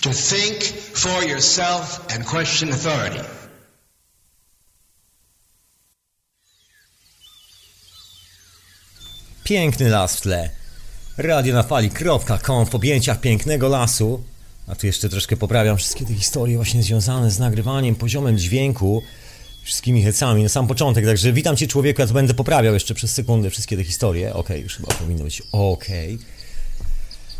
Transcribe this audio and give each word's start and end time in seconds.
to 0.00 0.10
think 0.10 0.62
for 0.94 1.24
yourself 1.24 2.06
and 2.14 2.24
question 2.24 2.72
authority. 2.72 3.20
Piękny 9.44 9.88
las 9.88 10.16
w 10.16 10.20
tle. 10.20 10.50
Radio 11.18 11.54
na 11.54 11.62
fali.com 11.62 12.66
w 12.66 12.74
objęciach 12.74 13.20
pięknego 13.20 13.68
lasu. 13.68 14.22
A 14.66 14.74
tu 14.74 14.86
jeszcze 14.86 15.08
troszkę 15.08 15.36
poprawiam 15.36 15.76
wszystkie 15.76 16.04
te 16.04 16.14
historie 16.14 16.56
właśnie 16.56 16.82
związane 16.82 17.30
z 17.30 17.38
nagrywaniem, 17.38 17.94
poziomem 17.94 18.38
dźwięku, 18.38 19.02
wszystkimi 19.62 20.02
hecami 20.02 20.42
na 20.42 20.48
sam 20.48 20.66
początek. 20.66 21.04
Także 21.04 21.32
witam 21.32 21.56
Cię 21.56 21.66
człowieku, 21.66 22.00
ja 22.00 22.06
to 22.06 22.14
będę 22.14 22.34
poprawiał 22.34 22.74
jeszcze 22.74 22.94
przez 22.94 23.12
sekundę 23.12 23.50
wszystkie 23.50 23.76
te 23.76 23.84
historie. 23.84 24.28
Okej, 24.28 24.40
okay, 24.40 24.58
już 24.58 24.76
chyba 24.76 24.94
powinno 24.94 25.24
być 25.24 25.42
okej. 25.52 26.14
Okay. 26.14 26.39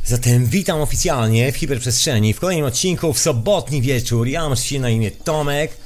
Zatem 0.05 0.47
witam 0.47 0.81
oficjalnie 0.81 1.53
w 1.53 1.57
hiperprzestrzeni 1.57 2.35
w 2.35 2.41
kolejnym 2.41 2.67
odcinku 2.67 3.13
w 3.13 3.19
sobotni 3.19 3.83
wieczór. 3.83 4.29
Ja 4.29 4.49
mam 4.49 4.57
się 4.57 4.81
na 4.81 4.91
imię 4.91 5.11
Tomek, 5.11 5.77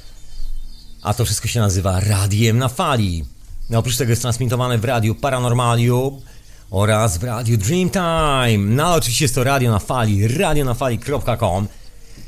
a 1.01 1.13
to 1.13 1.25
wszystko 1.25 1.47
się 1.47 1.59
nazywa 1.59 1.99
Radiem 1.99 2.57
na 2.57 2.69
Fali. 2.69 3.25
No, 3.69 3.79
oprócz 3.79 3.97
tego 3.97 4.09
jest 4.09 4.21
transmitowane 4.21 4.77
w 4.77 4.85
radiu 4.85 5.15
Paranormalium 5.15 6.21
oraz 6.71 7.17
w 7.17 7.23
radiu 7.23 7.57
Dreamtime. 7.57 8.57
No 8.57 8.93
oczywiście 8.93 9.25
jest 9.25 9.35
to 9.35 9.43
radio 9.43 9.71
na 9.71 9.79
fali, 9.79 10.27
radionafali.com. 10.27 11.67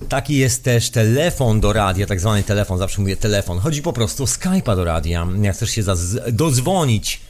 Taki 0.09 0.36
jest 0.36 0.64
też 0.64 0.90
telefon 0.90 1.59
do 1.59 1.73
radia, 1.73 2.08
tak 2.08 2.20
zwany 2.20 2.44
telefon, 2.44 2.78
zawsze 2.78 3.02
mówię 3.02 3.17
telefon. 3.17 3.59
Chodzi 3.59 3.81
po 3.81 3.94
prostu 3.94 4.23
o 4.23 4.26
Skype'a 4.26 4.76
do 4.76 4.84
radia. 4.84 5.28
Jak 5.42 5.56
chcesz 5.56 5.70
się 5.70 5.84
dozwonić, 6.31 7.22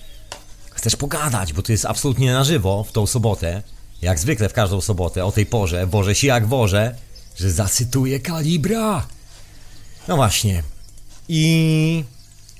chcesz 0.71 0.95
pogadać, 0.95 1.53
bo 1.53 1.61
to 1.61 1.71
jest 1.71 1.85
absolutnie 1.85 2.33
na 2.33 2.43
żywo 2.43 2.83
w 2.83 2.91
tą 2.91 3.07
sobotę, 3.07 3.63
jak 4.01 4.19
zwykle 4.19 4.49
w 4.49 4.53
każdą 4.53 4.81
sobotę 4.81 5.25
o 5.25 5.31
tej 5.31 5.45
porze, 5.45 5.87
wożę 5.87 6.15
się 6.15 6.27
jak 6.27 6.47
wożę, 6.47 6.95
że 7.35 7.51
zacytuję 7.51 8.19
kalibra. 8.19 9.07
No 10.07 10.15
właśnie. 10.15 10.63
I 11.29 12.03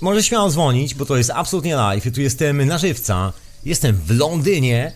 może 0.02 0.24
śmiało 0.24 0.50
dzwonić, 0.50 0.96
bo 0.96 1.06
to 1.06 1.18
jest 1.18 1.30
absolutnie 1.30 1.76
live 1.76 2.06
i 2.06 2.12
tu 2.12 2.22
jestem 2.22 2.66
na 2.66 2.78
żywca. 2.78 3.34
Jestem 3.66 3.96
w 3.96 4.12
Londynie, 4.12 4.92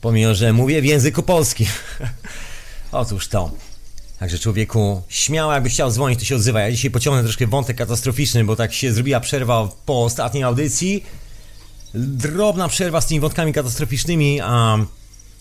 pomimo 0.00 0.34
że 0.34 0.52
mówię 0.52 0.82
w 0.82 0.84
języku 0.84 1.22
polskim. 1.22 1.66
Otóż 2.92 3.28
to. 3.28 3.50
Także 4.18 4.38
człowieku, 4.38 5.02
śmiało 5.08 5.52
jakbyś 5.52 5.72
chciał 5.72 5.90
dzwonić, 5.90 6.18
to 6.18 6.24
się 6.24 6.36
odzywa. 6.36 6.60
Ja 6.60 6.70
dzisiaj 6.70 6.90
pociągnę 6.90 7.22
troszkę 7.22 7.46
wątek 7.46 7.76
katastroficzny, 7.76 8.44
bo 8.44 8.56
tak 8.56 8.74
się 8.74 8.92
zrobiła 8.92 9.20
przerwa 9.20 9.68
po 9.86 10.04
ostatniej 10.04 10.42
audycji. 10.42 11.04
Drobna 11.94 12.68
przerwa 12.68 13.00
z 13.00 13.06
tymi 13.06 13.20
wątkami 13.20 13.52
katastroficznymi, 13.52 14.40
a 14.40 14.78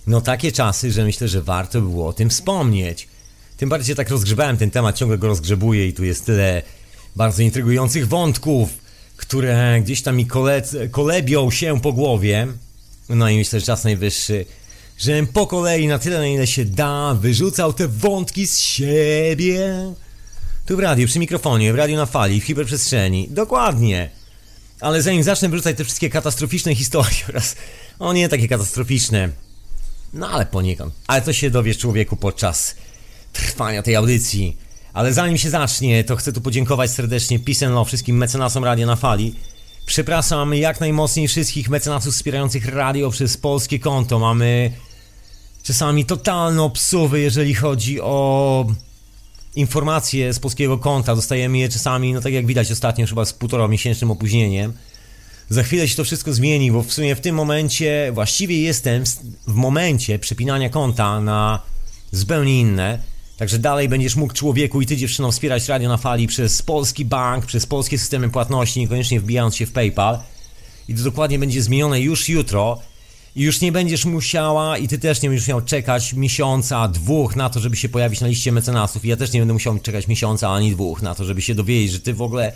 no 0.08 0.22
takie 0.22 0.52
czasy, 0.52 0.92
że 0.92 1.06
myślę, 1.06 1.28
że 1.28 1.42
warto 1.42 1.82
było 1.82 2.08
o 2.08 2.14
tym 2.14 2.30
wspomnieć. 2.30 3.08
Tym 3.58 3.70
bardziej 3.70 3.96
tak 3.96 4.10
rozgrzebałem 4.10 4.58
ten 4.58 4.72
temat, 4.72 4.98
ciągle 4.98 5.18
go 5.18 5.28
rozgrzebuję 5.28 5.88
i 5.88 5.94
tu 5.94 6.04
jest 6.04 6.26
tyle 6.26 6.62
bardzo 7.16 7.42
intrygujących 7.42 8.08
wątków, 8.08 8.70
które 9.18 9.82
gdzieś 9.82 10.02
tam 10.02 10.16
mi 10.16 10.26
kole 10.26 10.62
kolebią 10.92 11.52
się 11.52 11.82
po 11.82 11.94
głowie. 11.94 12.48
No 13.10 13.30
i 13.30 13.38
myślę, 13.38 13.60
że 13.60 13.66
czas 13.66 13.84
najwyższy, 13.84 14.46
żebym 14.98 15.28
po 15.28 15.48
kolei 15.48 15.88
na 15.88 16.00
tyle, 16.00 16.20
na 16.20 16.28
ile 16.28 16.48
się 16.48 16.66
da, 16.66 17.18
wyrzucał 17.22 17.74
te 17.74 17.88
wątki 17.88 18.48
z 18.48 18.60
siebie. 18.60 19.94
Tu 20.66 20.78
w 20.78 20.80
radiu, 20.80 21.08
przy 21.08 21.20
mikrofonie, 21.20 21.74
w 21.74 21.76
radiu 21.76 21.96
na 21.96 22.06
fali, 22.06 22.42
w 22.42 22.44
hiperprzestrzeni. 22.44 23.28
Dokładnie. 23.30 24.10
Ale 24.80 25.02
zanim 25.02 25.24
zacznę 25.24 25.50
wyrzucać 25.50 25.78
te 25.78 25.84
wszystkie 25.84 26.10
katastroficzne 26.10 26.76
historie 26.76 27.18
oraz... 27.30 27.56
O 28.00 28.14
nie, 28.14 28.30
takie 28.30 28.48
katastroficzne. 28.48 29.45
No 30.14 30.30
ale 30.30 30.46
poniekąd. 30.46 30.94
Ale 31.08 31.22
to 31.22 31.34
się 31.34 31.50
dowiesz 31.50 31.78
człowieku 31.78 32.16
podczas 32.16 32.76
trwania 33.34 33.84
tej 33.84 33.96
audycji. 33.96 34.58
Ale 34.94 35.14
zanim 35.14 35.38
się 35.38 35.50
zacznie, 35.50 36.04
to 36.04 36.16
chcę 36.16 36.34
tu 36.34 36.42
podziękować 36.42 36.92
serdecznie 36.92 37.40
Love 37.62 37.86
wszystkim 37.86 38.18
mecenasom 38.18 38.64
Radia 38.64 38.86
na 38.86 38.96
Fali. 38.96 39.36
Przepraszam 39.86 40.54
jak 40.54 40.80
najmocniej 40.80 41.28
wszystkich 41.28 41.70
mecenasów 41.70 42.14
wspierających 42.14 42.66
radio 42.66 43.12
przez 43.12 43.38
polskie 43.38 43.80
konto. 43.80 44.20
Mamy 44.20 44.72
czasami 45.64 46.06
totalne 46.06 46.62
obsuwy, 46.62 47.20
jeżeli 47.20 47.54
chodzi 47.54 48.02
o 48.02 48.66
informacje 49.56 50.34
z 50.34 50.40
polskiego 50.40 50.78
konta. 50.78 51.16
Dostajemy 51.16 51.58
je 51.58 51.70
czasami, 51.70 52.14
no 52.14 52.22
tak 52.22 52.34
jak 52.34 52.46
widać 52.46 52.72
ostatnio, 52.72 53.08
chyba 53.08 53.26
z 53.26 53.34
półtora 53.34 53.68
miesięcznym 53.68 54.12
opóźnieniem. 54.12 54.74
Za 55.50 55.64
chwilę 55.64 55.88
się 55.88 55.96
to 55.96 56.04
wszystko 56.04 56.34
zmieni, 56.34 56.72
bo 56.72 56.84
w 56.84 56.94
sumie 56.94 57.16
w 57.16 57.22
tym 57.22 57.36
momencie, 57.36 58.12
właściwie 58.14 58.62
jestem 58.62 59.04
w 59.48 59.54
momencie 59.54 60.20
przepinania 60.20 60.70
konta 60.70 61.22
na 61.22 61.62
zupełnie 62.12 62.62
inne. 62.62 63.00
Także 63.38 63.60
dalej 63.60 63.90
będziesz 63.90 64.16
mógł 64.16 64.34
człowieku 64.34 64.82
i 64.82 64.86
ty 64.86 64.98
dziewczyną 64.98 65.32
wspierać 65.32 65.68
radio 65.68 65.90
na 65.90 65.98
fali 65.98 66.28
przez 66.28 66.62
polski 66.62 67.06
bank, 67.06 67.46
przez 67.46 67.66
polskie 67.66 67.98
systemy 67.98 68.30
płatności, 68.30 68.80
niekoniecznie 68.80 69.20
wbijając 69.20 69.56
się 69.56 69.66
w 69.66 69.72
PayPal. 69.72 70.20
I 70.88 70.96
to 70.96 71.04
dokładnie 71.04 71.40
będzie 71.40 71.62
zmienione 71.62 72.02
już 72.02 72.30
jutro. 72.30 72.80
I 73.36 73.42
już 73.42 73.62
nie 73.62 73.72
będziesz 73.72 74.06
musiała 74.06 74.78
i 74.78 74.88
ty 74.88 75.00
też 75.00 75.22
nie 75.22 75.30
będziesz 75.30 75.48
miał 75.48 75.62
czekać 75.62 76.14
miesiąca, 76.14 76.88
dwóch 76.88 77.36
na 77.36 77.50
to, 77.50 77.60
żeby 77.60 77.76
się 77.76 77.90
pojawić 77.90 78.22
na 78.22 78.28
liście 78.28 78.52
mecenasów. 78.52 79.06
I 79.06 79.08
ja 79.08 79.18
też 79.18 79.34
nie 79.34 79.40
będę 79.40 79.54
musiał 79.54 79.80
czekać 79.80 80.08
miesiąca 80.08 80.50
ani 80.50 80.72
dwóch 80.72 81.02
na 81.02 81.16
to, 81.16 81.26
żeby 81.26 81.42
się 81.42 81.56
dowiedzieć, 81.56 81.92
że 81.92 82.00
ty 82.00 82.14
w 82.14 82.22
ogóle 82.22 82.54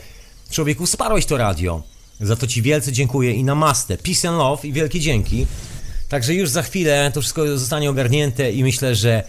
człowieku 0.52 0.86
wsparłeś 0.86 1.26
to 1.26 1.38
radio. 1.38 1.84
Za 2.19 2.35
to 2.35 2.47
ci 2.47 2.62
wielce 2.62 2.91
dziękuję 2.91 3.34
i 3.34 3.44
namaste. 3.44 3.97
Peace 3.97 4.30
and 4.30 4.38
love 4.38 4.68
i 4.68 4.74
wielkie 4.74 5.00
dzięki. 5.00 5.47
Także 6.09 6.34
już 6.34 6.50
za 6.50 6.62
chwilę 6.62 7.12
to 7.13 7.22
wszystko 7.22 7.57
zostanie 7.57 7.90
ogarnięte 7.90 8.52
i 8.52 8.63
myślę, 8.63 8.96
że 8.96 9.24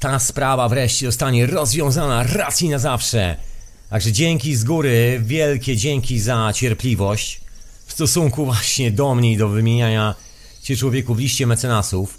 ta 0.00 0.18
sprawa 0.18 0.68
wreszcie 0.68 1.06
zostanie 1.06 1.46
rozwiązana 1.46 2.22
raz 2.22 2.62
i 2.62 2.68
na 2.68 2.78
zawsze. 2.78 3.36
Także 3.90 4.12
dzięki 4.12 4.56
z 4.56 4.64
góry, 4.64 5.20
wielkie 5.24 5.76
dzięki 5.76 6.20
za 6.20 6.52
cierpliwość 6.54 7.40
w 7.86 7.92
stosunku 7.92 8.44
właśnie 8.44 8.90
do 8.90 9.14
mnie 9.14 9.32
i 9.32 9.36
do 9.36 9.48
wymieniania 9.48 10.14
cię 10.62 10.76
człowieku 10.76 11.14
w 11.14 11.18
liście 11.18 11.46
mecenasów. 11.46 12.18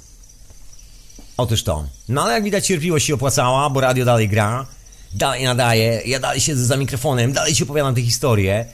Otóż 1.38 1.64
to. 1.64 1.88
No 2.10 2.24
ale 2.24 2.34
jak 2.34 2.44
widać 2.44 2.68
cierpliwość 2.68 3.06
się 3.06 3.14
opłacała, 3.14 3.70
bo 3.70 3.82
radio 3.82 4.06
dalej 4.06 4.30
gra, 4.30 4.66
dalej 5.14 5.44
nadaje, 5.44 6.02
ja 6.06 6.20
dalej 6.20 6.42
siedzę 6.42 6.66
za 6.66 6.78
mikrofonem, 6.78 7.34
dalej 7.34 7.56
ci 7.56 7.64
opowiadam 7.64 7.96
te 7.96 8.02
historie. 8.02 8.66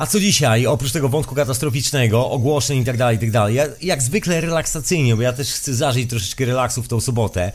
A 0.00 0.06
co 0.06 0.20
dzisiaj, 0.20 0.66
oprócz 0.66 0.92
tego 0.92 1.08
wątku 1.08 1.34
katastroficznego, 1.34 2.30
ogłoszeń 2.30 2.78
i 2.78 2.84
tak 2.84 2.96
dalej, 2.96 3.16
i 3.16 3.20
tak 3.20 3.30
dalej, 3.30 3.56
jak 3.82 4.02
zwykle 4.02 4.40
relaksacyjnie, 4.40 5.16
bo 5.16 5.22
ja 5.22 5.32
też 5.32 5.52
chcę 5.52 5.74
zażyć 5.74 6.10
troszeczkę 6.10 6.44
relaksu 6.44 6.82
w 6.82 6.88
tą 6.88 7.00
sobotę. 7.00 7.52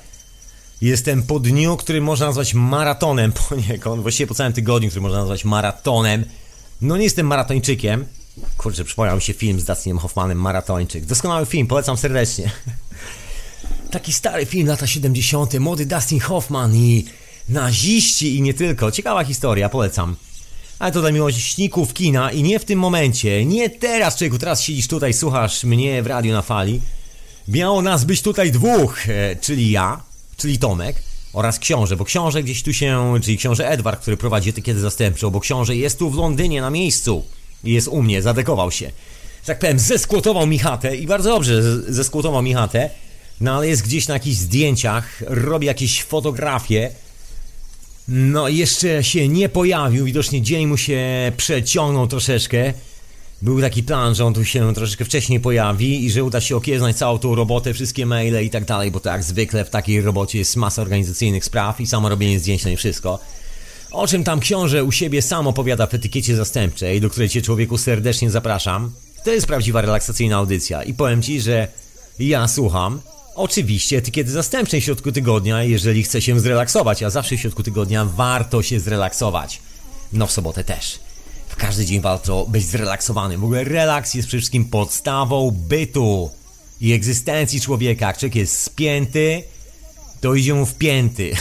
Jestem 0.82 1.24
po 1.24 1.40
dniu, 1.40 1.78
który 1.78 2.02
można 2.02 2.26
nazwać 2.26 2.54
maratonem 2.54 3.32
poniekąd, 3.50 4.02
właściwie 4.02 4.28
po 4.28 4.34
całym 4.34 4.54
tygodniu, 4.54 4.90
który 4.90 5.02
można 5.02 5.18
nazwać 5.18 5.46
maratonem. 5.46 6.26
No 6.82 6.98
nie 6.98 7.04
jestem 7.04 7.28
maratończykiem. 7.28 8.06
Kurczę, 8.58 8.84
przypomniał 8.84 9.16
mi 9.16 9.22
się 9.22 9.34
film 9.34 9.60
z 9.60 9.66
Dustin 9.66 9.98
Hoffmanem, 9.98 10.38
Maratończyk. 10.38 11.06
Doskonały 11.06 11.46
film, 11.46 11.68
polecam 11.68 11.98
serdecznie. 11.98 12.52
Taki 13.92 14.14
stary 14.14 14.46
film, 14.46 14.68
lata 14.68 14.88
70. 14.88 15.60
Młody 15.60 15.86
Dustin 15.86 16.20
Hoffman 16.20 16.76
i 16.76 17.06
naziści 17.50 18.36
i 18.36 18.42
nie 18.42 18.54
tylko. 18.54 18.92
Ciekawa 18.92 19.24
historia, 19.24 19.70
polecam. 19.70 20.16
Ale 20.80 20.92
to 20.92 21.02
dla 21.02 21.12
miłośników 21.12 21.94
kina 21.94 22.32
i 22.32 22.44
nie 22.44 22.60
w 22.60 22.66
tym 22.66 22.80
momencie, 22.80 23.46
nie 23.46 23.70
teraz, 23.70 24.18
człowieku, 24.18 24.38
teraz 24.38 24.62
siedzisz 24.62 24.88
tutaj, 24.88 25.14
słuchasz 25.14 25.64
mnie 25.64 26.04
w 26.04 26.08
radiu 26.08 26.34
na 26.34 26.42
fali. 26.42 26.82
Miało 27.48 27.82
nas 27.82 28.04
być 28.04 28.22
tutaj 28.22 28.52
dwóch, 28.52 29.10
e, 29.10 29.36
czyli 29.36 29.72
ja, 29.72 30.02
czyli 30.38 30.60
Tomek, 30.60 30.96
oraz 31.34 31.60
książę, 31.60 31.96
bo 31.96 32.06
książę 32.06 32.44
gdzieś 32.44 32.64
tu 32.64 32.74
się, 32.74 33.14
czyli 33.24 33.38
książę 33.38 33.70
Edward, 33.70 34.02
który 34.02 34.18
prowadzi 34.18 34.50
etykietę 34.50 34.80
zastępczą, 34.80 35.30
bo 35.30 35.40
książę 35.40 35.76
jest 35.76 36.00
tu 36.00 36.10
w 36.10 36.16
Londynie 36.16 36.62
na 36.62 36.70
miejscu 36.70 37.24
i 37.64 37.74
jest 37.74 37.88
u 37.88 38.02
mnie, 38.02 38.22
zadekował 38.22 38.72
się. 38.72 38.92
Tak 39.46 39.60
powiem, 39.60 39.80
zeskłotował 39.80 40.48
mi 40.48 40.60
chatę 40.60 40.96
i 40.96 41.08
bardzo 41.08 41.30
dobrze 41.30 41.62
zeskłotował 41.94 42.42
mi 42.42 42.54
chatę, 42.54 42.90
no 43.42 43.56
ale 43.56 43.68
jest 43.68 43.84
gdzieś 43.84 44.08
na 44.08 44.14
jakichś 44.14 44.38
zdjęciach, 44.38 45.24
robi 45.28 45.68
jakieś 45.68 46.04
fotografie, 46.04 46.92
no 48.08 48.48
jeszcze 48.48 49.04
się 49.04 49.28
nie 49.28 49.50
pojawił, 49.50 50.06
widocznie 50.06 50.42
dzień 50.42 50.68
mu 50.68 50.78
się 50.78 51.32
przeciągnął 51.38 52.08
troszeczkę, 52.08 52.74
był 53.42 53.62
taki 53.62 53.84
plan, 53.84 54.16
że 54.16 54.26
on 54.26 54.34
tu 54.34 54.46
się 54.46 54.74
troszeczkę 54.74 55.06
wcześniej 55.06 55.40
pojawi 55.40 56.06
i 56.06 56.12
że 56.12 56.24
uda 56.24 56.42
się 56.42 56.56
okieznać 56.56 56.98
całą 56.98 57.20
tą 57.20 57.36
robotę, 57.36 57.74
wszystkie 57.74 58.06
maile 58.06 58.46
i 58.46 58.50
tak 58.50 58.66
dalej, 58.66 58.92
bo 58.92 59.00
to 59.00 59.10
jak 59.10 59.24
zwykle 59.24 59.66
w 59.66 59.70
takiej 59.70 60.02
robocie 60.02 60.40
jest 60.40 60.56
masa 60.56 60.82
organizacyjnych 60.82 61.46
spraw 61.46 61.82
i 61.82 61.88
samo 61.88 62.10
robienie 62.10 62.40
zdjęć 62.40 62.64
to 62.64 62.70
nie 62.70 62.78
wszystko. 62.78 63.20
O 63.92 64.08
czym 64.08 64.24
tam 64.24 64.40
książę 64.40 64.84
u 64.84 64.92
siebie 64.92 65.22
sam 65.22 65.48
opowiada 65.48 65.88
w 65.88 65.94
etykiecie 65.94 66.36
zastępczej, 66.36 67.02
do 67.02 67.10
której 67.10 67.30
cię 67.30 67.42
człowieku 67.42 67.78
serdecznie 67.78 68.32
zapraszam. 68.32 68.92
To 69.24 69.32
jest 69.32 69.48
prawdziwa 69.48 69.82
relaksacyjna 69.82 70.38
audycja 70.38 70.84
i 70.84 70.94
powiem 70.94 71.22
ci, 71.22 71.42
że 71.42 71.68
ja 72.20 72.48
słucham. 72.48 73.02
Oczywiście 73.36 73.98
etykiety 73.98 74.32
zastępczej 74.32 74.82
w 74.82 74.84
środku 74.84 75.12
tygodnia, 75.12 75.64
jeżeli 75.64 76.04
chce 76.04 76.22
się 76.22 76.40
zrelaksować, 76.40 77.04
a 77.04 77.10
zawsze 77.10 77.38
w 77.38 77.40
środku 77.40 77.64
tygodnia 77.64 78.06
warto 78.06 78.64
się 78.64 78.80
zrelaksować. 78.80 79.60
No 80.14 80.28
w 80.28 80.32
sobotę 80.32 80.64
też. 80.64 81.00
W 81.48 81.56
każdy 81.56 81.86
dzień 81.86 82.02
warto 82.02 82.46
być 82.46 82.66
zrelaksowanym. 82.66 83.42
W 83.42 83.44
ogóle 83.44 83.64
relaks 83.64 84.14
jest 84.14 84.28
przede 84.28 84.42
wszystkim 84.42 84.66
podstawą 84.66 85.52
bytu 85.52 86.30
i 86.82 86.94
egzystencji 86.94 87.62
człowieka. 87.62 88.08
Jak 88.08 88.18
człowiek 88.18 88.36
jest 88.36 88.62
spięty, 88.62 89.44
to 90.22 90.36
idzie 90.36 90.54
mu 90.54 90.66
w 90.66 90.76
pięty. 90.76 91.34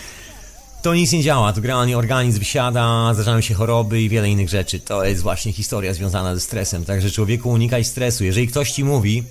to 0.82 0.94
nic 0.94 1.12
nie 1.12 1.22
działa, 1.22 1.52
to 1.52 1.60
generalnie 1.60 1.98
organizm 1.98 2.38
wysiada, 2.38 3.14
zdarzają 3.14 3.40
się 3.40 3.54
choroby 3.54 4.02
i 4.02 4.08
wiele 4.08 4.30
innych 4.30 4.48
rzeczy. 4.48 4.80
To 4.80 5.04
jest 5.04 5.22
właśnie 5.22 5.52
historia 5.52 5.94
związana 5.94 6.34
ze 6.34 6.40
stresem, 6.40 6.84
także 6.84 7.10
człowieku 7.10 7.50
unikaj 7.50 7.84
stresu. 7.84 8.24
Jeżeli 8.24 8.48
ktoś 8.48 8.72
ci 8.72 8.84
mówi, 8.84 9.24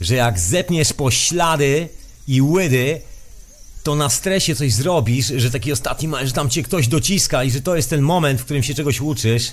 że 0.00 0.14
jak 0.14 0.38
zepniesz 0.38 0.92
po 0.92 1.10
ślady 1.10 1.88
i 2.28 2.42
łydy, 2.42 3.00
to 3.82 3.94
na 3.94 4.08
stresie 4.08 4.54
coś 4.54 4.72
zrobisz, 4.72 5.26
że 5.36 5.50
taki 5.50 5.72
ostatni 5.72 6.08
moment, 6.08 6.28
że 6.28 6.34
tam 6.34 6.50
cię 6.50 6.62
ktoś 6.62 6.88
dociska 6.88 7.44
i 7.44 7.50
że 7.50 7.60
to 7.60 7.76
jest 7.76 7.90
ten 7.90 8.00
moment, 8.00 8.40
w 8.40 8.44
którym 8.44 8.62
się 8.62 8.74
czegoś 8.74 9.00
uczysz. 9.00 9.52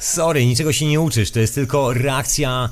Sorry, 0.00 0.46
niczego 0.46 0.72
się 0.72 0.86
nie 0.86 1.00
uczysz, 1.00 1.30
to 1.30 1.40
jest 1.40 1.54
tylko 1.54 1.92
reakcja 1.92 2.68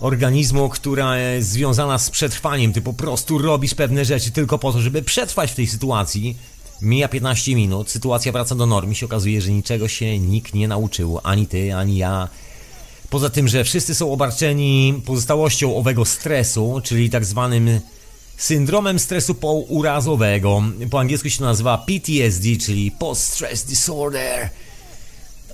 organizmu, 0.00 0.68
która 0.68 1.18
jest 1.18 1.50
związana 1.50 1.98
z 1.98 2.10
przetrwaniem. 2.10 2.72
Ty 2.72 2.82
po 2.82 2.92
prostu 2.92 3.38
robisz 3.38 3.74
pewne 3.74 4.04
rzeczy 4.04 4.30
tylko 4.30 4.58
po 4.58 4.72
to, 4.72 4.80
żeby 4.80 5.02
przetrwać 5.02 5.52
w 5.52 5.54
tej 5.54 5.66
sytuacji. 5.66 6.36
Mija 6.82 7.08
15 7.08 7.54
minut, 7.54 7.90
sytuacja 7.90 8.32
wraca 8.32 8.54
do 8.54 8.66
normy, 8.66 8.94
się 8.94 9.06
okazuje, 9.06 9.40
że 9.40 9.50
niczego 9.50 9.88
się 9.88 10.18
nikt 10.18 10.54
nie 10.54 10.68
nauczył, 10.68 11.20
ani 11.22 11.46
ty, 11.46 11.74
ani 11.74 11.96
ja. 11.96 12.28
Poza 13.10 13.30
tym, 13.30 13.48
że 13.48 13.64
wszyscy 13.64 13.94
są 13.94 14.12
obarczeni 14.12 15.02
pozostałością 15.06 15.76
owego 15.76 16.04
stresu, 16.04 16.80
czyli 16.84 17.10
tak 17.10 17.24
zwanym 17.24 17.80
syndromem 18.36 18.98
stresu 18.98 19.34
pourazowego. 19.34 20.62
Po 20.90 21.00
angielsku 21.00 21.30
się 21.30 21.38
to 21.38 21.44
nazywa 21.44 21.78
PTSD, 21.78 22.48
czyli 22.56 22.90
Post 22.90 23.22
Stress 23.22 23.64
Disorder. 23.64 24.50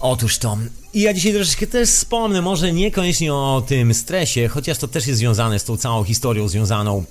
Otóż 0.01 0.39
to. 0.39 0.59
I 0.95 1.01
ja 1.01 1.15
dzisiaj 1.15 1.33
troszeczkę 1.33 1.67
też 1.67 1.89
wspomnę, 1.89 2.43
może 2.43 2.73
niekoniecznie 2.73 3.35
o 3.35 3.63
tym 3.67 3.95
stresie, 3.95 4.49
chociaż 4.49 4.79
to 4.79 4.89
też 4.89 5.07
jest 5.07 5.19
związane 5.19 5.59
z 5.59 5.65
tą 5.65 5.77
całą 5.77 6.05
historią 6.05 6.49
związaną 6.49 7.05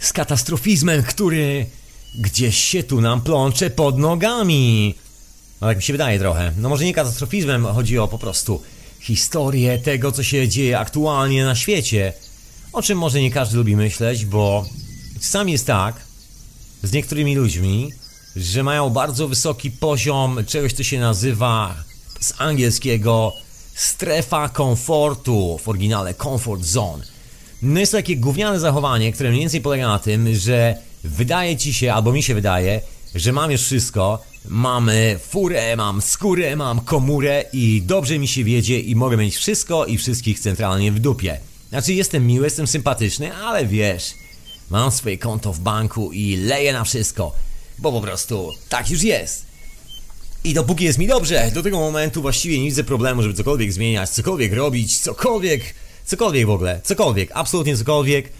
z 0.00 0.12
katastrofizmem, 0.12 1.02
który 1.02 1.66
gdzieś 2.18 2.56
się 2.56 2.82
tu 2.82 3.00
nam 3.00 3.20
plącze 3.20 3.70
pod 3.70 3.98
nogami. 3.98 4.94
No 5.60 5.66
tak 5.66 5.76
mi 5.76 5.82
się 5.82 5.92
wydaje 5.92 6.18
trochę. 6.18 6.52
No 6.58 6.68
może 6.68 6.84
nie 6.84 6.94
katastrofizmem, 6.94 7.64
chodzi 7.64 7.98
o 7.98 8.08
po 8.08 8.18
prostu 8.18 8.62
historię 9.06 9.78
tego, 9.78 10.12
co 10.12 10.22
się 10.22 10.48
dzieje 10.48 10.78
aktualnie 10.78 11.44
na 11.44 11.54
świecie. 11.54 12.12
O 12.72 12.82
czym 12.82 12.98
może 12.98 13.20
nie 13.20 13.30
każdy 13.30 13.56
lubi 13.56 13.76
myśleć, 13.76 14.24
bo 14.24 14.64
czasami 15.20 15.52
jest 15.52 15.66
tak 15.66 15.94
z 16.82 16.92
niektórymi 16.92 17.34
ludźmi, 17.34 17.92
że 18.36 18.62
mają 18.62 18.90
bardzo 18.90 19.28
wysoki 19.28 19.70
poziom 19.70 20.44
czegoś, 20.46 20.72
co 20.72 20.82
się 20.82 21.00
nazywa 21.00 21.74
z 22.20 22.32
angielskiego 22.38 23.32
strefa 23.74 24.48
komfortu, 24.48 25.58
w 25.62 25.68
oryginale 25.68 26.14
comfort 26.14 26.62
zone. 26.62 27.04
No 27.62 27.80
jest 27.80 27.92
to 27.92 27.98
takie 27.98 28.16
gówniane 28.16 28.60
zachowanie, 28.60 29.12
które 29.12 29.28
mniej 29.30 29.40
więcej 29.40 29.60
polega 29.60 29.88
na 29.88 29.98
tym, 29.98 30.34
że 30.34 30.74
wydaje 31.04 31.56
ci 31.56 31.74
się, 31.74 31.92
albo 31.92 32.12
mi 32.12 32.22
się 32.22 32.34
wydaje, 32.34 32.80
że 33.14 33.32
mam 33.32 33.50
już 33.50 33.62
wszystko, 33.62 34.22
mam 34.48 34.90
furę, 35.28 35.76
mam 35.76 36.02
skórę, 36.02 36.56
mam 36.56 36.80
komórę 36.80 37.44
i 37.52 37.82
dobrze 37.86 38.18
mi 38.18 38.28
się 38.28 38.44
wiedzie 38.44 38.80
i 38.80 38.96
mogę 38.96 39.16
mieć 39.16 39.36
wszystko 39.36 39.86
i 39.86 39.98
wszystkich 39.98 40.40
centralnie 40.40 40.92
w 40.92 40.98
dupie. 40.98 41.40
Znaczy 41.68 41.94
jestem 41.94 42.26
miły, 42.26 42.44
jestem 42.46 42.66
sympatyczny, 42.66 43.36
ale 43.36 43.66
wiesz, 43.66 44.14
mam 44.70 44.90
swoje 44.90 45.18
konto 45.18 45.52
w 45.52 45.60
banku 45.60 46.12
i 46.12 46.36
leję 46.36 46.72
na 46.72 46.84
wszystko, 46.84 47.32
bo 47.78 47.92
po 47.92 48.00
prostu 48.00 48.52
tak 48.68 48.90
już 48.90 49.02
jest. 49.02 49.46
I 50.44 50.54
dopóki 50.54 50.84
jest 50.84 50.98
mi 50.98 51.06
dobrze, 51.06 51.50
do 51.54 51.62
tego 51.62 51.78
momentu 51.80 52.22
właściwie 52.22 52.58
nie 52.58 52.64
widzę 52.64 52.84
problemu, 52.84 53.22
żeby 53.22 53.34
cokolwiek 53.34 53.72
zmieniać, 53.72 54.10
cokolwiek 54.10 54.52
robić, 54.52 54.98
cokolwiek, 54.98 55.74
cokolwiek 56.04 56.46
w 56.46 56.50
ogóle, 56.50 56.80
cokolwiek, 56.84 57.30
absolutnie 57.34 57.76
cokolwiek. 57.76 58.32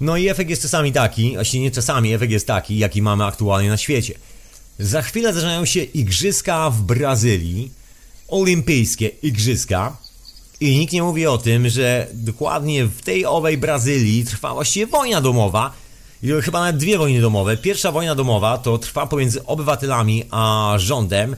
No 0.00 0.16
i 0.16 0.28
efekt 0.28 0.50
jest 0.50 0.62
czasami 0.62 0.92
taki, 0.92 1.34
właściwie 1.34 1.62
nie 1.62 1.70
czasami, 1.70 2.14
efekt 2.14 2.32
jest 2.32 2.46
taki, 2.46 2.78
jaki 2.78 3.02
mamy 3.02 3.24
aktualnie 3.24 3.68
na 3.68 3.76
świecie. 3.76 4.14
Za 4.78 5.02
chwilę 5.02 5.32
zdarzają 5.32 5.64
się 5.64 5.82
igrzyska 5.82 6.70
w 6.70 6.82
Brazylii, 6.82 7.70
olimpijskie 8.28 9.10
igrzyska, 9.22 9.96
i 10.60 10.78
nikt 10.78 10.92
nie 10.92 11.02
mówi 11.02 11.26
o 11.26 11.38
tym, 11.38 11.68
że 11.68 12.06
dokładnie 12.12 12.84
w 12.84 13.02
tej 13.02 13.26
owej 13.26 13.58
Brazylii 13.58 14.24
trwa 14.24 14.54
właściwie 14.54 14.86
wojna 14.86 15.20
domowa. 15.20 15.72
I 16.22 16.28
chyba 16.42 16.60
nawet 16.60 16.76
dwie 16.76 16.98
wojny 16.98 17.20
domowe. 17.20 17.56
Pierwsza 17.56 17.92
wojna 17.92 18.14
domowa 18.14 18.58
to 18.58 18.78
trwa 18.78 19.06
pomiędzy 19.06 19.46
obywatelami 19.46 20.24
a 20.30 20.74
rządem, 20.78 21.36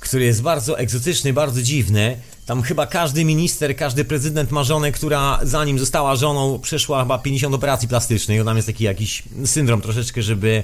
który 0.00 0.24
jest 0.24 0.42
bardzo 0.42 0.78
egzotyczny, 0.78 1.32
bardzo 1.32 1.62
dziwny. 1.62 2.16
Tam 2.46 2.62
chyba 2.62 2.86
każdy 2.86 3.24
minister, 3.24 3.76
każdy 3.76 4.04
prezydent 4.04 4.50
ma 4.50 4.64
żonę, 4.64 4.92
która 4.92 5.38
zanim 5.42 5.78
została 5.78 6.16
żoną 6.16 6.58
przeszła 6.58 7.02
chyba 7.02 7.18
50 7.18 7.54
operacji 7.54 7.88
plastycznych. 7.88 8.44
Tam 8.44 8.56
jest 8.56 8.68
taki 8.68 8.84
jakiś 8.84 9.22
syndrom 9.44 9.80
troszeczkę, 9.80 10.22
żeby 10.22 10.62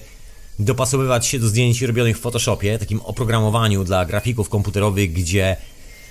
dopasowywać 0.59 1.27
się 1.27 1.39
do 1.39 1.49
zdjęć 1.49 1.83
robionych 1.83 2.19
w 2.19 2.21
Photoshopie, 2.21 2.79
takim 2.79 3.01
oprogramowaniu 3.01 3.85
dla 3.85 4.05
grafików 4.05 4.49
komputerowych, 4.49 5.13
gdzie 5.13 5.57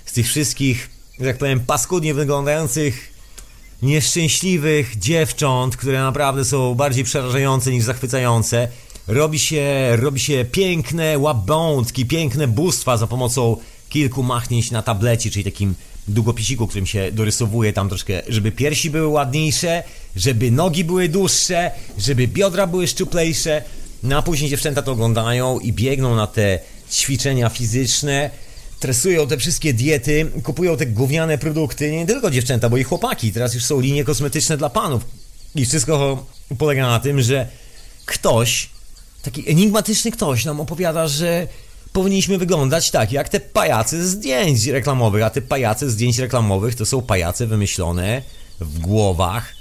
z 0.05 0.13
tych 0.13 0.27
wszystkich 0.27 0.89
że 1.21 1.27
tak 1.27 1.38
powiem, 1.38 1.59
paskudnie 1.59 2.13
wyglądających, 2.13 3.13
nieszczęśliwych 3.81 4.99
dziewcząt, 4.99 5.77
które 5.77 6.01
naprawdę 6.01 6.45
są 6.45 6.75
bardziej 6.75 7.03
przerażające 7.03 7.71
niż 7.71 7.83
zachwycające. 7.83 8.67
Robi 9.07 9.39
się, 9.39 9.95
robi 9.95 10.19
się 10.19 10.45
piękne 10.51 11.19
łabątki, 11.19 12.05
piękne 12.05 12.47
bóstwa 12.47 12.97
za 12.97 13.07
pomocą 13.07 13.57
kilku 13.89 14.23
machnięć 14.23 14.71
na 14.71 14.81
tablecie, 14.81 15.31
czyli 15.31 15.43
takim 15.43 15.75
długopisiku, 16.07 16.67
którym 16.67 16.85
się 16.85 17.11
dorysowuje 17.11 17.73
tam 17.73 17.89
troszkę, 17.89 18.21
żeby 18.29 18.51
piersi 18.51 18.89
były 18.89 19.07
ładniejsze, 19.07 19.83
żeby 20.15 20.51
nogi 20.51 20.83
były 20.83 21.09
dłuższe, 21.09 21.71
żeby 21.97 22.27
biodra 22.27 22.67
były 22.67 22.88
szczuplejsze. 22.88 23.63
No 24.03 24.18
a 24.18 24.21
później 24.21 24.50
dziewczęta 24.50 24.81
to 24.81 24.92
oglądają 24.92 25.59
i 25.59 25.74
biegną 25.74 26.15
na 26.15 26.27
te 26.27 26.59
ćwiczenia 26.92 27.50
fizyczne, 27.50 28.30
tresują 28.80 29.27
te 29.27 29.38
wszystkie 29.38 29.74
diety, 29.74 30.31
kupują 30.44 30.77
te 30.77 30.86
gówniane 30.86 31.38
produkty, 31.38 31.92
nie 31.92 32.06
tylko 32.06 32.31
dziewczęta, 32.31 32.69
bo 32.69 32.77
i 32.77 32.83
chłopaki. 32.83 33.31
Teraz 33.31 33.53
już 33.53 33.63
są 33.63 33.80
linie 33.80 34.03
kosmetyczne 34.03 34.57
dla 34.57 34.69
panów. 34.69 35.06
I 35.56 35.65
wszystko 35.65 36.25
polega 36.57 36.88
na 36.88 37.00
tym, 37.00 37.21
że 37.21 37.48
ktoś, 38.06 38.69
taki 39.21 39.50
enigmatyczny 39.50 40.12
ktoś 40.12 40.45
nam 40.45 40.59
opowiada, 40.59 41.07
że 41.07 41.48
powinniśmy 41.94 42.38
wyglądać 42.38 42.92
tak, 42.92 43.12
jak 43.12 43.30
te 43.30 43.39
pajace 43.39 44.07
zdjęć 44.07 44.65
reklamowych, 44.65 45.24
a 45.24 45.30
te 45.30 45.42
pajace 45.42 45.89
zdjęć 45.89 46.18
reklamowych 46.18 46.75
to 46.75 46.86
są 46.86 47.01
pajace 47.01 47.48
wymyślone 47.48 48.21
w 48.59 48.80
głowach 48.80 49.60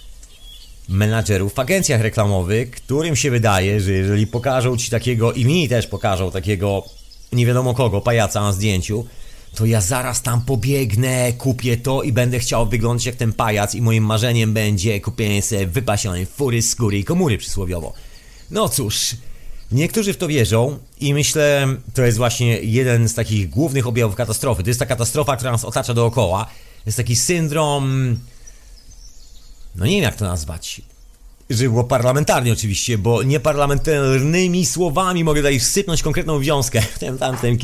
menadżerów 0.90 1.54
w 1.54 1.58
agencjach 1.58 2.00
reklamowych, 2.00 2.70
którym 2.70 3.16
się 3.16 3.30
wydaje, 3.30 3.80
że 3.80 3.92
jeżeli 3.92 4.26
pokażą 4.26 4.76
ci 4.76 4.90
takiego 4.90 5.32
i 5.32 5.44
mi 5.44 5.68
też 5.68 5.86
pokażą 5.86 6.30
takiego 6.30 6.84
nie 7.32 7.46
wiadomo 7.46 7.74
kogo, 7.74 8.00
pajaca 8.00 8.40
na 8.40 8.52
zdjęciu, 8.52 9.06
to 9.54 9.66
ja 9.66 9.80
zaraz 9.80 10.22
tam 10.22 10.40
pobiegnę, 10.40 11.32
kupię 11.32 11.76
to 11.76 12.02
i 12.02 12.12
będę 12.12 12.38
chciał 12.38 12.66
wyglądać 12.66 13.06
jak 13.06 13.16
ten 13.16 13.32
pajac 13.32 13.74
i 13.74 13.82
moim 13.82 14.04
marzeniem 14.04 14.52
będzie 14.52 15.00
kupienie 15.00 15.42
sobie 15.42 15.66
wypasionej 15.66 16.26
fury, 16.26 16.62
skóry 16.62 16.98
i 16.98 17.04
komury 17.04 17.38
przysłowiowo. 17.38 17.92
No 18.50 18.68
cóż, 18.68 19.16
niektórzy 19.72 20.12
w 20.12 20.16
to 20.16 20.28
wierzą 20.28 20.78
i 21.00 21.14
myślę, 21.14 21.66
to 21.94 22.02
jest 22.02 22.18
właśnie 22.18 22.60
jeden 22.60 23.08
z 23.08 23.14
takich 23.14 23.50
głównych 23.50 23.86
objawów 23.86 24.16
katastrofy. 24.16 24.62
To 24.62 24.70
jest 24.70 24.80
ta 24.80 24.86
katastrofa, 24.86 25.36
która 25.36 25.52
nas 25.52 25.64
otacza 25.64 25.94
dookoła. 25.94 26.44
To 26.44 26.86
jest 26.86 26.96
taki 26.96 27.16
syndrom... 27.16 28.16
No 29.74 29.86
nie 29.86 29.92
wiem 29.92 30.02
jak 30.02 30.16
to 30.16 30.24
nazwać. 30.24 30.82
Żeby 31.50 31.70
było 31.70 31.84
parlamentarnie 31.84 32.52
oczywiście, 32.52 32.98
bo 32.98 33.22
nieparlamentarnymi 33.22 34.66
słowami 34.66 35.24
mogę 35.24 35.40
tutaj 35.40 35.60
wsypnąć 35.60 36.02
konkretną 36.02 36.40
wiązkę 36.40 36.82
w 36.82 36.98
tym 36.98 37.18
tamtym 37.18 37.58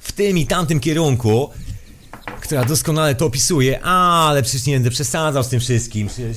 w 0.00 0.12
tym 0.12 0.38
i 0.38 0.46
tamtym 0.46 0.80
kierunku, 0.80 1.50
która 2.40 2.64
doskonale 2.64 3.14
to 3.14 3.26
opisuje, 3.26 3.80
ale 3.82 4.42
przecież 4.42 4.66
nie 4.66 4.74
będę 4.74 4.90
przesadzał 4.90 5.44
z 5.44 5.48
tym 5.48 5.60
wszystkim, 5.60 6.08
przecież, 6.08 6.36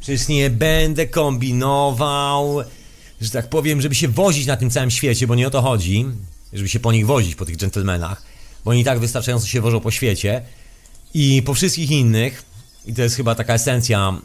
przecież 0.00 0.28
nie 0.28 0.50
będę 0.50 1.06
kombinował, 1.06 2.62
że 3.20 3.30
tak 3.30 3.48
powiem, 3.48 3.80
żeby 3.80 3.94
się 3.94 4.08
wozić 4.08 4.46
na 4.46 4.56
tym 4.56 4.70
całym 4.70 4.90
świecie, 4.90 5.26
bo 5.26 5.34
nie 5.34 5.46
o 5.46 5.50
to 5.50 5.62
chodzi, 5.62 6.06
żeby 6.52 6.68
się 6.68 6.80
po 6.80 6.92
nich 6.92 7.06
wozić, 7.06 7.34
po 7.34 7.44
tych 7.44 7.56
dżentelmenach, 7.56 8.22
bo 8.64 8.70
oni 8.70 8.84
tak 8.84 8.98
wystarczająco 8.98 9.46
się 9.46 9.60
wożą 9.60 9.80
po 9.80 9.90
świecie 9.90 10.42
i 11.14 11.42
po 11.42 11.54
wszystkich 11.54 11.90
innych, 11.90 12.42
i 12.86 12.94
to 12.94 13.02
jest 13.02 13.16
chyba 13.16 13.34
taka 13.34 13.54
esencja 13.54 14.20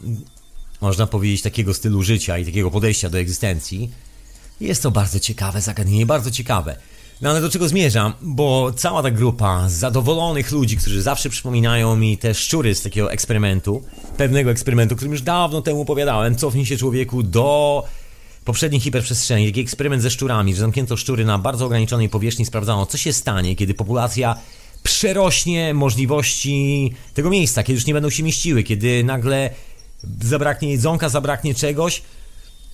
można 0.82 1.06
powiedzieć, 1.06 1.42
takiego 1.42 1.74
stylu 1.74 2.02
życia 2.02 2.38
i 2.38 2.44
takiego 2.44 2.70
podejścia 2.70 3.10
do 3.10 3.18
egzystencji. 3.18 3.90
Jest 4.60 4.82
to 4.82 4.90
bardzo 4.90 5.20
ciekawe 5.20 5.60
zagadnienie, 5.60 6.06
bardzo 6.06 6.30
ciekawe. 6.30 6.76
No 7.20 7.30
ale 7.30 7.40
do 7.40 7.50
czego 7.50 7.68
zmierzam? 7.68 8.12
Bo 8.22 8.72
cała 8.76 9.02
ta 9.02 9.10
grupa 9.10 9.68
zadowolonych 9.68 10.50
ludzi, 10.50 10.76
którzy 10.76 11.02
zawsze 11.02 11.30
przypominają 11.30 11.96
mi 11.96 12.18
te 12.18 12.34
szczury 12.34 12.74
z 12.74 12.82
takiego 12.82 13.12
eksperymentu, 13.12 13.82
pewnego 14.16 14.50
eksperymentu, 14.50 14.96
którym 14.96 15.12
już 15.12 15.22
dawno 15.22 15.62
temu 15.62 15.80
opowiadałem, 15.80 16.36
cofnij 16.36 16.66
się 16.66 16.76
człowieku 16.76 17.22
do 17.22 17.84
poprzedniej 18.44 18.80
hiperprzestrzeni, 18.80 19.46
taki 19.46 19.60
eksperyment 19.60 20.02
ze 20.02 20.10
szczurami, 20.10 20.54
że 20.54 20.60
zamknięto 20.60 20.96
szczury 20.96 21.24
na 21.24 21.38
bardzo 21.38 21.66
ograniczonej 21.66 22.08
powierzchni, 22.08 22.46
sprawdzano 22.46 22.86
co 22.86 22.98
się 22.98 23.12
stanie, 23.12 23.56
kiedy 23.56 23.74
populacja 23.74 24.36
przerośnie 24.82 25.74
możliwości 25.74 26.92
tego 27.14 27.30
miejsca, 27.30 27.62
kiedy 27.62 27.74
już 27.74 27.86
nie 27.86 27.94
będą 27.94 28.10
się 28.10 28.22
mieściły, 28.22 28.62
kiedy 28.62 29.04
nagle 29.04 29.50
zabraknie 30.22 30.70
jedzonka, 30.70 31.08
zabraknie 31.08 31.54
czegoś 31.54 32.02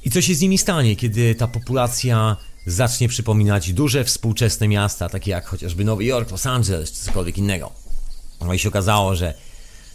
i 0.05 0.11
co 0.11 0.21
się 0.21 0.35
z 0.35 0.41
nimi 0.41 0.59
stanie, 0.59 0.97
kiedy 0.97 1.35
ta 1.35 1.49
populacja 1.49 2.37
zacznie 2.67 3.09
przypominać 3.09 3.73
duże 3.73 4.05
współczesne 4.05 4.69
miasta, 4.69 5.09
takie 5.09 5.31
jak 5.31 5.47
chociażby 5.47 5.85
Nowy 5.85 6.05
Jork, 6.05 6.31
Los 6.31 6.47
Angeles 6.47 6.93
czy 6.93 7.01
cokolwiek 7.01 7.39
innego. 7.39 7.73
No 8.41 8.55
i 8.55 8.59
się 8.59 8.69
okazało, 8.69 9.17
że 9.17 9.35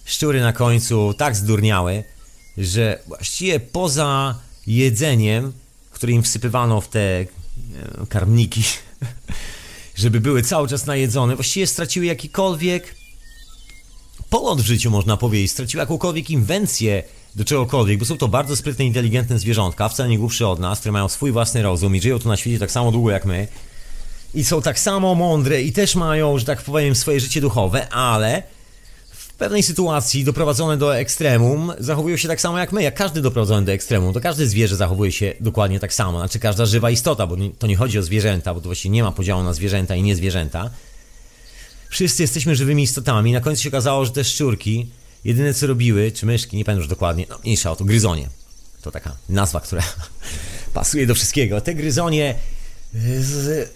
szczury 0.06 0.42
na 0.42 0.54
końcu 0.54 1.14
tak 1.14 1.36
zdurniały, 1.36 2.04
że 2.58 3.00
właściwie 3.08 3.60
poza 3.60 4.40
jedzeniem, 4.68 5.54
które 5.92 6.14
im 6.14 6.24
wsypywano 6.24 6.82
w 6.82 6.88
te 6.88 7.26
wiem, 7.58 8.06
karmniki, 8.10 8.64
żeby 9.96 10.20
były 10.20 10.42
cały 10.42 10.68
czas 10.68 10.86
najedzone, 10.86 11.36
właściwie 11.36 11.68
straciły 11.68 12.06
jakikolwiek 12.06 12.96
polot 14.30 14.62
w 14.62 14.66
życiu, 14.66 14.92
można 14.92 15.18
powiedzieć, 15.18 15.52
straciły 15.52 15.82
jakąkolwiek 15.82 16.30
inwencję 16.30 17.04
do 17.36 17.46
czegokolwiek, 17.46 18.00
bo 18.00 18.06
są 18.06 18.18
to 18.18 18.28
bardzo 18.28 18.56
sprytne, 18.56 18.86
inteligentne 18.86 19.40
zwierzątka, 19.40 19.90
wcale 19.90 20.10
nie 20.10 20.18
głupsze 20.18 20.48
od 20.48 20.60
nas, 20.60 20.80
które 20.80 20.92
mają 20.92 21.10
swój 21.10 21.32
własny 21.32 21.62
rozum 21.62 21.96
i 21.96 22.02
żyją 22.02 22.20
tu 22.20 22.30
na 22.30 22.38
świecie 22.38 22.60
tak 22.60 22.72
samo 22.72 22.92
długo 22.92 23.12
jak 23.12 23.26
my. 23.26 23.48
I 24.34 24.44
są 24.44 24.62
tak 24.62 24.80
samo 24.80 25.16
mądre 25.16 25.62
i 25.62 25.72
też 25.72 25.96
mają, 25.96 26.38
że 26.38 26.46
tak 26.46 26.62
powiem, 26.62 26.96
swoje 26.96 27.20
życie 27.20 27.42
duchowe, 27.42 27.90
ale 27.90 28.44
pewnej 29.44 29.64
sytuacji 29.64 30.24
doprowadzone 30.24 30.78
do 30.78 30.98
ekstremum 30.98 31.74
zachowują 31.80 32.18
się 32.18 32.28
tak 32.28 32.42
samo 32.42 32.60
jak 32.60 32.72
my, 32.72 32.84
jak 32.84 32.96
każdy 32.96 33.22
doprowadzony 33.22 33.66
do 33.66 33.72
ekstremum. 33.72 34.14
To 34.14 34.22
każde 34.22 34.48
zwierzę 34.48 34.76
zachowuje 34.76 35.12
się 35.12 35.34
dokładnie 35.40 35.80
tak 35.80 35.94
samo, 35.94 36.20
znaczy 36.20 36.40
każda 36.40 36.66
żywa 36.66 36.90
istota, 36.90 37.28
bo 37.28 37.38
to 37.60 37.68
nie 37.68 37.76
chodzi 37.76 38.00
o 38.00 38.04
zwierzęta, 38.04 38.54
bo 38.54 38.62
to 38.62 38.66
właściwie 38.66 38.94
nie 38.94 39.04
ma 39.04 39.12
podziału 39.12 39.44
na 39.44 39.54
zwierzęta 39.54 39.96
i 39.96 40.04
niezwierzęta. 40.04 40.70
Wszyscy 41.90 42.24
jesteśmy 42.24 42.56
żywymi 42.56 42.84
istotami. 42.84 43.32
Na 43.32 43.42
końcu 43.42 43.64
się 43.64 43.70
okazało, 43.70 44.06
że 44.06 44.12
te 44.12 44.24
szczurki 44.24 44.88
jedyne 45.24 45.54
co 45.54 45.68
robiły, 45.68 46.12
czy 46.12 46.26
myszki, 46.26 46.58
nie 46.58 46.66
pamiętam 46.66 46.82
już 46.82 46.88
dokładnie, 46.88 47.26
no 47.30 47.40
mniejsza 47.44 47.72
o 47.72 47.76
to, 47.76 47.86
gryzonie. 47.86 48.30
To 48.82 48.92
taka 48.92 49.16
nazwa, 49.30 49.60
która 49.60 49.84
pasuje 50.74 51.08
do 51.08 51.16
wszystkiego. 51.16 51.62
Te 51.62 51.76
gryzonie 51.76 52.36
z, 53.20 53.70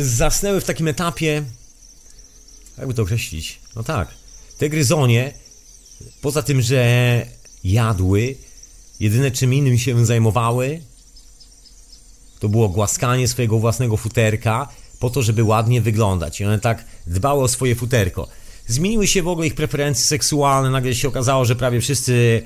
zasnęły 0.18 0.60
w 0.60 0.64
takim 0.64 0.88
etapie, 0.88 1.42
jakby 2.78 2.94
to 2.94 3.02
określić, 3.02 3.58
no 3.76 3.82
tak, 3.82 4.17
te 4.58 4.68
gryzonie, 4.68 5.32
poza 6.20 6.42
tym, 6.42 6.62
że 6.62 7.26
jadły, 7.64 8.36
jedyne 9.00 9.30
czym 9.30 9.54
innym 9.54 9.78
się 9.78 10.06
zajmowały, 10.06 10.80
to 12.40 12.48
było 12.48 12.68
głaskanie 12.68 13.28
swojego 13.28 13.58
własnego 13.58 13.96
futerka, 13.96 14.68
po 14.98 15.10
to, 15.10 15.22
żeby 15.22 15.44
ładnie 15.44 15.80
wyglądać. 15.80 16.40
I 16.40 16.44
one 16.44 16.58
tak 16.58 16.84
dbały 17.06 17.42
o 17.42 17.48
swoje 17.48 17.74
futerko. 17.74 18.28
Zmieniły 18.66 19.06
się 19.06 19.22
w 19.22 19.28
ogóle 19.28 19.46
ich 19.46 19.54
preferencje 19.54 20.04
seksualne, 20.04 20.70
nagle 20.70 20.94
się 20.94 21.08
okazało, 21.08 21.44
że 21.44 21.56
prawie 21.56 21.80
wszyscy 21.80 22.42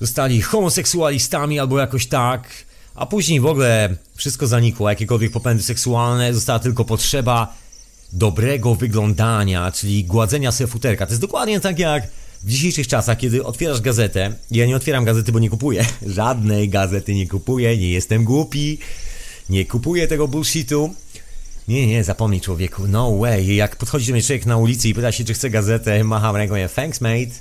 zostali 0.00 0.42
homoseksualistami 0.42 1.58
albo 1.58 1.78
jakoś 1.78 2.06
tak, 2.06 2.48
a 2.94 3.06
później 3.06 3.40
w 3.40 3.46
ogóle 3.46 3.96
wszystko 4.14 4.46
zanikło, 4.46 4.90
jakiekolwiek 4.90 5.32
popędy 5.32 5.62
seksualne, 5.62 6.34
została 6.34 6.58
tylko 6.58 6.84
potrzeba 6.84 7.56
dobrego 8.16 8.74
wyglądania, 8.74 9.72
czyli 9.72 10.04
gładzenia 10.04 10.52
sobie 10.52 10.68
futerka. 10.68 11.06
To 11.06 11.12
jest 11.12 11.20
dokładnie 11.20 11.60
tak 11.60 11.78
jak 11.78 12.08
w 12.42 12.50
dzisiejszych 12.50 12.88
czasach, 12.88 13.18
kiedy 13.18 13.44
otwierasz 13.44 13.80
gazetę, 13.80 14.32
ja 14.50 14.66
nie 14.66 14.76
otwieram 14.76 15.04
gazety, 15.04 15.32
bo 15.32 15.38
nie 15.38 15.50
kupuję, 15.50 15.86
żadnej 16.06 16.68
gazety 16.68 17.14
nie 17.14 17.28
kupuję, 17.28 17.78
nie 17.78 17.90
jestem 17.90 18.24
głupi, 18.24 18.78
nie 19.50 19.64
kupuję 19.64 20.08
tego 20.08 20.28
bullshitu, 20.28 20.94
nie, 21.68 21.86
nie, 21.86 22.04
zapomnij 22.04 22.40
człowieku, 22.40 22.82
no 22.88 23.18
way. 23.18 23.56
Jak 23.56 23.76
podchodzi 23.76 24.06
do 24.06 24.12
mnie 24.12 24.22
człowiek 24.22 24.46
na 24.46 24.56
ulicy 24.56 24.88
i 24.88 24.94
pyta 24.94 25.12
się, 25.12 25.24
czy 25.24 25.34
chce 25.34 25.50
gazetę, 25.50 26.04
macham 26.04 26.36
ręką, 26.36 26.54
ja, 26.54 26.68
thanks 26.68 27.00
mate, 27.00 27.34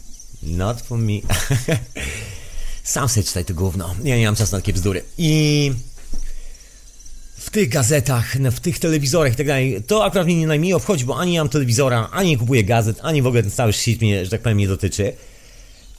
not 0.44 0.82
for 0.82 0.98
me. 0.98 1.14
Sam 2.84 3.10
sobie 3.10 3.24
czytaj 3.24 3.46
to 3.46 3.54
gówno. 3.54 3.96
Ja 4.04 4.18
nie 4.18 4.26
mam 4.26 4.36
czasu 4.36 4.52
na 4.56 4.62
takie 4.62 4.74
bzdury. 4.74 5.04
I 5.18 5.72
w 7.46 7.50
tych 7.50 7.70
gazetach, 7.70 8.38
w 8.38 8.60
tych 8.60 8.80
telewizorach 8.80 9.34
i 9.34 9.36
tak 9.36 9.48
dalej, 9.48 9.84
to 9.88 10.06
akurat 10.06 10.26
mnie 10.26 10.36
nie 10.36 10.48
najmniej 10.48 10.74
obchodzi, 10.74 11.06
bo 11.06 11.20
ani 11.20 11.32
nie 11.32 11.40
mam 11.40 11.50
telewizora, 11.50 12.10
ani 12.12 12.30
nie 12.30 12.38
kupuję 12.38 12.64
gazet, 12.64 13.00
ani 13.02 13.22
w 13.22 13.28
ogóle 13.28 13.44
ten 13.44 13.52
cały 13.52 13.74
shit 13.74 14.02
mnie, 14.02 14.26
że 14.26 14.32
tak 14.32 14.42
powiem, 14.42 14.58
nie 14.58 14.68
dotyczy. 14.68 15.14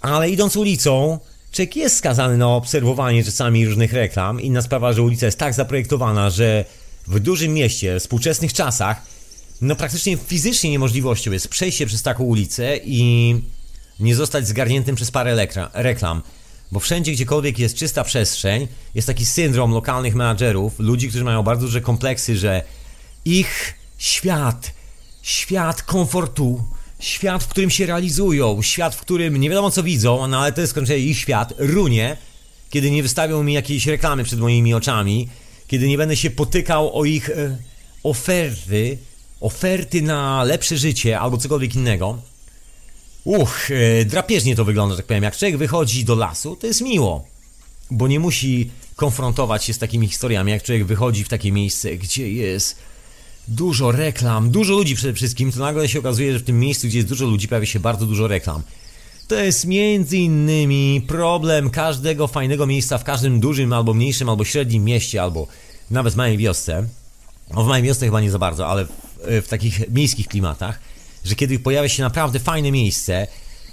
Ale 0.00 0.30
idąc 0.30 0.56
ulicą, 0.56 1.18
człowiek 1.52 1.76
jest 1.76 1.96
skazany 1.96 2.36
na 2.36 2.48
obserwowanie 2.48 3.24
czasami 3.24 3.66
różnych 3.66 3.92
reklam. 3.92 4.40
Inna 4.40 4.62
sprawa, 4.62 4.92
że 4.92 5.02
ulica 5.02 5.26
jest 5.26 5.38
tak 5.38 5.54
zaprojektowana, 5.54 6.30
że 6.30 6.64
w 7.06 7.20
dużym 7.20 7.54
mieście, 7.54 7.96
w 7.96 8.02
współczesnych 8.02 8.52
czasach, 8.52 9.02
no 9.60 9.76
praktycznie 9.76 10.16
fizycznie 10.16 10.70
niemożliwością 10.70 11.32
jest 11.32 11.48
przejście 11.48 11.86
przez 11.86 12.02
taką 12.02 12.24
ulicę 12.24 12.76
i 12.84 13.34
nie 14.00 14.14
zostać 14.14 14.48
zgarniętym 14.48 14.96
przez 14.96 15.10
parę 15.10 15.46
reklam. 15.74 16.22
Bo 16.72 16.80
wszędzie, 16.80 17.12
gdziekolwiek 17.12 17.58
jest 17.58 17.76
czysta 17.76 18.04
przestrzeń, 18.04 18.68
jest 18.94 19.06
taki 19.06 19.26
syndrom 19.26 19.72
lokalnych 19.72 20.14
menadżerów, 20.14 20.78
ludzi, 20.78 21.08
którzy 21.08 21.24
mają 21.24 21.42
bardzo 21.42 21.66
duże 21.66 21.80
kompleksy, 21.80 22.36
że 22.36 22.62
ich 23.24 23.74
świat, 23.98 24.72
świat 25.22 25.82
komfortu, 25.82 26.64
świat, 27.00 27.44
w 27.44 27.48
którym 27.48 27.70
się 27.70 27.86
realizują, 27.86 28.62
świat, 28.62 28.94
w 28.94 29.00
którym 29.00 29.36
nie 29.36 29.50
wiadomo 29.50 29.70
co 29.70 29.82
widzą, 29.82 30.26
no 30.26 30.38
ale 30.38 30.52
to 30.52 30.60
jest 30.60 30.70
skończenie 30.70 30.98
ich 30.98 31.18
świat, 31.18 31.54
runie, 31.58 32.16
kiedy 32.70 32.90
nie 32.90 33.02
wystawią 33.02 33.42
mi 33.42 33.52
jakiejś 33.52 33.86
reklamy 33.86 34.24
przed 34.24 34.38
moimi 34.38 34.74
oczami, 34.74 35.28
kiedy 35.66 35.88
nie 35.88 35.98
będę 35.98 36.16
się 36.16 36.30
potykał 36.30 36.98
o 36.98 37.04
ich 37.04 37.30
e, 37.30 37.56
oferty, 38.02 38.98
oferty 39.40 40.02
na 40.02 40.44
lepsze 40.44 40.78
życie 40.78 41.20
albo 41.20 41.36
cokolwiek 41.36 41.74
innego. 41.74 42.18
Uch, 43.26 43.70
e, 43.70 44.04
drapieżnie 44.04 44.56
to 44.56 44.64
wygląda, 44.64 44.96
tak 44.96 45.06
powiem. 45.06 45.22
Jak 45.22 45.36
człowiek 45.36 45.56
wychodzi 45.56 46.04
do 46.04 46.14
lasu, 46.14 46.56
to 46.56 46.66
jest 46.66 46.80
miło, 46.80 47.24
bo 47.90 48.08
nie 48.08 48.20
musi 48.20 48.70
konfrontować 48.96 49.64
się 49.64 49.72
z 49.74 49.78
takimi 49.78 50.08
historiami. 50.08 50.52
Jak 50.52 50.62
człowiek 50.62 50.84
wychodzi 50.84 51.24
w 51.24 51.28
takie 51.28 51.52
miejsce, 51.52 51.96
gdzie 51.96 52.32
jest 52.32 52.76
dużo 53.48 53.92
reklam, 53.92 54.50
dużo 54.50 54.72
ludzi 54.72 54.94
przede 54.94 55.14
wszystkim, 55.14 55.52
to 55.52 55.60
nagle 55.60 55.88
się 55.88 55.98
okazuje, 55.98 56.32
że 56.32 56.38
w 56.38 56.42
tym 56.42 56.60
miejscu, 56.60 56.86
gdzie 56.86 56.98
jest 56.98 57.08
dużo 57.08 57.26
ludzi, 57.26 57.48
pojawia 57.48 57.66
się 57.66 57.80
bardzo 57.80 58.06
dużo 58.06 58.26
reklam. 58.26 58.62
To 59.28 59.34
jest 59.34 59.64
między 59.64 60.16
innymi 60.16 61.04
problem 61.08 61.70
każdego 61.70 62.26
fajnego 62.26 62.66
miejsca 62.66 62.98
w 62.98 63.04
każdym 63.04 63.40
dużym 63.40 63.72
albo 63.72 63.94
mniejszym 63.94 64.28
albo 64.28 64.44
średnim 64.44 64.84
mieście 64.84 65.22
albo 65.22 65.46
nawet 65.90 66.14
w 66.14 66.16
małej 66.16 66.38
wiosce. 66.38 66.86
No 67.54 67.64
w 67.64 67.66
małej 67.66 67.82
wiosce 67.82 68.06
chyba 68.06 68.20
nie 68.20 68.30
za 68.30 68.38
bardzo, 68.38 68.68
ale 68.68 68.84
w, 68.84 68.90
w 69.44 69.48
takich 69.48 69.90
miejskich 69.90 70.28
klimatach, 70.28 70.80
że 71.26 71.34
kiedy 71.34 71.58
pojawia 71.58 71.88
się 71.88 72.02
naprawdę 72.02 72.38
fajne 72.38 72.70
miejsce 72.70 73.26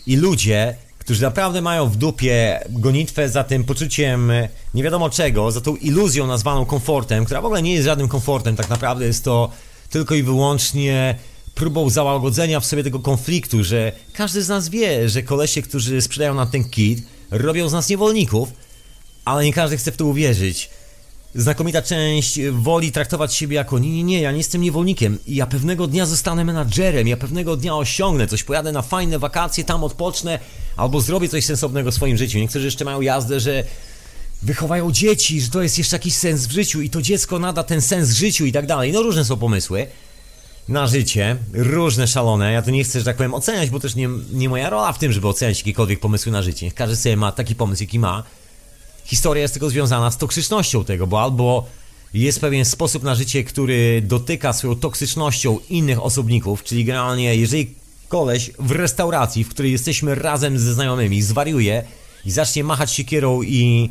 i 0.07 0.15
ludzie, 0.15 0.75
którzy 0.99 1.21
naprawdę 1.21 1.61
mają 1.61 1.89
w 1.89 1.95
dupie 1.95 2.59
gonitwę 2.69 3.29
za 3.29 3.43
tym 3.43 3.63
poczuciem 3.63 4.31
nie 4.73 4.83
wiadomo 4.83 5.09
czego, 5.09 5.51
za 5.51 5.61
tą 5.61 5.75
iluzją 5.75 6.27
nazwaną 6.27 6.65
komfortem, 6.65 7.25
która 7.25 7.41
w 7.41 7.45
ogóle 7.45 7.61
nie 7.61 7.73
jest 7.73 7.85
żadnym 7.85 8.07
komfortem, 8.07 8.55
tak 8.55 8.69
naprawdę 8.69 9.05
jest 9.05 9.23
to 9.23 9.49
tylko 9.89 10.15
i 10.15 10.23
wyłącznie 10.23 11.15
próbą 11.55 11.89
załagodzenia 11.89 12.59
w 12.59 12.65
sobie 12.65 12.83
tego 12.83 12.99
konfliktu, 12.99 13.63
że 13.63 13.91
każdy 14.13 14.43
z 14.43 14.49
nas 14.49 14.69
wie, 14.69 15.09
że 15.09 15.23
kolesie, 15.23 15.61
którzy 15.61 16.01
sprzedają 16.01 16.33
nam 16.33 16.47
ten 16.47 16.63
kit, 16.63 17.03
robią 17.31 17.69
z 17.69 17.73
nas 17.73 17.89
niewolników, 17.89 18.49
ale 19.25 19.45
nie 19.45 19.53
każdy 19.53 19.77
chce 19.77 19.91
w 19.91 19.97
to 19.97 20.05
uwierzyć. 20.05 20.69
Znakomita 21.35 21.81
część 21.81 22.39
woli 22.51 22.91
traktować 22.91 23.35
siebie 23.35 23.55
jako 23.55 23.79
nie, 23.79 23.89
nie, 23.89 24.03
nie, 24.03 24.21
ja 24.21 24.31
nie 24.31 24.37
jestem 24.37 24.61
niewolnikiem. 24.61 25.17
Ja 25.27 25.47
pewnego 25.47 25.87
dnia 25.87 26.05
zostanę 26.05 26.45
menadżerem, 26.45 27.07
ja 27.07 27.17
pewnego 27.17 27.57
dnia 27.57 27.75
osiągnę 27.75 28.27
coś, 28.27 28.43
pojadę 28.43 28.71
na 28.71 28.81
fajne 28.81 29.19
wakacje, 29.19 29.63
tam 29.63 29.83
odpocznę, 29.83 30.39
albo 30.75 31.01
zrobię 31.01 31.29
coś 31.29 31.45
sensownego 31.45 31.91
w 31.91 31.93
swoim 31.93 32.17
życiu. 32.17 32.37
Niektórzy 32.37 32.65
jeszcze 32.65 32.85
mają 32.85 33.01
jazdę, 33.01 33.39
że 33.39 33.63
wychowają 34.41 34.91
dzieci, 34.91 35.41
że 35.41 35.49
to 35.49 35.63
jest 35.63 35.77
jeszcze 35.77 35.95
jakiś 35.95 36.13
sens 36.13 36.47
w 36.47 36.51
życiu 36.51 36.81
i 36.81 36.89
to 36.89 37.01
dziecko 37.01 37.39
nada 37.39 37.63
ten 37.63 37.81
sens 37.81 38.11
życiu 38.11 38.45
i 38.45 38.51
tak 38.51 38.65
dalej. 38.65 38.91
No 38.91 39.01
różne 39.01 39.25
są 39.25 39.37
pomysły 39.37 39.87
na 40.69 40.87
życie, 40.87 41.35
różne 41.53 42.07
szalone. 42.07 42.51
Ja 42.51 42.61
tu 42.61 42.71
nie 42.71 42.83
chcę, 42.83 42.99
że 42.99 43.05
tak 43.05 43.17
powiem, 43.17 43.33
oceniać, 43.33 43.69
bo 43.69 43.79
też 43.79 43.95
nie, 43.95 44.09
nie 44.33 44.49
moja 44.49 44.69
rola 44.69 44.93
w 44.93 44.99
tym, 44.99 45.11
żeby 45.11 45.27
oceniać 45.27 45.57
jakiekolwiek 45.59 45.99
pomysły 45.99 46.31
na 46.31 46.41
życie. 46.41 46.71
Każdy 46.71 46.95
sobie 46.95 47.17
ma 47.17 47.31
taki 47.31 47.55
pomysł, 47.55 47.83
jaki 47.83 47.99
ma. 47.99 48.23
Historia 49.05 49.41
jest 49.41 49.53
tylko 49.53 49.69
związana 49.69 50.11
z 50.11 50.17
toksycznością 50.17 50.85
tego, 50.85 51.07
bo 51.07 51.21
albo 51.21 51.65
jest 52.13 52.41
pewien 52.41 52.65
sposób 52.65 53.03
na 53.03 53.15
życie, 53.15 53.43
który 53.43 54.01
dotyka 54.01 54.53
swoją 54.53 54.75
toksycznością 54.75 55.59
innych 55.69 56.03
osobników, 56.03 56.63
czyli 56.63 56.85
generalnie, 56.85 57.35
jeżeli 57.35 57.73
koleś 58.07 58.51
w 58.59 58.71
restauracji, 58.71 59.43
w 59.43 59.49
której 59.49 59.71
jesteśmy 59.71 60.15
razem 60.15 60.59
ze 60.59 60.73
znajomymi, 60.73 61.21
zwariuje 61.21 61.83
i 62.25 62.31
zacznie 62.31 62.63
machać 62.63 62.91
siekierą 62.91 63.41
i 63.41 63.89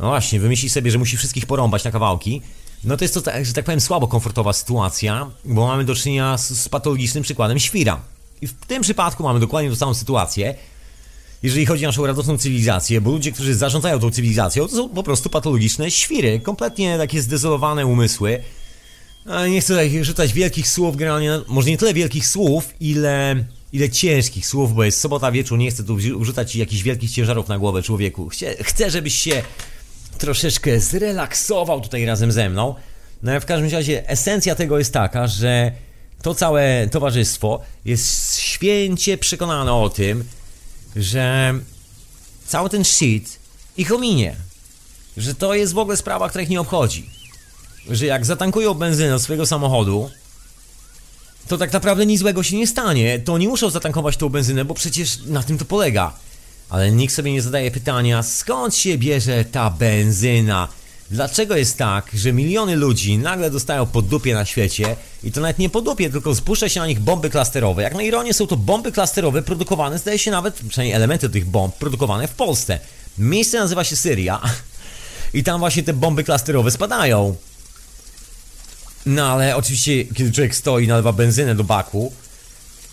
no 0.00 0.06
właśnie, 0.06 0.40
wymyśli 0.40 0.70
sobie, 0.70 0.90
że 0.90 0.98
musi 0.98 1.16
wszystkich 1.16 1.46
porąbać 1.46 1.84
na 1.84 1.90
kawałki, 1.90 2.42
no 2.84 2.96
to 2.96 3.04
jest 3.04 3.14
to, 3.14 3.20
że 3.42 3.52
tak 3.52 3.64
powiem, 3.64 3.80
słabo 3.80 4.08
komfortowa 4.08 4.52
sytuacja, 4.52 5.30
bo 5.44 5.66
mamy 5.66 5.84
do 5.84 5.94
czynienia 5.94 6.38
z, 6.38 6.48
z 6.48 6.68
patologicznym 6.68 7.22
przykładem 7.22 7.58
świra. 7.58 8.00
I 8.42 8.46
w 8.46 8.54
tym 8.54 8.82
przypadku 8.82 9.22
mamy 9.22 9.40
dokładnie 9.40 9.70
tą 9.70 9.76
samą 9.76 9.94
sytuację, 9.94 10.54
jeżeli 11.42 11.66
chodzi 11.66 11.84
o 11.84 11.88
naszą 11.88 12.06
radosną 12.06 12.38
cywilizację, 12.38 13.00
bo 13.00 13.10
ludzie, 13.10 13.32
którzy 13.32 13.54
zarządzają 13.54 13.98
tą 13.98 14.10
cywilizacją, 14.10 14.68
to 14.68 14.76
są 14.76 14.88
po 14.88 15.02
prostu 15.02 15.30
patologiczne 15.30 15.90
świry, 15.90 16.40
kompletnie 16.40 16.98
takie 16.98 17.22
zdezolowane 17.22 17.86
umysły. 17.86 18.40
Nie 19.50 19.60
chcę 19.60 19.74
tutaj 19.74 20.04
rzucać 20.04 20.32
wielkich 20.32 20.68
słów, 20.68 20.96
generalnie, 20.96 21.40
może 21.48 21.70
nie 21.70 21.78
tyle 21.78 21.94
wielkich 21.94 22.26
słów, 22.26 22.74
ile, 22.80 23.44
ile 23.72 23.90
ciężkich 23.90 24.46
słów, 24.46 24.74
bo 24.74 24.84
jest 24.84 25.00
sobota 25.00 25.32
wieczór, 25.32 25.58
nie 25.58 25.70
chcę 25.70 25.84
tu 25.84 25.96
wrzucać 25.96 26.56
jakichś 26.56 26.82
wielkich 26.82 27.10
ciężarów 27.10 27.48
na 27.48 27.58
głowę 27.58 27.82
człowieku. 27.82 28.28
Chcę, 28.28 28.54
chcę 28.64 28.90
żebyś 28.90 29.14
się 29.14 29.42
troszeczkę 30.18 30.80
zrelaksował 30.80 31.80
tutaj 31.80 32.04
razem 32.04 32.32
ze 32.32 32.50
mną. 32.50 32.74
No 33.22 33.40
w 33.40 33.44
każdym 33.44 33.70
razie 33.70 34.08
esencja 34.08 34.54
tego 34.54 34.78
jest 34.78 34.92
taka, 34.92 35.26
że 35.26 35.72
to 36.22 36.34
całe 36.34 36.88
towarzystwo 36.90 37.60
jest 37.84 38.38
święcie 38.38 39.18
przekonane 39.18 39.72
o 39.72 39.88
tym, 39.88 40.24
że 40.96 41.54
cały 42.46 42.70
ten 42.70 42.84
shit 42.84 43.38
ich 43.76 43.92
ominie. 43.92 44.36
Że 45.16 45.34
to 45.34 45.54
jest 45.54 45.72
w 45.72 45.78
ogóle 45.78 45.96
sprawa, 45.96 46.28
która 46.28 46.42
ich 46.42 46.50
nie 46.50 46.60
obchodzi. 46.60 47.10
Że 47.90 48.06
jak 48.06 48.26
zatankują 48.26 48.74
benzynę 48.74 49.18
swojego 49.18 49.46
samochodu, 49.46 50.10
to 51.48 51.58
tak 51.58 51.72
naprawdę 51.72 52.06
nic 52.06 52.20
złego 52.20 52.42
się 52.42 52.56
nie 52.56 52.66
stanie. 52.66 53.18
To 53.18 53.38
nie 53.38 53.48
muszą 53.48 53.70
zatankować 53.70 54.16
tą 54.16 54.28
benzynę, 54.28 54.64
bo 54.64 54.74
przecież 54.74 55.18
na 55.26 55.42
tym 55.42 55.58
to 55.58 55.64
polega. 55.64 56.12
Ale 56.70 56.92
nikt 56.92 57.14
sobie 57.14 57.32
nie 57.32 57.42
zadaje 57.42 57.70
pytania, 57.70 58.22
skąd 58.22 58.76
się 58.76 58.98
bierze 58.98 59.44
ta 59.44 59.70
benzyna? 59.70 60.68
Dlaczego 61.10 61.56
jest 61.56 61.78
tak, 61.78 62.10
że 62.14 62.32
miliony 62.32 62.76
ludzi 62.76 63.18
nagle 63.18 63.50
dostają 63.50 63.86
po 63.86 64.02
dupie 64.02 64.34
na 64.34 64.44
świecie 64.44 64.96
i 65.24 65.32
to 65.32 65.40
nawet 65.40 65.58
nie 65.58 65.70
po 65.70 65.80
dupie, 65.80 66.10
tylko 66.10 66.34
spuszcza 66.34 66.68
się 66.68 66.80
na 66.80 66.86
nich 66.86 67.00
bomby 67.00 67.30
klasterowe. 67.30 67.82
Jak 67.82 67.94
na 67.94 68.02
ironię 68.02 68.34
są 68.34 68.46
to 68.46 68.56
bomby 68.56 68.92
klasterowe 68.92 69.42
produkowane, 69.42 69.98
zdaje 69.98 70.18
się 70.18 70.30
nawet, 70.30 70.54
przynajmniej 70.68 70.96
elementy 70.96 71.30
tych 71.30 71.46
bomb, 71.46 71.74
produkowane 71.74 72.28
w 72.28 72.34
Polsce. 72.34 72.80
Miejsce 73.18 73.58
nazywa 73.58 73.84
się 73.84 73.96
Syria 73.96 74.40
i 75.34 75.44
tam 75.44 75.60
właśnie 75.60 75.82
te 75.82 75.92
bomby 75.92 76.24
klasterowe 76.24 76.70
spadają. 76.70 77.36
No 79.06 79.26
ale 79.26 79.56
oczywiście, 79.56 80.04
kiedy 80.04 80.32
człowiek 80.32 80.54
stoi, 80.54 80.88
nalewa 80.88 81.12
benzynę 81.12 81.54
do 81.54 81.64
baku, 81.64 82.12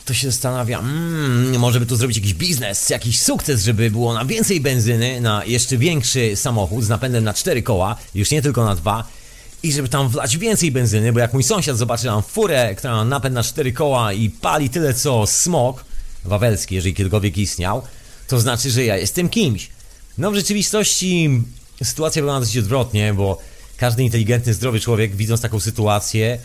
to 0.05 0.13
się 0.13 0.31
zastanawia, 0.31 0.79
mm, 0.79 1.59
może 1.59 1.79
by 1.79 1.85
tu 1.85 1.95
zrobić 1.95 2.17
jakiś 2.17 2.33
biznes, 2.33 2.89
jakiś 2.89 3.21
sukces, 3.21 3.63
żeby 3.63 3.91
było 3.91 4.13
na 4.13 4.25
więcej 4.25 4.61
benzyny, 4.61 5.21
na 5.21 5.45
jeszcze 5.45 5.77
większy 5.77 6.35
samochód 6.35 6.83
z 6.83 6.89
napędem 6.89 7.23
na 7.23 7.33
cztery 7.33 7.63
koła, 7.63 7.95
już 8.15 8.31
nie 8.31 8.41
tylko 8.41 8.65
na 8.65 8.75
dwa, 8.75 9.07
i 9.63 9.73
żeby 9.73 9.89
tam 9.89 10.09
wlać 10.09 10.37
więcej 10.37 10.71
benzyny, 10.71 11.13
bo 11.13 11.19
jak 11.19 11.33
mój 11.33 11.43
sąsiad 11.43 11.77
zobaczy 11.77 12.03
tam 12.03 12.23
furę, 12.23 12.75
która 12.75 12.95
ma 12.95 13.05
napęd 13.05 13.35
na 13.35 13.43
cztery 13.43 13.73
koła 13.73 14.13
i 14.13 14.29
pali 14.29 14.69
tyle 14.69 14.93
co 14.93 15.27
smog 15.27 15.85
wawelski, 16.25 16.75
jeżeli 16.75 16.95
kiedykolwiek 16.95 17.37
istniał, 17.37 17.81
to 18.27 18.39
znaczy, 18.39 18.71
że 18.71 18.85
ja 18.85 18.97
jestem 18.97 19.29
kimś. 19.29 19.69
No 20.17 20.31
w 20.31 20.35
rzeczywistości 20.35 21.41
sytuacja 21.83 22.21
wygląda 22.21 22.39
dosyć 22.39 22.57
odwrotnie, 22.57 23.13
bo 23.13 23.37
każdy 23.77 24.03
inteligentny, 24.03 24.53
zdrowy 24.53 24.79
człowiek, 24.79 25.15
widząc 25.15 25.41
taką 25.41 25.59
sytuację, 25.59 26.39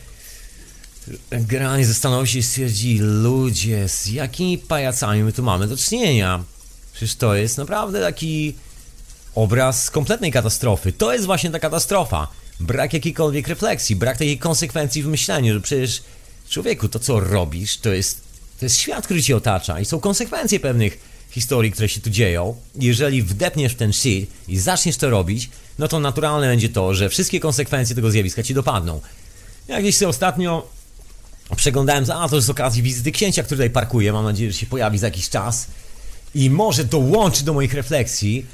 generalnie 1.30 1.86
zastanowi 1.86 2.28
się 2.28 2.38
i 2.38 2.42
stwierdzi, 2.42 2.98
ludzie, 3.00 3.88
z 3.88 4.06
jakimi 4.06 4.58
pajacami 4.58 5.22
my 5.22 5.32
tu 5.32 5.42
mamy 5.42 5.66
do 5.66 5.76
czynienia? 5.76 6.44
Przecież 6.92 7.14
to 7.14 7.34
jest 7.34 7.58
naprawdę 7.58 8.00
taki 8.00 8.54
obraz 9.34 9.90
kompletnej 9.90 10.32
katastrofy. 10.32 10.92
To 10.92 11.12
jest 11.12 11.26
właśnie 11.26 11.50
ta 11.50 11.58
katastrofa. 11.58 12.28
Brak 12.60 12.92
jakiejkolwiek 12.92 13.48
refleksji, 13.48 13.96
brak 13.96 14.18
takiej 14.18 14.38
konsekwencji 14.38 15.02
w 15.02 15.06
myśleniu, 15.06 15.54
że 15.54 15.60
przecież 15.60 16.02
człowieku, 16.48 16.88
to 16.88 16.98
co 16.98 17.20
robisz, 17.20 17.78
to 17.78 17.88
jest, 17.88 18.20
to 18.58 18.64
jest 18.64 18.76
świat, 18.76 19.04
który 19.04 19.22
cię 19.22 19.36
otacza 19.36 19.80
i 19.80 19.84
są 19.84 20.00
konsekwencje 20.00 20.60
pewnych 20.60 20.98
historii, 21.30 21.72
które 21.72 21.88
się 21.88 22.00
tu 22.00 22.10
dzieją. 22.10 22.56
Jeżeli 22.74 23.22
wdepniesz 23.22 23.72
w 23.72 23.76
ten 23.76 23.92
shit 23.92 24.30
i 24.48 24.58
zaczniesz 24.58 24.96
to 24.96 25.10
robić, 25.10 25.50
no 25.78 25.88
to 25.88 26.00
naturalne 26.00 26.46
będzie 26.46 26.68
to, 26.68 26.94
że 26.94 27.08
wszystkie 27.08 27.40
konsekwencje 27.40 27.96
tego 27.96 28.10
zjawiska 28.10 28.42
ci 28.42 28.54
dopadną. 28.54 29.00
Ja 29.68 29.80
gdzieś 29.80 29.96
sobie 29.96 30.08
ostatnio 30.08 30.75
przeglądałem, 31.56 32.04
a 32.10 32.28
to 32.28 32.40
z 32.40 32.50
okazji 32.50 32.82
wizyty 32.82 33.12
księcia, 33.12 33.42
który 33.42 33.56
tutaj 33.56 33.70
parkuje, 33.70 34.12
mam 34.12 34.24
nadzieję, 34.24 34.52
że 34.52 34.58
się 34.58 34.66
pojawi 34.66 34.98
za 34.98 35.06
jakiś 35.06 35.28
czas 35.28 35.66
i 36.34 36.50
może 36.50 36.84
dołączy 36.84 37.44
do 37.44 37.54
moich 37.54 37.74
refleksji. 37.74 38.46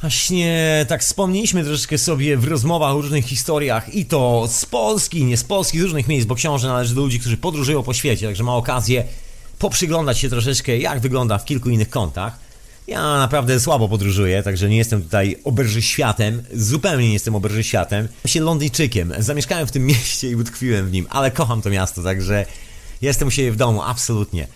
Właśnie 0.00 0.86
tak 0.88 1.00
wspomnieliśmy 1.00 1.64
troszeczkę 1.64 1.98
sobie 1.98 2.36
w 2.36 2.44
rozmowach 2.44 2.90
o 2.94 3.00
różnych 3.00 3.24
historiach 3.24 3.94
i 3.94 4.04
to 4.04 4.48
z 4.48 4.66
Polski, 4.66 5.24
nie 5.24 5.36
z 5.36 5.44
Polski, 5.44 5.78
z 5.78 5.82
różnych 5.82 6.08
miejsc, 6.08 6.26
bo 6.26 6.34
książę 6.34 6.68
należy 6.68 6.94
do 6.94 7.00
ludzi, 7.00 7.20
którzy 7.20 7.36
podróżują 7.36 7.82
po 7.82 7.94
świecie, 7.94 8.26
także 8.26 8.44
ma 8.44 8.54
okazję 8.54 9.04
poprzyglądać 9.58 10.18
się 10.18 10.28
troszeczkę, 10.28 10.78
jak 10.78 11.00
wygląda 11.00 11.38
w 11.38 11.44
kilku 11.44 11.70
innych 11.70 11.90
kątach. 11.90 12.49
Ja 12.90 13.18
naprawdę 13.18 13.60
słabo 13.60 13.88
podróżuję, 13.88 14.42
także 14.42 14.68
nie 14.68 14.76
jestem 14.76 15.02
tutaj 15.02 15.36
oberżyświatem, 15.44 16.42
zupełnie 16.54 17.06
nie 17.06 17.12
jestem 17.12 17.34
oberżyświatem. 17.34 18.08
Jestem 18.24 18.44
Londyjczykiem, 18.44 19.12
zamieszkałem 19.18 19.66
w 19.66 19.70
tym 19.70 19.86
mieście 19.92 20.30
i 20.30 20.36
utkwiłem 20.36 20.86
w 20.86 20.92
nim, 20.92 21.06
ale 21.10 21.30
kocham 21.30 21.62
to 21.62 21.70
miasto, 21.70 22.02
także 22.02 22.46
jestem 23.02 23.28
u 23.28 23.30
siebie 23.30 23.52
w 23.52 23.56
domu, 23.56 23.82
absolutnie. 23.82 24.46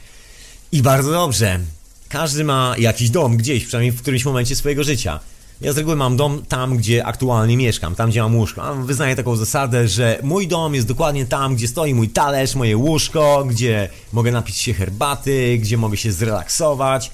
I 0.73 0.83
bardzo 0.83 1.13
dobrze. 1.13 1.61
Każdy 2.09 2.45
ma 2.45 2.75
jakiś 2.79 3.11
dom 3.11 3.37
gdzieś, 3.37 3.65
przynajmniej 3.65 3.93
w 3.93 4.03
którymś 4.03 4.25
momencie 4.25 4.57
swojego 4.57 4.85
życia. 4.85 5.21
Ja 5.61 5.73
z 5.73 5.79
reguły 5.79 5.97
mam 5.97 6.17
dom 6.17 6.43
tam, 6.49 6.77
gdzie 6.77 7.07
aktualnie 7.07 7.57
mieszkam, 7.57 7.95
tam 7.95 8.11
gdzie 8.11 8.23
mam 8.23 8.37
łóżko. 8.37 8.75
Wyznaję 8.75 9.17
taką 9.17 9.37
zasadę, 9.37 9.89
że 9.89 10.19
mój 10.23 10.49
dom 10.49 10.75
jest 10.75 10.87
dokładnie 10.87 11.27
tam, 11.27 11.57
gdzie 11.57 11.69
stoi 11.69 11.95
mój 11.95 12.09
talerz, 12.09 12.55
moje 12.55 12.77
łóżko, 12.77 13.45
gdzie 13.49 13.89
mogę 14.13 14.33
napić 14.33 14.57
się 14.57 14.75
herbaty, 14.75 15.59
gdzie 15.59 15.77
mogę 15.77 15.97
się 15.97 16.13
zrelaksować. 16.13 17.11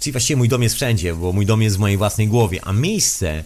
Czyli 0.00 0.12
właściwie 0.12 0.36
mój 0.36 0.48
dom 0.48 0.62
jest 0.62 0.74
wszędzie, 0.74 1.14
bo 1.14 1.32
mój 1.32 1.46
dom 1.46 1.62
jest 1.62 1.76
w 1.76 1.78
mojej 1.78 1.96
własnej 1.96 2.28
głowie, 2.28 2.60
a 2.64 2.72
miejsce 2.72 3.44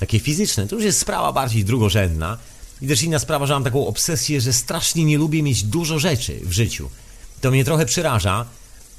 takie 0.00 0.20
fizyczne 0.20 0.66
to 0.66 0.76
już 0.76 0.84
jest 0.84 0.98
sprawa 0.98 1.32
bardziej 1.32 1.64
drugorzędna. 1.64 2.38
I 2.82 2.86
też 2.86 3.02
inna 3.02 3.18
sprawa, 3.18 3.46
że 3.46 3.54
mam 3.54 3.64
taką 3.64 3.86
obsesję, 3.86 4.40
że 4.40 4.52
strasznie 4.52 5.04
nie 5.04 5.18
lubię 5.18 5.42
mieć 5.42 5.62
dużo 5.62 5.98
rzeczy 5.98 6.40
w 6.42 6.52
życiu. 6.52 6.90
To 7.40 7.50
mnie 7.50 7.64
trochę 7.64 7.86
przeraża, 7.86 8.46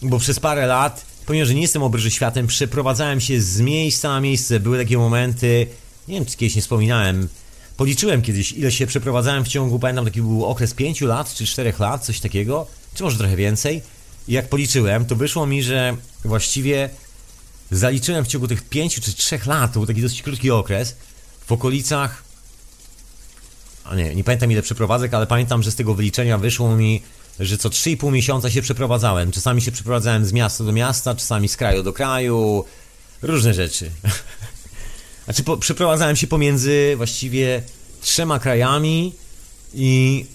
bo 0.02 0.20
przez 0.20 0.40
parę 0.40 0.68
lat 0.68 1.06
pomimo, 1.26 1.46
że 1.46 1.54
nie 1.54 1.62
jestem 1.62 1.84
obryży 1.84 2.12
światem, 2.12 2.48
przeprowadzałem 2.48 3.22
się 3.22 3.42
z 3.42 3.62
miejsca 3.62 4.10
na 4.10 4.22
miejsce. 4.22 4.60
Były 4.60 4.78
takie 4.78 4.98
momenty, 4.98 5.68
nie 6.08 6.16
wiem, 6.16 6.26
czy 6.26 6.38
kiedyś 6.38 6.56
nie 6.56 6.62
wspominałem, 6.62 7.30
policzyłem 7.78 8.22
kiedyś, 8.22 8.52
ile 8.52 8.72
się 8.72 8.88
przeprowadzałem 8.88 9.46
w 9.46 9.48
ciągu, 9.48 9.80
pamiętam, 9.80 10.06
taki 10.06 10.22
był 10.22 10.46
okres 10.46 10.74
5 10.74 11.02
lat 11.02 11.34
czy 11.34 11.46
4 11.46 11.74
lat, 11.80 12.06
coś 12.06 12.20
takiego, 12.20 12.68
czy 12.94 13.04
może 13.04 13.18
trochę 13.18 13.36
więcej. 13.36 13.82
Jak 14.28 14.50
policzyłem, 14.50 15.06
to 15.06 15.16
wyszło 15.16 15.48
mi, 15.48 15.64
że 15.64 15.98
właściwie 16.26 16.90
zaliczyłem 17.72 18.26
w 18.26 18.28
ciągu 18.28 18.48
tych 18.48 18.70
5 18.70 18.96
czy 19.02 19.14
3 19.14 19.40
lat, 19.46 19.74
to 19.74 19.80
był 19.80 19.88
taki 19.88 20.02
dosyć 20.02 20.22
krótki 20.22 20.52
okres, 20.52 20.96
w 21.46 21.52
okolicach 21.52 22.24
a 23.84 23.96
nie, 23.96 24.16
nie 24.16 24.24
pamiętam 24.24 24.52
ile 24.52 24.62
przeprowadzek, 24.62 25.14
ale 25.14 25.28
pamiętam, 25.28 25.64
że 25.64 25.72
z 25.72 25.76
tego 25.76 25.94
wyliczenia 25.94 26.38
wyszło 26.38 26.76
mi 26.76 27.02
że 27.40 27.58
co 27.58 27.70
3,5 27.70 28.12
miesiąca 28.12 28.52
się 28.52 28.62
przeprowadzałem. 28.62 29.32
Czasami 29.32 29.62
się 29.62 29.72
przeprowadzałem 29.72 30.26
z 30.26 30.34
miasta 30.34 30.64
do 30.64 30.72
miasta, 30.72 31.16
czasami 31.16 31.50
z 31.50 31.58
kraju 31.58 31.84
do 31.84 31.94
kraju. 31.94 32.66
Różne 33.22 33.54
rzeczy. 33.54 33.92
Znaczy, 35.26 35.44
po, 35.44 35.58
przeprowadzałem 35.58 36.16
się 36.16 36.28
pomiędzy 36.28 36.94
właściwie 36.98 37.64
trzema 38.02 38.40
krajami 38.40 39.14
i 39.74 40.26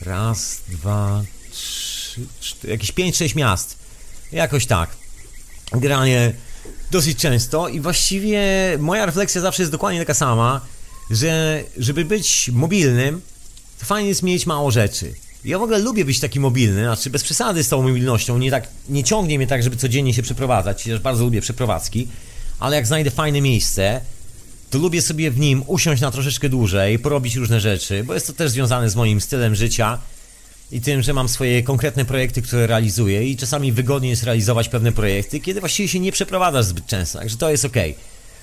raz, 0.00 0.60
dwa, 0.68 1.22
trzy, 1.50 1.93
jakieś 2.64 2.92
pięć, 2.92 3.16
sześć 3.16 3.34
miast. 3.34 3.76
Jakoś 4.32 4.66
tak. 4.66 4.90
Generalnie 5.72 6.32
dosyć 6.90 7.18
często 7.18 7.68
i 7.68 7.80
właściwie 7.80 8.42
moja 8.78 9.06
refleksja 9.06 9.40
zawsze 9.40 9.62
jest 9.62 9.72
dokładnie 9.72 10.00
taka 10.00 10.14
sama, 10.14 10.60
że 11.10 11.62
żeby 11.78 12.04
być 12.04 12.50
mobilnym, 12.52 13.20
to 13.80 13.86
fajnie 13.86 14.08
jest 14.08 14.22
mieć 14.22 14.46
mało 14.46 14.70
rzeczy. 14.70 15.14
Ja 15.44 15.58
w 15.58 15.62
ogóle 15.62 15.78
lubię 15.78 16.04
być 16.04 16.20
taki 16.20 16.40
mobilny, 16.40 16.80
znaczy 16.84 17.10
bez 17.10 17.22
przesady 17.24 17.64
z 17.64 17.68
tą 17.68 17.82
mobilnością, 17.82 18.38
nie, 18.38 18.50
tak, 18.50 18.68
nie 18.88 19.04
ciągnie 19.04 19.38
mnie 19.38 19.46
tak, 19.46 19.62
żeby 19.62 19.76
codziennie 19.76 20.14
się 20.14 20.22
przeprowadzać, 20.22 20.82
chociaż 20.82 21.00
bardzo 21.00 21.24
lubię 21.24 21.40
przeprowadzki, 21.40 22.08
ale 22.60 22.76
jak 22.76 22.86
znajdę 22.86 23.10
fajne 23.10 23.40
miejsce, 23.40 24.00
to 24.70 24.78
lubię 24.78 25.02
sobie 25.02 25.30
w 25.30 25.38
nim 25.38 25.62
usiąść 25.66 26.02
na 26.02 26.10
troszeczkę 26.10 26.48
dłużej, 26.48 26.98
porobić 26.98 27.36
różne 27.36 27.60
rzeczy, 27.60 28.04
bo 28.04 28.14
jest 28.14 28.26
to 28.26 28.32
też 28.32 28.50
związane 28.50 28.90
z 28.90 28.96
moim 28.96 29.20
stylem 29.20 29.54
życia 29.54 29.98
i 30.74 30.80
tym, 30.80 31.02
że 31.02 31.12
mam 31.12 31.28
swoje 31.28 31.62
konkretne 31.62 32.04
projekty, 32.04 32.42
które 32.42 32.66
realizuję 32.66 33.28
i 33.28 33.36
czasami 33.36 33.72
wygodnie 33.72 34.08
jest 34.08 34.22
realizować 34.22 34.68
pewne 34.68 34.92
projekty, 34.92 35.40
kiedy 35.40 35.60
właściwie 35.60 35.88
się 35.88 36.00
nie 36.00 36.12
przeprowadzasz 36.12 36.64
zbyt 36.64 36.86
często, 36.86 37.18
także 37.18 37.36
to 37.36 37.50
jest 37.50 37.64
ok. 37.64 37.76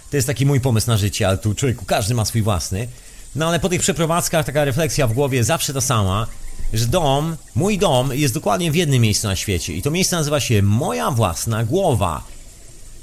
To 0.09 0.17
jest 0.17 0.27
taki 0.27 0.45
mój 0.45 0.61
pomysł 0.61 0.87
na 0.87 0.97
życie, 0.97 1.27
ale 1.27 1.37
tu 1.37 1.55
człowieku, 1.55 1.85
każdy 1.85 2.13
ma 2.13 2.25
swój 2.25 2.41
własny. 2.41 2.87
No 3.35 3.47
ale 3.47 3.59
po 3.59 3.69
tych 3.69 3.81
przeprowadzkach 3.81 4.45
taka 4.45 4.65
refleksja 4.65 5.07
w 5.07 5.13
głowie 5.13 5.43
zawsze 5.43 5.73
ta 5.73 5.81
sama, 5.81 6.27
że 6.73 6.85
dom, 6.85 7.37
mój 7.55 7.77
dom 7.77 8.13
jest 8.13 8.33
dokładnie 8.33 8.71
w 8.71 8.75
jednym 8.75 9.01
miejscu 9.01 9.27
na 9.27 9.35
świecie 9.35 9.73
i 9.73 9.81
to 9.81 9.91
miejsce 9.91 10.15
nazywa 10.15 10.39
się 10.39 10.61
moja 10.61 11.11
własna 11.11 11.63
głowa. 11.63 12.23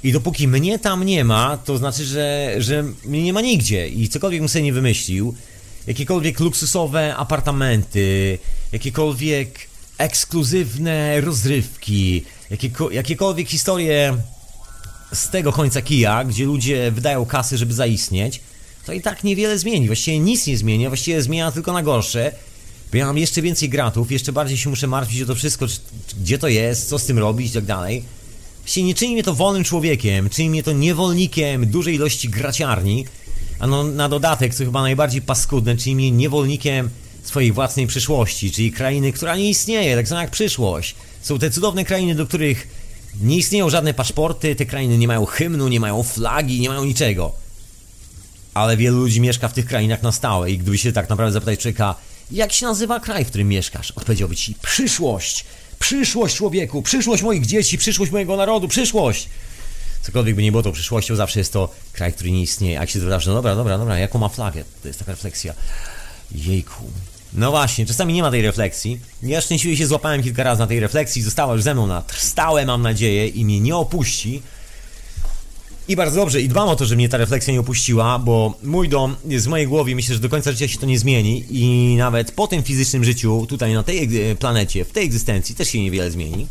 I 0.03 0.11
dopóki 0.11 0.47
mnie 0.47 0.79
tam 0.79 1.03
nie 1.03 1.23
ma, 1.23 1.57
to 1.57 1.77
znaczy, 1.77 2.05
że, 2.05 2.55
że 2.57 2.83
mnie 3.05 3.23
nie 3.23 3.33
ma 3.33 3.41
nigdzie 3.41 3.87
i 3.87 4.09
cokolwiek 4.09 4.41
bym 4.41 4.49
sobie 4.49 4.63
nie 4.63 4.73
wymyślił, 4.73 5.35
jakiekolwiek 5.87 6.39
luksusowe 6.39 7.15
apartamenty, 7.15 8.37
jakiekolwiek 8.71 9.59
ekskluzywne 9.97 11.21
rozrywki, 11.21 12.23
jakieko, 12.49 12.91
jakiekolwiek 12.91 13.47
historie 13.47 14.17
z 15.13 15.29
tego 15.29 15.53
końca 15.53 15.81
kija, 15.81 16.23
gdzie 16.23 16.45
ludzie 16.45 16.91
wydają 16.91 17.25
kasy, 17.25 17.57
żeby 17.57 17.73
zaistnieć, 17.73 18.41
to 18.85 18.93
i 18.93 19.01
tak 19.01 19.23
niewiele 19.23 19.57
zmieni. 19.57 19.87
Właściwie 19.87 20.19
nic 20.19 20.47
nie 20.47 20.57
zmienia, 20.57 20.89
właściwie 20.89 21.21
zmienia 21.21 21.51
tylko 21.51 21.73
na 21.73 21.83
gorsze 21.83 22.31
bo 22.91 22.97
ja 22.97 23.05
mam 23.05 23.17
jeszcze 23.17 23.41
więcej 23.41 23.69
gratów, 23.69 24.11
jeszcze 24.11 24.31
bardziej 24.31 24.57
się 24.57 24.69
muszę 24.69 24.87
martwić 24.87 25.21
o 25.21 25.25
to 25.25 25.35
wszystko, 25.35 25.67
czy, 25.67 25.75
czy, 26.07 26.15
gdzie 26.15 26.37
to 26.37 26.47
jest, 26.47 26.89
co 26.89 26.99
z 26.99 27.05
tym 27.05 27.19
robić 27.19 27.51
i 27.51 27.53
tak 27.53 27.65
dalej. 27.65 28.03
Właściwie 28.59 28.87
nie 28.87 28.95
czyni 28.95 29.13
mnie 29.13 29.23
to 29.23 29.35
wolnym 29.35 29.63
człowiekiem, 29.63 30.29
czyni 30.29 30.49
mnie 30.49 30.63
to 30.63 30.71
niewolnikiem 30.71 31.65
dużej 31.65 31.95
ilości 31.95 32.29
graciarni, 32.29 33.05
A 33.59 33.67
no, 33.67 33.83
na 33.83 34.09
dodatek, 34.09 34.55
co 34.55 34.65
chyba 34.65 34.81
najbardziej 34.81 35.21
paskudne, 35.21 35.77
czyli 35.77 36.11
niewolnikiem 36.11 36.89
swojej 37.23 37.51
własnej 37.51 37.87
przyszłości, 37.87 38.51
czyli 38.51 38.71
krainy, 38.71 39.13
która 39.13 39.35
nie 39.35 39.49
istnieje, 39.49 39.95
tak 39.95 40.07
samo 40.07 40.21
jak 40.21 40.31
przyszłość. 40.31 40.95
Są 41.21 41.39
te 41.39 41.51
cudowne 41.51 41.85
krainy, 41.85 42.15
do 42.15 42.27
których 42.27 42.67
nie 43.21 43.37
istnieją 43.37 43.69
żadne 43.69 43.93
paszporty, 43.93 44.55
te 44.55 44.65
krainy 44.65 44.97
nie 44.97 45.07
mają 45.07 45.25
hymnu, 45.25 45.67
nie 45.67 45.79
mają 45.79 46.03
flagi, 46.03 46.59
nie 46.59 46.69
mają 46.69 46.85
niczego. 46.85 47.31
Ale 48.53 48.77
wielu 48.77 48.97
ludzi 48.97 49.21
mieszka 49.21 49.47
w 49.47 49.53
tych 49.53 49.65
krainach 49.65 50.03
na 50.03 50.11
stałe 50.11 50.51
i 50.51 50.57
gdyby 50.57 50.77
się 50.77 50.91
tak 50.91 51.09
naprawdę 51.09 51.33
zapytać 51.33 51.59
człowieka, 51.59 51.95
jak 52.31 52.53
się 52.53 52.65
nazywa 52.65 52.99
kraj, 52.99 53.25
w 53.25 53.27
którym 53.27 53.47
mieszkasz? 53.47 53.91
Odpowiedziałby 53.91 54.35
ci 54.35 54.55
przyszłość. 54.61 55.45
Przyszłość 55.79 56.35
człowieku, 56.35 56.81
przyszłość 56.81 57.23
moich 57.23 57.45
dzieci, 57.45 57.77
przyszłość 57.77 58.11
mojego 58.11 58.37
narodu, 58.37 58.67
przyszłość. 58.67 59.29
Cokolwiek 60.01 60.35
by 60.35 60.43
nie 60.43 60.51
było 60.51 60.63
to 60.63 60.71
przyszłością, 60.71 61.15
zawsze 61.15 61.39
jest 61.39 61.53
to 61.53 61.69
kraj, 61.93 62.13
który 62.13 62.31
nie 62.31 62.41
istnieje. 62.41 62.77
A 62.77 62.81
jak 62.81 62.89
się 62.89 62.99
dowiesz, 62.99 63.25
no 63.25 63.33
dobra, 63.33 63.55
dobra, 63.55 63.77
dobra, 63.77 63.97
jaką 63.97 64.19
ma 64.19 64.29
flagę? 64.29 64.63
To 64.81 64.87
jest 64.87 64.99
taka 64.99 65.11
refleksja. 65.11 65.53
Jejku. 66.31 66.83
No 67.33 67.51
właśnie, 67.51 67.85
czasami 67.85 68.13
nie 68.13 68.21
ma 68.21 68.31
tej 68.31 68.41
refleksji. 68.41 68.99
Ja 69.23 69.41
szczęśliwie 69.41 69.77
się 69.77 69.87
złapałem 69.87 70.23
kilka 70.23 70.43
razy 70.43 70.59
na 70.59 70.67
tej 70.67 70.79
refleksji, 70.79 71.21
została 71.21 71.53
już 71.53 71.63
ze 71.63 71.73
mną 71.73 71.87
na 71.87 72.03
stałe, 72.17 72.65
mam 72.65 72.81
nadzieję, 72.81 73.27
i 73.27 73.45
mnie 73.45 73.59
nie 73.59 73.75
opuści. 73.75 74.41
I 75.87 75.95
bardzo 75.95 76.15
dobrze, 76.15 76.41
i 76.41 76.49
dbam 76.49 76.69
o 76.69 76.75
to, 76.75 76.85
że 76.85 76.95
mnie 76.95 77.09
ta 77.09 77.17
refleksja 77.17 77.53
nie 77.53 77.59
opuściła, 77.59 78.19
bo 78.19 78.53
mój 78.63 78.89
dom 78.89 79.15
jest 79.25 79.45
w 79.45 79.49
mojej 79.49 79.67
głowie, 79.67 79.95
myślę, 79.95 80.15
że 80.15 80.21
do 80.21 80.29
końca 80.29 80.51
życia 80.51 80.67
się 80.67 80.79
to 80.79 80.85
nie 80.85 80.99
zmieni 80.99 81.45
i 81.49 81.95
nawet 81.97 82.31
po 82.31 82.47
tym 82.47 82.63
fizycznym 82.63 83.03
życiu, 83.03 83.45
tutaj 83.49 83.73
na 83.73 83.83
tej 83.83 84.09
planecie, 84.39 84.85
w 84.85 84.91
tej 84.91 85.05
egzystencji 85.05 85.55
też 85.55 85.69
się 85.69 85.81
niewiele 85.81 86.11
zmieni. 86.11 86.47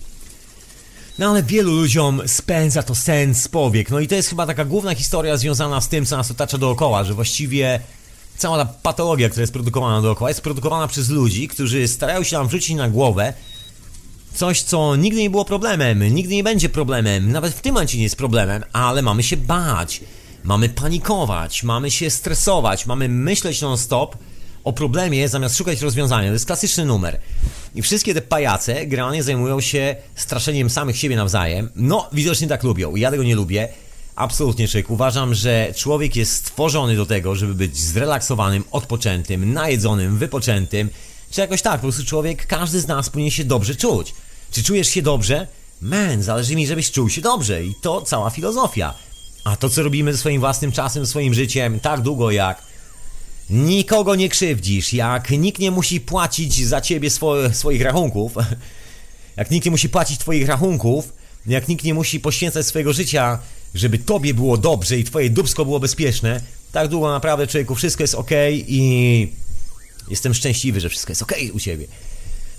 No 1.18 1.30
ale 1.30 1.42
wielu 1.42 1.72
ludziom 1.72 2.22
spędza 2.26 2.82
to 2.82 2.94
sens 2.94 3.48
powiek. 3.48 3.90
No 3.90 4.00
i 4.00 4.08
to 4.08 4.14
jest 4.14 4.28
chyba 4.28 4.46
taka 4.46 4.64
główna 4.64 4.94
historia 4.94 5.36
związana 5.36 5.80
z 5.80 5.88
tym, 5.88 6.06
co 6.06 6.16
nas 6.16 6.30
otacza 6.30 6.58
dookoła, 6.58 7.04
że 7.04 7.14
właściwie 7.14 7.80
cała 8.36 8.64
ta 8.64 8.72
patologia, 8.82 9.28
która 9.28 9.40
jest 9.40 9.52
produkowana 9.52 10.02
dookoła, 10.02 10.30
jest 10.30 10.40
produkowana 10.40 10.88
przez 10.88 11.08
ludzi, 11.08 11.48
którzy 11.48 11.88
starają 11.88 12.22
się 12.22 12.36
nam 12.36 12.48
wrzucić 12.48 12.76
na 12.76 12.88
głowę 12.88 13.34
coś, 14.34 14.62
co 14.62 14.96
nigdy 14.96 15.20
nie 15.20 15.30
było 15.30 15.44
problemem, 15.44 16.14
nigdy 16.14 16.34
nie 16.34 16.44
będzie 16.44 16.68
problemem, 16.68 17.32
nawet 17.32 17.54
w 17.54 17.60
tym 17.60 17.74
momencie 17.74 17.96
nie 17.98 18.04
jest 18.04 18.16
problemem, 18.16 18.64
ale 18.72 19.02
mamy 19.02 19.22
się 19.22 19.36
bać, 19.36 20.00
mamy 20.44 20.68
panikować, 20.68 21.62
mamy 21.62 21.90
się 21.90 22.10
stresować, 22.10 22.86
mamy 22.86 23.08
myśleć 23.08 23.60
non-stop 23.60 24.16
o 24.68 24.72
problemie 24.72 25.28
zamiast 25.28 25.56
szukać 25.56 25.82
rozwiązania. 25.82 26.28
To 26.28 26.32
jest 26.32 26.46
klasyczny 26.46 26.84
numer. 26.84 27.20
I 27.74 27.82
wszystkie 27.82 28.14
te 28.14 28.22
pajace 28.22 28.86
generalnie 28.86 29.22
zajmują 29.22 29.60
się 29.60 29.96
straszeniem 30.14 30.70
samych 30.70 30.96
siebie 30.96 31.16
nawzajem. 31.16 31.70
No, 31.76 32.08
widocznie 32.12 32.48
tak 32.48 32.62
lubią. 32.62 32.96
Ja 32.96 33.10
tego 33.10 33.22
nie 33.22 33.34
lubię. 33.34 33.68
Absolutnie, 34.16 34.68
człowiek. 34.68 34.90
Uważam, 34.90 35.34
że 35.34 35.72
człowiek 35.76 36.16
jest 36.16 36.34
stworzony 36.34 36.96
do 36.96 37.06
tego, 37.06 37.34
żeby 37.34 37.54
być 37.54 37.76
zrelaksowanym, 37.76 38.64
odpoczętym, 38.70 39.52
najedzonym, 39.52 40.18
wypoczętym. 40.18 40.90
Czy 41.30 41.40
jakoś 41.40 41.62
tak, 41.62 41.74
po 41.74 41.82
prostu 41.82 42.04
człowiek, 42.04 42.46
każdy 42.46 42.80
z 42.80 42.86
nas 42.86 43.10
powinien 43.10 43.30
się 43.30 43.44
dobrze 43.44 43.74
czuć. 43.74 44.14
Czy 44.50 44.62
czujesz 44.62 44.88
się 44.88 45.02
dobrze? 45.02 45.46
Man, 45.80 46.22
zależy 46.22 46.56
mi, 46.56 46.66
żebyś 46.66 46.90
czuł 46.90 47.08
się 47.08 47.20
dobrze 47.20 47.64
i 47.64 47.74
to 47.82 48.02
cała 48.02 48.30
filozofia. 48.30 48.94
A 49.44 49.56
to, 49.56 49.70
co 49.70 49.82
robimy 49.82 50.12
ze 50.12 50.18
swoim 50.18 50.40
własnym 50.40 50.72
czasem, 50.72 51.06
swoim 51.06 51.34
życiem, 51.34 51.80
tak 51.80 52.00
długo 52.00 52.30
jak 52.30 52.67
nikogo 53.50 54.14
nie 54.14 54.28
krzywdzisz, 54.28 54.92
jak 54.92 55.30
nikt 55.30 55.58
nie 55.58 55.70
musi 55.70 56.00
płacić 56.00 56.66
za 56.66 56.80
ciebie 56.80 57.10
swo 57.10 57.54
swoich 57.54 57.82
rachunków, 57.82 58.34
jak 59.36 59.50
nikt 59.50 59.64
nie 59.64 59.70
musi 59.70 59.88
płacić 59.88 60.18
twoich 60.18 60.48
rachunków, 60.48 61.12
jak 61.46 61.68
nikt 61.68 61.84
nie 61.84 61.94
musi 61.94 62.20
poświęcać 62.20 62.66
swojego 62.66 62.92
życia, 62.92 63.38
żeby 63.74 63.98
tobie 63.98 64.34
było 64.34 64.56
dobrze 64.56 64.98
i 64.98 65.04
twoje 65.04 65.30
dubsko 65.30 65.64
było 65.64 65.80
bezpieczne, 65.80 66.40
tak 66.72 66.88
długo 66.88 67.10
naprawdę 67.10 67.46
człowieku 67.46 67.74
wszystko 67.74 68.02
jest 68.02 68.14
ok 68.14 68.30
i 68.52 69.32
jestem 70.10 70.34
szczęśliwy, 70.34 70.80
że 70.80 70.88
wszystko 70.88 71.10
jest 71.10 71.22
ok 71.22 71.32
u 71.52 71.60
ciebie. 71.60 71.86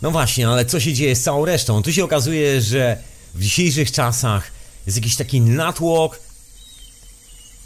No 0.02 0.12
właśnie, 0.12 0.48
ale 0.48 0.66
co 0.66 0.80
się 0.80 0.94
dzieje 0.94 1.16
z 1.16 1.24
całą 1.24 1.46
resztą? 1.46 1.84
Tu 1.84 1.94
się 1.94 2.04
okazuje, 2.04 2.62
że 2.62 2.98
w 3.36 3.42
dzisiejszych 3.42 3.92
czasach 3.92 4.52
jest 4.86 4.98
jakiś 4.98 5.16
taki 5.16 5.42
natłok 5.42 6.20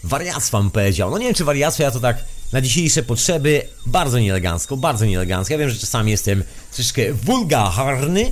wariactwa, 0.03 0.57
bym 0.57 0.71
powiedział. 0.71 1.11
No 1.11 1.17
nie 1.17 1.25
wiem, 1.25 1.33
czy 1.33 1.45
wariactwo, 1.45 1.83
ja 1.83 1.91
to 1.91 1.99
tak 1.99 2.17
na 2.53 2.61
dzisiejsze 2.61 3.03
potrzeby 3.03 3.61
bardzo 3.85 4.19
nieelegancko, 4.19 4.77
bardzo 4.77 5.05
nieelegancko. 5.05 5.53
Ja 5.53 5.57
wiem, 5.57 5.69
że 5.69 5.79
czasami 5.79 6.11
jestem 6.11 6.43
troszeczkę 6.71 7.13
wulgarny, 7.13 8.31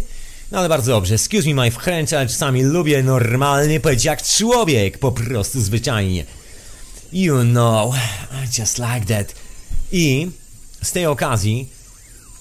no 0.51 0.60
ale 0.60 0.69
bardzo 0.69 0.91
dobrze. 0.91 1.15
Excuse 1.15 1.47
me 1.47 1.53
my 1.53 1.71
French, 1.71 2.13
ale 2.13 2.27
czasami 2.27 2.63
lubię 2.63 3.03
normalnie 3.03 3.79
powiedzieć 3.79 4.05
jak 4.05 4.23
człowiek, 4.23 4.97
po 4.97 5.12
prostu 5.12 5.62
zwyczajnie. 5.62 6.25
You 7.13 7.41
know, 7.43 7.95
just 8.60 8.77
like 8.77 9.05
that. 9.05 9.36
I 9.91 10.27
z 10.81 10.91
tej 10.91 11.05
okazji, 11.05 11.69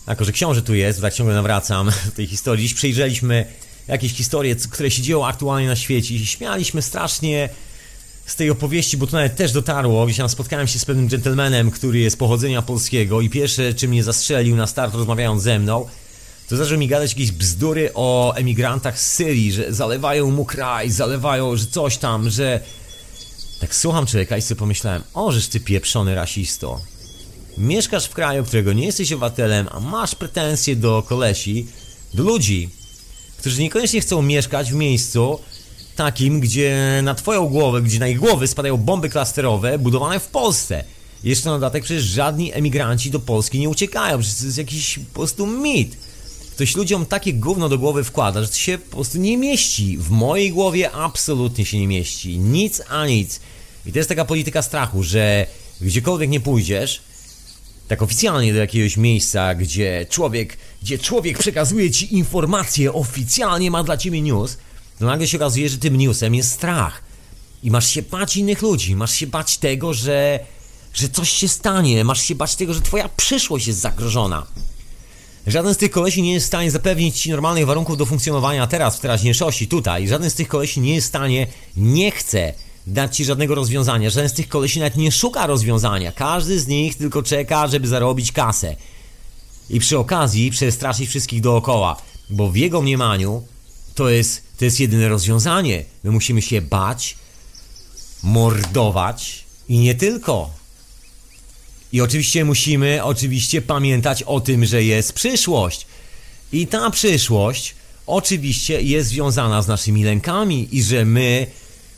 jako 0.07 0.25
że 0.25 0.33
książę 0.33 0.63
tu 0.63 0.75
jest, 0.75 1.01
tak 1.01 1.15
ciągle 1.15 1.35
nawracam 1.35 1.87
do 2.07 2.13
tej 2.13 2.27
historii, 2.27 2.63
dziś 2.69 2.75
przejrzeliśmy 2.75 3.47
jakieś 3.89 4.13
historie, 4.13 4.57
które 4.57 4.91
się 4.91 5.03
dzieją 5.03 5.27
aktualnie 5.27 5.69
na 5.69 5.77
świecie 5.77 6.15
i 6.15 6.27
śmialiśmy 6.27 6.83
strasznie 6.83 7.49
z 8.31 8.37
tej 8.37 8.51
opowieści, 8.51 8.97
bo 8.97 9.07
to 9.07 9.17
nawet 9.17 9.37
też 9.37 9.53
dotarło, 9.53 10.07
gdzieś 10.07 10.17
tam 10.17 10.29
spotkałem 10.29 10.69
się 10.69 10.79
z 10.79 10.85
pewnym 10.85 11.09
gentlemanem, 11.09 11.71
który 11.71 11.99
jest 11.99 12.19
pochodzenia 12.19 12.63
polskiego 12.63 13.21
i 13.21 13.31
pierwsze, 13.31 13.75
czym 13.75 13.91
mnie 13.91 14.05
zastrzelił 14.05 14.57
na 14.57 14.67
start 14.67 14.95
rozmawiając 14.95 15.43
ze 15.43 15.59
mną, 15.59 15.87
to 16.49 16.57
zaczął 16.57 16.79
mi 16.79 16.89
gadać 16.89 17.11
jakieś 17.11 17.33
bzdury 17.33 17.91
o 17.95 18.35
emigrantach 18.37 19.01
z 19.01 19.13
Syrii, 19.13 19.53
że 19.53 19.73
zalewają 19.73 20.31
mu 20.31 20.45
kraj, 20.45 20.91
zalewają, 20.91 21.57
że 21.57 21.67
coś 21.67 21.99
tam, 21.99 22.31
że... 22.31 22.61
Tak 23.61 23.75
słucham 23.75 24.07
człowieka 24.07 24.37
i 24.37 24.43
sobie 24.43 24.59
pomyślałem, 24.59 25.03
o, 25.15 25.33
ty 25.51 25.61
pieprzony 25.61 26.15
rasisto. 26.15 26.81
Mieszkasz 27.59 28.07
w 28.07 28.15
kraju, 28.15 28.45
którego 28.45 28.73
nie 28.73 28.87
jesteś 28.87 29.13
obywatelem, 29.13 29.69
a 29.71 29.81
masz 29.81 30.15
pretensje 30.15 30.77
do 30.77 31.03
kolesi, 31.03 31.67
do 32.15 32.23
ludzi, 32.23 32.69
którzy 33.39 33.63
niekoniecznie 33.63 34.01
chcą 34.01 34.23
mieszkać 34.23 34.73
w 34.73 34.75
miejscu 34.75 35.39
takim, 36.01 36.41
gdzie 36.41 37.01
na 37.03 37.15
twoją 37.15 37.47
głowę, 37.47 37.83
gdzie 37.83 37.99
na 37.99 38.09
ich 38.09 38.19
głowy 38.19 38.47
spadają 38.47 38.77
bomby 38.77 39.09
klasterowe 39.09 39.79
budowane 39.79 40.21
w 40.21 40.27
Polsce. 40.27 40.85
Jeszcze 41.25 41.49
na 41.49 41.55
dodatek 41.55 41.85
przecież 41.85 42.05
żadni 42.05 42.55
emigranci 42.55 43.11
do 43.11 43.21
Polski 43.21 43.59
nie 43.59 43.69
uciekają, 43.69 44.19
przecież 44.19 44.39
to 44.39 44.45
jest 44.45 44.59
jakiś 44.59 44.99
po 44.99 45.15
prostu 45.15 45.47
mit. 45.47 45.97
Ktoś 46.55 46.77
ludziom 46.77 47.07
takie 47.07 47.33
gówno 47.35 47.69
do 47.69 47.79
głowy 47.79 48.05
wkłada, 48.05 48.43
że 48.43 48.49
to 48.49 48.55
się 48.55 48.79
po 48.79 48.97
prostu 48.97 49.19
nie 49.19 49.39
mieści. 49.39 49.99
W 49.99 50.11
mojej 50.11 50.51
głowie 50.51 50.91
absolutnie 50.93 51.65
się 51.65 51.79
nie 51.79 51.89
mieści. 51.89 52.39
Nic 52.39 52.83
a 52.89 53.07
nic. 53.07 53.41
I 53.87 53.93
to 53.93 53.99
jest 53.99 54.09
taka 54.09 54.25
polityka 54.25 54.63
strachu, 54.63 55.03
że 55.03 55.47
gdziekolwiek 55.81 56.31
nie 56.31 56.41
pójdziesz, 56.41 57.03
tak 57.89 58.03
oficjalnie 58.03 58.53
do 58.53 58.59
jakiegoś 58.59 58.97
miejsca, 58.97 59.55
gdzie 59.55 60.07
człowiek, 60.11 60.57
gdzie 60.83 60.99
człowiek 60.99 61.39
przekazuje 61.39 61.91
ci 61.91 62.15
informacje, 62.15 62.93
oficjalnie 62.93 63.71
ma 63.71 63.83
dla 63.83 63.97
ciebie 63.97 64.23
news, 64.23 64.57
to 65.01 65.07
nagle 65.07 65.29
się 65.29 65.37
okazuje, 65.37 65.69
że 65.69 65.79
tym 65.79 65.97
newsem 65.97 66.35
jest 66.35 66.51
strach. 66.51 67.03
I 67.63 67.71
masz 67.71 67.89
się 67.89 68.03
bać 68.03 68.37
innych 68.37 68.63
ludzi, 68.63 68.97
masz 68.97 69.13
się 69.13 69.27
bać 69.27 69.59
tego, 69.59 69.95
że, 69.95 70.41
że 70.95 71.09
coś 71.09 71.31
się 71.31 71.49
stanie, 71.49 72.05
masz 72.05 72.23
się 72.23 72.35
bać 72.35 72.57
tego, 72.57 72.75
że 72.75 72.81
twoja 72.81 73.09
przyszłość 73.09 73.67
jest 73.67 73.79
zagrożona. 73.79 74.47
Żaden 75.47 75.75
z 75.75 75.77
tych 75.77 75.91
kolesi 75.91 76.23
nie 76.23 76.33
jest 76.33 76.47
w 76.47 76.49
stanie 76.49 76.71
zapewnić 76.71 77.21
ci 77.21 77.31
normalnych 77.31 77.67
warunków 77.67 77.97
do 77.97 78.07
funkcjonowania 78.07 78.67
teraz, 78.67 78.97
w 78.97 79.01
teraźniejszości, 79.01 79.69
tutaj. 79.69 80.09
Żaden 80.09 80.31
z 80.31 80.35
tych 80.35 80.49
kolesi 80.49 80.81
nie 80.81 80.95
jest 80.95 81.07
w 81.07 81.09
stanie, 81.09 81.47
nie 81.77 82.11
chce 82.11 82.55
dać 82.87 83.17
ci 83.17 83.25
żadnego 83.25 83.55
rozwiązania. 83.55 84.11
Żaden 84.11 84.29
z 84.29 84.33
tych 84.33 84.49
kolesi 84.49 84.79
nawet 84.79 84.97
nie 84.97 85.13
szuka 85.13 85.47
rozwiązania. 85.47 86.13
Każdy 86.13 86.61
z 86.61 86.67
nich 86.67 86.97
tylko 86.97 87.23
czeka, 87.23 87.69
żeby 87.69 87.89
zarobić 87.89 88.33
kasę. 88.33 88.77
I 89.71 89.81
przy 89.81 89.99
okazji 89.99 90.51
przestraszyć 90.51 91.09
wszystkich 91.09 91.41
dookoła. 91.41 91.97
Bo 92.31 92.51
w 92.51 92.57
jego 92.57 92.83
mniemaniu 92.83 93.43
to 94.01 94.09
jest, 94.09 94.43
to 94.59 94.65
jest 94.65 94.81
jedyne 94.81 95.09
rozwiązanie. 95.09 95.85
My 96.05 96.11
musimy 96.11 96.43
się 96.43 96.63
bać, 96.63 97.17
mordować 98.23 99.45
i 99.69 99.79
nie 99.79 99.95
tylko. 99.95 100.51
I 101.93 102.01
oczywiście 102.01 102.45
musimy 102.45 103.05
oczywiście 103.05 103.63
pamiętać 103.63 104.23
o 104.23 104.41
tym, 104.41 104.67
że 104.67 104.85
jest 104.85 105.13
przyszłość. 105.13 105.87
I 106.53 106.67
ta 106.67 106.91
przyszłość 106.91 107.75
oczywiście 108.07 108.83
jest 108.83 109.09
związana 109.09 109.63
z 109.63 109.69
naszymi 109.69 110.05
lękami 110.05 110.69
i 110.73 110.83
że 110.83 111.05
my 111.05 111.47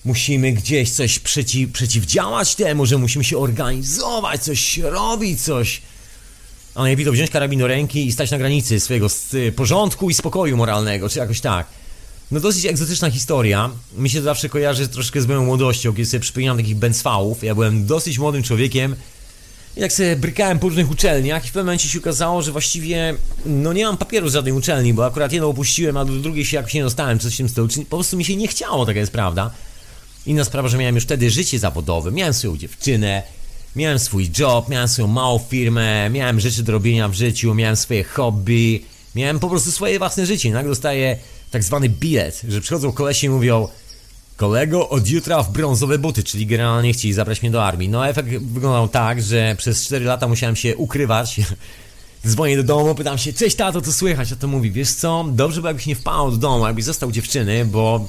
musimy 0.05 0.53
gdzieś 0.53 0.91
coś 0.91 1.19
przeciw, 1.19 1.73
przeciwdziałać 1.73 2.55
temu, 2.55 2.87
że 2.87 2.99
musimy 2.99 3.25
się 3.25 3.39
organizować, 3.39 4.43
coś 4.43 4.79
robić, 4.79 5.43
coś. 5.43 5.83
A 6.75 6.83
najlepiej 6.83 7.07
to 7.07 7.13
wziąć 7.13 7.31
karabin 7.31 7.59
do 7.59 7.67
ręki 7.67 8.07
i 8.07 8.13
stać 8.13 8.31
na 8.31 8.39
granicy 8.39 8.81
swojego 8.81 9.07
porządku 9.57 10.11
i 10.11 10.15
spokoju 10.15 10.57
moralnego, 10.57 11.09
czy 11.09 11.19
jakoś 11.19 11.41
tak. 11.41 11.82
No 12.33 12.41
dosyć 12.41 12.67
egzotyczna 12.67 13.11
historia. 13.11 13.71
Mi 13.97 14.11
się 14.11 14.19
to 14.19 14.25
zawsze 14.25 14.49
kojarzy 14.49 14.89
troszkę 14.89 15.21
z 15.21 15.27
moją 15.27 15.45
młodością, 15.45 15.93
kiedy 15.93 16.07
sobie 16.07 16.21
przypominam 16.21 16.57
takich 16.57 16.77
Benzfałów. 16.77 17.45
Ja 17.45 17.55
byłem 17.55 17.87
dosyć 17.87 18.19
młodym 18.19 18.43
człowiekiem. 18.43 18.97
Jak 19.77 19.93
sobie 19.93 20.17
brykałem 20.17 20.59
po 20.59 20.69
różnych 20.69 20.91
uczelniach 20.91 21.45
i 21.45 21.49
w 21.49 21.53
pewnym 21.53 21.67
momencie 21.67 21.89
się 21.89 21.99
okazało, 21.99 22.43
że 22.43 22.53
właściwie 22.53 23.15
no 23.47 23.73
nie 23.73 23.85
mam 23.85 23.97
papieru 23.97 24.29
z 24.29 24.33
żadnej 24.33 24.53
uczelni, 24.53 24.95
bo 24.95 25.07
akurat 25.07 25.33
jedną 25.33 25.49
opuściłem, 25.49 25.97
a 25.97 26.05
do 26.05 26.13
drugiej 26.13 26.45
się 26.45 26.57
jakoś 26.57 26.75
nie 26.75 26.83
dostałem, 26.83 27.19
coś 27.19 27.35
w 27.35 27.37
tym 27.37 27.49
stylu. 27.49 27.69
Po 27.89 27.97
prostu 27.97 28.17
mi 28.17 28.25
się 28.25 28.37
nie 28.37 28.49
chciało, 28.49 28.87
taka 28.87 29.01
jest 29.01 29.13
prawda. 29.13 29.51
Inna 30.27 30.45
sprawa, 30.45 30.69
że 30.69 30.79
miałem 30.79 30.95
już 30.95 31.05
wtedy 31.05 31.31
życie 31.31 31.59
zawodowe, 31.59 32.13
miałem 32.13 32.35
swoją 32.35 32.57
dziewczynę, 32.57 33.23
Miałem 33.77 33.99
swój 33.99 34.31
job, 34.39 34.69
miałem 34.69 34.89
swoją 34.89 35.09
małą 35.09 35.39
firmę, 35.39 36.11
miałem 36.11 36.41
rzeczy 36.41 36.63
do 36.63 36.73
robienia 36.73 37.09
w 37.09 37.15
życiu, 37.15 37.55
miałem 37.55 37.77
swoje 37.77 38.05
hobby, 38.05 38.85
miałem 39.15 39.41
po 39.41 39.49
prostu 39.49 39.73
swoje 39.73 39.99
własne 39.99 40.27
życie. 40.27 40.51
Nagle 40.51 40.69
dostaję 40.69 41.19
tak 41.53 41.63
zwany 41.63 41.89
bilet, 41.89 42.43
że 42.49 42.61
przychodzą 42.61 42.93
kolesi 42.93 43.27
i 43.27 43.31
mówią 43.31 43.69
Kolego, 44.37 44.89
od 44.89 45.09
jutra 45.09 45.43
w 45.43 45.53
brązowe 45.53 45.99
buty, 45.99 46.23
czyli 46.23 46.47
generalnie 46.47 46.93
chcieli 46.93 47.15
zabrać 47.15 47.43
mnie 47.43 47.51
do 47.51 47.65
armii. 47.65 47.89
No 47.89 48.09
efekt 48.09 48.29
wyglądał 48.29 48.89
tak, 48.89 49.23
że 49.23 49.55
przez 49.59 49.85
4 49.87 50.05
lata 50.05 50.29
musiałem 50.29 50.57
się 50.57 50.77
ukrywać. 50.77 51.41
Dzwonię 52.27 52.57
do 52.57 52.63
domu, 52.63 52.95
pytam 52.95 53.19
się, 53.19 53.33
cześć 53.33 53.57
tato, 53.57 53.81
co 53.81 53.93
słychać? 53.93 54.33
A 54.33 54.37
to 54.37 54.49
mówi, 54.49 54.71
wiesz 54.71 54.91
co, 54.91 55.25
dobrze 55.29 55.63
by 55.63 55.69
jakbyś 55.69 55.87
nie 55.87 55.95
wpał 55.95 56.31
do 56.31 56.37
domu, 56.37 56.67
jakbyś 56.67 56.85
został 56.85 57.13
dziewczyny, 57.13 57.65
bo 57.65 58.09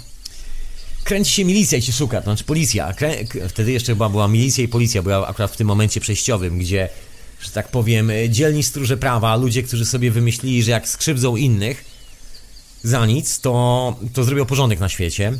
kręci 1.03 1.31
się 1.31 1.45
milicja 1.45 1.77
i 1.77 1.81
się 1.81 1.91
szuka, 1.91 2.17
to 2.17 2.23
znaczy 2.23 2.43
policja. 2.43 2.93
Krę... 2.93 3.15
Wtedy 3.49 3.71
jeszcze 3.71 3.91
chyba 3.91 4.09
była 4.09 4.27
milicja 4.27 4.63
i 4.63 4.67
policja, 4.67 5.03
była 5.03 5.27
akurat 5.27 5.51
w 5.51 5.57
tym 5.57 5.67
momencie 5.67 6.01
przejściowym, 6.01 6.59
gdzie, 6.59 6.89
że 7.41 7.51
tak 7.51 7.67
powiem, 7.67 8.11
dzielni 8.29 8.63
stróże 8.63 8.97
prawa, 8.97 9.35
ludzie, 9.35 9.63
którzy 9.63 9.85
sobie 9.85 10.11
wymyślili, 10.11 10.63
że 10.63 10.71
jak 10.71 10.87
skrzywdzą 10.87 11.35
innych 11.35 11.92
za 12.83 13.05
nic, 13.05 13.39
to, 13.39 13.95
to 14.13 14.23
zrobią 14.23 14.45
porządek 14.45 14.79
na 14.79 14.89
świecie. 14.89 15.33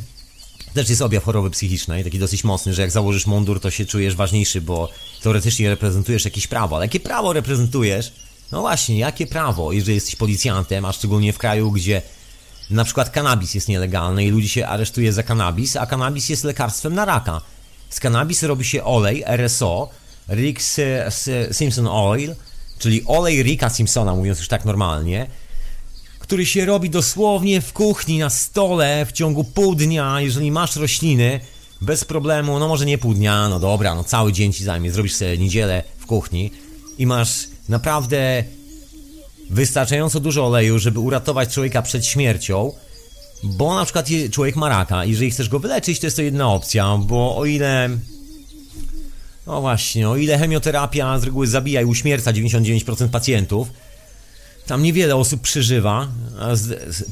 Też 0.74 0.88
jest 0.88 1.02
objaw 1.02 1.24
choroby 1.24 1.50
psychicznej, 1.50 2.04
taki 2.04 2.18
dosyć 2.18 2.44
mocny, 2.44 2.74
że 2.74 2.82
jak 2.82 2.90
założysz 2.90 3.26
mundur, 3.26 3.60
to 3.60 3.70
się 3.70 3.86
czujesz 3.86 4.14
ważniejszy, 4.16 4.60
bo 4.60 4.88
teoretycznie 5.22 5.68
reprezentujesz 5.68 6.24
jakieś 6.24 6.46
prawo. 6.46 6.76
Ale 6.76 6.84
jakie 6.84 7.00
prawo 7.00 7.32
reprezentujesz? 7.32 8.12
No 8.52 8.60
właśnie, 8.60 8.98
jakie 8.98 9.26
prawo, 9.26 9.72
jeżeli 9.72 9.94
jesteś 9.94 10.16
policjantem, 10.16 10.84
a 10.84 10.92
szczególnie 10.92 11.32
w 11.32 11.38
kraju, 11.38 11.70
gdzie 11.70 12.02
na 12.70 12.84
przykład 12.84 13.10
kanabis 13.10 13.54
jest 13.54 13.68
nielegalny 13.68 14.24
i 14.24 14.30
ludzi 14.30 14.48
się 14.48 14.66
aresztuje 14.66 15.12
za 15.12 15.22
kanabis, 15.22 15.76
a 15.76 15.86
kanabis 15.86 16.28
jest 16.28 16.44
lekarstwem 16.44 16.94
na 16.94 17.04
raka. 17.04 17.40
Z 17.90 18.00
kanabis 18.00 18.42
robi 18.42 18.64
się 18.64 18.84
olej 18.84 19.24
RSO, 19.26 19.88
Rick 20.28 20.62
Simpson 21.52 21.88
Oil, 21.88 22.34
czyli 22.78 23.04
olej 23.06 23.42
Ricka 23.42 23.70
Simpsona, 23.70 24.14
mówiąc 24.14 24.38
już 24.38 24.48
tak 24.48 24.64
normalnie, 24.64 25.26
który 26.24 26.46
się 26.46 26.64
robi 26.64 26.90
dosłownie 26.90 27.60
w 27.60 27.72
kuchni, 27.72 28.18
na 28.18 28.30
stole 28.30 29.06
w 29.06 29.12
ciągu 29.12 29.44
pół 29.44 29.74
dnia, 29.74 30.20
jeżeli 30.20 30.50
masz 30.50 30.76
rośliny, 30.76 31.40
bez 31.80 32.04
problemu, 32.04 32.58
no 32.58 32.68
może 32.68 32.86
nie 32.86 32.98
pół 32.98 33.14
dnia, 33.14 33.48
no 33.48 33.60
dobra, 33.60 33.94
no 33.94 34.04
cały 34.04 34.32
dzień 34.32 34.52
ci 34.52 34.64
zajmie, 34.64 34.92
zrobisz 34.92 35.14
sobie 35.14 35.38
niedzielę 35.38 35.82
w 35.98 36.06
kuchni 36.06 36.50
i 36.98 37.06
masz 37.06 37.48
naprawdę 37.68 38.44
wystarczająco 39.50 40.20
dużo 40.20 40.46
oleju, 40.46 40.78
żeby 40.78 41.00
uratować 41.00 41.54
człowieka 41.54 41.82
przed 41.82 42.06
śmiercią, 42.06 42.72
bo 43.42 43.74
na 43.74 43.84
przykład 43.84 44.08
człowiek 44.30 44.56
ma 44.56 44.68
raka, 44.68 45.04
jeżeli 45.04 45.30
chcesz 45.30 45.48
go 45.48 45.58
wyleczyć, 45.58 46.00
to 46.00 46.06
jest 46.06 46.16
to 46.16 46.22
jedna 46.22 46.48
opcja, 46.52 46.98
bo 46.98 47.36
o 47.36 47.44
ile... 47.44 47.90
No 49.46 49.60
właśnie, 49.60 50.08
o 50.08 50.16
ile 50.16 50.38
chemioterapia 50.38 51.18
z 51.18 51.24
reguły 51.24 51.46
zabija 51.46 51.80
i 51.80 51.84
uśmierca 51.84 52.32
99% 52.32 53.08
pacjentów, 53.08 53.68
tam 54.66 54.82
niewiele 54.82 55.16
osób 55.16 55.40
przeżywa, 55.40 56.08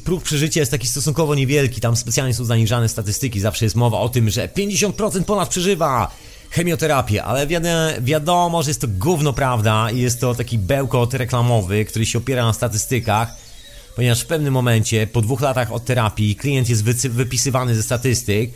próg 0.03 0.23
przeżycia 0.23 0.59
jest 0.59 0.71
taki 0.71 0.87
stosunkowo 0.87 1.35
niewielki, 1.35 1.81
tam 1.81 1.95
specjalnie 1.95 2.33
są 2.33 2.45
zaniżane 2.45 2.89
statystyki, 2.89 3.39
zawsze 3.39 3.65
jest 3.65 3.75
mowa 3.75 3.99
o 3.99 4.09
tym, 4.09 4.29
że 4.29 4.47
50% 4.47 5.23
ponad 5.23 5.49
przeżywa 5.49 6.11
chemioterapię, 6.49 7.23
ale 7.23 7.47
wiadomo, 8.01 8.63
że 8.63 8.69
jest 8.69 8.81
to 8.81 8.87
gówno 8.87 9.33
prawda 9.33 9.91
i 9.91 9.99
jest 9.99 10.21
to 10.21 10.35
taki 10.35 10.57
bełkot 10.57 11.13
reklamowy, 11.13 11.85
który 11.85 12.05
się 12.05 12.17
opiera 12.17 12.45
na 12.45 12.53
statystykach, 12.53 13.35
ponieważ 13.95 14.21
w 14.21 14.25
pewnym 14.25 14.53
momencie, 14.53 15.07
po 15.07 15.21
dwóch 15.21 15.41
latach 15.41 15.71
od 15.71 15.85
terapii, 15.85 16.35
klient 16.35 16.69
jest 16.69 16.83
wypisywany 17.09 17.75
ze 17.75 17.83
statystyk 17.83 18.51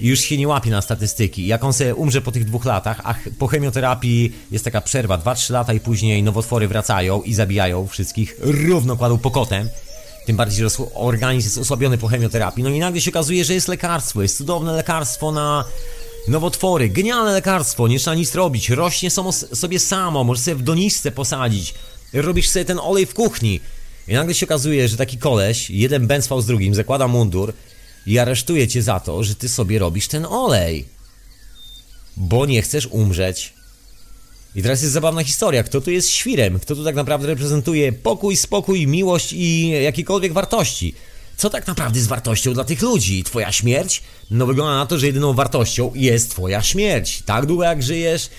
już 0.00 0.20
się 0.20 0.36
nie 0.36 0.48
łapie 0.48 0.70
na 0.70 0.82
statystyki. 0.82 1.46
Jak 1.46 1.64
on 1.64 1.72
sobie 1.72 1.94
umrze 1.94 2.20
po 2.20 2.32
tych 2.32 2.44
dwóch 2.44 2.64
latach, 2.64 3.00
a 3.04 3.14
po 3.38 3.46
chemioterapii 3.46 4.32
jest 4.50 4.64
taka 4.64 4.80
przerwa, 4.80 5.18
2-3 5.18 5.52
lata 5.52 5.72
i 5.72 5.80
później 5.80 6.22
nowotwory 6.22 6.68
wracają 6.68 7.22
i 7.22 7.34
zabijają 7.34 7.86
wszystkich, 7.86 8.36
równo 8.40 8.96
kładą 8.96 9.18
pokotem. 9.18 9.68
Tym 10.26 10.36
bardziej, 10.36 10.68
że 10.68 10.84
organizm 10.94 11.46
jest 11.46 11.58
osłabiony 11.58 11.98
po 11.98 12.08
chemioterapii. 12.08 12.64
No 12.64 12.70
i 12.70 12.78
nagle 12.78 13.00
się 13.00 13.10
okazuje, 13.10 13.44
że 13.44 13.54
jest 13.54 13.68
lekarstwo, 13.68 14.22
jest 14.22 14.36
cudowne 14.36 14.72
lekarstwo 14.72 15.32
na 15.32 15.64
nowotwory, 16.28 16.88
genialne 16.88 17.32
lekarstwo, 17.32 17.88
nie 17.88 17.98
trzeba 17.98 18.14
nic 18.14 18.34
robić, 18.34 18.70
rośnie 18.70 19.10
samo, 19.10 19.32
sobie 19.32 19.78
samo, 19.78 20.24
możesz 20.24 20.44
sobie 20.44 20.54
w 20.54 20.62
doniczce 20.62 21.10
posadzić, 21.10 21.74
robisz 22.12 22.48
sobie 22.48 22.64
ten 22.64 22.78
olej 22.78 23.06
w 23.06 23.14
kuchni. 23.14 23.60
I 24.08 24.14
nagle 24.14 24.34
się 24.34 24.46
okazuje, 24.46 24.88
że 24.88 24.96
taki 24.96 25.18
koleś, 25.18 25.70
jeden 25.70 26.06
bęcwał 26.06 26.40
z 26.40 26.46
drugim, 26.46 26.74
zakłada 26.74 27.08
mundur, 27.08 27.52
i 28.06 28.18
aresztuję 28.18 28.68
cię 28.68 28.82
za 28.82 29.00
to, 29.00 29.24
że 29.24 29.34
ty 29.34 29.48
sobie 29.48 29.78
robisz 29.78 30.08
ten 30.08 30.26
olej. 30.26 30.84
Bo 32.16 32.46
nie 32.46 32.62
chcesz 32.62 32.86
umrzeć. 32.86 33.52
I 34.54 34.62
teraz 34.62 34.82
jest 34.82 34.94
zabawna 34.94 35.24
historia. 35.24 35.62
Kto 35.62 35.80
tu 35.80 35.90
jest 35.90 36.10
świrem? 36.10 36.60
Kto 36.60 36.74
tu 36.74 36.84
tak 36.84 36.94
naprawdę 36.94 37.26
reprezentuje 37.26 37.92
pokój, 37.92 38.36
spokój, 38.36 38.86
miłość 38.86 39.32
i 39.32 39.68
jakiekolwiek 39.68 40.32
wartości? 40.32 40.94
Co 41.36 41.50
tak 41.50 41.66
naprawdę 41.66 41.98
jest 41.98 42.08
wartością 42.08 42.54
dla 42.54 42.64
tych 42.64 42.82
ludzi? 42.82 43.24
Twoja 43.24 43.52
śmierć? 43.52 44.02
No 44.30 44.46
wygląda 44.46 44.74
na 44.74 44.86
to, 44.86 44.98
że 44.98 45.06
jedyną 45.06 45.32
wartością 45.34 45.92
jest 45.94 46.30
twoja 46.30 46.62
śmierć. 46.62 47.22
Tak 47.26 47.46
długo 47.46 47.64
jak 47.64 47.82
żyjesz, 47.82 48.30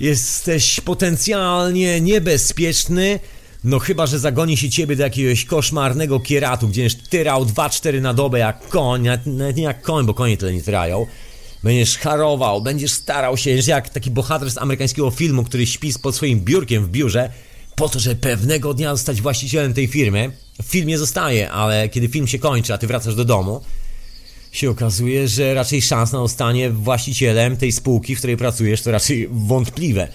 jesteś 0.00 0.80
potencjalnie 0.80 2.00
niebezpieczny, 2.00 3.20
no 3.64 3.78
chyba, 3.78 4.06
że 4.06 4.18
zagoni 4.18 4.56
się 4.56 4.70
ciebie 4.70 4.96
do 4.96 5.02
jakiegoś 5.02 5.44
koszmarnego 5.44 6.20
kieratu, 6.20 6.68
gdzie 6.68 6.82
będziesz 6.82 7.08
tyrał 7.08 7.44
2-4 7.44 8.00
na 8.00 8.14
dobę 8.14 8.38
jak 8.38 8.68
koń, 8.68 9.02
nawet 9.26 9.56
nie 9.56 9.62
jak 9.62 9.82
koń, 9.82 10.06
bo 10.06 10.14
konie 10.14 10.36
tyle 10.36 10.52
nie 10.52 10.62
tyrają. 10.62 11.06
Będziesz 11.62 11.98
harował, 11.98 12.62
będziesz 12.62 12.92
starał 12.92 13.36
się, 13.36 13.50
jak 13.66 13.88
taki 13.88 14.10
bohater 14.10 14.50
z 14.50 14.58
amerykańskiego 14.58 15.10
filmu, 15.10 15.44
który 15.44 15.66
śpi 15.66 15.92
pod 16.02 16.16
swoim 16.16 16.40
biurkiem 16.40 16.84
w 16.84 16.88
biurze, 16.88 17.30
po 17.76 17.88
to, 17.88 18.00
żeby 18.00 18.16
pewnego 18.16 18.74
dnia 18.74 18.96
zostać 18.96 19.20
właścicielem 19.20 19.74
tej 19.74 19.86
firmy. 19.86 20.30
W 20.62 20.66
filmie 20.66 20.98
zostaje, 20.98 21.50
ale 21.50 21.88
kiedy 21.88 22.08
film 22.08 22.26
się 22.26 22.38
kończy, 22.38 22.74
a 22.74 22.78
ty 22.78 22.86
wracasz 22.86 23.14
do 23.14 23.24
domu, 23.24 23.60
się 24.52 24.70
okazuje, 24.70 25.28
że 25.28 25.54
raczej 25.54 25.82
szans 25.82 26.12
na 26.12 26.18
zostanie 26.18 26.70
właścicielem 26.70 27.56
tej 27.56 27.72
spółki, 27.72 28.14
w 28.14 28.18
której 28.18 28.36
pracujesz, 28.36 28.82
to 28.82 28.90
raczej 28.90 29.28
wątpliwe 29.32 30.08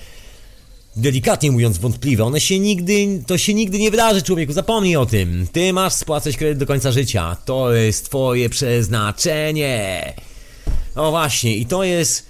delikatnie 0.95 1.51
mówiąc 1.51 1.77
wątpliwe. 1.77 2.23
One 2.23 2.39
się 2.39 2.59
nigdy, 2.59 3.23
to 3.27 3.37
się 3.37 3.53
nigdy 3.53 3.79
nie 3.79 3.91
wydarzy, 3.91 4.21
człowieku, 4.21 4.53
zapomnij 4.53 4.95
o 4.95 5.05
tym. 5.05 5.47
Ty 5.51 5.73
masz 5.73 5.93
spłacać 5.93 6.37
kredyt 6.37 6.57
do 6.57 6.65
końca 6.65 6.91
życia. 6.91 7.37
To 7.45 7.73
jest 7.73 8.05
twoje 8.05 8.49
przeznaczenie. 8.49 10.13
No 10.95 11.11
właśnie, 11.11 11.57
i 11.57 11.65
to 11.65 11.83
jest 11.83 12.25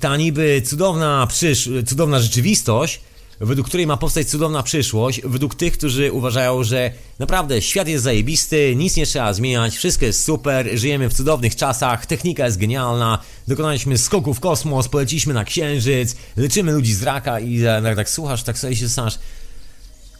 ta 0.00 0.16
niby 0.16 0.62
cudowna 0.66 1.26
przysz... 1.26 1.70
cudowna 1.86 2.20
rzeczywistość, 2.20 3.00
według 3.40 3.68
której 3.68 3.86
ma 3.86 3.96
powstać 3.96 4.28
cudowna 4.28 4.62
przyszłość, 4.62 5.20
według 5.24 5.54
tych, 5.54 5.72
którzy 5.72 6.12
uważają, 6.12 6.64
że 6.64 6.90
naprawdę 7.18 7.62
świat 7.62 7.88
jest 7.88 8.04
zajebisty, 8.04 8.76
nic 8.76 8.96
nie 8.96 9.06
trzeba 9.06 9.32
zmieniać, 9.32 9.76
wszystko 9.76 10.04
jest 10.04 10.24
super, 10.24 10.68
żyjemy 10.74 11.08
w 11.08 11.14
cudownych 11.14 11.56
czasach, 11.56 12.06
technika 12.06 12.46
jest 12.46 12.58
genialna, 12.58 13.18
dokonaliśmy 13.48 13.98
skoku 13.98 14.34
w 14.34 14.40
kosmos, 14.40 14.88
poleciliśmy 14.88 15.34
na 15.34 15.44
księżyc, 15.44 16.16
leczymy 16.36 16.72
ludzi 16.72 16.94
z 16.94 17.02
raka 17.02 17.40
i 17.40 17.62
tak, 17.82 17.96
tak 17.96 18.10
słuchasz, 18.10 18.42
tak 18.42 18.58
sobie 18.58 18.76
się 18.76 18.86
zastanawiasz, 18.86 19.18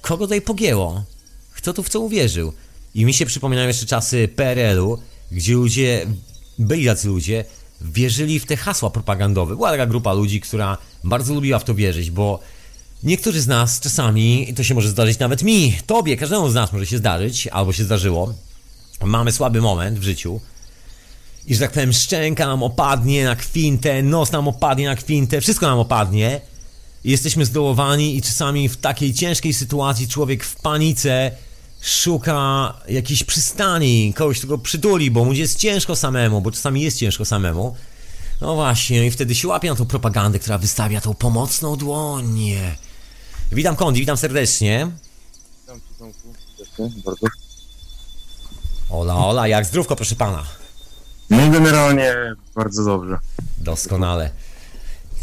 kogo 0.02 0.24
tutaj 0.24 0.42
pogięło? 0.42 1.04
Kto 1.54 1.72
tu 1.72 1.82
w 1.82 1.88
co 1.88 2.00
uwierzył? 2.00 2.52
I 2.94 3.04
mi 3.04 3.14
się 3.14 3.26
przypominają 3.26 3.68
jeszcze 3.68 3.86
czasy 3.86 4.28
PRL-u, 4.36 4.98
gdzie 5.32 5.54
ludzie, 5.54 6.06
byli 6.58 6.86
tacy 6.86 7.08
ludzie, 7.08 7.44
wierzyli 7.80 8.40
w 8.40 8.46
te 8.46 8.56
hasła 8.56 8.90
propagandowe. 8.90 9.56
Była 9.56 9.70
taka 9.70 9.86
grupa 9.86 10.12
ludzi, 10.12 10.40
która 10.40 10.78
bardzo 11.04 11.34
lubiła 11.34 11.58
w 11.58 11.64
to 11.64 11.74
wierzyć, 11.74 12.10
bo 12.10 12.40
Niektórzy 13.02 13.40
z 13.40 13.46
nas 13.46 13.80
czasami, 13.80 14.50
i 14.50 14.54
to 14.54 14.64
się 14.64 14.74
może 14.74 14.88
zdarzyć 14.88 15.18
nawet 15.18 15.42
mi, 15.42 15.78
tobie, 15.86 16.16
każdemu 16.16 16.50
z 16.50 16.54
nas 16.54 16.72
może 16.72 16.86
się 16.86 16.98
zdarzyć, 16.98 17.46
albo 17.46 17.72
się 17.72 17.84
zdarzyło, 17.84 18.34
mamy 19.04 19.32
słaby 19.32 19.60
moment 19.60 19.98
w 19.98 20.02
życiu 20.02 20.40
i 21.46 21.54
że 21.54 21.60
tak 21.60 21.72
powiem 21.72 21.92
szczęka 21.92 22.46
nam 22.46 22.62
opadnie 22.62 23.24
na 23.24 23.36
kwintę, 23.36 24.02
nos 24.02 24.32
nam 24.32 24.48
opadnie 24.48 24.86
na 24.86 24.96
kwintę, 24.96 25.40
wszystko 25.40 25.66
nam 25.66 25.78
opadnie 25.78 26.40
i 27.04 27.10
jesteśmy 27.10 27.44
zdołowani 27.44 28.16
i 28.16 28.22
czasami 28.22 28.68
w 28.68 28.76
takiej 28.76 29.14
ciężkiej 29.14 29.54
sytuacji 29.54 30.08
człowiek 30.08 30.44
w 30.44 30.56
panice 30.56 31.30
szuka 31.80 32.74
jakiejś 32.88 33.24
przystani, 33.24 34.14
kogoś, 34.16 34.38
kto 34.38 34.46
go 34.46 34.58
przytuli, 34.58 35.10
bo 35.10 35.24
mu 35.24 35.32
jest 35.32 35.58
ciężko 35.58 35.96
samemu, 35.96 36.40
bo 36.40 36.50
czasami 36.50 36.82
jest 36.82 36.98
ciężko 36.98 37.24
samemu. 37.24 37.74
No 38.44 38.54
właśnie, 38.54 39.06
i 39.06 39.10
wtedy 39.10 39.34
się 39.34 39.48
łapie 39.48 39.68
na 39.70 39.76
tą 39.76 39.86
propagandę, 39.86 40.38
która 40.38 40.58
wystawia 40.58 41.00
tą 41.00 41.14
pomocną 41.14 41.76
dłoń. 41.76 42.50
Witam 43.52 43.76
Kondi, 43.76 44.00
witam 44.00 44.16
serdecznie. 44.16 44.90
Witam 45.60 45.80
Tomku, 45.98 46.18
serdecznie, 46.56 47.02
bardzo. 47.04 47.26
Ola, 48.90 49.14
ola, 49.16 49.48
jak 49.48 49.64
zdrówko, 49.66 49.96
proszę 49.96 50.14
pana. 50.16 50.44
No 51.30 51.50
generalnie 51.50 52.14
bardzo 52.54 52.84
dobrze. 52.84 53.18
Doskonale. 53.58 54.30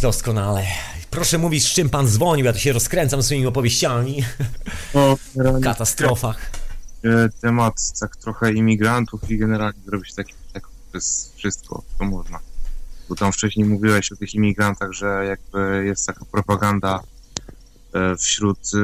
Doskonale. 0.02 0.66
Proszę 1.10 1.38
mówić, 1.38 1.64
z 1.64 1.70
czym 1.70 1.90
pan 1.90 2.08
dzwonił, 2.08 2.46
ja 2.46 2.54
tu 2.54 2.60
się 2.60 2.74
rozkręcam 2.74 3.24
swoimi 3.24 3.46
opowieściami. 3.48 4.24
No, 4.94 5.18
W 5.36 5.62
katastrofach. 5.64 6.52
e, 7.04 7.30
temat 7.42 7.74
tak 8.00 8.16
trochę 8.16 8.54
imigrantów 8.54 9.32
i 9.32 9.38
generalnie 9.38 9.80
zrobić 9.86 10.14
taki 10.14 10.34
tak 10.54 10.64
przez 10.92 11.32
wszystko, 11.36 11.84
co 11.98 12.06
można. 12.06 12.40
Bo 13.12 13.16
tam 13.16 13.32
wcześniej 13.32 13.66
mówiłeś 13.66 14.12
o 14.12 14.16
tych 14.16 14.34
imigrantach, 14.34 14.92
że 14.92 15.26
jakby 15.26 15.86
jest 15.86 16.08
taka 16.08 16.26
propaganda 16.26 17.00
e, 17.94 18.16
wśród 18.16 18.60
e, 18.76 18.80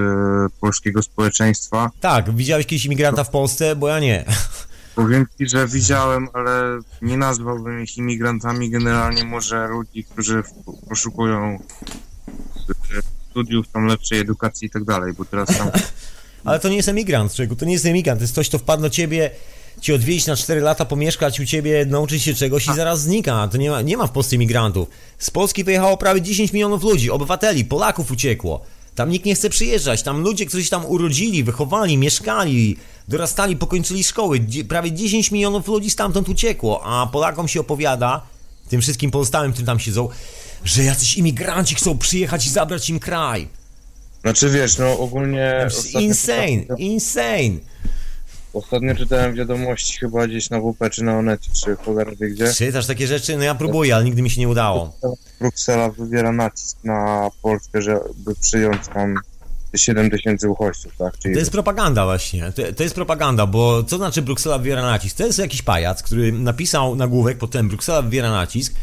polskiego 0.61 1.01
społeczeństwa. 1.01 1.89
Tak, 2.01 2.35
widziałeś 2.35 2.65
kiedyś 2.65 2.85
imigranta 2.85 3.23
w 3.23 3.29
Polsce? 3.29 3.75
Bo 3.75 3.87
ja 3.87 3.99
nie. 3.99 4.25
Powiem 4.95 5.25
ci, 5.37 5.49
że 5.49 5.67
widziałem, 5.67 6.27
ale 6.33 6.79
nie 7.01 7.17
nazwałbym 7.17 7.83
ich 7.83 7.97
imigrantami. 7.97 8.69
Generalnie 8.69 9.23
może 9.23 9.67
ludzi, 9.67 10.03
którzy 10.03 10.43
poszukują 10.89 11.59
e, 12.69 13.01
studiów, 13.29 13.67
tam 13.67 13.85
lepszej 13.85 14.19
edukacji 14.19 14.67
i 14.67 14.69
tak 14.69 14.83
dalej, 14.83 15.13
bo 15.13 15.25
teraz 15.25 15.57
tam 15.57 15.69
Ale 16.43 16.59
to 16.59 16.69
nie 16.69 16.75
jest 16.75 16.89
emigrant, 16.89 17.33
czego? 17.33 17.55
To 17.55 17.65
nie 17.65 17.73
jest 17.73 17.85
emigrant, 17.85 18.19
to 18.19 18.23
jest 18.23 18.33
ktoś, 18.33 18.49
kto 18.49 18.57
wpadł 18.57 18.81
do 18.81 18.89
ciebie, 18.89 19.31
ci 19.81 19.93
odwiedzić 19.93 20.25
na 20.25 20.35
4 20.35 20.61
lata, 20.61 20.85
pomieszkać 20.85 21.39
u 21.39 21.45
ciebie, 21.45 21.85
nauczyć 21.85 22.23
się 22.23 22.33
czegoś 22.33 22.67
i 22.67 22.73
zaraz 22.73 23.01
znika. 23.01 23.47
To 23.51 23.57
nie 23.57 23.69
ma, 23.69 23.81
nie 23.81 23.97
ma 23.97 24.07
w 24.07 24.11
Polsce 24.11 24.35
imigrantów. 24.35 24.89
Z 25.17 25.29
Polski 25.29 25.63
wyjechało 25.63 25.97
prawie 25.97 26.21
10 26.21 26.53
milionów 26.53 26.83
ludzi, 26.83 27.11
obywateli, 27.11 27.65
Polaków 27.65 28.11
uciekło. 28.11 28.61
Tam 28.95 29.09
nikt 29.09 29.25
nie 29.25 29.35
chce 29.35 29.49
przyjeżdżać. 29.49 30.03
Tam 30.03 30.21
ludzie, 30.21 30.45
którzy 30.45 30.63
się 30.63 30.69
tam 30.69 30.85
urodzili, 30.85 31.43
wychowali, 31.43 31.97
mieszkali, 31.97 32.77
dorastali, 33.07 33.55
pokończyli 33.55 34.03
szkoły. 34.03 34.39
Prawie 34.69 34.91
10 34.91 35.31
milionów 35.31 35.67
ludzi 35.67 35.89
stamtąd 35.89 36.29
uciekło, 36.29 36.83
a 36.85 37.07
Polakom 37.07 37.47
się 37.47 37.59
opowiada, 37.59 38.21
tym 38.69 38.81
wszystkim 38.81 39.11
pozostałym, 39.11 39.51
którzy 39.51 39.65
tam 39.65 39.79
siedzą, 39.79 40.09
że 40.63 40.83
jacyś 40.83 41.17
imigranci 41.17 41.75
chcą 41.75 41.97
przyjechać 41.97 42.45
i 42.45 42.49
zabrać 42.49 42.89
im 42.89 42.99
kraj. 42.99 43.47
Znaczy 44.21 44.49
wiesz, 44.49 44.77
no 44.77 44.99
ogólnie... 44.99 45.55
To 45.57 45.63
jest 45.63 45.77
ostatnio 45.77 46.07
insane, 46.07 46.77
insane. 46.77 47.57
Ostatnio 48.57 48.95
czytałem 48.95 49.35
wiadomości 49.35 49.99
chyba 49.99 50.27
gdzieś 50.27 50.49
na 50.49 50.59
WP 50.59 50.89
czy 50.91 51.03
na 51.03 51.17
Onecie, 51.17 51.51
czy 51.53 51.75
cholera 51.75 52.11
wie 52.19 52.29
gdzie. 52.29 52.53
Czytasz 52.53 52.87
takie 52.87 53.07
rzeczy? 53.07 53.37
No 53.37 53.43
ja 53.43 53.55
próbuję, 53.55 53.95
ale 53.95 54.03
nigdy 54.03 54.21
mi 54.21 54.29
się 54.29 54.41
nie 54.41 54.49
udało. 54.49 54.93
Bruksela 55.39 55.89
wywiera 55.89 56.31
nacisk 56.31 56.77
na 56.83 57.29
Polskę, 57.41 57.81
żeby 57.81 58.35
przyjąć 58.41 58.87
tam 58.93 59.15
7 59.75 60.09
tysięcy 60.09 60.49
uchodźców, 60.49 60.93
tak? 60.97 61.17
Czyli 61.17 61.33
To 61.33 61.39
jest 61.39 61.51
propaganda 61.51 62.05
właśnie, 62.05 62.51
to, 62.51 62.61
to 62.73 62.83
jest 62.83 62.95
propaganda, 62.95 63.45
bo 63.45 63.83
co 63.83 63.97
znaczy 63.97 64.21
Bruksela 64.21 64.57
wywiera 64.57 64.81
nacisk? 64.81 65.17
To 65.17 65.25
jest 65.25 65.39
jakiś 65.39 65.61
pajac, 65.61 66.03
który 66.03 66.31
napisał 66.31 66.95
nagłówek 66.95 67.37
potem 67.37 67.67
Bruksela 67.69 68.01
wywiera 68.01 68.31
nacisk 68.31 68.73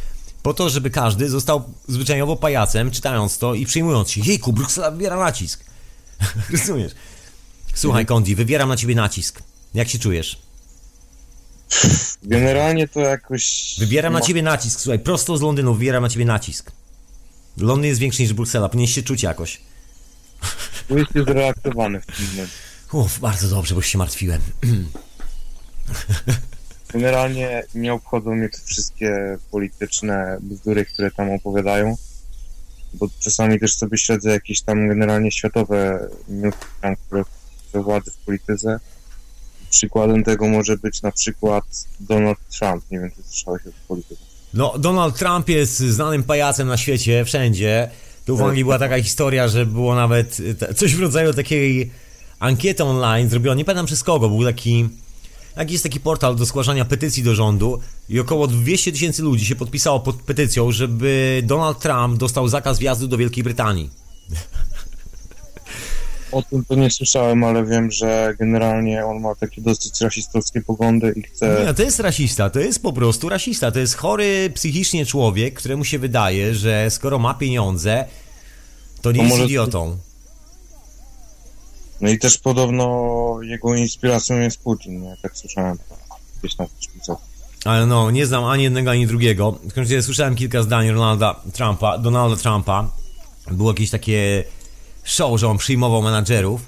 po 0.42 0.54
to, 0.54 0.70
żeby 0.70 0.90
każdy 0.90 1.28
został 1.28 1.62
zwyczajowo 1.88 2.36
pajacem, 2.36 2.90
czytając 2.90 3.38
to 3.38 3.54
i 3.54 3.66
przyjmując 3.66 4.10
się. 4.10 4.20
Jejku, 4.24 4.52
Bruksela 4.52 4.90
wywiera 4.90 5.16
nacisk. 5.16 5.64
Rozumiesz? 6.52 6.92
Słuchaj, 7.74 8.06
Kondi, 8.06 8.34
wywieram 8.34 8.68
na 8.68 8.76
ciebie 8.76 8.94
nacisk. 8.94 9.42
Jak 9.74 9.88
się 9.88 9.98
czujesz? 9.98 10.38
Generalnie 12.22 12.88
to 12.88 13.00
jakoś... 13.00 13.74
Wywieram 13.78 14.12
na 14.12 14.20
ciebie 14.20 14.42
nacisk, 14.42 14.80
słuchaj, 14.80 14.98
prosto 14.98 15.36
z 15.36 15.42
Londynu 15.42 15.74
wywieram 15.74 16.02
na 16.02 16.08
ciebie 16.08 16.24
nacisk. 16.24 16.72
Londyn 17.56 17.88
jest 17.88 18.00
większy 18.00 18.22
niż 18.22 18.32
Bruksela, 18.32 18.68
powinieneś 18.68 18.94
się 18.94 19.02
czuć 19.02 19.22
jakoś. 19.22 19.60
Byłeś 20.88 21.06
zrelaksowany 21.14 22.00
w 22.00 22.06
tym 22.06 22.26
momencie. 22.26 22.54
Uff, 22.92 23.18
bardzo 23.20 23.48
dobrze, 23.48 23.74
bo 23.74 23.82
się 23.82 23.98
martwiłem. 23.98 24.40
Generalnie 26.92 27.62
nie 27.74 27.92
obchodzą 27.92 28.34
mnie 28.34 28.48
te 28.48 28.58
wszystkie 28.64 29.38
polityczne 29.50 30.38
bzdury, 30.40 30.84
które 30.84 31.10
tam 31.10 31.30
opowiadają, 31.30 31.96
bo 32.92 33.08
czasami 33.20 33.60
też 33.60 33.76
sobie 33.76 33.98
śledzę 33.98 34.30
jakieś 34.30 34.62
tam 34.62 34.88
generalnie 34.88 35.32
światowe 35.32 36.08
newsy, 36.28 36.58
które 37.06 37.24
władzy 37.74 38.10
w 38.10 38.16
polityce. 38.16 38.80
Przykładem 39.78 40.24
tego 40.24 40.48
może 40.48 40.76
być 40.76 41.02
na 41.02 41.12
przykład 41.12 41.64
Donald 42.00 42.38
Trump. 42.58 42.84
Nie 42.90 43.00
wiem, 43.00 43.10
czy 43.10 43.22
słyszałeś 43.28 43.62
o 43.66 43.70
polityce. 43.88 44.20
No, 44.54 44.74
Donald 44.78 45.18
Trump 45.18 45.48
jest 45.48 45.78
znanym 45.78 46.22
pajacem 46.22 46.68
na 46.68 46.76
świecie, 46.76 47.24
wszędzie. 47.24 47.90
Tu 48.26 48.36
w 48.36 48.42
Anglii 48.42 48.64
była 48.64 48.78
taka 48.78 49.02
historia, 49.02 49.48
że 49.48 49.66
było 49.66 49.94
nawet 49.94 50.36
te- 50.58 50.74
coś 50.74 50.94
w 50.94 51.00
rodzaju 51.00 51.32
takiej 51.34 51.90
ankiety 52.38 52.84
online 52.84 53.28
zrobiona, 53.28 53.54
nie 53.56 53.64
pamiętam 53.64 53.86
przez 53.86 54.02
kogo, 54.04 54.28
był 54.28 54.44
taki, 54.44 54.88
jaki 55.56 55.72
jest 55.72 55.82
taki 55.84 56.00
portal 56.00 56.36
do 56.36 56.44
zgłaszania 56.44 56.84
petycji 56.84 57.22
do 57.22 57.34
rządu 57.34 57.80
i 58.08 58.20
około 58.20 58.46
200 58.46 58.92
tysięcy 58.92 59.22
ludzi 59.22 59.46
się 59.46 59.56
podpisało 59.56 60.00
pod 60.00 60.16
petycją, 60.16 60.72
żeby 60.72 61.42
Donald 61.46 61.78
Trump 61.80 62.18
dostał 62.18 62.48
zakaz 62.48 62.78
wjazdu 62.78 63.08
do 63.08 63.16
Wielkiej 63.16 63.44
Brytanii. 63.44 63.90
O 66.34 66.42
tym 66.42 66.64
to 66.64 66.74
nie 66.74 66.90
słyszałem, 66.90 67.44
ale 67.44 67.64
wiem, 67.66 67.90
że 67.90 68.34
generalnie 68.38 69.06
on 69.06 69.20
ma 69.20 69.34
takie 69.34 69.60
dosyć 69.62 70.00
rasistowskie 70.00 70.60
poglądy 70.62 71.12
i 71.16 71.22
chce... 71.22 71.64
Nie, 71.66 71.74
to 71.74 71.82
jest 71.82 72.00
rasista, 72.00 72.50
to 72.50 72.60
jest 72.60 72.82
po 72.82 72.92
prostu 72.92 73.28
rasista, 73.28 73.70
to 73.70 73.78
jest 73.78 73.94
chory 73.94 74.50
psychicznie 74.54 75.06
człowiek, 75.06 75.54
któremu 75.54 75.84
się 75.84 75.98
wydaje, 75.98 76.54
że 76.54 76.90
skoro 76.90 77.18
ma 77.18 77.34
pieniądze, 77.34 78.04
to 79.02 79.12
nie 79.12 79.18
To 79.18 79.24
jest 79.24 79.34
może- 79.36 79.44
idiotą. 79.44 79.96
No 82.00 82.08
i 82.10 82.18
też 82.18 82.38
podobno 82.38 83.38
jego 83.42 83.74
inspiracją 83.74 84.40
jest 84.40 84.58
Putin, 84.58 85.02
nie? 85.02 85.16
Tak 85.22 85.36
słyszałem. 85.36 85.78
Gdzieś 86.42 86.56
w 86.56 86.84
szpicach. 86.84 87.18
Ale 87.64 87.86
no, 87.86 88.10
nie 88.10 88.26
znam 88.26 88.44
ani 88.44 88.62
jednego, 88.64 88.90
ani 88.90 89.06
drugiego. 89.06 89.52
W 89.52 89.76
razie 89.76 90.02
słyszałem 90.02 90.34
kilka 90.34 90.62
zdań 90.62 90.90
Ronalda 90.90 91.40
Trumpa, 91.52 91.98
Donalda 91.98 92.36
Trumpa. 92.36 92.90
Było 93.50 93.70
jakieś 93.70 93.90
takie 93.90 94.44
show, 95.04 95.40
że 95.40 95.48
on 95.48 95.58
przyjmował 95.58 96.02
menadżerów. 96.02 96.60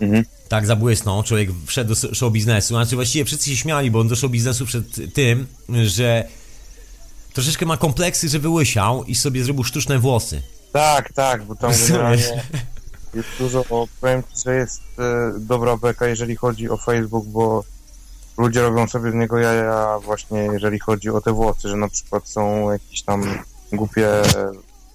Mhm. 0.00 0.24
Tak 0.48 0.66
zabłysnął, 0.66 1.22
człowiek 1.22 1.50
wszedł 1.66 1.94
do 1.94 2.14
show 2.14 2.32
biznesu. 2.32 2.74
Znaczy 2.74 2.96
właściwie 2.96 3.24
wszyscy 3.24 3.50
się 3.50 3.56
śmiali, 3.56 3.90
bo 3.90 4.00
on 4.00 4.08
do 4.08 4.16
show 4.16 4.30
biznesu 4.30 4.66
wszedł 4.66 4.88
tym, 5.14 5.46
że 5.84 6.24
troszeczkę 7.32 7.66
ma 7.66 7.76
kompleksy, 7.76 8.28
że 8.28 8.38
wyłysiał 8.38 9.04
i 9.04 9.14
sobie 9.14 9.44
zrobił 9.44 9.64
sztuczne 9.64 9.98
włosy. 9.98 10.42
Tak, 10.72 11.12
tak, 11.12 11.44
bo 11.44 11.54
tam 11.54 11.72
generalnie 11.88 12.42
jest 13.14 13.28
dużo, 13.38 13.64
o, 13.70 13.88
powiem 14.00 14.22
ci, 14.22 14.42
że 14.44 14.54
jest 14.54 14.82
e, 14.98 15.32
dobra 15.38 15.76
beka, 15.76 16.06
jeżeli 16.06 16.36
chodzi 16.36 16.70
o 16.70 16.76
Facebook, 16.76 17.26
bo 17.26 17.64
ludzie 18.38 18.62
robią 18.62 18.88
sobie 18.88 19.10
z 19.10 19.14
niego 19.14 19.38
jaja 19.38 19.98
właśnie, 20.04 20.38
jeżeli 20.38 20.78
chodzi 20.78 21.10
o 21.10 21.20
te 21.20 21.32
włosy, 21.32 21.68
że 21.68 21.76
na 21.76 21.88
przykład 21.88 22.28
są 22.28 22.70
jakieś 22.72 23.02
tam 23.02 23.38
głupie 23.72 24.08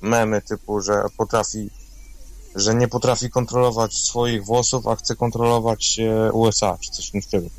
memy 0.02 0.42
typu, 0.42 0.82
że 0.82 1.04
potrafi, 1.18 1.70
że 2.56 2.76
nie 2.76 2.88
potrafi 2.88 3.30
kontrolować 3.30 3.94
swoich 3.94 4.46
włosów, 4.46 4.88
a 4.88 4.96
chce 4.96 5.16
kontrolować 5.16 6.00
e, 6.00 6.32
USA, 6.32 6.78
czy 6.82 6.92
coś 6.92 7.12
w 7.24 7.28
tym. 7.28 7.50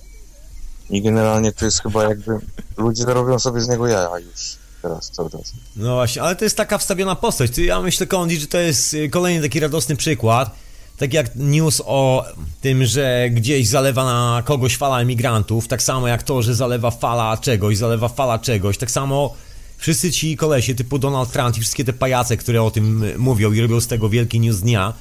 I 0.90 1.02
generalnie 1.02 1.52
to 1.52 1.64
jest 1.64 1.82
chyba 1.82 2.04
jakby, 2.04 2.38
ludzie 2.76 3.04
robią 3.04 3.38
sobie 3.38 3.61
z 3.61 3.68
niego 3.68 3.87
jaja 3.87 4.18
już 4.18 4.56
teraz 4.82 5.11
cały 5.11 5.30
czas. 5.30 5.52
No 5.76 5.94
właśnie, 5.94 6.22
ale 6.22 6.37
to 6.37 6.44
jest 6.44 6.56
taka 6.56 6.78
wstawiona 6.78 7.16
postać. 7.16 7.59
Ja 7.59 7.80
myślę, 7.80 8.06
Kondi, 8.06 8.37
że 8.37 8.46
to 8.46 8.59
jest 8.59 8.94
y, 8.94 9.09
kolejny 9.09 9.42
taki 9.42 9.61
radosny 9.61 9.96
przykład. 9.96 10.50
Tak 10.98 11.12
jak 11.12 11.37
news 11.37 11.82
o 11.87 12.24
tym, 12.61 12.85
że 12.85 13.30
gdzieś 13.30 13.68
zalewa 13.68 14.04
na 14.04 14.42
kogoś 14.44 14.76
fala 14.76 15.00
emigrantów, 15.00 15.68
tak 15.68 15.82
samo 15.82 16.09
jak 16.09 16.22
to, 16.22 16.42
że 16.42 16.54
zalewa 16.54 16.90
fala 16.90 17.37
czegoś, 17.37 17.76
zalewa 17.76 18.09
fala 18.09 18.38
czegoś, 18.38 18.78
tak 18.78 18.90
samo 18.90 19.35
wszyscy 19.76 20.12
ci 20.12 20.36
kolesie 20.36 20.74
typu 20.74 20.98
Donald 20.98 21.32
Trump 21.32 21.58
i 21.58 21.60
wszystkie 21.60 21.84
te 21.84 21.92
pajace, 21.92 22.36
które 22.36 22.62
o 22.62 22.70
tym 22.70 23.04
mówią 23.18 23.52
i 23.52 23.60
robią 23.60 23.80
z 23.80 23.86
tego 23.86 24.08
wielki 24.08 24.40
news 24.40 24.60
dnia 24.60 24.92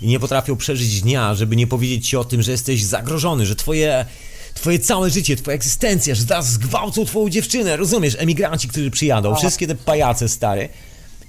i 0.00 0.06
nie 0.06 0.20
potrafią 0.20 0.56
przeżyć 0.56 1.00
dnia, 1.00 1.34
żeby 1.34 1.56
nie 1.56 1.66
powiedzieć 1.66 2.08
ci 2.08 2.16
o 2.16 2.24
tym, 2.24 2.42
że 2.42 2.52
jesteś 2.52 2.84
zagrożony, 2.84 3.46
że 3.46 3.56
twoje 3.56 4.06
Twoje 4.54 4.78
całe 4.78 5.10
życie, 5.10 5.36
twoja 5.36 5.54
egzystencja, 5.54 6.14
że 6.14 6.22
zaraz 6.22 6.50
zgwałcą 6.50 7.04
twoją 7.04 7.28
dziewczynę, 7.28 7.76
rozumiesz? 7.76 8.16
Emigranci, 8.18 8.68
którzy 8.68 8.90
przyjadą, 8.90 9.34
wszystkie 9.34 9.66
te 9.66 9.74
pajace 9.74 10.28
stare, 10.28 10.68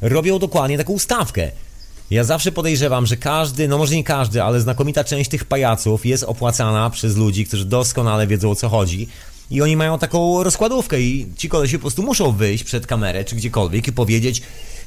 robią 0.01 0.39
dokładnie 0.39 0.77
taką 0.77 0.93
ustawkę. 0.93 1.51
Ja 2.11 2.23
zawsze 2.23 2.51
podejrzewam, 2.51 3.05
że 3.05 3.17
każdy, 3.17 3.67
no 3.67 3.77
może 3.77 3.95
nie 3.95 4.03
każdy, 4.03 4.43
ale 4.43 4.61
znakomita 4.61 5.03
część 5.03 5.29
tych 5.29 5.45
pajaców 5.45 6.05
jest 6.05 6.23
opłacana 6.23 6.89
przez 6.89 7.15
ludzi, 7.15 7.45
którzy 7.45 7.65
doskonale 7.65 8.27
wiedzą 8.27 8.51
o 8.51 8.55
co 8.55 8.69
chodzi. 8.69 9.07
I 9.51 9.61
oni 9.61 9.77
mają 9.77 9.99
taką 9.99 10.43
rozkładówkę 10.43 11.01
i 11.01 11.27
ci 11.37 11.49
kolesie 11.49 11.77
po 11.77 11.81
prostu 11.81 12.03
muszą 12.03 12.31
wyjść 12.31 12.63
przed 12.63 12.87
kamerę 12.87 13.25
czy 13.25 13.35
gdziekolwiek 13.35 13.87
i 13.87 13.93
powiedzieć 13.93 14.41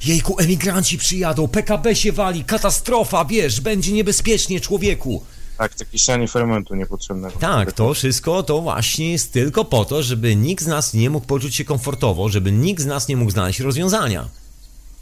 Jejku, 0.04 0.38
emigranci 0.38 0.98
przyjadą, 0.98 1.48
PKB 1.48 1.96
się 1.96 2.12
wali, 2.12 2.44
katastrofa, 2.44 3.24
wiesz, 3.24 3.60
będzie 3.60 3.92
niebezpiecznie 3.92 4.60
człowieku. 4.60 5.22
Tak, 5.58 5.74
takie 5.74 5.98
sianie 5.98 6.28
fermentu 6.28 6.74
niepotrzebnego. 6.74 7.38
Tak, 7.38 7.72
to 7.72 7.94
wszystko 7.94 8.42
to 8.42 8.60
właśnie 8.60 9.12
jest 9.12 9.32
tylko 9.32 9.64
po 9.64 9.84
to, 9.84 10.02
żeby 10.02 10.36
nikt 10.36 10.64
z 10.64 10.66
nas 10.66 10.94
nie 10.94 11.10
mógł 11.10 11.26
poczuć 11.26 11.54
się 11.54 11.64
komfortowo, 11.64 12.28
żeby 12.28 12.52
nikt 12.52 12.82
z 12.82 12.86
nas 12.86 13.08
nie 13.08 13.16
mógł 13.16 13.30
znaleźć 13.30 13.60
rozwiązania. 13.60 14.28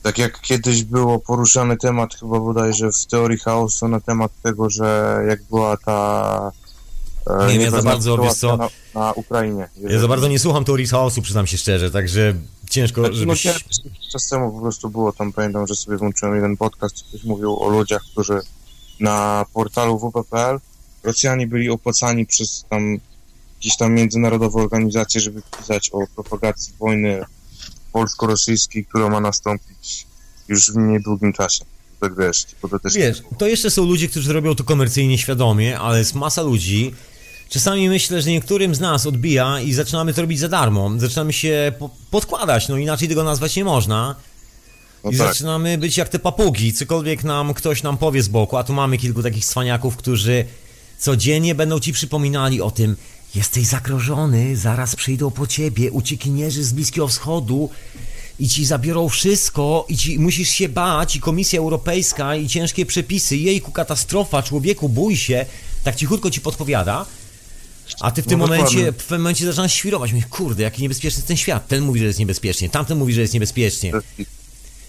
Tak 0.02 0.18
jak 0.18 0.40
kiedyś 0.40 0.82
było 0.82 1.18
poruszany 1.18 1.76
temat, 1.76 2.14
chyba 2.14 2.40
bodajże 2.40 2.90
w 2.92 3.06
teorii 3.06 3.38
chaosu, 3.38 3.88
na 3.88 4.00
temat 4.00 4.32
tego, 4.42 4.70
że 4.70 5.18
jak 5.28 5.42
była 5.42 5.76
ta. 5.76 6.52
Nie 7.48 7.52
wiem, 7.52 7.62
ja 7.62 7.70
za 7.70 7.82
bardzo, 7.82 8.18
wiesz 8.18 8.34
co- 8.34 8.56
Na, 8.56 8.68
na 8.94 9.12
Ukrainie. 9.12 9.68
Ja 9.76 9.98
za 9.98 10.08
bardzo 10.08 10.28
nie 10.28 10.38
słucham 10.38 10.64
teorii 10.64 10.86
chaosu, 10.86 11.22
przyznam 11.22 11.46
się 11.46 11.58
szczerze, 11.58 11.90
także 11.90 12.34
ciężko, 12.70 13.00
Znaczy, 13.00 13.14
no, 13.14 13.20
żebyś... 13.20 13.42
kiedyś, 13.42 13.84
jakiś 13.84 14.08
czas 14.12 14.28
temu 14.28 14.52
po 14.52 14.60
prostu 14.60 14.90
było 14.90 15.12
tam, 15.12 15.32
pamiętam, 15.32 15.66
że 15.66 15.76
sobie 15.76 15.96
włączyłem 15.96 16.34
jeden 16.34 16.56
podcast, 16.56 17.04
ktoś 17.08 17.24
mówił 17.24 17.62
o 17.62 17.68
ludziach, 17.68 18.02
którzy 18.12 18.40
na 19.00 19.44
portalu 19.52 19.98
WP.pl 19.98 20.60
Rosjanie 21.02 21.46
byli 21.46 21.70
opłacani 21.70 22.26
przez 22.26 22.64
tam 22.70 22.98
jakieś 23.56 23.76
tam 23.76 23.94
międzynarodowe 23.94 24.62
organizacje, 24.62 25.20
żeby 25.20 25.42
pisać 25.58 25.90
o 25.92 25.98
propagacji 26.14 26.74
wojny 26.80 27.24
polsko-rosyjski, 27.92 28.84
która 28.84 29.08
ma 29.08 29.20
nastąpić 29.20 30.06
już 30.48 30.72
w 30.72 30.76
niedługim 30.76 31.32
czasie. 31.32 31.64
Tak 32.00 32.16
wiesz, 32.16 32.46
to 32.62 32.78
też... 32.78 32.94
Wiesz, 32.94 33.22
to 33.38 33.46
jeszcze 33.46 33.70
są 33.70 33.84
ludzie, 33.84 34.08
którzy 34.08 34.32
robią 34.32 34.54
to 34.54 34.64
komercyjnie 34.64 35.18
świadomie, 35.18 35.78
ale 35.78 35.98
jest 35.98 36.14
masa 36.14 36.42
ludzi. 36.42 36.94
Czasami 37.54 37.88
myślę, 37.88 38.22
że 38.22 38.30
niektórym 38.30 38.74
z 38.74 38.80
nas 38.80 39.06
odbija 39.06 39.60
i 39.60 39.72
zaczynamy 39.72 40.14
to 40.14 40.20
robić 40.20 40.38
za 40.38 40.48
darmo. 40.48 40.90
Zaczynamy 40.96 41.32
się 41.32 41.72
po 41.78 41.90
podkładać, 42.10 42.68
no 42.68 42.76
inaczej 42.76 43.08
tego 43.08 43.24
nazwać 43.24 43.56
nie 43.56 43.64
można. 43.64 44.14
No 45.04 45.10
I 45.10 45.16
tak. 45.16 45.28
zaczynamy 45.28 45.78
być 45.78 45.96
jak 45.96 46.08
te 46.08 46.18
papugi, 46.18 46.72
cokolwiek 46.72 47.24
nam 47.24 47.54
ktoś 47.54 47.82
nam 47.82 47.98
powie 47.98 48.22
z 48.22 48.28
boku, 48.28 48.56
a 48.56 48.64
tu 48.64 48.72
mamy 48.72 48.98
kilku 48.98 49.22
takich 49.22 49.46
cwaniaków, 49.46 49.96
którzy 49.96 50.44
codziennie 50.98 51.54
będą 51.54 51.80
ci 51.80 51.92
przypominali 51.92 52.62
o 52.62 52.70
tym, 52.70 52.96
jesteś 53.34 53.66
zagrożony, 53.66 54.56
zaraz 54.56 54.96
przyjdą 54.96 55.30
po 55.30 55.46
ciebie 55.46 55.90
uciekinierzy 55.92 56.64
z 56.64 56.72
Bliskiego 56.72 57.08
Wschodu 57.08 57.70
i 58.40 58.48
ci 58.48 58.64
zabiorą 58.64 59.08
wszystko 59.08 59.86
i 59.88 59.96
ci 59.96 60.18
musisz 60.18 60.48
się 60.48 60.68
bać 60.68 61.16
i 61.16 61.20
Komisja 61.20 61.60
Europejska 61.60 62.36
i 62.36 62.48
ciężkie 62.48 62.86
przepisy, 62.86 63.36
jejku 63.36 63.72
katastrofa, 63.72 64.42
człowieku 64.42 64.88
bój 64.88 65.16
się, 65.16 65.46
tak 65.84 65.96
cichutko 65.96 66.30
ci 66.30 66.40
podpowiada. 66.40 67.06
A 68.00 68.10
ty 68.10 68.22
w 68.22 68.26
tym 68.26 68.38
No 68.38 68.46
momencie, 68.46 68.92
w 68.92 68.96
pewnym 68.96 69.20
momencie 69.20 69.46
zaczynasz 69.46 69.72
świrować. 69.72 70.12
Mówisz, 70.12 70.26
kurde, 70.26 70.62
jaki 70.62 70.82
niebezpieczny 70.82 71.18
jest 71.18 71.28
ten 71.28 71.36
świat. 71.36 71.68
Ten 71.68 71.84
mówi, 71.84 72.00
że 72.00 72.06
jest 72.06 72.18
niebezpiecznie, 72.18 72.70
tamten 72.70 72.98
mówi, 72.98 73.12
że 73.12 73.20
jest 73.20 73.34
niebezpiecznie. 73.34 73.92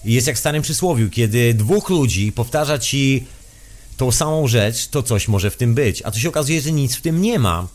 I 0.05 0.13
jest 0.13 0.27
jak 0.27 0.35
w 0.35 0.39
starym 0.39 0.61
przysłowiu, 0.61 1.09
kiedy 1.09 1.53
dwóch 1.53 1.89
ludzi 1.89 2.31
powtarza 2.31 2.79
ci 2.79 3.27
tą 3.97 4.11
samą 4.11 4.47
rzecz, 4.47 4.87
to 4.87 5.03
coś 5.03 5.27
może 5.27 5.51
w 5.51 5.57
tym 5.57 5.75
być. 5.75 6.01
A 6.01 6.11
tu 6.11 6.19
się 6.19 6.29
okazuje, 6.29 6.61
że 6.61 6.71
nic 6.71 6.95
w 6.95 7.01
tym 7.01 7.21
nie 7.21 7.39
ma. 7.39 7.67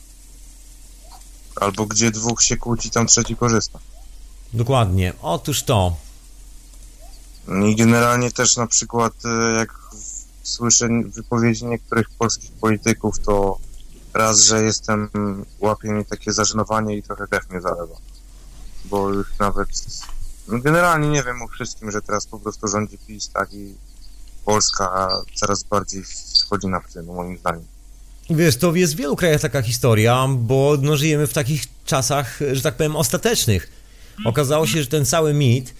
Albo 1.56 1.86
gdzie 1.86 2.10
dwóch 2.10 2.42
się 2.42 2.56
kłóci, 2.56 2.90
tam 2.90 3.06
trzeci 3.06 3.36
korzysta. 3.36 3.78
Dokładnie. 4.52 5.12
Otóż 5.22 5.62
to. 5.62 5.96
I 7.70 7.76
generalnie 7.76 8.32
też 8.32 8.56
na 8.56 8.66
przykład 8.66 9.12
e, 9.24 9.52
jak 9.58 9.74
słyszę 10.42 10.88
wypowiedzi 11.06 11.66
niektórych 11.66 12.10
polskich 12.10 12.50
polityków, 12.50 13.18
to 13.18 13.58
raz, 14.14 14.40
że 14.40 14.62
jestem, 14.62 15.08
łapie 15.58 15.88
mnie 15.88 16.04
takie 16.04 16.32
zażenowanie 16.32 16.96
i 16.96 17.02
trochę 17.02 17.26
krew 17.26 17.50
mnie 17.50 17.60
zalewa. 17.60 17.96
Bo 18.84 19.10
już 19.10 19.26
nawet, 19.38 19.68
no 20.48 20.58
generalnie 20.58 21.08
nie 21.08 21.22
wiem 21.22 21.42
o 21.42 21.48
wszystkim, 21.48 21.90
że 21.90 22.02
teraz 22.02 22.26
po 22.26 22.38
prostu 22.38 22.68
rządzi 22.68 22.98
PiS, 22.98 23.28
tak, 23.28 23.54
i 23.54 23.74
Polska 24.44 25.08
coraz 25.34 25.62
bardziej 25.62 26.04
schodzi 26.04 26.66
na 26.66 26.80
przy, 26.80 27.02
no 27.02 27.12
moim 27.12 27.38
zdaniem. 27.38 27.64
Wiesz, 28.30 28.56
to 28.56 28.74
jest 28.74 28.94
w 28.94 28.96
wielu 28.96 29.16
krajach 29.16 29.40
taka 29.40 29.62
historia, 29.62 30.26
bo 30.38 30.76
no, 30.82 30.96
żyjemy 30.96 31.26
w 31.26 31.32
takich 31.32 31.62
czasach, 31.84 32.38
że 32.52 32.62
tak 32.62 32.76
powiem, 32.76 32.96
ostatecznych. 32.96 33.70
Okazało 34.24 34.66
się, 34.66 34.82
że 34.82 34.86
ten 34.86 35.06
cały 35.06 35.34
mit, 35.34 35.74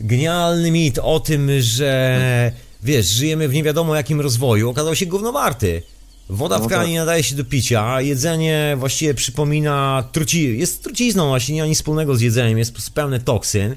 genialny 0.00 0.70
mit 0.70 0.98
o 0.98 1.20
tym, 1.20 1.50
że 1.58 2.52
wiesz, 2.82 3.06
żyjemy 3.06 3.48
w 3.48 3.54
nie 3.54 3.62
wiadomo 3.62 3.96
jakim 3.96 4.20
rozwoju, 4.20 4.70
okazał 4.70 4.94
się 4.94 5.06
gównowarty. 5.06 5.82
Woda 6.28 6.58
w 6.58 6.62
No 6.62 6.68
kranie 6.68 6.92
nie 6.92 6.98
nadaje 6.98 7.22
się 7.22 7.36
do 7.36 7.44
picia, 7.44 7.94
a 7.94 8.00
jedzenie 8.00 8.76
właściwie 8.78 9.14
przypomina 9.14 10.04
truci... 10.12 10.58
jest 10.58 10.82
trucizną, 10.82 11.28
właśnie 11.28 11.54
nie 11.54 11.60
ma 11.60 11.66
nic 11.66 11.78
wspólnego 11.78 12.16
z 12.16 12.20
jedzeniem, 12.20 12.58
jest 12.58 12.90
pełne 12.94 13.20
toksyn. 13.20 13.76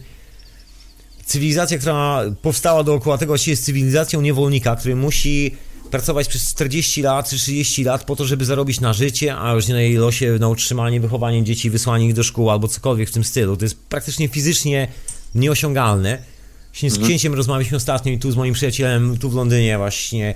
Cywilizacja, 1.26 1.78
która 1.78 2.22
powstała 2.42 2.84
dookoła 2.84 3.18
tego, 3.18 3.32
właściwie 3.32 3.52
jest 3.52 3.66
cywilizacją 3.66 4.22
niewolnika, 4.22 4.76
który 4.76 4.96
musi 4.96 5.56
pracować 5.92 6.28
przez 6.28 6.50
40 6.50 7.02
lat 7.02 7.30
czy 7.30 7.38
30 7.38 7.84
lat 7.84 8.04
po 8.04 8.16
to, 8.16 8.26
żeby 8.26 8.46
zarobić 8.46 8.80
na 8.80 8.94
życie, 8.94 9.36
a 9.38 9.54
już 9.54 9.68
nie 9.68 9.74
na 9.74 9.82
jej 9.82 9.94
losie, 9.94 10.38
na 10.40 10.48
utrzymanie, 10.48 11.00
wychowanie 11.00 11.44
dzieci, 11.44 11.70
wysłanie 11.70 12.08
ich 12.08 12.14
do 12.14 12.24
szkół 12.24 12.50
albo 12.50 12.68
cokolwiek 12.68 13.10
w 13.10 13.12
tym 13.12 13.24
stylu. 13.24 13.58
To 13.58 13.66
jest 13.66 13.78
praktycznie 13.80 14.28
fizycznie 14.28 14.88
nieosiągalne. 15.36 16.18
Właśnie 16.72 16.92
z 16.92 17.00
księciem 17.00 17.34
rozmawialiśmy 17.34 17.78
ostatnio 17.78 18.12
i 18.12 18.20
tu 18.20 18.32
z 18.32 18.36
moim 18.36 18.54
przyjacielem 18.54 19.18
tu 19.18 19.30
w 19.30 19.36
Londynie 19.36 19.78
właśnie 19.78 20.36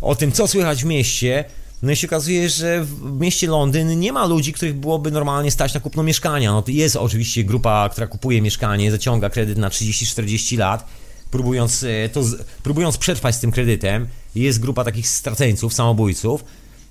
o 0.00 0.14
tym, 0.14 0.32
co 0.32 0.48
słychać 0.48 0.82
w 0.82 0.86
mieście. 0.86 1.44
No 1.82 1.92
i 1.92 1.96
się 1.96 2.06
okazuje, 2.06 2.48
że 2.48 2.84
w 2.84 3.20
mieście 3.20 3.46
Londyn 3.46 4.00
nie 4.00 4.12
ma 4.12 4.26
ludzi, 4.26 4.52
których 4.52 4.74
byłoby 4.74 5.10
normalnie 5.10 5.50
stać 5.50 5.74
na 5.74 5.80
kupno 5.80 6.02
mieszkania. 6.02 6.52
No 6.52 6.62
to 6.62 6.70
jest 6.70 6.96
oczywiście 6.96 7.44
grupa, 7.44 7.88
która 7.92 8.06
kupuje 8.06 8.42
mieszkanie, 8.42 8.90
zaciąga 8.90 9.30
kredyt 9.30 9.58
na 9.58 9.68
30-40 9.68 10.58
lat, 10.58 10.86
próbując, 11.30 11.82
e, 11.82 12.08
to, 12.08 12.22
próbując 12.62 12.98
przetrwać 12.98 13.34
z 13.34 13.40
tym 13.40 13.50
kredytem. 13.50 14.06
Jest 14.34 14.60
grupa 14.60 14.84
takich 14.84 15.08
straceńców, 15.08 15.74
samobójców. 15.74 16.44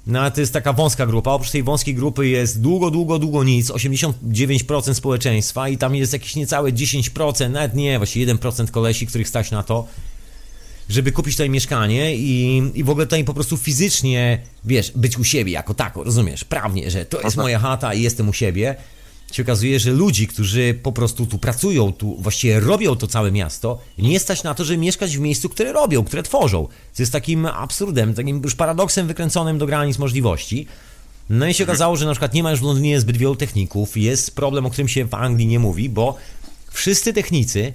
No 0.08 0.20
ale 0.20 0.32
to 0.32 0.42
jest 0.42 0.54
taka 0.54 0.74
wąska 0.74 1.06
grupa. 1.06 1.32
Oprócz 1.32 1.52
tej 1.52 1.64
wąskiej 1.64 1.96
grupy 1.96 2.28
jest 2.28 2.62
długo, 2.62 2.92
długo, 2.92 3.20
długo 3.20 3.44
nic. 3.44 3.70
89% 3.72 4.94
społeczeństwa 4.94 5.70
i 5.70 5.78
tam 5.78 5.96
jest 5.96 6.14
jakieś 6.14 6.36
niecałe 6.36 6.72
10%, 6.72 7.50
nawet 7.50 7.76
nie, 7.76 7.98
właściwie 7.98 8.36
1% 8.36 8.72
kolesi, 8.72 9.08
których 9.08 9.28
stać 9.28 9.52
na 9.52 9.64
to, 9.64 9.88
żeby 10.90 11.12
kupić 11.12 11.34
tutaj 11.34 11.50
mieszkanie 11.50 12.16
i, 12.16 12.62
i 12.76 12.84
w 12.84 12.90
ogóle 12.90 13.06
tutaj 13.06 13.24
po 13.24 13.34
prostu 13.34 13.58
fizycznie, 13.58 14.42
wiesz, 14.66 14.92
być 14.96 15.18
u 15.18 15.24
siebie 15.24 15.52
jako 15.52 15.74
tako, 15.74 16.04
rozumiesz, 16.04 16.44
prawnie, 16.44 16.92
że 16.92 17.06
to 17.06 17.22
jest 17.22 17.38
moja 17.38 17.60
chata 17.60 17.94
i 17.94 18.02
jestem 18.02 18.30
u 18.30 18.34
siebie, 18.34 18.76
się 19.32 19.44
okazuje, 19.44 19.80
że 19.80 19.92
ludzi, 19.92 20.28
którzy 20.28 20.80
po 20.84 20.92
prostu 20.92 21.26
tu 21.26 21.38
pracują, 21.38 21.94
tu 21.94 22.16
właściwie 22.16 22.60
robią 22.60 22.96
to 22.96 23.08
całe 23.08 23.32
miasto, 23.32 23.80
nie 23.98 24.20
stać 24.20 24.44
na 24.44 24.54
to, 24.54 24.66
żeby 24.66 24.78
mieszkać 24.78 25.18
w 25.18 25.20
miejscu, 25.20 25.50
które 25.50 25.74
robią, 25.74 26.04
które 26.04 26.24
tworzą. 26.24 26.68
Co 26.94 27.04
jest 27.04 27.12
takim 27.12 27.46
absurdem, 27.46 28.14
takim 28.14 28.42
już 28.44 28.56
paradoksem 28.56 29.08
wykręconym 29.08 29.58
do 29.58 29.66
granic 29.66 29.98
możliwości. 29.98 30.68
No 31.30 31.48
i 31.48 31.54
się 31.54 31.64
okazało, 31.64 31.96
że 31.96 32.06
na 32.06 32.12
przykład 32.12 32.34
nie 32.34 32.44
ma 32.44 32.52
już 32.52 32.60
w 32.60 32.64
Londynie 32.64 33.00
zbyt 33.00 33.18
wielu 33.18 33.36
techników. 33.36 33.98
Jest 33.98 34.36
problem, 34.36 34.66
o 34.66 34.70
którym 34.70 34.88
się 34.88 35.06
w 35.06 35.14
Anglii 35.14 35.48
nie 35.48 35.60
mówi, 35.60 35.90
bo 35.90 36.16
wszyscy 36.72 37.14
technicy 37.14 37.74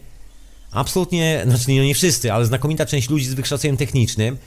Absolutnie, 0.72 1.42
znaczy 1.48 1.70
nie, 1.70 1.86
nie 1.86 1.94
wszyscy, 1.94 2.32
ale 2.32 2.46
znakomita 2.46 2.86
część 2.86 3.10
ludzi 3.10 3.24
z 3.24 3.34
wykształceniem 3.34 3.76
technicznym, 3.76 4.38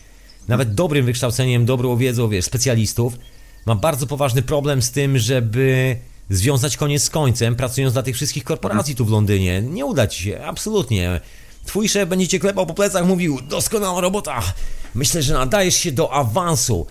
nawet 0.47 0.73
dobrym 0.73 1.05
wykształceniem, 1.05 1.65
dobrą 1.65 1.97
wiedzą, 1.97 2.30
wiesz, 2.30 2.45
specjalistów, 2.45 3.17
ma 3.65 3.76
bardzo 3.76 4.07
poważny 4.07 4.41
problem 4.41 4.82
z 4.82 4.91
tym, 4.91 5.17
żeby 5.17 5.97
związać 6.30 6.78
koniec 6.78 7.03
z 7.03 7.09
końcem, 7.09 7.55
pracując 7.55 7.93
dla 7.93 8.03
tych 8.03 8.15
wszystkich 8.15 8.43
korporacji 8.43 8.95
tu 8.95 9.05
w 9.05 9.11
Londynie. 9.11 9.61
Nie 9.61 9.86
uda 9.86 10.07
ci 10.07 10.23
się, 10.23 10.45
absolutnie. 10.45 11.21
Twój 11.65 11.89
szef 11.89 12.09
będzie 12.09 12.28
cię 12.28 12.39
klepał 12.39 12.65
po 12.65 12.73
plecach, 12.73 13.05
mówił, 13.05 13.41
doskonała 13.41 14.01
robota, 14.01 14.41
myślę, 14.95 15.21
że 15.21 15.34
nadajesz 15.34 15.76
się 15.76 15.91
do 15.91 16.13
awansu. 16.13 16.88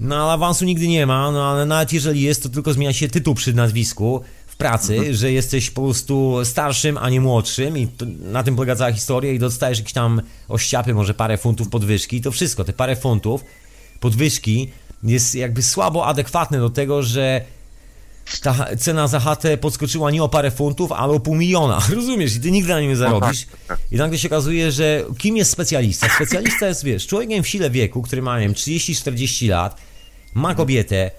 No 0.00 0.16
ale 0.16 0.32
awansu 0.32 0.64
nigdy 0.64 0.88
nie 0.88 1.06
ma, 1.06 1.30
no 1.30 1.50
ale 1.50 1.66
nawet 1.66 1.92
jeżeli 1.92 2.22
jest, 2.22 2.42
to 2.42 2.48
tylko 2.48 2.72
zmienia 2.72 2.92
się 2.92 3.08
tytuł 3.08 3.34
przy 3.34 3.52
nazwisku 3.52 4.20
pracy, 4.58 5.14
że 5.14 5.32
jesteś 5.32 5.70
po 5.70 5.82
prostu 5.82 6.44
starszym, 6.44 6.98
a 6.98 7.10
nie 7.10 7.20
młodszym 7.20 7.78
i 7.78 7.88
na 8.20 8.42
tym 8.42 8.56
polega 8.56 8.76
cała 8.76 8.92
historia 8.92 9.32
i 9.32 9.38
dostajesz 9.38 9.78
jakieś 9.78 9.92
tam 9.92 10.22
ościapy, 10.48 10.94
może 10.94 11.14
parę 11.14 11.38
funtów 11.38 11.68
podwyżki 11.68 12.20
to 12.20 12.30
wszystko, 12.30 12.64
te 12.64 12.72
parę 12.72 12.96
funtów 12.96 13.44
podwyżki 14.00 14.70
jest 15.02 15.34
jakby 15.34 15.62
słabo 15.62 16.06
adekwatne 16.06 16.58
do 16.58 16.70
tego, 16.70 17.02
że 17.02 17.40
ta 18.42 18.76
cena 18.76 19.08
za 19.08 19.20
chatę 19.20 19.56
podskoczyła 19.56 20.10
nie 20.10 20.22
o 20.22 20.28
parę 20.28 20.50
funtów, 20.50 20.92
ale 20.92 21.12
o 21.12 21.20
pół 21.20 21.34
miliona. 21.34 21.82
Rozumiesz? 21.94 22.36
I 22.36 22.40
ty 22.40 22.50
nigdy 22.50 22.72
na 22.72 22.80
nim 22.80 22.90
nie 22.90 22.96
zarobisz. 22.96 23.46
tak. 23.68 23.78
I 23.90 23.96
nagle 23.96 24.18
się 24.18 24.28
okazuje, 24.28 24.72
że 24.72 25.04
kim 25.18 25.36
jest 25.36 25.50
specjalista? 25.50 26.08
Specjalista 26.14 26.68
jest, 26.68 26.84
wiesz, 26.84 27.06
człowiekiem 27.06 27.42
w 27.42 27.48
sile 27.48 27.70
wieku, 27.70 28.02
który 28.02 28.22
ma, 28.22 28.40
nie 28.40 28.46
wiem, 28.46 28.54
30-40 28.54 29.48
lat, 29.48 29.76
ma 30.34 30.54
kobietę, 30.54 31.10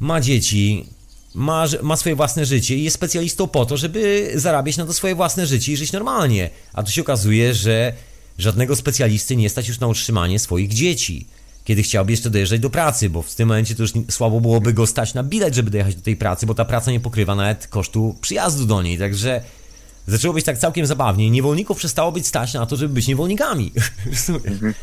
ma 0.00 0.20
dzieci, 0.20 0.86
ma, 1.34 1.64
ma 1.82 1.96
swoje 1.96 2.16
własne 2.16 2.46
życie 2.46 2.76
i 2.76 2.84
jest 2.84 2.94
specjalistą 2.94 3.46
po 3.46 3.66
to, 3.66 3.76
żeby 3.76 4.32
zarabiać 4.34 4.76
na 4.76 4.86
to 4.86 4.92
swoje 4.92 5.14
własne 5.14 5.46
życie 5.46 5.72
i 5.72 5.76
żyć 5.76 5.92
normalnie. 5.92 6.50
A 6.72 6.82
tu 6.82 6.92
się 6.92 7.00
okazuje, 7.00 7.54
że 7.54 7.92
żadnego 8.38 8.76
specjalisty 8.76 9.36
nie 9.36 9.50
stać 9.50 9.68
już 9.68 9.80
na 9.80 9.86
utrzymanie 9.86 10.38
swoich 10.38 10.74
dzieci. 10.74 11.26
Kiedy 11.64 11.82
chciałby 11.82 12.12
jeszcze 12.12 12.30
dojeżdżać 12.30 12.60
do 12.60 12.70
pracy, 12.70 13.10
bo 13.10 13.22
w 13.22 13.34
tym 13.34 13.48
momencie 13.48 13.74
to 13.74 13.82
już 13.82 13.92
słabo 14.10 14.40
byłoby 14.40 14.72
go 14.72 14.86
stać 14.86 15.14
na 15.14 15.22
bilet, 15.22 15.54
żeby 15.54 15.70
dojechać 15.70 15.94
do 15.94 16.02
tej 16.02 16.16
pracy, 16.16 16.46
bo 16.46 16.54
ta 16.54 16.64
praca 16.64 16.90
nie 16.90 17.00
pokrywa 17.00 17.34
nawet 17.34 17.66
kosztu 17.66 18.16
przyjazdu 18.20 18.66
do 18.66 18.82
niej. 18.82 18.98
Także 18.98 19.40
zaczęło 20.06 20.34
być 20.34 20.44
tak 20.44 20.58
całkiem 20.58 20.86
zabawnie. 20.86 21.30
Niewolników 21.30 21.78
przestało 21.78 22.12
być 22.12 22.26
stać 22.26 22.54
na 22.54 22.66
to, 22.66 22.76
żeby 22.76 22.94
być 22.94 23.06
niewolnikami. 23.06 23.72
Rozumiesz? 24.06 24.74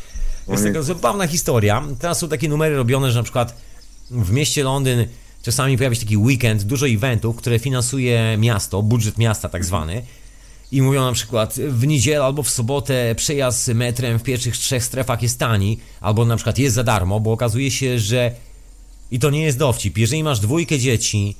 Jest 0.48 0.64
taka 0.64 0.82
zabawna 0.82 1.26
historia. 1.26 1.82
Teraz 1.98 2.18
są 2.18 2.28
takie 2.28 2.48
numery 2.48 2.76
robione, 2.76 3.10
że 3.10 3.18
na 3.18 3.22
przykład 3.22 3.56
w 4.10 4.32
mieście 4.32 4.64
Londyn 4.64 5.06
czasami 5.42 5.76
pojawia 5.76 5.94
się 5.94 6.00
taki 6.00 6.16
weekend, 6.16 6.62
dużo 6.62 6.88
eventów, 6.88 7.36
które 7.36 7.58
finansuje 7.58 8.36
miasto, 8.38 8.82
budżet 8.82 9.18
miasta 9.18 9.48
tak 9.48 9.64
zwany. 9.64 10.02
I 10.72 10.82
mówią 10.82 11.04
na 11.04 11.12
przykład 11.12 11.54
w 11.54 11.86
niedzielę 11.86 12.24
albo 12.24 12.42
w 12.42 12.50
sobotę 12.50 13.14
przejazd 13.14 13.68
metrem 13.68 14.18
w 14.18 14.22
pierwszych 14.22 14.56
trzech 14.56 14.84
strefach 14.84 15.22
jest 15.22 15.38
tani, 15.38 15.78
albo 16.00 16.24
na 16.24 16.36
przykład 16.36 16.58
jest 16.58 16.74
za 16.74 16.84
darmo, 16.84 17.20
bo 17.20 17.32
okazuje 17.32 17.70
się, 17.70 17.98
że 17.98 18.32
i 19.10 19.18
to 19.18 19.30
nie 19.30 19.42
jest 19.42 19.58
dowcip. 19.58 19.98
Jeżeli 19.98 20.22
masz 20.22 20.40
dwójkę 20.40 20.78
dzieci, 20.78 21.36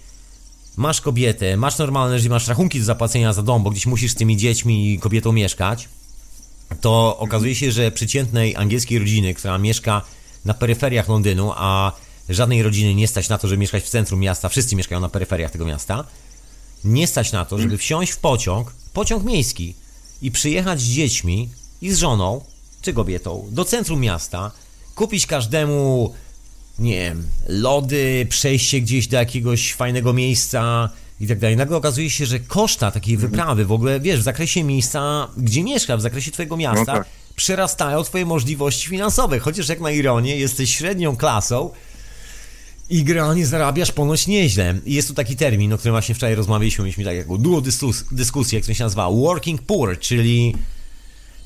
masz 0.76 1.00
kobietę, 1.00 1.57
masz 1.57 1.78
normalne 1.78 2.18
życie, 2.18 2.30
masz 2.30 2.48
rachunki 2.48 2.78
do 2.78 2.84
zapłacenia 2.84 3.32
za 3.32 3.42
dom, 3.42 3.62
bo 3.62 3.70
gdzieś 3.70 3.86
musisz 3.86 4.12
z 4.12 4.14
tymi 4.14 4.36
dziećmi 4.36 4.92
i 4.92 4.98
kobietą 4.98 5.32
mieszkać, 5.32 5.88
to 6.80 7.18
okazuje 7.18 7.55
się, 7.55 7.72
że 7.72 7.90
przeciętnej 7.90 8.57
angielskiej 8.57 8.98
rodziny, 8.98 9.34
która 9.34 9.59
mieszka 9.59 10.03
na 10.44 10.55
peryferiach 10.55 11.09
Londynu, 11.09 11.53
a 11.57 11.92
żadnej 12.35 12.62
rodziny 12.62 12.95
nie 12.95 13.09
stać 13.09 13.28
na 13.28 13.39
to, 13.39 13.49
żeby 13.49 13.61
mieszkać 13.61 13.83
w 13.85 13.89
centrum 13.89 14.20
miasta, 14.20 14.49
wszyscy 14.49 14.76
mieszkają 14.76 15.01
na 15.01 15.09
peryferiach 15.09 15.51
tego 15.51 15.64
miasta, 15.64 16.05
nie 16.85 17.07
stać 17.07 17.33
na 17.33 17.45
to, 17.45 17.59
żeby 17.59 17.78
wsiąść 17.78 18.12
w 18.12 18.16
pociąg 18.18 18.72
pociąg 18.93 19.24
miejski 19.24 19.74
i 20.22 20.30
przyjechać 20.30 20.80
z 20.80 20.85
dziećmi 20.85 21.49
i 21.83 21.91
z 21.91 21.99
żoną, 21.99 22.41
czy 22.83 22.93
kobietą, 22.93 23.49
do 23.51 23.64
centrum 23.64 24.01
miasta, 24.01 24.51
kupić 24.95 25.26
każdemu, 25.26 26.14
nie 26.78 26.95
wiem, 26.95 27.28
lody, 27.49 28.26
przejście 28.30 28.80
gdzieś 28.80 29.07
do 29.07 29.16
jakiegoś 29.16 29.74
fajnego 29.74 30.12
miejsca 30.12 30.91
i 31.20 31.26
tak 31.26 31.39
dalej. 31.39 31.57
Nagle 31.57 31.76
okazuje 31.76 32.11
się, 32.11 32.26
że 32.26 32.41
koszta 32.41 32.91
takiej 32.91 33.14
Mhm. 33.14 33.30
wyprawy 33.30 33.64
w 33.64 33.72
ogóle, 33.72 34.01
wiesz, 34.01 34.20
w 34.20 34.22
zakresie 34.22 34.64
miejsca, 34.64 35.28
gdzie 35.37 35.64
mieszka, 35.64 35.97
w 35.97 36.01
zakresie 36.01 36.30
twojego 36.30 36.57
miasta, 36.57 36.93
tak. 36.93 37.07
przerastają 37.37 38.03
twoje 38.05 38.26
możliwości 38.26 38.89
finansowe. 38.89 39.39
Chociaż 39.39 39.68
jak 39.68 39.80
na 39.80 39.91
ironię, 39.91 40.37
jesteś 40.37 40.74
średnią 40.76 41.16
klasą, 41.16 41.70
i 42.91 43.05
generalnie 43.05 43.47
zarabiasz 43.47 43.93
ponoć 43.93 44.26
nieźle. 44.26 44.74
I 44.85 44.95
jest 44.95 45.09
tu 45.09 45.14
taki 45.14 45.37
termin, 45.37 45.72
o 45.72 45.78
którym 45.78 45.95
właśnie 45.95 46.14
wczoraj 46.14 46.35
rozmawialiśmy, 46.35 46.85
mieliśmy 46.85 47.05
taką 47.05 47.39
długą 47.39 47.61
dyskus- 47.61 48.05
dyskusję, 48.11 48.61
który 48.61 48.74
się 48.74 48.85
nazywa 48.85 49.11
working 49.11 49.62
poor, 49.62 49.99
czyli 49.99 50.57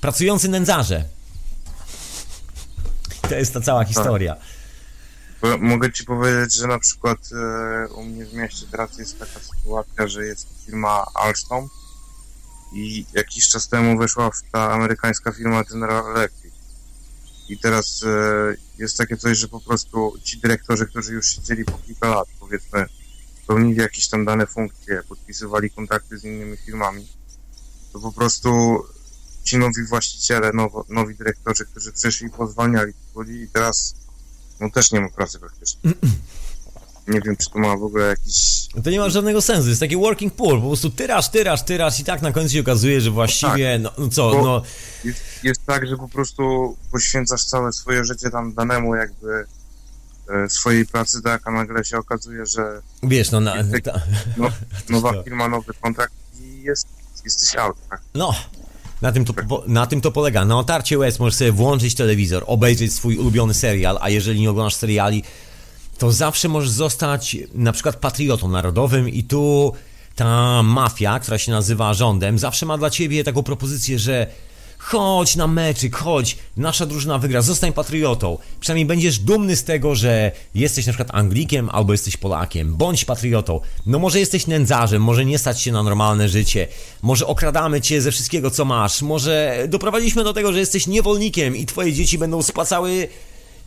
pracujący 0.01 0.49
nędzarze. 0.49 1.05
To 3.29 3.35
jest 3.35 3.55
ta 3.55 3.61
cała 3.61 3.85
historia. 3.85 4.37
Bo 5.43 5.59
mogę 5.59 5.93
ci 5.93 6.05
powiedzieć, 6.05 6.55
że 6.55 6.67
na 6.67 6.79
przykład 6.79 7.19
e, 7.33 7.89
u 7.89 8.05
mnie 8.05 8.27
w 8.27 8.35
mieście 8.35 8.67
teraz 8.71 8.99
jest 8.99 9.19
taka 9.19 9.41
sytuacja, 9.41 10.09
że 10.09 10.25
jest 10.27 10.49
firma 10.67 11.07
Alstom 11.15 11.69
i 12.73 13.07
jakiś 13.13 13.49
czas 13.49 13.69
temu 13.69 13.99
weszła 13.99 14.31
w 14.31 14.43
ta 14.53 14.73
amerykańska 14.73 15.33
firma 15.33 15.65
General 15.65 16.17
Electric. 16.17 16.55
I 17.49 17.59
teraz 17.59 18.03
e, 18.03 18.55
jest 18.79 18.99
takie 18.99 19.17
coś, 19.17 19.39
że 19.39 19.49
po 19.49 19.61
prostu 19.61 20.13
ci 20.23 20.41
dyrektorzy, 20.41 20.87
którzy 20.87 21.13
już 21.13 21.31
siedzieli 21.31 21.65
po 21.65 21.79
kilka 21.87 22.09
lat, 22.09 22.29
powiedzmy, 22.41 22.87
pełnili 23.47 23.81
jakieś 23.81 24.09
tam 24.09 24.25
dane 24.25 24.47
funkcje, 24.47 25.03
podpisywali 25.09 25.71
kontrakty 25.71 26.19
z 26.19 26.25
innymi 26.25 26.57
firmami, 26.57 27.09
to 27.93 28.01
po 28.01 28.13
prostu 28.13 28.83
ci 29.45 29.59
nowi 29.59 29.87
właściciele, 29.89 30.53
nowo, 30.53 30.85
nowi 30.89 31.15
dyrektorzy, 31.15 31.67
którzy 31.67 31.93
przyszli, 31.93 32.31
pozwalniali 32.31 32.93
tych 32.93 33.17
ludzi 33.17 33.33
i 33.33 33.49
teraz 33.49 33.95
no 34.61 34.71
też 34.71 34.93
nie 34.93 35.01
ma 35.01 35.09
pracy 35.09 35.39
praktycznie. 35.39 35.81
Nie 37.09 37.21
wiem, 37.21 37.37
czy 37.37 37.51
to 37.51 37.59
ma 37.59 37.77
w 37.77 37.83
ogóle 37.83 38.07
jakiś... 38.07 38.67
To 38.85 38.91
nie 38.91 38.99
ma 38.99 39.09
żadnego 39.09 39.43
sensu, 39.43 39.69
jest 39.69 39.81
taki 39.81 39.97
working 39.97 40.35
poor, 40.35 40.61
po 40.61 40.67
prostu 40.67 40.91
tyrasz, 40.91 41.29
tyrasz, 41.29 41.63
tyrasz 41.63 42.01
i 42.01 42.05
tak 42.05 42.23
na 42.23 42.33
końcu 42.33 42.55
się 42.55 42.61
okazuje, 42.61 43.01
że 43.01 43.11
właściwie, 43.11 43.79
no, 43.79 43.93
no 43.99 44.09
co, 44.09 44.31
Bo- 44.31 44.43
no, 44.43 44.63
Jest, 45.05 45.21
jest 45.43 45.67
tak, 45.67 45.87
że 45.87 45.97
po 45.97 46.09
prostu 46.09 46.77
poświęcasz 46.93 47.45
całe 47.45 47.73
swoje 47.73 48.05
życie 48.05 48.31
tam 48.31 48.55
danemu 48.55 48.95
jakby 48.95 49.45
e, 50.45 50.49
swojej 50.49 50.87
pracy, 50.87 51.23
tak, 51.23 51.43
a 51.45 51.51
nagle 51.51 51.85
się 51.85 51.99
okazuje, 51.99 52.47
że 52.47 52.83
wiesz, 53.03 53.31
no, 53.31 53.41
na, 53.41 53.55
ta, 53.85 54.01
no, 54.37 54.49
nowa 54.91 55.13
Tak. 55.13 55.25
firma, 55.25 55.49
nowy 55.49 55.75
kontrakt 55.81 56.13
i 56.41 56.63
jest, 56.63 56.87
jesteś 57.25 57.57
out, 57.57 57.77
tak? 57.91 58.01
No, 58.15 58.35
na 59.03 59.13
tym, 59.13 59.25
to, 59.25 59.35
na 59.67 59.87
tym 59.87 60.01
to 60.01 60.13
polega. 60.13 60.45
Na 60.45 60.59
otarcie 60.59 60.99
łez 60.99 61.19
możesz 61.19 61.35
sobie 61.39 61.53
włączyć 61.53 61.95
telewizor, 61.95 62.45
obejrzeć 62.47 62.93
swój 62.93 63.19
ulubiony 63.19 63.55
serial, 63.55 63.99
a 64.01 64.11
jeżeli 64.11 64.41
nie 64.41 64.51
oglądasz 64.51 64.75
seriali, 64.75 65.23
to 65.99 66.13
zawsze 66.13 66.49
możesz 66.49 66.71
zostać 66.71 67.37
na 67.55 67.73
przykład 67.73 67.97
patriotą 67.97 68.49
narodowym 68.49 69.09
i 69.09 69.25
tu 69.25 69.73
ta 70.15 70.63
mafia, 70.63 71.21
która 71.21 71.39
się 71.39 71.53
nazywa 71.53 71.95
rządem, 71.95 72.39
zawsze 72.39 72.67
ma 72.67 72.79
dla 72.79 72.91
ciebie 72.91 73.25
taką 73.25 73.43
propozycję, 73.43 73.99
że 73.99 74.27
chodź 74.79 75.37
na 75.37 75.47
meczyk, 75.47 75.97
chodź, 75.97 76.37
nasza 76.57 76.87
drużyna 76.87 77.19
wygra, 77.19 77.43
zostań 77.43 77.73
patriotą. 77.73 78.39
Przynajmniej 78.61 78.87
będziesz 78.87 79.19
dumny 79.19 79.57
z 79.57 79.65
tego, 79.65 79.95
że 79.95 80.33
jesteś 80.55 80.87
na 80.87 80.93
przykład 80.93 81.19
Anglikiem 81.19 81.71
albo 81.73 81.93
jesteś 81.93 82.17
Polakiem. 82.17 82.77
Bądź 82.77 83.05
patriotą. 83.05 83.61
No 83.87 83.99
może 83.99 84.21
jesteś 84.21 84.47
nędzarzem, 84.47 85.03
może 85.03 85.25
nie 85.25 85.39
stać 85.39 85.63
się 85.63 85.73
na 85.73 85.83
normalne 85.83 86.29
życie, 86.29 86.69
może 87.03 87.27
okradamy 87.27 87.81
cię 87.81 88.01
ze 88.01 88.11
wszystkiego, 88.11 88.51
co 88.51 88.65
masz, 88.65 89.03
może 89.03 89.65
doprowadziliśmy 89.69 90.25
do 90.25 90.33
tego, 90.33 90.53
że 90.53 90.59
jesteś 90.59 90.87
niewolnikiem 90.87 91.57
i 91.57 91.67
twoje 91.67 91.93
dzieci 91.93 92.19
będą 92.19 92.43
spłacały 92.43 93.09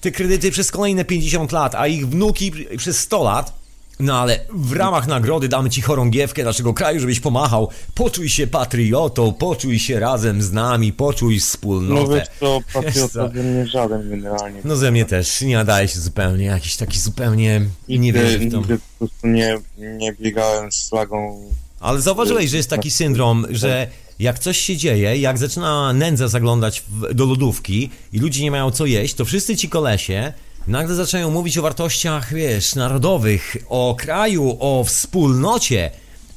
te 0.02 0.12
kredyty 0.12 0.52
przez 0.52 0.72
kolejne 0.72 1.06
50 1.06 1.52
lat, 1.52 1.76
a 1.76 1.88
ich 1.88 2.08
wnuki 2.10 2.52
przez 2.78 3.00
100 3.00 3.24
lat. 3.24 3.60
No 4.00 4.20
ale 4.22 4.40
w 4.54 4.72
ramach 4.74 5.08
nagrody 5.08 5.48
damy 5.48 5.70
ci 5.70 5.82
chorągiewkę 5.82 6.44
naszego 6.44 6.74
kraju, 6.74 7.00
żebyś 7.00 7.20
pomachał. 7.20 7.70
Poczuj 7.96 8.30
się 8.30 8.48
patriotą, 8.48 9.34
poczuj 9.34 9.80
się 9.80 10.00
razem 10.00 10.42
z 10.42 10.52
nami, 10.52 10.94
poczuj 10.94 11.36
No 11.36 11.42
wspólnotę. 11.42 12.16
wiesz 12.16 12.28
co, 12.40 12.60
patriota 12.74 13.28
ze 13.36 13.44
mnie 13.44 13.68
żaden 13.68 14.10
generalnie. 14.10 14.62
No 14.64 14.76
ze 14.76 14.92
mnie 14.92 15.06
też, 15.06 15.42
nie 15.42 15.56
nadaje 15.56 15.88
się 15.88 16.00
zupełnie, 16.00 16.46
jakiś 16.46 16.76
taki 16.76 17.00
zupełnie 17.00 17.62
nie 17.90 18.00
Nigdy, 18.00 18.20
wierzę 18.20 18.38
w 18.40 18.52
to. 18.52 18.58
nigdy 18.58 18.78
po 18.80 18.98
prostu 19.08 19.28
nie, 19.28 19.58
nie 19.78 20.14
biegałem 20.14 20.72
z 20.72 20.90
flagą 20.90 21.50
Ale 21.80 22.02
zauważyłeś, 22.02 22.50
że 22.50 22.58
jest 22.58 22.70
taki 22.70 22.92
syndrom, 22.92 23.46
że 23.50 23.88
jak 24.20 24.40
coś 24.40 24.58
się 24.60 24.78
dzieje, 24.78 25.18
jak 25.18 25.38
zaczyna 25.38 25.94
nędza 25.94 26.28
zaglądać 26.28 26.84
w, 26.90 27.14
do 27.14 27.26
lodówki 27.26 27.90
i 28.14 28.20
ludzie 28.20 28.44
nie 28.44 28.52
mają 28.52 28.72
co 28.72 28.86
jeść, 28.86 29.14
to 29.14 29.26
wszyscy 29.26 29.58
ci 29.58 29.70
kolesie 29.70 30.34
nagle 30.68 30.96
zaczynają 30.96 31.32
mówić 31.32 31.58
o 31.58 31.62
wartościach, 31.62 32.34
wiesz, 32.34 32.76
narodowych, 32.76 33.58
o 33.70 33.96
kraju, 34.00 34.58
o 34.60 34.84
wspólnocie. 34.84 35.92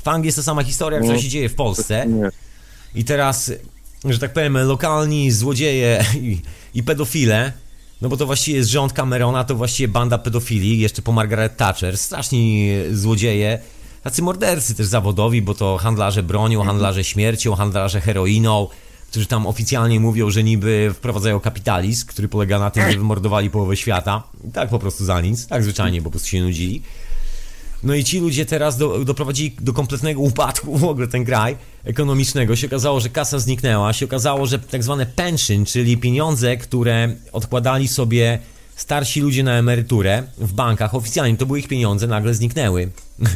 W 0.05 0.09
Anglii 0.09 0.28
jest 0.28 0.37
ta 0.39 0.43
sama 0.43 0.62
historia, 0.64 0.99
która 0.99 1.14
No. 1.14 1.20
się 1.22 1.28
dzieje 1.28 1.49
w 1.49 1.55
Polsce. 1.55 2.07
I 2.95 3.05
teraz, 3.05 3.53
że 4.05 4.18
tak 4.18 4.33
powiem, 4.33 4.59
lokalni 4.59 5.30
złodzieje 5.30 6.05
i, 6.20 6.39
i 6.74 6.83
pedofile, 6.83 7.53
no 8.01 8.09
bo 8.09 8.16
to 8.16 8.26
właściwie 8.26 8.57
jest 8.59 8.70
rząd 8.70 8.93
Camerona, 8.93 9.45
to 9.45 9.55
właściwie 9.55 9.89
banda 9.89 10.18
pedofili, 10.18 10.78
jeszcze 10.78 11.03
po 11.03 11.12
Margaret 11.12 11.57
Thatcher, 11.57 11.99
straszni 11.99 12.70
złodzieje, 12.93 13.59
tacy 14.03 14.22
mordercy 14.22 14.74
też 14.74 14.86
zawodowi, 14.86 15.42
bo 15.42 15.55
to 15.55 15.78
handlarze 15.78 16.22
bronią, 16.22 16.64
handlarze 16.64 17.05
śmiercią, 17.05 17.55
handlarze 17.55 18.00
heroiną, 18.00 18.68
którzy 19.11 19.26
tam 19.26 19.46
oficjalnie 19.46 20.00
mówią, 20.00 20.30
że 20.30 20.42
niby 20.42 20.90
wprowadzają 20.94 21.40
kapitalizm, 21.40 22.07
który 22.07 22.28
polega 22.28 22.59
na 22.59 22.70
tym, 22.70 22.90
że 22.90 22.98
wymordowali 22.98 23.50
połowę 23.50 23.76
świata. 23.76 24.22
I 24.48 24.50
tak 24.50 24.68
po 24.68 24.78
prostu 24.78 25.05
za 25.05 25.20
nic, 25.20 25.46
tak 25.46 25.62
zwyczajnie 25.62 26.03
po 26.03 26.11
prostu 26.11 26.28
się 26.28 26.42
nudzili. 26.42 26.82
No 27.82 27.94
i 27.94 28.05
ci 28.05 28.20
ludzie 28.20 28.46
teraz 28.46 28.76
do, 28.76 29.05
doprowadzili 29.05 29.57
do 29.61 29.72
kompletnego 29.72 30.20
upadku 30.20 30.78
w 30.78 30.84
ogóle 30.84 31.07
ten 31.09 31.24
kraj 31.24 31.57
ekonomicznego. 31.84 32.57
Się 32.57 32.66
okazało, 32.66 33.00
że 33.00 33.09
kasa 33.09 33.38
zniknęła, 33.38 33.92
się 33.92 34.07
okazało, 34.07 34.46
że 34.46 34.59
tak 34.59 34.82
zwane 34.82 35.07
pension, 35.07 35.64
czyli 35.64 35.98
pieniądze, 35.98 36.57
które 36.57 37.16
odkładali 37.32 37.88
sobie 37.88 38.38
starsi 38.76 39.20
ludzie 39.20 39.42
na 39.42 39.53
emeryturę 39.53 40.22
w 40.38 40.53
bankach, 40.53 40.94
oficjalnie 40.94 41.36
to 41.36 41.46
były 41.46 41.59
ich 41.59 41.68
pieniądze, 41.68 42.07
nagle 42.07 42.34
zniknęły. 42.34 42.90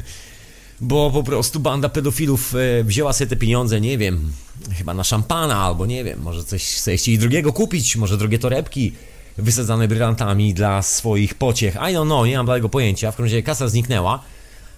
Bo 0.81 1.11
po 1.11 1.23
prostu 1.23 1.61
banda 1.61 1.89
pedofilów 1.89 2.55
e, 2.55 2.85
wzięła 2.85 3.13
sobie 3.13 3.31
te 3.31 3.37
pieniądze, 3.37 3.81
nie 3.81 3.99
wiem, 3.99 4.33
chyba 4.79 4.95
na 4.95 5.05
szampana 5.05 5.57
albo 5.57 5.87
nie 5.87 6.05
wiem, 6.05 6.23
może 6.23 6.45
coś 6.45 6.63
sobie 6.63 6.97
chcieli 6.97 7.19
drugiego 7.19 7.53
kupić, 7.53 7.97
może 7.97 8.17
drogie 8.17 8.39
torebki 8.39 8.93
wysadzane 9.39 9.89
brylantami 9.89 10.55
dla 10.55 10.83
swoich 10.83 11.35
pociech. 11.35 11.75
I 11.75 11.79
don't 11.79 12.05
know, 12.05 12.27
nie 12.27 12.37
mam 12.37 12.47
bladego 12.47 12.69
pojęcia. 12.69 13.13
W 13.13 13.15
każdym 13.15 13.25
razie 13.25 13.43
kasa 13.43 13.69
zniknęła. 13.69 14.23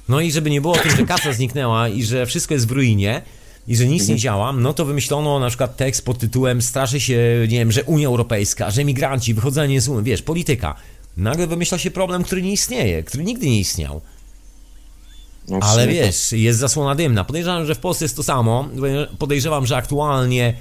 No 0.09 0.21
i 0.21 0.33
żeby 0.33 0.51
nie 0.51 0.61
było 0.61 0.77
tym, 0.77 0.97
że 0.97 1.07
kasa 1.07 1.33
zniknęła 1.33 1.89
i 1.89 2.03
że 2.03 2.27
wszystko 2.27 2.55
jest 2.55 2.69
w 2.69 2.71
ruinie 2.71 3.23
i 3.69 3.77
że 3.77 3.87
nic 3.87 4.09
nie 4.09 4.17
działa, 4.17 4.53
no 4.53 4.73
to 4.73 4.85
wymyślono 4.85 5.39
na 5.41 5.49
przykład 5.49 5.77
tekst 5.77 6.05
pod 6.05 6.19
tytułem 6.19 6.63
straszy 6.63 7.01
się, 7.01 7.19
nie 7.41 7.59
wiem, 7.59 7.73
że 7.73 7.85
Unia 7.85 8.09
Europejska, 8.09 8.71
że 8.71 8.85
migranci, 8.85 9.35
wychodzenie 9.35 9.81
z 9.81 9.89
Unii, 9.89 10.05
wiesz, 10.05 10.23
polityka. 10.23 10.75
Nagle 11.17 11.47
wymyśla 11.47 11.79
się 11.79 11.91
problem, 11.91 12.25
który 12.25 12.43
nie 12.43 12.53
istnieje, 12.53 13.03
który 13.03 13.25
nigdy 13.25 13.47
nie 13.47 13.59
istniał. 13.59 14.01
No, 15.49 15.59
Ale 15.63 15.89
wiesz, 15.89 16.33
jest 16.33 16.59
zasłona 16.59 16.95
dymna. 16.95 17.25
Podejrzewam, 17.25 17.67
że 17.67 17.75
w 17.75 17.79
Polsce 17.79 18.05
jest 18.05 18.17
to 18.17 18.23
samo. 18.23 18.69
Podejrzewam, 19.19 19.67
że 19.67 19.77
aktualnie 19.77 20.55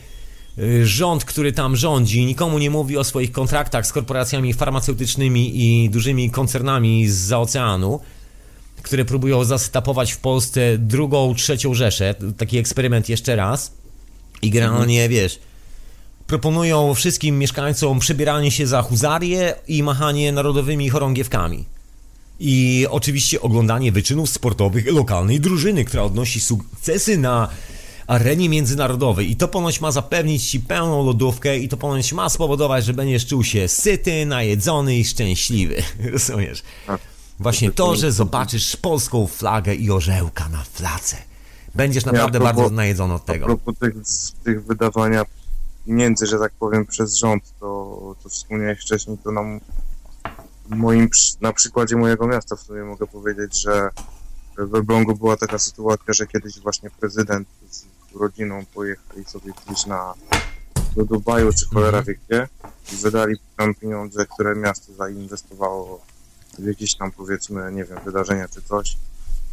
y, 0.59 0.87
rząd, 0.87 1.25
który 1.25 1.51
tam 1.53 1.75
rządzi, 1.75 2.25
nikomu 2.25 2.59
nie 2.59 2.69
mówi 2.69 2.97
o 2.97 3.03
swoich 3.03 3.31
kontraktach 3.31 3.87
z 3.87 3.91
korporacjami 3.91 4.53
farmaceutycznymi 4.53 5.51
i 5.65 5.89
dużymi 5.89 6.29
koncernami 6.29 7.07
z 7.09 7.33
oceanu, 7.33 7.99
które 8.81 9.05
próbują 9.05 9.43
zastapować 9.43 10.11
w 10.11 10.17
Polsce 10.17 10.77
drugą, 10.77 11.35
trzecią 11.35 11.73
Rzeszę. 11.73 12.15
Taki 12.37 12.57
eksperyment 12.57 13.09
jeszcze 13.09 13.35
raz. 13.35 13.71
I 14.41 14.49
generalnie, 14.49 15.09
wiesz, 15.09 15.39
proponują 16.27 16.93
wszystkim 16.93 17.39
mieszkańcom 17.39 17.99
przebieranie 17.99 18.51
się 18.51 18.67
za 18.67 18.81
huzarię 18.81 19.55
i 19.67 19.83
machanie 19.83 20.31
narodowymi 20.31 20.89
chorągiewkami. 20.89 21.65
I 22.39 22.85
oczywiście 22.89 23.41
oglądanie 23.41 23.91
wyczynów 23.91 24.29
sportowych 24.29 24.91
lokalnej 24.91 25.39
drużyny, 25.39 25.85
która 25.85 26.03
odnosi 26.03 26.39
sukcesy 26.39 27.17
na 27.17 27.49
arenie 28.07 28.49
międzynarodowej. 28.49 29.31
I 29.31 29.35
to 29.35 29.47
ponoć 29.47 29.81
ma 29.81 29.91
zapewnić 29.91 30.49
ci 30.49 30.59
pełną 30.59 31.05
lodówkę 31.05 31.57
i 31.57 31.69
to 31.69 31.77
ponoć 31.77 32.13
ma 32.13 32.29
spowodować, 32.29 32.85
że 32.85 32.93
będziesz 32.93 33.25
czuł 33.25 33.43
się 33.43 33.67
syty, 33.67 34.25
najedzony 34.25 34.97
i 34.97 35.05
szczęśliwy. 35.05 35.83
Rozumiesz? 36.13 36.63
Tak. 36.87 37.01
Właśnie 37.39 37.71
to, 37.71 37.95
że 37.95 38.11
zobaczysz 38.11 38.75
polską 38.75 39.27
flagę 39.27 39.75
i 39.75 39.91
orzełka 39.91 40.49
na 40.49 40.63
flace. 40.63 41.17
Będziesz 41.75 42.05
Ja 42.05 42.11
naprawdę 42.11 42.37
a 42.39 42.41
propos- 42.41 42.55
bardzo 42.55 42.75
najedzony 42.75 43.13
od 43.13 43.21
A 43.29 43.33
tego. 43.33 43.45
propos 43.45 43.75
tych, 43.79 43.93
tych 44.43 44.65
wydawania 44.65 45.25
pieniędzy, 45.85 46.25
że 46.27 46.39
tak 46.39 46.51
powiem, 46.59 46.85
przez 46.85 47.15
rząd, 47.17 47.43
to, 47.59 48.15
to 48.23 48.29
wspomniałeś 48.29 48.79
wcześniej, 48.81 49.17
to 49.23 49.31
nam 49.31 49.59
moim, 50.69 51.09
na 51.41 51.53
przykładzie 51.53 51.95
mojego 51.95 52.27
miasta 52.27 52.55
w 52.55 52.59
sumie 52.61 52.83
mogę 52.83 53.07
powiedzieć, 53.07 53.61
że 53.61 53.89
w 54.57 54.75
Elblągu 54.75 55.15
była 55.15 55.37
taka 55.37 55.59
sytuacja, 55.59 56.13
że 56.13 56.27
kiedyś 56.27 56.59
właśnie 56.59 56.89
prezydent 56.89 57.47
z 57.71 57.85
rodziną 58.15 58.65
pojechali 58.73 59.25
sobie 59.25 59.51
gdzieś 59.65 59.85
na 59.85 60.13
do 60.95 61.05
Dubaju 61.05 61.53
czy 61.53 61.65
cholera 61.65 62.01
wie 62.03 62.15
gdzie 62.15 62.47
i 62.93 62.95
wydali 62.95 63.35
tam 63.57 63.75
pieniądze, 63.75 64.25
które 64.25 64.55
miasto 64.55 64.93
zainwestowało 64.93 66.01
w 66.59 66.65
jakieś 66.65 66.95
tam 66.95 67.11
powiedzmy, 67.11 67.71
nie 67.71 67.85
wiem, 67.85 67.97
wydarzenia 68.05 68.47
czy 68.47 68.61
coś 68.61 68.97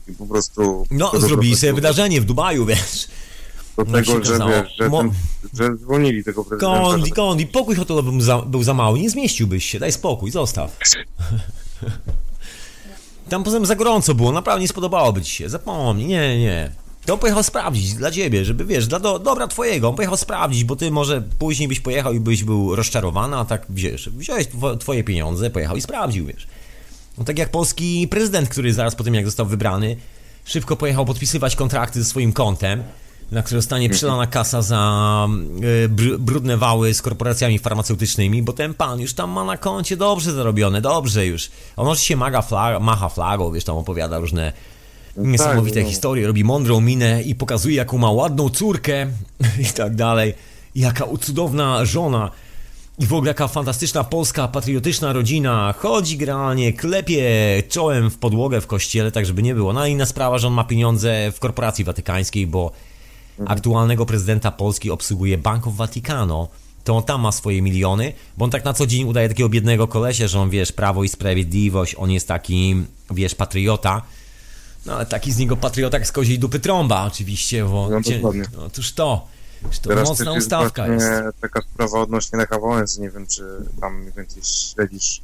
i 0.09 0.13
po 0.13 0.27
prostu 0.27 0.87
No, 0.91 1.13
zrobili 1.21 1.57
sobie 1.57 1.73
wydarzenie 1.73 2.21
w 2.21 2.25
Dubaju, 2.25 2.67
wiesz. 2.67 3.09
Do 3.77 3.85
no 3.85 3.93
tego, 3.93 4.25
że 4.25 4.39
wiesz, 4.49 4.77
że, 4.79 4.89
Mo- 4.89 4.99
ten, 4.99 5.11
że 5.55 5.77
zwolnili 5.77 6.25
tego 6.25 6.45
prezydenta. 6.45 6.81
Kondi, 6.81 7.09
że- 7.09 7.15
kondi, 7.15 7.47
pokój 7.47 7.75
hotelowy 7.77 8.11
był 8.11 8.21
za, 8.21 8.39
był 8.43 8.63
za 8.63 8.75
mały, 8.75 8.99
nie 9.01 9.11
zmieściłbyś 9.11 9.65
się, 9.65 9.79
daj 9.79 9.93
spokój, 9.93 10.31
zostaw. 10.31 10.77
Tam 13.29 13.45
poza 13.45 13.57
tym 13.57 13.67
za 13.67 13.77
gorąco 13.77 14.15
było, 14.15 14.33
naprawdę 14.33 14.61
nie 14.61 14.69
spodobałoby 14.69 15.23
ci 15.23 15.31
się, 15.35 15.49
zapomnij, 15.49 16.07
nie, 16.07 16.39
nie. 16.39 16.71
To 17.07 17.15
on 17.15 17.19
pojechał 17.19 17.43
sprawdzić 17.43 17.95
dla 17.95 18.11
ciebie, 18.11 18.45
żeby 18.45 18.65
wiesz, 18.65 18.87
dla 18.87 19.01
do, 19.01 19.19
dobra 19.19 19.47
twojego, 19.47 19.89
on 19.89 19.97
pojechał 19.97 20.17
sprawdzić, 20.17 20.65
bo 20.65 20.77
ty 20.77 20.91
może 20.91 21.23
później 21.39 21.69
byś 21.69 21.81
pojechał 21.81 22.13
i 22.13 22.21
byś 22.21 22.45
był 22.45 22.77
rozczarowany, 22.77 23.37
a 23.37 23.45
tak 23.45 23.67
wiesz, 23.71 24.09
wziąłeś 24.09 24.47
two- 24.47 24.79
twoje 24.79 25.05
pieniądze, 25.05 25.51
pojechał 25.51 25.77
i 25.77 25.81
sprawdził, 25.81 26.27
wiesz. 26.27 26.47
No 27.19 27.25
tak 27.25 27.39
jak 27.39 27.51
polski 27.51 28.09
prezydent, 28.09 28.49
który 28.49 28.73
zaraz 28.73 28.95
po 28.95 29.05
tym 29.05 29.15
jak 29.15 29.25
został 29.25 29.47
wybrany, 29.47 29.97
szybko 30.45 30.77
pojechał 30.77 31.07
podpisywać 31.07 31.57
kontrakty 31.57 32.03
ze 32.03 32.09
swoim 32.11 32.33
kontem, 32.33 32.83
na 33.33 33.43
które 33.43 33.61
zostanie 33.61 33.91
przelana 33.91 34.27
kasa 34.27 34.63
za 34.63 35.29
y, 35.85 35.89
br- 35.89 36.19
brudne 36.19 36.57
wały 36.57 36.95
z 36.95 37.03
korporacjami 37.03 37.59
farmaceutycznymi, 37.59 38.43
bo 38.43 38.53
ten 38.53 38.75
pan 38.75 39.01
już 39.01 39.15
tam 39.15 39.31
ma 39.31 39.45
na 39.45 39.57
koncie 39.57 39.97
dobrze 39.97 40.33
zarobione, 40.33 40.81
dobrze 40.81 41.27
już. 41.27 41.51
On 41.77 41.89
oczywiście 41.89 42.17
maga 42.17 42.43
flag, 42.43 42.83
macha 42.83 43.09
flagą, 43.09 43.53
wiesz, 43.53 43.65
tam 43.65 43.77
opowiada 43.77 44.19
różne 44.19 44.53
niesamowite 45.17 45.83
no. 45.83 45.89
historie, 45.89 46.27
robi 46.27 46.45
mądrą 46.45 46.81
minę 46.81 47.23
i 47.23 47.35
pokazuje, 47.35 47.77
jaką 47.77 47.99
ma 47.99 48.11
ładną 48.11 48.51
córkę 48.51 49.07
i 49.69 49.73
tak 49.75 49.95
dalej. 49.95 50.35
I 50.75 50.81
Jaka 50.81 51.05
cudowna 51.21 51.85
żona. 51.85 52.31
I 52.99 53.07
w 53.07 53.15
ogóle 53.15 53.31
jaka 53.31 53.49
fantastyczna 53.49 54.05
polska, 54.05 54.49
patriotyczna 54.49 55.13
rodzina. 55.13 55.75
Chodzi 55.79 56.17
generalnie, 56.17 56.73
klepie 56.73 57.23
czołem 57.69 58.11
w 58.11 58.19
podłogę 58.19 58.61
w 58.61 58.67
kościele, 58.67 59.13
tak 59.13 59.27
żeby 59.27 59.43
nie 59.43 59.55
było. 59.55 59.73
No 59.73 59.81
a 59.81 59.89
inna 59.89 60.07
sprawa, 60.07 60.39
że 60.39 60.47
on 60.47 60.53
ma 60.53 60.65
pieniądze 60.65 61.33
w 61.33 61.41
korporacji 61.41 61.85
watykańskiej, 61.85 62.47
bo 62.47 62.73
aktualnego 63.47 64.07
prezydenta 64.07 64.51
Polski 64.51 64.91
obsługuje 64.91 65.39
Bank 65.39 65.67
of 65.67 65.75
Vaticano. 65.75 66.49
To 66.85 66.97
on 66.97 67.03
tam 67.03 67.21
ma 67.21 67.33
swoje 67.33 67.63
miliony, 67.63 68.13
bo 68.37 68.45
on 68.45 68.51
tak 68.51 68.65
na 68.65 68.73
co 68.73 68.87
dzień 68.87 69.05
udaje 69.05 69.29
takiego 69.29 69.49
biednego 69.49 69.89
kolesia, 69.89 70.29
że 70.29 70.41
on, 70.41 70.51
wiesz, 70.51 70.73
Prawo 70.73 71.05
i 71.05 71.09
Sprawiedliwość, 71.09 71.95
on 71.99 72.11
jest 72.11 72.29
taki, 72.29 72.85
wiesz, 73.11 73.35
patriota. 73.35 74.03
No 74.87 74.95
ale 74.95 75.07
taki 75.07 75.33
z 75.33 75.39
niego 75.39 75.57
patriota 75.57 75.99
jak 75.99 76.07
z 76.07 76.13
koziej 76.13 76.39
dupy 76.39 76.61
trąba 76.61 77.05
oczywiście, 77.05 77.65
bo... 77.65 77.89
No, 77.91 78.01
dokładnie. 78.01 78.45
no, 78.57 78.65
otóż 78.65 78.93
to. 78.93 79.27
To 79.83 79.89
Teraz 79.89 80.09
mocna 80.09 80.33
ustawka 80.33 80.87
jest. 80.87 81.07
taka 81.41 81.61
sprawa 81.63 82.01
odnośnie 82.01 82.39
Lecha 82.39 82.59
Wałęsy, 82.59 83.01
nie 83.01 83.11
wiem, 83.11 83.27
czy 83.27 83.43
tam 83.81 84.13
więcej 84.17 84.43
śledzisz. 84.43 85.21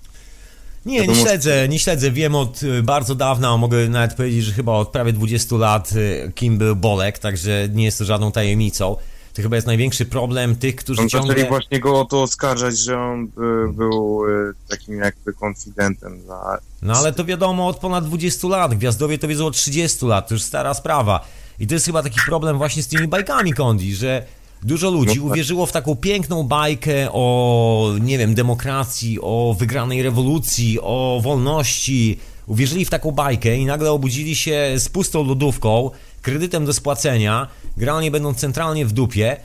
Nie, 0.86 1.06
nie 1.06 1.14
śledzę, 1.14 1.68
nie 1.68 1.78
śledzę. 1.78 2.10
Wiem 2.10 2.34
od 2.34 2.62
y, 2.62 2.82
bardzo 2.82 3.14
dawna, 3.14 3.56
mogę 3.56 3.88
nawet 3.88 4.14
powiedzieć, 4.14 4.44
że 4.44 4.52
chyba 4.52 4.72
od 4.72 4.88
prawie 4.88 5.12
20 5.12 5.56
lat, 5.56 5.92
y, 5.92 6.32
kim 6.34 6.58
był 6.58 6.76
Bolek, 6.76 7.18
także 7.18 7.68
nie 7.72 7.84
jest 7.84 7.98
to 7.98 8.04
żadną 8.04 8.32
tajemnicą. 8.32 8.96
To 9.34 9.42
chyba 9.42 9.56
jest 9.56 9.66
największy 9.66 10.06
problem 10.06 10.56
tych, 10.56 10.76
którzy 10.76 11.00
On 11.02 11.08
ciągle... 11.08 11.34
zaczęli 11.34 11.48
właśnie 11.48 11.80
go 11.80 12.00
o 12.00 12.04
to 12.04 12.22
oskarżać, 12.22 12.78
że 12.78 12.98
on 12.98 13.24
y, 13.24 13.28
był 13.72 14.22
takim 14.68 14.98
jakby 14.98 15.32
konfidentem 15.32 16.22
za... 16.26 16.58
No 16.82 16.96
ale 16.96 17.12
to 17.12 17.24
wiadomo 17.24 17.66
od 17.68 17.76
ponad 17.76 18.04
20 18.04 18.48
lat. 18.48 18.74
Gwiazdowie 18.74 19.18
to 19.18 19.28
wiedzą 19.28 19.46
od 19.46 19.54
30 19.54 20.06
lat, 20.06 20.28
to 20.28 20.34
już 20.34 20.42
stara 20.42 20.74
sprawa. 20.74 21.26
I 21.60 21.66
to 21.66 21.74
jest 21.74 21.86
chyba 21.86 22.02
taki 22.02 22.20
problem 22.26 22.58
właśnie 22.58 22.82
z 22.82 22.88
tymi 22.88 23.08
bajkami 23.08 23.52
Kondi, 23.52 23.94
że 23.94 24.26
dużo 24.62 24.90
ludzi 24.90 25.16
No 25.18 25.22
tak. 25.24 25.32
uwierzyło 25.32 25.66
w 25.66 25.72
taką 25.72 25.96
piękną 25.96 26.42
bajkę 26.42 27.08
o, 27.12 27.94
nie 28.00 28.18
wiem, 28.18 28.34
demokracji, 28.34 29.18
o 29.20 29.56
wygranej 29.58 30.02
rewolucji, 30.02 30.78
o 30.82 31.20
wolności. 31.22 32.18
Uwierzyli 32.46 32.84
w 32.84 32.90
taką 32.90 33.10
bajkę 33.10 33.56
i 33.56 33.66
nagle 33.66 33.90
obudzili 33.92 34.36
się 34.36 34.72
z 34.78 34.88
pustą 34.88 35.24
lodówką, 35.24 35.90
kredytem 36.22 36.64
do 36.64 36.72
spłacenia, 36.72 37.46
generalnie 37.76 38.10
będą 38.10 38.34
centralnie 38.34 38.86
w 38.86 38.92
dupie. 38.92 39.36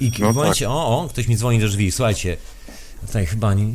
I 0.00 0.10
w 0.10 0.18
No 0.18 0.32
momencie, 0.32 0.70
o, 0.70 1.02
o, 1.02 1.08
ktoś 1.08 1.28
mi 1.28 1.36
dzwoni 1.36 1.58
do 1.58 1.68
drzwi, 1.68 1.92
słuchajcie, 1.92 2.36
Tutaj 3.06 3.26
chyba 3.26 3.54
nie. 3.54 3.66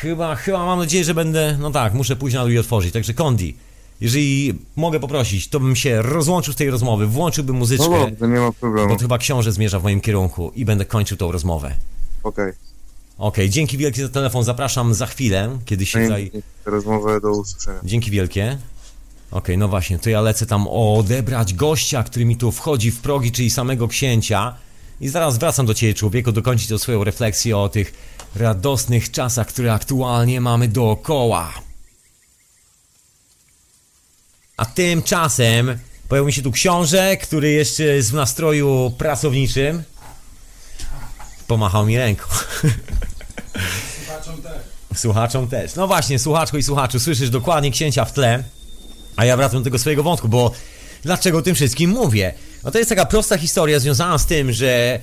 Chyba, 0.00 0.34
chyba 0.34 0.66
mam 0.66 0.78
nadzieję, 0.78 1.04
że 1.04 1.14
będę. 1.14 1.56
No 1.60 1.70
tak, 1.70 1.94
muszę 1.94 2.16
pójść 2.16 2.34
na 2.34 2.42
dół 2.42 2.50
i 2.50 2.58
otworzyć. 2.58 2.92
Także 2.92 3.14
Kondi, 3.14 3.56
jeżeli 4.02 4.54
mogę 4.76 5.00
poprosić, 5.00 5.48
to 5.48 5.60
bym 5.60 5.76
się 5.76 6.02
rozłączył 6.02 6.52
z 6.52 6.56
tej 6.56 6.70
rozmowy, 6.70 7.06
włączyłbym 7.06 7.56
No 7.56 7.58
muzyczkę, 7.58 8.10
dobrze, 8.10 8.28
nie 8.28 8.40
ma 8.40 8.52
problemu. 8.52 8.88
bo 8.88 8.94
to 8.96 9.02
chyba 9.02 9.18
książę 9.18 9.52
zmierza 9.52 9.78
w 9.78 9.82
moim 9.82 10.00
kierunku 10.00 10.52
i 10.54 10.64
będę 10.64 10.84
kończył 10.84 11.16
tą 11.16 11.32
rozmowę. 11.32 11.74
Okej. 12.22 12.52
Okej, 13.18 13.50
dzięki 13.50 13.78
wielkie 13.78 14.02
za 14.02 14.08
telefon, 14.08 14.44
zapraszam 14.44 14.94
za 14.94 15.06
chwilę, 15.06 15.58
kiedy 15.64 15.86
się 15.86 16.02
tutaj... 16.02 16.28
Okay. 16.28 16.42
Rozmowę 16.64 17.20
do 17.20 17.30
usłyszenia. 17.30 17.80
Dzięki 17.84 18.10
wielkie. 18.10 18.58
Okej, 19.30 19.58
no 19.58 19.68
właśnie, 19.68 19.98
to 19.98 20.10
ja 20.10 20.20
lecę 20.20 20.46
tam 20.46 20.68
odebrać 20.68 21.54
gościa, 21.54 22.02
który 22.02 22.24
mi 22.24 22.36
tu 22.36 22.52
wchodzi 22.52 22.90
w 22.90 23.00
progi, 23.00 23.32
czyli 23.32 23.50
samego 23.50 23.88
księcia. 23.88 24.54
I 25.00 25.08
zaraz 25.08 25.38
wracam 25.38 25.66
do 25.66 25.74
Ciebie, 25.74 25.94
człowieku, 25.94 26.32
dokończyć 26.32 26.68
tą 26.68 26.78
swoją 26.78 27.04
refleksję 27.04 27.56
o 27.56 27.68
tych 27.68 27.92
radosnych 28.36 29.10
czasach, 29.10 29.46
które 29.46 29.72
aktualnie 29.72 30.40
mamy 30.40 30.68
dookoła. 30.68 31.52
A 34.62 34.64
tymczasem 34.64 35.78
pojawił 36.08 36.26
mi 36.26 36.32
się 36.32 36.42
tu 36.42 36.52
książę, 36.52 37.16
który 37.16 37.50
jeszcze 37.50 37.82
jest 37.82 38.10
w 38.10 38.14
nastroju 38.14 38.94
pracowniczym. 38.98 39.82
Pomachał 41.46 41.86
mi 41.86 41.98
ręką. 41.98 42.24
Słuchaczom 44.96 45.48
też. 45.48 45.74
No 45.74 45.86
właśnie, 45.86 46.18
słuchaczko 46.18 46.56
i 46.56 46.62
słuchaczu, 46.62 47.00
słyszysz 47.00 47.30
dokładnie 47.30 47.70
księcia 47.70 48.04
w 48.04 48.12
tle, 48.12 48.44
a 49.16 49.24
ja 49.24 49.36
wracam 49.36 49.58
do 49.58 49.64
tego 49.64 49.78
swojego 49.78 50.02
wątku, 50.02 50.28
bo 50.28 50.50
dlaczego 51.02 51.38
o 51.38 51.42
tym 51.42 51.54
wszystkim 51.54 51.90
mówię? 51.90 52.34
No 52.64 52.70
to 52.70 52.78
jest 52.78 52.88
taka 52.88 53.06
prosta 53.06 53.38
historia 53.38 53.80
związana 53.80 54.18
z 54.18 54.26
tym, 54.26 54.52
że 54.52 55.00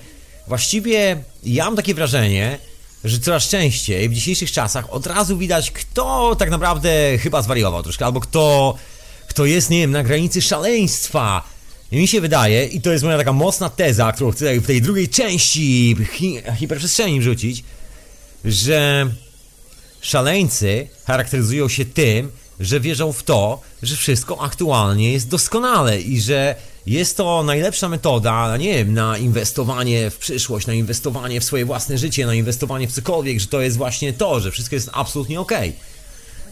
właściwie 0.47 1.23
ja 1.43 1.65
mam 1.65 1.75
takie 1.75 1.93
wrażenie, 1.93 2.57
że 3.03 3.19
coraz 3.19 3.47
częściej 3.47 4.09
w 4.09 4.13
dzisiejszych 4.13 4.51
czasach 4.51 4.93
od 4.93 5.07
razu 5.07 5.37
widać, 5.37 5.71
kto 5.71 6.35
tak 6.35 6.49
naprawdę 6.49 7.17
chyba 7.17 7.41
zwariował 7.41 7.83
troszkę, 7.83 8.05
albo 8.05 8.19
kto, 8.19 8.75
kto 9.39 9.45
jest, 9.45 9.69
nie 9.69 9.79
wiem, 9.79 9.91
na 9.91 10.03
granicy 10.03 10.41
szaleństwa. 10.41 11.43
I 11.91 11.97
mi 11.97 12.07
się 12.07 12.21
wydaje, 12.21 12.65
i 12.65 12.81
to 12.81 12.91
jest 12.91 13.03
moja 13.03 13.17
taka 13.17 13.33
mocna 13.33 13.69
teza, 13.69 14.11
którą 14.11 14.31
chcę 14.31 14.59
w 14.59 14.67
tej 14.67 14.81
drugiej 14.81 15.09
części 15.09 15.95
hi 16.13 16.41
hiperprzestrzeni 16.55 17.19
wrzucić, 17.19 17.63
że 18.45 19.09
Szaleńcy 20.01 20.87
charakteryzują 21.05 21.69
się 21.69 21.85
tym, 21.85 22.31
że 22.59 22.79
wierzą 22.79 23.13
w 23.13 23.23
to, 23.23 23.61
że 23.83 23.95
wszystko 23.95 24.41
aktualnie 24.41 25.13
jest 25.13 25.29
doskonale 25.29 26.01
i 26.01 26.21
że 26.21 26.55
jest 26.85 27.17
to 27.17 27.43
najlepsza 27.43 27.89
metoda, 27.89 28.57
nie 28.57 28.73
wiem, 28.73 28.93
na 28.93 29.17
inwestowanie 29.17 30.09
w 30.09 30.17
przyszłość, 30.17 30.67
na 30.67 30.73
inwestowanie 30.73 31.41
w 31.41 31.43
swoje 31.43 31.65
własne 31.65 31.97
życie, 31.97 32.25
na 32.25 32.35
inwestowanie 32.35 32.87
w 32.87 32.91
cokolwiek, 32.91 33.39
że 33.39 33.47
to 33.47 33.61
jest 33.61 33.77
właśnie 33.77 34.13
to, 34.13 34.39
że 34.39 34.51
wszystko 34.51 34.75
jest 34.75 34.89
absolutnie 34.93 35.39
okej. 35.39 35.73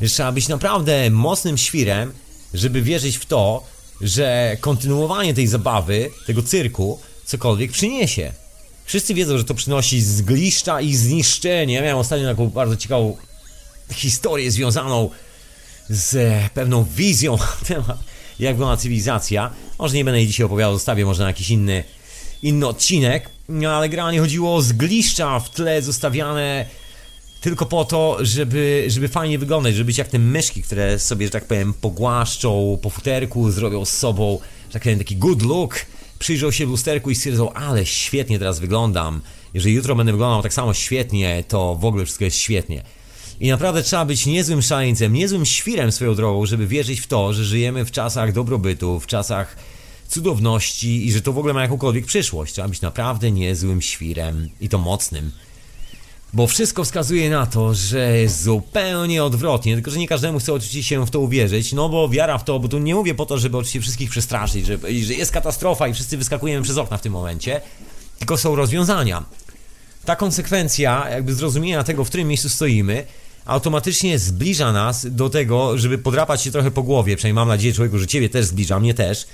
Że 0.02 0.10
trzeba 0.10 0.32
być 0.32 0.48
naprawdę 0.48 1.10
mocnym 1.10 1.58
świrem, 1.58 2.12
żeby 2.54 2.82
wierzyć 2.82 3.18
w 3.18 3.26
to, 3.26 3.64
że 4.02 4.58
kontynuowanie 4.60 5.34
tej 5.34 5.48
zabawy, 5.48 6.12
tego 6.26 6.44
cyrku, 6.44 7.00
cokolwiek 7.26 7.72
przyniesie. 7.72 8.34
Wszyscy 8.86 9.14
wiedzą, 9.14 9.38
że 9.38 9.44
to 9.44 9.54
przynosi 9.54 10.02
zgliszcza 10.02 10.82
i 10.82 10.96
zniszczenie. 10.96 11.74
Ja 11.74 11.82
miałem 11.82 11.98
ostatnio 11.98 12.28
taką 12.30 12.50
bardzo 12.50 12.76
ciekawą 12.78 13.18
historię 13.94 14.52
związaną 14.52 15.10
z 15.90 16.16
e, 16.16 16.50
pewną 16.54 16.84
wizją 16.84 17.38
na 17.38 17.48
temat, 17.76 17.98
jak 18.40 18.56
wygląda 18.56 18.78
cywilizacja. 18.78 19.52
Może 19.80 19.96
nie 19.96 20.06
będę 20.06 20.18
jej 20.18 20.28
dzisiaj 20.28 20.46
opowiadał, 20.46 20.74
zostawię 20.74 21.06
może 21.06 21.24
na 21.24 21.30
jakiś 21.30 21.50
inny, 21.50 21.84
inny 22.44 22.68
odcinek, 22.68 23.30
no, 23.50 23.70
ale 23.70 23.90
generalnie 23.90 24.20
chodziło 24.20 24.56
o 24.56 24.62
zgliszcza 24.62 25.40
w 25.40 25.50
tle 25.50 25.82
zostawiane 25.82 26.66
tylko 27.42 27.66
po 27.66 27.86
to, 27.86 28.18
żeby, 28.22 28.86
żeby 28.88 29.08
fajnie 29.08 29.40
wyglądać, 29.40 29.76
żeby 29.76 29.86
być 29.86 29.98
jak 29.98 30.08
te 30.08 30.20
myszki, 30.20 30.64
które 30.64 31.00
sobie, 31.00 31.26
że 31.26 31.32
tak 31.32 31.46
powiem, 31.46 31.74
pogłaszczą 31.74 32.80
po 32.82 32.90
futerku, 32.90 33.52
zrobią 33.52 33.86
z 33.86 33.90
sobą, 33.90 34.40
że 34.68 34.74
tak 34.74 34.84
powiem, 34.84 34.98
taki 34.98 35.16
good 35.16 35.42
look, 35.42 35.86
przyjrzą 36.20 36.52
się 36.52 36.66
w 36.66 36.70
lusterku 36.70 37.10
i 37.10 37.16
stwierdzą, 37.16 37.54
ale 37.54 37.86
świetnie 37.86 38.40
teraz 38.40 38.60
wyglądam. 38.60 39.22
Jeżeli 39.54 39.76
jutro 39.76 39.96
będę 39.96 40.12
wyglądał 40.12 40.44
tak 40.44 40.54
samo 40.54 40.74
świetnie, 40.74 41.44
to 41.48 41.76
w 41.76 41.86
ogóle 41.86 42.06
wszystko 42.06 42.26
jest 42.26 42.38
świetnie. 42.38 42.84
I 43.40 43.50
naprawdę 43.50 43.84
trzeba 43.84 44.06
być 44.06 44.26
niezłym 44.26 44.62
szaleńcem, 44.62 45.14
niezłym 45.14 45.46
świrem 45.46 45.92
swoją 45.92 46.16
drogą, 46.16 46.46
żeby 46.46 46.68
wierzyć 46.68 47.00
w 47.00 47.08
to, 47.08 47.34
że 47.34 47.46
żyjemy 47.46 47.86
w 47.86 47.92
czasach 47.92 48.34
dobrobytu, 48.34 49.00
w 49.00 49.08
czasach 49.08 49.56
cudowności 50.08 51.08
i 51.08 51.12
że 51.12 51.22
to 51.22 51.34
w 51.34 51.38
ogóle 51.38 51.54
ma 51.54 51.62
jakąkolwiek 51.62 52.06
przyszłość. 52.06 52.54
Trzeba 52.54 52.68
być 52.68 52.82
naprawdę 52.82 53.32
niezłym 53.32 53.82
świrem 53.82 54.50
i 54.62 54.70
to 54.70 54.78
mocnym. 54.78 55.32
Bo 56.34 56.48
wszystko 56.48 56.84
wskazuje 56.84 57.30
na 57.30 57.46
to, 57.46 57.74
że 57.74 58.28
zupełnie 58.28 59.24
odwrotnie, 59.24 59.74
tylko 59.74 59.92
że 59.92 60.00
nie 60.00 60.08
każdemu 60.08 60.40
chce 60.40 60.54
oczywiście 60.54 60.84
się 60.84 61.06
w 61.06 61.10
to 61.10 61.20
uwierzyć, 61.20 61.74
no 61.74 61.90
bo 61.90 62.10
wiara 62.10 62.38
w 62.38 62.44
to, 62.44 62.60
bo 62.60 62.68
tu 62.68 62.80
nie 62.80 62.96
mówię 62.96 63.16
po 63.16 63.26
to, 63.26 63.38
żeby 63.38 63.58
oczywiście 63.58 63.82
wszystkich 63.82 64.10
przestraszyć, 64.10 64.66
że, 64.66 64.78
że 65.02 65.14
jest 65.14 65.32
katastrofa 65.32 65.88
i 65.88 65.94
wszyscy 65.94 66.18
wyskakujemy 66.18 66.64
przez 66.64 66.78
okna 66.78 66.98
w 66.98 67.02
tym 67.02 67.14
momencie, 67.14 67.62
tylko 68.20 68.38
są 68.38 68.56
rozwiązania. 68.56 69.24
Ta 70.06 70.16
konsekwencja, 70.16 71.10
jakby 71.10 71.34
zrozumienia 71.34 71.84
tego, 71.84 72.06
w 72.06 72.08
którym 72.08 72.28
miejscu 72.28 72.50
stoimy, 72.50 73.06
automatycznie 73.46 74.20
zbliża 74.20 74.72
nas 74.72 75.16
do 75.16 75.30
tego, 75.30 75.78
żeby 75.78 75.98
podrapać 75.98 76.42
się 76.42 76.52
trochę 76.52 76.72
po 76.72 76.84
głowie, 76.84 77.16
przynajmniej 77.16 77.42
mam 77.42 77.48
nadzieję, 77.48 77.74
człowieku, 77.74 77.98
że 77.98 78.08
ciebie 78.08 78.30
też 78.30 78.46
zbliża, 78.46 78.80
mnie 78.80 78.94
też, 78.94 79.28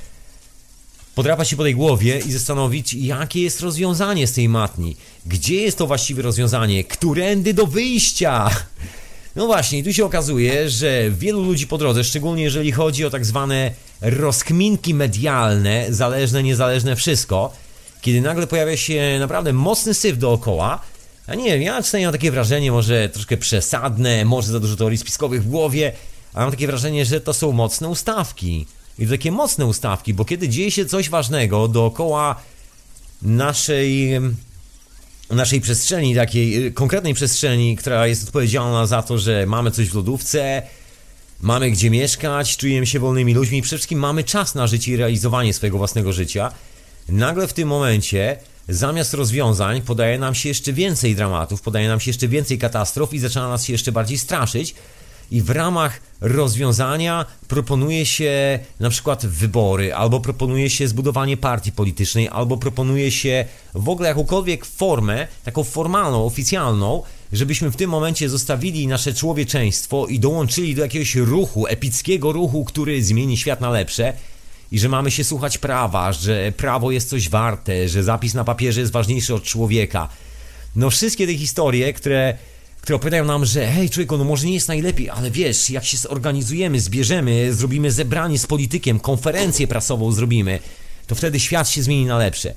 podrapać 1.16 1.49
się 1.49 1.55
po 1.55 1.64
tej 1.64 1.76
głowie 1.76 2.20
i 2.20 2.32
zastanowić, 2.32 2.93
jakie 2.93 3.41
jest 3.41 3.61
rozwiązanie 3.61 4.28
z 4.28 4.34
tej 4.34 4.49
matni. 4.49 4.95
Gdzie 5.26 5.55
jest 5.55 5.78
to 5.78 5.88
właściwe 5.88 6.22
rozwiązanie? 6.22 6.84
Którędy 6.84 7.53
do 7.53 7.68
wyjścia? 7.68 8.49
No 9.36 9.45
właśnie, 9.45 9.84
tu 9.84 9.93
się 9.93 10.05
okazuje, 10.05 10.70
że 10.70 11.11
wielu 11.11 11.43
ludzi 11.43 11.68
po 11.68 11.78
drodze, 11.78 12.03
szczególnie 12.03 12.43
jeżeli 12.43 12.72
chodzi 12.72 13.05
o 13.05 13.09
tak 13.09 13.26
zwane 13.26 13.72
rozkminki 14.01 14.93
medialne, 14.93 15.86
zależne, 15.89 16.43
niezależne, 16.43 16.95
wszystko, 16.95 17.53
kiedy 18.01 18.22
nagle 18.22 18.47
pojawia 18.47 18.78
się 18.78 19.18
naprawdę 19.20 19.53
mocny 19.53 19.93
syf 19.93 20.18
dookoła, 20.18 20.80
a 21.28 21.36
nie 21.36 21.45
wiem, 21.45 21.61
ja 21.61 21.84
czasami 21.84 22.03
mam 22.03 22.14
takie 22.14 22.32
wrażenie, 22.32 22.72
może 22.72 23.09
troszkę 23.09 23.38
przesadne, 23.38 24.26
może 24.26 24.51
za 24.51 24.59
dużo 24.59 24.76
teorii 24.76 24.97
spiskowych 24.97 25.43
w 25.43 25.49
głowie, 25.49 25.91
a 26.34 26.41
mam 26.41 26.51
takie 26.51 26.68
wrażenie, 26.68 27.05
że 27.05 27.22
to 27.22 27.34
są 27.34 27.51
mocne 27.51 27.88
ustawki. 27.88 28.66
I 28.99 29.05
to 29.05 29.11
takie 29.11 29.31
mocne 29.31 29.65
ustawki, 29.65 30.13
bo 30.13 30.25
kiedy 30.25 30.49
dzieje 30.49 30.71
się 30.71 30.85
coś 30.85 31.09
ważnego 31.09 31.67
dookoła 31.67 32.35
naszej 33.21 34.19
naszej 35.29 35.61
przestrzeni, 35.61 36.15
takiej 36.15 36.65
y, 36.65 36.71
konkretnej 36.71 37.13
przestrzeni, 37.13 37.75
która 37.77 38.07
jest 38.07 38.23
odpowiedzialna 38.23 38.85
za 38.85 39.01
to, 39.01 39.17
że 39.17 39.45
mamy 39.45 39.71
coś 39.71 39.89
w 39.89 39.95
lodówce, 39.95 40.61
mamy 41.41 41.71
gdzie 41.71 41.89
mieszkać, 41.89 42.57
czujemy 42.57 42.85
się 42.85 42.99
wolnymi 42.99 43.33
ludźmi 43.33 43.61
przede 43.61 43.77
wszystkim 43.77 43.99
mamy 43.99 44.23
czas 44.23 44.55
na 44.55 44.67
życie 44.67 44.91
i 44.91 44.97
realizowanie 44.97 45.53
swojego 45.53 45.77
własnego 45.77 46.13
życia. 46.13 46.51
Nagle 47.09 47.47
w 47.47 47.53
tym 47.53 47.67
momencie 47.67 48.37
zamiast 48.69 49.13
rozwiązań 49.13 49.81
podaje 49.81 50.19
nam 50.19 50.35
się 50.35 50.49
jeszcze 50.49 50.73
więcej 50.73 51.15
dramatów, 51.15 51.61
podaje 51.61 51.87
nam 51.87 51.99
się 51.99 52.09
jeszcze 52.09 52.27
więcej 52.27 52.57
katastrof 52.57 53.13
i 53.13 53.19
zaczyna 53.19 53.49
nas 53.49 53.65
się 53.65 53.73
jeszcze 53.73 53.91
bardziej 53.91 54.17
straszyć, 54.17 54.75
i 55.32 55.41
w 55.41 55.49
ramach 55.49 56.01
rozwiązania 56.21 57.26
proponuje 57.47 58.05
się 58.05 58.59
na 58.80 58.89
przykład 58.89 59.26
wybory, 59.26 59.93
albo 59.95 60.19
proponuje 60.19 60.69
się 60.69 60.88
zbudowanie 60.88 61.38
partii 61.38 61.71
politycznej, 61.71 62.30
albo 62.30 62.57
proponuje 62.57 63.11
się 63.11 63.45
w 63.74 63.89
ogóle 63.89 64.09
jakąkolwiek 64.09 64.65
formę, 64.65 65.28
taką 65.43 65.63
formalną, 65.63 66.26
oficjalną, 66.26 67.03
żebyśmy 67.34 67.71
w 67.71 67.76
tym 67.76 67.89
momencie 67.89 68.30
zostawili 68.30 68.88
nasze 68.88 69.13
człowieczeństwo 69.13 70.07
i 70.07 70.19
dołączyli 70.19 70.76
do 70.76 70.82
jakiegoś 70.82 71.15
ruchu, 71.15 71.67
epickiego 71.67 72.32
ruchu, 72.32 72.65
który 72.65 73.03
zmieni 73.03 73.38
świat 73.38 73.61
na 73.61 73.69
lepsze 73.69 74.13
i 74.71 74.80
że 74.80 74.89
mamy 74.89 75.11
się 75.11 75.24
słuchać 75.24 75.57
prawa, 75.57 76.13
że 76.13 76.51
prawo 76.57 76.91
jest 76.91 77.09
coś 77.09 77.30
warte, 77.30 77.89
że 77.89 78.03
zapis 78.03 78.34
na 78.34 78.43
papierze 78.43 78.80
jest 78.80 78.93
ważniejszy 78.93 79.34
od 79.34 79.43
człowieka. 79.43 80.09
No 80.76 80.89
wszystkie 80.89 81.28
te 81.28 81.34
historie, 81.34 81.93
które 81.93 82.38
które 82.84 82.95
opowiadają 82.95 83.25
nam, 83.25 83.45
że 83.45 83.67
hej 83.67 83.89
człowieku, 83.89 84.17
no 84.17 84.23
może 84.23 84.47
nie 84.47 84.53
jest 84.53 84.67
najlepiej, 84.67 85.09
ale 85.09 85.31
wiesz, 85.31 85.69
jak 85.69 85.86
się 85.86 85.97
zorganizujemy, 85.97 86.79
zbierzemy, 86.79 87.53
zrobimy 87.53 87.91
zebranie 87.91 88.39
z 88.39 88.47
politykiem, 88.47 88.99
konferencję 88.99 89.67
prasową 89.67 90.11
zrobimy, 90.11 90.59
to 91.07 91.15
wtedy 91.15 91.39
świat 91.39 91.69
się 91.69 91.84
zmieni 91.84 92.05
na 92.05 92.17
lepsze. 92.17 92.53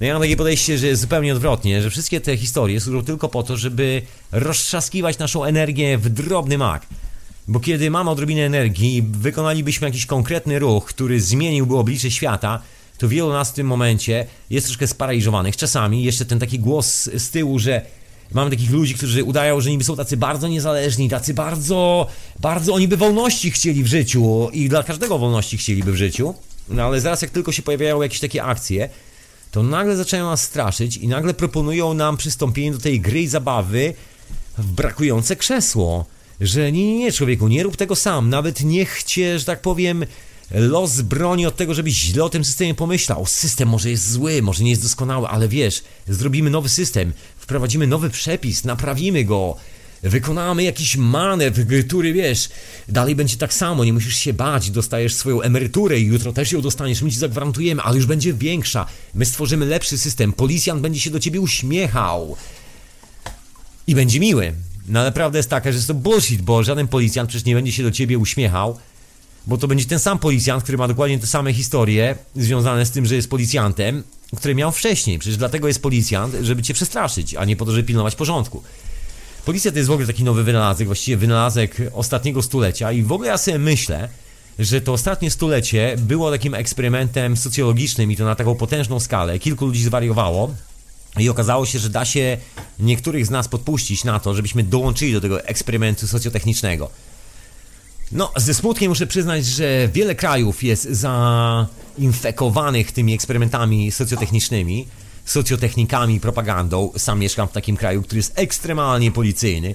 No 0.00 0.06
ja 0.06 0.12
mam 0.12 0.22
takie 0.22 0.36
podejście, 0.36 0.78
że 0.78 0.86
jest 0.86 1.02
zupełnie 1.02 1.32
odwrotnie, 1.32 1.82
że 1.82 1.90
wszystkie 1.90 2.20
te 2.20 2.36
historie 2.36 2.80
służą 2.80 3.04
tylko 3.04 3.28
po 3.28 3.42
to, 3.42 3.56
żeby 3.56 4.02
roztrzaskiwać 4.32 5.18
naszą 5.18 5.44
energię 5.44 5.98
w 5.98 6.08
drobny 6.08 6.58
mak. 6.58 6.86
Bo 7.48 7.60
kiedy 7.60 7.90
mamy 7.90 8.10
odrobinę 8.10 8.42
energii 8.42 8.96
i 8.96 9.02
wykonalibyśmy 9.02 9.86
jakiś 9.88 10.06
konkretny 10.06 10.58
ruch, 10.58 10.84
który 10.84 11.20
zmieniłby 11.20 11.76
oblicze 11.76 12.10
świata, 12.10 12.62
to 12.98 13.08
wielu 13.08 13.32
nas 13.32 13.50
w 13.50 13.54
tym 13.54 13.66
momencie 13.66 14.26
jest 14.50 14.66
troszkę 14.66 14.86
sparaliżowanych. 14.86 15.56
Czasami 15.56 16.04
jeszcze 16.04 16.24
ten 16.24 16.38
taki 16.38 16.58
głos 16.58 17.10
z 17.14 17.30
tyłu, 17.30 17.58
że 17.58 17.82
Mamy 18.32 18.50
takich 18.50 18.70
ludzi, 18.70 18.94
którzy 18.94 19.24
udają, 19.24 19.60
że 19.60 19.70
niby 19.70 19.84
są 19.84 19.96
tacy 19.96 20.16
bardzo 20.16 20.48
niezależni, 20.48 21.08
tacy 21.08 21.34
bardzo, 21.34 22.06
bardzo 22.40 22.74
oni 22.74 22.88
by 22.88 22.96
wolności 22.96 23.50
chcieli 23.50 23.82
w 23.82 23.86
życiu 23.86 24.48
i 24.52 24.68
dla 24.68 24.82
każdego 24.82 25.18
wolności 25.18 25.58
chcieliby 25.58 25.92
w 25.92 25.96
życiu. 25.96 26.34
No 26.68 26.82
ale 26.82 27.00
zaraz 27.00 27.22
jak 27.22 27.30
tylko 27.30 27.52
się 27.52 27.62
pojawiają 27.62 28.02
jakieś 28.02 28.20
takie 28.20 28.44
akcje, 28.44 28.88
to 29.50 29.62
nagle 29.62 29.96
zaczynają 29.96 30.30
nas 30.30 30.42
straszyć 30.42 30.96
i 30.96 31.08
nagle 31.08 31.34
proponują 31.34 31.94
nam 31.94 32.16
przystąpienie 32.16 32.72
do 32.72 32.78
tej 32.78 33.00
gry 33.00 33.22
i 33.22 33.28
zabawy 33.28 33.94
w 34.58 34.66
brakujące 34.66 35.36
krzesło. 35.36 36.06
Że 36.40 36.72
nie, 36.72 36.86
nie, 36.86 36.98
nie, 36.98 37.12
człowieku, 37.12 37.48
nie 37.48 37.62
rób 37.62 37.76
tego 37.76 37.96
sam, 37.96 38.30
nawet 38.30 38.64
niech 38.64 39.02
cię, 39.02 39.38
że 39.38 39.44
tak 39.44 39.60
powiem, 39.60 40.06
los 40.50 41.00
broni 41.00 41.46
od 41.46 41.56
tego, 41.56 41.74
żebyś 41.74 41.94
źle 41.94 42.24
o 42.24 42.28
tym 42.28 42.44
systemie 42.44 42.74
pomyślał. 42.74 43.26
System 43.26 43.68
może 43.68 43.90
jest 43.90 44.12
zły, 44.12 44.42
może 44.42 44.64
nie 44.64 44.70
jest 44.70 44.82
doskonały, 44.82 45.28
ale 45.28 45.48
wiesz, 45.48 45.82
zrobimy 46.08 46.50
nowy 46.50 46.68
system, 46.68 47.12
wprowadzimy 47.46 47.86
nowy 47.86 48.10
przepis, 48.10 48.64
naprawimy 48.64 49.24
go, 49.24 49.56
wykonamy 50.02 50.62
jakiś 50.62 50.96
manewr, 50.96 51.60
który 51.86 52.12
wiesz, 52.12 52.48
dalej 52.88 53.14
będzie 53.14 53.36
tak 53.36 53.54
samo, 53.54 53.84
nie 53.84 53.92
musisz 53.92 54.16
się 54.16 54.32
bać, 54.32 54.70
dostajesz 54.70 55.14
swoją 55.14 55.42
emeryturę 55.42 56.00
i 56.00 56.04
jutro 56.04 56.32
też 56.32 56.52
ją 56.52 56.60
dostaniesz, 56.60 57.02
my 57.02 57.10
ci 57.10 57.18
zagwarantujemy, 57.18 57.82
ale 57.82 57.96
już 57.96 58.06
będzie 58.06 58.34
większa. 58.34 58.86
My 59.14 59.24
stworzymy 59.24 59.66
lepszy 59.66 59.98
system, 59.98 60.32
policjant 60.32 60.80
będzie 60.80 61.00
się 61.00 61.10
do 61.10 61.20
ciebie 61.20 61.40
uśmiechał 61.40 62.36
i 63.86 63.94
będzie 63.94 64.20
miły. 64.20 64.52
No 64.88 65.00
ale 65.00 65.12
prawda 65.12 65.38
jest 65.38 65.50
taka, 65.50 65.72
że 65.72 65.76
jest 65.76 65.88
to 65.88 65.94
bullshit, 65.94 66.42
bo 66.42 66.62
żaden 66.62 66.88
policjant 66.88 67.28
przecież 67.28 67.46
nie 67.46 67.54
będzie 67.54 67.72
się 67.72 67.82
do 67.82 67.90
ciebie 67.90 68.18
uśmiechał, 68.18 68.78
bo 69.46 69.58
to 69.58 69.68
będzie 69.68 69.84
ten 69.84 69.98
sam 69.98 70.18
policjant, 70.18 70.62
który 70.62 70.78
ma 70.78 70.88
dokładnie 70.88 71.18
te 71.18 71.26
same 71.26 71.52
historie 71.52 72.16
związane 72.36 72.86
z 72.86 72.90
tym, 72.90 73.06
że 73.06 73.14
jest 73.14 73.30
policjantem, 73.30 74.02
które 74.36 74.54
miał 74.54 74.72
wcześniej. 74.72 75.18
Przecież 75.18 75.36
dlatego 75.36 75.68
jest 75.68 75.82
policjant, 75.82 76.34
żeby 76.42 76.62
cię 76.62 76.74
przestraszyć, 76.74 77.34
a 77.34 77.44
nie 77.44 77.56
po 77.56 77.64
to, 77.64 77.72
żeby 77.72 77.84
pilnować 77.84 78.14
porządku. 78.14 78.62
Policja 79.44 79.70
to 79.72 79.78
jest 79.78 79.88
w 79.88 79.92
ogóle 79.92 80.06
taki 80.06 80.24
nowy 80.24 80.44
wynalazek, 80.44 80.86
właściwie 80.86 81.16
wynalazek 81.16 81.76
ostatniego 81.92 82.42
stulecia 82.42 82.92
i 82.92 83.02
w 83.02 83.12
ogóle 83.12 83.28
ja 83.28 83.38
sobie 83.38 83.58
myślę, 83.58 84.08
że 84.58 84.80
to 84.80 84.92
ostatnie 84.92 85.30
stulecie 85.30 85.96
było 85.98 86.30
takim 86.30 86.54
eksperymentem 86.54 87.36
socjologicznym 87.36 88.12
i 88.12 88.16
to 88.16 88.24
na 88.24 88.34
taką 88.34 88.54
potężną 88.54 89.00
skalę. 89.00 89.38
Kilku 89.38 89.66
ludzi 89.66 89.84
zwariowało 89.84 90.54
i 91.18 91.28
okazało 91.28 91.66
się, 91.66 91.78
że 91.78 91.90
da 91.90 92.04
się 92.04 92.36
niektórych 92.78 93.26
z 93.26 93.30
nas 93.30 93.48
podpuścić 93.48 94.04
na 94.04 94.20
to, 94.20 94.34
żebyśmy 94.34 94.62
dołączyli 94.62 95.12
do 95.12 95.20
tego 95.20 95.44
eksperymentu 95.44 96.06
socjotechnicznego. 96.06 96.90
No, 98.12 98.32
ze 98.36 98.54
smutkiem 98.54 98.88
muszę 98.88 99.06
przyznać, 99.06 99.46
że 99.46 99.88
wiele 99.92 100.14
krajów 100.14 100.62
jest 100.62 100.88
zainfekowanych 100.90 102.92
tymi 102.92 103.14
eksperymentami 103.14 103.92
socjotechnicznymi, 103.92 104.86
socjotechnikami, 105.24 106.20
propagandą. 106.20 106.92
Sam 106.96 107.20
mieszkam 107.20 107.48
w 107.48 107.52
takim 107.52 107.76
kraju, 107.76 108.02
który 108.02 108.18
jest 108.18 108.38
ekstremalnie 108.38 109.12
policyjny. 109.12 109.74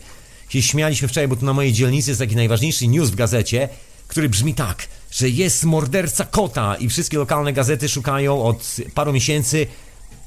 Się 0.50 0.62
śmialiśmy 0.62 1.08
wczoraj, 1.08 1.28
bo 1.28 1.36
tu 1.36 1.46
na 1.46 1.54
mojej 1.54 1.74
dzielnicy 1.74 2.12
jest 2.12 2.20
taki 2.20 2.36
najważniejszy 2.36 2.88
news 2.88 3.10
w 3.10 3.16
gazecie, 3.16 3.70
który 4.08 4.30
brzmi 4.30 4.54
tak, 4.54 4.88
że 5.12 5.30
jest 5.30 5.64
morderca 5.64 6.26
kota 6.26 6.76
i 6.76 6.90
wszystkie 6.90 7.18
lokalne 7.18 7.54
gazety 7.54 7.90
szukają 7.90 8.44
od 8.44 8.76
paru 8.94 9.14
miesięcy 9.14 9.68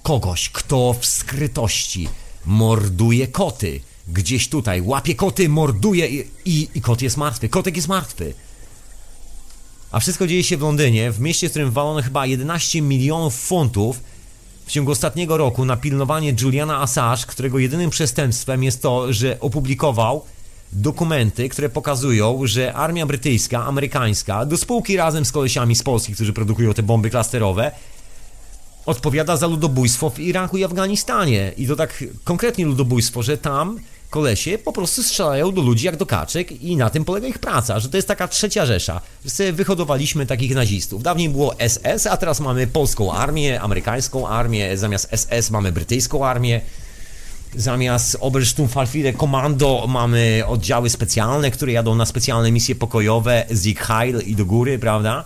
kogoś, 0.02 0.50
kto 0.50 0.94
w 1.00 1.06
skrytości 1.06 2.08
morduje 2.46 3.28
koty 3.28 3.80
gdzieś 4.08 4.48
tutaj, 4.48 4.82
łapie 4.82 5.14
koty, 5.14 5.48
morduje 5.48 6.08
i, 6.08 6.24
i, 6.44 6.68
i 6.74 6.80
kot 6.80 7.02
jest 7.02 7.16
martwy. 7.16 7.48
Kotek 7.48 7.76
jest 7.76 7.88
martwy. 7.88 8.34
A 9.90 10.00
wszystko 10.00 10.26
dzieje 10.26 10.44
się 10.44 10.56
w 10.56 10.60
Londynie, 10.60 11.10
w 11.10 11.20
mieście, 11.20 11.48
w 11.48 11.50
którym 11.50 11.70
walono 11.70 12.02
chyba 12.02 12.26
11 12.26 12.82
milionów 12.82 13.34
funtów 13.34 14.00
w 14.66 14.70
ciągu 14.70 14.92
ostatniego 14.92 15.36
roku 15.36 15.64
na 15.64 15.76
pilnowanie 15.76 16.34
Juliana 16.40 16.80
Assange, 16.80 17.26
którego 17.26 17.58
jedynym 17.58 17.90
przestępstwem 17.90 18.64
jest 18.64 18.82
to, 18.82 19.12
że 19.12 19.40
opublikował 19.40 20.24
dokumenty, 20.72 21.48
które 21.48 21.68
pokazują, 21.68 22.40
że 22.44 22.74
armia 22.74 23.06
brytyjska, 23.06 23.64
amerykańska, 23.64 24.46
do 24.46 24.56
spółki 24.56 24.96
razem 24.96 25.24
z 25.24 25.32
kolesiami 25.32 25.74
z 25.74 25.82
Polski, 25.82 26.14
którzy 26.14 26.32
produkują 26.32 26.74
te 26.74 26.82
bomby 26.82 27.10
klasterowe, 27.10 27.72
odpowiada 28.86 29.36
za 29.36 29.46
ludobójstwo 29.46 30.10
w 30.10 30.18
Iraku 30.18 30.56
i 30.56 30.64
Afganistanie. 30.64 31.52
I 31.56 31.66
to 31.66 31.76
tak 31.76 32.04
konkretnie 32.24 32.64
ludobójstwo, 32.66 33.22
że 33.22 33.38
tam 33.38 33.78
kolesie 34.14 34.58
po 34.58 34.72
prostu 34.72 35.02
strzelają 35.02 35.52
do 35.52 35.62
ludzi 35.62 35.86
jak 35.86 35.96
do 35.96 36.06
kaczek 36.06 36.62
i 36.62 36.76
na 36.76 36.90
tym 36.90 37.04
polega 37.04 37.28
ich 37.28 37.38
praca, 37.38 37.80
że 37.80 37.88
to 37.88 37.96
jest 37.96 38.08
taka 38.08 38.28
trzecia 38.28 38.66
rzesza, 38.66 39.00
że 39.24 39.52
wyhodowaliśmy 39.52 40.26
takich 40.26 40.54
nazistów. 40.54 41.02
Dawniej 41.02 41.28
było 41.28 41.54
SS, 41.68 42.06
a 42.06 42.16
teraz 42.16 42.40
mamy 42.40 42.66
polską 42.66 43.12
armię, 43.12 43.60
amerykańską 43.60 44.28
armię, 44.28 44.78
zamiast 44.78 45.08
SS 45.16 45.50
mamy 45.50 45.72
brytyjską 45.72 46.26
armię, 46.26 46.60
zamiast 47.56 48.16
Obersturmfalfire 48.20 49.12
Kommando 49.12 49.86
mamy 49.88 50.42
oddziały 50.46 50.90
specjalne, 50.90 51.50
które 51.50 51.72
jadą 51.72 51.94
na 51.94 52.06
specjalne 52.06 52.52
misje 52.52 52.74
pokojowe 52.74 53.46
Ich 53.64 53.80
Heil 53.80 54.20
i 54.26 54.34
do 54.36 54.44
góry, 54.44 54.78
prawda? 54.78 55.24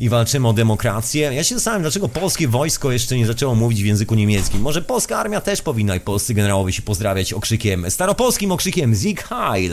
I 0.00 0.08
walczymy 0.08 0.48
o 0.48 0.52
demokrację. 0.52 1.34
Ja 1.34 1.44
się 1.44 1.54
zastanawiam, 1.54 1.82
dlaczego 1.82 2.08
polskie 2.08 2.48
wojsko 2.48 2.92
jeszcze 2.92 3.16
nie 3.16 3.26
zaczęło 3.26 3.54
mówić 3.54 3.82
w 3.82 3.86
języku 3.86 4.14
niemieckim. 4.14 4.60
Może 4.60 4.82
polska 4.82 5.18
armia 5.18 5.40
też 5.40 5.62
powinna 5.62 5.96
i 5.96 6.00
polscy 6.00 6.34
generałowie 6.34 6.72
się 6.72 6.82
pozdrawiać 6.82 7.32
okrzykiem, 7.32 7.90
staropolskim 7.90 8.52
okrzykiem 8.52 8.94
Sieg 8.96 9.28
Heil. 9.28 9.72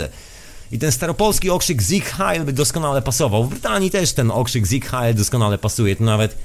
I 0.71 0.79
ten 0.79 0.91
staropolski 0.91 1.49
okrzyk 1.49 1.81
Sieg 1.81 2.05
Heil 2.05 2.43
by 2.43 2.53
doskonale 2.53 3.01
pasował. 3.01 3.43
W 3.43 3.49
Brytanii 3.49 3.91
też 3.91 4.13
ten 4.13 4.31
okrzyk 4.31 4.67
Sieg 4.67 4.85
Heil 4.85 5.15
doskonale 5.15 5.57
pasuje. 5.57 5.95
To 5.95 6.03
nawet 6.03 6.35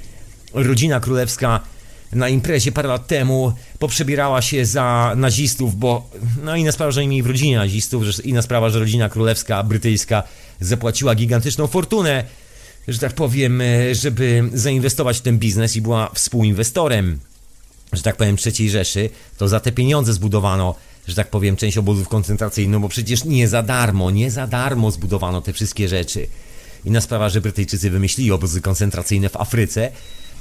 rodzina 0.53 0.99
królewska 0.99 1.59
na 2.11 2.29
imprezie 2.29 2.71
parę 2.71 2.87
lat 2.89 3.07
temu 3.07 3.53
poprzebierała 3.79 4.41
się 4.41 4.65
za 4.65 5.13
nazistów, 5.15 5.75
bo 5.75 6.09
no 6.43 6.55
inna 6.55 6.71
sprawa, 6.71 6.91
że 6.91 7.01
nie 7.01 7.07
mieli 7.07 7.23
w 7.23 7.27
rodzinie 7.27 7.57
nazistów, 7.57 8.25
inna 8.25 8.41
sprawa, 8.41 8.69
że 8.69 8.79
rodzina 8.79 9.09
królewska 9.09 9.63
brytyjska 9.63 10.23
zapłaciła 10.59 11.15
gigantyczną 11.15 11.67
fortunę, 11.67 12.23
że 12.87 12.99
tak 12.99 13.13
powiem, 13.13 13.61
e, 13.61 13.95
żeby 13.95 14.49
zainwestować 14.53 15.17
w 15.17 15.21
ten 15.21 15.39
biznes 15.39 15.75
i 15.75 15.81
była 15.81 16.09
współinwestorem, 16.13 17.19
że 17.93 18.03
tak 18.03 18.15
powiem, 18.15 18.37
trzeciej 18.37 18.69
Rzeszy, 18.69 19.09
to 19.37 19.47
za 19.47 19.59
te 19.59 19.71
pieniądze 19.71 20.13
zbudowano 20.13 20.75
że 21.07 21.15
tak 21.15 21.29
powiem, 21.29 21.55
część 21.55 21.77
obozów 21.77 22.07
koncentracyjnych, 22.07 22.71
no 22.71 22.79
bo 22.79 22.89
przecież 22.89 23.23
nie 23.23 23.47
za 23.47 23.63
darmo, 23.63 24.11
nie 24.11 24.31
za 24.31 24.47
darmo 24.47 24.91
zbudowano 24.91 25.41
te 25.41 25.53
wszystkie 25.53 25.87
rzeczy. 25.87 26.27
Inna 26.85 27.01
sprawa, 27.01 27.29
że 27.29 27.41
Brytyjczycy 27.41 27.89
wymyślili 27.89 28.31
obozy 28.31 28.61
koncentracyjne 28.61 29.29
w 29.29 29.35
Afryce 29.35 29.91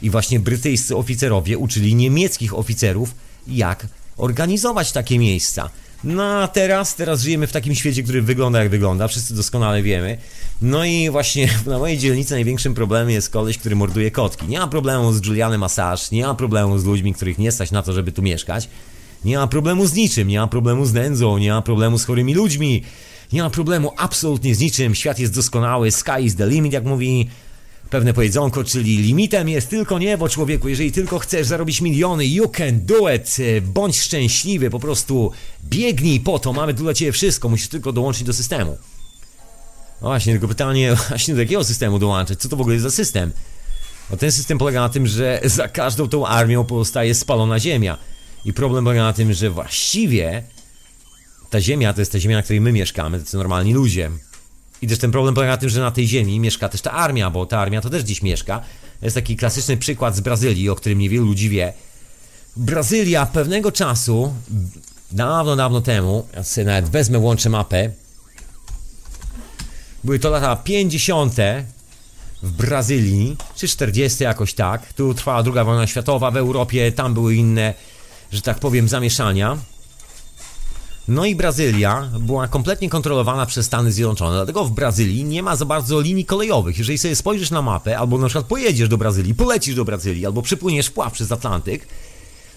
i 0.02 0.10
właśnie 0.10 0.40
brytyjscy 0.40 0.96
oficerowie 0.96 1.58
uczyli 1.58 1.94
niemieckich 1.94 2.54
oficerów, 2.54 3.14
jak 3.48 3.86
organizować 4.16 4.92
takie 4.92 5.18
miejsca. 5.18 5.70
No 6.04 6.22
a 6.42 6.48
teraz, 6.48 6.94
teraz 6.94 7.22
żyjemy 7.22 7.46
w 7.46 7.52
takim 7.52 7.74
świecie, 7.74 8.02
który 8.02 8.22
wygląda 8.22 8.58
jak 8.58 8.70
wygląda, 8.70 9.08
wszyscy 9.08 9.34
doskonale 9.34 9.82
wiemy. 9.82 10.18
No 10.62 10.84
i 10.84 11.10
właśnie 11.10 11.48
na 11.66 11.78
mojej 11.78 11.98
dzielnicy 11.98 12.34
największym 12.34 12.74
problemem 12.74 13.10
jest 13.10 13.30
koleś, 13.30 13.58
który 13.58 13.76
morduje 13.76 14.10
kotki. 14.10 14.46
Nie 14.46 14.58
ma 14.58 14.66
problemu 14.66 15.12
z 15.12 15.26
Julianem 15.26 15.62
Assange, 15.62 16.02
nie 16.12 16.26
ma 16.26 16.34
problemu 16.34 16.78
z 16.78 16.84
ludźmi, 16.84 17.14
których 17.14 17.38
nie 17.38 17.52
stać 17.52 17.70
na 17.70 17.82
to, 17.82 17.92
żeby 17.92 18.12
tu 18.12 18.22
mieszkać. 18.22 18.68
Nie 19.24 19.38
ma 19.38 19.46
problemu 19.46 19.86
z 19.86 19.94
niczym, 19.94 20.28
nie 20.28 20.38
ma 20.38 20.46
problemu 20.46 20.86
z 20.86 20.92
nędzą, 20.92 21.38
nie 21.38 21.50
ma 21.50 21.62
problemu 21.62 21.98
z 21.98 22.04
chorymi 22.04 22.34
ludźmi, 22.34 22.82
nie 23.32 23.42
ma 23.42 23.50
problemu 23.50 23.92
absolutnie 23.96 24.54
z 24.54 24.60
niczym. 24.60 24.94
Świat 24.94 25.18
jest 25.18 25.34
doskonały, 25.34 25.90
sky 25.90 26.22
is 26.22 26.36
the 26.36 26.46
limit, 26.46 26.72
jak 26.72 26.84
mówi 26.84 27.28
pewne 27.90 28.14
powiedzonko, 28.14 28.64
czyli 28.64 28.98
limitem 28.98 29.48
jest 29.48 29.70
tylko 29.70 29.98
niebo, 29.98 30.28
człowieku. 30.28 30.68
Jeżeli 30.68 30.92
tylko 30.92 31.18
chcesz 31.18 31.46
zarobić 31.46 31.80
miliony, 31.80 32.26
you 32.26 32.48
can 32.48 32.86
do 32.86 33.14
it. 33.14 33.36
Bądź 33.62 34.00
szczęśliwy, 34.00 34.70
po 34.70 34.80
prostu 34.80 35.32
biegnij 35.64 36.20
po 36.20 36.38
to, 36.38 36.52
mamy 36.52 36.74
tu 36.74 36.82
dla 36.82 36.94
ciebie 36.94 37.12
wszystko, 37.12 37.48
musisz 37.48 37.68
tylko 37.68 37.92
dołączyć 37.92 38.22
do 38.22 38.32
systemu. 38.32 38.78
No 40.02 40.08
właśnie, 40.08 40.32
tylko 40.32 40.48
pytanie, 40.48 40.94
właśnie 41.08 41.34
do 41.34 41.40
jakiego 41.40 41.64
systemu 41.64 41.98
dołączyć? 41.98 42.40
Co 42.40 42.48
to 42.48 42.56
w 42.56 42.60
ogóle 42.60 42.74
jest 42.74 42.82
za 42.82 42.90
system? 42.90 43.32
No 44.10 44.16
ten 44.16 44.32
system 44.32 44.58
polega 44.58 44.80
na 44.80 44.88
tym, 44.88 45.06
że 45.06 45.40
za 45.44 45.68
każdą 45.68 46.08
tą 46.08 46.26
armią 46.26 46.64
pozostaje 46.64 47.14
spalona 47.14 47.60
ziemia. 47.60 47.98
I 48.44 48.52
problem 48.52 48.84
polega 48.84 49.02
na 49.02 49.12
tym, 49.12 49.32
że 49.32 49.50
właściwie 49.50 50.42
ta 51.50 51.60
ziemia 51.60 51.92
to 51.92 52.00
jest 52.00 52.12
ta 52.12 52.18
ziemia, 52.18 52.36
na 52.36 52.42
której 52.42 52.60
my 52.60 52.72
mieszkamy, 52.72 53.18
tacy 53.18 53.36
normalni 53.36 53.74
ludzie. 53.74 54.10
I 54.82 54.86
też 54.86 54.98
ten 54.98 55.10
problem 55.10 55.34
polega 55.34 55.52
na 55.52 55.56
tym, 55.56 55.68
że 55.68 55.80
na 55.80 55.90
tej 55.90 56.08
ziemi 56.08 56.40
mieszka 56.40 56.68
też 56.68 56.80
ta 56.80 56.92
armia, 56.92 57.30
bo 57.30 57.46
ta 57.46 57.60
armia 57.60 57.80
to 57.80 57.90
też 57.90 58.02
dziś 58.02 58.22
mieszka. 58.22 58.60
Jest 59.02 59.16
taki 59.16 59.36
klasyczny 59.36 59.76
przykład 59.76 60.16
z 60.16 60.20
Brazylii, 60.20 60.68
o 60.68 60.74
którym 60.74 60.98
niewielu 60.98 61.24
ludzi 61.24 61.48
wie. 61.48 61.72
Brazylia 62.56 63.26
pewnego 63.26 63.72
czasu, 63.72 64.34
dawno, 65.12 65.56
dawno 65.56 65.80
temu, 65.80 66.26
ja 66.34 66.44
sobie 66.44 66.64
nawet 66.64 66.90
wezmę, 66.90 67.18
łączę 67.18 67.50
mapę, 67.50 67.90
były 70.06 70.18
to 70.18 70.30
lata 70.30 70.56
50. 70.56 71.34
w 72.42 72.50
Brazylii, 72.50 73.36
czy 73.56 73.68
40 73.68 74.24
jakoś 74.24 74.54
tak. 74.54 74.92
Tu 74.92 75.14
trwała 75.14 75.42
druga 75.42 75.64
wojna 75.64 75.86
światowa 75.86 76.30
w 76.30 76.36
Europie, 76.36 76.92
tam 76.92 77.14
były 77.14 77.34
inne 77.34 77.74
że 78.32 78.42
tak 78.42 78.58
powiem, 78.58 78.88
zamieszania. 78.88 79.58
No 81.08 81.24
i 81.24 81.34
Brazylia 81.34 82.10
była 82.20 82.48
kompletnie 82.48 82.88
kontrolowana 82.90 83.46
przez 83.46 83.66
Stany 83.66 83.92
Zjednoczone, 83.92 84.36
dlatego 84.36 84.64
w 84.64 84.70
Brazylii 84.70 85.24
nie 85.24 85.42
ma 85.42 85.56
za 85.56 85.64
bardzo 85.64 86.00
linii 86.00 86.24
kolejowych. 86.24 86.78
Jeżeli 86.78 86.98
sobie 86.98 87.16
spojrzysz 87.16 87.50
na 87.50 87.62
mapę, 87.62 87.98
albo 87.98 88.18
na 88.18 88.26
przykład 88.26 88.46
pojedziesz 88.46 88.88
do 88.88 88.98
Brazylii, 88.98 89.34
polecisz 89.34 89.74
do 89.74 89.84
Brazylii, 89.84 90.26
albo 90.26 90.42
przypłyniesz 90.42 90.86
wpław 90.86 91.12
przez 91.12 91.32
Atlantyk, 91.32 91.88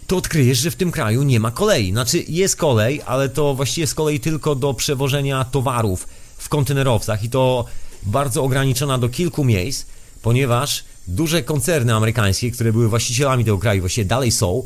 to 0.07 0.17
odkryjesz, 0.17 0.57
że 0.57 0.71
w 0.71 0.75
tym 0.75 0.91
kraju 0.91 1.23
nie 1.23 1.39
ma 1.39 1.51
kolei. 1.51 1.91
Znaczy 1.91 2.23
jest 2.27 2.55
kolej, 2.55 3.01
ale 3.05 3.29
to 3.29 3.55
właściwie 3.55 3.83
jest 3.83 3.95
kolej 3.95 4.19
tylko 4.19 4.55
do 4.55 4.73
przewożenia 4.73 5.43
towarów 5.43 6.07
w 6.39 6.49
kontenerowcach 6.49 7.23
i 7.23 7.29
to 7.29 7.65
bardzo 8.03 8.43
ograniczona 8.43 8.97
do 8.97 9.09
kilku 9.09 9.43
miejsc, 9.43 9.85
ponieważ 10.21 10.83
duże 11.07 11.43
koncerny 11.43 11.95
amerykańskie, 11.95 12.51
które 12.51 12.71
były 12.71 12.89
właścicielami 12.89 13.45
tego 13.45 13.57
kraju, 13.57 13.81
właściwie 13.81 14.05
dalej 14.05 14.31
są, 14.31 14.63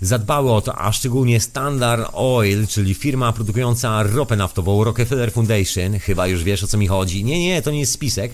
zadbały 0.00 0.52
o 0.52 0.60
to, 0.60 0.78
a 0.78 0.92
szczególnie 0.92 1.40
Standard 1.40 2.10
Oil, 2.12 2.66
czyli 2.66 2.94
firma 2.94 3.32
produkująca 3.32 4.02
ropę 4.02 4.36
naftową, 4.36 4.84
Rockefeller 4.84 5.32
Foundation, 5.32 5.98
chyba 5.98 6.26
już 6.26 6.44
wiesz 6.44 6.64
o 6.64 6.66
co 6.66 6.78
mi 6.78 6.86
chodzi. 6.86 7.24
Nie, 7.24 7.40
nie, 7.40 7.62
to 7.62 7.70
nie 7.70 7.80
jest 7.80 7.92
spisek. 7.92 8.32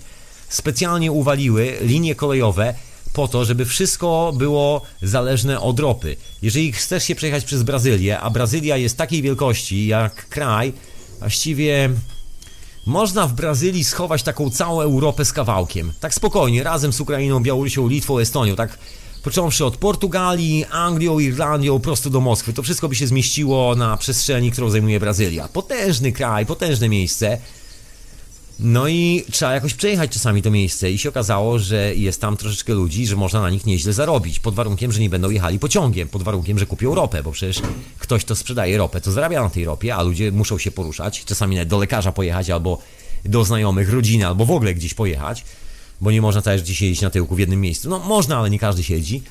Specjalnie 0.48 1.12
uwaliły 1.12 1.76
linie 1.80 2.14
kolejowe 2.14 2.74
po 3.12 3.28
to, 3.28 3.44
żeby 3.44 3.64
wszystko 3.64 4.32
było 4.36 4.82
zależne 5.02 5.60
od 5.60 5.80
ropy. 5.80 6.16
Jeżeli 6.42 6.72
chcesz 6.72 7.04
się 7.04 7.14
przejechać 7.14 7.44
przez 7.44 7.62
Brazylię, 7.62 8.20
a 8.20 8.30
Brazylia 8.30 8.76
jest 8.76 8.96
takiej 8.96 9.22
wielkości 9.22 9.86
jak 9.86 10.28
kraj, 10.28 10.72
właściwie 11.18 11.90
można 12.86 13.26
w 13.26 13.32
Brazylii 13.32 13.84
schować 13.84 14.22
taką 14.22 14.50
całą 14.50 14.80
Europę 14.80 15.24
z 15.24 15.32
kawałkiem. 15.32 15.92
Tak 16.00 16.14
spokojnie, 16.14 16.62
razem 16.62 16.92
z 16.92 17.00
Ukrainą, 17.00 17.40
Białorusią, 17.40 17.88
Litwą, 17.88 18.18
Estonią, 18.18 18.56
tak 18.56 18.78
począwszy 19.22 19.64
od 19.64 19.76
Portugalii, 19.76 20.64
Anglią, 20.70 21.18
Irlandią, 21.18 21.80
prosto 21.80 22.10
do 22.10 22.20
Moskwy. 22.20 22.52
To 22.52 22.62
wszystko 22.62 22.88
by 22.88 22.94
się 22.94 23.06
zmieściło 23.06 23.74
na 23.74 23.96
przestrzeni, 23.96 24.50
którą 24.50 24.70
zajmuje 24.70 25.00
Brazylia. 25.00 25.48
Potężny 25.48 26.12
kraj, 26.12 26.46
potężne 26.46 26.88
miejsce. 26.88 27.38
No 28.58 28.88
i 28.88 29.24
trzeba 29.30 29.52
jakoś 29.52 29.74
przejechać 29.74 30.10
czasami 30.10 30.42
to 30.42 30.50
miejsce 30.50 30.90
i 30.90 30.98
się 30.98 31.08
okazało, 31.08 31.58
że 31.58 31.94
jest 31.94 32.20
tam 32.20 32.36
troszeczkę 32.36 32.74
ludzi, 32.74 33.06
że 33.06 33.16
można 33.16 33.40
na 33.40 33.50
nich 33.50 33.66
nieźle 33.66 33.92
zarobić, 33.92 34.40
pod 34.40 34.54
warunkiem, 34.54 34.92
że 34.92 35.00
nie 35.00 35.10
będą 35.10 35.30
jechali 35.30 35.58
pociągiem, 35.58 36.08
pod 36.08 36.22
warunkiem, 36.22 36.58
że 36.58 36.66
kupią 36.66 36.94
ropę, 36.94 37.22
bo 37.22 37.32
przecież 37.32 37.62
ktoś, 37.98 38.24
to 38.24 38.36
sprzedaje 38.36 38.78
ropę, 38.78 39.00
to 39.00 39.12
zarabia 39.12 39.42
na 39.42 39.50
tej 39.50 39.64
ropie, 39.64 39.94
a 39.94 40.02
ludzie 40.02 40.32
muszą 40.32 40.58
się 40.58 40.70
poruszać, 40.70 41.24
czasami 41.24 41.56
nawet 41.56 41.68
do 41.68 41.78
lekarza 41.78 42.12
pojechać, 42.12 42.50
albo 42.50 42.78
do 43.24 43.44
znajomych, 43.44 43.92
rodziny, 43.92 44.26
albo 44.26 44.46
w 44.46 44.50
ogóle 44.50 44.74
gdzieś 44.74 44.94
pojechać 44.94 45.44
bo 46.00 46.10
nie 46.10 46.22
można 46.22 46.42
całe 46.42 46.58
życie 46.58 46.74
siedzieć 46.74 47.00
na 47.00 47.10
tyłku 47.10 47.34
w 47.34 47.38
jednym 47.38 47.60
miejscu. 47.60 47.88
No 47.88 47.98
można, 47.98 48.38
ale 48.38 48.50
nie 48.50 48.58
każdy 48.58 48.82
siedzi. 48.82 49.22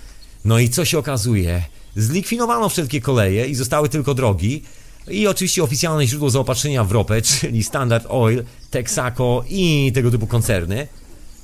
No 0.45 0.59
i 0.59 0.69
co 0.69 0.85
się 0.85 0.97
okazuje? 0.97 1.63
Zlikwidowano 1.95 2.69
wszelkie 2.69 3.01
koleje 3.01 3.47
i 3.47 3.55
zostały 3.55 3.89
tylko 3.89 4.13
drogi. 4.13 4.63
I 5.07 5.27
oczywiście 5.27 5.63
oficjalne 5.63 6.07
źródło 6.07 6.29
zaopatrzenia 6.29 6.83
w 6.83 6.91
ropę, 6.91 7.21
czyli 7.31 7.63
Standard 7.63 8.05
Oil, 8.09 8.43
Texaco 8.71 9.43
i 9.49 9.91
tego 9.95 10.11
typu 10.11 10.27
koncerny. 10.27 10.87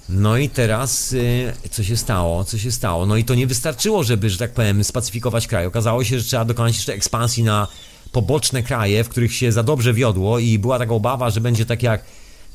No 0.09 0.37
i 0.37 0.49
teraz 0.49 1.11
yy, 1.11 1.53
co 1.71 1.83
się 1.83 1.97
stało? 1.97 2.43
Co 2.43 2.57
się 2.57 2.71
stało? 2.71 3.05
No 3.05 3.17
i 3.17 3.23
to 3.23 3.35
nie 3.35 3.47
wystarczyło, 3.47 4.03
żeby, 4.03 4.29
że 4.29 4.37
tak 4.37 4.51
powiem, 4.51 4.83
spacyfikować 4.83 5.47
kraj. 5.47 5.65
Okazało 5.65 6.03
się, 6.03 6.19
że 6.19 6.25
trzeba 6.25 6.45
dokonać 6.45 6.75
jeszcze 6.75 6.93
ekspansji 6.93 7.43
na 7.43 7.67
poboczne 8.11 8.63
kraje, 8.63 9.03
w 9.03 9.09
których 9.09 9.33
się 9.33 9.51
za 9.51 9.63
dobrze 9.63 9.93
wiodło 9.93 10.39
i 10.39 10.59
była 10.59 10.79
taka 10.79 10.93
obawa, 10.93 11.29
że 11.29 11.41
będzie 11.41 11.65
tak 11.65 11.83
jak 11.83 12.03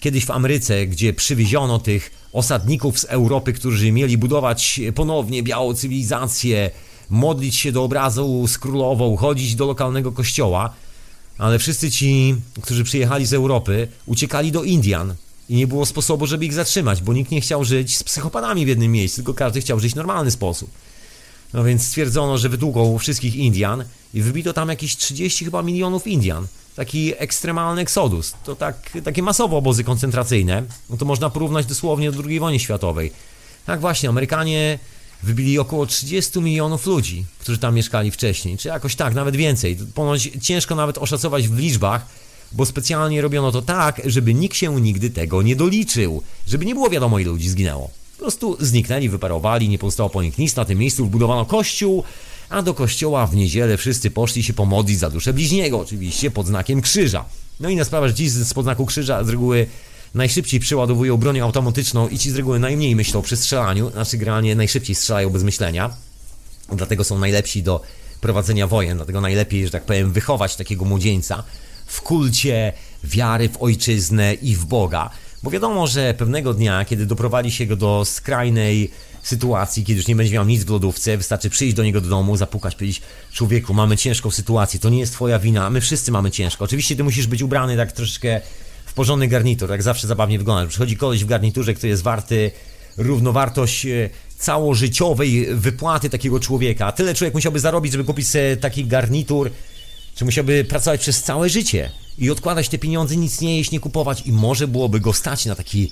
kiedyś 0.01 0.25
w 0.25 0.31
Ameryce, 0.31 0.87
gdzie 0.87 1.13
przywieziono 1.13 1.79
tych 1.79 2.11
osadników 2.33 3.01
z 3.01 3.05
Europy, 3.05 3.53
którzy 3.53 3.93
mieli 3.93 4.19
budować 4.19 4.81
ponownie 4.95 5.43
białą 5.43 5.75
cywilizację, 5.75 6.71
modlić 7.11 7.57
się 7.57 7.73
do 7.73 7.85
obrazu 7.85 8.47
z 8.47 8.59
królową, 8.59 9.17
chodzić 9.17 9.55
do 9.55 9.67
lokalnego 9.67 10.13
kościoła, 10.13 10.75
ale 11.39 11.59
wszyscy 11.59 11.91
ci, 11.91 12.37
którzy 12.63 12.85
przyjechali 12.85 13.27
z 13.27 13.33
Europy, 13.33 13.89
uciekali 14.07 14.53
do 14.53 14.63
Indian 14.63 15.15
i 15.49 15.57
nie 15.57 15.67
było 15.67 15.87
sposobu, 15.87 16.27
żeby 16.27 16.45
ich 16.45 16.53
zatrzymać, 16.53 17.03
bo 17.03 17.13
nikt 17.13 17.31
nie 17.31 17.41
chciał 17.41 17.65
żyć 17.65 17.97
z 17.97 18.03
psychopatami 18.03 18.65
w 18.65 18.69
jednym 18.69 18.93
miejscu, 18.93 19.17
tylko 19.17 19.35
każdy 19.35 19.61
chciał 19.61 19.81
żyć 19.81 19.93
w 19.93 19.97
normalny 19.97 20.31
sposób. 20.31 20.71
No 21.53 21.65
więc 21.65 21.87
stwierdzono, 21.87 22.39
że 22.39 22.49
wytłukło 22.49 22.99
wszystkich 22.99 23.37
Indian 23.37 23.85
i 24.15 24.23
wybito 24.23 24.53
tam 24.53 24.69
jakieś 24.69 24.97
30 24.97 25.45
chyba 25.45 25.63
milionów 25.63 26.07
Indian 26.07 26.47
taki 26.77 27.13
ekstremalny 27.19 27.83
eksodus. 27.83 28.35
To 28.45 28.57
tak, 28.57 28.91
takie 29.05 29.23
masowe 29.23 29.57
obozy 29.57 29.85
koncentracyjne. 29.85 30.63
No 30.91 30.97
to 30.97 31.05
można 31.05 31.31
porównać 31.31 31.67
dosłownie 31.67 32.13
do 32.13 32.23
II 32.23 32.41
wojny 32.41 32.59
światowej. 32.59 33.13
Tak 33.67 33.81
właśnie, 33.81 34.09
Amerykanie 34.09 34.79
wybili 35.25 35.59
około 35.59 35.87
30 35.87 36.41
milionów 36.41 36.87
ludzi, 36.87 37.25
którzy 37.39 37.59
tam 37.59 37.75
mieszkali 37.75 38.11
wcześniej, 38.11 38.59
czy 38.59 38.69
jakoś 38.69 38.97
tak, 38.97 39.15
nawet 39.15 39.37
więcej. 39.37 39.77
Ponoć 39.95 40.31
ciężko 40.43 40.75
nawet 40.75 40.99
oszacować 40.99 41.49
w 41.49 41.59
liczbach, 41.59 42.07
bo 42.53 42.67
specjalnie 42.67 43.23
robiono 43.23 43.53
to 43.53 43.63
tak, 43.63 44.03
żeby 44.05 44.35
nikt 44.35 44.57
się 44.57 44.81
nigdy 44.81 45.11
tego 45.11 45.43
nie 45.43 45.57
doliczył, 45.57 46.23
żeby 46.47 46.65
nie 46.65 46.75
było 46.75 46.91
wiadomo 46.91 47.19
ile 47.19 47.31
ludzi 47.31 47.49
zginęło. 47.49 47.91
Po 48.17 48.19
prostu 48.19 48.57
zniknęli, 48.61 49.09
wyparowali, 49.09 49.69
nie 49.69 49.79
pozostało 49.79 50.11
po 50.11 50.23
nich 50.23 50.39
nic, 50.39 50.57
na 50.57 50.65
tym 50.65 50.79
miejscu 50.79 51.07
wbudowano 51.07 51.45
kościół, 51.45 52.05
a 52.49 52.63
do 52.63 52.75
kościoła 52.75 53.27
w 53.27 53.37
niedzielę 53.37 53.77
wszyscy 53.77 54.11
poszli 54.11 54.43
się 54.43 54.53
pomodlić 54.53 54.99
za 54.99 55.11
duszę 55.11 55.33
bliźniego, 55.33 55.81
oczywiście 55.81 56.31
pod 56.31 56.47
znakiem 56.47 56.81
krzyża. 56.81 57.25
No 57.61 57.69
i 57.69 57.77
na 57.77 57.85
sprawę, 57.85 58.09
że 58.09 58.15
ci 58.15 58.29
z 58.29 58.35
znaku 58.35 58.87
krzyża 58.87 59.25
z 59.25 59.29
reguły 59.29 59.67
najszybciej 60.15 60.61
przeładowują 60.61 61.17
broń 61.17 61.41
automatyczną 61.41 62.09
i 62.09 62.19
ci 62.19 62.31
z 62.31 62.37
reguły 62.37 62.59
najmniej 62.59 62.97
myślą 62.97 63.23
przy 63.23 63.37
strzelaniu, 63.37 63.91
znaczy 63.91 64.17
generalnie 64.17 64.55
najszybciej 64.57 64.95
strzelają 64.95 65.31
bez 65.31 65.43
myślenia. 65.43 65.91
Dlatego 66.73 67.05
są 67.05 67.19
najlepsi 67.19 67.63
do 67.63 67.81
prowadzenia 68.21 68.67
wojen, 68.67 68.97
dlatego 68.97 69.21
najlepiej, 69.21 69.65
że 69.65 69.71
tak 69.71 69.85
powiem, 69.85 70.13
wychować 70.13 70.57
takiego 70.57 70.85
młodzieńca 70.85 71.43
w 71.87 72.03
kulcie 72.03 72.73
wiary 73.05 73.49
w 73.49 73.63
ojczyznę 73.63 74.35
i 74.35 74.57
w 74.57 74.65
Boga. 74.65 75.11
Bo 75.43 75.51
wiadomo, 75.51 75.87
że 75.87 76.15
pewnego 76.15 76.55
dnia, 76.55 76.85
kiedy 76.85 77.07
doprowadzi 77.07 77.51
się 77.51 77.67
go 77.67 77.77
do 77.77 78.05
skrajnej 78.05 78.91
sytuacji, 79.23 79.85
kiedy 79.85 79.97
już 79.97 80.07
nie 80.07 80.17
będzie 80.17 80.33
miał 80.35 80.45
nic 80.45 80.65
w 80.65 80.71
lodówce, 80.71 81.17
wystarczy 81.17 81.51
przyjść 81.51 81.77
do 81.77 81.85
niego 81.85 82.01
do 82.01 82.09
domu, 82.09 82.37
zapukać, 82.37 82.75
powiedzieć 82.75 83.03
człowieku, 83.33 83.75
mamy 83.75 83.97
ciężką 83.97 84.31
sytuację, 84.31 84.81
to 84.81 84.91
nie 84.91 84.99
jest 84.99 85.13
twoja 85.13 85.39
wina, 85.39 85.71
my 85.71 85.81
wszyscy 85.81 86.13
mamy 86.13 86.31
ciężko. 86.31 86.65
Oczywiście 86.65 86.97
ty 86.97 87.05
musisz 87.05 87.27
być 87.27 87.43
ubrany 87.43 87.77
tak 87.77 87.93
troszeczkę 87.93 88.41
porządny 88.95 89.29
garnitur, 89.29 89.69
tak 89.69 89.83
zawsze 89.83 90.07
zabawnie 90.07 90.39
wygląda. 90.39 90.69
Przychodzi 90.69 90.97
koleś 90.97 91.25
w 91.25 91.27
garniturze, 91.27 91.75
który 91.75 91.89
jest 91.89 92.03
warty 92.03 92.51
równowartość 92.97 93.87
e, 93.87 94.11
całożyciowej 94.39 95.47
wypłaty 95.55 96.11
takiego 96.11 96.41
człowieka. 96.41 96.93
Tyle 96.93 97.15
człowiek 97.15 97.35
musiałby 97.35 97.61
zarobić, 97.61 97.93
żeby 97.93 98.05
kupić 98.05 98.29
sobie 98.29 98.57
taki 98.57 98.85
garnitur, 98.85 99.51
czy 100.15 100.25
musiałby 100.25 100.65
pracować 100.65 101.01
przez 101.01 101.23
całe 101.23 101.49
życie 101.49 101.91
i 102.19 102.31
odkładać 102.31 102.69
te 102.69 102.79
pieniądze, 102.79 103.17
nic 103.17 103.41
nie 103.41 103.57
jeść, 103.57 103.71
nie 103.71 103.81
kupować 103.81 104.23
i 104.27 104.33
może 104.33 104.69
byłoby 104.69 105.01
go 105.01 105.13
stać 105.13 105.47
na 105.47 105.55
taki 105.55 105.91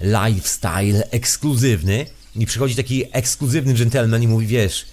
lifestyle 0.00 1.10
ekskluzywny 1.10 2.06
i 2.36 2.46
przychodzi 2.46 2.76
taki 2.76 3.04
ekskluzywny 3.12 3.74
gentleman 3.74 4.22
i 4.22 4.28
mówi, 4.28 4.46
wiesz, 4.46 4.86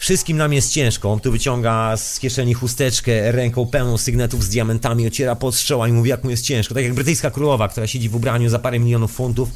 wszystkim 0.00 0.36
nam 0.36 0.52
jest 0.52 0.72
ciężko, 0.72 1.12
on 1.12 1.20
tu 1.20 1.32
wyciąga 1.32 1.96
z 1.96 2.18
kieszeni 2.18 2.54
chusteczkę 2.54 3.32
ręką 3.32 3.66
pełną 3.66 3.98
sygnetów 3.98 4.44
z 4.44 4.48
diamentami, 4.48 5.06
ociera 5.06 5.36
pod 5.36 5.54
strzała 5.54 5.88
i 5.88 5.92
mówi, 5.92 6.10
jak 6.10 6.24
mu 6.24 6.30
jest 6.30 6.44
ciężko, 6.44 6.74
tak 6.74 6.84
jak 6.84 6.94
brytyjska 6.94 7.30
królowa, 7.30 7.68
która 7.68 7.86
siedzi 7.86 8.08
w 8.08 8.16
ubraniu 8.16 8.48
za 8.48 8.58
parę 8.58 8.78
milionów 8.78 9.12
funtów 9.12 9.48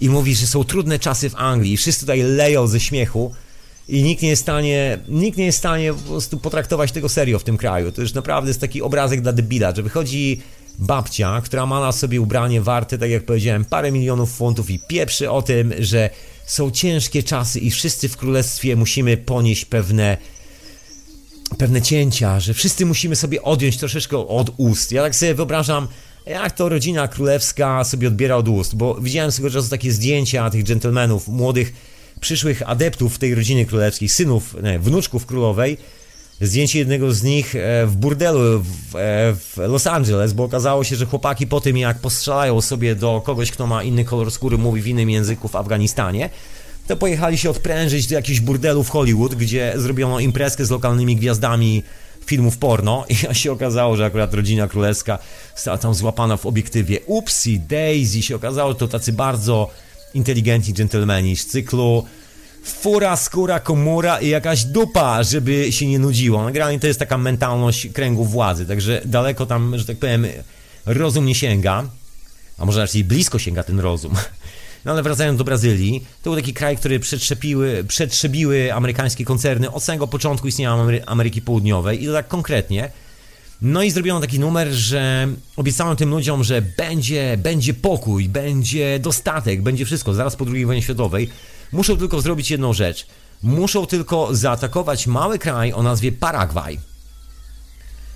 i 0.00 0.08
mówi, 0.08 0.34
że 0.34 0.46
są 0.46 0.64
trudne 0.64 0.98
czasy 0.98 1.30
w 1.30 1.34
Anglii. 1.36 1.72
I 1.72 1.76
wszyscy 1.76 2.00
tutaj 2.00 2.22
leją 2.22 2.66
ze 2.66 2.80
śmiechu 2.80 3.34
i 3.88 4.02
nikt 4.02 4.22
nie 4.22 4.28
jest 4.28 4.42
w 4.42 4.44
stanie, 4.44 4.98
nikt 5.08 5.38
nie 5.38 5.46
jest 5.46 5.58
w 5.58 5.60
stanie 5.60 5.94
po 5.94 6.00
prostu 6.00 6.38
potraktować 6.38 6.92
tego 6.92 7.08
serio 7.08 7.38
w 7.38 7.44
tym 7.44 7.56
kraju. 7.56 7.92
To 7.92 8.02
już 8.02 8.14
naprawdę 8.14 8.50
jest 8.50 8.60
taki 8.60 8.82
obrazek 8.82 9.20
dla 9.20 9.32
debila, 9.32 9.74
że 9.74 9.82
wychodzi 9.82 10.42
babcia, 10.78 11.40
która 11.44 11.66
ma 11.66 11.80
na 11.80 11.92
sobie 11.92 12.20
ubranie 12.20 12.60
warte, 12.60 12.98
tak 12.98 13.10
jak 13.10 13.24
powiedziałem, 13.24 13.64
parę 13.64 13.92
milionów 13.92 14.36
funtów 14.36 14.70
i 14.70 14.78
pieprzy 14.78 15.30
o 15.30 15.42
tym, 15.42 15.74
że 15.78 16.10
są 16.46 16.70
ciężkie 16.70 17.22
czasy 17.22 17.60
i 17.60 17.70
wszyscy 17.70 18.08
w 18.08 18.16
królestwie 18.16 18.76
musimy 18.76 19.16
ponieść 19.16 19.64
pewne 19.64 20.16
pewne 21.58 21.82
cięcia, 21.82 22.40
że 22.40 22.54
wszyscy 22.54 22.86
musimy 22.86 23.16
sobie 23.16 23.42
odjąć 23.42 23.76
troszeczkę 23.76 24.28
od 24.28 24.50
ust. 24.56 24.92
Ja 24.92 25.02
tak 25.02 25.14
sobie 25.14 25.34
wyobrażam, 25.34 25.88
jak 26.26 26.52
to 26.52 26.68
rodzina 26.68 27.08
królewska 27.08 27.84
sobie 27.84 28.08
odbiera 28.08 28.36
od 28.36 28.48
ust, 28.48 28.76
bo 28.76 28.94
widziałem 28.94 29.32
swego 29.32 29.50
czasu 29.50 29.68
takie 29.68 29.92
zdjęcia 29.92 30.50
tych 30.50 30.64
dżentelmenów, 30.64 31.28
młodych, 31.28 31.72
przyszłych 32.20 32.62
adeptów 32.66 33.18
tej 33.18 33.34
rodziny 33.34 33.66
królewskiej, 33.66 34.08
synów, 34.08 34.56
nie, 34.62 34.78
wnuczków 34.78 35.26
królowej, 35.26 35.78
zdjęcie 36.40 36.78
jednego 36.78 37.12
z 37.12 37.22
nich 37.22 37.56
e, 37.56 37.86
w 37.86 37.96
burdelu 37.96 38.60
w, 38.60 38.96
e, 38.96 39.34
w, 39.34 39.56
Los 39.56 39.86
Angeles, 39.86 40.32
bo 40.32 40.44
okazało 40.44 40.84
się, 40.84 40.96
że 40.96 41.06
chłopaki 41.06 41.46
po 41.46 41.60
tym 41.60 41.76
jak 41.76 41.98
postrzelają 41.98 42.60
sobie 42.60 42.94
do 42.94 43.22
kogoś, 43.24 43.50
kto 43.50 43.66
ma 43.66 43.82
inny 43.82 44.04
kolor 44.04 44.30
skóry, 44.30 44.58
mówi 44.58 44.82
w 44.82 44.86
innym 44.86 45.10
języku 45.10 45.48
w 45.48 45.56
Afganistanie, 45.56 46.30
to 46.86 46.96
pojechali 46.96 47.38
się 47.38 47.50
odprężyć 47.50 48.06
do 48.06 48.14
jakichś 48.14 48.40
burdelu 48.40 48.84
w 48.84 48.90
Hollywood, 48.90 49.34
gdzie 49.34 49.72
zrobiono 49.76 50.20
imprezkę 50.20 50.64
z 50.64 50.70
lokalnymi 50.70 51.16
gwiazdami 51.16 51.82
filmów 52.26 52.58
porno 52.58 53.04
i 53.30 53.34
się 53.34 53.52
okazało, 53.52 53.96
że 53.96 54.04
akurat 54.04 54.34
rodzina 54.34 54.68
królewska 54.68 55.18
została 55.54 55.78
tam 55.78 55.94
złapana 55.94 56.36
w 56.36 56.46
obiektywie. 56.46 57.00
Upsi, 57.06 57.60
Daisy 57.60 58.22
się 58.22 58.36
okazało, 58.36 58.72
że 58.72 58.78
to 58.78 58.88
tacy 58.88 59.12
bardzo 59.12 59.70
inteligentni 60.14 60.74
dżentelmeni 60.74 61.36
z 61.36 61.46
cyklu 61.46 62.04
fura, 62.66 63.16
skóra, 63.16 63.60
komura 63.60 64.20
i 64.20 64.28
jakaś 64.28 64.64
dupa, 64.64 65.22
żeby 65.22 65.72
się 65.72 65.86
nie 65.86 65.98
nudziło. 65.98 66.44
Nagranie 66.44 66.80
to 66.80 66.86
jest 66.86 66.98
taka 66.98 67.18
mentalność 67.18 67.88
kręgu 67.92 68.24
władzy, 68.24 68.66
także 68.66 69.02
daleko 69.04 69.46
tam, 69.46 69.78
że 69.78 69.84
tak 69.84 69.96
powiem, 69.96 70.26
rozum 70.86 71.26
nie 71.26 71.34
sięga, 71.34 71.84
a 72.58 72.64
może 72.64 72.80
raczej 72.80 73.04
blisko 73.04 73.38
sięga 73.38 73.62
ten 73.62 73.80
rozum. 73.80 74.14
No 74.84 74.92
ale 74.92 75.02
wracając 75.02 75.38
do 75.38 75.44
Brazylii, 75.44 76.04
to 76.22 76.30
był 76.30 76.40
taki 76.40 76.52
kraj, 76.52 76.76
który 76.76 77.00
przetrzepiły, 77.00 77.84
przetrzebiły 77.88 78.74
amerykańskie 78.74 79.24
koncerny 79.24 79.72
od 79.72 79.82
samego 79.82 80.06
początku 80.06 80.48
istnienia 80.48 81.02
Ameryki 81.06 81.42
Południowej 81.42 82.02
i 82.02 82.06
to 82.06 82.12
tak 82.12 82.28
konkretnie. 82.28 82.90
No 83.62 83.82
i 83.82 83.90
zrobiono 83.90 84.20
taki 84.20 84.40
numer, 84.40 84.68
że 84.72 85.28
obiecano 85.56 85.96
tym 85.96 86.10
ludziom, 86.10 86.44
że 86.44 86.62
będzie, 86.62 87.36
będzie 87.38 87.74
pokój, 87.74 88.28
będzie 88.28 88.98
dostatek, 88.98 89.62
będzie 89.62 89.84
wszystko, 89.84 90.14
zaraz 90.14 90.36
po 90.36 90.44
II 90.52 90.66
wojnie 90.66 90.82
światowej. 90.82 91.28
Muszą 91.76 91.96
tylko 91.96 92.20
zrobić 92.20 92.50
jedną 92.50 92.72
rzecz. 92.72 93.06
Muszą 93.42 93.86
tylko 93.86 94.34
zaatakować 94.34 95.06
mały 95.06 95.38
kraj 95.38 95.72
o 95.72 95.82
nazwie 95.82 96.12
Paragwaj. 96.12 96.78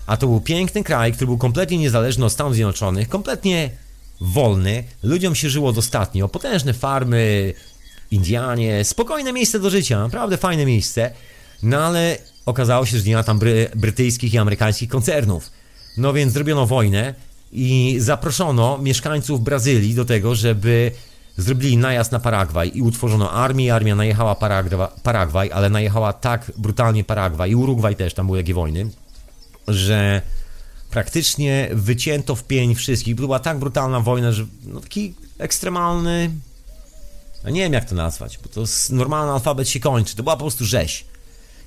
A 0.07 0.17
to 0.17 0.27
był 0.27 0.41
piękny 0.41 0.85
kraj, 0.85 1.13
który 1.13 1.27
był 1.27 1.39
kompletnie 1.39 1.79
niezależny 1.79 2.25
od 2.25 2.33
Stanów 2.33 2.55
Zjednoczonych, 2.55 3.09
kompletnie 3.09 3.71
wolny, 4.21 4.85
ludziom 5.03 5.35
się 5.35 5.51
żyło 5.51 5.73
dostatnio, 5.73 6.29
potężne 6.29 6.75
farmy, 6.75 7.55
Indianie, 8.11 8.85
spokojne 8.85 9.33
miejsce 9.33 9.61
do 9.61 9.71
życia, 9.71 9.99
naprawdę 9.99 10.37
fajne 10.37 10.67
miejsce, 10.67 11.11
no 11.63 11.79
ale 11.79 12.19
okazało 12.47 12.87
się, 12.87 12.99
że 12.99 13.05
nie 13.05 13.15
ma 13.15 13.23
tam 13.23 13.39
bry, 13.39 13.71
brytyjskich 13.77 14.35
i 14.35 14.39
amerykańskich 14.39 14.89
koncernów. 14.89 15.51
No 15.97 16.13
więc 16.13 16.33
zrobiono 16.33 16.67
wojnę 16.67 17.15
i 17.53 17.97
zaproszono 17.99 18.79
mieszkańców 18.79 19.41
Brazylii 19.41 19.95
do 19.95 20.05
tego, 20.05 20.35
żeby 20.35 20.93
zrobili 21.43 21.77
najazd 21.77 22.13
na 22.13 22.21
Paragwaj 22.21 22.71
i 22.75 22.83
utworzono 22.83 23.33
armię. 23.33 23.75
Armia 23.75 23.97
najechała 23.97 24.37
Paragwaj, 25.03 25.51
ale 25.53 25.71
najechała 25.71 26.13
tak 26.13 26.53
brutalnie 26.57 27.05
Paragwaj 27.05 27.51
i 27.51 27.55
Urugwaj 27.55 27.97
też, 27.97 28.15
tam 28.15 28.27
były 28.27 28.39
jakie 28.39 28.55
wojny, 28.55 28.91
że 29.69 30.23
praktycznie 30.91 31.69
wycięto 31.73 32.37
w 32.37 32.45
pień 32.45 32.75
wszystkich. 32.75 33.15
Była 33.15 33.39
tak 33.39 33.59
brutalna 33.59 34.01
wojna, 34.01 34.33
że 34.33 34.47
no 34.65 34.81
taki 34.81 35.15
ekstremalny. 35.39 36.31
Ja 37.45 37.51
nie 37.51 37.61
wiem 37.61 37.73
jak 37.73 37.85
to 37.85 37.95
nazwać, 37.95 38.39
bo 38.39 38.49
to 38.49 38.65
normalny 38.91 39.33
alfabet 39.33 39.69
się 39.69 39.81
kończy. 39.81 40.17
To 40.17 40.23
była 40.23 40.37
po 40.37 40.41
prostu 40.41 40.65
rzeź. 40.65 41.05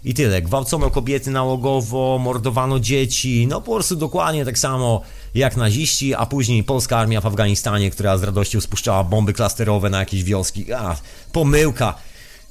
I 0.06 0.14
tyle. 0.14 0.42
Gwałcono 0.42 0.90
kobiety 0.90 1.32
nałogowo, 1.32 2.20
mordowano 2.20 2.80
dzieci. 2.80 3.48
No 3.48 3.62
po 3.62 3.74
prostu 3.74 3.96
dokładnie 3.96 4.46
tak 4.46 4.58
samo 4.60 5.02
jak 5.36 5.58
naziści, 5.58 6.16
a 6.16 6.26
później 6.26 6.64
polska 6.64 6.98
armia 6.98 7.22
w 7.22 7.26
Afganistanie, 7.26 7.92
która 7.92 8.18
z 8.18 8.24
radością 8.24 8.62
spuszczała 8.62 9.04
bomby 9.04 9.34
klasterowe 9.34 9.90
na 9.90 10.00
jakieś 10.00 10.24
wioski. 10.24 10.74
A, 10.74 10.96
pomyłka. 11.32 11.96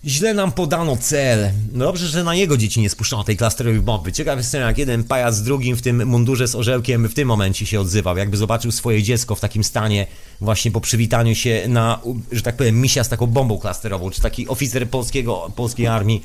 Źle 0.07 0.35
nam 0.35 0.53
podano 0.53 0.97
cel. 0.97 1.51
No 1.73 1.85
dobrze, 1.85 2.09
że 2.09 2.25
na 2.25 2.35
jego 2.35 2.57
dzieci 2.57 2.81
nie 2.81 2.91
spuszczono 2.91 3.25
tej 3.25 3.37
klasterowej 3.37 3.81
bomby. 3.81 4.13
Ciekaw 4.13 4.39
jestem, 4.39 4.63
jak 4.63 4.79
jeden 4.79 5.05
pajac 5.05 5.35
z 5.35 5.43
drugim 5.43 5.77
w 5.77 5.83
tym 5.83 6.07
mundurze 6.07 6.49
z 6.49 6.55
orzełkiem 6.55 7.09
w 7.09 7.15
tym 7.15 7.29
momencie 7.29 7.67
się 7.67 7.81
odzywał. 7.81 8.17
Jakby 8.17 8.37
zobaczył 8.37 8.73
swoje 8.73 9.03
dziecko 9.03 9.35
w 9.35 9.41
takim 9.41 9.65
stanie 9.65 10.07
właśnie 10.41 10.71
po 10.71 10.81
przywitaniu 10.81 11.35
się 11.35 11.65
na, 11.69 12.01
że 12.33 12.43
tak 12.43 12.57
powiem, 12.57 12.81
misia 12.81 13.05
z 13.05 13.09
taką 13.09 13.27
bombą 13.27 13.59
klasterową, 13.59 14.11
czy 14.11 14.21
taki 14.21 14.49
oficer 14.49 14.89
polskiego, 14.89 15.53
polskiej 15.57 15.87
armii 15.87 16.23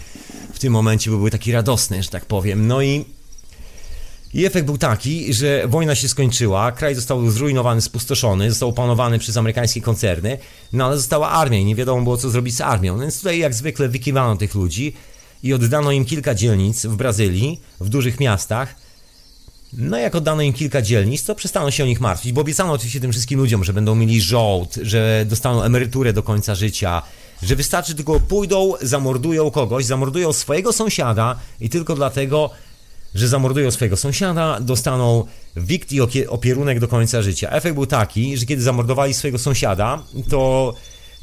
w 0.54 0.60
tym 0.60 0.74
momencie 0.74 1.10
byłby 1.10 1.32
taki 1.32 1.52
radosny, 1.52 2.04
że 2.04 2.10
tak 2.10 2.26
powiem. 2.26 2.68
No 2.68 2.82
i 2.82 3.06
i 4.34 4.46
efekt 4.46 4.66
był 4.66 4.78
taki, 4.78 5.34
że 5.34 5.68
wojna 5.68 5.96
się 5.96 6.08
skończyła, 6.08 6.72
kraj 6.72 6.96
został 6.96 7.30
zrujnowany, 7.30 7.82
spustoszony, 7.82 8.50
został 8.50 8.70
opanowany 8.70 9.20
przez 9.20 9.38
amerykańskie 9.38 9.82
koncerny, 9.82 10.38
no 10.74 10.86
ale 10.86 10.98
została 10.98 11.30
armia 11.30 11.58
i 11.58 11.66
nie 11.66 11.76
wiadomo 11.76 12.02
było 12.02 12.18
co 12.18 12.30
zrobić 12.30 12.56
z 12.56 12.62
armią. 12.62 13.00
Więc 13.00 13.18
tutaj 13.18 13.40
jak 13.40 13.54
zwykle 13.54 13.90
wykiwano 13.90 14.38
tych 14.38 14.56
ludzi 14.56 14.94
i 15.44 15.54
oddano 15.54 15.92
im 15.92 16.06
kilka 16.06 16.36
dzielnic 16.36 16.86
w 16.86 16.96
Brazylii, 16.96 17.62
w 17.80 17.90
dużych 17.90 18.20
miastach. 18.20 18.76
No 19.74 19.98
jak 19.98 20.16
oddano 20.16 20.42
im 20.42 20.54
kilka 20.54 20.82
dzielnic, 20.82 21.26
to 21.26 21.36
przestano 21.36 21.72
się 21.72 21.84
o 21.84 21.88
nich 21.88 22.02
martwić, 22.02 22.32
bo 22.34 22.42
obiecano 22.42 22.74
oczywiście 22.74 23.00
tym 23.00 23.12
wszystkim 23.12 23.40
ludziom, 23.40 23.64
że 23.64 23.74
będą 23.74 23.96
mieli 23.96 24.22
żołd, 24.22 24.76
że 24.82 25.26
dostaną 25.30 25.64
emeryturę 25.64 26.14
do 26.14 26.24
końca 26.24 26.56
życia, 26.56 27.02
że 27.44 27.56
wystarczy 27.56 27.96
tylko 27.96 28.20
pójdą, 28.20 28.74
zamordują 28.82 29.52
kogoś, 29.52 29.86
zamordują 29.86 30.34
swojego 30.34 30.74
sąsiada 30.74 31.36
i 31.62 31.70
tylko 31.70 31.96
dlatego 31.96 32.50
że 33.16 33.28
zamordują 33.28 33.72
swojego 33.72 33.98
sąsiada, 33.98 34.60
dostaną 34.60 35.26
wikt 35.56 35.92
i 35.92 36.02
opierunek 36.28 36.80
do 36.80 36.88
końca 36.88 37.22
życia. 37.22 37.50
Efekt 37.50 37.76
był 37.76 37.86
taki, 37.86 38.38
że 38.38 38.46
kiedy 38.46 38.62
zamordowali 38.62 39.14
swojego 39.14 39.40
sąsiada, 39.40 40.04
to 40.30 40.74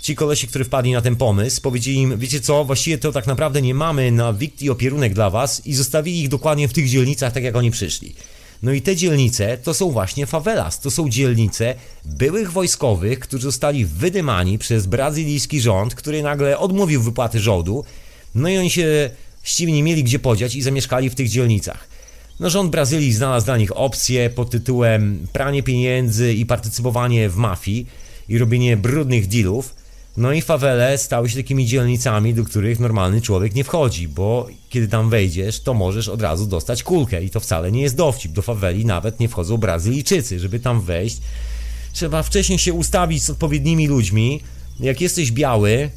ci 0.01 0.17
kolesi, 0.17 0.49
którzy 0.49 0.65
wpadli 0.65 0.93
na 0.93 1.01
ten 1.01 1.17
pomysł, 1.17 1.61
powiedzieli 1.61 1.97
im, 1.97 2.19
wiecie 2.19 2.41
co, 2.41 2.65
właściwie 2.65 2.99
to 2.99 3.13
tak 3.13 3.27
naprawdę 3.27 3.63
nie 3.63 3.75
mamy 3.75 4.13
na 4.13 4.33
wikt 4.33 4.63
i 4.63 4.71
opierunek 4.71 5.15
dla 5.15 5.31
was 5.31 5.67
i 5.67 5.75
zostawili 5.75 6.21
ich 6.21 6.29
dokładnie 6.29 6.69
w 6.69 6.73
tych 6.73 6.89
dzielnicach, 6.89 7.33
tak 7.33 7.43
jak 7.43 7.57
oni 7.57 7.71
przyszli. 7.71 8.15
No 8.63 8.73
i 8.73 8.83
te 8.83 8.97
dzielnice 8.97 9.59
to 9.59 9.75
są 9.75 9.91
właśnie 9.91 10.27
favelas, 10.27 10.81
to 10.81 10.91
są 10.91 11.09
dzielnice 11.09 11.75
byłych 12.05 12.53
wojskowych, 12.53 13.19
którzy 13.19 13.43
zostali 13.43 13.85
wydymani 13.85 14.59
przez 14.59 14.87
brazylijski 14.87 15.61
rząd, 15.61 15.95
który 15.95 16.23
nagle 16.23 16.59
odmówił 16.59 17.03
wypłaty 17.03 17.41
żołdu, 17.41 17.85
no 18.35 18.49
i 18.49 18.59
oni 18.59 18.71
się 18.71 19.11
właściwie 19.45 19.73
nie 19.73 19.83
mieli 19.83 20.05
gdzie 20.05 20.19
podziać 20.19 20.55
i 20.55 20.63
zamieszkali 20.63 21.11
w 21.11 21.15
tych 21.15 21.29
dzielnicach. 21.29 21.89
no, 22.41 22.51
rząd 22.51 22.71
Brazylii 22.71 23.13
znalazł 23.13 23.47
dla 23.47 23.57
nich 23.57 23.77
opcję 23.77 24.31
pod 24.31 24.51
tytułem 24.51 25.27
pranie 25.33 25.63
pieniędzy 25.63 26.33
i 26.33 26.47
partycypowanie 26.47 27.29
w 27.29 27.37
mafii 27.37 27.87
i 28.29 28.39
robienie 28.39 28.77
brudnych 28.77 29.27
dealów. 29.27 29.75
No 30.17 30.33
i 30.33 30.43
fawele 30.43 30.99
stały 30.99 31.29
się 31.31 31.37
takimi 31.37 31.67
dzielnicami, 31.67 32.35
do 32.35 32.45
których 32.45 32.81
normalny 32.81 33.21
człowiek 33.21 33.55
nie 33.55 33.65
wchodzi, 33.65 34.09
bo 34.09 34.47
kiedy 34.69 34.89
tam 34.89 35.11
wejdziesz, 35.11 35.61
to 35.61 35.75
możesz 35.75 36.09
od 36.09 36.23
razu 36.23 36.47
dostać 36.47 36.83
kulkę 36.83 37.25
i 37.25 37.31
to 37.31 37.41
wcale 37.41 37.73
nie 37.73 37.83
jest 37.83 37.97
dowcip. 37.97 38.33
Do 38.33 38.43
faweli 38.43 38.87
nawet 38.87 39.21
nie 39.21 39.29
wchodzą 39.29 39.57
Brazylijczycy, 39.57 40.41
żeby 40.41 40.61
tam 40.61 40.81
wejść. 40.81 41.19
Trzeba 41.93 42.23
wcześniej 42.23 42.59
się 42.59 42.73
ustawić 42.73 43.23
z 43.23 43.31
odpowiednimi 43.31 43.89
ludźmi. 43.89 44.41
Jak 44.81 45.01
jesteś 45.01 45.33
biały, 45.33 45.91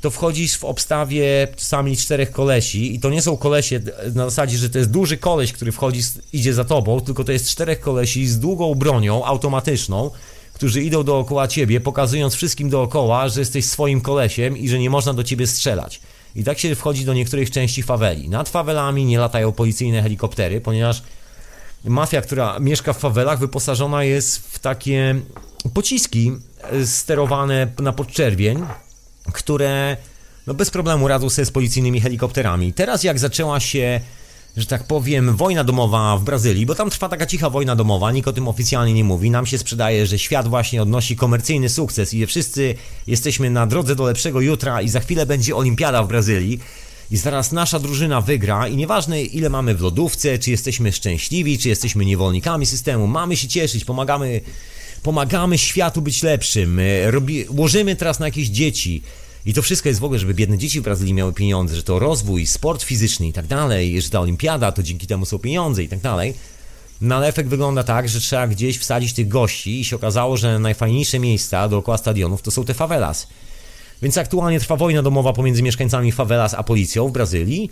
to 0.00 0.10
wchodzisz 0.10 0.56
w 0.56 0.64
obstawie 0.64 1.48
czasami 1.56 1.96
czterech 1.96 2.30
kolesi 2.30 2.94
i 2.94 3.00
to 3.00 3.10
nie 3.10 3.22
są 3.22 3.36
kolesie 3.36 3.80
na 4.14 4.24
zasadzie, 4.24 4.58
że 4.58 4.70
to 4.70 4.78
jest 4.78 4.90
duży 4.90 5.16
koleś, 5.16 5.52
który 5.52 5.72
wchodzi, 5.72 6.00
idzie 6.32 6.54
za 6.54 6.64
tobą, 6.64 7.00
tylko 7.00 7.24
to 7.24 7.32
jest 7.32 7.48
czterech 7.48 7.80
kolesi 7.80 8.26
z 8.26 8.38
długą 8.38 8.74
bronią 8.74 9.24
automatyczną, 9.24 10.10
którzy 10.54 10.82
idą 10.82 11.02
dookoła 11.04 11.48
ciebie, 11.48 11.80
pokazując 11.80 12.34
wszystkim 12.34 12.70
dookoła, 12.70 13.28
że 13.28 13.40
jesteś 13.40 13.64
swoim 13.64 14.00
kolesiem 14.00 14.56
i 14.56 14.68
że 14.68 14.78
nie 14.78 14.90
można 14.90 15.14
do 15.14 15.24
ciebie 15.24 15.46
strzelać. 15.46 16.00
I 16.34 16.44
tak 16.44 16.58
się 16.58 16.74
wchodzi 16.74 17.04
do 17.04 17.14
niektórych 17.14 17.50
części 17.50 17.82
faweli. 17.82 18.28
Nad 18.28 18.48
fawelami 18.48 19.04
nie 19.04 19.18
latają 19.18 19.52
policyjne 19.52 20.02
helikoptery, 20.02 20.60
ponieważ 20.60 21.02
mafia, 21.84 22.22
która 22.22 22.58
mieszka 22.58 22.92
w 22.92 22.98
fawelach, 22.98 23.38
wyposażona 23.38 24.04
jest 24.04 24.38
w 24.38 24.58
takie 24.58 25.20
pociski 25.74 26.32
sterowane 26.84 27.72
na 27.78 27.92
podczerwień, 27.92 28.66
które 29.32 29.96
no 30.46 30.54
bez 30.54 30.70
problemu 30.70 31.08
radzą 31.08 31.30
sobie 31.30 31.46
z 31.46 31.50
policyjnymi 31.50 32.00
helikopterami. 32.00 32.72
Teraz 32.72 33.04
jak 33.04 33.18
zaczęła 33.18 33.60
się 33.60 34.00
że 34.56 34.66
tak 34.66 34.84
powiem, 34.84 35.36
wojna 35.36 35.64
domowa 35.64 36.16
w 36.16 36.22
Brazylii, 36.22 36.66
bo 36.66 36.74
tam 36.74 36.90
trwa 36.90 37.08
taka 37.08 37.26
cicha 37.26 37.50
wojna 37.50 37.76
domowa, 37.76 38.12
nikt 38.12 38.28
o 38.28 38.32
tym 38.32 38.48
oficjalnie 38.48 38.94
nie 38.94 39.04
mówi. 39.04 39.30
Nam 39.30 39.46
się 39.46 39.58
sprzedaje, 39.58 40.06
że 40.06 40.18
świat 40.18 40.48
właśnie 40.48 40.82
odnosi 40.82 41.16
komercyjny 41.16 41.68
sukces 41.68 42.14
i 42.14 42.26
wszyscy 42.26 42.74
jesteśmy 43.06 43.50
na 43.50 43.66
drodze 43.66 43.96
do 43.96 44.04
lepszego 44.04 44.40
jutra 44.40 44.82
i 44.82 44.88
za 44.88 45.00
chwilę 45.00 45.26
będzie 45.26 45.56
olimpiada 45.56 46.02
w 46.02 46.08
Brazylii. 46.08 46.60
I 47.10 47.16
zaraz 47.16 47.52
nasza 47.52 47.78
drużyna 47.78 48.20
wygra 48.20 48.68
i 48.68 48.76
nieważne 48.76 49.22
ile 49.22 49.50
mamy 49.50 49.74
w 49.74 49.80
lodówce, 49.80 50.38
czy 50.38 50.50
jesteśmy 50.50 50.92
szczęśliwi, 50.92 51.58
czy 51.58 51.68
jesteśmy 51.68 52.04
niewolnikami 52.04 52.66
systemu, 52.66 53.06
mamy 53.06 53.36
się 53.36 53.48
cieszyć, 53.48 53.84
pomagamy, 53.84 54.40
pomagamy 55.02 55.58
światu 55.58 56.02
być 56.02 56.22
lepszym, 56.22 56.80
robi, 57.06 57.44
łożymy 57.48 57.96
teraz 57.96 58.18
na 58.18 58.26
jakieś 58.26 58.48
dzieci, 58.48 59.02
i 59.46 59.54
to 59.54 59.62
wszystko 59.62 59.88
jest 59.88 60.00
w 60.00 60.04
ogóle, 60.04 60.18
żeby 60.18 60.34
biedne 60.34 60.58
dzieci 60.58 60.80
w 60.80 60.84
Brazylii 60.84 61.14
miały 61.14 61.32
pieniądze, 61.32 61.76
że 61.76 61.82
to 61.82 61.98
rozwój, 61.98 62.46
sport 62.46 62.82
fizyczny 62.82 63.28
i 63.28 63.32
tak 63.32 63.46
dalej, 63.46 64.02
że 64.02 64.10
ta 64.10 64.20
olimpiada 64.20 64.72
to 64.72 64.82
dzięki 64.82 65.06
temu 65.06 65.26
są 65.26 65.38
pieniądze 65.38 65.82
i 65.82 65.88
tak 65.88 65.98
dalej. 65.98 66.34
No 67.00 67.16
ale 67.16 67.28
efekt 67.28 67.48
wygląda 67.48 67.82
tak, 67.82 68.08
że 68.08 68.20
trzeba 68.20 68.46
gdzieś 68.46 68.78
wsadzić 68.78 69.12
tych 69.12 69.28
gości 69.28 69.80
i 69.80 69.84
się 69.84 69.96
okazało, 69.96 70.36
że 70.36 70.58
najfajniejsze 70.58 71.18
miejsca 71.18 71.68
dookoła 71.68 71.98
stadionów 71.98 72.42
to 72.42 72.50
są 72.50 72.64
te 72.64 72.74
favelas. 72.74 73.26
Więc 74.02 74.18
aktualnie 74.18 74.60
trwa 74.60 74.76
wojna 74.76 75.02
domowa 75.02 75.32
pomiędzy 75.32 75.62
mieszkańcami 75.62 76.12
favelas 76.12 76.54
a 76.54 76.62
policją 76.62 77.08
w 77.08 77.12
Brazylii. 77.12 77.70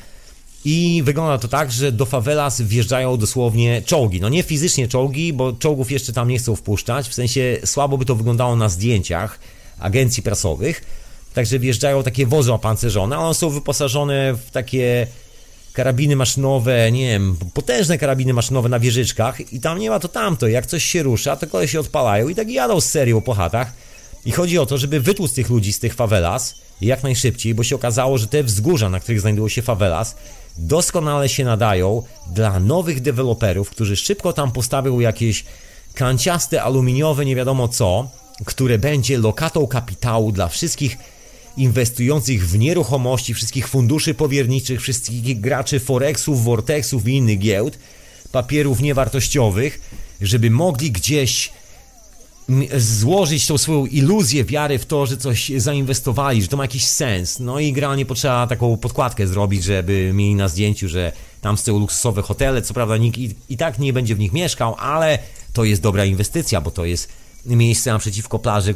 I 0.65 1.03
wygląda 1.05 1.39
to 1.39 1.49
tak, 1.49 1.73
że 1.73 1.93
do 1.93 2.07
favelas 2.07 2.63
wjeżdżają 2.63 3.17
dosłownie 3.17 3.83
czołgi. 3.83 4.21
No 4.21 4.29
nie 4.29 4.43
fizycznie 4.43 4.89
czołgi, 4.89 5.33
bo 5.33 5.53
czołgów 5.53 5.91
jeszcze 5.91 6.13
tam 6.13 6.29
nie 6.29 6.39
chcą 6.39 6.57
wpuszczać. 6.57 7.09
W 7.09 7.15
sensie 7.15 7.59
słabo 7.65 7.99
by 7.99 8.05
to 8.05 8.15
wyglądało 8.15 8.57
na 8.57 8.69
zdjęciach 8.69 9.39
agencji 9.79 10.23
prasowych 10.23 10.83
Także 11.39 11.59
wjeżdżają 11.59 12.03
takie 12.03 12.27
wozy 12.27 12.53
opancerzone, 12.53 13.19
one 13.19 13.35
są 13.35 13.51
wyposażone 13.51 14.35
w 14.35 14.51
takie 14.51 15.07
karabiny 15.73 16.17
maszynowe, 16.17 16.93
nie 16.93 17.09
wiem, 17.09 17.37
potężne 17.55 17.99
karabiny 17.99 18.33
maszynowe 18.33 18.69
na 18.69 18.79
wieżyczkach 18.79 19.53
i 19.53 19.61
tam 19.61 19.79
nie 19.79 19.91
ma 19.91 20.01
to 20.01 20.09
tamto. 20.09 20.49
Jak 20.49 20.67
coś 20.67 20.85
się 20.85 21.03
rusza, 21.03 21.37
to 21.37 21.47
kolej 21.47 21.69
się 21.69 21.81
odpalają 21.81 22.29
i 22.29 22.35
tak 22.35 22.51
jadą 22.51 22.81
z 22.81 22.85
serią 22.85 23.21
po 23.21 23.35
chatach. 23.35 23.73
I 24.25 24.31
chodzi 24.31 24.59
o 24.59 24.67
to, 24.67 24.79
żeby 24.79 25.01
wytłuc 25.01 25.35
tych 25.35 25.51
ludzi 25.51 25.73
z 25.73 25.79
tych 25.79 25.95
favelas 25.95 26.55
jak 26.81 27.03
najszybciej, 27.03 27.55
bo 27.55 27.65
się 27.65 27.75
okazało, 27.75 28.19
że 28.19 28.27
te 28.27 28.43
wzgórza, 28.45 28.89
na 28.89 29.01
których 29.01 29.21
znajdują 29.21 29.49
się 29.49 29.63
favelas, 29.63 30.17
doskonale 30.59 31.29
się 31.29 31.45
nadają 31.45 32.03
dla 32.33 32.61
nowych 32.61 33.01
deweloperów, 33.01 33.71
którzy 33.71 33.97
szybko 33.97 34.33
tam 34.33 34.53
postawią 34.53 35.01
jakieś 35.01 35.45
kanciaste, 35.95 36.63
aluminiowe, 36.63 37.25
nie 37.25 37.37
wiadomo 37.37 37.69
co, 37.69 38.09
które 38.45 38.79
będzie 38.79 39.19
lokatą 39.19 39.67
kapitału 39.67 40.33
dla 40.33 40.49
wszystkich 40.49 40.97
inwestujących 41.57 42.49
w 42.49 42.59
nieruchomości, 42.59 43.35
wszystkich 43.35 43.69
funduszy 43.69 44.15
powierniczych, 44.15 44.81
wszystkich 44.81 45.41
graczy 45.41 45.81
Forexów, 45.81 46.45
Vortexów 46.45 47.09
i 47.09 47.13
innych 47.13 47.39
giełd, 47.39 47.79
papierów 48.33 48.81
niewartościowych, 48.81 49.81
żeby 50.21 50.51
mogli 50.51 50.91
gdzieś 50.91 51.53
złożyć 52.77 53.47
tą 53.47 53.59
swoją 53.59 53.87
iluzję 53.87 54.45
wiary 54.45 54.79
w 54.79 54.87
to, 54.87 55.07
że 55.07 55.17
coś 55.17 55.53
zainwestowali, 55.57 56.43
że 56.43 56.49
to 56.49 56.57
ma 56.57 56.65
jakiś 56.65 56.87
sens. 56.87 57.39
No 57.39 57.61
i 57.61 57.73
generalnie 57.73 58.07
potrzeba 58.07 58.47
taką 58.47 58.77
podkładkę 58.77 59.27
zrobić, 59.27 59.65
żeby 59.65 60.11
mieli 60.15 60.35
na 60.35 60.49
zdjęciu, 60.49 60.89
że 60.89 61.13
tam 61.41 61.59
stoją 61.59 61.79
luksusowe 61.79 62.23
hotele, 62.23 62.63
co 62.63 62.75
prawda 62.75 62.97
nikt 62.97 63.19
i, 63.19 63.35
i 63.49 63.57
tak 63.57 63.79
nie 63.79 63.93
będzie 63.93 64.15
w 64.15 64.19
nich 64.19 64.33
mieszkał, 64.33 64.75
ale 64.79 65.19
to 65.53 65.65
jest 65.65 65.83
dobra 65.83 66.05
inwestycja, 66.05 66.61
bo 66.61 66.71
to 66.71 66.85
jest 66.85 67.09
miejsce 67.47 67.93
naprzeciwko 67.93 68.39
plaży 68.39 68.75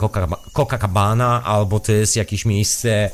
Copacabana, 0.53 1.45
albo 1.45 1.81
to 1.81 1.93
jest 1.93 2.17
jakieś 2.17 2.45
miejsce 2.45 3.11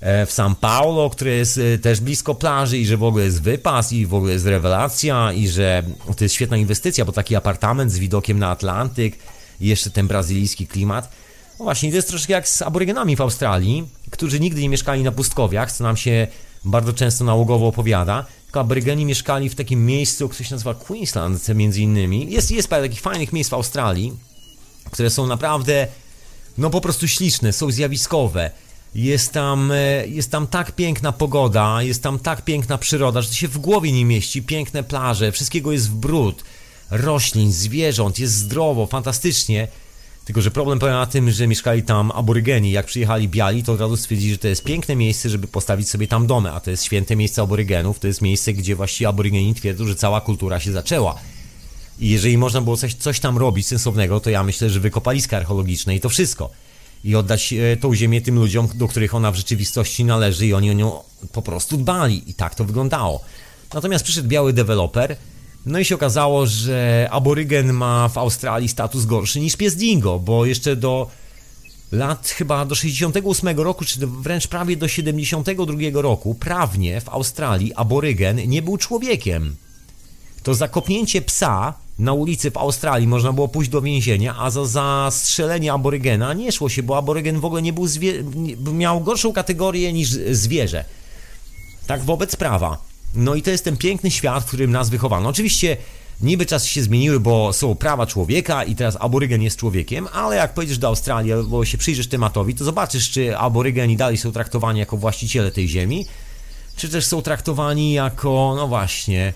e, 0.00 0.26
w 0.26 0.30
São 0.30 0.54
Paulo, 0.54 1.10
które 1.10 1.30
jest 1.30 1.58
e, 1.58 1.78
też 1.78 2.00
blisko 2.00 2.34
plaży 2.34 2.78
i 2.78 2.86
że 2.86 2.96
w 2.96 3.04
ogóle 3.04 3.24
jest 3.24 3.42
wypas 3.42 3.92
i 3.92 4.06
w 4.06 4.14
ogóle 4.14 4.32
jest 4.32 4.46
rewelacja 4.46 5.32
i 5.32 5.48
że 5.48 5.82
to 6.16 6.24
jest 6.24 6.34
świetna 6.34 6.56
inwestycja, 6.56 7.04
bo 7.04 7.12
taki 7.12 7.36
apartament 7.36 7.92
z 7.92 7.98
widokiem 7.98 8.38
na 8.38 8.50
Atlantyk 8.50 9.18
i 9.60 9.66
jeszcze 9.66 9.90
ten 9.90 10.08
brazylijski 10.08 10.66
klimat. 10.66 11.10
No 11.58 11.64
właśnie, 11.64 11.90
to 11.90 11.96
jest 11.96 12.08
troszkę 12.08 12.32
jak 12.32 12.48
z 12.48 12.62
aborygenami 12.62 13.16
w 13.16 13.20
Australii, 13.20 13.88
którzy 14.10 14.40
nigdy 14.40 14.60
nie 14.60 14.68
mieszkali 14.68 15.02
na 15.02 15.12
pustkowiach, 15.12 15.72
co 15.72 15.84
nam 15.84 15.96
się 15.96 16.26
bardzo 16.64 16.92
często 16.92 17.24
nałogowo 17.24 17.66
opowiada, 17.66 18.26
tylko 18.44 18.60
aborygeni 18.60 19.04
mieszkali 19.04 19.48
w 19.48 19.54
takim 19.54 19.86
miejscu, 19.86 20.28
które 20.28 20.44
się 20.48 20.54
nazywa 20.54 20.74
Queensland 20.74 21.48
między 21.48 21.80
innymi. 21.80 22.32
Jest, 22.32 22.50
jest 22.50 22.68
parę 22.68 22.82
takich 22.82 23.00
fajnych 23.00 23.32
miejsc 23.32 23.50
w 23.50 23.54
Australii, 23.54 24.12
które 24.90 25.10
są 25.10 25.26
naprawdę, 25.26 25.86
no 26.58 26.70
po 26.70 26.80
prostu 26.80 27.08
śliczne, 27.08 27.52
są 27.52 27.70
zjawiskowe. 27.70 28.50
Jest 28.94 29.32
tam, 29.32 29.72
e, 29.72 30.06
jest 30.06 30.30
tam 30.30 30.46
tak 30.46 30.72
piękna 30.72 31.12
pogoda, 31.12 31.82
jest 31.82 32.02
tam 32.02 32.18
tak 32.18 32.42
piękna 32.42 32.78
przyroda, 32.78 33.22
że 33.22 33.28
to 33.28 33.34
się 33.34 33.48
w 33.48 33.58
głowie 33.58 33.92
nie 33.92 34.04
mieści. 34.04 34.42
Piękne 34.42 34.82
plaże, 34.82 35.32
wszystkiego 35.32 35.72
jest 35.72 35.90
w 35.90 35.94
brud, 35.94 36.44
roślin, 36.90 37.52
zwierząt, 37.52 38.18
jest 38.18 38.34
zdrowo, 38.34 38.86
fantastycznie. 38.86 39.68
Tylko, 40.24 40.42
że 40.42 40.50
problem 40.50 40.78
polega 40.78 40.98
na 40.98 41.06
tym, 41.06 41.30
że 41.30 41.46
mieszkali 41.46 41.82
tam 41.82 42.10
aborygeni. 42.10 42.70
Jak 42.70 42.86
przyjechali 42.86 43.28
biali, 43.28 43.62
to 43.62 43.72
od 43.72 43.80
razu 43.80 43.96
stwierdzili, 43.96 44.32
że 44.32 44.38
to 44.38 44.48
jest 44.48 44.64
piękne 44.64 44.96
miejsce, 44.96 45.28
żeby 45.28 45.46
postawić 45.46 45.88
sobie 45.88 46.06
tam 46.06 46.26
domy, 46.26 46.52
a 46.52 46.60
to 46.60 46.70
jest 46.70 46.84
święte 46.84 47.16
miejsce 47.16 47.42
aborygenów. 47.42 47.98
To 47.98 48.06
jest 48.06 48.22
miejsce, 48.22 48.52
gdzie 48.52 48.76
właściwie 48.76 49.08
aborygeni 49.08 49.54
twierdzą, 49.54 49.86
że 49.86 49.94
cała 49.94 50.20
kultura 50.20 50.60
się 50.60 50.72
zaczęła. 50.72 51.14
I 52.00 52.08
jeżeli 52.08 52.38
można 52.38 52.60
było 52.60 52.76
coś, 52.76 52.94
coś 52.94 53.20
tam 53.20 53.38
robić 53.38 53.66
sensownego, 53.66 54.20
to 54.20 54.30
ja 54.30 54.42
myślę, 54.42 54.70
że 54.70 54.80
wykopaliska 54.80 55.36
archeologiczne 55.36 55.96
i 55.96 56.00
to 56.00 56.08
wszystko. 56.08 56.50
I 57.04 57.14
oddać 57.14 57.52
e, 57.52 57.76
tą 57.76 57.94
ziemię 57.94 58.20
tym 58.20 58.34
ludziom, 58.34 58.68
do 58.74 58.88
których 58.88 59.14
ona 59.14 59.32
w 59.32 59.36
rzeczywistości 59.36 60.04
należy 60.04 60.46
i 60.46 60.54
oni 60.54 60.70
o 60.70 60.72
nią 60.72 61.00
po 61.32 61.42
prostu 61.42 61.76
dbali. 61.76 62.30
I 62.30 62.34
tak 62.34 62.54
to 62.54 62.64
wyglądało. 62.64 63.20
Natomiast 63.74 64.04
przyszedł 64.04 64.28
biały 64.28 64.52
deweloper, 64.52 65.16
no 65.66 65.78
i 65.78 65.84
się 65.84 65.94
okazało, 65.94 66.46
że 66.46 67.08
aborygen 67.10 67.72
ma 67.72 68.08
w 68.08 68.18
Australii 68.18 68.68
status 68.68 69.04
gorszy 69.04 69.40
niż 69.40 69.56
pies 69.56 69.76
dingo, 69.76 70.18
bo 70.18 70.46
jeszcze 70.46 70.76
do 70.76 71.10
lat 71.92 72.28
chyba 72.28 72.64
do 72.64 72.74
68 72.74 73.60
roku, 73.60 73.84
czy 73.84 74.06
wręcz 74.06 74.46
prawie 74.46 74.76
do 74.76 74.88
72 74.88 75.76
roku, 75.94 76.34
prawnie 76.34 77.00
w 77.00 77.08
Australii 77.08 77.74
aborygen 77.74 78.48
nie 78.48 78.62
był 78.62 78.76
człowiekiem. 78.76 79.56
To 80.42 80.54
zakopnięcie 80.54 81.22
psa 81.22 81.74
na 81.98 82.12
ulicy 82.12 82.50
w 82.50 82.56
Australii 82.56 83.08
można 83.08 83.32
było 83.32 83.48
pójść 83.48 83.70
do 83.70 83.82
więzienia, 83.82 84.36
a 84.38 84.50
za 84.50 84.64
zastrzelenie 84.64 85.72
aborygena 85.72 86.34
nie 86.34 86.52
szło 86.52 86.68
się, 86.68 86.82
bo 86.82 86.96
aborygen 86.96 87.40
w 87.40 87.44
ogóle 87.44 87.62
nie 87.62 87.72
był 88.56 88.74
miał 88.74 89.00
gorszą 89.00 89.32
kategorię 89.32 89.92
niż 89.92 90.08
zwierzę. 90.30 90.84
Tak 91.86 92.04
wobec 92.04 92.36
prawa. 92.36 92.87
No 93.14 93.34
i 93.34 93.42
to 93.42 93.50
jest 93.50 93.64
ten 93.64 93.76
piękny 93.76 94.10
świat, 94.10 94.44
w 94.44 94.46
którym 94.46 94.70
nas 94.70 94.90
wychowano. 94.90 95.28
Oczywiście 95.28 95.76
niby 96.20 96.46
czasy 96.46 96.68
się 96.68 96.82
zmieniły, 96.82 97.20
bo 97.20 97.52
są 97.52 97.74
prawa 97.74 98.06
człowieka 98.06 98.64
i 98.64 98.74
teraz 98.74 98.96
aborygen 99.00 99.42
jest 99.42 99.56
człowiekiem, 99.56 100.08
ale 100.12 100.36
jak 100.36 100.54
pojedziesz 100.54 100.78
do 100.78 100.88
Australii 100.88 101.32
albo 101.32 101.64
się 101.64 101.78
przyjrzysz 101.78 102.08
tematowi, 102.08 102.54
to 102.54 102.64
zobaczysz, 102.64 103.10
czy 103.10 103.38
aborygeni 103.38 103.96
dalej 103.96 104.16
są 104.16 104.32
traktowani 104.32 104.80
jako 104.80 104.96
właściciele 104.96 105.50
tej 105.50 105.68
ziemi, 105.68 106.06
czy 106.76 106.88
też 106.88 107.06
są 107.06 107.22
traktowani 107.22 107.92
jako, 107.92 108.54
no 108.56 108.68
właśnie, 108.68 109.34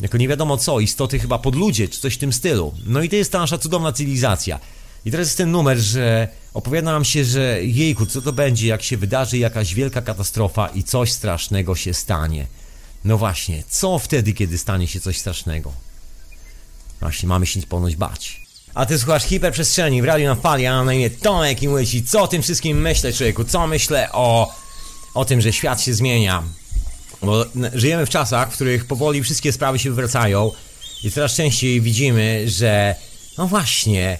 jako 0.00 0.18
nie 0.18 0.28
wiadomo 0.28 0.56
co, 0.56 0.80
istoty 0.80 1.18
chyba 1.18 1.38
podludzie, 1.38 1.88
czy 1.88 2.00
coś 2.00 2.14
w 2.14 2.18
tym 2.18 2.32
stylu. 2.32 2.74
No 2.86 3.02
i 3.02 3.08
to 3.08 3.16
jest 3.16 3.32
ta 3.32 3.38
nasza 3.38 3.58
cudowna 3.58 3.92
cywilizacja. 3.92 4.60
I 5.04 5.10
teraz 5.10 5.26
jest 5.26 5.38
ten 5.38 5.50
numer, 5.50 5.78
że 5.78 6.28
opowiada 6.54 6.92
nam 6.92 7.04
się, 7.04 7.24
że 7.24 7.64
jejku, 7.64 8.06
co 8.06 8.22
to 8.22 8.32
będzie, 8.32 8.66
jak 8.66 8.82
się 8.82 8.96
wydarzy 8.96 9.38
jakaś 9.38 9.74
wielka 9.74 10.02
katastrofa 10.02 10.68
i 10.68 10.82
coś 10.82 11.12
strasznego 11.12 11.74
się 11.76 11.94
stanie. 11.94 12.46
No 13.04 13.18
właśnie, 13.18 13.62
co 13.68 13.98
wtedy, 13.98 14.32
kiedy 14.32 14.58
stanie 14.58 14.88
się 14.88 15.00
coś 15.00 15.18
strasznego? 15.18 15.72
Właśnie, 17.00 17.28
mamy 17.28 17.46
się 17.46 17.62
ponoć 17.62 17.96
bać. 17.96 18.42
A 18.74 18.86
ty 18.86 18.98
słuchasz 18.98 19.24
hiperprzestrzeni 19.24 20.02
w 20.02 20.04
radiu 20.04 20.26
na 20.26 20.34
fali, 20.34 20.66
a 20.66 20.84
na 20.84 20.94
imię 20.94 21.10
Tomek 21.10 21.62
i 21.62 21.68
mówię 21.68 21.86
ci, 21.86 22.04
co 22.04 22.22
o 22.22 22.28
tym 22.28 22.42
wszystkim 22.42 22.80
myślę, 22.80 23.12
człowieku, 23.12 23.44
co 23.44 23.66
myślę 23.66 24.08
o, 24.12 24.54
o 25.14 25.24
tym, 25.24 25.40
że 25.40 25.52
świat 25.52 25.82
się 25.82 25.94
zmienia. 25.94 26.42
Bo 27.22 27.44
żyjemy 27.74 28.06
w 28.06 28.10
czasach, 28.10 28.50
w 28.50 28.54
których 28.54 28.84
powoli 28.84 29.22
wszystkie 29.22 29.52
sprawy 29.52 29.78
się 29.78 29.90
wywracają 29.90 30.50
i 31.04 31.10
coraz 31.10 31.34
częściej 31.34 31.80
widzimy, 31.80 32.44
że 32.50 32.94
no 33.38 33.46
właśnie, 33.46 34.18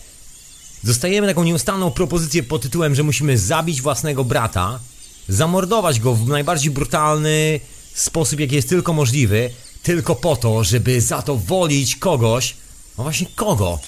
dostajemy 0.85 1.27
taką 1.27 1.45
nieustanną 1.45 1.91
propozycję 1.91 2.43
pod 2.43 2.63
tytułem, 2.63 2.95
że 2.95 3.03
musimy 3.03 3.39
zabić 3.39 3.83
własnego 3.83 4.25
brata, 4.25 4.81
zamordować 5.29 6.01
go 6.01 6.15
w 6.15 6.29
najbardziej 6.29 6.71
brutalny 6.71 7.61
sposób, 7.95 8.41
jaki 8.41 8.55
jest 8.55 8.69
tylko 8.69 8.93
możliwy, 8.93 9.51
tylko 9.83 10.15
po 10.15 10.37
to, 10.37 10.65
żeby 10.65 11.01
zadowolić 11.01 11.97
kogoś, 11.97 12.55
no 12.99 13.05
właśnie 13.05 13.27
kogo? 13.37 13.79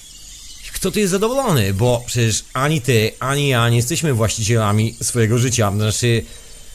Kto 0.72 0.90
tu 0.90 0.98
jest 0.98 1.10
zadowolony? 1.10 1.74
Bo 1.74 2.02
przecież 2.06 2.44
ani 2.52 2.80
ty, 2.80 3.12
ani 3.20 3.48
ja 3.48 3.68
nie 3.68 3.76
jesteśmy 3.76 4.14
właścicielami 4.14 4.96
swojego 5.02 5.38
życia, 5.38 5.72
znaczy 5.72 6.24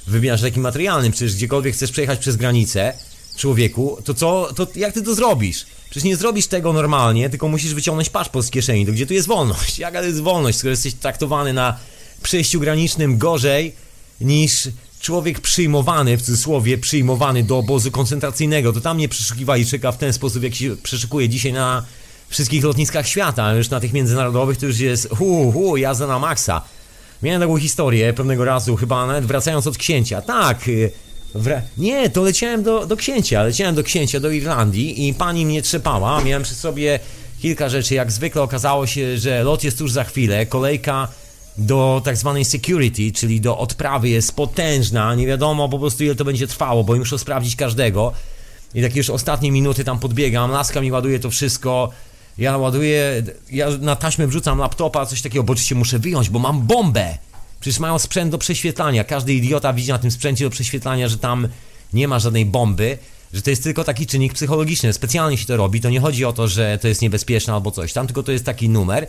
w 0.08 0.12
wymiarze 0.12 0.48
takim 0.48 0.64
materialnym, 0.64 1.12
przecież 1.12 1.36
gdziekolwiek 1.36 1.74
chcesz 1.74 1.92
przejechać 1.92 2.20
przez 2.20 2.36
granicę, 2.36 2.94
człowieku, 3.40 3.98
to 4.04 4.14
co, 4.14 4.50
to 4.56 4.68
jak 4.76 4.94
ty 4.94 5.02
to 5.02 5.16
zrobisz? 5.16 5.66
Przecież 5.90 6.04
nie 6.04 6.16
zrobisz 6.16 6.48
tego 6.48 6.74
normalnie, 6.74 7.30
tylko 7.30 7.48
musisz 7.48 7.74
wyciągnąć 7.74 8.10
paszport 8.10 8.46
z 8.46 8.50
kieszeni, 8.50 8.86
to 8.86 8.92
gdzie 8.92 9.08
tu 9.08 9.14
jest 9.14 9.28
wolność? 9.28 9.80
Jaka 9.86 10.00
to 10.00 10.06
jest 10.06 10.22
wolność, 10.22 10.58
skoro 10.58 10.72
jesteś 10.72 10.94
traktowany 10.94 11.54
na 11.54 11.78
przejściu 12.24 12.60
granicznym 12.60 13.18
gorzej 13.18 13.76
niż 14.22 14.70
człowiek 15.00 15.40
przyjmowany, 15.40 16.18
w 16.18 16.22
cudzysłowie, 16.22 16.78
przyjmowany 16.78 17.44
do 17.44 17.58
obozu 17.58 17.92
koncentracyjnego, 17.92 18.74
to 18.74 18.82
tam 18.82 18.98
nie 18.98 19.10
przeszukiwali 19.10 19.66
czeka 19.66 19.92
w 19.92 19.98
ten 19.98 20.14
sposób, 20.14 20.44
jak 20.44 20.56
się 20.56 20.78
przeszukuje 20.84 21.30
dzisiaj 21.30 21.54
na 21.54 21.86
wszystkich 22.30 22.64
lotniskach 22.64 23.08
świata, 23.08 23.54
już 23.54 23.70
na 23.70 23.80
tych 23.80 23.94
międzynarodowych 23.94 24.58
to 24.58 24.66
już 24.66 24.80
jest 24.80 25.10
hu, 25.10 25.52
hu, 25.52 25.78
jazda 25.78 26.08
na 26.08 26.20
maksa. 26.20 26.62
Miałem 27.24 27.42
taką 27.42 27.58
historię 27.58 28.14
pewnego 28.14 28.46
razu, 28.46 28.76
chyba 28.76 29.08
nawet 29.08 29.26
wracając 29.26 29.68
od 29.68 29.78
księcia. 29.78 30.22
Tak, 30.22 30.60
wra... 31.36 31.62
nie, 31.78 32.10
to 32.10 32.22
leciałem 32.22 32.64
do, 32.64 32.86
do 32.86 32.98
księcia, 32.98 33.44
leciałem 33.44 33.76
do 33.76 33.84
księcia, 33.84 34.20
do 34.20 34.32
Irlandii 34.32 35.08
i 35.08 35.14
pani 35.14 35.46
mnie 35.46 35.62
trzepała, 35.62 36.22
miałem 36.22 36.44
przy 36.44 36.56
sobie 36.56 37.00
kilka 37.42 37.70
rzeczy, 37.70 37.96
jak 37.96 38.12
zwykle 38.12 38.42
okazało 38.42 38.88
się, 38.88 39.18
że 39.18 39.44
lot 39.44 39.64
jest 39.64 39.78
tuż 39.78 39.92
za 39.92 40.04
chwilę, 40.04 40.46
kolejka 40.46 41.08
do 41.58 42.02
tak 42.06 42.18
zwanej 42.18 42.46
security, 42.46 43.12
czyli 43.12 43.42
do 43.42 43.58
odprawy 43.58 44.10
jest 44.10 44.36
potężna, 44.36 45.16
nie 45.16 45.28
wiadomo 45.28 45.70
po 45.70 45.80
prostu 45.80 46.04
ile 46.04 46.16
to 46.16 46.26
będzie 46.26 46.48
trwało, 46.48 46.84
bo 46.84 46.96
muszę 46.96 47.20
sprawdzić 47.20 47.56
każdego. 47.56 48.14
I 48.74 48.82
takie 48.82 48.98
już 48.98 49.10
ostatnie 49.10 49.52
minuty 49.52 49.84
tam 49.84 50.00
podbiegam, 50.00 50.52
laska 50.52 50.82
mi 50.82 50.92
ładuje 50.92 51.20
to 51.20 51.30
wszystko, 51.30 51.90
ja 52.38 52.58
ładuję, 52.58 53.24
ja 53.52 53.70
na 53.70 53.96
taśmę 53.96 54.28
wrzucam 54.28 54.60
laptopa, 54.60 55.06
coś 55.06 55.22
takiego, 55.22 55.44
bo 55.44 55.54
oczywiście 55.54 55.76
muszę 55.76 56.00
wyjąć, 56.00 56.30
bo 56.30 56.40
mam 56.40 56.68
bombę. 56.68 57.18
Przecież 57.60 57.80
mają 57.80 58.00
sprzęt 58.00 58.32
do 58.32 58.38
prześwietlania. 58.38 59.04
Każdy 59.04 59.34
idiota 59.34 59.74
widzi 59.74 59.90
na 59.90 60.00
tym 60.00 60.12
sprzęcie 60.12 60.46
do 60.46 60.50
prześwietlania, 60.50 61.08
że 61.08 61.18
tam 61.18 61.48
nie 61.94 62.08
ma 62.08 62.20
żadnej 62.20 62.46
bomby, 62.46 62.98
że 63.34 63.42
to 63.42 63.50
jest 63.50 63.64
tylko 63.64 63.84
taki 63.84 64.08
czynnik 64.08 64.34
psychologiczny. 64.34 64.94
Specjalnie 64.94 65.38
się 65.38 65.46
to 65.46 65.58
robi. 65.58 65.82
To 65.82 65.90
nie 65.90 66.00
chodzi 66.00 66.26
o 66.26 66.34
to, 66.34 66.48
że 66.48 66.80
to 66.82 66.88
jest 66.88 67.02
niebezpieczne 67.02 67.54
albo 67.54 67.72
coś 67.72 67.94
tam, 67.94 68.08
tylko 68.08 68.24
to 68.24 68.32
jest 68.32 68.46
taki 68.46 68.70
numer, 68.70 69.08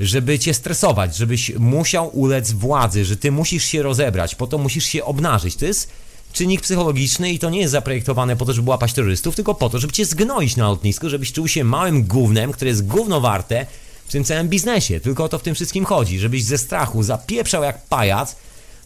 żeby 0.00 0.38
cię 0.38 0.54
stresować, 0.54 1.16
żebyś 1.16 1.54
musiał 1.58 2.18
ulec 2.18 2.52
władzy, 2.52 3.04
że 3.04 3.16
ty 3.16 3.32
musisz 3.32 3.64
się 3.64 3.82
rozebrać, 3.82 4.34
po 4.34 4.46
to 4.46 4.58
musisz 4.58 4.84
się 4.84 5.04
obnażyć. 5.04 5.56
To 5.56 5.64
jest 5.66 5.90
czynnik 6.32 6.60
psychologiczny 6.60 7.32
i 7.32 7.38
to 7.38 7.50
nie 7.50 7.60
jest 7.60 7.72
zaprojektowane 7.72 8.36
po 8.36 8.44
to, 8.44 8.52
żeby 8.52 8.70
łapać 8.70 8.92
terrorystów, 8.92 9.36
tylko 9.36 9.54
po 9.54 9.70
to, 9.70 9.78
żeby 9.78 9.92
cię 9.92 10.04
zgnoić 10.04 10.56
na 10.56 10.68
lotnisku, 10.68 11.08
żebyś 11.08 11.32
czuł 11.32 11.48
się 11.48 11.64
małym 11.64 12.04
gównem, 12.04 12.52
które 12.52 12.68
jest 12.68 12.86
gówno 12.86 13.20
warte 13.20 13.66
w 14.08 14.12
tym 14.12 14.24
całym 14.24 14.48
biznesie. 14.48 15.00
Tylko 15.00 15.24
o 15.24 15.28
to 15.28 15.38
w 15.38 15.42
tym 15.42 15.54
wszystkim 15.54 15.84
chodzi, 15.84 16.18
żebyś 16.18 16.44
ze 16.44 16.58
strachu 16.58 17.02
zapieprzał 17.02 17.62
jak 17.62 17.86
pajac 17.86 18.36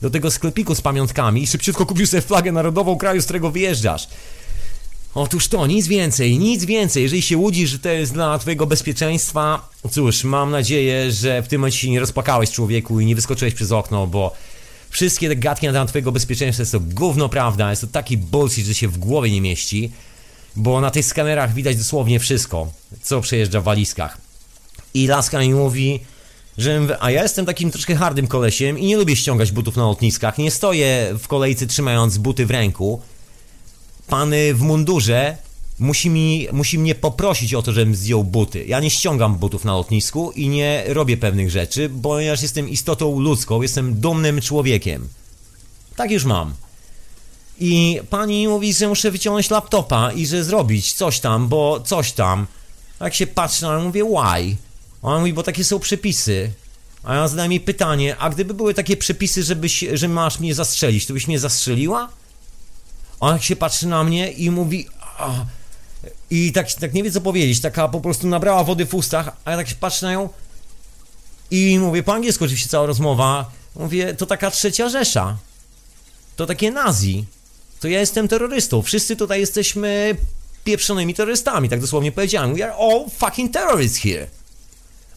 do 0.03 0.11
tego 0.11 0.31
sklepiku 0.31 0.75
z 0.75 0.81
pamiątkami 0.81 1.43
i 1.43 1.47
szybciutko 1.47 1.87
kupił 1.87 2.07
sobie 2.07 2.21
flagę 2.21 2.53
narodową 2.53 2.97
kraju, 2.97 3.21
z 3.21 3.25
którego 3.25 3.51
wyjeżdżasz. 3.51 4.09
Otóż 5.15 5.49
to, 5.49 5.67
nic 5.67 5.87
więcej, 5.87 6.39
nic 6.39 6.65
więcej. 6.65 7.03
Jeżeli 7.03 7.23
się 7.23 7.37
łudzisz, 7.37 7.71
że 7.71 7.79
to 7.79 7.89
jest 7.89 8.13
dla 8.13 8.39
twojego 8.39 8.67
bezpieczeństwa, 8.67 9.69
cóż, 9.91 10.25
mam 10.25 10.51
nadzieję, 10.51 11.13
że 11.13 11.43
w 11.43 11.49
tym 11.49 11.61
momencie 11.61 11.79
się 11.79 11.91
nie 11.91 12.01
rozpakałeś 12.01 12.51
człowieku 12.51 13.01
i 13.01 13.07
nie 13.07 13.15
wyskoczyłeś 13.15 13.55
przez 13.55 13.73
okno, 13.73 14.07
bo 14.07 14.33
Wszystkie 14.91 15.29
te 15.29 15.37
gadki 15.37 15.67
na 15.67 15.73
temat 15.73 15.89
twojego 15.89 16.13
bezpieczeństwa 16.13 16.63
jest 16.63 16.73
to 16.73 16.81
gówno 16.81 17.29
prawda, 17.29 17.71
jest 17.71 17.83
to 17.83 17.89
taki 17.89 18.19
bullshit, 18.19 18.67
że 18.67 18.75
się 18.75 18.89
w 18.89 18.99
głowie 18.99 19.31
nie 19.31 19.41
mieści, 19.41 19.93
bo 20.57 20.81
na 20.81 20.91
tych 20.91 21.07
skanerach 21.07 21.55
widać 21.55 21.77
dosłownie 21.77 22.21
wszystko, 22.21 22.73
co 23.03 23.21
przejeżdża 23.21 23.61
w 23.61 23.65
walizkach. 23.65 24.19
I 24.95 25.07
laska 25.07 25.39
mi 25.41 25.55
mówi, 25.55 26.01
że 26.59 26.97
a 27.01 27.11
ja 27.11 27.23
jestem 27.23 27.47
takim 27.47 27.71
troszkę 27.71 27.95
hardym 27.97 28.27
kolesiem 28.27 28.79
i 28.79 28.87
nie 28.87 28.97
lubię 28.97 29.17
ściągać 29.17 29.53
butów 29.53 29.77
na 29.77 29.83
lotniskach, 29.83 30.39
nie 30.39 30.51
stoję 30.51 31.15
w 31.19 31.29
kolejce 31.29 31.67
trzymając 31.67 32.19
buty 32.19 32.47
w 32.47 32.51
ręku. 32.51 33.01
Pan 34.09 34.33
w 34.55 34.61
mundurze 34.61 35.37
musi, 35.79 36.11
mi, 36.11 36.49
musi 36.53 36.79
mnie 36.79 36.95
poprosić 36.95 37.55
o 37.55 37.63
to, 37.63 37.73
żebym 37.73 37.95
zdjął 37.95 38.25
buty. 38.25 38.65
Ja 38.65 38.81
nie 38.81 38.91
ściągam 38.91 39.35
butów 39.35 39.65
na 39.65 39.73
lotnisku 39.73 40.31
i 40.31 40.49
nie 40.49 40.85
robię 40.87 41.17
pewnych 41.17 41.51
rzeczy, 41.51 41.91
ponieważ 42.03 42.43
jestem 42.43 42.69
istotą 42.69 43.21
ludzką, 43.21 43.63
jestem 43.63 44.01
dumnym 44.01 44.41
człowiekiem. 44.41 45.09
Tak 45.97 46.11
już 46.11 46.25
mam. 46.25 46.55
I 47.61 48.01
pani 48.11 48.49
mówi, 48.49 48.75
że 48.75 48.89
muszę 48.89 49.11
wyciągnąć 49.11 49.51
laptopa 49.51 50.13
i 50.13 50.27
że 50.27 50.45
zrobić 50.45 50.93
coś 50.93 51.21
tam, 51.21 51.49
bo 51.49 51.81
coś 51.81 52.13
tam. 52.13 52.47
Jak 53.01 53.15
się 53.15 53.27
patrzę 53.27 53.79
mówię, 53.79 54.05
why? 54.05 54.57
Ona 55.03 55.19
mówi, 55.19 55.33
bo 55.33 55.43
takie 55.43 55.65
są 55.65 55.79
przepisy. 55.79 56.53
A 57.05 57.15
ja 57.15 57.29
zadałem 57.29 57.53
jej 57.53 57.61
pytanie, 57.61 58.17
a 58.19 58.31
gdyby 58.31 58.55
były 58.55 58.75
takie 58.75 58.97
przepisy, 58.97 59.43
żebyś, 59.43 59.85
że 59.93 60.09
masz 60.09 60.41
mnie 60.41 60.55
zastrzelić, 60.55 61.07
to 61.07 61.13
byś 61.13 61.29
mnie 61.29 61.39
zastrzeliła? 61.39 62.09
Ona 63.21 63.41
się 63.41 63.57
patrzy 63.57 63.87
na 63.87 64.05
mnie 64.05 64.33
i 64.33 64.51
mówi, 64.51 64.87
a, 65.19 65.45
i 66.31 66.53
tak, 66.53 66.73
tak 66.73 66.95
nie 66.95 67.03
wie 67.03 67.11
co 67.11 67.21
powiedzieć, 67.21 67.61
taka 67.61 67.89
po 67.89 68.01
prostu 68.01 68.27
nabrała 68.27 68.65
wody 68.65 68.87
w 68.87 68.95
ustach, 68.95 69.37
a 69.45 69.51
ja 69.51 69.57
tak 69.57 69.69
się 69.69 69.75
patrzę 69.75 70.07
na 70.07 70.13
nią 70.13 70.29
i 71.51 71.79
mówię 71.79 72.03
po 72.03 72.15
angielsku 72.15 72.45
oczywiście 72.45 72.69
cała 72.69 72.87
rozmowa, 72.87 73.51
mówię, 73.77 74.15
to 74.15 74.27
taka 74.27 74.51
trzecia 74.51 74.89
Rzesza, 74.89 75.37
to 76.37 76.47
takie 76.47 76.71
nazi, 76.71 77.25
to 77.81 77.89
ja 77.89 78.01
jestem 78.01 78.29
terrorystą, 78.29 78.83
wszyscy 78.83 79.17
tutaj 79.17 79.41
jesteśmy 79.41 80.17
pieprzonymi 80.65 81.15
terrorystami, 81.15 81.69
tak 81.69 81.81
dosłownie 81.81 82.13
powiedziałem, 82.13 82.55
we 82.55 82.65
are 82.65 82.75
all 82.75 83.05
fucking 83.19 83.53
terrorists 83.53 83.99
here. 83.99 84.38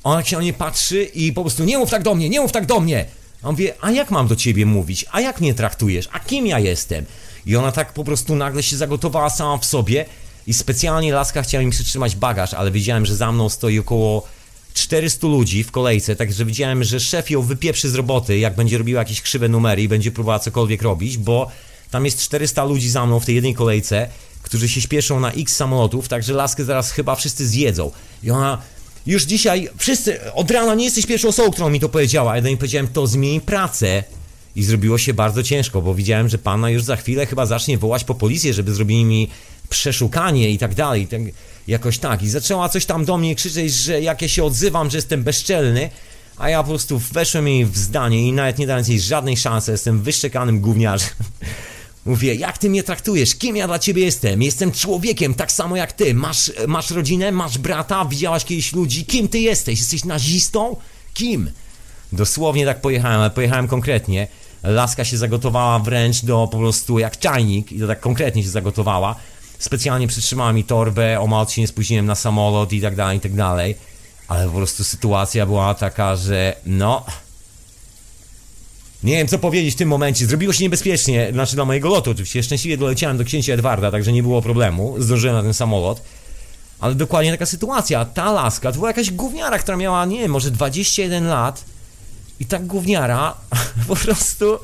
Ona 0.03 0.23
się 0.23 0.35
na 0.35 0.41
mnie 0.41 0.53
patrzy 0.53 1.03
i 1.03 1.33
po 1.33 1.41
prostu 1.41 1.63
nie 1.63 1.77
mów 1.77 1.89
tak 1.89 2.03
do 2.03 2.15
mnie, 2.15 2.29
nie 2.29 2.41
mów 2.41 2.51
tak 2.51 2.65
do 2.65 2.79
mnie. 2.79 3.05
A 3.43 3.47
on 3.47 3.55
wie, 3.55 3.73
a 3.81 3.91
jak 3.91 4.11
mam 4.11 4.27
do 4.27 4.35
ciebie 4.35 4.65
mówić? 4.65 5.05
A 5.11 5.21
jak 5.21 5.41
mnie 5.41 5.53
traktujesz? 5.53 6.09
A 6.11 6.19
kim 6.19 6.47
ja 6.47 6.59
jestem? 6.59 7.05
I 7.45 7.55
ona 7.55 7.71
tak 7.71 7.93
po 7.93 8.03
prostu 8.03 8.35
nagle 8.35 8.63
się 8.63 8.77
zagotowała 8.77 9.29
sama 9.29 9.57
w 9.57 9.65
sobie, 9.65 10.05
i 10.47 10.53
specjalnie 10.53 11.13
laska 11.13 11.41
chciała 11.41 11.63
mi 11.63 11.71
przytrzymać 11.71 12.15
bagaż, 12.15 12.53
ale 12.53 12.71
widziałem, 12.71 13.05
że 13.05 13.15
za 13.15 13.31
mną 13.31 13.49
stoi 13.49 13.79
około 13.79 14.27
400 14.73 15.27
ludzi 15.27 15.63
w 15.63 15.71
kolejce, 15.71 16.15
także 16.15 16.45
widziałem, 16.45 16.83
że 16.83 16.99
szef 16.99 17.29
ją 17.29 17.41
wypieprzy 17.41 17.89
z 17.89 17.95
roboty, 17.95 18.37
jak 18.37 18.55
będzie 18.55 18.77
robiła 18.77 18.99
jakieś 18.99 19.21
krzywe 19.21 19.49
numery 19.49 19.81
i 19.81 19.87
będzie 19.87 20.11
próbowała 20.11 20.39
cokolwiek 20.39 20.81
robić, 20.81 21.17
bo 21.17 21.51
tam 21.91 22.05
jest 22.05 22.19
400 22.21 22.63
ludzi 22.63 22.89
za 22.89 23.05
mną 23.05 23.19
w 23.19 23.25
tej 23.25 23.35
jednej 23.35 23.53
kolejce, 23.53 24.07
którzy 24.41 24.69
się 24.69 24.81
śpieszą 24.81 25.19
na 25.19 25.31
x 25.31 25.55
samolotów, 25.55 26.07
także 26.07 26.33
laskę 26.33 26.63
zaraz 26.63 26.91
chyba 26.91 27.15
wszyscy 27.15 27.47
zjedzą. 27.47 27.91
I 28.23 28.31
ona 28.31 28.57
już 29.05 29.23
dzisiaj, 29.23 29.69
wszyscy, 29.77 30.33
od 30.33 30.51
rana 30.51 30.75
nie 30.75 30.85
jesteś 30.85 31.05
pierwszą 31.05 31.27
osobą, 31.27 31.51
którą 31.51 31.69
mi 31.69 31.79
to 31.79 31.89
powiedziała, 31.89 32.35
ja 32.35 32.41
do 32.41 32.47
niej 32.47 32.57
powiedziałem, 32.57 32.87
to 32.87 33.07
zmień 33.07 33.41
pracę. 33.41 34.03
I 34.55 34.63
zrobiło 34.63 34.97
się 34.97 35.13
bardzo 35.13 35.43
ciężko, 35.43 35.81
bo 35.81 35.95
widziałem, 35.95 36.29
że 36.29 36.37
pana 36.37 36.69
już 36.69 36.83
za 36.83 36.95
chwilę 36.95 37.25
chyba 37.25 37.45
zacznie 37.45 37.77
wołać 37.77 38.03
po 38.03 38.15
policję, 38.15 38.53
żeby 38.53 38.73
zrobili 38.73 39.05
mi 39.05 39.27
przeszukanie 39.69 40.49
i 40.49 40.57
tak 40.57 40.75
dalej, 40.75 41.07
tak, 41.07 41.21
jakoś 41.67 41.97
tak. 41.97 42.23
I 42.23 42.29
zaczęła 42.29 42.69
coś 42.69 42.85
tam 42.85 43.05
do 43.05 43.17
mnie 43.17 43.35
krzyczeć, 43.35 43.73
że 43.73 44.01
jak 44.01 44.21
ja 44.21 44.27
się 44.27 44.43
odzywam, 44.43 44.89
że 44.89 44.97
jestem 44.97 45.23
bezczelny, 45.23 45.89
a 46.37 46.49
ja 46.49 46.63
po 46.63 46.69
prostu 46.69 46.99
weszłem 46.99 47.47
jej 47.47 47.65
w 47.65 47.77
zdanie 47.77 48.27
i 48.27 48.33
nawet 48.33 48.57
nie 48.57 48.67
dając 48.67 48.87
jej 48.87 48.99
żadnej 48.99 49.37
szansy, 49.37 49.71
jestem 49.71 50.01
wyszczekanym 50.01 50.59
gówniarzem. 50.59 51.09
Mówię, 52.05 52.35
jak 52.35 52.57
ty 52.57 52.69
mnie 52.69 52.83
traktujesz? 52.83 53.35
Kim 53.35 53.55
ja 53.55 53.67
dla 53.67 53.79
ciebie 53.79 54.05
jestem? 54.05 54.41
Jestem 54.41 54.71
człowiekiem, 54.71 55.33
tak 55.33 55.51
samo 55.51 55.75
jak 55.75 55.93
ty. 55.93 56.13
Masz, 56.13 56.51
masz 56.67 56.91
rodzinę, 56.91 57.31
masz 57.31 57.57
brata, 57.57 58.05
widziałaś 58.05 58.45
kiedyś 58.45 58.73
ludzi. 58.73 59.05
Kim 59.05 59.27
ty 59.27 59.39
jesteś? 59.39 59.79
Jesteś 59.79 60.05
nazistą? 60.05 60.75
Kim? 61.13 61.51
Dosłownie 62.11 62.65
tak 62.65 62.81
pojechałem, 62.81 63.19
ale 63.19 63.29
pojechałem 63.29 63.67
konkretnie. 63.67 64.27
Laska 64.63 65.05
się 65.05 65.17
zagotowała 65.17 65.79
wręcz 65.79 66.25
do 66.25 66.47
po 66.51 66.57
prostu 66.57 66.99
jak 66.99 67.19
czajnik 67.19 67.71
i 67.71 67.79
to 67.79 67.87
tak 67.87 67.99
konkretnie 67.99 68.43
się 68.43 68.49
zagotowała 68.49 69.15
specjalnie 69.61 70.07
przytrzymała 70.07 70.53
mi 70.53 70.63
torbę, 70.63 71.19
o 71.19 71.27
mało 71.27 71.45
się 71.47 71.61
nie 71.61 71.67
spóźniłem 71.67 72.05
na 72.05 72.15
samolot 72.15 72.73
i 72.73 72.81
tak 72.81 72.95
dalej, 72.95 73.17
i 73.17 73.21
tak 73.21 73.33
dalej. 73.33 73.75
Ale 74.27 74.45
po 74.45 74.51
prostu 74.51 74.83
sytuacja 74.83 75.45
była 75.45 75.73
taka, 75.73 76.15
że 76.15 76.55
no... 76.65 77.05
Nie 79.03 79.17
wiem, 79.17 79.27
co 79.27 79.39
powiedzieć 79.39 79.73
w 79.73 79.77
tym 79.77 79.89
momencie. 79.89 80.25
Zrobiło 80.25 80.53
się 80.53 80.63
niebezpiecznie, 80.63 81.29
znaczy 81.31 81.55
dla 81.55 81.65
mojego 81.65 81.89
lotu 81.89 82.11
oczywiście. 82.11 82.43
Szczęśliwie 82.43 82.77
doleciałem 82.77 83.17
do 83.17 83.23
księcia 83.23 83.53
Edwarda, 83.53 83.91
także 83.91 84.11
nie 84.11 84.23
było 84.23 84.41
problemu. 84.41 84.95
Zdążyłem 84.97 85.35
na 85.35 85.43
ten 85.43 85.53
samolot. 85.53 86.01
Ale 86.79 86.95
dokładnie 86.95 87.31
taka 87.31 87.45
sytuacja. 87.45 88.05
Ta 88.05 88.31
laska 88.31 88.71
to 88.71 88.75
była 88.75 88.89
jakaś 88.89 89.11
gówniara, 89.11 89.59
która 89.59 89.77
miała, 89.77 90.05
nie 90.05 90.19
wiem, 90.19 90.31
może 90.31 90.51
21 90.51 91.27
lat. 91.27 91.65
I 92.39 92.45
ta 92.45 92.59
gówniara 92.59 93.33
po 93.87 93.95
prostu 93.95 94.59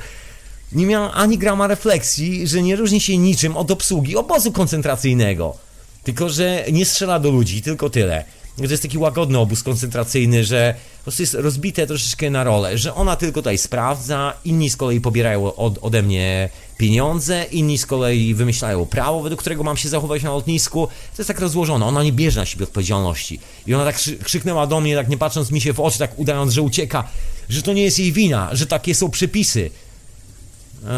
nie 0.72 0.86
miała 0.86 1.14
ani 1.14 1.38
grama 1.38 1.68
refleksji, 1.68 2.48
że 2.48 2.62
nie 2.62 2.76
różni 2.76 3.02
się 3.02 3.18
niczym 3.18 3.58
od 3.58 3.72
obsługi 3.72 4.16
obozu 4.16 4.52
koncentracyjnego. 4.52 5.58
Tylko, 6.04 6.30
że 6.30 6.66
nie 6.72 6.86
strzela 6.86 7.20
do 7.20 7.32
ludzi, 7.32 7.62
tylko 7.62 7.90
tyle. 7.90 8.24
To 8.58 8.64
jest 8.64 8.84
taki 8.84 8.98
łagodny 8.98 9.38
obóz 9.38 9.64
koncentracyjny, 9.64 10.44
że 10.44 10.76
po 10.98 11.04
prostu 11.04 11.24
jest 11.24 11.34
rozbite 11.34 11.88
troszeczkę 11.88 12.30
na 12.30 12.44
rolę, 12.44 12.78
że 12.78 12.96
ona 12.96 13.16
tylko 13.16 13.42
tutaj 13.42 13.58
sprawdza, 13.58 14.34
inni 14.46 14.70
z 14.70 14.76
kolei 14.76 15.02
pobierają 15.02 15.56
od, 15.56 15.78
ode 15.82 16.04
mnie 16.04 16.50
pieniądze, 16.78 17.46
inni 17.52 17.78
z 17.78 17.86
kolei 17.86 18.34
wymyślają 18.34 18.86
prawo, 18.86 19.22
według 19.22 19.42
którego 19.42 19.64
mam 19.64 19.78
się 19.78 19.90
zachować 19.90 20.24
na 20.24 20.30
lotnisku. 20.30 20.88
To 20.88 21.22
jest 21.22 21.28
tak 21.28 21.40
rozłożone, 21.40 21.86
ona 21.86 22.04
nie 22.04 22.12
bierze 22.12 22.40
na 22.40 22.46
siebie 22.46 22.64
odpowiedzialności. 22.64 23.40
I 23.68 23.74
ona 23.74 23.86
tak 23.86 23.96
krzyknęła 24.24 24.68
do 24.68 24.82
mnie, 24.82 24.96
tak 24.96 25.10
nie 25.10 25.18
patrząc 25.18 25.52
mi 25.52 25.62
się 25.62 25.74
w 25.74 25.80
oczy, 25.80 26.00
tak 26.00 26.20
udając, 26.20 26.54
że 26.54 26.62
ucieka, 26.62 27.04
że 27.50 27.62
to 27.62 27.74
nie 27.74 27.84
jest 27.84 28.00
jej 28.00 28.12
wina, 28.12 28.50
że 28.52 28.66
takie 28.66 28.96
są 28.96 29.10
przepisy. 29.10 29.70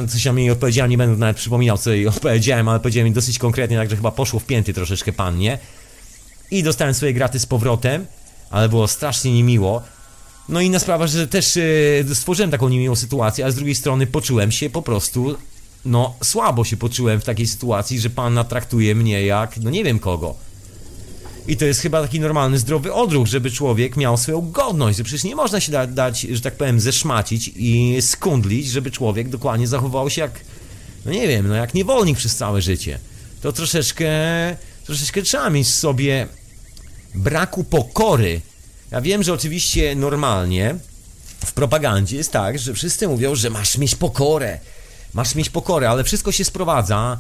Coś 0.08 0.26
ja 0.26 0.34
mi 0.34 0.52
odpowiedziałem, 0.52 0.92
nie 0.92 0.98
będę 0.98 1.18
nawet 1.18 1.38
przypominał, 1.38 1.78
co 1.78 1.92
jej 1.92 2.08
odpowiedziałem, 2.18 2.70
ale 2.70 2.80
powiedziałem 2.80 3.06
mi 3.06 3.12
dosyć 3.12 3.40
konkretnie, 3.40 3.78
także 3.78 3.96
chyba 3.96 4.12
poszło 4.12 4.40
w 4.40 4.46
pięty 4.46 4.74
troszeczkę 4.74 5.14
pannie. 5.14 5.60
I 6.52 6.64
dostałem 6.64 6.94
swoje 6.94 7.14
graty 7.14 7.40
z 7.40 7.46
powrotem, 7.46 8.06
ale 8.50 8.70
było 8.70 8.88
strasznie 8.88 9.34
niemiło. 9.34 9.82
No 10.50 10.62
i 10.62 10.66
inna 10.66 10.80
sprawa, 10.80 11.08
że 11.08 11.28
też 11.28 11.56
yy, 11.56 12.16
stworzyłem 12.16 12.52
taką 12.52 12.70
niemiłą 12.70 12.96
sytuację, 12.96 13.46
a 13.46 13.52
z 13.52 13.56
drugiej 13.56 13.76
strony 13.76 14.08
poczułem 14.08 14.52
się 14.52 14.70
po 14.70 14.82
prostu, 14.82 15.36
no 15.86 16.16
słabo 16.24 16.64
się 16.64 16.78
poczułem 16.78 17.22
w 17.22 17.24
takiej 17.24 17.48
sytuacji, 17.48 18.00
że 18.00 18.10
pan 18.10 18.46
traktuje 18.50 18.96
mnie 18.96 19.26
jak, 19.26 19.58
no 19.58 19.70
nie 19.70 19.84
wiem 19.84 20.00
kogo. 20.00 20.36
I 21.48 21.58
to 21.58 21.66
jest 21.66 21.82
chyba 21.82 22.02
taki 22.02 22.20
normalny, 22.20 22.60
zdrowy 22.60 22.94
odruch, 22.94 23.28
żeby 23.28 23.52
człowiek 23.52 23.98
miał 23.98 24.18
swoją 24.18 24.52
godność, 24.52 24.98
że 24.98 25.04
przecież 25.04 25.24
nie 25.24 25.36
można 25.36 25.60
się 25.60 25.72
da, 25.72 25.88
dać, 25.88 26.22
że 26.22 26.42
tak 26.42 26.56
powiem, 26.56 26.80
zeszmacić 26.80 27.52
i 27.56 27.98
skundlić, 28.02 28.68
żeby 28.68 28.92
człowiek 28.92 29.30
dokładnie 29.30 29.68
zachował 29.68 30.10
się 30.10 30.22
jak, 30.22 30.32
no 31.06 31.12
nie 31.12 31.28
wiem, 31.28 31.48
no 31.48 31.56
jak 31.56 31.74
niewolnik 31.74 32.18
przez 32.18 32.36
całe 32.36 32.62
życie. 32.62 33.00
To 33.42 33.52
troszeczkę, 33.52 34.10
troszeczkę 34.90 35.22
trzeba 35.22 35.50
mieć 35.50 35.68
w 35.68 35.76
sobie 35.76 36.28
braku 37.16 37.64
pokory. 37.64 38.42
Ja 38.92 39.02
wiem, 39.02 39.24
że 39.24 39.34
oczywiście 39.34 39.96
normalnie 39.96 40.76
w 41.46 41.54
propagandzie 41.54 42.18
jest 42.18 42.32
tak, 42.32 42.60
że 42.60 42.74
wszyscy 42.74 43.08
mówią, 43.08 43.36
że 43.36 43.50
masz 43.50 43.78
mieć 43.78 43.96
pokorę, 43.96 44.60
masz 45.14 45.36
mieć 45.36 45.50
pokorę, 45.50 45.90
ale 45.90 46.04
wszystko 46.04 46.32
się 46.32 46.46
sprowadza 46.46 47.20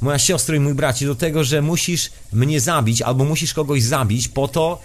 moja 0.00 0.18
siostra 0.18 0.56
i 0.56 0.60
mój 0.60 0.74
bracie, 0.74 1.06
do 1.06 1.14
tego, 1.14 1.44
że 1.44 1.62
musisz 1.62 2.10
mnie 2.32 2.60
zabić 2.60 3.02
albo 3.02 3.24
musisz 3.24 3.54
kogoś 3.54 3.82
zabić 3.82 4.28
po 4.28 4.48
to, 4.48 4.80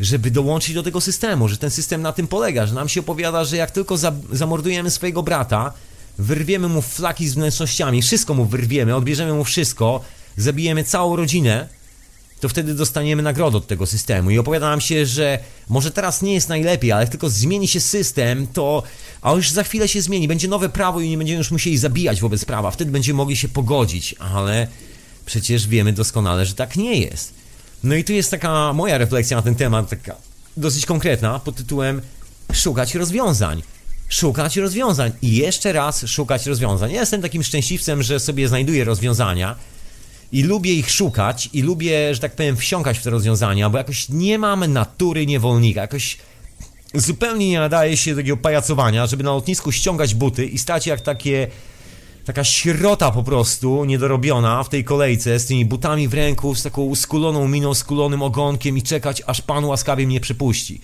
żeby 0.00 0.30
dołączyć 0.30 0.74
do 0.74 0.82
tego 0.82 1.00
systemu, 1.00 1.48
że 1.48 1.56
ten 1.56 1.70
system 1.70 2.02
na 2.02 2.12
tym 2.12 2.26
polega, 2.26 2.66
że 2.66 2.74
nam 2.74 2.88
się 2.88 3.00
opowiada, 3.00 3.44
że 3.44 3.56
jak 3.56 3.70
tylko 3.70 3.96
za, 3.96 4.12
zamordujemy 4.32 4.90
swojego 4.90 5.22
brata, 5.22 5.72
wyrwiemy 6.18 6.68
mu 6.68 6.82
flaki 6.82 7.28
z 7.28 7.34
wnętrznościami, 7.34 8.02
wszystko 8.02 8.34
mu 8.34 8.44
wyrwiemy, 8.44 8.96
odbierzemy 8.96 9.32
mu 9.32 9.44
wszystko, 9.44 10.00
zabijemy 10.36 10.84
całą 10.84 11.16
rodzinę, 11.16 11.68
to 12.40 12.48
wtedy 12.48 12.74
dostaniemy 12.74 13.22
nagrodę 13.22 13.56
od 13.56 13.66
tego 13.66 13.86
systemu. 13.86 14.30
I 14.30 14.38
opowiada 14.38 14.70
nam 14.70 14.80
się, 14.80 15.06
że 15.06 15.38
może 15.68 15.90
teraz 15.90 16.22
nie 16.22 16.34
jest 16.34 16.48
najlepiej, 16.48 16.92
ale 16.92 17.06
tylko 17.06 17.30
zmieni 17.30 17.68
się 17.68 17.80
system, 17.80 18.46
to. 18.46 18.82
A 19.22 19.32
już 19.32 19.50
za 19.50 19.64
chwilę 19.64 19.88
się 19.88 20.02
zmieni, 20.02 20.28
będzie 20.28 20.48
nowe 20.48 20.68
prawo 20.68 21.00
i 21.00 21.10
nie 21.10 21.18
będziemy 21.18 21.38
już 21.38 21.50
musieli 21.50 21.78
zabijać 21.78 22.20
wobec 22.20 22.44
prawa. 22.44 22.70
Wtedy 22.70 22.90
będziemy 22.90 23.16
mogli 23.16 23.36
się 23.36 23.48
pogodzić, 23.48 24.14
ale 24.18 24.66
przecież 25.26 25.68
wiemy 25.68 25.92
doskonale, 25.92 26.46
że 26.46 26.54
tak 26.54 26.76
nie 26.76 27.00
jest. 27.00 27.34
No 27.84 27.94
i 27.94 28.04
tu 28.04 28.12
jest 28.12 28.30
taka 28.30 28.72
moja 28.72 28.98
refleksja 28.98 29.36
na 29.36 29.42
ten 29.42 29.54
temat, 29.54 29.90
taka 29.90 30.16
dosyć 30.56 30.86
konkretna, 30.86 31.38
pod 31.38 31.56
tytułem 31.56 32.02
szukać 32.52 32.94
rozwiązań. 32.94 33.62
Szukać 34.08 34.56
rozwiązań 34.56 35.12
i 35.22 35.36
jeszcze 35.36 35.72
raz 35.72 36.06
szukać 36.06 36.46
rozwiązań. 36.46 36.92
Ja 36.92 37.00
jestem 37.00 37.22
takim 37.22 37.42
szczęśliwcem, 37.42 38.02
że 38.02 38.20
sobie 38.20 38.48
znajduję 38.48 38.84
rozwiązania 38.84 39.56
i 40.32 40.42
lubię 40.42 40.74
ich 40.74 40.90
szukać 40.90 41.48
i 41.52 41.62
lubię, 41.62 42.14
że 42.14 42.20
tak 42.20 42.36
powiem, 42.36 42.56
wsiąkać 42.56 42.98
w 42.98 43.02
te 43.02 43.10
rozwiązania, 43.10 43.70
bo 43.70 43.78
jakoś 43.78 44.08
nie 44.08 44.38
mam 44.38 44.72
natury 44.72 45.26
niewolnika, 45.26 45.80
jakoś 45.80 46.18
zupełnie 46.94 47.48
nie 47.48 47.58
nadaje 47.58 47.96
się 47.96 48.10
do 48.10 48.16
takiego 48.16 48.36
pajacowania, 48.36 49.06
żeby 49.06 49.24
na 49.24 49.30
lotnisku 49.30 49.72
ściągać 49.72 50.14
buty 50.14 50.46
i 50.46 50.58
stać 50.58 50.86
jak 50.86 51.00
takie 51.00 51.48
taka 52.24 52.44
śrota 52.44 53.10
po 53.10 53.22
prostu, 53.22 53.84
niedorobiona 53.84 54.62
w 54.62 54.68
tej 54.68 54.84
kolejce 54.84 55.38
z 55.38 55.46
tymi 55.46 55.64
butami 55.64 56.08
w 56.08 56.14
ręku, 56.14 56.54
z 56.54 56.62
taką 56.62 56.94
skuloną 56.94 57.48
miną, 57.48 57.74
skulonym 57.74 58.22
ogonkiem 58.22 58.78
i 58.78 58.82
czekać, 58.82 59.22
aż 59.26 59.40
pan 59.40 59.64
łaskawie 59.64 60.06
mnie 60.06 60.20
przepuści. 60.20 60.80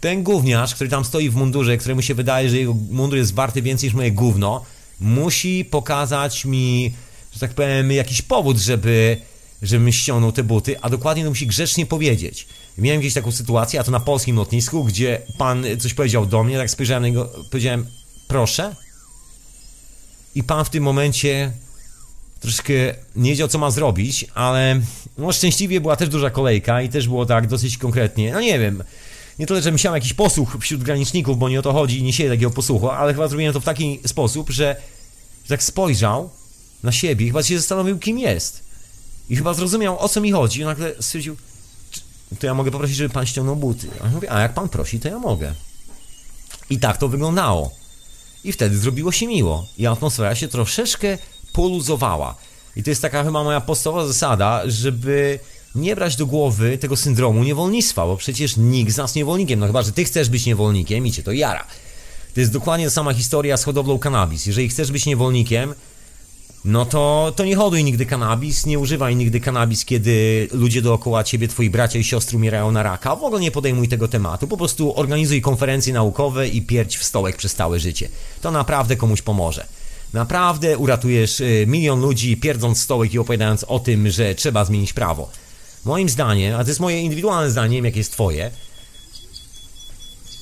Ten 0.00 0.22
gówniarz, 0.22 0.74
który 0.74 0.90
tam 0.90 1.04
stoi 1.04 1.30
w 1.30 1.36
mundurze, 1.36 1.76
któremu 1.76 2.02
się 2.02 2.14
wydaje, 2.14 2.50
że 2.50 2.58
jego 2.58 2.74
mundur 2.90 3.18
jest 3.18 3.34
warty 3.34 3.62
więcej 3.62 3.86
niż 3.86 3.94
moje 3.94 4.12
gówno, 4.12 4.64
musi 5.00 5.64
pokazać 5.64 6.44
mi 6.44 6.92
że 7.32 7.40
tak 7.40 7.54
powiem, 7.54 7.92
jakiś 7.92 8.22
powód, 8.22 8.58
żeby, 8.58 9.16
żebym 9.62 9.92
ściągnął 9.92 10.32
te 10.32 10.44
buty, 10.44 10.80
a 10.80 10.90
dokładnie 10.90 11.24
to 11.24 11.30
musi 11.30 11.46
grzecznie 11.46 11.86
powiedzieć. 11.86 12.46
Miałem 12.78 13.00
gdzieś 13.00 13.14
taką 13.14 13.32
sytuację, 13.32 13.80
a 13.80 13.84
to 13.84 13.90
na 13.90 14.00
polskim 14.00 14.36
lotnisku, 14.36 14.84
gdzie 14.84 15.22
pan 15.38 15.64
coś 15.78 15.94
powiedział 15.94 16.26
do 16.26 16.44
mnie, 16.44 16.56
tak 16.56 16.70
spojrzałem 16.70 17.02
na 17.02 17.08
niego, 17.08 17.32
powiedziałem, 17.50 17.86
proszę. 18.28 18.76
I 20.34 20.42
pan 20.42 20.64
w 20.64 20.70
tym 20.70 20.84
momencie 20.84 21.52
troszkę 22.40 22.72
nie 23.16 23.30
wiedział, 23.30 23.48
co 23.48 23.58
ma 23.58 23.70
zrobić, 23.70 24.26
ale 24.34 24.80
no, 25.18 25.32
szczęśliwie 25.32 25.80
była 25.80 25.96
też 25.96 26.08
duża 26.08 26.30
kolejka 26.30 26.82
i 26.82 26.88
też 26.88 27.08
było 27.08 27.26
tak 27.26 27.46
dosyć 27.46 27.78
konkretnie. 27.78 28.32
No 28.32 28.40
nie 28.40 28.58
wiem, 28.58 28.84
nie 29.38 29.46
tyle, 29.46 29.62
że 29.62 29.72
musiałem 29.72 29.94
jakiś 29.94 30.12
posłuch 30.12 30.56
wśród 30.60 30.82
graniczników, 30.82 31.38
bo 31.38 31.48
nie 31.48 31.58
o 31.58 31.62
to 31.62 31.72
chodzi, 31.72 32.02
nie 32.02 32.12
sieje 32.12 32.30
takiego 32.30 32.50
posłuchu, 32.50 32.90
ale 32.90 33.14
chyba 33.14 33.28
zrobiłem 33.28 33.52
to 33.52 33.60
w 33.60 33.64
taki 33.64 34.00
sposób, 34.06 34.50
że, 34.50 34.76
że 35.44 35.48
tak 35.48 35.62
spojrzał 35.62 36.30
na 36.82 36.92
siebie, 36.92 37.26
chyba 37.26 37.42
się 37.42 37.58
zastanowił, 37.58 37.98
kim 37.98 38.18
jest. 38.18 38.62
I 39.28 39.36
chyba 39.36 39.54
zrozumiał, 39.54 39.98
o 39.98 40.08
co 40.08 40.20
mi 40.20 40.32
chodzi. 40.32 40.60
I 40.60 40.64
nagle 40.64 40.94
stwierdził, 41.00 41.36
to 42.38 42.46
ja 42.46 42.54
mogę 42.54 42.70
poprosić, 42.70 42.96
żeby 42.96 43.14
pan 43.14 43.26
ściągnął 43.26 43.56
buty. 43.56 43.88
A 44.00 44.06
ja 44.06 44.12
mówię, 44.12 44.32
a 44.32 44.40
jak 44.40 44.54
pan 44.54 44.68
prosi, 44.68 45.00
to 45.00 45.08
ja 45.08 45.18
mogę. 45.18 45.54
I 46.70 46.78
tak 46.78 46.96
to 46.96 47.08
wyglądało. 47.08 47.70
I 48.44 48.52
wtedy 48.52 48.78
zrobiło 48.78 49.12
się 49.12 49.26
miło. 49.26 49.66
I 49.78 49.86
atmosfera 49.86 50.34
się 50.34 50.48
troszeczkę 50.48 51.18
poluzowała. 51.52 52.34
I 52.76 52.82
to 52.82 52.90
jest 52.90 53.02
taka 53.02 53.24
chyba 53.24 53.44
moja 53.44 53.60
podstawowa 53.60 54.06
zasada, 54.06 54.62
żeby 54.66 55.38
nie 55.74 55.96
brać 55.96 56.16
do 56.16 56.26
głowy 56.26 56.78
tego 56.78 56.96
syndromu 56.96 57.44
niewolnictwa, 57.44 58.06
bo 58.06 58.16
przecież 58.16 58.56
nikt 58.56 58.92
z 58.92 58.96
nas 58.96 59.14
niewolnikiem, 59.14 59.60
no 59.60 59.66
chyba, 59.66 59.82
że 59.82 59.92
ty 59.92 60.04
chcesz 60.04 60.28
być 60.28 60.46
niewolnikiem 60.46 61.06
i 61.06 61.12
cię 61.12 61.22
to 61.22 61.32
jara. 61.32 61.66
To 62.34 62.40
jest 62.40 62.52
dokładnie 62.52 62.86
ta 62.86 62.90
sama 62.90 63.14
historia 63.14 63.56
z 63.56 63.64
hodowlą 63.64 63.98
kanabis. 63.98 64.46
Jeżeli 64.46 64.68
chcesz 64.68 64.92
być 64.92 65.06
niewolnikiem, 65.06 65.74
no 66.64 66.84
to, 66.84 67.32
to 67.36 67.44
nie 67.44 67.56
hoduj 67.56 67.84
nigdy 67.84 68.06
kanabis, 68.06 68.66
nie 68.66 68.78
używaj 68.78 69.16
nigdy 69.16 69.40
kanabis, 69.40 69.84
kiedy 69.84 70.48
ludzie 70.52 70.82
dookoła 70.82 71.24
ciebie, 71.24 71.48
twoi 71.48 71.70
bracia 71.70 71.98
i 71.98 72.04
siostry 72.04 72.36
umierają 72.36 72.72
na 72.72 72.82
raka. 72.82 73.16
W 73.16 73.24
ogóle 73.24 73.40
nie 73.40 73.50
podejmuj 73.50 73.88
tego 73.88 74.08
tematu. 74.08 74.48
Po 74.48 74.56
prostu 74.56 74.98
organizuj 74.98 75.40
konferencje 75.40 75.92
naukowe 75.92 76.48
i 76.48 76.62
pierdź 76.62 76.96
w 76.96 77.04
stołek 77.04 77.36
przez 77.36 77.54
całe 77.54 77.80
życie. 77.80 78.08
To 78.40 78.50
naprawdę 78.50 78.96
komuś 78.96 79.22
pomoże. 79.22 79.66
Naprawdę 80.12 80.78
uratujesz 80.78 81.40
y, 81.40 81.64
milion 81.68 82.00
ludzi 82.00 82.36
pierdząc 82.36 82.80
stołek 82.80 83.14
i 83.14 83.18
opowiadając 83.18 83.64
o 83.64 83.78
tym, 83.78 84.10
że 84.10 84.34
trzeba 84.34 84.64
zmienić 84.64 84.92
prawo. 84.92 85.30
Moim 85.84 86.08
zdaniem, 86.08 86.54
a 86.56 86.64
to 86.64 86.70
jest 86.70 86.80
moje 86.80 87.00
indywidualne 87.00 87.50
zdanie, 87.50 87.78
jak 87.78 87.96
jest 87.96 88.12
twoje, 88.12 88.50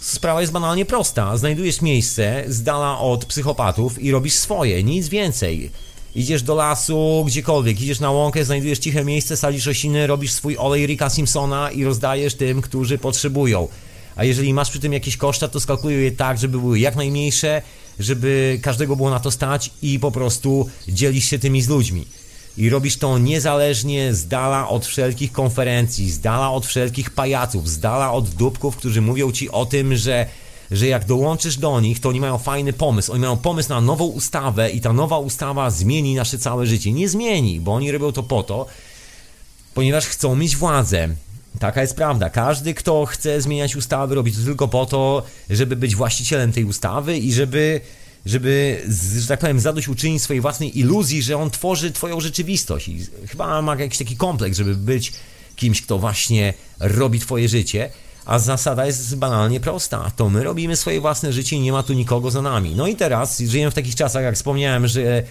sprawa 0.00 0.40
jest 0.40 0.52
banalnie 0.52 0.84
prosta. 0.84 1.36
Znajdujesz 1.36 1.82
miejsce 1.82 2.44
z 2.48 2.62
dala 2.62 2.98
od 2.98 3.24
psychopatów 3.24 4.02
i 4.02 4.10
robisz 4.10 4.34
swoje, 4.34 4.82
nic 4.82 5.08
więcej 5.08 5.70
Idziesz 6.14 6.42
do 6.42 6.54
lasu, 6.54 7.24
gdziekolwiek, 7.26 7.80
idziesz 7.80 8.00
na 8.00 8.10
łąkę, 8.10 8.44
znajdujesz 8.44 8.78
ciche 8.78 9.04
miejsce, 9.04 9.36
salisz 9.36 9.66
rośliny, 9.66 10.06
robisz 10.06 10.32
swój 10.32 10.56
olej 10.58 10.86
Ricka 10.86 11.10
Simpsona 11.10 11.70
i 11.70 11.84
rozdajesz 11.84 12.34
tym, 12.34 12.62
którzy 12.62 12.98
potrzebują. 12.98 13.68
A 14.16 14.24
jeżeli 14.24 14.54
masz 14.54 14.70
przy 14.70 14.80
tym 14.80 14.92
jakieś 14.92 15.16
koszta, 15.16 15.48
to 15.48 15.60
skalkuluj 15.60 16.04
je 16.04 16.12
tak, 16.12 16.38
żeby 16.38 16.58
były 16.58 16.78
jak 16.78 16.96
najmniejsze, 16.96 17.62
żeby 17.98 18.60
każdego 18.62 18.96
było 18.96 19.10
na 19.10 19.20
to 19.20 19.30
stać 19.30 19.70
i 19.82 19.98
po 19.98 20.10
prostu 20.12 20.68
dzielisz 20.88 21.24
się 21.24 21.38
tymi 21.38 21.62
z 21.62 21.68
ludźmi. 21.68 22.06
I 22.56 22.70
robisz 22.70 22.96
to 22.96 23.18
niezależnie, 23.18 24.14
z 24.14 24.26
dala 24.26 24.68
od 24.68 24.86
wszelkich 24.86 25.32
konferencji, 25.32 26.10
z 26.10 26.20
dala 26.20 26.50
od 26.50 26.66
wszelkich 26.66 27.10
pajaców, 27.10 27.68
z 27.68 27.78
dala 27.78 28.12
od 28.12 28.28
dupków, 28.28 28.76
którzy 28.76 29.00
mówią 29.00 29.32
ci 29.32 29.50
o 29.50 29.66
tym, 29.66 29.96
że 29.96 30.26
że 30.70 30.86
jak 30.86 31.04
dołączysz 31.04 31.56
do 31.56 31.80
nich, 31.80 32.00
to 32.00 32.08
oni 32.08 32.20
mają 32.20 32.38
fajny 32.38 32.72
pomysł. 32.72 33.12
Oni 33.12 33.20
mają 33.20 33.36
pomysł 33.36 33.68
na 33.68 33.80
nową 33.80 34.04
ustawę 34.04 34.70
i 34.70 34.80
ta 34.80 34.92
nowa 34.92 35.18
ustawa 35.18 35.70
zmieni 35.70 36.14
nasze 36.14 36.38
całe 36.38 36.66
życie. 36.66 36.92
Nie 36.92 37.08
zmieni, 37.08 37.60
bo 37.60 37.74
oni 37.74 37.92
robią 37.92 38.12
to 38.12 38.22
po 38.22 38.42
to, 38.42 38.66
ponieważ 39.74 40.06
chcą 40.06 40.36
mieć 40.36 40.56
władzę. 40.56 41.08
Taka 41.58 41.82
jest 41.82 41.96
prawda. 41.96 42.30
Każdy, 42.30 42.74
kto 42.74 43.06
chce 43.06 43.40
zmieniać 43.40 43.76
ustawy, 43.76 44.14
robi 44.14 44.32
to 44.32 44.38
tylko 44.44 44.68
po 44.68 44.86
to, 44.86 45.22
żeby 45.50 45.76
być 45.76 45.96
właścicielem 45.96 46.52
tej 46.52 46.64
ustawy 46.64 47.18
i 47.18 47.32
żeby 47.32 47.80
żeby, 48.26 48.82
że 49.18 49.26
tak 49.28 49.40
powiem, 49.40 49.60
zadośćuczynić 49.60 50.22
swojej 50.22 50.40
własnej 50.40 50.78
iluzji, 50.78 51.22
że 51.22 51.36
on 51.36 51.50
tworzy 51.50 51.92
twoją 51.92 52.20
rzeczywistość. 52.20 52.88
I 52.88 53.06
chyba 53.28 53.62
ma 53.62 53.76
jakiś 53.76 53.98
taki 53.98 54.16
kompleks, 54.16 54.56
żeby 54.56 54.76
być 54.76 55.12
kimś, 55.56 55.82
kto 55.82 55.98
właśnie 55.98 56.54
robi 56.80 57.20
twoje 57.20 57.48
życie. 57.48 57.90
A 58.24 58.38
zasada 58.38 58.86
jest 58.86 59.16
banalnie 59.16 59.60
prosta. 59.60 60.10
To 60.16 60.30
my 60.30 60.44
robimy 60.44 60.76
swoje 60.76 61.00
własne 61.00 61.32
życie 61.32 61.56
i 61.56 61.60
nie 61.60 61.72
ma 61.72 61.82
tu 61.82 61.92
nikogo 61.92 62.30
za 62.30 62.42
nami. 62.42 62.74
No 62.74 62.86
i 62.86 62.96
teraz 62.96 63.38
żyjemy 63.40 63.70
w 63.70 63.74
takich 63.74 63.94
czasach, 63.94 64.22
jak 64.22 64.34
wspomniałem, 64.34 64.88
że 64.88 65.22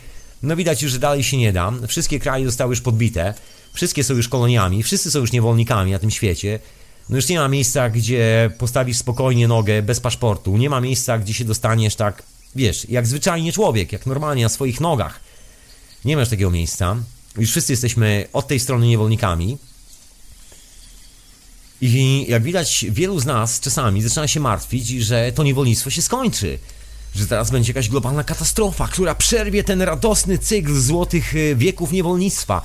no 0.44 0.56
widać 0.56 0.82
już, 0.82 0.92
że 0.92 1.00
dalej 1.00 1.24
się 1.24 1.38
nie 1.38 1.54
da. 1.54 1.74
Wszystkie 1.88 2.20
kraje 2.20 2.46
zostały 2.46 2.72
już 2.72 2.82
podbite. 2.82 3.34
Wszystkie 3.74 4.04
są 4.04 4.14
już 4.14 4.30
koloniami, 4.30 4.84
wszyscy 4.84 5.12
są 5.12 5.20
już 5.20 5.32
niewolnikami 5.32 5.92
na 5.92 6.00
tym 6.00 6.12
świecie. 6.12 6.60
No 7.10 7.16
już 7.16 7.28
nie 7.28 7.40
ma 7.40 7.48
miejsca, 7.48 7.90
gdzie 7.90 8.52
postawisz 8.58 8.98
spokojnie 8.98 9.48
nogę 9.48 9.82
bez 9.82 10.00
paszportu. 10.00 10.58
Nie 10.58 10.70
ma 10.70 10.82
miejsca, 10.82 11.18
gdzie 11.18 11.34
się 11.34 11.46
dostaniesz 11.46 11.96
tak, 11.96 12.24
wiesz, 12.56 12.90
jak 12.90 13.08
zwyczajnie 13.08 13.52
człowiek, 13.52 13.92
jak 13.92 14.06
normalnie 14.06 14.44
na 14.44 14.50
swoich 14.50 14.82
nogach. 14.82 15.20
Nie 16.06 16.18
masz 16.18 16.30
takiego 16.30 16.52
miejsca. 16.52 16.96
Już 17.38 17.50
wszyscy 17.50 17.74
jesteśmy 17.74 18.28
od 18.34 18.48
tej 18.48 18.60
strony 18.60 18.88
niewolnikami. 18.88 19.58
I 21.82 22.26
jak 22.30 22.44
widać, 22.44 22.86
wielu 22.90 23.20
z 23.20 23.26
nas 23.26 23.60
czasami 23.60 24.02
zaczyna 24.02 24.28
się 24.28 24.40
martwić, 24.40 24.88
że 24.88 25.32
to 25.32 25.44
niewolnictwo 25.44 25.90
się 25.90 26.02
skończy. 26.02 26.60
Że 27.16 27.28
teraz 27.28 27.52
będzie 27.52 27.70
jakaś 27.70 27.90
globalna 27.90 28.24
katastrofa, 28.24 28.88
która 28.88 29.16
przerwie 29.16 29.64
ten 29.64 29.82
radosny 29.82 30.38
cykl 30.38 30.80
złotych 30.80 31.36
e, 31.36 31.56
wieków 31.56 31.92
niewolnictwa. 31.92 32.62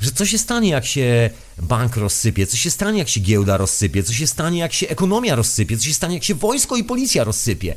Że 0.00 0.12
co 0.12 0.26
się 0.26 0.38
stanie, 0.38 0.70
jak 0.70 0.86
się 0.86 1.30
bank 1.58 1.96
rozsypie, 1.96 2.46
co 2.46 2.56
się 2.56 2.70
stanie, 2.70 2.98
jak 2.98 3.08
się 3.08 3.20
giełda 3.20 3.56
rozsypie, 3.56 4.02
co 4.02 4.12
się 4.12 4.26
stanie, 4.26 4.58
jak 4.58 4.72
się 4.72 4.88
ekonomia 4.88 5.34
rozsypie, 5.34 5.76
co 5.76 5.84
się 5.84 5.94
stanie, 5.94 6.14
jak 6.14 6.24
się 6.24 6.34
wojsko 6.34 6.76
i 6.76 6.84
policja 6.84 7.24
rozsypie. 7.24 7.74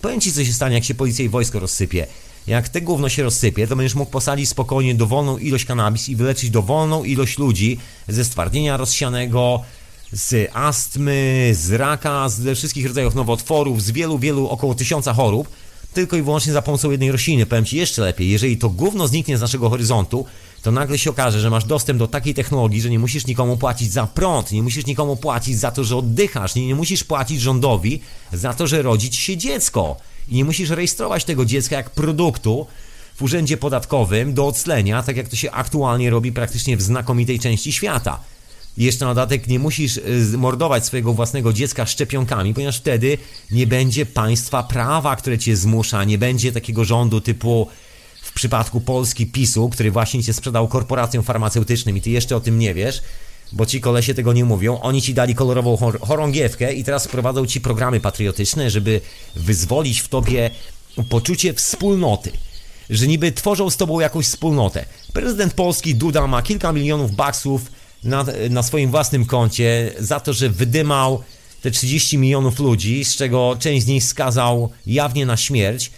Powiem 0.00 0.20
ci, 0.20 0.32
co 0.32 0.44
się 0.44 0.52
stanie, 0.52 0.74
jak 0.74 0.84
się 0.84 0.94
policja 0.94 1.24
i 1.24 1.28
wojsko 1.28 1.60
rozsypie. 1.60 2.06
Jak 2.46 2.68
te 2.68 2.80
gówno 2.80 3.08
się 3.08 3.22
rozsypie, 3.22 3.66
to 3.66 3.76
będziesz 3.76 3.94
mógł 3.94 4.10
posadzić 4.10 4.48
spokojnie 4.48 4.94
dowolną 4.94 5.38
ilość 5.38 5.64
kanabis 5.64 6.08
i 6.08 6.16
wyleczyć 6.16 6.50
dowolną 6.50 7.04
ilość 7.04 7.38
ludzi 7.38 7.78
ze 8.08 8.24
stwardnienia 8.24 8.76
rozsianego, 8.76 9.62
z 10.12 10.50
astmy, 10.52 11.50
z 11.52 11.72
raka, 11.72 12.28
ze 12.28 12.54
wszystkich 12.54 12.86
rodzajów 12.86 13.14
nowotworów, 13.14 13.82
z 13.82 13.90
wielu, 13.90 14.18
wielu, 14.18 14.48
około 14.48 14.74
tysiąca 14.74 15.12
chorób, 15.12 15.48
tylko 15.94 16.16
i 16.16 16.22
wyłącznie 16.22 16.52
za 16.52 16.62
pomocą 16.62 16.90
jednej 16.90 17.12
rośliny. 17.12 17.46
Powiem 17.46 17.64
Ci 17.64 17.76
jeszcze 17.76 18.02
lepiej, 18.02 18.30
jeżeli 18.30 18.56
to 18.56 18.68
gówno 18.68 19.08
zniknie 19.08 19.38
z 19.38 19.40
naszego 19.40 19.70
horyzontu, 19.70 20.26
to 20.62 20.72
nagle 20.72 20.98
się 20.98 21.10
okaże, 21.10 21.40
że 21.40 21.50
masz 21.50 21.64
dostęp 21.64 21.98
do 21.98 22.08
takiej 22.08 22.34
technologii, 22.34 22.80
że 22.80 22.90
nie 22.90 22.98
musisz 22.98 23.26
nikomu 23.26 23.56
płacić 23.56 23.92
za 23.92 24.06
prąd, 24.06 24.52
nie 24.52 24.62
musisz 24.62 24.86
nikomu 24.86 25.16
płacić 25.16 25.58
za 25.58 25.70
to, 25.70 25.84
że 25.84 25.96
oddychasz, 25.96 26.54
nie, 26.54 26.66
nie 26.66 26.74
musisz 26.74 27.04
płacić 27.04 27.40
rządowi 27.40 28.00
za 28.32 28.54
to, 28.54 28.66
że 28.66 28.82
rodzi 28.82 29.10
ci 29.10 29.22
się 29.22 29.36
dziecko. 29.36 29.96
I 30.28 30.34
nie 30.34 30.44
musisz 30.44 30.70
rejestrować 30.70 31.24
tego 31.24 31.44
dziecka 31.44 31.76
jak 31.76 31.90
produktu 31.90 32.66
w 33.16 33.22
urzędzie 33.22 33.56
podatkowym 33.56 34.34
do 34.34 34.46
oclenia, 34.46 35.02
tak 35.02 35.16
jak 35.16 35.28
to 35.28 35.36
się 35.36 35.50
aktualnie 35.50 36.10
robi 36.10 36.32
praktycznie 36.32 36.76
w 36.76 36.82
znakomitej 36.82 37.38
części 37.38 37.72
świata. 37.72 38.20
Jeszcze 38.76 39.04
na 39.04 39.14
dodatek 39.14 39.46
nie 39.46 39.58
musisz 39.58 39.96
y, 39.96 40.38
mordować 40.38 40.86
swojego 40.86 41.12
własnego 41.12 41.52
dziecka 41.52 41.86
szczepionkami, 41.86 42.54
ponieważ 42.54 42.78
wtedy 42.78 43.18
nie 43.50 43.66
będzie 43.66 44.06
państwa 44.06 44.62
prawa, 44.62 45.16
które 45.16 45.38
cię 45.38 45.56
zmusza, 45.56 46.04
nie 46.04 46.18
będzie 46.18 46.52
takiego 46.52 46.84
rządu 46.84 47.20
typu 47.20 47.68
w 48.22 48.32
przypadku 48.32 48.80
Polski 48.80 49.26
PiSu, 49.26 49.68
który 49.68 49.90
właśnie 49.90 50.22
cię 50.22 50.32
sprzedał 50.32 50.68
korporacjom 50.68 51.24
farmaceutycznym 51.24 51.96
i 51.96 52.00
ty 52.00 52.10
jeszcze 52.10 52.36
o 52.36 52.40
tym 52.40 52.58
nie 52.58 52.74
wiesz, 52.74 53.02
bo 53.52 53.66
ci 53.66 53.80
kolesie 53.80 54.14
tego 54.14 54.32
nie 54.32 54.44
mówią. 54.44 54.80
Oni 54.80 55.02
ci 55.02 55.14
dali 55.14 55.34
kolorową 55.34 55.76
chor 55.76 56.00
chorągiewkę 56.00 56.72
i 56.72 56.84
teraz 56.84 57.06
wprowadzą 57.06 57.46
ci 57.46 57.60
programy 57.60 58.00
patriotyczne, 58.00 58.70
żeby 58.70 59.00
wyzwolić 59.36 60.00
w 60.00 60.08
tobie 60.08 60.50
poczucie 61.08 61.54
wspólnoty. 61.54 62.32
Że 62.90 63.06
niby 63.06 63.32
tworzą 63.32 63.70
z 63.70 63.76
tobą 63.76 64.00
jakąś 64.00 64.26
wspólnotę. 64.26 64.84
Prezydent 65.12 65.54
Polski 65.54 65.94
Duda 65.94 66.26
ma 66.26 66.42
kilka 66.42 66.72
milionów 66.72 67.14
baksów 67.14 67.62
na, 68.04 68.24
na 68.50 68.62
swoim 68.62 68.90
własnym 68.90 69.24
koncie 69.24 69.92
za 69.98 70.20
to, 70.20 70.32
że 70.32 70.48
wydymał 70.48 71.22
te 71.62 71.70
30 71.70 72.18
milionów 72.18 72.58
ludzi, 72.58 73.04
z 73.04 73.16
czego 73.16 73.56
część 73.58 73.84
z 73.84 73.88
nich 73.88 74.04
skazał 74.04 74.70
jawnie 74.86 75.26
na 75.26 75.36
śmierć. 75.36 75.90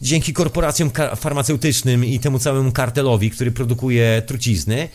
Dzięki 0.00 0.32
korporacjom 0.32 0.90
farmaceutycznym 1.16 2.04
i 2.04 2.20
temu 2.20 2.38
całemu 2.38 2.72
kartelowi, 2.72 3.30
który 3.30 3.50
produkuje 3.50 4.22
trucizny 4.26 4.88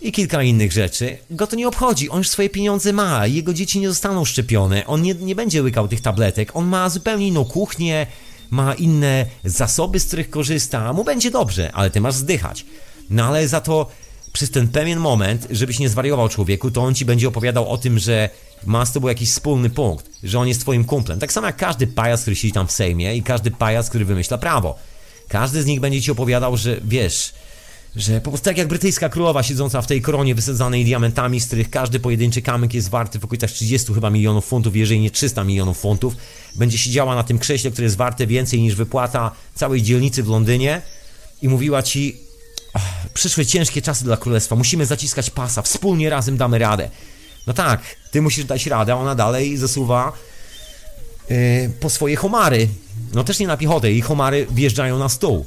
i 0.00 0.12
kilka 0.12 0.42
innych 0.42 0.72
rzeczy, 0.72 1.18
go 1.30 1.46
to 1.46 1.56
nie 1.56 1.68
obchodzi. 1.68 2.10
On 2.10 2.18
już 2.18 2.28
swoje 2.28 2.50
pieniądze 2.50 2.92
ma, 2.92 3.26
jego 3.26 3.54
dzieci 3.54 3.80
nie 3.80 3.88
zostaną 3.88 4.24
szczepione, 4.24 4.86
on 4.86 5.02
nie, 5.02 5.14
nie 5.14 5.34
będzie 5.34 5.62
łykał 5.62 5.88
tych 5.88 6.00
tabletek, 6.00 6.56
on 6.56 6.66
ma 6.66 6.88
zupełnie 6.88 7.28
inną 7.28 7.44
kuchnię, 7.44 8.06
ma 8.50 8.74
inne 8.74 9.26
zasoby, 9.44 10.00
z 10.00 10.06
których 10.06 10.30
korzysta, 10.30 10.92
mu 10.92 11.04
będzie 11.04 11.30
dobrze, 11.30 11.72
ale 11.72 11.90
ty 11.90 12.00
masz 12.00 12.14
zdychać. 12.14 12.66
No 13.10 13.24
ale 13.24 13.48
za 13.48 13.60
to 13.60 13.90
przez 14.32 14.50
ten 14.50 14.68
pewien 14.68 14.98
moment, 14.98 15.46
żebyś 15.50 15.78
nie 15.78 15.88
zwariował 15.88 16.28
człowieku, 16.28 16.70
to 16.70 16.82
on 16.82 16.94
ci 16.94 17.04
będzie 17.04 17.28
opowiadał 17.28 17.68
o 17.68 17.78
tym, 17.78 17.98
że 17.98 18.30
ma 18.66 18.86
z 18.86 18.92
tobą 18.92 19.08
jakiś 19.08 19.30
wspólny 19.30 19.70
punkt, 19.70 20.10
że 20.22 20.38
on 20.38 20.48
jest 20.48 20.60
twoim 20.60 20.84
kumplem. 20.84 21.18
Tak 21.18 21.32
samo 21.32 21.46
jak 21.46 21.56
każdy 21.56 21.86
pajac, 21.86 22.20
który 22.20 22.36
siedzi 22.36 22.52
tam 22.52 22.66
w 22.66 22.72
Sejmie 22.72 23.16
i 23.16 23.22
każdy 23.22 23.50
pajac, 23.50 23.88
który 23.88 24.04
wymyśla 24.04 24.38
prawo. 24.38 24.78
Każdy 25.28 25.62
z 25.62 25.66
nich 25.66 25.80
będzie 25.80 26.02
ci 26.02 26.10
opowiadał, 26.10 26.56
że 26.56 26.80
wiesz, 26.84 27.32
że 27.96 28.20
po 28.20 28.30
prostu 28.30 28.44
tak 28.44 28.58
jak 28.58 28.68
brytyjska 28.68 29.08
królowa 29.08 29.42
siedząca 29.42 29.82
w 29.82 29.86
tej 29.86 30.02
koronie 30.02 30.34
wysadzanej 30.34 30.84
diamentami, 30.84 31.40
z 31.40 31.46
których 31.46 31.70
każdy 31.70 32.00
pojedynczy 32.00 32.42
kamyk 32.42 32.74
jest 32.74 32.88
warty 32.88 33.18
w 33.18 33.24
okolicach 33.24 33.50
30 33.50 33.94
chyba 33.94 34.10
milionów 34.10 34.46
funtów, 34.46 34.76
jeżeli 34.76 35.00
nie 35.00 35.10
300 35.10 35.44
milionów 35.44 35.78
funtów, 35.78 36.16
będzie 36.56 36.78
siedziała 36.78 37.14
na 37.14 37.22
tym 37.22 37.38
krześle, 37.38 37.70
które 37.70 37.84
jest 37.84 37.96
warte 37.96 38.26
więcej 38.26 38.60
niż 38.60 38.74
wypłata 38.74 39.30
całej 39.54 39.82
dzielnicy 39.82 40.22
w 40.22 40.28
Londynie 40.28 40.82
i 41.42 41.48
mówiła 41.48 41.82
ci, 41.82 42.16
przyszły 43.14 43.46
ciężkie 43.46 43.82
czasy 43.82 44.04
dla 44.04 44.16
królestwa, 44.16 44.56
musimy 44.56 44.86
zaciskać 44.86 45.30
pasa, 45.30 45.62
wspólnie 45.62 46.10
razem 46.10 46.36
damy 46.36 46.58
radę. 46.58 46.88
No 47.46 47.52
tak, 47.52 47.80
ty 48.10 48.22
musisz 48.22 48.44
dać 48.44 48.66
radę, 48.66 48.92
a 48.92 48.96
ona 48.96 49.14
dalej 49.14 49.56
zasuwa 49.56 50.12
yy, 51.30 51.36
po 51.80 51.90
swoje 51.90 52.16
homary. 52.16 52.68
No 53.14 53.24
też 53.24 53.38
nie 53.38 53.46
na 53.46 53.56
piechotę, 53.56 53.92
i 53.92 54.00
homary 54.00 54.46
wjeżdżają 54.50 54.98
na 54.98 55.08
stół. 55.08 55.46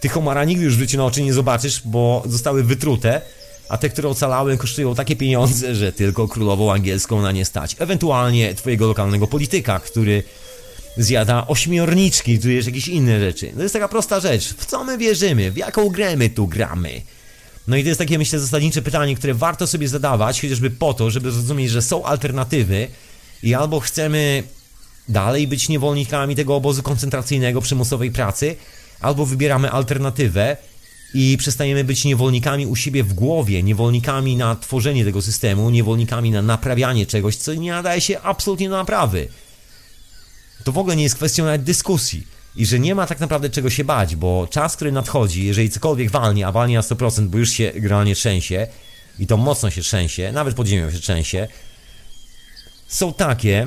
Ty 0.00 0.08
homara 0.08 0.44
nigdy 0.44 0.64
już 0.64 0.76
w 0.76 0.78
życiu 0.78 0.98
na 0.98 1.04
oczy 1.04 1.22
nie 1.22 1.32
zobaczysz, 1.32 1.82
bo 1.84 2.22
zostały 2.26 2.64
wytrute, 2.64 3.20
a 3.68 3.78
te, 3.78 3.88
które 3.88 4.08
ocalały, 4.08 4.56
kosztują 4.56 4.94
takie 4.94 5.16
pieniądze, 5.16 5.74
że 5.74 5.92
tylko 5.92 6.28
królową 6.28 6.72
angielską 6.72 7.22
na 7.22 7.32
nie 7.32 7.44
stać. 7.44 7.76
Ewentualnie 7.78 8.54
twojego 8.54 8.86
lokalnego 8.86 9.26
polityka, 9.26 9.80
który 9.80 10.22
zjada 10.98 11.46
ośmiorniczki, 11.46 12.38
tu 12.38 12.50
jest 12.50 12.68
jakieś 12.68 12.88
inne 12.88 13.20
rzeczy. 13.20 13.52
To 13.56 13.62
jest 13.62 13.72
taka 13.72 13.88
prosta 13.88 14.20
rzecz. 14.20 14.54
W 14.54 14.66
co 14.66 14.84
my 14.84 14.98
wierzymy? 14.98 15.50
W 15.50 15.56
jaką 15.56 15.88
grę 15.88 16.16
my 16.16 16.30
tu 16.30 16.46
gramy? 16.46 17.02
No 17.68 17.76
i 17.76 17.82
to 17.82 17.88
jest 17.88 17.98
takie, 17.98 18.18
myślę, 18.18 18.38
zasadnicze 18.38 18.82
pytanie, 18.82 19.16
które 19.16 19.34
warto 19.34 19.66
sobie 19.66 19.88
zadawać, 19.88 20.40
chociażby 20.40 20.70
po 20.70 20.94
to, 20.94 21.10
żeby 21.10 21.32
zrozumieć, 21.32 21.70
że 21.70 21.82
są 21.82 22.04
alternatywy 22.04 22.88
i 23.42 23.54
albo 23.54 23.80
chcemy 23.80 24.42
dalej 25.08 25.48
być 25.48 25.68
niewolnikami 25.68 26.36
tego 26.36 26.56
obozu 26.56 26.82
koncentracyjnego, 26.82 27.60
przymusowej 27.60 28.10
pracy, 28.10 28.56
albo 29.00 29.26
wybieramy 29.26 29.70
alternatywę 29.70 30.56
i 31.14 31.36
przestajemy 31.36 31.84
być 31.84 32.04
niewolnikami 32.04 32.66
u 32.66 32.76
siebie 32.76 33.04
w 33.04 33.14
głowie, 33.14 33.62
niewolnikami 33.62 34.36
na 34.36 34.56
tworzenie 34.56 35.04
tego 35.04 35.22
systemu, 35.22 35.70
niewolnikami 35.70 36.30
na 36.30 36.42
naprawianie 36.42 37.06
czegoś, 37.06 37.36
co 37.36 37.54
nie 37.54 37.70
nadaje 37.70 38.00
się 38.00 38.20
absolutnie 38.20 38.68
do 38.68 38.76
naprawy 38.76 39.28
to 40.64 40.72
w 40.72 40.78
ogóle 40.78 40.96
nie 40.96 41.02
jest 41.02 41.14
kwestią 41.14 41.44
nawet 41.44 41.62
dyskusji. 41.62 42.26
I 42.56 42.66
że 42.66 42.78
nie 42.78 42.94
ma 42.94 43.06
tak 43.06 43.20
naprawdę 43.20 43.50
czego 43.50 43.70
się 43.70 43.84
bać, 43.84 44.16
bo 44.16 44.48
czas, 44.50 44.76
który 44.76 44.92
nadchodzi, 44.92 45.44
jeżeli 45.44 45.70
cokolwiek 45.70 46.10
walnie, 46.10 46.46
a 46.46 46.52
walnie 46.52 46.74
na 46.74 46.80
100%, 46.80 47.26
bo 47.26 47.38
już 47.38 47.50
się 47.50 47.72
generalnie 47.74 48.14
trzęsie, 48.14 48.66
i 49.18 49.26
to 49.26 49.36
mocno 49.36 49.70
się 49.70 49.82
trzęsie, 49.82 50.32
nawet 50.32 50.54
pod 50.54 50.66
ziemią 50.66 50.90
się 50.90 50.98
trzęsie, 50.98 51.48
są 52.88 53.12
takie, 53.12 53.66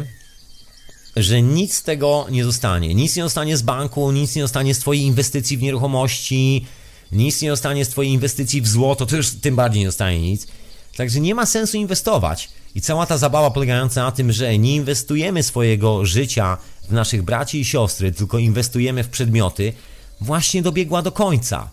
że 1.15 1.41
nic 1.41 1.73
z 1.73 1.83
tego 1.83 2.27
nie 2.31 2.43
zostanie. 2.43 2.93
Nic 2.93 3.15
nie 3.15 3.23
zostanie 3.23 3.57
z 3.57 3.61
banku, 3.61 4.11
nic 4.11 4.35
nie 4.35 4.41
zostanie 4.41 4.75
z 4.75 4.79
Twojej 4.79 5.03
inwestycji 5.03 5.57
w 5.57 5.61
nieruchomości, 5.61 6.65
nic 7.11 7.41
nie 7.41 7.49
zostanie 7.49 7.85
z 7.85 7.89
Twojej 7.89 8.11
inwestycji 8.11 8.61
w 8.61 8.67
złoto, 8.67 9.05
to 9.05 9.15
już 9.15 9.29
tym 9.29 9.55
bardziej 9.55 9.81
nie 9.81 9.87
zostanie 9.87 10.21
nic. 10.21 10.47
Także 10.95 11.19
nie 11.19 11.35
ma 11.35 11.45
sensu 11.45 11.77
inwestować. 11.77 12.49
I 12.75 12.81
cała 12.81 13.05
ta 13.05 13.17
zabawa 13.17 13.51
polegająca 13.51 14.03
na 14.03 14.11
tym, 14.11 14.31
że 14.31 14.57
nie 14.57 14.75
inwestujemy 14.75 15.43
swojego 15.43 16.05
życia 16.05 16.57
w 16.89 16.91
naszych 16.91 17.23
braci 17.23 17.59
i 17.59 17.65
siostry, 17.65 18.11
tylko 18.11 18.37
inwestujemy 18.37 19.03
w 19.03 19.09
przedmioty, 19.09 19.73
właśnie 20.21 20.61
dobiegła 20.61 21.01
do 21.01 21.11
końca. 21.11 21.69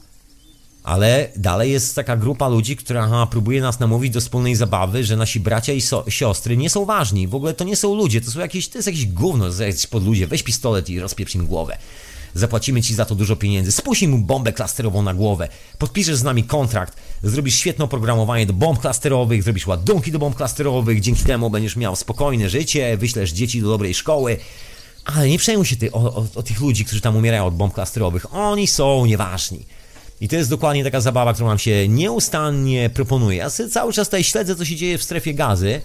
Ale 0.83 1.29
dalej 1.37 1.73
jest 1.73 1.95
taka 1.95 2.17
grupa 2.17 2.49
ludzi, 2.49 2.77
która 2.77 3.27
próbuje 3.27 3.61
nas 3.61 3.81
namówić 3.81 4.13
do 4.13 4.21
wspólnej 4.21 4.57
zabawy, 4.57 5.05
że 5.05 5.17
nasi 5.17 5.41
bracia 5.41 5.73
i 5.73 5.81
so 5.81 6.05
siostry 6.09 6.57
nie 6.57 6.71
są 6.71 6.85
ważni. 6.85 7.29
W 7.29 7.35
ogóle 7.35 7.55
to 7.55 7.65
nie 7.65 7.77
są 7.77 7.95
ludzie, 7.95 8.21
to 8.21 8.31
są 8.31 8.41
jakieś, 8.41 8.69
to 8.69 8.79
jest 8.79 8.87
jakieś 8.87 9.07
gówno, 9.07 9.51
to 9.51 9.63
jest 9.63 9.91
pod 9.91 10.05
ludzie. 10.05 10.27
Weź 10.27 10.43
pistolet 10.43 10.91
i 10.91 11.01
rozpieprz 11.01 11.35
im 11.35 11.47
głowę. 11.47 11.79
Zapłacimy 12.35 12.83
ci 12.83 12.95
za 12.95 13.05
to 13.05 13.15
dużo 13.15 13.37
pieniędzy. 13.37 13.73
Spuścij 13.73 14.09
mu 14.09 14.19
bombę 14.19 14.53
klasterową 14.53 15.03
na 15.03 15.15
głowę. 15.15 15.49
Podpiszesz 15.79 16.17
z 16.17 16.23
nami 16.23 16.45
kontrakt. 16.45 16.97
Zrobisz 17.23 17.55
świetne 17.55 17.85
oprogramowanie 17.85 18.47
do 18.47 18.53
bomb 18.53 18.81
klasterowych, 18.81 19.43
zrobisz 19.43 19.67
ładunki 19.67 20.13
do 20.13 20.19
bomb 20.19 20.37
klasterowych. 20.37 21.01
Dzięki 21.01 21.25
temu 21.25 21.51
będziesz 21.51 21.77
miał 21.77 21.97
spokojne 21.97 22.49
życie, 22.49 22.97
wyślesz 22.97 23.33
dzieci 23.33 23.63
do 23.63 23.69
dobrej 23.69 23.95
szkoły 23.95 24.39
Ale 25.05 25.29
nie 25.29 25.39
przejmuj 25.39 25.67
się 25.67 25.77
ty, 25.77 25.93
o, 25.93 26.15
o, 26.17 26.27
o 26.35 26.43
tych 26.43 26.61
ludzi, 26.61 26.85
którzy 26.85 27.01
tam 27.01 27.17
umierają 27.17 27.47
od 27.47 27.55
bomb 27.55 27.75
klasterowych. 27.75 28.35
Oni 28.35 28.67
są 28.67 29.07
nieważni. 29.07 29.67
I 30.21 30.29
to 30.29 30.37
jest 30.37 30.51
dokładnie 30.51 30.85
taka 30.85 31.01
zabawa, 31.01 31.35
którą 31.35 31.49
nam 31.49 31.59
się 31.59 31.89
nieustannie 31.89 32.91
proponuje. 32.91 33.39
Ja 33.39 33.51
sobie 33.51 33.69
cały 33.69 33.93
czas 33.93 34.09
tutaj 34.09 34.25
śledzę, 34.25 34.57
co 34.57 34.65
się 34.65 34.77
dzieje 34.77 34.99
w 34.99 35.03
strefie 35.03 35.35
gazy, 35.35 35.81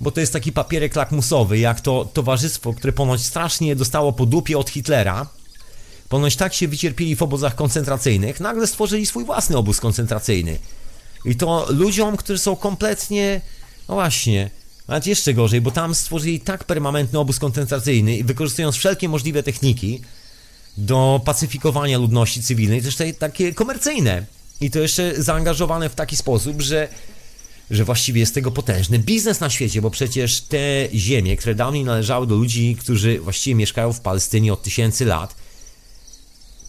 bo 0.00 0.10
to 0.10 0.20
jest 0.20 0.32
taki 0.32 0.52
papierek 0.52 0.96
lakmusowy, 0.96 1.58
jak 1.58 1.80
to 1.80 2.08
towarzystwo, 2.12 2.74
które 2.74 2.92
ponoć 2.92 3.26
strasznie 3.26 3.76
dostało 3.76 4.12
po 4.12 4.26
dupie 4.26 4.58
od 4.58 4.70
Hitlera, 4.70 5.26
ponoć 6.08 6.36
tak 6.36 6.54
się 6.54 6.68
wycierpili 6.68 7.16
w 7.16 7.22
obozach 7.22 7.54
koncentracyjnych, 7.54 8.40
nagle 8.40 8.66
stworzyli 8.66 9.06
swój 9.06 9.24
własny 9.24 9.56
obóz 9.56 9.80
koncentracyjny. 9.80 10.58
I 11.24 11.36
to 11.36 11.66
ludziom, 11.68 12.16
którzy 12.16 12.38
są 12.38 12.56
kompletnie, 12.56 13.40
no 13.88 13.94
właśnie, 13.94 14.50
nawet 14.88 15.06
jeszcze 15.06 15.34
gorzej, 15.34 15.60
bo 15.60 15.70
tam 15.70 15.94
stworzyli 15.94 16.40
tak 16.40 16.64
permanentny 16.64 17.18
obóz 17.18 17.38
koncentracyjny 17.38 18.16
i 18.16 18.24
wykorzystując 18.24 18.76
wszelkie 18.76 19.08
możliwe 19.08 19.42
techniki 19.42 20.00
do 20.76 21.20
pacyfikowania 21.24 21.98
ludności 21.98 22.42
cywilnej, 22.42 22.82
też 22.82 22.96
takie 23.18 23.54
komercyjne. 23.54 24.26
I 24.60 24.70
to 24.70 24.78
jeszcze 24.78 25.22
zaangażowane 25.22 25.88
w 25.88 25.94
taki 25.94 26.16
sposób, 26.16 26.62
że, 26.62 26.88
że 27.70 27.84
właściwie 27.84 28.20
jest 28.20 28.34
tego 28.34 28.50
potężny 28.50 28.98
biznes 28.98 29.40
na 29.40 29.50
świecie, 29.50 29.82
bo 29.82 29.90
przecież 29.90 30.40
te 30.40 30.88
ziemie, 30.94 31.36
które 31.36 31.54
dawniej 31.54 31.84
należały 31.84 32.26
do 32.26 32.34
ludzi, 32.34 32.76
którzy 32.80 33.20
właściwie 33.20 33.54
mieszkają 33.54 33.92
w 33.92 34.00
Palestynie 34.00 34.52
od 34.52 34.62
tysięcy 34.62 35.04
lat, 35.04 35.34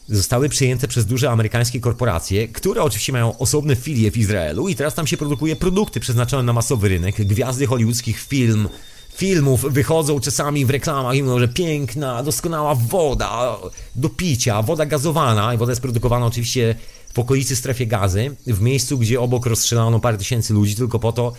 zostały 0.09 0.49
przyjęte 0.49 0.87
przez 0.87 1.05
duże 1.05 1.31
amerykańskie 1.31 1.79
korporacje, 1.79 2.47
które 2.47 2.83
oczywiście 2.83 3.13
mają 3.13 3.37
osobne 3.37 3.75
filie 3.75 4.11
w 4.11 4.17
Izraelu 4.17 4.67
i 4.67 4.75
teraz 4.75 4.95
tam 4.95 5.07
się 5.07 5.17
produkuje 5.17 5.55
produkty 5.55 5.99
przeznaczone 5.99 6.43
na 6.43 6.53
masowy 6.53 6.89
rynek. 6.89 7.15
Gwiazdy 7.25 7.67
hollywoodzkich 7.67 8.19
film, 8.19 8.69
filmów 9.15 9.65
wychodzą 9.73 10.19
czasami 10.19 10.65
w 10.65 10.69
reklamach 10.69 11.15
i 11.15 11.23
mówią, 11.23 11.39
że 11.39 11.47
piękna, 11.47 12.23
doskonała 12.23 12.75
woda 12.75 13.57
do 13.95 14.09
picia, 14.09 14.61
woda 14.61 14.85
gazowana 14.85 15.53
i 15.53 15.57
woda 15.57 15.71
jest 15.71 15.81
produkowana 15.81 16.25
oczywiście 16.25 16.75
w 17.13 17.19
okolicy 17.19 17.55
strefie 17.55 17.87
gazy, 17.87 18.35
w 18.47 18.61
miejscu, 18.61 18.97
gdzie 18.97 19.21
obok 19.21 19.45
rozstrzelano 19.45 19.99
parę 19.99 20.17
tysięcy 20.17 20.53
ludzi 20.53 20.75
tylko 20.75 20.99
po 20.99 21.11
to, 21.11 21.33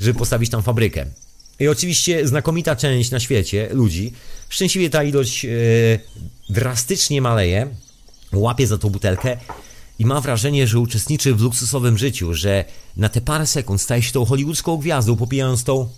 żeby 0.00 0.18
postawić 0.18 0.50
tam 0.50 0.62
fabrykę. 0.62 1.06
I 1.60 1.68
oczywiście 1.68 2.28
znakomita 2.28 2.76
część 2.76 3.10
na 3.10 3.20
świecie 3.20 3.68
ludzi, 3.72 4.12
szczęśliwie 4.48 4.90
ta 4.90 5.04
ilość 5.04 5.44
e, 5.44 5.48
drastycznie 6.50 7.22
maleje, 7.22 7.68
łapie 8.38 8.66
za 8.66 8.78
tą 8.78 8.90
butelkę 8.90 9.36
i 9.98 10.06
ma 10.06 10.20
wrażenie, 10.20 10.66
że 10.66 10.78
uczestniczy 10.78 11.34
w 11.34 11.40
luksusowym 11.40 11.98
życiu, 11.98 12.34
że 12.34 12.64
na 12.96 13.08
te 13.08 13.20
parę 13.20 13.46
sekund 13.46 13.80
staje 13.80 14.02
się 14.02 14.12
tą 14.12 14.24
hollywoodzką 14.24 14.76
gwiazdą, 14.76 15.16
popijając 15.16 15.64
tą 15.64 15.88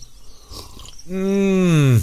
mmm, 1.07 2.03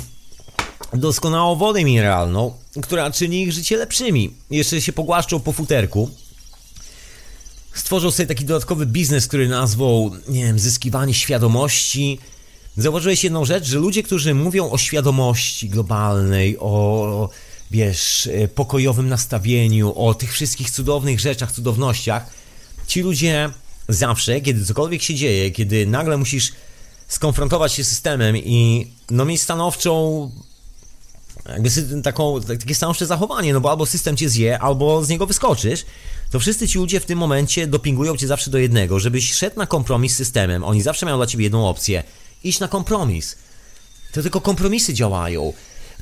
doskonałą 0.93 1.55
wodę 1.55 1.83
mineralną, 1.83 2.53
która 2.81 3.11
czyni 3.11 3.43
ich 3.43 3.51
życie 3.51 3.77
lepszymi. 3.77 4.33
Jeszcze 4.51 4.81
się 4.81 4.93
pogłaszczą 4.93 5.39
po 5.39 5.51
futerku. 5.51 6.09
Stworzą 7.73 8.11
sobie 8.11 8.27
taki 8.27 8.45
dodatkowy 8.45 8.85
biznes, 8.85 9.27
który 9.27 9.49
nazwał, 9.49 10.11
nie 10.27 10.45
wiem, 10.45 10.59
zyskiwanie 10.59 11.13
świadomości. 11.13 12.19
Zauważyłeś 12.77 13.23
jedną 13.23 13.45
rzecz, 13.45 13.65
że 13.65 13.79
ludzie, 13.79 14.03
którzy 14.03 14.33
mówią 14.33 14.71
o 14.71 14.77
świadomości 14.77 15.69
globalnej, 15.69 16.57
o 16.59 17.29
wiesz, 17.71 18.27
e, 18.27 18.47
pokojowym 18.47 19.09
nastawieniu, 19.09 19.93
o 19.95 20.13
tych 20.13 20.33
wszystkich 20.33 20.71
cudownych 20.71 21.19
rzeczach, 21.19 21.51
cudownościach, 21.51 22.25
ci 22.87 23.01
ludzie 23.01 23.49
zawsze, 23.89 24.41
kiedy 24.41 24.65
cokolwiek 24.65 25.01
się 25.01 25.15
dzieje, 25.15 25.51
kiedy 25.51 25.85
nagle 25.85 26.17
musisz 26.17 26.51
skonfrontować 27.07 27.73
się 27.73 27.83
z 27.83 27.87
systemem 27.87 28.37
i 28.37 28.87
no 29.09 29.25
mieć 29.25 29.41
stanowczą 29.41 30.31
jakby 31.49 31.69
taką, 32.03 32.41
takie 32.41 32.75
stanowcze 32.75 33.05
zachowanie, 33.05 33.53
no 33.53 33.61
bo 33.61 33.69
albo 33.69 33.85
system 33.85 34.17
cię 34.17 34.29
zje, 34.29 34.59
albo 34.59 35.05
z 35.05 35.09
niego 35.09 35.27
wyskoczysz, 35.27 35.85
to 36.31 36.39
wszyscy 36.39 36.67
ci 36.67 36.77
ludzie 36.77 36.99
w 36.99 37.05
tym 37.05 37.19
momencie 37.19 37.67
dopingują 37.67 38.17
cię 38.17 38.27
zawsze 38.27 38.51
do 38.51 38.57
jednego, 38.57 38.99
żebyś 38.99 39.33
szedł 39.33 39.59
na 39.59 39.67
kompromis 39.67 40.13
z 40.13 40.15
systemem. 40.15 40.63
Oni 40.63 40.81
zawsze 40.81 41.05
mają 41.05 41.17
dla 41.17 41.27
ciebie 41.27 41.43
jedną 41.43 41.69
opcję. 41.69 42.03
Iść 42.43 42.59
na 42.59 42.67
kompromis. 42.67 43.35
To 44.11 44.21
tylko 44.21 44.41
kompromisy 44.41 44.93
działają. 44.93 45.53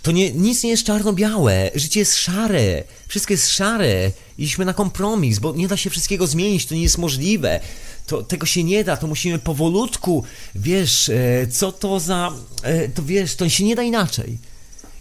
To 0.01 0.11
nie, 0.11 0.31
nic 0.31 0.63
nie 0.63 0.69
jest 0.69 0.83
czarno-białe, 0.83 1.71
życie 1.75 1.99
jest 1.99 2.15
szare, 2.15 2.83
wszystko 3.07 3.33
jest 3.33 3.49
szare. 3.49 4.11
Idźmy 4.37 4.65
na 4.65 4.73
kompromis, 4.73 5.39
bo 5.39 5.53
nie 5.53 5.67
da 5.67 5.77
się 5.77 5.89
wszystkiego 5.89 6.27
zmienić, 6.27 6.65
to 6.65 6.75
nie 6.75 6.81
jest 6.81 6.97
możliwe. 6.97 7.59
To, 8.07 8.23
tego 8.23 8.45
się 8.45 8.63
nie 8.63 8.83
da, 8.83 8.97
to 8.97 9.07
musimy 9.07 9.39
powolutku, 9.39 10.23
wiesz, 10.55 11.09
e, 11.09 11.47
co 11.47 11.71
to 11.71 11.99
za, 11.99 12.33
e, 12.63 12.89
to 12.89 13.03
wiesz, 13.03 13.35
to 13.35 13.49
się 13.49 13.63
nie 13.63 13.75
da 13.75 13.83
inaczej. 13.83 14.37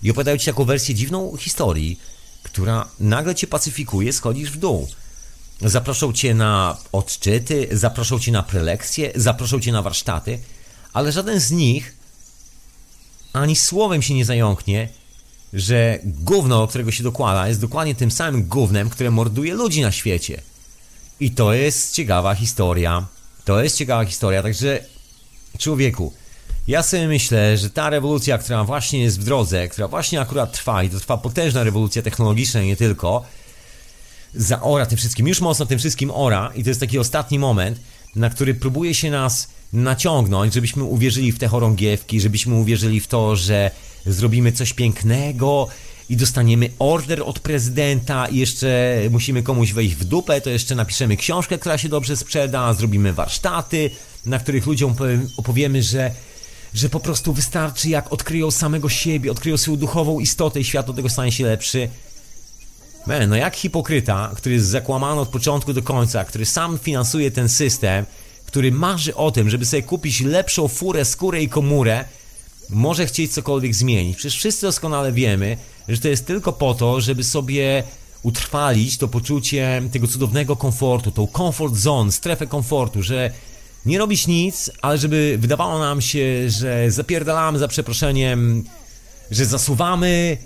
I 0.03 0.11
opowiadają 0.11 0.37
ci 0.37 0.47
taką 0.47 0.65
wersję 0.65 0.95
dziwną 0.95 1.37
historii, 1.37 2.01
która 2.43 2.89
nagle 3.01 3.35
cię 3.35 3.47
pacyfikuje, 3.47 4.13
schodzisz 4.13 4.51
w 4.51 4.57
dół. 4.57 4.89
Zaproszą 5.61 6.13
cię 6.13 6.35
na 6.35 6.77
odczyty, 6.93 7.69
zaproszą 7.73 8.19
cię 8.19 8.33
na 8.33 8.43
prelekcje, 8.43 9.13
zaproszą 9.15 9.61
cię 9.61 9.73
na 9.73 9.83
warsztaty, 9.83 10.39
ale 10.93 11.13
żaden 11.13 11.41
z 11.41 11.51
nich 11.51 11.98
ani 13.39 13.57
słowem 13.57 14.03
się 14.03 14.15
nie 14.15 14.25
zająknie, 14.25 14.89
że 15.53 15.99
gówno, 16.05 16.67
którego 16.67 16.91
się 16.91 17.03
dokłada, 17.03 17.49
jest 17.49 17.61
dokładnie 17.61 17.95
tym 17.95 18.11
samym 18.11 18.45
gównem, 18.45 18.91
które 18.91 19.11
morduje 19.11 19.55
ludzi 19.55 19.83
na 19.83 19.93
świecie. 19.93 20.43
I 21.21 21.31
to 21.31 21.53
jest 21.53 21.95
ciekawa 21.95 22.35
historia. 22.35 23.07
To 23.45 23.63
jest 23.63 23.77
ciekawa 23.77 24.05
historia, 24.05 24.43
także 24.43 24.85
człowieku, 25.59 26.13
ja 26.69 26.83
sobie 26.83 27.09
myślę, 27.09 27.57
że 27.59 27.71
ta 27.71 27.91
rewolucja, 27.91 28.39
która 28.39 28.65
właśnie 28.65 29.01
jest 29.01 29.21
w 29.21 29.25
drodze, 29.25 29.69
która 29.69 29.89
właśnie 29.89 30.21
akurat 30.21 30.53
trwa 30.53 30.83
i 30.83 30.91
to 30.91 31.01
trwa 31.01 31.17
potężna 31.17 31.65
rewolucja 31.65 32.03
technologiczna 32.03 32.63
nie 32.63 32.77
tylko, 32.77 33.25
zaora 34.35 34.87
tym 34.87 34.99
wszystkim, 34.99 35.29
już 35.29 35.41
mocno 35.41 35.67
tym 35.67 35.79
wszystkim 35.79 36.11
ora 36.11 36.53
i 36.55 36.63
to 36.63 36.71
jest 36.71 36.81
taki 36.81 36.99
ostatni 36.99 37.39
moment, 37.39 37.81
na 38.17 38.31
który 38.31 38.55
próbuje 38.55 38.95
się 38.95 39.11
nas 39.11 39.49
naciągnąć, 39.73 40.55
żebyśmy 40.55 40.85
uwierzyli 40.85 41.33
w 41.33 41.39
te 41.39 41.49
chorągiewki, 41.49 42.21
żebyśmy 42.21 42.55
uwierzyli 42.55 43.01
w 43.01 43.07
to, 43.07 43.37
że 43.37 43.71
zrobimy 44.07 44.53
coś 44.53 44.73
pięknego 44.73 45.69
i 46.09 46.17
dostaniemy 46.17 46.71
order 46.79 47.23
od 47.23 47.41
prezydenta 47.41 48.27
i 48.27 48.37
jeszcze 48.37 49.01
musimy 49.11 49.43
komuś 49.43 49.73
wejść 49.73 49.95
w 49.95 50.05
dupę, 50.05 50.41
to 50.41 50.51
jeszcze 50.51 50.75
napiszemy 50.75 51.17
książkę, 51.17 51.59
która 51.59 51.79
się 51.79 51.89
dobrze 51.89 52.17
sprzeda, 52.17 52.73
zrobimy 52.73 53.13
warsztaty, 53.13 53.91
na 54.27 54.39
których 54.39 54.67
ludziom 54.67 54.95
opowiemy, 55.37 55.83
że 55.83 56.11
że 56.75 56.89
po 56.89 57.01
prostu 57.01 57.33
wystarczy 57.33 57.89
jak 57.89 58.13
odkryją 58.13 58.51
samego 58.51 58.89
siebie, 58.89 59.31
odkryją 59.31 59.57
swoją 59.57 59.77
duchową 59.77 60.21
istotę 60.21 60.61
i 60.61 60.65
świat 60.65 60.91
od 60.91 60.97
tego 60.97 61.09
stanie 61.09 61.33
się 61.33 61.45
lepszy. 61.45 61.89
Man, 63.07 63.29
no 63.29 63.37
jak 63.37 63.57
hipokryta, 63.57 64.33
który 64.37 64.55
jest 64.55 64.67
zakłamany 64.67 65.21
od 65.21 65.29
początku 65.29 65.73
do 65.73 65.83
końca, 65.83 66.25
który 66.25 66.47
sam 66.47 66.79
finansuje 66.79 67.31
ten 67.31 67.49
system, 67.49 68.07
który 68.49 68.73
marzy 68.73 69.15
o 69.15 69.31
tym, 69.31 69.51
żeby 69.51 69.67
sobie 69.67 69.83
kupić 69.83 70.21
lepszą 70.21 70.69
furę, 70.69 71.05
skórę 71.05 71.43
i 71.43 71.49
komórę, 71.49 72.05
może 72.71 73.07
chcieć 73.07 73.33
cokolwiek 73.33 73.75
zmienić. 73.75 74.17
Przecież 74.17 74.39
wszyscy 74.39 74.67
doskonale 74.67 75.13
wiemy, 75.13 75.57
że 75.89 76.01
to 76.01 76.09
jest 76.09 76.27
tylko 76.27 76.53
po 76.53 76.75
to, 76.75 77.01
żeby 77.01 77.25
sobie 77.25 77.83
utrwalić 78.23 78.99
to 78.99 79.09
poczucie 79.09 79.83
tego 79.93 80.07
cudownego 80.07 80.57
komfortu, 80.57 81.11
tą 81.11 81.27
comfort 81.27 81.75
zone, 81.75 82.13
strefę 82.13 82.47
komfortu, 82.47 83.03
że 83.03 83.31
nie 83.87 83.99
robić 83.99 84.27
nic, 84.27 84.71
ale 84.83 84.99
żeby 84.99 85.37
wydawało 85.41 85.79
nam 85.79 86.01
się, 86.01 86.51
że 86.51 86.91
zapierdalamy 86.91 87.59
za 87.59 87.69
przeproszeniem, 87.69 88.65
że 89.31 89.47
zasuwamy 89.47 90.37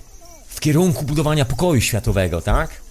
w 0.49 0.61
kierunku 0.61 1.05
budowania 1.05 1.45
pokoju 1.45 1.81
światowego, 1.81 2.41
tak? 2.41 2.82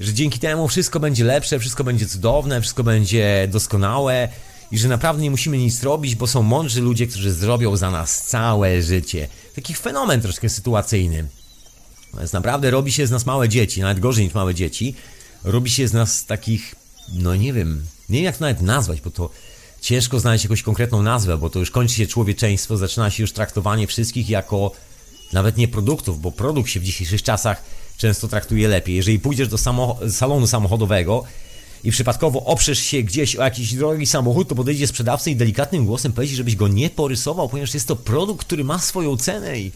Że 0.00 0.14
dzięki 0.14 0.38
temu 0.38 0.68
wszystko 0.68 1.00
będzie 1.00 1.24
lepsze, 1.24 1.58
wszystko 1.58 1.84
będzie 1.84 2.06
cudowne, 2.06 2.60
wszystko 2.60 2.84
będzie 2.84 3.48
doskonałe 3.52 4.28
i 4.70 4.78
że 4.78 4.88
naprawdę 4.88 5.22
nie 5.22 5.30
musimy 5.30 5.58
nic 5.58 5.82
robić, 5.82 6.14
bo 6.14 6.26
są 6.26 6.42
mądrzy 6.42 6.80
ludzie, 6.80 7.06
którzy 7.06 7.32
zrobią 7.32 7.76
za 7.76 7.90
nas 7.90 8.24
całe 8.24 8.82
życie. 8.82 9.28
Taki 9.54 9.74
fenomen 9.74 10.20
troszkę 10.20 10.48
sytuacyjny. 10.48 11.28
Więc 12.18 12.32
naprawdę 12.32 12.70
robi 12.70 12.92
się 12.92 13.06
z 13.06 13.10
nas 13.10 13.26
małe 13.26 13.48
dzieci, 13.48 13.80
nawet 13.80 14.00
gorzej 14.00 14.24
niż 14.24 14.34
małe 14.34 14.54
dzieci. 14.54 14.94
Robi 15.44 15.70
się 15.70 15.88
z 15.88 15.92
nas 15.92 16.26
takich, 16.26 16.74
no 17.14 17.36
nie 17.36 17.52
wiem, 17.52 17.84
nie 18.08 18.18
wiem 18.18 18.24
jak 18.24 18.36
to 18.36 18.44
nawet 18.44 18.62
nazwać, 18.62 19.00
bo 19.00 19.10
to 19.10 19.30
ciężko 19.80 20.20
znaleźć 20.20 20.44
jakąś 20.44 20.62
konkretną 20.62 21.02
nazwę, 21.02 21.38
bo 21.38 21.50
to 21.50 21.58
już 21.58 21.70
kończy 21.70 21.94
się 21.94 22.06
człowieczeństwo, 22.06 22.76
zaczyna 22.76 23.10
się 23.10 23.22
już 23.22 23.32
traktowanie 23.32 23.86
wszystkich 23.86 24.30
jako 24.30 24.72
nawet 25.32 25.56
nie 25.56 25.68
produktów, 25.68 26.20
bo 26.20 26.32
produkt 26.32 26.70
się 26.70 26.80
w 26.80 26.84
dzisiejszych 26.84 27.22
czasach 27.22 27.62
często 27.98 28.28
traktuje 28.28 28.68
lepiej. 28.68 28.96
Jeżeli 28.96 29.20
pójdziesz 29.20 29.48
do 29.48 29.58
salonu 30.10 30.46
samochodowego 30.46 31.24
i 31.84 31.90
przypadkowo 31.90 32.44
oprzesz 32.44 32.78
się 32.78 33.02
gdzieś 33.02 33.36
o 33.36 33.44
jakiś 33.44 33.74
drogi 33.74 34.06
samochód, 34.06 34.48
to 34.48 34.54
podejdzie 34.54 34.86
sprzedawca 34.86 35.30
i 35.30 35.36
delikatnym 35.36 35.86
głosem 35.86 36.12
powiedz, 36.12 36.30
żebyś 36.30 36.56
go 36.56 36.68
nie 36.68 36.90
porysował, 36.90 37.48
ponieważ 37.48 37.74
jest 37.74 37.88
to 37.88 37.96
produkt, 37.96 38.46
który 38.46 38.64
ma 38.64 38.78
swoją 38.78 39.16
cenę 39.16 39.60
i 39.60 39.72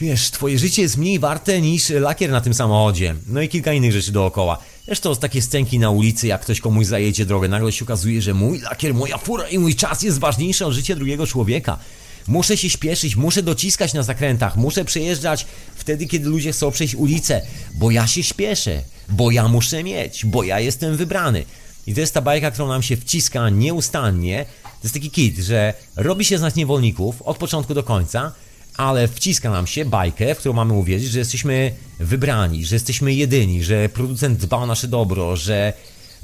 wiesz, 0.00 0.30
twoje 0.30 0.58
życie 0.58 0.82
jest 0.82 0.96
mniej 0.96 1.18
warte 1.18 1.60
niż 1.60 1.90
lakier 1.90 2.30
na 2.30 2.40
tym 2.40 2.54
samochodzie. 2.54 3.14
No 3.26 3.42
i 3.42 3.48
kilka 3.48 3.72
innych 3.72 3.92
rzeczy 3.92 4.12
dookoła. 4.12 4.58
Zresztą 4.86 5.16
takie 5.16 5.42
scenki 5.42 5.78
na 5.78 5.90
ulicy, 5.90 6.26
jak 6.26 6.40
ktoś 6.40 6.60
komuś 6.60 6.86
zajedzie 6.86 7.26
drogę, 7.26 7.48
nagle 7.48 7.72
się 7.72 7.84
okazuje, 7.84 8.22
że 8.22 8.34
mój 8.34 8.60
lakier, 8.60 8.94
moja 8.94 9.18
fura 9.18 9.48
i 9.48 9.58
mój 9.58 9.74
czas 9.74 10.02
jest 10.02 10.18
ważniejszy 10.18 10.66
od 10.66 10.72
życia 10.72 10.96
drugiego 10.96 11.26
człowieka. 11.26 11.78
Muszę 12.26 12.56
się 12.56 12.70
śpieszyć, 12.70 13.16
muszę 13.16 13.42
dociskać 13.42 13.94
na 13.94 14.02
zakrętach, 14.02 14.56
muszę 14.56 14.84
przejeżdżać 14.84 15.46
wtedy, 15.74 16.06
kiedy 16.06 16.28
ludzie 16.28 16.52
chcą 16.52 16.70
przejść 16.70 16.94
ulicę, 16.94 17.42
bo 17.74 17.90
ja 17.90 18.06
się 18.06 18.22
śpieszę, 18.22 18.82
bo 19.08 19.30
ja 19.30 19.48
muszę 19.48 19.84
mieć, 19.84 20.26
bo 20.26 20.42
ja 20.42 20.60
jestem 20.60 20.96
wybrany. 20.96 21.44
I 21.86 21.94
to 21.94 22.00
jest 22.00 22.14
ta 22.14 22.20
bajka, 22.20 22.50
którą 22.50 22.68
nam 22.68 22.82
się 22.82 22.96
wciska 22.96 23.50
nieustannie. 23.50 24.46
To 24.62 24.78
jest 24.82 24.94
taki 24.94 25.10
kit, 25.10 25.38
że 25.38 25.74
robi 25.96 26.24
się 26.24 26.38
z 26.38 26.40
nas 26.40 26.56
niewolników 26.56 27.22
od 27.22 27.38
początku 27.38 27.74
do 27.74 27.82
końca, 27.82 28.32
ale 28.76 29.08
wciska 29.08 29.50
nam 29.50 29.66
się 29.66 29.84
bajkę, 29.84 30.34
w 30.34 30.38
którą 30.38 30.54
mamy 30.54 30.72
uwierzyć, 30.72 31.10
że 31.10 31.18
jesteśmy 31.18 31.74
wybrani, 32.00 32.64
że 32.64 32.76
jesteśmy 32.76 33.14
jedyni, 33.14 33.64
że 33.64 33.88
producent 33.88 34.38
dba 34.38 34.56
o 34.56 34.66
nasze 34.66 34.88
dobro, 34.88 35.36
że, 35.36 35.72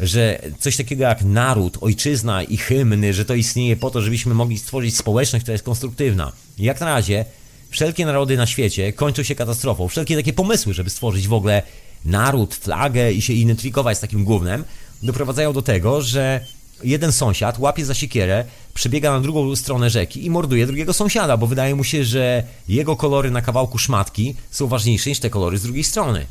że 0.03 0.43
coś 0.59 0.77
takiego 0.77 1.05
jak 1.05 1.25
naród, 1.25 1.79
ojczyzna 1.81 2.43
i 2.43 2.57
hymny, 2.57 3.15
że 3.15 3.25
to 3.25 3.35
istnieje 3.35 3.77
po 3.77 3.91
to, 3.91 4.03
żebyśmy 4.03 4.35
mogli 4.35 4.59
stworzyć 4.59 4.97
społeczność, 4.97 5.43
która 5.43 5.53
jest 5.53 5.65
konstruktywna. 5.65 6.33
Jak 6.59 6.81
na 6.81 6.87
razie 6.87 7.25
wszelkie 7.71 8.07
narody 8.07 8.37
na 8.37 8.47
świecie 8.47 8.93
kończą 8.93 9.23
się 9.23 9.35
katastrofą. 9.35 9.89
Wszelkie 9.89 10.17
takie 10.17 10.33
pomysły, 10.33 10.75
żeby 10.75 10.91
stworzyć 10.91 11.29
w 11.29 11.33
ogóle 11.33 11.63
naród, 12.05 12.55
flagę 12.55 13.13
i 13.13 13.23
się 13.23 13.33
identyfikować 13.33 13.99
z 13.99 14.01
takim 14.01 14.25
głównym, 14.25 14.65
doprowadzają 15.03 15.53
do 15.53 15.63
tego, 15.63 16.03
że 16.03 16.41
jeden 16.85 17.13
sąsiad 17.13 17.59
łapie 17.59 17.85
za 17.85 17.95
siekierę, 17.95 18.45
przebiega 18.75 19.13
na 19.13 19.21
drugą 19.21 19.57
stronę 19.57 19.91
rzeki 19.91 20.27
i 20.27 20.31
morduje 20.31 20.67
drugiego 20.67 20.93
sąsiada, 20.93 21.37
bo 21.37 21.47
wydaje 21.47 21.75
mu 21.75 21.85
się, 21.85 22.05
że 22.05 22.45
jego 22.69 22.97
kolory 22.97 23.31
na 23.31 23.43
kawałku 23.43 23.79
szmatki 23.79 24.35
są 24.51 24.67
ważniejsze 24.67 25.11
niż 25.11 25.19
te 25.19 25.31
kolory 25.31 25.59
z 25.59 25.63
drugiej 25.63 25.85
strony. 25.85 26.27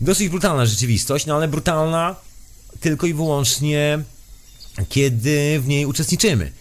Dosyć 0.00 0.28
brutalna 0.28 0.66
rzeczywistość, 0.66 1.26
no 1.26 1.34
ale 1.34 1.48
brutalna 1.48 2.16
tylko 2.80 3.06
i 3.06 3.14
wyłącznie 3.14 3.98
kiedy 4.88 5.60
w 5.60 5.68
niej 5.68 5.86
uczestniczymy. 5.86 6.52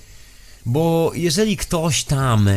Bo 0.65 1.11
jeżeli 1.15 1.57
ktoś 1.57 2.03
tam 2.03 2.49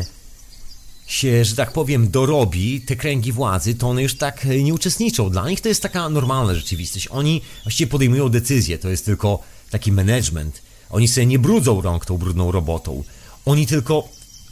się, 1.06 1.44
że 1.44 1.56
tak 1.56 1.72
powiem, 1.72 2.10
dorobi 2.10 2.80
te 2.80 2.96
kręgi 2.96 3.32
władzy, 3.32 3.74
to 3.74 3.88
one 3.88 4.02
już 4.02 4.14
tak 4.14 4.44
nie 4.62 4.74
uczestniczą. 4.74 5.30
Dla 5.30 5.48
nich 5.48 5.60
to 5.60 5.68
jest 5.68 5.82
taka 5.82 6.08
normalna 6.08 6.54
rzeczywistość. 6.54 7.08
Oni 7.08 7.42
właściwie 7.62 7.90
podejmują 7.90 8.28
decyzje, 8.28 8.78
to 8.78 8.88
jest 8.88 9.04
tylko 9.04 9.42
taki 9.70 9.92
management. 9.92 10.62
Oni 10.90 11.08
sobie 11.08 11.26
nie 11.26 11.38
brudzą 11.38 11.80
rąk 11.80 12.06
tą 12.06 12.18
brudną 12.18 12.52
robotą. 12.52 13.04
Oni 13.44 13.66
tylko 13.66 14.08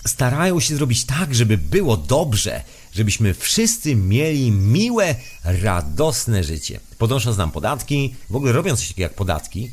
starają 0.07 0.61
się 0.61 0.77
zrobić 0.77 1.05
tak, 1.05 1.35
żeby 1.35 1.59
było 1.59 1.97
dobrze, 1.97 2.63
żebyśmy 2.95 3.35
wszyscy 3.35 3.95
mieli 3.95 4.51
miłe, 4.51 5.15
radosne 5.45 6.45
życie. 6.45 6.81
Podnosząc 6.99 7.37
nam 7.37 7.51
podatki, 7.51 8.15
w 8.31 8.37
ogóle 8.37 8.53
robiąc 8.53 8.79
coś 8.79 8.89
takiego 8.89 9.03
jak 9.03 9.15
podatki 9.15 9.71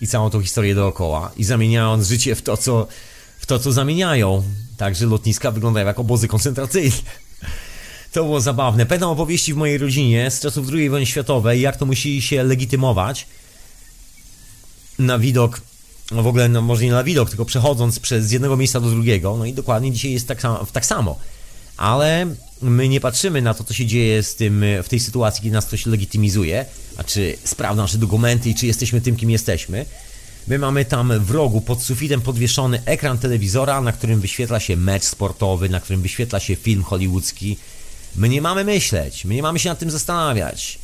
i 0.00 0.06
całą 0.06 0.30
tą 0.30 0.40
historię 0.42 0.74
dookoła 0.74 1.32
i 1.36 1.44
zamieniając 1.44 2.06
życie 2.06 2.34
w 2.34 2.42
to, 2.42 2.56
co, 2.56 2.86
w 3.38 3.46
to, 3.46 3.58
co 3.58 3.72
zamieniają. 3.72 4.42
Także 4.76 5.06
lotniska 5.06 5.50
wyglądają 5.50 5.86
jak 5.86 5.98
obozy 5.98 6.28
koncentracyjne. 6.28 6.96
To 8.12 8.24
było 8.24 8.40
zabawne. 8.40 8.86
Pamiętam 8.86 9.10
opowieści 9.10 9.54
w 9.54 9.56
mojej 9.56 9.78
rodzinie 9.78 10.30
z 10.30 10.40
czasów 10.40 10.68
II 10.72 10.90
wojny 10.90 11.06
światowej, 11.06 11.60
jak 11.60 11.76
to 11.76 11.86
musieli 11.86 12.22
się 12.22 12.42
legitymować 12.42 13.26
na 14.98 15.18
widok, 15.18 15.60
no 16.10 16.22
w 16.22 16.26
ogóle 16.26 16.48
no 16.48 16.62
może 16.62 16.84
nie 16.84 16.90
na 16.90 17.04
widok, 17.04 17.28
tylko 17.28 17.44
przechodząc 17.44 18.00
przez 18.00 18.26
z 18.26 18.30
jednego 18.30 18.56
miejsca 18.56 18.80
do 18.80 18.90
drugiego, 18.90 19.36
no 19.36 19.44
i 19.44 19.52
dokładnie 19.52 19.92
dzisiaj 19.92 20.12
jest 20.12 20.28
tak, 20.28 20.42
tak 20.72 20.86
samo. 20.86 21.18
Ale 21.76 22.26
my 22.62 22.88
nie 22.88 23.00
patrzymy 23.00 23.42
na 23.42 23.54
to, 23.54 23.64
co 23.64 23.74
się 23.74 23.86
dzieje 23.86 24.22
z 24.22 24.34
tym, 24.34 24.64
w 24.82 24.88
tej 24.88 25.00
sytuacji, 25.00 25.42
kiedy 25.42 25.54
nas 25.54 25.66
ktoś 25.66 25.86
legitymizuje, 25.86 26.66
a 26.96 27.04
czy 27.04 27.36
sprawdza 27.44 27.82
nasze 27.82 27.98
dokumenty 27.98 28.50
i 28.50 28.54
czy 28.54 28.66
jesteśmy 28.66 29.00
tym, 29.00 29.16
kim 29.16 29.30
jesteśmy. 29.30 29.86
My 30.48 30.58
mamy 30.58 30.84
tam 30.84 31.24
w 31.24 31.30
rogu 31.30 31.60
pod 31.60 31.82
sufitem 31.82 32.20
podwieszony 32.20 32.82
ekran 32.84 33.18
telewizora, 33.18 33.80
na 33.80 33.92
którym 33.92 34.20
wyświetla 34.20 34.60
się 34.60 34.76
mecz 34.76 35.04
sportowy, 35.04 35.68
na 35.68 35.80
którym 35.80 36.02
wyświetla 36.02 36.40
się 36.40 36.56
film 36.56 36.82
hollywoodzki. 36.82 37.56
My 38.16 38.28
nie 38.28 38.42
mamy 38.42 38.64
myśleć, 38.64 39.24
my 39.24 39.34
nie 39.34 39.42
mamy 39.42 39.58
się 39.58 39.68
nad 39.68 39.78
tym 39.78 39.90
zastanawiać. 39.90 40.78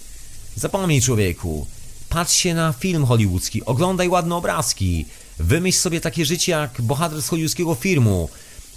Zapomnij 0.56 1.02
człowieku, 1.02 1.66
patrz 2.08 2.36
się 2.36 2.54
na 2.54 2.72
film 2.72 3.06
hollywoodzki, 3.06 3.64
oglądaj 3.64 4.08
ładne 4.08 4.34
obrazki, 4.34 5.06
wymyśl 5.38 5.78
sobie 5.78 6.00
takie 6.00 6.24
życie 6.24 6.52
jak 6.52 6.82
bohater 6.82 7.22
z 7.22 7.28
hollywoodzkiego 7.28 7.74
filmu, 7.74 8.28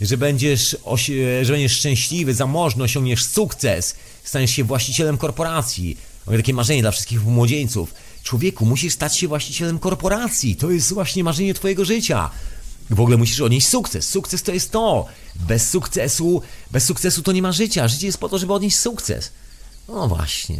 że 0.01 0.17
będziesz, 0.17 0.77
że 1.41 1.53
będziesz 1.53 1.71
szczęśliwy, 1.71 2.33
zamożny, 2.33 2.83
osiągniesz 2.83 3.25
sukces, 3.25 3.95
staniesz 4.23 4.51
się 4.51 4.63
właścicielem 4.63 5.17
korporacji. 5.17 5.97
Mamy 6.25 6.37
takie 6.37 6.53
marzenie 6.53 6.81
dla 6.81 6.91
wszystkich 6.91 7.23
młodzieńców. 7.23 7.93
Człowieku, 8.23 8.65
musisz 8.65 8.93
stać 8.93 9.17
się 9.17 9.27
właścicielem 9.27 9.79
korporacji. 9.79 10.55
To 10.55 10.71
jest 10.71 10.93
właśnie 10.93 11.23
marzenie 11.23 11.53
twojego 11.53 11.85
życia. 11.85 12.29
W 12.89 12.99
ogóle 12.99 13.17
musisz 13.17 13.41
odnieść 13.41 13.67
sukces. 13.67 14.09
Sukces 14.09 14.43
to 14.43 14.51
jest 14.51 14.71
to. 14.71 15.05
Bez 15.35 15.69
sukcesu, 15.69 16.41
bez 16.71 16.83
sukcesu 16.83 17.21
to 17.21 17.31
nie 17.31 17.41
ma 17.41 17.51
życia. 17.51 17.87
Życie 17.87 18.05
jest 18.05 18.17
po 18.17 18.29
to, 18.29 18.37
żeby 18.37 18.53
odnieść 18.53 18.77
sukces. 18.77 19.31
No 19.87 20.07
właśnie. 20.07 20.57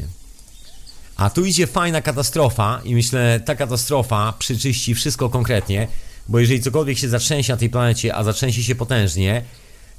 A 1.16 1.30
tu 1.30 1.46
idzie 1.46 1.68
fajna 1.68 2.02
katastrofa 2.02 2.82
i 2.84 2.96
myślę, 2.96 3.40
ta 3.46 3.56
katastrofa 3.56 4.34
przyczyści 4.40 4.96
wszystko 4.96 5.30
konkretnie, 5.30 5.88
bo 6.28 6.40
jeżeli 6.40 6.62
cokolwiek 6.62 6.98
się 6.98 7.10
zatrzęsie 7.10 7.54
na 7.54 7.58
tej 7.58 7.70
planecie, 7.70 8.16
a 8.16 8.24
zatrzęsie 8.24 8.64
się 8.64 8.76
potężnie, 8.76 9.44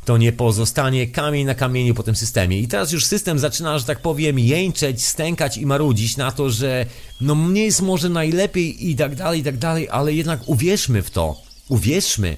to 0.05 0.19
nie 0.19 0.33
pozostanie 0.33 1.07
kamień 1.07 1.47
na 1.47 1.55
kamieniu 1.55 1.95
po 1.95 2.03
tym 2.03 2.17
systemie. 2.17 2.59
I 2.59 2.69
teraz 2.69 2.93
już 2.93 3.07
system 3.07 3.39
zaczyna, 3.39 3.79
że 3.79 3.85
tak 3.85 4.03
powiem, 4.03 4.39
jęczeć, 4.39 5.05
stękać 5.05 5.57
i 5.57 5.67
marudzić 5.67 6.17
na 6.17 6.33
to, 6.33 6.51
że 6.51 6.87
no 7.21 7.35
mnie 7.35 7.65
jest 7.65 7.83
może 7.83 8.09
najlepiej 8.09 8.91
i 8.91 8.97
tak 8.97 9.15
dalej, 9.15 9.41
i 9.41 9.45
tak 9.45 9.59
dalej, 9.59 9.89
ale 9.91 10.15
jednak 10.15 10.41
uwierzmy 10.47 11.03
w 11.03 11.11
to. 11.11 11.37
Uwierzmy. 11.69 12.37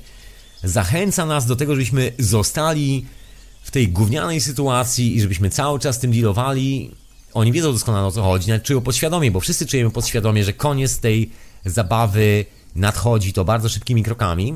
Zachęca 0.64 1.26
nas 1.26 1.46
do 1.46 1.56
tego, 1.56 1.74
żebyśmy 1.74 2.12
zostali 2.18 3.06
w 3.62 3.70
tej 3.70 3.88
gównianej 3.88 4.40
sytuacji 4.40 5.16
i 5.16 5.20
żebyśmy 5.20 5.50
cały 5.50 5.78
czas 5.78 5.98
tym 5.98 6.12
dealowali. 6.12 6.90
Oni 7.34 7.52
wiedzą 7.52 7.72
doskonale 7.72 8.06
o 8.06 8.10
co 8.10 8.22
chodzi, 8.22 8.48
nawet 8.48 8.62
czują 8.62 8.80
podświadomie, 8.80 9.30
bo 9.30 9.40
wszyscy 9.40 9.66
czujemy 9.66 9.90
podświadomie, 9.90 10.44
że 10.44 10.52
koniec 10.52 10.98
tej 10.98 11.30
zabawy 11.64 12.44
nadchodzi 12.74 13.32
to 13.32 13.44
bardzo 13.44 13.68
szybkimi 13.68 14.02
krokami 14.02 14.54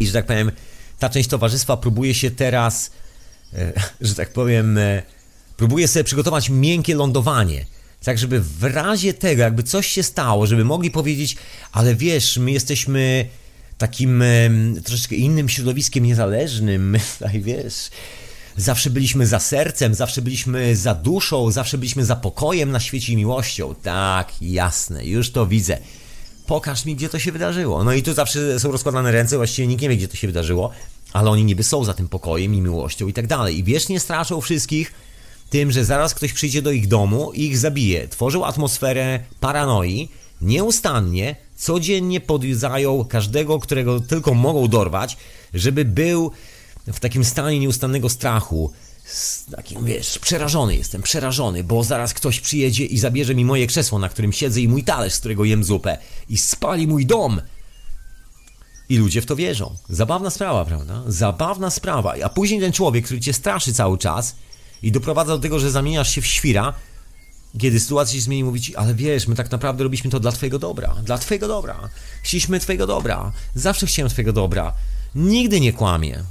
i 0.00 0.06
że 0.06 0.12
tak 0.12 0.26
powiem, 0.26 0.52
ta 0.98 1.08
część 1.08 1.28
towarzystwa 1.28 1.76
próbuje 1.76 2.14
się 2.14 2.30
teraz, 2.30 2.90
e, 3.54 3.72
że 4.00 4.14
tak 4.14 4.32
powiem, 4.32 4.78
e, 4.78 5.02
próbuje 5.56 5.88
sobie 5.88 6.04
przygotować 6.04 6.50
miękkie 6.50 6.94
lądowanie. 6.94 7.66
Tak, 8.04 8.18
żeby 8.18 8.40
w 8.40 8.64
razie 8.64 9.14
tego, 9.14 9.42
jakby 9.42 9.62
coś 9.62 9.86
się 9.86 10.02
stało, 10.02 10.46
żeby 10.46 10.64
mogli 10.64 10.90
powiedzieć, 10.90 11.36
ale 11.72 11.94
wiesz, 11.94 12.36
my 12.36 12.52
jesteśmy 12.52 13.28
takim 13.78 14.22
e, 14.22 14.50
troszeczkę 14.84 15.14
innym 15.14 15.48
środowiskiem 15.48 16.04
niezależnym, 16.04 16.88
my 16.90 17.00
tutaj 17.18 17.40
wiesz, 17.40 17.90
zawsze 18.56 18.90
byliśmy 18.90 19.26
za 19.26 19.38
sercem, 19.38 19.94
zawsze 19.94 20.22
byliśmy 20.22 20.76
za 20.76 20.94
duszą, 20.94 21.50
zawsze 21.50 21.78
byliśmy 21.78 22.04
za 22.04 22.16
pokojem 22.16 22.70
na 22.70 22.80
świecie 22.80 23.12
i 23.12 23.16
miłością. 23.16 23.74
Tak, 23.82 24.32
jasne, 24.40 25.06
już 25.06 25.30
to 25.30 25.46
widzę 25.46 25.78
pokaż 26.46 26.84
mi, 26.84 26.96
gdzie 26.96 27.08
to 27.08 27.18
się 27.18 27.32
wydarzyło. 27.32 27.84
No 27.84 27.92
i 27.92 28.02
tu 28.02 28.14
zawsze 28.14 28.60
są 28.60 28.72
rozkładane 28.72 29.12
ręce, 29.12 29.36
właściwie 29.36 29.68
nikt 29.68 29.82
nie 29.82 29.88
wie, 29.88 29.96
gdzie 29.96 30.08
to 30.08 30.16
się 30.16 30.26
wydarzyło, 30.26 30.70
ale 31.12 31.30
oni 31.30 31.44
niby 31.44 31.62
są 31.62 31.84
za 31.84 31.94
tym 31.94 32.08
pokojem 32.08 32.54
i 32.54 32.60
miłością 32.60 33.08
i 33.08 33.12
tak 33.12 33.26
dalej. 33.26 33.58
I 33.58 33.64
wiecznie 33.64 34.00
straszą 34.00 34.40
wszystkich 34.40 34.92
tym, 35.50 35.72
że 35.72 35.84
zaraz 35.84 36.14
ktoś 36.14 36.32
przyjdzie 36.32 36.62
do 36.62 36.70
ich 36.70 36.88
domu 36.88 37.32
i 37.32 37.44
ich 37.44 37.58
zabije. 37.58 38.08
Tworzą 38.08 38.44
atmosferę 38.44 39.20
paranoi, 39.40 40.08
nieustannie, 40.40 41.36
codziennie 41.56 42.20
podjudzają 42.20 43.04
każdego, 43.04 43.58
którego 43.58 44.00
tylko 44.00 44.34
mogą 44.34 44.68
dorwać, 44.68 45.16
żeby 45.54 45.84
był 45.84 46.30
w 46.86 47.00
takim 47.00 47.24
stanie 47.24 47.58
nieustannego 47.58 48.08
strachu, 48.08 48.72
z 49.04 49.44
takim, 49.44 49.84
wiesz, 49.84 50.18
przerażony 50.18 50.76
jestem, 50.76 51.02
przerażony, 51.02 51.64
bo 51.64 51.84
zaraz 51.84 52.14
ktoś 52.14 52.40
przyjedzie 52.40 52.84
i 52.84 52.98
zabierze 52.98 53.34
mi 53.34 53.44
moje 53.44 53.66
krzesło, 53.66 53.98
na 53.98 54.08
którym 54.08 54.32
siedzę 54.32 54.60
i 54.60 54.68
mój 54.68 54.84
talerz, 54.84 55.12
z 55.12 55.18
którego 55.18 55.44
jem 55.44 55.64
zupę 55.64 55.98
i 56.28 56.38
spali 56.38 56.86
mój 56.86 57.06
dom. 57.06 57.40
I 58.88 58.96
ludzie 58.98 59.22
w 59.22 59.26
to 59.26 59.36
wierzą. 59.36 59.76
Zabawna 59.88 60.30
sprawa, 60.30 60.64
prawda? 60.64 61.02
Zabawna 61.06 61.70
sprawa. 61.70 62.14
A 62.24 62.28
później 62.28 62.60
ten 62.60 62.72
człowiek, 62.72 63.04
który 63.04 63.20
cię 63.20 63.32
straszy 63.32 63.72
cały 63.72 63.98
czas 63.98 64.36
i 64.82 64.92
doprowadza 64.92 65.32
do 65.32 65.38
tego, 65.38 65.58
że 65.58 65.70
zamieniasz 65.70 66.10
się 66.10 66.20
w 66.20 66.26
świra, 66.26 66.74
kiedy 67.58 67.80
sytuacja 67.80 68.14
się 68.14 68.20
zmieni, 68.20 68.44
mówi 68.44 68.60
ci, 68.60 68.76
ale 68.76 68.94
wiesz, 68.94 69.26
my 69.28 69.34
tak 69.34 69.50
naprawdę 69.50 69.84
robiliśmy 69.84 70.10
to 70.10 70.20
dla 70.20 70.32
twojego 70.32 70.58
dobra. 70.58 70.94
Dla 71.04 71.18
twojego 71.18 71.48
dobra. 71.48 71.88
Chcieliśmy 72.22 72.60
twojego 72.60 72.86
dobra. 72.86 73.32
Zawsze 73.54 73.86
chciałem 73.86 74.10
twojego 74.10 74.32
dobra. 74.32 74.74
Nigdy 75.14 75.60
nie 75.60 75.72
kłamie. 75.72 76.24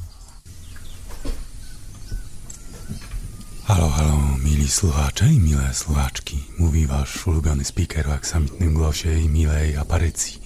Halo, 3.65 3.90
halo, 3.90 4.19
mili 4.44 4.68
słuchacze 4.68 5.26
i 5.26 5.40
mile 5.40 5.73
słuchaczki. 5.73 6.44
Mówi 6.57 6.88
wasz 6.88 7.27
ulubiony 7.27 7.64
speaker 7.64 8.10
o 8.10 8.14
aksamitnym 8.14 8.73
głosie 8.73 9.19
i 9.19 9.30
milej 9.30 9.77
aparycji. 9.77 10.40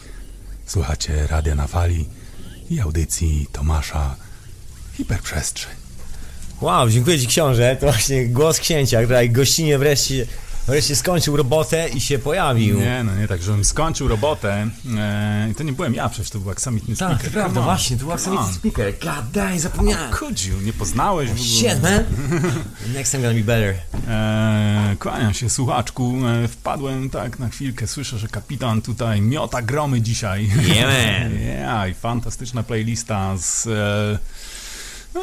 Słuchacie 0.65 1.27
Radia 1.27 1.55
na 1.55 1.67
Fali 1.67 2.05
i 2.69 2.79
audycji 2.79 3.47
Tomasza 3.51 4.15
Hiperprzestrzeń. 4.93 5.75
Wow, 6.61 6.89
dziękuję 6.89 7.19
Ci 7.19 7.27
książę. 7.27 7.77
To 7.79 7.85
właśnie 7.85 8.25
głos 8.25 8.59
księcia, 8.59 9.03
która 9.03 9.27
gościnie 9.27 9.77
wreszcie 9.77 10.25
Wreszcie 10.67 10.95
skończył 10.95 11.37
robotę 11.37 11.89
i 11.89 12.01
się 12.01 12.19
pojawił. 12.19 12.79
Nie, 12.79 13.03
no 13.03 13.15
nie 13.15 13.27
tak, 13.27 13.43
żebym 13.43 13.65
skończył 13.65 14.07
robotę. 14.07 14.67
E, 14.97 15.53
to 15.57 15.63
nie 15.63 15.73
byłem 15.73 15.93
ja, 15.93 16.09
przecież 16.09 16.29
to 16.29 16.39
był 16.39 16.51
aksamitny 16.51 16.95
Tak, 16.95 17.09
speaker. 17.09 17.31
to 17.31 17.33
prawda, 17.39 17.61
właśnie, 17.61 17.97
to 17.97 18.03
był 18.03 18.13
aksamitny 18.13 18.53
speaker. 18.53 18.93
God 18.99 19.31
damn, 19.33 19.59
zapomniałem. 19.59 20.11
Could 20.13 20.45
you? 20.45 20.61
Nie 20.61 20.73
poznałeś 20.73 21.29
ogóle. 21.29 21.45
Shit, 21.45 21.83
man. 21.83 22.03
Next 22.95 23.11
time 23.11 23.23
gonna 23.23 23.39
be 23.39 23.45
better. 23.45 23.75
E, 24.07 24.95
kłaniam 24.99 25.33
się, 25.33 25.49
słuchaczku. 25.49 26.15
E, 26.43 26.47
wpadłem 26.47 27.09
tak 27.09 27.39
na 27.39 27.49
chwilkę, 27.49 27.87
słyszę, 27.87 28.19
że 28.19 28.27
kapitan 28.27 28.81
tutaj 28.81 29.21
miota 29.21 29.61
gromy 29.61 30.01
dzisiaj. 30.01 30.49
Yeah, 30.67 31.21
man. 31.21 31.39
Yeah, 31.47 31.89
i 31.89 31.93
fantastyczna 31.93 32.63
playlista 32.63 33.37
z, 33.37 33.67
e, 33.67 34.19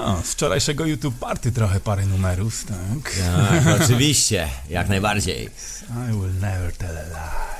no, 0.00 0.22
z 0.24 0.32
wczorajszego 0.32 0.86
YouTube 0.86 1.18
Party 1.18 1.52
trochę 1.52 1.80
parę 1.80 2.06
numerów, 2.06 2.64
tak? 2.64 3.14
Tak, 3.48 3.82
oczywiście, 3.82 4.48
jak 4.70 4.88
najbardziej. 4.88 5.50
I 5.90 6.12
will 6.12 6.40
never 6.40 6.76
tell 6.76 6.98
a 6.98 7.02
lie. 7.02 7.54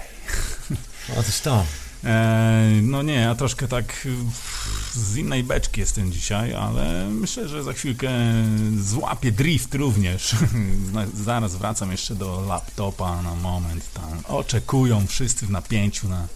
Otóż 1.18 1.40
to. 1.40 1.64
E, 2.04 2.70
no 2.82 3.02
nie, 3.02 3.14
ja 3.14 3.34
troszkę 3.34 3.68
tak 3.68 4.08
z 4.94 5.16
innej 5.16 5.44
beczki 5.44 5.80
jestem 5.80 6.12
dzisiaj, 6.12 6.54
ale 6.54 7.08
myślę, 7.10 7.48
że 7.48 7.62
za 7.62 7.72
chwilkę 7.72 8.10
złapię 8.78 9.32
drift 9.32 9.74
również. 9.74 10.34
Zaraz 11.24 11.56
wracam 11.56 11.92
jeszcze 11.92 12.14
do 12.14 12.44
laptopa 12.48 13.22
na 13.22 13.34
moment. 13.34 13.92
Tam 13.94 14.36
oczekują 14.36 15.06
wszyscy 15.06 15.46
w 15.46 15.50
napięciu 15.50 16.08
na 16.08 16.26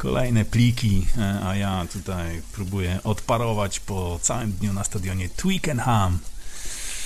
kolejne 0.00 0.44
pliki, 0.44 1.06
e, 1.18 1.40
a 1.44 1.56
ja 1.56 1.86
tutaj 1.92 2.42
próbuję 2.52 3.00
odparować 3.04 3.80
po 3.80 4.18
całym 4.22 4.52
dniu 4.52 4.72
na 4.72 4.84
stadionie 4.84 5.28
Twickenham. 5.28 6.18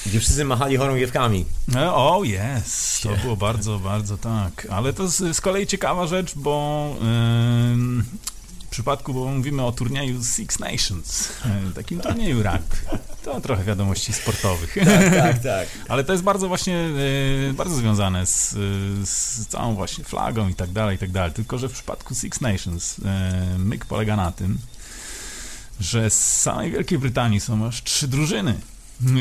Gdzie 0.07 0.21
wszyscy 0.21 0.45
machali 0.45 0.77
chorągiewkami. 0.77 1.45
E, 1.75 1.93
O, 1.93 2.25
jest. 2.25 3.03
To 3.03 3.17
było 3.17 3.37
bardzo, 3.37 3.79
bardzo 3.79 4.19
tak. 4.19 4.67
Ale 4.71 4.93
to 4.93 5.09
z, 5.09 5.37
z 5.37 5.41
kolei 5.41 5.67
ciekawa 5.67 6.07
rzecz, 6.07 6.35
bo 6.35 6.97
przypadku, 8.75 9.15
bo 9.15 9.25
mówimy 9.25 9.63
o 9.63 9.73
turnieju 9.73 10.25
Six 10.25 10.59
Nations, 10.59 11.31
y, 11.71 11.75
takim 11.75 12.01
turnieju 12.01 12.43
rugby. 12.43 12.77
To 13.23 13.41
trochę 13.41 13.65
wiadomości 13.65 14.13
sportowych. 14.13 14.77
Tak, 15.15 15.39
tak. 15.39 15.69
Ale 15.89 16.05
to 16.05 16.13
jest 16.13 16.25
bardzo 16.25 16.49
właśnie, 16.49 16.89
y, 17.51 17.55
bardzo 17.57 17.75
związane 17.75 18.27
z, 18.27 18.53
y, 18.53 19.07
z 19.07 19.47
całą 19.47 19.75
właśnie 19.75 20.05
flagą 20.05 20.49
i 20.49 20.55
tak 20.55 20.71
dalej, 20.71 20.97
i 20.97 20.99
tak 20.99 21.11
dalej. 21.11 21.33
Tylko, 21.33 21.59
że 21.59 21.69
w 21.69 21.73
przypadku 21.73 22.15
Six 22.15 22.41
Nations 22.41 22.97
myk 23.59 23.85
polega 23.85 24.17
na 24.17 24.33
tym, 24.33 24.59
że 25.81 26.11
z 26.11 26.41
samej 26.41 26.71
Wielkiej 26.71 26.99
Brytanii 26.99 27.41
są 27.41 27.67
aż 27.67 27.83
trzy 27.83 28.09
drużyny. 28.09 28.55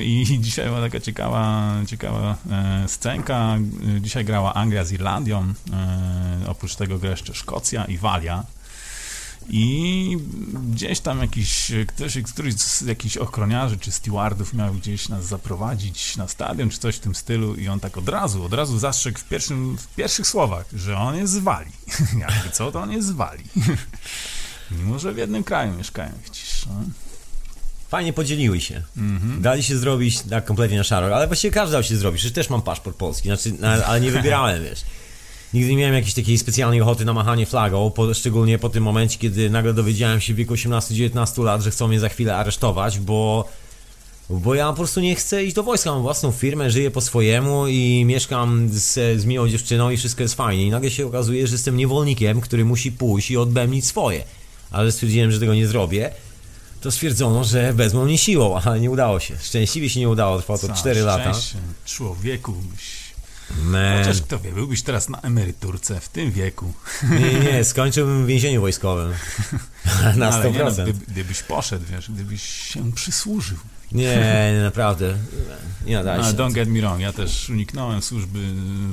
I 0.04 0.38
dzisiaj 0.40 0.66
była 0.66 0.82
taka 0.82 1.00
ciekawa, 1.00 1.74
ciekawa 1.88 2.38
e, 2.52 2.88
scenka. 2.88 3.58
E, 3.98 4.02
Dzisiaj 4.02 4.26
grała 4.26 4.54
Anglia 4.54 4.84
z 4.84 4.92
Irlandią. 4.92 5.54
E, 5.74 6.50
oprócz 6.50 6.76
tego 6.76 7.00
gra 7.00 7.10
jeszcze 7.10 7.34
Szkocja 7.34 7.86
i 7.86 7.98
Walia. 7.98 8.44
I 9.50 10.18
gdzieś 10.72 11.00
tam 11.00 11.20
jakiś, 11.20 11.72
ktoś, 11.88 12.18
któryś 12.18 12.54
z 12.56 12.82
jakichś 12.82 13.18
ochroniarzy 13.18 13.78
czy 13.78 13.92
stewardów 13.92 14.54
miał 14.54 14.74
gdzieś 14.74 15.10
nas 15.10 15.26
zaprowadzić 15.26 16.18
na 16.18 16.28
stadion, 16.28 16.70
czy 16.70 16.80
coś 16.80 16.96
w 16.96 17.00
tym 17.00 17.16
stylu 17.16 17.56
i 17.56 17.68
on 17.68 17.80
tak 17.80 17.98
od 17.98 18.10
razu, 18.10 18.44
od 18.44 18.54
razu 18.54 18.80
zastrzegł 18.80 19.20
w, 19.20 19.24
pierwszym, 19.24 19.78
w 19.78 19.88
pierwszych 19.88 20.28
słowach, 20.28 20.66
że 20.74 20.98
on 20.98 21.16
jest 21.16 21.34
z 21.34 21.38
Walii. 21.38 21.72
Jakby 22.28 22.50
co, 22.52 22.72
to 22.72 22.82
on 22.82 22.92
jest 22.92 23.08
z 23.08 23.12
Walii. 23.12 23.46
Mimo, 24.72 25.00
że 25.00 25.14
w 25.14 25.18
jednym 25.18 25.44
kraju 25.44 25.74
mieszkają, 25.74 26.12
widzisz. 26.26 26.66
No. 26.66 26.74
Fajnie 27.90 28.14
podzieliły 28.14 28.62
się. 28.62 28.82
Mhm. 28.98 29.42
Dali 29.42 29.64
się 29.64 29.78
zrobić 29.78 30.22
tak 30.22 30.46
kompletnie 30.46 30.78
na 30.78 30.84
szaro, 30.84 31.16
ale 31.16 31.28
właściwie 31.28 31.52
każdy 31.52 31.72
dał 31.72 31.84
się 31.84 31.98
zrobić. 31.98 32.22
Przecież 32.22 32.36
też 32.36 32.50
mam 32.50 32.62
paszport 32.62 32.98
polski, 32.98 33.30
znaczy, 33.30 33.52
na, 33.60 33.86
ale 33.86 34.02
nie 34.02 34.12
wybierałem, 34.12 34.64
wiesz. 34.64 34.82
Nigdy 35.54 35.72
nie 35.72 35.78
miałem 35.78 35.96
jakiejś 35.96 36.14
takiej 36.14 36.38
specjalnej 36.38 36.82
ochoty 36.82 37.06
na 37.06 37.14
machanie 37.14 37.46
flagą, 37.46 37.92
po, 37.92 38.14
szczególnie 38.14 38.60
po 38.60 38.70
tym 38.70 38.84
momencie, 38.84 39.18
kiedy 39.20 39.50
nagle 39.50 39.74
dowiedziałem 39.74 40.22
się 40.22 40.34
w 40.34 40.38
wieku 40.38 40.54
18-19 40.54 41.44
lat, 41.44 41.62
że 41.62 41.72
chcą 41.72 41.88
mnie 41.88 42.00
za 42.00 42.10
chwilę 42.10 42.36
aresztować, 42.36 43.00
bo, 43.00 43.50
bo 44.30 44.56
ja 44.56 44.70
po 44.70 44.76
prostu 44.76 45.00
nie 45.00 45.16
chcę 45.16 45.44
iść 45.44 45.56
do 45.56 45.64
wojska. 45.64 45.92
Mam 45.92 46.02
własną 46.02 46.32
firmę, 46.32 46.72
żyję 46.72 46.92
po 46.92 47.02
swojemu 47.02 47.68
i 47.68 48.04
mieszkam 48.06 48.70
z, 48.72 49.22
z 49.22 49.26
miłą 49.26 49.48
dziewczyną 49.48 49.90
i 49.90 49.98
wszystko 49.98 50.24
jest 50.24 50.36
fajnie. 50.36 50.66
I 50.66 50.70
nagle 50.70 50.92
się 50.92 51.08
okazuje, 51.08 51.48
że 51.48 51.54
jestem 51.56 51.78
niewolnikiem, 51.78 52.42
który 52.42 52.66
musi 52.66 52.92
pójść 52.92 53.32
i 53.32 53.38
odbębnić 53.38 53.86
swoje. 53.86 54.24
Ale 54.72 54.92
stwierdziłem, 54.92 55.32
że 55.32 55.40
tego 55.40 55.56
nie 55.56 55.68
zrobię. 55.68 56.12
To 56.82 56.92
stwierdzono, 56.92 57.44
że 57.44 57.74
wezmą 57.74 58.06
mnie 58.06 58.18
siłą, 58.18 58.60
ale 58.66 58.80
nie 58.80 58.92
udało 58.92 59.20
się. 59.20 59.38
Szczęśliwie 59.42 59.90
się 59.90 60.00
nie 60.00 60.10
udało, 60.10 60.38
trwało 60.40 60.60
to 60.60 60.68
Całe 60.68 60.80
4 60.80 61.02
lata. 61.02 61.32
Człowieku, 61.86 62.54
Man. 63.66 63.98
Chociaż 63.98 64.22
kto 64.22 64.40
wie, 64.40 64.52
byłbyś 64.52 64.82
teraz 64.82 65.10
na 65.10 65.22
emeryturce 65.22 66.00
w 66.00 66.10
tym 66.10 66.32
wieku. 66.32 66.74
Nie, 67.10 67.40
nie, 67.40 67.64
skończyłbym 67.74 68.24
w 68.24 68.28
więzieniu 68.28 68.62
wojskowym. 68.62 69.14
Na 70.16 70.30
Ale 70.30 70.52
nie, 70.52 70.60
no, 70.60 70.66
100%. 70.66 70.84
gdyby, 70.84 71.06
gdybyś 71.06 71.44
poszedł, 71.44 71.86
wiesz, 71.92 72.12
gdybyś 72.12 72.44
się 72.44 72.92
przysłużył. 72.92 73.58
Nie, 73.94 74.52
nie, 74.54 74.62
naprawdę. 74.64 75.18
Nie 75.86 75.96
nadaje 75.96 76.24
się. 76.24 76.30
don't 76.30 76.54
get 76.54 76.70
me 76.70 76.80
wrong, 76.80 77.00
ja 77.00 77.14
też 77.14 77.50
uniknąłem 77.50 78.02
służby 78.02 78.40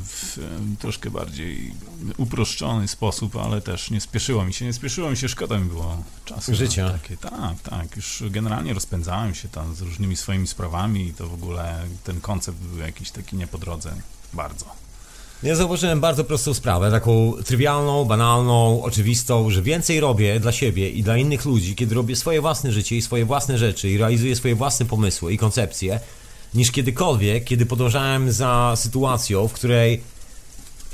w 0.05 0.39
troszkę 0.79 1.11
bardziej 1.11 1.75
uproszczony 2.17 2.89
sposób, 2.89 3.37
ale 3.37 3.61
też 3.61 3.91
nie 3.91 4.01
spieszyło 4.01 4.45
mi 4.45 4.55
się, 4.55 4.65
nie 4.65 4.73
spieszyło 4.73 5.11
mi 5.11 5.17
się, 5.17 5.29
szkoda 5.29 5.59
mi 5.59 5.69
było 5.69 6.05
czasu. 6.25 6.55
Życia. 6.55 6.91
Takie, 6.91 7.17
tak, 7.17 7.61
tak, 7.71 7.97
już 7.97 8.23
generalnie 8.31 8.75
rozpędzałem 8.75 9.35
się 9.35 9.49
tam 9.49 9.75
z 9.75 9.81
różnymi 9.81 10.17
swoimi 10.17 10.47
sprawami 10.47 11.07
i 11.07 11.15
to 11.15 11.29
w 11.29 11.35
ogóle 11.35 11.85
ten 12.05 12.21
koncept 12.21 12.59
był 12.59 12.79
jakiś 12.79 13.11
taki 13.11 13.37
nie 13.37 13.47
po 13.47 13.59
drodze, 13.59 13.95
bardzo. 14.35 14.81
Ja 15.43 15.55
zauważyłem 15.55 16.01
bardzo 16.01 16.25
prostą 16.25 16.55
sprawę, 16.55 16.91
taką 16.91 17.33
trywialną, 17.45 18.05
banalną, 18.05 18.83
oczywistą, 18.83 19.51
że 19.51 19.63
więcej 19.63 20.01
robię 20.01 20.41
dla 20.41 20.53
siebie 20.53 20.91
i 20.91 21.03
dla 21.03 21.17
innych 21.17 21.45
ludzi, 21.45 21.75
kiedy 21.75 21.95
robię 21.95 22.17
swoje 22.17 22.41
własne 22.41 22.73
życie 22.73 22.97
i 22.97 23.03
swoje 23.03 23.25
własne 23.25 23.59
rzeczy 23.59 23.91
i 23.91 23.99
realizuję 23.99 24.37
swoje 24.37 24.55
własne 24.55 24.87
pomysły 24.87 25.33
i 25.33 25.39
koncepcje, 25.39 26.01
niż 26.55 26.71
kiedykolwiek, 26.71 27.45
kiedy 27.45 27.67
podążałem 27.67 28.33
za 28.33 28.73
sytuacją, 28.77 29.49
w 29.49 29.53
której 29.53 30.01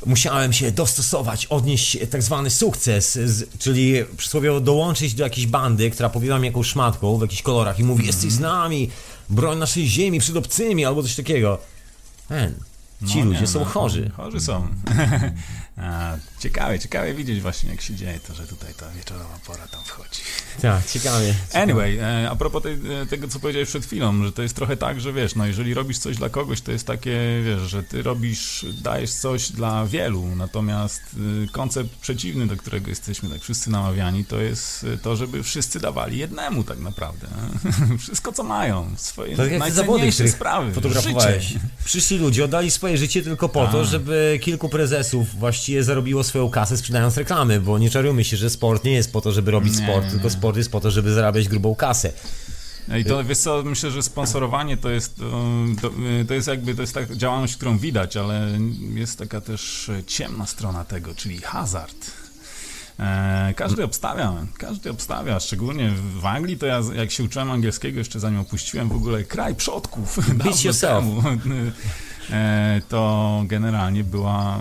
musiałem 0.06 0.52
się 0.52 0.72
dostosować, 0.72 1.46
odnieść 1.46 1.98
tak 2.10 2.22
zwany 2.22 2.50
sukces, 2.50 3.12
z, 3.12 3.58
czyli 3.58 3.94
przysłowiowo 4.16 4.60
dołączyć 4.60 5.14
do 5.14 5.24
jakiejś 5.24 5.46
bandy, 5.46 5.90
która 5.90 6.08
powiada 6.08 6.38
mi 6.38 6.46
jakąś 6.46 6.66
szmatką 6.66 7.18
w 7.18 7.22
jakichś 7.22 7.42
kolorach 7.42 7.78
i 7.78 7.84
mówi, 7.84 8.06
jesteś 8.06 8.32
z 8.32 8.40
nami, 8.40 8.90
broń 9.30 9.58
naszej 9.58 9.86
ziemi 9.88 10.20
przed 10.20 10.36
obcymi, 10.36 10.84
albo 10.84 11.02
coś 11.02 11.14
takiego. 11.14 11.58
Man, 12.30 12.54
ci 13.06 13.18
No 13.18 13.24
ludzie 13.24 13.40
nie, 13.40 13.47
są 13.47 13.59
no, 13.59 13.64
chorzy. 13.64 14.10
Chorzy 14.16 14.40
są. 14.40 14.68
A, 15.77 16.16
ciekawe, 16.39 16.78
ciekawe 16.78 17.15
widzieć 17.15 17.40
właśnie 17.40 17.70
jak 17.70 17.81
się 17.81 17.94
dzieje 17.94 18.20
to, 18.28 18.35
że 18.35 18.47
tutaj 18.47 18.74
ta 18.74 18.90
wieczorowa 18.90 19.39
pora 19.47 19.69
tam 19.69 19.85
wchodzi. 19.85 20.20
Tak, 20.62 20.86
ciekawie. 20.86 21.35
Anyway, 21.53 21.98
e, 21.98 22.31
a 22.31 22.36
propos 22.36 22.62
tej, 22.62 22.73
e, 23.03 23.07
tego, 23.07 23.28
co 23.28 23.40
powiedziałeś 23.40 23.69
przed 23.69 23.86
chwilą, 23.86 24.24
że 24.24 24.32
to 24.32 24.43
jest 24.43 24.57
trochę 24.57 24.77
tak, 24.77 25.01
że 25.01 25.12
wiesz, 25.12 25.35
no 25.35 25.47
jeżeli 25.47 25.74
robisz 25.74 25.98
coś 25.98 26.16
dla 26.16 26.28
kogoś, 26.28 26.61
to 26.61 26.73
jest 26.73 26.86
takie, 26.86 27.19
wiesz, 27.44 27.61
że 27.70 27.82
ty 27.82 28.03
robisz, 28.03 28.66
dajesz 28.82 29.11
coś 29.15 29.53
dla 29.53 29.86
wielu, 29.86 30.27
natomiast 30.36 31.03
y, 31.44 31.53
koncept 31.53 31.90
przeciwny, 32.01 32.47
do 32.47 32.57
którego 32.57 32.90
jesteśmy 32.90 33.28
tak 33.31 33.40
wszyscy 33.40 33.70
namawiani, 33.70 34.24
to 34.24 34.40
jest 34.40 34.86
to, 35.03 35.16
żeby 35.16 35.43
wszyscy 35.43 35.81
dawali 35.81 36.19
jednemu 36.19 36.65
tak 36.65 36.78
naprawdę. 36.78 37.27
Wszystko, 37.98 38.32
co 38.32 38.43
mają, 38.44 38.90
swoje 38.97 39.36
Tak 39.36 39.47
zawody, 39.47 39.59
najcenniejsze 39.59 40.15
których 40.15 40.32
sprawy, 40.32 40.73
fotografowałeś. 40.73 41.44
życie. 41.44 41.61
Przyszli 41.85 42.19
ludzie, 42.19 42.44
oddali 42.44 42.70
swoje 42.70 42.98
życie 42.98 43.23
tylko 43.23 43.48
po 43.48 43.66
to, 43.66 43.78
Tak. 43.81 43.86
żeby 43.90 44.39
kilku 44.43 44.69
prezesów 44.69 45.36
właściwie 45.66 45.84
zarobiło 45.84 46.24
swoją 46.24 46.51
kasę 46.51 46.76
sprzedając 46.76 47.16
reklamy, 47.16 47.60
bo 47.60 47.78
nie 47.78 47.90
czarujmy 47.90 48.24
się, 48.24 48.36
że 48.36 48.51
sport 48.51 48.84
nie 48.84 48.93
jest 48.93 49.12
po 49.12 49.20
to, 49.20 49.32
żeby 49.32 49.51
robić 49.51 49.78
Nie, 49.78 49.84
sport, 49.84 50.05
nie, 50.05 50.10
tylko 50.10 50.30
sport 50.30 50.56
jest 50.56 50.70
po 50.70 50.80
to, 50.80 50.90
żeby 50.90 51.12
zarabiać 51.12 51.48
grubą 51.48 51.74
kasę. 51.74 52.12
I 53.01 53.05
to, 53.05 53.24
wiesz 53.24 53.38
co, 53.38 53.62
myślę, 53.64 53.90
że 53.90 54.02
sponsorowanie 54.02 54.76
to 54.76 54.90
jest, 54.90 55.16
to, 55.82 55.90
to 56.28 56.34
jest 56.34 56.48
jakby, 56.48 56.74
to 56.74 56.80
jest 56.80 56.94
tak 56.94 57.16
działalność, 57.16 57.56
którą 57.56 57.78
widać, 57.78 58.16
ale 58.16 58.59
jest 58.94 59.18
taka 59.18 59.40
też 59.40 59.90
ciemna 60.06 60.47
strona 60.47 60.84
tego, 60.84 61.14
czyli 61.14 61.38
hazard. 61.38 62.10
E, 63.01 63.55
każdy 63.56 63.84
obstawia, 63.84 64.34
każdy 64.59 64.90
obstawia, 64.90 65.40
szczególnie 65.40 65.93
w 66.20 66.26
Anglii, 66.26 66.59
to 66.59 66.66
ja 66.66 66.80
jak 66.94 67.10
się 67.10 67.24
uczyłem 67.24 67.51
angielskiego, 67.51 67.98
jeszcze 67.98 68.20
zanim 68.20 68.40
opuściłem 68.40 68.88
w 68.88 68.97
ogóle 68.97 69.24
kraj 69.24 69.55
przodków, 69.55 70.18
dawno 70.38 70.52
yourself. 70.64 71.05
temu, 71.05 71.22
to 72.89 73.43
generalnie 73.47 74.05
była 74.05 74.59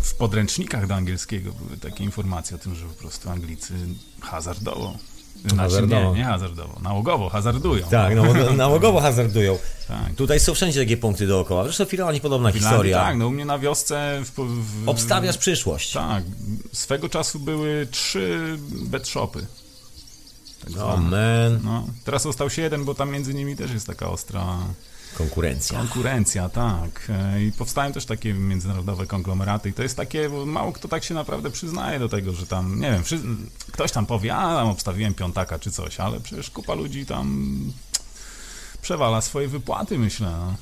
w 0.00 0.14
podręcznikach 0.14 0.86
do 0.86 0.94
angielskiego 0.94 1.52
były 1.52 1.76
takie 1.76 2.04
informacje 2.04 2.56
o 2.56 2.58
tym, 2.58 2.74
że 2.74 2.86
po 2.86 2.94
prostu 2.94 3.30
Anglicy 3.30 3.74
hazardowo. 4.20 4.96
Znaczy, 5.40 5.56
Hazardowo. 5.56 6.12
Nie, 6.12 6.18
nie 6.18 6.24
hazardowo, 6.24 6.80
nałogowo 6.82 7.28
hazardują. 7.28 7.86
Tak, 7.88 8.16
no, 8.16 8.24
nałogowo 8.56 9.00
hazardują. 9.00 9.58
Tak. 9.88 10.14
Tutaj 10.16 10.40
są 10.40 10.54
wszędzie 10.54 10.80
takie 10.80 10.96
punkty 10.96 11.26
dookoła. 11.26 11.64
Zresztą 11.64 11.84
w 11.84 11.92
Irlandii 11.94 12.20
podobna 12.20 12.52
W 12.52 12.56
Irlandii 12.56 12.76
historia. 12.76 12.98
Tak, 12.98 13.16
no 13.16 13.26
u 13.26 13.30
mnie 13.30 13.44
na 13.44 13.58
wiosce... 13.58 14.22
W, 14.24 14.30
w, 14.84 14.88
Obstawiasz 14.88 15.38
przyszłość. 15.38 15.92
Tak, 15.92 16.24
swego 16.72 17.08
czasu 17.08 17.38
były 17.40 17.88
trzy 17.90 18.56
bet 18.72 19.08
shopy. 19.08 19.46
Tak 20.60 20.70
Oh 20.70 20.96
zwane. 20.96 21.50
man. 21.50 21.60
No, 21.64 21.86
teraz 22.04 22.26
ostał 22.26 22.50
się 22.50 22.62
jeden, 22.62 22.84
bo 22.84 22.94
tam 22.94 23.10
między 23.10 23.34
nimi 23.34 23.56
też 23.56 23.70
jest 23.70 23.86
taka 23.86 24.08
ostra 24.10 24.56
Konkurencja. 25.18 25.78
Konkurencja, 25.78 26.48
tak. 26.48 27.08
E, 27.08 27.42
I 27.42 27.52
powstają 27.52 27.92
też 27.92 28.06
takie 28.06 28.34
międzynarodowe 28.34 29.06
konglomeraty 29.06 29.68
i 29.68 29.72
to 29.72 29.82
jest 29.82 29.96
takie, 29.96 30.28
mało 30.28 30.72
kto 30.72 30.88
tak 30.88 31.04
się 31.04 31.14
naprawdę 31.14 31.50
przyznaje 31.50 31.98
do 31.98 32.08
tego, 32.08 32.32
że 32.32 32.46
tam, 32.46 32.80
nie 32.80 32.90
wiem, 32.90 33.02
ktoś 33.72 33.92
tam 33.92 34.06
powie, 34.06 34.36
a 34.36 34.54
tam 34.56 34.68
obstawiłem 34.68 35.14
piątaka 35.14 35.58
czy 35.58 35.70
coś, 35.70 36.00
ale 36.00 36.20
przecież 36.20 36.50
kupa 36.50 36.74
ludzi 36.74 37.06
tam 37.06 37.60
przewala 38.82 39.20
swoje 39.20 39.48
wypłaty, 39.48 39.98
myślę. 39.98 40.54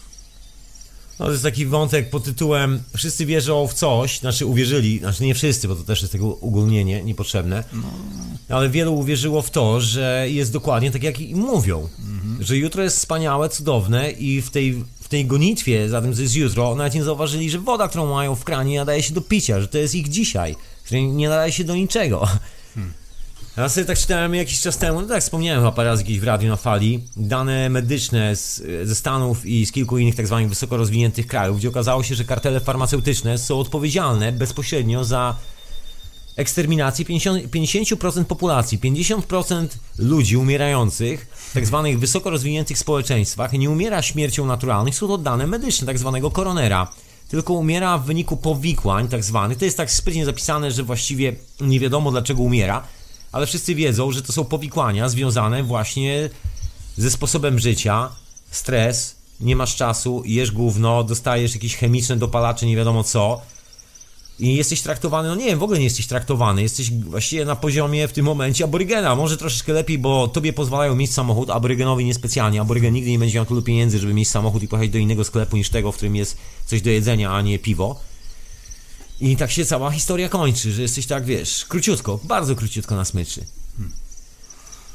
No. 1.19 1.27
No 1.27 1.27
to 1.27 1.33
jest 1.33 1.43
taki 1.43 1.67
wątek 1.67 2.11
pod 2.11 2.25
tytułem 2.25 2.83
Wszyscy 2.97 3.27
wierzą 3.27 3.67
w 3.67 3.75
coś, 3.75 4.19
znaczy 4.19 4.47
uwierzyli, 4.47 4.99
znaczy 4.99 5.25
nie 5.25 5.35
wszyscy, 5.35 5.69
bo 5.69 5.77
to 5.77 5.83
też 5.83 6.01
jest 6.01 6.13
tego 6.13 6.27
ugólnienie 6.27 7.05
niepotrzebne, 7.05 7.65
ale 8.49 8.71
wielu 8.71 8.95
uwierzyło 8.95 9.43
w 9.43 9.51
to, 9.51 9.81
że 9.81 10.27
jest 10.29 10.53
dokładnie 10.53 10.91
tak, 10.91 11.03
jak 11.03 11.21
im 11.21 11.39
mówią. 11.39 11.89
Że 12.41 12.57
jutro 12.57 12.83
jest 12.83 12.97
wspaniałe, 12.97 13.49
cudowne 13.49 14.11
i 14.11 14.43
w 14.43 14.51
tej, 14.51 14.85
w 15.01 15.09
tej 15.09 15.27
gonitwie 15.27 15.89
za 15.89 16.03
tym, 16.03 16.15
co 16.15 16.23
jest 16.23 16.37
jutro, 16.37 16.75
nawet 16.75 16.95
nie 16.95 17.05
zauważyli, 17.05 17.51
że 17.51 17.59
woda, 17.59 17.89
którą 17.89 18.15
mają 18.15 18.35
w 18.35 18.45
kranie 18.45 18.79
nadaje 18.79 19.03
się 19.03 19.15
do 19.15 19.21
picia, 19.21 19.61
że 19.61 19.69
to 19.69 19.79
jest 19.79 19.95
ich 19.95 20.09
dzisiaj, 20.09 20.57
że 20.91 21.03
nie 21.03 21.29
nadaje 21.29 21.53
się 21.53 21.65
do 21.65 21.75
niczego. 21.77 22.29
Ja 23.59 23.69
sobie 23.69 23.87
tak 23.87 23.99
czytałem 23.99 24.35
jakiś 24.35 24.61
czas 24.61 24.79
temu, 24.79 25.01
no 25.01 25.09
tak 25.09 25.23
wspomniałem 25.23 25.61
chyba 25.61 25.73
parę 25.73 25.89
razy 25.89 26.05
gdzieś 26.05 26.21
w 26.21 26.25
radiu 26.25 26.49
na 26.49 26.57
fali, 26.57 27.05
dane 27.17 27.69
medyczne 27.69 28.37
z, 28.37 28.63
ze 28.89 28.95
Stanów 28.95 29.47
i 29.47 29.67
z 29.67 29.73
kilku 29.73 29.99
innych 29.99 30.15
tak 30.15 30.27
zwanych 30.27 30.49
wysoko 30.49 30.77
rozwiniętych 30.77 31.27
krajów, 31.27 31.59
gdzie 31.59 31.69
okazało 31.69 32.03
się, 32.03 32.15
że 32.15 32.25
kartele 32.25 32.61
farmaceutyczne 32.61 33.39
są 33.39 33.61
odpowiedzialne 33.61 34.33
bezpośrednio 34.33 35.05
za 35.05 35.37
eksterminację 36.37 37.05
50%, 37.05 37.49
50% 37.49 38.25
populacji, 38.25 38.79
50% 38.79 39.67
ludzi 39.99 40.37
umierających 40.37 41.29
w 41.35 41.55
tak 41.55 41.67
zwanych 41.67 41.99
wysoko 41.99 42.31
rozwiniętych 42.31 42.79
społeczeństwach 42.79 43.53
nie 43.53 43.71
umiera 43.71 44.03
śmiercią 44.03 44.47
naturalną, 44.47 44.93
są 44.93 45.09
to 45.09 45.19
dane 45.19 45.47
medyczne, 45.47 45.87
tak 45.87 45.99
zwanego 45.99 46.31
koronera. 46.31 46.91
Tylko 47.29 47.53
umiera 47.53 47.99
w 47.99 48.05
wyniku 48.05 48.37
powikłań, 48.37 49.09
tak 49.09 49.25
zwanych. 49.25 49.59
To 49.59 49.65
jest 49.65 49.77
tak 49.77 49.91
sprytnie 49.91 50.25
zapisane, 50.25 50.71
że 50.71 50.83
właściwie 50.83 51.37
nie 51.61 51.81
wiadomo 51.81 52.11
dlaczego 52.11 52.43
umiera, 52.43 52.85
ale 53.33 53.47
wszyscy 53.47 53.75
wiedzą, 53.75 54.13
że 54.13 54.23
to 54.23 54.33
są 54.33 54.45
powikłania 54.45 55.09
związane 55.09 55.63
właśnie 55.63 56.31
ze 56.97 57.11
sposobem 57.11 57.59
życia, 57.59 58.11
stres, 58.51 59.17
nie 59.41 59.57
masz 59.57 59.77
czasu, 59.77 60.23
jesz 60.27 60.51
gówno, 60.51 61.05
dostajesz 61.05 61.55
jakieś 61.55 61.77
chemiczne 61.77 62.17
dopalacze, 62.17 62.67
nie 62.67 62.77
wiadomo 62.77 63.05
co. 63.05 63.41
I 64.39 64.55
jesteś 64.57 64.83
traktowany, 64.83 65.29
no 65.29 65.35
nie 65.35 65.45
wiem, 65.45 65.59
w 65.59 65.63
ogóle 65.63 65.79
nie 65.79 65.85
jesteś 65.85 66.07
traktowany, 66.07 66.63
jesteś 66.63 66.91
właściwie 66.91 67.45
na 67.45 67.57
poziomie 67.57 68.09
w 68.09 68.13
tym 68.13 68.25
momencie 68.25 68.65
aborygena, 68.65 69.17
może 69.17 69.37
troszeczkę 69.37 69.73
lepiej, 69.73 69.99
bo 69.99 70.29
tobie 70.29 70.53
pozwalają 70.53 70.97
mieć 70.97 71.13
samochód, 71.13 71.51
aborygenowi 71.51 72.05
niespecjalnie, 72.05 72.61
aborygen 72.61 72.95
nigdy 72.95 73.11
nie 73.11 73.19
będzie 73.19 73.39
miał 73.39 73.47
tylu 73.47 73.63
pieniędzy, 73.63 73.99
żeby 73.99 74.15
mieć 74.15 74.29
samochód 74.29 74.63
i 74.63 74.69
pojechać 74.69 74.91
do 74.91 74.99
innego 74.99 75.25
sklepu 75.25 75.57
niż 75.57 75.71
tego, 75.71 75.93
w 75.93 75.97
którym 75.97 76.17
jest 76.17 76.37
coś 76.67 76.83
do 76.83 76.91
jedzenia, 76.91 77.33
a 77.33 77.43
nie 77.43 77.59
piwo. 77.59 78.01
I 79.21 79.37
tak 79.37 79.51
się 79.51 79.65
cała 79.65 79.91
historia 79.91 80.29
kończy, 80.29 80.73
że 80.73 80.83
jesteś 80.83 81.07
tak, 81.07 81.25
wiesz, 81.25 81.65
króciutko, 81.65 82.21
bardzo 82.25 82.57
króciutko 82.57 82.97
na 82.97 83.05
smyczy. 83.05 83.45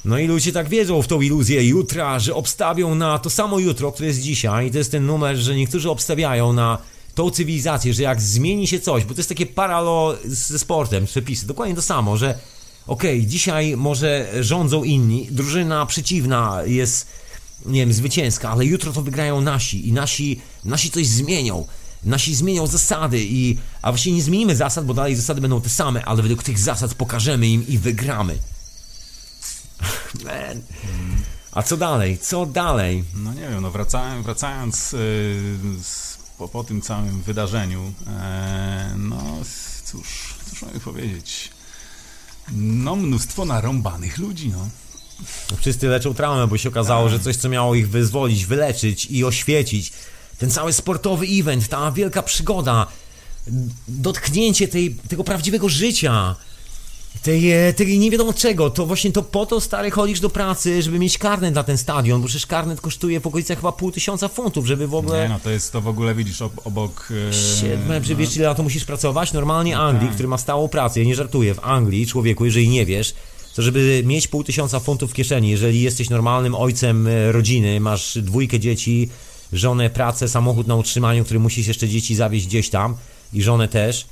No 0.06 0.20
i 0.20 0.28
ludzie 0.28 0.52
tak 0.52 0.70
wiedzą 0.70 1.02
w 1.02 1.08
tą 1.08 1.22
iluzję 1.22 1.68
jutra, 1.68 2.20
że 2.20 2.36
obstawią 2.36 2.96
na 2.96 3.20
to 3.20 3.30
samo 3.30 3.60
jutro, 3.60 3.92
które 3.92 4.08
jest 4.08 4.22
dzisiaj. 4.22 4.68
I 4.68 4.72
to 4.72 4.78
jest 4.78 4.92
ten 4.92 5.06
numer, 5.06 5.38
że 5.38 5.56
niektórzy 5.56 5.90
obstawiają 5.90 6.54
na 6.54 6.78
tą 7.16 7.30
cywilizację, 7.30 7.94
że 7.94 8.04
jak 8.04 8.22
zmieni 8.22 8.68
się 8.68 8.80
coś, 8.80 9.06
bo 9.06 9.14
to 9.14 9.20
jest 9.20 9.30
takie 9.30 9.46
paralo 9.46 10.18
ze 10.26 10.60
sportem, 10.60 11.06
przepisy, 11.06 11.48
dokładnie 11.48 11.76
to 11.76 11.82
samo, 11.82 12.18
że 12.18 12.40
okej, 12.88 13.20
okay, 13.20 13.30
dzisiaj 13.30 13.78
może 13.78 14.34
rządzą 14.40 14.84
inni, 14.84 15.28
drużyna 15.32 15.86
przeciwna 15.86 16.62
jest, 16.66 17.08
nie 17.66 17.80
wiem, 17.80 17.94
zwycięska, 17.94 18.50
ale 18.50 18.66
jutro 18.66 18.94
to 18.94 19.02
wygrają 19.02 19.42
nasi 19.42 19.88
i 19.88 19.94
nasi, 19.94 20.42
nasi 20.66 20.92
coś 20.92 21.08
zmienią. 21.08 21.68
Nasi 22.06 22.36
zmienią 22.36 22.68
zasady 22.68 23.20
i... 23.22 23.58
A 23.82 23.92
właściwie 23.92 24.16
nie 24.16 24.24
zmienimy 24.24 24.56
zasad, 24.56 24.86
bo 24.86 24.94
dalej 24.94 25.16
zasady 25.16 25.42
będą 25.42 25.62
te 25.62 25.70
same, 25.70 26.06
ale 26.06 26.22
według 26.22 26.44
tych 26.44 26.60
zasad 26.60 26.94
pokażemy 26.94 27.48
im 27.48 27.68
i 27.68 27.78
wygramy. 27.78 28.38
Man. 30.26 30.62
A 31.52 31.64
co 31.64 31.78
dalej? 31.78 32.18
Co 32.18 32.46
dalej? 32.46 33.04
No 33.16 33.34
nie 33.34 33.42
wiem, 33.42 33.62
no 33.62 33.72
wracając, 33.72 34.26
wracając 34.26 34.92
yy, 34.92 35.00
z, 35.84 36.18
po, 36.38 36.48
po 36.48 36.64
tym 36.64 36.82
całym 36.82 37.22
wydarzeniu, 37.22 37.94
e, 38.08 38.96
no 38.98 39.24
cóż, 39.86 40.36
cóż 40.50 40.62
mogę 40.62 40.80
powiedzieć? 40.80 41.52
No 42.52 42.96
mnóstwo 42.96 43.46
narąbanych 43.46 44.18
ludzi, 44.18 44.50
no. 44.50 44.70
Wszyscy 45.58 45.88
leczą 45.88 46.14
traumę, 46.14 46.48
bo 46.48 46.58
się 46.58 46.70
okazało, 46.70 47.10
że 47.10 47.20
coś, 47.20 47.36
co 47.36 47.50
miało 47.50 47.76
ich 47.76 47.90
wyzwolić, 47.90 48.46
wyleczyć 48.46 49.06
i 49.06 49.26
oświecić, 49.26 49.94
ten 50.44 50.52
cały 50.52 50.74
sportowy 50.74 51.26
event, 51.26 51.68
ta 51.68 51.92
wielka 51.92 52.24
przygoda, 52.24 52.88
dotknięcie 53.88 54.68
tej, 54.68 54.96
tego 54.96 55.24
prawdziwego 55.24 55.70
życia, 55.70 56.36
tej, 57.22 57.52
e, 57.52 57.74
tej 57.74 58.00
nie 58.00 58.12
wiadomo 58.12 58.34
czego, 58.34 58.70
to 58.70 58.86
właśnie 58.86 59.12
to 59.12 59.24
po 59.24 59.46
to 59.46 59.62
stary 59.62 59.92
chodzisz 59.92 60.20
do 60.20 60.30
pracy, 60.30 60.82
żeby 60.82 61.00
mieć 61.00 61.18
karnet 61.18 61.56
na 61.56 61.64
ten 61.64 61.78
stadion, 61.78 62.22
bo 62.22 62.28
przecież 62.28 62.46
karnet 62.46 62.82
kosztuje 62.82 63.20
w 63.20 63.28
okolicach 63.28 63.58
chyba 63.58 63.72
pół 63.72 63.92
tysiąca 63.92 64.28
funtów, 64.28 64.66
żeby 64.66 64.88
w 64.88 64.96
ogóle... 64.96 65.24
Nie 65.24 65.30
no, 65.30 65.40
to 65.40 65.50
jest, 65.50 65.72
to 65.72 65.82
w 65.82 65.88
ogóle 65.88 66.16
widzisz 66.16 66.42
obok... 66.42 67.10
Siedme, 67.62 68.00
no. 68.00 68.16
wiesz 68.16 68.38
ile 68.38 68.48
na 68.48 68.56
to 68.56 68.64
musisz 68.64 68.86
pracować? 68.86 69.34
Normalnie 69.34 69.78
Anglii, 69.78 70.08
tak. 70.08 70.14
który 70.14 70.28
ma 70.28 70.38
stałą 70.38 70.68
pracę, 70.68 71.00
ja 71.00 71.06
nie 71.06 71.16
żartuję, 71.16 71.54
w 71.54 71.60
Anglii, 71.64 72.08
człowieku, 72.08 72.46
jeżeli 72.46 72.70
nie 72.70 72.86
wiesz, 72.86 73.14
to 73.56 73.62
żeby 73.62 74.02
mieć 74.06 74.28
pół 74.28 74.44
tysiąca 74.44 74.80
funtów 74.80 75.12
w 75.12 75.14
kieszeni, 75.14 75.50
jeżeli 75.50 75.82
jesteś 75.82 76.10
normalnym 76.10 76.56
ojcem 76.56 77.08
e, 77.08 77.32
rodziny, 77.32 77.80
masz 77.80 78.18
dwójkę 78.22 78.60
dzieci, 78.60 79.10
żonę, 79.54 79.90
pracę, 79.90 80.28
samochód 80.28 80.68
na 80.68 80.76
utrzymaniu, 80.76 81.24
który 81.24 81.40
musisz 81.40 81.68
jeszcze 81.68 81.88
dzieci 81.88 82.16
zawieźć 82.16 82.48
gdzieś 82.48 82.70
tam 82.70 82.96
i 83.34 83.42
żonę 83.42 83.68
też, 83.68 84.06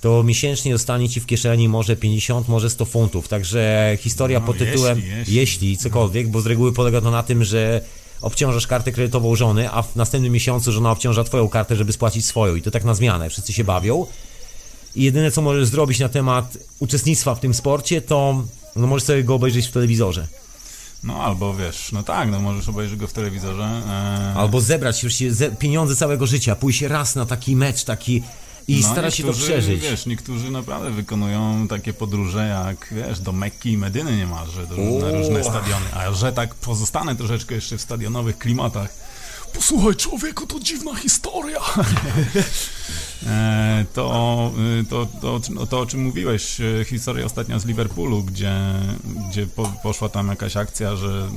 to 0.00 0.22
miesięcznie 0.22 0.72
dostanie 0.72 1.08
ci 1.08 1.20
w 1.20 1.26
kieszeni 1.26 1.68
może 1.68 1.96
50, 1.96 2.48
może 2.48 2.70
100 2.70 2.84
funtów. 2.84 3.28
Także 3.28 3.96
historia 4.00 4.40
no, 4.40 4.46
pod 4.46 4.58
tytułem 4.58 4.98
jeśli, 4.98 5.18
jeśli. 5.18 5.34
jeśli 5.34 5.76
cokolwiek, 5.76 6.28
bo 6.28 6.40
z 6.40 6.46
reguły 6.46 6.72
polega 6.72 7.00
to 7.00 7.10
na 7.10 7.22
tym, 7.22 7.44
że 7.44 7.80
obciążasz 8.20 8.66
kartę 8.66 8.92
kredytową 8.92 9.36
żony, 9.36 9.70
a 9.70 9.82
w 9.82 9.96
następnym 9.96 10.32
miesiącu 10.32 10.72
żona 10.72 10.90
obciąża 10.90 11.24
twoją 11.24 11.48
kartę, 11.48 11.76
żeby 11.76 11.92
spłacić 11.92 12.26
swoją 12.26 12.54
i 12.54 12.62
to 12.62 12.70
tak 12.70 12.84
na 12.84 12.94
zmianę. 12.94 13.30
Wszyscy 13.30 13.52
się 13.52 13.64
bawią. 13.64 14.06
I 14.96 15.02
jedyne 15.02 15.30
co 15.30 15.42
możesz 15.42 15.68
zrobić 15.68 15.98
na 15.98 16.08
temat 16.08 16.58
uczestnictwa 16.78 17.34
w 17.34 17.40
tym 17.40 17.54
sporcie, 17.54 18.02
to 18.02 18.44
no, 18.76 18.86
możesz 18.86 19.06
sobie 19.06 19.24
go 19.24 19.34
obejrzeć 19.34 19.66
w 19.66 19.72
telewizorze. 19.72 20.26
No 21.02 21.24
albo 21.24 21.54
wiesz, 21.54 21.92
no 21.92 22.02
tak, 22.02 22.30
no 22.30 22.40
możesz 22.40 22.68
obejrzeć 22.68 22.98
go 22.98 23.06
w 23.06 23.12
telewizorze. 23.12 23.82
E... 23.88 24.34
Albo 24.36 24.60
zebrać 24.60 25.02
już 25.02 25.14
pieniądze 25.58 25.96
całego 25.96 26.26
życia, 26.26 26.56
pójść 26.56 26.82
raz 26.82 27.14
na 27.14 27.26
taki 27.26 27.56
mecz, 27.56 27.84
taki 27.84 28.22
i 28.68 28.80
no, 28.80 28.88
starać 28.88 29.14
się 29.14 29.24
to 29.24 29.32
przeżyć. 29.32 29.82
Wiesz, 29.82 30.06
niektórzy 30.06 30.50
naprawdę 30.50 30.90
wykonują 30.90 31.68
takie 31.68 31.92
podróże 31.92 32.64
jak, 32.66 32.94
wiesz, 32.96 33.20
do 33.20 33.32
Mekki 33.32 33.72
i 33.72 33.78
Medyny 33.78 34.16
niemalże, 34.16 34.66
do, 34.66 34.76
na 34.76 35.10
różne 35.10 35.44
stadiony. 35.44 35.86
A 35.94 36.12
że 36.12 36.32
tak 36.32 36.54
pozostanę 36.54 37.16
troszeczkę 37.16 37.54
jeszcze 37.54 37.78
w 37.78 37.80
stadionowych 37.80 38.38
klimatach, 38.38 38.94
Posłuchaj, 39.54 39.96
człowieku, 39.96 40.46
to 40.46 40.60
dziwna 40.60 40.94
historia. 40.94 41.60
E, 43.26 43.84
to, 43.94 44.52
to, 44.90 45.06
to, 45.20 45.40
to, 45.40 45.66
to, 45.66 45.80
o 45.80 45.86
czym 45.86 46.02
mówiłeś, 46.02 46.60
e, 46.60 46.84
historia 46.84 47.26
ostatnia 47.26 47.58
z 47.58 47.66
Liverpoolu, 47.66 48.22
gdzie, 48.22 48.52
gdzie 49.30 49.46
po, 49.46 49.72
poszła 49.82 50.08
tam 50.08 50.28
jakaś 50.28 50.56
akcja, 50.56 50.96
że 50.96 51.28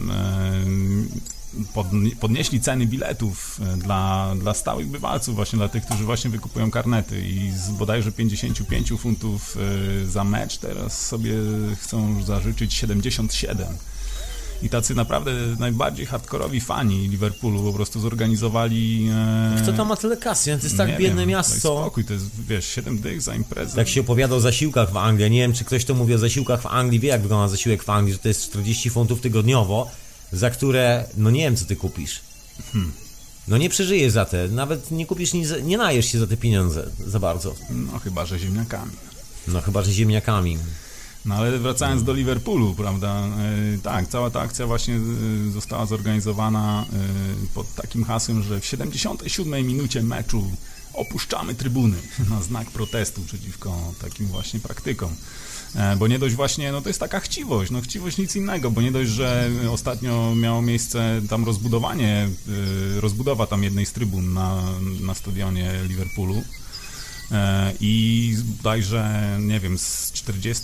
e, 1.74 2.16
podnieśli 2.20 2.62
ceny 2.62 2.86
biletów 2.86 3.60
dla, 3.78 4.34
dla 4.40 4.54
stałych 4.54 4.88
bywalców, 4.88 5.36
właśnie 5.36 5.58
dla 5.58 5.68
tych, 5.68 5.86
którzy 5.86 6.04
właśnie 6.04 6.30
wykupują 6.30 6.72
karnety 6.72 7.22
i 7.22 7.52
z 7.52 7.70
bodajże 7.70 8.12
55 8.12 8.94
funtów 9.00 9.58
za 10.06 10.24
mecz 10.24 10.58
teraz 10.58 11.08
sobie 11.08 11.34
chcą 11.82 12.24
zażyczyć 12.24 12.74
77. 12.74 13.68
I 14.64 14.70
tacy 14.70 14.96
naprawdę 14.96 15.32
najbardziej 15.60 16.06
hardkorowi 16.06 16.62
fani 16.62 17.08
Liverpoolu 17.08 17.64
po 17.64 17.74
prostu 17.74 18.00
zorganizowali... 18.00 19.10
E... 19.58 19.62
Kto 19.62 19.74
tam 19.74 19.88
ma 19.88 19.96
tyle 19.96 20.18
kasy? 20.18 20.58
To 20.58 20.64
jest 20.64 20.78
tak 20.78 20.98
biedne 20.98 21.22
wiem, 21.22 21.30
miasto. 21.30 21.82
spokój, 21.82 22.06
to 22.06 22.14
jest, 22.14 22.26
wiesz, 22.48 22.66
7 22.66 23.00
dych 23.00 23.22
za 23.22 23.36
imprezę. 23.36 23.76
Tak 23.76 23.90
się 23.90 24.02
opowiada 24.02 24.36
o 24.36 24.40
zasiłkach 24.40 24.92
w 24.92 24.98
Anglii. 24.98 25.32
Nie 25.32 25.40
wiem, 25.40 25.54
czy 25.54 25.66
ktoś 25.66 25.86
to 25.86 25.94
mówi 25.94 26.14
o 26.14 26.18
zasiłkach 26.18 26.62
w 26.62 26.66
Anglii, 26.66 27.00
wie 27.00 27.10
jak 27.10 27.22
wygląda 27.22 27.48
zasiłek 27.48 27.84
w 27.84 27.90
Anglii, 27.90 28.14
że 28.14 28.20
to 28.20 28.28
jest 28.28 28.44
40 28.44 28.90
funtów 28.90 29.22
tygodniowo, 29.22 29.92
za 30.32 30.50
które, 30.50 31.06
no 31.18 31.30
nie 31.30 31.40
wiem, 31.40 31.56
co 31.56 31.66
ty 31.66 31.76
kupisz. 31.76 32.22
Hmm. 32.74 32.92
No 33.48 33.58
nie 33.58 33.70
przeżyjesz 33.70 34.12
za 34.12 34.26
te, 34.26 34.48
nawet 34.48 34.92
nie 34.92 35.06
kupisz, 35.06 35.34
nie, 35.34 35.46
nie 35.64 35.78
najesz 35.78 36.06
się 36.06 36.20
za 36.20 36.28
te 36.28 36.38
pieniądze 36.38 36.90
za 37.08 37.20
bardzo. 37.20 37.56
No 37.70 38.00
chyba, 38.00 38.26
że 38.26 38.40
ziemniakami. 38.40 38.92
No 39.48 39.62
chyba, 39.62 39.82
że 39.82 39.92
ziemniakami. 39.92 40.58
No 41.26 41.36
ale 41.36 41.60
wracając 41.60 42.04
do 42.04 42.14
Liverpoolu, 42.14 42.74
prawda, 42.74 43.28
e, 43.76 43.78
tak, 43.84 44.08
cała 44.08 44.30
ta 44.30 44.42
akcja 44.42 44.68
właśnie 44.68 44.96
e, 44.96 45.52
została 45.52 45.86
zorganizowana 45.86 46.86
e, 46.94 46.98
pod 47.54 47.76
takim 47.76 48.04
hasłem, 48.04 48.44
że 48.44 48.60
w 48.60 48.66
77 48.66 49.68
minucie 49.68 50.04
meczu 50.04 50.52
opuszczamy 50.94 51.56
trybuny 51.56 51.98
na 52.30 52.42
znak 52.42 52.72
protestu 52.72 53.22
przeciwko 53.22 53.94
takim 54.02 54.28
właśnie 54.28 54.60
praktykom. 54.60 55.16
Bo 55.98 56.08
nie 56.08 56.20
dość 56.20 56.36
właśnie, 56.36 56.72
no 56.72 56.82
to 56.82 56.90
jest 56.90 57.00
taka 57.00 57.20
chciwość, 57.20 57.72
no 57.72 57.82
chciwość 57.82 58.18
nic 58.18 58.36
innego, 58.36 58.72
bo 58.72 58.82
nie 58.82 58.92
dość, 58.92 59.12
że 59.12 59.50
ostatnio 59.72 60.36
miało 60.36 60.62
miejsce 60.62 61.22
tam 61.30 61.46
rozbudowanie, 61.46 62.30
rozbudowa 62.96 63.48
tam 63.48 63.64
jednej 63.64 63.86
z 63.86 63.92
trybun 63.92 64.34
na, 64.34 64.64
na 65.02 65.14
stadionie 65.14 65.72
Liverpoolu, 65.88 66.44
i 67.82 68.36
bodajże, 68.58 69.38
nie 69.40 69.60
wiem, 69.60 69.78
z 69.78 70.12
40 70.12 70.64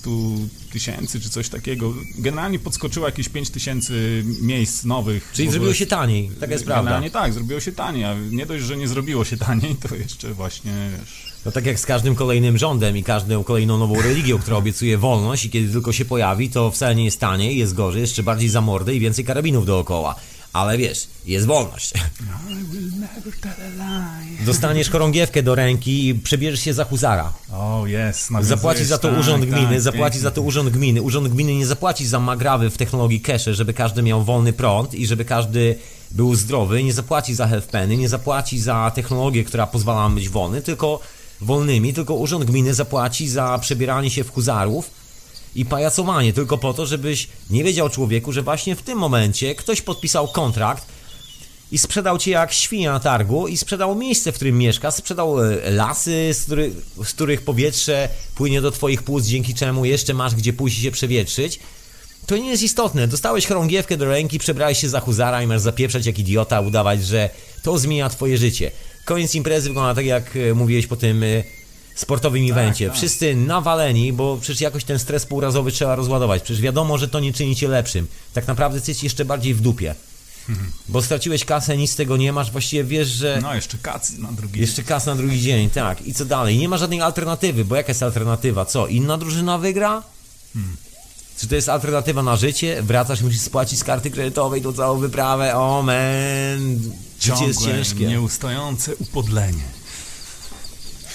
tysięcy 0.72 1.22
czy 1.22 1.30
coś 1.30 1.50
takiego, 1.50 1.94
generalnie 2.18 2.60
podskoczyło 2.60 3.06
jakieś 3.06 3.30
5 3.30 3.50
tysięcy 3.50 4.24
miejsc 4.42 4.84
nowych. 4.84 5.32
Czyli 5.34 5.52
zrobiło 5.52 5.74
się 5.74 5.86
taniej, 5.86 6.32
taka 6.40 6.54
jest 6.54 6.66
prawda. 6.66 6.84
Generalnie 6.84 7.12
tak, 7.12 7.34
zrobiło 7.34 7.60
się 7.60 7.72
taniej, 7.72 8.04
a 8.04 8.16
nie 8.32 8.46
dość, 8.46 8.64
że 8.66 8.78
nie 8.78 8.88
zrobiło 8.88 9.26
się 9.26 9.38
taniej, 9.38 9.76
to 9.76 9.96
jeszcze 9.96 10.34
właśnie, 10.34 10.72
wiesz... 11.00 11.30
No 11.46 11.52
tak 11.52 11.66
jak 11.66 11.80
z 11.80 11.86
każdym 11.86 12.16
kolejnym 12.16 12.58
rządem 12.58 12.98
i 12.98 13.04
każdą 13.04 13.44
kolejną 13.44 13.78
nową 13.78 14.02
religią, 14.02 14.40
która 14.40 14.58
obiecuje 14.58 14.98
wolność 14.98 15.46
i 15.46 15.50
kiedy 15.50 15.72
tylko 15.72 15.92
się 15.92 16.06
pojawi, 16.06 16.50
to 16.50 16.72
wcale 16.72 16.96
nie 16.96 17.06
jest 17.06 17.20
taniej, 17.20 17.58
jest 17.58 17.74
gorzej, 17.74 18.02
jeszcze 18.02 18.24
bardziej 18.24 18.50
za 18.50 18.62
mordę 18.62 18.96
i 18.96 19.00
więcej 19.00 19.26
karabinów 19.26 19.66
dookoła. 19.66 20.16
Ale 20.60 20.78
wiesz, 20.78 21.08
jest 21.26 21.46
wolność. 21.46 21.94
Dostaniesz 24.46 24.90
chorągiewkę 24.90 25.44
do 25.44 25.56
ręki 25.56 26.08
i 26.08 26.16
przebierzesz 26.16 26.60
się 26.60 26.74
za 26.74 26.84
huzara. 26.84 27.34
O, 27.52 27.84
jest. 27.88 28.30
Zapłaci 28.42 28.86
za 28.86 28.98
to 28.98 29.10
tak, 29.10 29.20
urząd 29.20 29.44
tak, 29.44 29.54
gminy, 29.54 29.82
zapłaci 29.82 30.04
pięknie. 30.04 30.20
za 30.20 30.32
to 30.32 30.42
urząd 30.42 30.70
gminy. 30.70 31.02
Urząd 31.02 31.28
gminy 31.28 31.56
nie 31.56 31.66
zapłaci 31.66 32.08
za 32.08 32.20
magrawy 32.20 32.70
w 32.70 32.78
technologii 32.78 33.22
cache, 33.22 33.54
żeby 33.54 33.74
każdy 33.74 34.02
miał 34.02 34.24
wolny 34.24 34.54
prąd 34.54 34.94
i 34.94 35.08
żeby 35.08 35.26
każdy 35.26 35.76
był 36.12 36.36
zdrowy, 36.36 36.84
nie 36.84 36.94
zapłaci 36.94 37.36
za 37.36 37.48
healthpeny, 37.48 37.98
nie 37.98 38.10
zapłaci 38.10 38.60
za 38.60 38.92
technologię, 38.96 39.44
która 39.44 39.68
pozwala 39.68 40.02
nam 40.02 40.16
być 40.16 40.30
wolny, 40.30 40.62
tylko 40.62 41.00
wolnymi, 41.42 41.94
tylko 41.94 42.14
urząd 42.14 42.46
gminy 42.46 42.74
zapłaci 42.74 43.30
za 43.30 43.60
przebieranie 43.62 44.10
się 44.10 44.24
w 44.24 44.32
huzarów 44.32 44.92
i 45.56 45.66
pajacowanie, 45.66 46.34
tylko 46.34 46.58
po 46.58 46.74
to, 46.74 46.86
żebyś 46.86 47.28
nie 47.50 47.64
wiedział 47.64 47.90
człowieku, 47.90 48.32
że 48.32 48.42
właśnie 48.42 48.76
w 48.76 48.82
tym 48.82 48.98
momencie 48.98 49.56
ktoś 49.56 49.82
podpisał 49.82 50.28
kontrakt 50.28 50.86
i 51.72 51.78
sprzedał 51.78 52.18
cię 52.18 52.32
jak 52.32 52.54
świnia 52.54 52.92
na 52.92 53.00
targu 53.00 53.48
i 53.48 53.58
sprzedał 53.58 53.96
miejsce, 53.96 54.32
w 54.32 54.36
którym 54.36 54.58
mieszkasz, 54.58 54.94
sprzedał 54.94 55.44
e, 55.44 55.72
lasy, 55.72 56.34
z 56.34 56.44
których, 56.44 56.74
z 57.06 57.14
których 57.14 57.42
powietrze 57.42 58.10
płynie 58.36 58.62
do 58.62 58.72
twoich 58.72 59.04
płuc, 59.04 59.26
dzięki 59.26 59.54
czemu 59.54 59.86
jeszcze 59.86 60.14
masz 60.14 60.36
gdzie 60.36 60.54
pójść 60.54 60.82
się 60.82 60.92
przewietrzyć. 60.92 61.60
To 62.26 62.38
nie 62.38 62.50
jest 62.50 62.64
istotne. 62.64 63.08
Dostałeś 63.08 63.48
chorągiewkę 63.48 63.98
do 63.98 64.06
ręki, 64.06 64.40
przebrałeś 64.40 64.80
się 64.80 64.90
za 64.90 65.00
huzara 65.00 65.44
i 65.44 65.48
masz 65.48 65.62
zapieprzać 65.62 66.06
jak 66.06 66.20
idiota, 66.20 66.62
udawać, 66.62 67.06
że 67.06 67.30
to 67.64 67.78
zmienia 67.78 68.10
twoje 68.10 68.38
życie. 68.38 68.72
Koniec 69.06 69.36
imprezy 69.36 69.70
wygląda 69.70 69.96
tak, 69.96 70.06
jak 70.06 70.36
e, 70.36 70.54
mówiłeś 70.54 70.88
po 70.88 70.96
tym 70.96 71.24
sportowym 72.00 72.52
evencie. 72.52 72.88
tak. 72.88 72.98
Wszyscy 72.98 73.36
nawaleni, 73.36 74.14
bo 74.14 74.38
przecież 74.42 74.62
jakoś 74.62 74.84
ten 74.84 75.00
stres 75.00 75.26
półrazowy 75.26 75.72
trzeba 75.72 75.96
rozładować. 75.96 76.44
Przecież 76.44 76.62
wiadomo, 76.62 76.98
że 76.98 77.08
to 77.08 77.20
nie 77.20 77.34
czyni 77.34 77.56
cię 77.56 77.68
lepszym. 77.68 78.08
Tak 78.34 78.48
naprawdę 78.48 78.78
jesteś 78.78 79.04
jeszcze 79.04 79.26
bardziej 79.26 79.54
w 79.54 79.62
dupie. 79.62 79.96
Bo 80.90 81.02
straciłeś 81.02 81.46
kasę, 81.46 81.78
nic 81.78 81.92
z 81.92 81.96
tego 81.96 82.18
nie 82.18 82.34
masz, 82.34 82.52
właściwie 82.52 82.84
wiesz, 82.84 83.08
że 83.08 83.40
No, 83.42 83.56
jeszcze 83.56 83.78
kac 83.78 84.12
na 84.18 84.32
drugi 84.32 84.60
jeszcze 84.62 84.84
kas 84.84 85.06
na 85.06 85.16
drugi 85.16 85.42
dzień, 85.42 85.70
tak. 85.70 86.08
I 86.08 86.14
co 86.14 86.26
dalej? 86.26 86.58
Nie 86.58 86.70
ma 86.70 86.78
żadnej 86.78 87.02
alternatywy, 87.02 87.66
bo 87.66 87.76
jaka 87.76 87.90
jest 87.92 88.04
alternatywa? 88.04 88.66
Co? 88.66 88.88
Inna 88.88 89.18
drużyna 89.18 89.58
wygra? 89.58 90.04
Czy 91.38 91.48
to 91.48 91.56
jest 91.56 91.70
alternatywa 91.70 92.24
na 92.24 92.36
życie? 92.36 92.82
Wracasz, 92.84 93.22
musisz 93.22 93.42
spłacić 93.42 93.80
z 93.80 93.84
karty 93.84 94.12
kredytowej 94.12 94.62
tą 94.62 94.74
całą 94.74 95.00
wyprawę. 95.00 95.56
O 95.58 95.82
man, 95.82 96.80
życie 97.20 97.46
jest 97.46 97.60
Ciągłe, 97.60 97.78
ciężkie. 97.78 98.06
nieustające 98.08 98.96
upodlenie. 98.96 99.64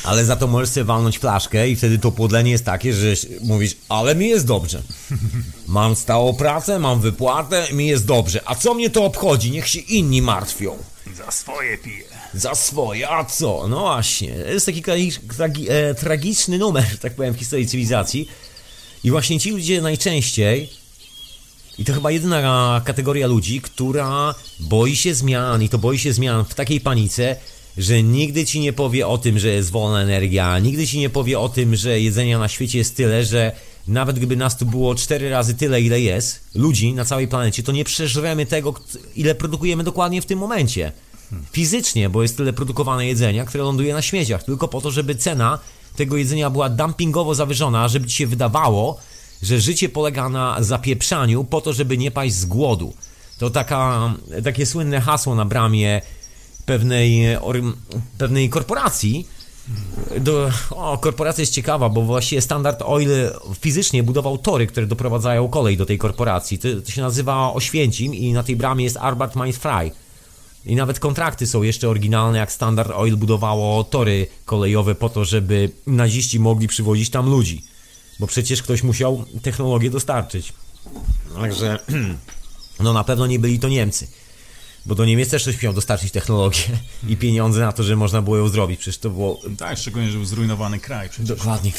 Ale 0.04 0.24
za 0.24 0.36
to 0.36 0.46
możesz 0.46 0.68
sobie 0.68 0.84
walnąć 0.84 1.18
flaszkę 1.18 1.68
i 1.68 1.76
wtedy 1.76 1.98
to 1.98 2.12
podlenie 2.12 2.50
jest 2.50 2.64
takie, 2.64 2.94
że 2.94 3.06
mówisz, 3.40 3.76
ale 3.88 4.14
mi 4.14 4.28
jest 4.28 4.46
dobrze. 4.46 4.82
Mam 5.66 5.96
stałą 5.96 6.34
pracę, 6.34 6.78
mam 6.78 7.00
wypłatę, 7.00 7.66
mi 7.72 7.86
jest 7.86 8.06
dobrze. 8.06 8.40
A 8.44 8.54
co 8.54 8.74
mnie 8.74 8.90
to 8.90 9.04
obchodzi? 9.04 9.50
Niech 9.50 9.68
się 9.68 9.78
inni 9.78 10.22
martwią. 10.22 10.76
Za 11.16 11.30
swoje 11.30 11.78
pije. 11.78 12.04
Za 12.34 12.54
swoje, 12.54 13.10
a 13.10 13.24
co? 13.24 13.68
No 13.68 13.80
właśnie. 13.80 14.34
To 14.34 14.50
jest 14.50 14.66
taki 14.66 14.82
tragi- 14.82 15.66
e, 15.68 15.94
tragiczny 15.94 16.58
numer, 16.58 16.84
że 16.92 16.98
tak 17.08 17.14
powiem, 17.14 17.34
w 17.34 17.38
historii 17.38 17.66
cywilizacji. 17.66 18.28
I 19.04 19.10
właśnie 19.10 19.40
ci 19.40 19.50
ludzie 19.50 19.82
najczęściej, 19.82 20.70
i 21.78 21.84
to 21.84 21.92
chyba 21.92 22.10
jedyna 22.10 22.82
kategoria 22.84 23.26
ludzi, 23.26 23.60
która 23.60 24.34
boi 24.60 24.96
się 24.96 25.14
zmian, 25.14 25.62
i 25.62 25.68
to 25.68 25.78
boi 25.78 25.98
się 25.98 26.12
zmian 26.12 26.44
w 26.44 26.54
takiej 26.54 26.80
panice, 26.80 27.36
że 27.78 28.02
nigdy 28.02 28.46
ci 28.46 28.60
nie 28.60 28.72
powie 28.72 29.06
o 29.06 29.18
tym, 29.18 29.38
że 29.38 29.48
jest 29.48 29.70
wolna 29.70 30.00
energia, 30.00 30.58
nigdy 30.58 30.86
ci 30.86 30.98
nie 30.98 31.10
powie 31.10 31.40
o 31.40 31.48
tym, 31.48 31.76
że 31.76 32.00
jedzenia 32.00 32.38
na 32.38 32.48
świecie 32.48 32.78
jest 32.78 32.96
tyle, 32.96 33.24
że 33.24 33.52
nawet 33.88 34.16
gdyby 34.16 34.36
nas 34.36 34.56
tu 34.56 34.66
było 34.66 34.94
cztery 34.94 35.30
razy 35.30 35.54
tyle, 35.54 35.80
ile 35.80 36.00
jest, 36.00 36.40
ludzi 36.54 36.94
na 36.94 37.04
całej 37.04 37.28
planecie, 37.28 37.62
to 37.62 37.72
nie 37.72 37.84
przeżremy 37.84 38.46
tego, 38.46 38.74
ile 39.16 39.34
produkujemy 39.34 39.84
dokładnie 39.84 40.22
w 40.22 40.26
tym 40.26 40.38
momencie. 40.38 40.92
Fizycznie, 41.52 42.10
bo 42.10 42.22
jest 42.22 42.36
tyle 42.36 42.52
produkowane 42.52 43.06
jedzenia, 43.06 43.44
które 43.44 43.64
ląduje 43.64 43.94
na 43.94 44.02
śmieciach, 44.02 44.42
tylko 44.42 44.68
po 44.68 44.80
to, 44.80 44.90
żeby 44.90 45.14
cena 45.14 45.58
tego 45.96 46.16
jedzenia 46.16 46.50
była 46.50 46.68
dumpingowo 46.68 47.34
zawyżona, 47.34 47.88
żeby 47.88 48.06
ci 48.06 48.16
się 48.16 48.26
wydawało, 48.26 48.98
że 49.42 49.60
życie 49.60 49.88
polega 49.88 50.28
na 50.28 50.56
zapieprzaniu 50.60 51.44
po 51.44 51.60
to, 51.60 51.72
żeby 51.72 51.98
nie 51.98 52.10
paść 52.10 52.34
z 52.34 52.44
głodu. 52.46 52.94
To 53.38 53.50
taka, 53.50 54.14
takie 54.44 54.66
słynne 54.66 55.00
hasło 55.00 55.34
na 55.34 55.44
bramie 55.44 56.00
pewnej, 56.66 57.36
or, 57.36 57.62
pewnej 58.18 58.48
korporacji. 58.48 59.28
Do, 60.20 60.50
o, 60.70 60.98
korporacja 60.98 61.42
jest 61.42 61.52
ciekawa, 61.52 61.88
bo 61.88 62.02
właściwie 62.02 62.42
Standard 62.42 62.82
Oil 62.82 63.10
fizycznie 63.60 64.02
budował 64.02 64.38
tory, 64.38 64.66
które 64.66 64.86
doprowadzają 64.86 65.48
kolej 65.48 65.76
do 65.76 65.86
tej 65.86 65.98
korporacji. 65.98 66.58
To, 66.58 66.68
to 66.84 66.90
się 66.90 67.02
nazywa 67.02 67.52
Oświęcim 67.52 68.14
i 68.14 68.32
na 68.32 68.42
tej 68.42 68.56
bramie 68.56 68.84
jest 68.84 68.96
Arbart 68.96 69.36
Mines 69.36 69.56
Fry. 69.56 69.90
I 70.66 70.76
nawet 70.76 71.00
kontrakty 71.00 71.46
są 71.46 71.62
jeszcze 71.62 71.88
oryginalne, 71.88 72.38
jak 72.38 72.52
Standard 72.52 72.90
Oil 72.90 73.16
budowało 73.16 73.84
tory 73.84 74.26
kolejowe 74.44 74.94
po 74.94 75.08
to, 75.08 75.24
żeby 75.24 75.70
naziści 75.86 76.40
mogli 76.40 76.68
przywozić 76.68 77.10
tam 77.10 77.30
ludzi. 77.30 77.62
Bo 78.20 78.26
przecież 78.26 78.62
ktoś 78.62 78.82
musiał 78.82 79.24
technologię 79.42 79.90
dostarczyć. 79.90 80.52
Także, 81.40 81.78
no 82.84 82.92
na 82.92 83.04
pewno 83.04 83.26
nie 83.26 83.38
byli 83.38 83.58
to 83.58 83.68
Niemcy. 83.68 84.06
Bo 84.86 84.94
do 84.94 85.04
Niemiec 85.04 85.30
też 85.30 85.42
ktoś 85.42 85.62
miał 85.62 85.72
dostarczyć 85.72 86.12
technologię 86.12 86.64
i 87.08 87.16
pieniądze 87.16 87.60
na 87.60 87.72
to, 87.72 87.82
że 87.82 87.96
można 87.96 88.22
było 88.22 88.36
ją 88.36 88.48
zrobić. 88.48 88.80
Przecież 88.80 88.98
to 88.98 89.10
było 89.10 89.40
Tak, 89.58 89.78
szczególnie, 89.78 90.10
że 90.10 90.16
był 90.18 90.26
zrujnowany 90.26 90.78
kraj 90.78 91.08
przecież. 91.08 91.28
Dokładnie, 91.28 91.70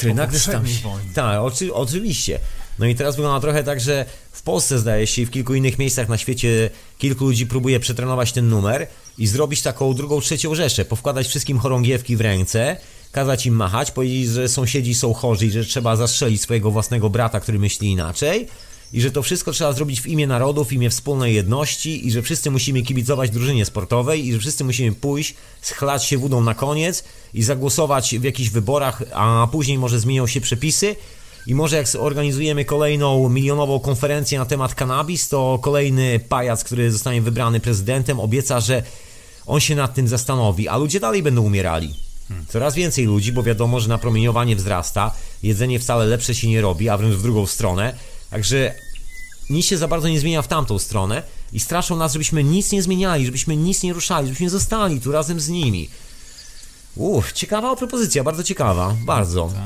się. 0.72 0.88
wojnie. 0.88 1.10
Tak, 1.14 1.40
oczy, 1.40 1.74
oczywiście. 1.74 2.38
No 2.78 2.86
i 2.86 2.94
teraz 2.94 3.16
wygląda 3.16 3.40
trochę 3.40 3.64
tak, 3.64 3.80
że 3.80 4.04
w 4.32 4.42
Polsce 4.42 4.78
zdaje 4.78 5.06
się 5.06 5.22
i 5.22 5.26
w 5.26 5.30
kilku 5.30 5.54
innych 5.54 5.78
miejscach 5.78 6.08
na 6.08 6.18
świecie 6.18 6.70
kilku 6.98 7.24
ludzi 7.24 7.46
próbuje 7.46 7.80
przetrenować 7.80 8.32
ten 8.32 8.48
numer 8.48 8.86
i 9.18 9.26
zrobić 9.26 9.62
taką 9.62 9.94
drugą, 9.94 10.20
trzecią 10.20 10.54
rzeszę, 10.54 10.84
powkładać 10.84 11.28
wszystkim 11.28 11.58
chorągiewki 11.58 12.16
w 12.16 12.20
ręce, 12.20 12.76
kazać 13.12 13.46
im 13.46 13.54
machać, 13.54 13.90
powiedzieć, 13.90 14.28
że 14.28 14.48
sąsiedzi 14.48 14.94
są 14.94 15.14
chorzy 15.14 15.46
i 15.46 15.50
że 15.50 15.64
trzeba 15.64 15.96
zastrzelić 15.96 16.42
swojego 16.42 16.70
własnego 16.70 17.10
brata, 17.10 17.40
który 17.40 17.58
myśli 17.58 17.90
inaczej 17.90 18.48
i 18.92 19.00
że 19.00 19.10
to 19.10 19.22
wszystko 19.22 19.52
trzeba 19.52 19.72
zrobić 19.72 20.00
w 20.00 20.06
imię 20.06 20.26
narodu, 20.26 20.64
w 20.64 20.72
imię 20.72 20.90
wspólnej 20.90 21.34
jedności 21.34 22.06
i 22.06 22.10
że 22.10 22.22
wszyscy 22.22 22.50
musimy 22.50 22.82
kibicować 22.82 23.30
drużynie 23.30 23.64
sportowej 23.64 24.26
i 24.26 24.32
że 24.32 24.38
wszyscy 24.38 24.64
musimy 24.64 24.92
pójść, 24.92 25.34
schlać 25.60 26.04
się 26.04 26.18
wódą 26.18 26.40
na 26.40 26.54
koniec 26.54 27.04
i 27.34 27.42
zagłosować 27.42 28.18
w 28.18 28.24
jakichś 28.24 28.50
wyborach, 28.50 29.02
a 29.14 29.48
później 29.52 29.78
może 29.78 30.00
zmienią 30.00 30.26
się 30.26 30.40
przepisy 30.40 30.96
i 31.46 31.54
może 31.54 31.76
jak 31.76 31.88
zorganizujemy 31.88 32.64
kolejną 32.64 33.28
milionową 33.28 33.80
konferencję 33.80 34.38
na 34.38 34.46
temat 34.46 34.74
cannabis, 34.74 35.28
to 35.28 35.58
kolejny 35.62 36.20
pajac, 36.28 36.64
który 36.64 36.92
zostanie 36.92 37.22
wybrany 37.22 37.60
prezydentem, 37.60 38.20
obieca, 38.20 38.60
że 38.60 38.82
on 39.46 39.60
się 39.60 39.74
nad 39.74 39.94
tym 39.94 40.08
zastanowi, 40.08 40.68
a 40.68 40.76
ludzie 40.76 41.00
dalej 41.00 41.22
będą 41.22 41.42
umierali. 41.42 41.94
Coraz 42.48 42.74
więcej 42.74 43.04
ludzi, 43.04 43.32
bo 43.32 43.42
wiadomo, 43.42 43.80
że 43.80 43.88
napromieniowanie 43.88 44.56
wzrasta, 44.56 45.14
jedzenie 45.42 45.78
wcale 45.78 46.06
lepsze 46.06 46.34
się 46.34 46.48
nie 46.48 46.60
robi, 46.60 46.88
a 46.88 46.96
wręcz 46.96 47.14
w 47.14 47.22
drugą 47.22 47.46
stronę. 47.46 47.96
Także 48.36 48.74
nic 49.50 49.66
się 49.66 49.78
za 49.78 49.88
bardzo 49.88 50.08
nie 50.08 50.20
zmienia 50.20 50.42
w 50.42 50.48
tamtą 50.48 50.78
stronę 50.78 51.22
i 51.52 51.60
straszą 51.60 51.96
nas, 51.96 52.12
żebyśmy 52.12 52.44
nic 52.44 52.72
nie 52.72 52.82
zmieniali, 52.82 53.26
żebyśmy 53.26 53.56
nic 53.56 53.82
nie 53.82 53.92
ruszali, 53.92 54.26
żebyśmy 54.26 54.50
zostali 54.50 55.00
tu 55.00 55.12
razem 55.12 55.40
z 55.40 55.48
nimi. 55.48 55.88
Uff, 56.96 57.32
ciekawa 57.32 57.76
propozycja, 57.76 58.24
bardzo 58.24 58.42
ciekawa, 58.42 58.96
bardzo. 59.06 59.48
Tak. 59.54 59.62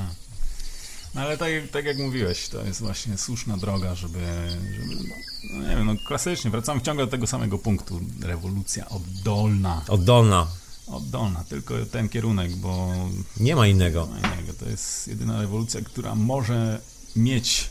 No 1.14 1.20
ale 1.20 1.38
tak, 1.38 1.50
tak 1.72 1.84
jak 1.84 1.98
mówiłeś, 1.98 2.48
to 2.48 2.64
jest 2.64 2.80
właśnie 2.80 3.18
słuszna 3.18 3.56
droga, 3.56 3.94
żeby, 3.94 4.18
żeby 4.80 4.94
no, 5.52 5.68
nie 5.68 5.76
wiem, 5.76 5.86
no 5.86 5.94
klasycznie, 6.06 6.50
wracamy 6.50 6.80
ciągle 6.80 7.04
do 7.06 7.10
tego 7.10 7.26
samego 7.26 7.58
punktu. 7.58 8.00
Rewolucja 8.22 8.88
oddolna. 8.88 9.84
Oddolna, 9.88 10.46
Oddolna, 10.86 11.44
tylko 11.44 11.74
ten 11.92 12.08
kierunek, 12.08 12.56
bo 12.56 12.88
nie 13.40 13.56
ma 13.56 13.66
innego. 13.66 14.08
no 14.10 14.16
innego, 14.16 14.52
to 14.52 14.68
jest 14.68 15.08
jedyna 15.08 15.40
rewolucja, 15.40 15.80
która 15.80 16.14
może 16.14 16.80
mieć, 17.16 17.70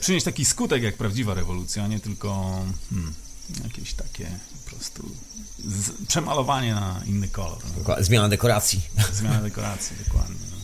przynieść 0.00 0.24
taki 0.24 0.44
skutek 0.44 0.82
jak 0.82 0.96
prawdziwa 0.96 1.34
rewolucja, 1.34 1.84
a 1.84 1.86
nie 1.86 2.00
tylko 2.00 2.60
hmm, 2.90 3.14
Jakieś 3.64 3.94
takie 3.94 4.30
po 4.64 4.70
prostu 4.70 5.10
z, 5.64 6.06
przemalowanie 6.08 6.74
na 6.74 7.00
inny 7.06 7.28
kolor. 7.28 7.58
No. 7.88 7.94
Zmiana 8.00 8.28
dekoracji. 8.28 8.80
Zmiana 9.12 9.42
dekoracji, 9.42 9.96
dokładnie. 10.06 10.36
No. 10.50 10.56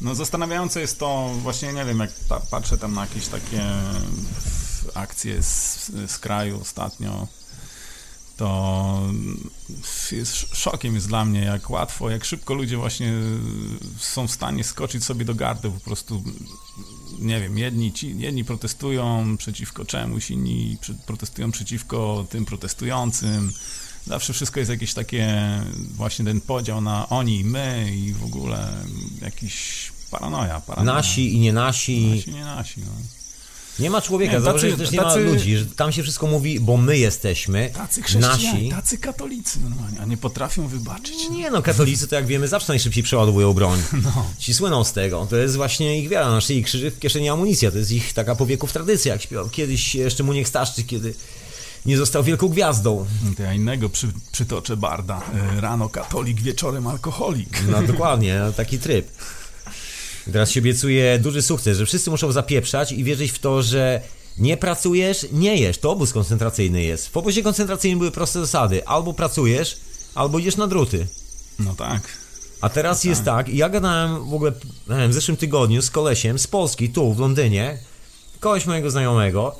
no 0.00 0.14
zastanawiające 0.14 0.80
jest 0.80 0.98
to, 0.98 1.30
właśnie 1.42 1.72
nie 1.72 1.84
wiem, 1.84 1.98
jak 1.98 2.10
ta, 2.28 2.40
patrzę 2.40 2.78
tam 2.78 2.94
na 2.94 3.00
jakieś 3.00 3.26
takie 3.26 3.62
akcje 4.94 5.42
z, 5.42 5.90
z 6.06 6.18
kraju 6.18 6.60
ostatnio, 6.60 7.28
to 8.36 9.02
jest 10.12 10.56
szokiem 10.56 10.94
jest 10.94 11.08
dla 11.08 11.24
mnie, 11.24 11.40
jak 11.40 11.70
łatwo, 11.70 12.10
jak 12.10 12.24
szybko 12.24 12.54
ludzie 12.54 12.76
właśnie 12.76 13.12
są 13.98 14.26
w 14.26 14.30
stanie 14.30 14.64
skoczyć 14.64 15.04
sobie 15.04 15.24
do 15.24 15.34
gardy, 15.34 15.70
po 15.70 15.80
prostu 15.80 16.22
nie 17.18 17.40
wiem, 17.40 17.58
jedni, 17.58 17.92
ci, 17.92 18.18
jedni 18.18 18.44
protestują 18.44 19.36
przeciwko 19.36 19.84
czemuś, 19.84 20.30
inni 20.30 20.76
protestują 21.06 21.50
przeciwko 21.50 22.26
tym 22.30 22.44
protestującym. 22.44 23.52
Zawsze 24.06 24.32
wszystko 24.32 24.60
jest 24.60 24.70
jakieś 24.70 24.94
takie, 24.94 25.42
właśnie 25.94 26.24
ten 26.24 26.40
podział 26.40 26.80
na 26.80 27.08
oni 27.08 27.40
i 27.40 27.44
my 27.44 27.92
i 27.96 28.12
w 28.12 28.24
ogóle 28.24 28.76
jakiś 29.22 29.92
paranoja. 30.10 30.60
paranoja. 30.60 30.96
Nasi 30.96 31.34
i 31.34 31.40
nie 31.40 31.52
nasi. 31.52 32.06
Nasi 32.06 32.30
i 32.30 32.34
nie 32.34 32.44
nasi, 32.44 32.80
no. 32.80 33.19
Nie 33.78 33.90
ma 33.90 34.00
człowieka, 34.00 34.38
Nie, 34.38 34.44
tacy- 34.44 34.70
że 34.70 34.76
też 34.76 34.90
nie 34.90 34.98
tacy- 34.98 35.20
ma 35.20 35.30
ludzi, 35.30 35.56
że 35.56 35.66
tam 35.66 35.92
się 35.92 36.02
wszystko 36.02 36.26
mówi, 36.26 36.60
bo 36.60 36.76
my 36.76 36.98
jesteśmy, 36.98 37.70
Tacy 37.74 38.02
chrześcijanie, 38.02 38.52
nasi. 38.52 38.68
tacy 38.68 38.98
katolicy 38.98 39.60
normalnie, 39.60 40.00
a 40.00 40.04
nie 40.04 40.16
potrafią 40.16 40.68
wybaczyć. 40.68 41.16
Nie 41.30 41.50
no, 41.50 41.62
katolicy 41.62 42.08
to 42.08 42.14
jak 42.14 42.26
wiemy 42.26 42.48
zawsze 42.48 42.72
najszybciej 42.72 43.02
przeładowują 43.02 43.52
broń. 43.52 43.82
No. 44.04 44.26
Ci 44.38 44.54
słyną 44.54 44.84
z 44.84 44.92
tego. 44.92 45.26
To 45.30 45.36
jest 45.36 45.56
właśnie 45.56 45.98
ich 46.02 46.08
wiara 46.08 46.30
na 46.30 46.40
szyi 46.40 46.64
krzyży 46.64 46.90
w 46.90 46.98
kieszeni 46.98 47.28
amunicja. 47.28 47.70
To 47.70 47.78
jest 47.78 47.92
ich 47.92 48.12
taka 48.12 48.34
po 48.34 48.46
wieków 48.46 48.72
tradycja, 48.72 49.12
jak 49.12 49.22
śpiewał 49.22 49.48
kiedyś 49.50 49.94
jeszcze 49.94 50.22
Muniek 50.22 50.48
Staszczyk, 50.48 50.86
kiedy 50.86 51.14
nie 51.86 51.96
został 51.96 52.22
wielką 52.24 52.48
gwiazdą. 52.48 53.06
To 53.36 53.42
ja 53.42 53.54
innego 53.54 53.88
przy, 53.88 54.08
przytoczę 54.32 54.76
Barda. 54.76 55.20
E, 55.56 55.60
Rano 55.60 55.88
katolik, 55.88 56.40
wieczorem 56.40 56.86
alkoholik. 56.86 57.58
No 57.70 57.82
dokładnie, 57.92 58.40
taki 58.56 58.78
tryb. 58.78 59.08
I 60.26 60.32
Teraz 60.32 60.50
się 60.50 60.60
obiecuje 60.60 61.18
duży 61.18 61.42
sukces, 61.42 61.78
że 61.78 61.86
wszyscy 61.86 62.10
muszą 62.10 62.32
zapieprzać 62.32 62.92
i 62.92 63.04
wierzyć 63.04 63.32
w 63.32 63.38
to, 63.38 63.62
że 63.62 64.00
nie 64.38 64.56
pracujesz, 64.56 65.26
nie 65.32 65.56
jesz. 65.56 65.78
To 65.78 65.90
obóz 65.90 66.12
koncentracyjny 66.12 66.82
jest. 66.82 67.08
W 67.08 67.16
obozie 67.16 67.42
koncentracyjnym 67.42 67.98
były 67.98 68.10
proste 68.10 68.40
zasady. 68.40 68.86
Albo 68.86 69.12
pracujesz, 69.12 69.76
albo 70.14 70.38
idziesz 70.38 70.56
na 70.56 70.66
druty. 70.66 71.06
No 71.58 71.74
tak. 71.74 72.02
A 72.60 72.68
teraz 72.68 73.04
jest 73.04 73.24
tak, 73.24 73.48
i 73.48 73.56
ja 73.56 73.68
gadałem 73.68 74.28
w 74.30 74.34
ogóle 74.34 74.52
wiem, 74.88 75.10
w 75.10 75.14
zeszłym 75.14 75.36
tygodniu 75.36 75.82
z 75.82 75.90
kolesiem 75.90 76.38
z 76.38 76.46
Polski, 76.46 76.90
tu 76.90 77.14
w 77.14 77.18
Londynie, 77.18 77.78
koleś 78.40 78.66
mojego 78.66 78.90
znajomego, 78.90 79.56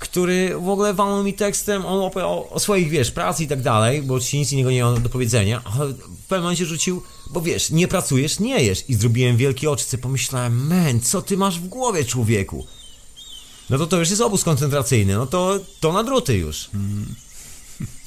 który 0.00 0.58
w 0.58 0.68
ogóle 0.68 0.94
walnął 0.94 1.24
mi 1.24 1.34
tekstem, 1.34 1.86
on 1.86 2.00
opowiadał 2.00 2.46
o 2.50 2.60
swoich, 2.60 2.88
wiesz, 2.88 3.10
pracy 3.10 3.44
i 3.44 3.46
tak 3.46 3.62
dalej, 3.62 4.02
bo 4.02 4.20
ci 4.20 4.38
nic 4.38 4.52
innego 4.52 4.70
nie 4.70 4.84
ma 4.84 4.92
do 4.92 5.08
powiedzenia, 5.08 5.62
ale 5.64 5.88
w 5.92 6.26
pewnym 6.28 6.42
momencie 6.42 6.66
rzucił, 6.66 7.02
bo 7.30 7.40
wiesz, 7.40 7.70
nie 7.70 7.88
pracujesz, 7.88 8.40
nie 8.40 8.62
jesz. 8.62 8.84
I 8.88 8.94
zrobiłem 8.94 9.36
wielkie 9.36 9.70
oczy, 9.70 9.98
pomyślałem, 9.98 10.66
men, 10.66 11.00
co 11.00 11.22
ty 11.22 11.36
masz 11.36 11.60
w 11.60 11.68
głowie, 11.68 12.04
człowieku? 12.04 12.66
No 13.70 13.78
to 13.78 13.86
to 13.86 13.98
już 13.98 14.10
jest 14.10 14.22
obóz 14.22 14.44
koncentracyjny, 14.44 15.14
no 15.14 15.26
to, 15.26 15.58
to 15.80 15.92
na 15.92 16.04
druty 16.04 16.36
już. 16.36 16.70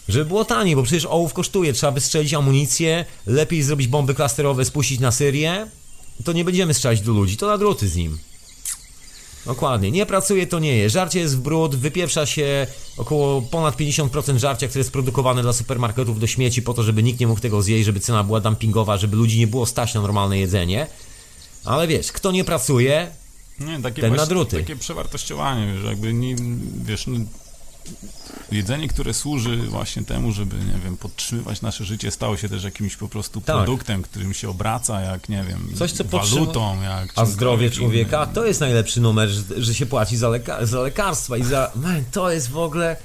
Żeby 0.10 0.26
było 0.26 0.45
taniej, 0.45 0.76
bo 0.76 0.84
przecież 0.84 1.06
ołów 1.06 1.34
kosztuje, 1.34 1.74
trzeba 1.74 1.91
wystrzelić 1.91 2.34
amunicję, 2.34 3.06
lepiej 3.26 3.64
zrobić 3.64 3.88
bomby 3.88 4.15
klasterowe, 4.15 4.65
spuścić 4.65 4.99
na 4.99 5.11
Syrię, 5.11 5.68
to 6.24 6.34
nie 6.34 6.45
będziemy 6.45 6.74
strzelać 6.74 7.02
do 7.02 7.11
ludzi, 7.11 7.38
to 7.38 7.48
na 7.48 7.57
druty 7.57 7.90
z 7.90 7.95
nim. 7.95 8.18
Dokładnie, 9.45 9.91
nie 9.91 10.06
pracuje 10.06 10.48
to 10.48 10.60
nie 10.60 10.78
je. 10.78 10.90
Żarcie 10.90 11.20
jest 11.20 11.38
w 11.38 11.41
brud, 11.41 11.76
wypieprza 11.76 12.26
się 12.26 12.68
około 12.98 13.41
ponad 13.41 13.78
50% 13.78 14.38
żarcia, 14.38 14.68
które 14.68 14.80
jest 14.80 14.91
produkowane 14.91 15.41
dla 15.41 15.53
supermarketów 15.53 16.20
do 16.20 16.28
śmieci 16.28 16.61
po 16.61 16.74
to, 16.74 16.84
żeby 16.84 17.03
nikt 17.03 17.20
nie 17.20 17.28
mógł 17.28 17.41
tego 17.41 17.61
zjeść, 17.61 17.86
żeby 17.86 17.99
cena 17.99 18.24
była 18.24 18.40
dumpingowa, 18.40 18.98
żeby 18.98 19.15
ludzi 19.18 19.40
nie 19.40 19.48
było 19.48 19.65
stać 19.65 19.94
na 19.94 20.02
normalne 20.02 20.40
jedzenie. 20.40 20.88
Ale 21.65 21.88
wiesz, 21.88 22.11
kto 22.11 22.32
nie 22.32 22.44
pracuje, 22.44 23.07
Nie, 23.60 23.82
takie 23.82 24.02
Ten 24.02 24.10
właśnie- 24.15 24.28
druty. 24.30 24.57
Takie 24.57 24.76
przewartościowanie, 24.76 25.74
wiesz, 25.74 25.84
jakby 25.86 26.14
nie, 26.14 26.36
wiesz, 26.86 27.07
no, 27.07 27.20
jedzenie, 28.51 28.88
które 28.88 29.14
służy 29.14 29.57
właśnie 29.57 30.03
temu, 30.03 30.31
żeby, 30.31 30.55
nie 30.55 30.80
wiem, 30.84 30.97
podtrzymywać 30.97 31.61
nasze 31.61 31.85
życie, 31.85 32.11
stało 32.11 32.38
się 32.38 32.49
też 32.49 32.64
jakimś 32.64 32.95
po 32.95 33.07
prostu 33.07 33.41
Tak. 33.41 33.55
produktem, 33.55 34.01
którym 34.03 34.34
się 34.34 34.49
obraca, 34.49 35.01
jak, 35.01 35.30
nie 35.30 35.43
wiem, 35.43 35.69
Coś, 35.77 35.91
co 35.91 36.03
walutą, 36.03 36.81
jak 36.81 37.10
a 37.15 37.26
zdrowie 37.26 37.72
człowieka 37.72 38.23
innym. 38.23 38.35
to 38.35 38.45
jest 38.45 38.60
najlepszy 38.60 39.01
numer, 39.01 39.30
że, 39.30 39.41
że 39.57 39.73
się 39.73 39.85
płaci 39.85 40.18
za, 40.18 40.27
leka- 40.30 40.65
za 40.65 40.80
lekarstwa 40.80 41.38
i 41.38 41.43
za... 41.43 41.72
Man, 41.76 42.03
to 42.11 42.31
jest 42.31 42.49
w 42.49 42.57
ogóle... 42.57 42.97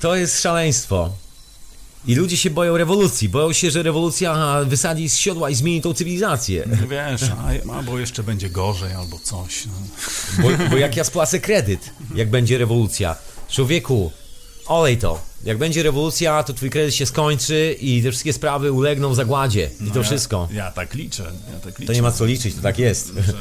To 0.00 0.16
jest 0.16 0.40
szaleństwo. 0.42 1.12
I 2.06 2.14
ludzie 2.14 2.36
się 2.36 2.50
boją 2.50 2.76
rewolucji, 2.76 3.28
boją 3.28 3.52
się, 3.52 3.70
że 3.70 3.82
rewolucja 3.82 4.60
wysadzi 4.64 5.08
z 5.08 5.16
siodła 5.16 5.50
i 5.50 5.54
zmieni 5.54 5.80
tą 5.82 5.94
cywilizację. 5.94 6.68
No 6.80 6.88
Wiesz, 6.88 7.22
a, 7.22 7.72
albo 7.72 7.98
jeszcze 7.98 8.22
będzie 8.22 8.50
gorzej, 8.50 8.92
albo 8.92 9.18
coś. 9.18 9.66
No. 9.66 9.72
Bo, 10.42 10.68
bo 10.70 10.76
jak 10.76 10.96
ja 10.96 11.04
spłacę 11.04 11.40
kredyt, 11.40 11.90
jak 12.14 12.30
będzie 12.30 12.58
rewolucja, 12.58 13.16
człowieku, 13.48 14.12
olej 14.66 14.98
to. 14.98 15.30
Jak 15.44 15.58
będzie 15.58 15.82
rewolucja, 15.82 16.42
to 16.42 16.52
twój 16.52 16.70
kredyt 16.70 16.94
się 16.94 17.06
skończy 17.06 17.76
i 17.80 18.02
te 18.02 18.10
wszystkie 18.10 18.32
sprawy 18.32 18.72
ulegną 18.72 19.14
zagładzie. 19.14 19.70
I 19.80 19.84
No 19.84 19.90
to 19.90 19.98
ja, 19.98 20.04
wszystko. 20.04 20.48
Ja 20.52 20.70
tak 20.70 20.94
liczę, 20.94 21.32
ja 21.52 21.60
tak 21.60 21.78
liczę. 21.78 21.86
To 21.86 21.92
nie 21.92 22.02
ma 22.02 22.12
co 22.12 22.24
liczyć, 22.24 22.54
to 22.54 22.62
tak 22.62 22.78
jest. 22.78 23.12
że, 23.14 23.22
że 23.22 23.32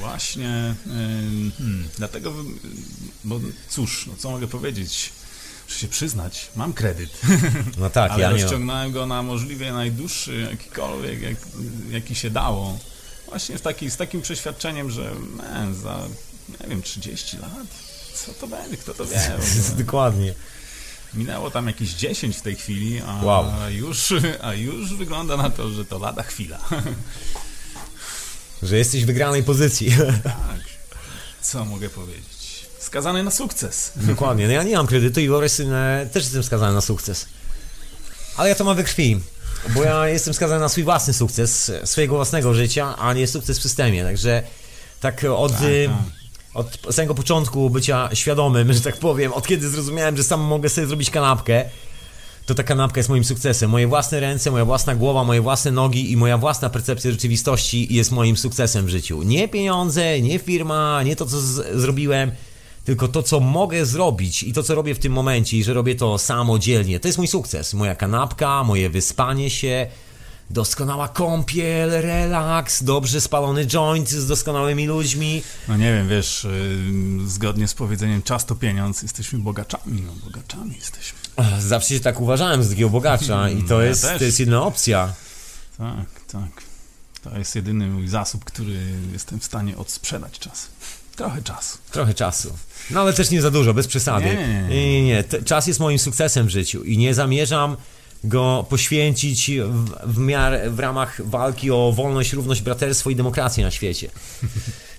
właśnie 0.00 0.74
ym, 0.86 1.52
hmm, 1.58 1.88
dlatego, 1.98 2.32
bo 3.24 3.40
cóż, 3.68 4.06
no 4.06 4.12
co 4.18 4.30
mogę 4.30 4.46
powiedzieć, 4.48 5.10
muszę 5.68 5.80
się 5.80 5.88
przyznać, 5.88 6.48
mam 6.56 6.72
kredyt, 6.72 7.10
No 7.78 7.90
tak, 7.90 8.10
ale 8.12 8.22
ja 8.22 8.32
nie. 8.32 8.42
rozciągnąłem 8.42 8.92
go 8.92 9.06
na 9.06 9.22
możliwie 9.22 9.72
najdłuższy, 9.72 10.40
jakikolwiek, 10.50 11.22
jak, 11.22 11.36
jaki 11.90 12.14
się 12.14 12.30
dało. 12.30 12.78
Właśnie 13.28 13.58
z, 13.58 13.62
taki, 13.62 13.90
z 13.90 13.96
takim 13.96 14.22
przeświadczeniem, 14.22 14.90
że 14.90 15.14
man, 15.36 15.74
za, 15.74 15.98
nie 16.60 16.68
wiem, 16.68 16.82
30 16.82 17.36
lat, 17.38 17.66
co 18.14 18.32
to 18.34 18.46
będzie, 18.46 18.76
kto 18.76 18.94
to 18.94 19.04
wie. 19.06 19.20
w. 19.40 19.76
Dokładnie. 19.84 20.34
Minęło 21.14 21.50
tam 21.50 21.66
jakieś 21.66 21.90
10 21.94 22.36
w 22.36 22.42
tej 22.42 22.56
chwili, 22.56 23.00
a, 23.06 23.24
Wow. 23.24 23.44
już, 23.70 24.12
a 24.42 24.54
już 24.54 24.94
wygląda 24.94 25.36
na 25.36 25.50
to, 25.50 25.70
że 25.70 25.84
to 25.84 25.98
lada 25.98 26.22
chwila. 26.22 26.58
Że 28.62 28.78
jesteś 28.78 29.02
w 29.04 29.06
wygranej 29.06 29.42
pozycji. 29.42 29.90
tak, 30.24 30.60
co 31.42 31.64
mogę 31.64 31.88
powiedzieć? 31.90 32.37
Skazany 32.88 33.22
na 33.22 33.30
sukces. 33.30 33.92
Dokładnie. 33.96 34.46
No 34.46 34.52
ja 34.52 34.62
nie 34.62 34.76
mam 34.76 34.86
kredytu 34.86 35.20
i 35.20 35.28
wyobraź 35.28 35.50
sobie, 35.50 35.76
e, 35.76 36.06
też 36.12 36.22
jestem 36.22 36.42
skazany 36.42 36.74
na 36.74 36.80
sukces. 36.80 37.26
Ale 38.36 38.48
ja 38.48 38.54
to 38.54 38.64
mam 38.64 38.76
we 38.76 38.84
krwi. 38.84 39.20
Bo 39.74 39.82
ja 39.82 40.08
jestem 40.08 40.34
skazany 40.34 40.60
na 40.60 40.68
swój 40.68 40.84
własny 40.84 41.12
sukces, 41.12 41.72
swojego 41.84 42.14
własnego 42.14 42.54
życia, 42.54 42.96
a 42.98 43.12
nie 43.12 43.26
sukces 43.26 43.58
w 43.58 43.62
systemie. 43.62 44.04
Także 44.04 44.42
tak 45.00 45.24
od, 45.36 45.52
Tak, 45.52 45.62
y, 45.62 45.88
tak. 46.54 46.56
od 46.86 46.94
samego 46.94 47.14
początku 47.14 47.70
bycia 47.70 48.08
świadomym, 48.14 48.72
że 48.76 48.80
tak 48.80 48.96
powiem, 48.96 49.32
od 49.32 49.46
kiedy 49.46 49.68
zrozumiałem, 49.68 50.16
że 50.16 50.24
sam 50.24 50.40
mogę 50.40 50.68
sobie 50.68 50.86
zrobić 50.86 51.10
kanapkę, 51.10 51.64
to 52.46 52.54
ta 52.54 52.62
kanapka 52.62 52.98
jest 52.98 53.08
moim 53.08 53.24
sukcesem. 53.24 53.70
Moje 53.70 53.86
własne 53.86 54.20
ręce, 54.20 54.50
moja 54.50 54.64
własna 54.64 54.94
głowa, 54.94 55.24
moje 55.24 55.40
własne 55.40 55.70
nogi 55.70 56.12
i 56.12 56.16
moja 56.16 56.38
własna 56.38 56.70
percepcja 56.70 57.10
rzeczywistości 57.10 57.94
jest 57.94 58.10
moim 58.12 58.36
sukcesem 58.36 58.86
w 58.86 58.88
życiu. 58.88 59.22
Nie 59.22 59.48
pieniądze, 59.48 60.20
nie 60.20 60.38
firma, 60.38 61.02
nie 61.02 61.16
to, 61.16 61.26
co 61.26 61.40
zrobiłem, 61.74 62.32
tylko 62.88 63.08
to, 63.08 63.22
co 63.22 63.40
mogę 63.40 63.86
zrobić 63.86 64.42
i 64.42 64.52
to, 64.52 64.62
co 64.62 64.74
robię 64.74 64.94
w 64.94 64.98
tym 64.98 65.12
momencie 65.12 65.56
i 65.56 65.64
że 65.64 65.74
robię 65.74 65.94
to 65.94 66.18
samodzielnie. 66.18 67.00
To 67.00 67.08
jest 67.08 67.18
mój 67.18 67.26
sukces. 67.28 67.74
Moja 67.74 67.94
kanapka, 67.94 68.64
moje 68.64 68.90
wyspanie 68.90 69.50
się, 69.50 69.86
doskonała 70.50 71.08
kąpiel, 71.08 71.90
relaks, 71.90 72.82
dobrze 72.82 73.20
spalony 73.20 73.66
joint 73.66 74.08
z 74.10 74.26
doskonałymi 74.26 74.86
ludźmi. 74.86 75.42
No 75.68 75.76
nie 75.76 75.92
wiem, 75.92 76.08
wiesz, 76.08 76.44
y, 76.44 76.78
zgodnie 77.26 77.68
z 77.68 77.74
powiedzeniem 77.74 78.22
czas 78.22 78.46
to 78.46 78.54
pieniądz, 78.54 79.02
jesteśmy 79.02 79.38
bogaczami, 79.38 80.02
no 80.02 80.12
bogaczami 80.24 80.74
jesteśmy. 80.76 81.18
Zawsze 81.60 81.94
się 81.94 82.00
tak 82.00 82.20
uważałem 82.20 82.64
z 82.64 82.68
takiego 82.70 82.90
bogacza 82.90 83.48
i 83.58 83.62
to 83.62 83.80
Ja 83.82 83.88
jest, 83.88 84.02
też. 84.02 84.18
to 84.18 84.24
jest 84.24 84.40
jedna 84.40 84.62
opcja. 84.62 85.12
Tak, 85.78 86.06
tak. 86.32 86.62
To 87.22 87.38
jest 87.38 87.56
jedyny 87.56 87.86
mój 87.86 88.08
zasób, 88.08 88.44
który 88.44 88.80
jestem 89.12 89.40
w 89.40 89.44
stanie 89.44 89.76
odsprzedać 89.76 90.38
czas. 90.38 90.68
Trochę 91.18 91.42
czasu. 91.42 91.78
Trochę 91.90 92.14
czasu. 92.14 92.52
No 92.90 93.00
ale 93.00 93.12
też 93.12 93.30
nie 93.30 93.42
za 93.42 93.50
dużo, 93.50 93.74
bez 93.74 93.86
przesady. 93.86 94.24
Nie, 94.24 94.68
nie, 94.68 95.02
nie. 95.02 95.04
nie, 95.04 95.24
Czas 95.44 95.66
jest 95.66 95.80
moim 95.80 95.98
sukcesem 95.98 96.46
w 96.46 96.50
życiu 96.50 96.84
i 96.84 96.98
nie 96.98 97.14
zamierzam 97.14 97.76
go 98.24 98.66
poświęcić 98.68 99.50
w, 99.68 99.90
w, 100.04 100.18
miar, 100.18 100.70
w 100.70 100.78
ramach 100.78 101.28
walki 101.28 101.70
o 101.70 101.92
wolność, 101.96 102.32
równość, 102.32 102.62
braterstwo 102.62 103.10
i 103.10 103.16
demokrację 103.16 103.64
na 103.64 103.70
świecie. 103.70 104.10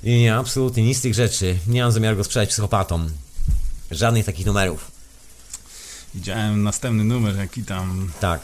I 0.04 0.20
nie, 0.20 0.36
absolutnie 0.36 0.84
nic 0.84 0.98
z 0.98 1.02
tych 1.02 1.14
rzeczy. 1.14 1.58
Nie 1.68 1.82
mam 1.82 1.91
zamiaru 1.91 2.18
go 2.18 2.24
sprzedać 2.24 2.50
psychopatom. 2.50 3.10
Żadnych 3.91 4.26
takich 4.26 4.46
numerów. 4.46 4.91
Widziałem 6.16 6.64
następny 6.64 7.04
numer, 7.04 7.38
jaki 7.38 7.64
tam 7.64 8.12
Tak. 8.20 8.41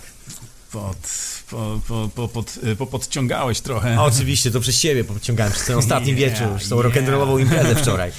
Pod, 0.75 0.97
po, 1.49 1.79
po, 1.87 2.09
po, 2.15 2.27
pod, 2.27 2.57
y, 2.63 2.75
po, 2.75 2.87
podciągałeś 2.87 3.61
trochę. 3.61 3.97
A 3.97 4.03
oczywiście 4.03 4.51
to 4.51 4.59
przez 4.59 4.79
ciebie 4.81 5.03
podciągałem 5.03 5.53
przez 5.53 5.65
ten 5.65 5.77
ostatni 5.77 6.11
Yeah, 6.11 6.19
wieczór, 6.39 6.55
przez 6.57 6.69
tą 6.69 6.75
yeah. 6.81 6.87
rock'n'rollową 6.95 7.39
imprezę 7.41 7.75
wczoraj. 7.81 8.11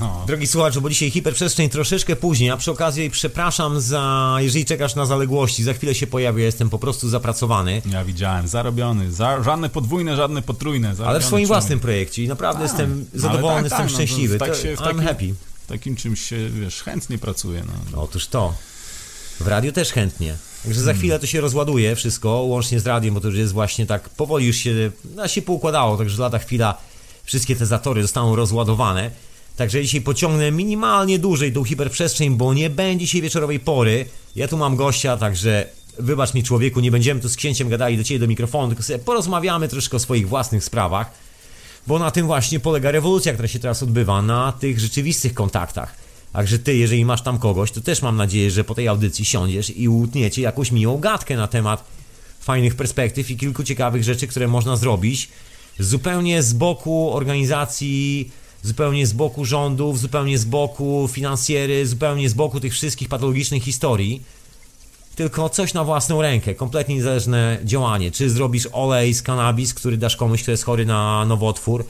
No. 0.00 0.24
Drogi 0.26 0.46
słuchaczu, 0.46 0.80
bo 0.80 0.90
dzisiaj 0.90 1.10
hiperprzestrzeń 1.10 1.68
troszeczkę 1.68 2.16
później, 2.16 2.50
a 2.50 2.56
przy 2.56 2.70
okazji 2.70 3.10
przepraszam 3.10 3.80
za, 3.80 4.36
jeżeli 4.40 4.64
czekasz 4.64 4.94
na 4.94 5.06
zaległości, 5.06 5.62
za 5.64 5.74
chwilę 5.74 5.94
się 5.94 6.06
pojawię, 6.06 6.44
jestem 6.44 6.70
po 6.70 6.78
prostu 6.78 7.08
zapracowany. 7.08 7.82
Ja 7.92 8.04
widziałem, 8.04 8.48
zarobiony, 8.48 9.12
za, 9.12 9.42
żadne 9.42 9.68
podwójne, 9.68 10.16
żadne 10.16 10.42
potrójne. 10.42 10.94
Ale 11.06 11.20
w 11.20 11.24
swoim 11.24 11.30
człowiek. 11.30 11.46
własnym 11.46 11.80
projekcie 11.80 12.22
i 12.24 12.28
naprawdę 12.28 12.62
Tak, 12.62 12.68
jestem 12.70 12.98
no 12.98 13.06
ale 13.12 13.20
zadowolony, 13.20 13.54
tak, 13.54 13.64
jestem 13.64 13.78
tak, 13.78 13.86
no 13.86 13.90
to 13.90 13.94
szczęśliwy. 13.94 14.38
tak 14.38 14.48
To- 14.48 14.62
się 14.62 14.76
w 14.76 14.80
I'm 14.80 14.84
takim- 14.84 15.00
happy. 15.02 15.34
Takim 15.66 15.96
czymś 15.96 16.20
się, 16.22 16.50
wiesz, 16.50 16.82
chętnie 16.82 17.18
pracuje. 17.18 17.64
No. 17.92 18.02
Otóż 18.02 18.26
to. 18.26 18.54
W 19.40 19.46
radiu 19.46 19.72
też 19.72 19.92
chętnie. 19.92 20.36
Także 20.62 20.80
Hmm. 20.80 20.84
za 20.84 20.94
chwilę 20.94 21.18
to 21.18 21.26
się 21.26 21.40
rozładuje 21.40 21.96
wszystko, 21.96 22.30
łącznie 22.30 22.80
z 22.80 22.86
radiem, 22.86 23.14
bo 23.14 23.20
to 23.20 23.28
już 23.28 23.36
jest 23.36 23.52
właśnie 23.52 23.86
tak, 23.86 24.08
powoli 24.08 24.46
już 24.46 24.56
się, 24.56 24.90
no, 25.14 25.28
się 25.28 25.42
poukładało, 25.42 25.96
także 25.96 26.22
lada 26.22 26.38
chwila 26.38 26.78
wszystkie 27.24 27.56
te 27.56 27.66
zatory 27.66 28.02
zostaną 28.02 28.36
rozładowane. 28.36 29.10
Także 29.56 29.82
dzisiaj 29.82 30.00
pociągnę 30.00 30.50
minimalnie 30.50 31.18
dłużej 31.18 31.52
tą 31.52 31.64
hiperprzestrzeń, 31.64 32.36
bo 32.36 32.54
nie 32.54 32.70
będzie 32.70 33.04
dzisiaj 33.04 33.22
wieczorowej 33.22 33.60
pory. 33.60 34.06
Ja 34.36 34.48
tu 34.48 34.56
mam 34.56 34.76
gościa, 34.76 35.16
także 35.16 35.66
wybacz 35.98 36.34
mi 36.34 36.42
człowieku, 36.42 36.80
nie 36.80 36.90
będziemy 36.90 37.20
tu 37.20 37.28
z 37.28 37.36
księciem 37.36 37.68
gadali 37.68 37.96
do 37.96 38.04
ciebie 38.04 38.18
do 38.18 38.26
mikrofonu, 38.26 38.68
tylko 38.68 38.82
sobie 38.82 38.98
porozmawiamy 38.98 39.68
troszkę 39.68 39.96
o 39.96 40.00
swoich 40.00 40.28
własnych 40.28 40.64
sprawach. 40.64 41.10
Bo 41.86 41.98
na 41.98 42.10
tym 42.10 42.26
właśnie 42.26 42.60
polega 42.60 42.90
rewolucja, 42.90 43.32
która 43.32 43.48
się 43.48 43.58
teraz 43.58 43.82
odbywa, 43.82 44.22
na 44.22 44.52
tych 44.52 44.80
rzeczywistych 44.80 45.34
kontaktach. 45.34 46.07
Także 46.32 46.58
ty, 46.58 46.76
jeżeli 46.76 47.04
masz 47.04 47.22
tam 47.22 47.38
kogoś, 47.38 47.70
to 47.70 47.80
też 47.80 48.02
mam 48.02 48.16
nadzieję, 48.16 48.50
że 48.50 48.64
po 48.64 48.74
tej 48.74 48.88
audycji 48.88 49.24
siądziesz 49.24 49.76
i 49.76 49.88
utniecie 49.88 50.42
jakąś 50.42 50.72
miłą 50.72 50.98
gadkę 50.98 51.36
na 51.36 51.46
temat 51.46 51.84
fajnych 52.40 52.74
perspektyw 52.74 53.30
i 53.30 53.36
kilku 53.36 53.64
ciekawych 53.64 54.04
rzeczy, 54.04 54.26
które 54.26 54.48
można 54.48 54.76
zrobić 54.76 55.28
zupełnie 55.78 56.42
z 56.42 56.52
boku 56.52 57.14
organizacji, 57.14 58.30
zupełnie 58.62 59.06
z 59.06 59.12
boku 59.12 59.44
rządów, 59.44 59.98
zupełnie 59.98 60.38
z 60.38 60.44
boku 60.44 61.08
finansjery, 61.12 61.86
zupełnie 61.86 62.28
z 62.28 62.34
boku 62.34 62.60
tych 62.60 62.72
wszystkich 62.72 63.08
patologicznych 63.08 63.62
historii. 63.62 64.22
Tylko 65.16 65.48
coś 65.48 65.74
na 65.74 65.84
własną 65.84 66.22
rękę, 66.22 66.54
kompletnie 66.54 66.94
niezależne 66.94 67.58
działanie. 67.64 68.10
Czy 68.10 68.30
zrobisz 68.30 68.68
olej 68.72 69.14
z 69.14 69.22
kanabis, 69.22 69.74
który 69.74 69.96
dasz 69.96 70.16
komuś, 70.16 70.42
kto 70.42 70.50
jest 70.50 70.64
chory 70.64 70.86
na 70.86 71.24
nowotwór, 71.24 71.84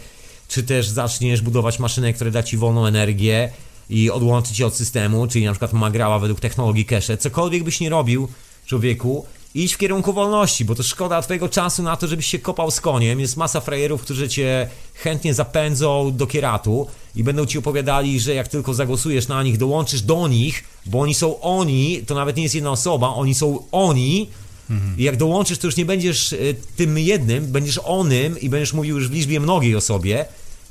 czy 0.48 0.62
też 0.62 0.89
zaczniesz 0.89 1.43
budować 1.43 1.78
maszynę, 1.78 2.12
która 2.12 2.31
da 2.31 2.43
ci 2.43 2.56
wolną 2.56 2.86
energię 2.86 3.51
i 3.90 4.10
odłączy 4.10 4.55
cię 4.55 4.66
od 4.66 4.74
systemu, 4.74 5.27
czyli 5.27 5.44
na 5.44 5.52
przykład 5.52 5.73
magrała 5.73 6.19
według 6.19 6.40
technologii 6.40 6.85
cache. 6.85 7.16
Cokolwiek 7.16 7.65
byś 7.65 7.81
nie 7.81 7.90
robił, 7.90 8.28
człowieku, 8.66 9.27
idź 9.55 9.74
w 9.74 9.78
kierunku 9.78 10.12
wolności, 10.12 10.65
bo 10.65 10.74
to 10.74 10.82
szkoda 10.82 11.23
twojego 11.23 11.48
czasu 11.48 11.82
na 11.82 11.97
to, 11.97 12.06
żebyś 12.06 12.27
się 12.27 12.39
kopał 12.39 12.70
z 12.70 12.81
koniem. 12.81 13.20
Jest 13.20 13.36
masa 13.36 13.60
frajerów, 13.60 14.02
którzy 14.02 14.28
cię 14.28 14.69
chętnie 14.94 15.35
zapędzą 15.35 16.16
do 16.16 16.27
kieratu 16.27 16.86
i 17.16 17.24
będą 17.24 17.47
ci 17.47 17.59
opowiadali, 17.59 18.20
że 18.20 18.35
jak 18.35 18.48
tylko 18.48 18.74
zagłosujesz 18.74 19.28
na 19.28 19.43
nich, 19.43 19.59
dołączysz 19.59 20.02
do 20.02 20.28
nich, 20.28 20.65
bo 20.86 21.01
oni 21.01 21.15
są 21.15 21.40
oni, 21.40 22.02
to 22.06 22.15
nawet 22.15 22.36
nie 22.36 22.43
jest 22.43 22.55
jedna 22.55 22.70
osoba, 22.70 23.09
oni 23.09 23.35
są 23.35 23.65
oni. 23.73 24.28
I 24.98 25.02
jak 25.02 25.16
dołączysz, 25.16 25.59
to 25.59 25.66
już 25.66 25.77
nie 25.77 25.85
będziesz 25.85 26.32
y, 26.32 26.56
tym 26.77 26.98
jednym, 26.98 27.47
będziesz 27.47 27.81
onym 27.85 28.40
i 28.40 28.48
będziesz 28.48 28.73
mówił 28.73 28.97
już 28.97 29.09
w 29.09 29.12
liczbie 29.12 29.40
mnogiej 29.40 29.77
osobie. 29.77 30.24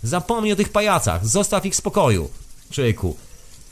Zapomnij 0.03 0.53
o 0.53 0.55
tych 0.55 0.69
pajacach, 0.69 1.27
zostaw 1.27 1.65
ich 1.65 1.73
w 1.73 1.75
spokoju, 1.75 2.29
człowieku. 2.71 3.15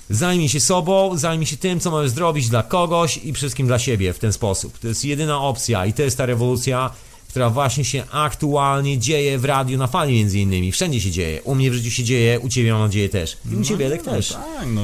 Zajmij 0.10 0.50
się 0.50 0.60
sobą, 0.60 1.18
zajmij 1.18 1.48
się 1.48 1.58
tym, 1.58 1.80
co 1.80 1.92
możesz 1.92 2.12
zrobić 2.12 2.50
dla 2.50 2.64
kogoś 2.64 3.18
i 3.18 3.34
wszystkim 3.34 3.68
dla 3.68 3.80
siebie 3.80 4.14
w 4.14 4.20
ten 4.20 4.34
sposób. 4.34 4.80
To 4.80 4.88
jest 4.88 5.06
jedyna 5.06 5.42
opcja 5.42 5.86
i 5.86 5.94
to 5.94 6.02
jest 6.02 6.18
ta 6.18 6.26
rewolucja, 6.26 6.92
która 7.30 7.50
właśnie 7.50 7.86
się 7.86 8.04
aktualnie 8.12 9.00
dzieje 9.00 9.40
w 9.40 9.46
radiu 9.46 9.78
na 9.78 9.88
fali 9.88 10.14
między 10.14 10.40
innymi. 10.40 10.72
Wszędzie 10.72 11.02
się 11.02 11.12
dzieje. 11.12 11.44
U 11.44 11.56
mnie 11.56 11.72
w 11.72 11.74
życiu 11.74 11.92
się 11.92 12.04
dzieje, 12.04 12.40
u 12.40 12.50
ciebie 12.50 12.72
mam 12.72 12.82
nadzieję 12.82 13.10
też. 13.10 13.38
I 13.52 13.56
u 13.56 13.64
ciebie 13.64 13.88
Edek, 13.88 14.04
też. 14.04 14.32
No, 14.32 14.38
tak, 14.38 14.68
no 14.68 14.82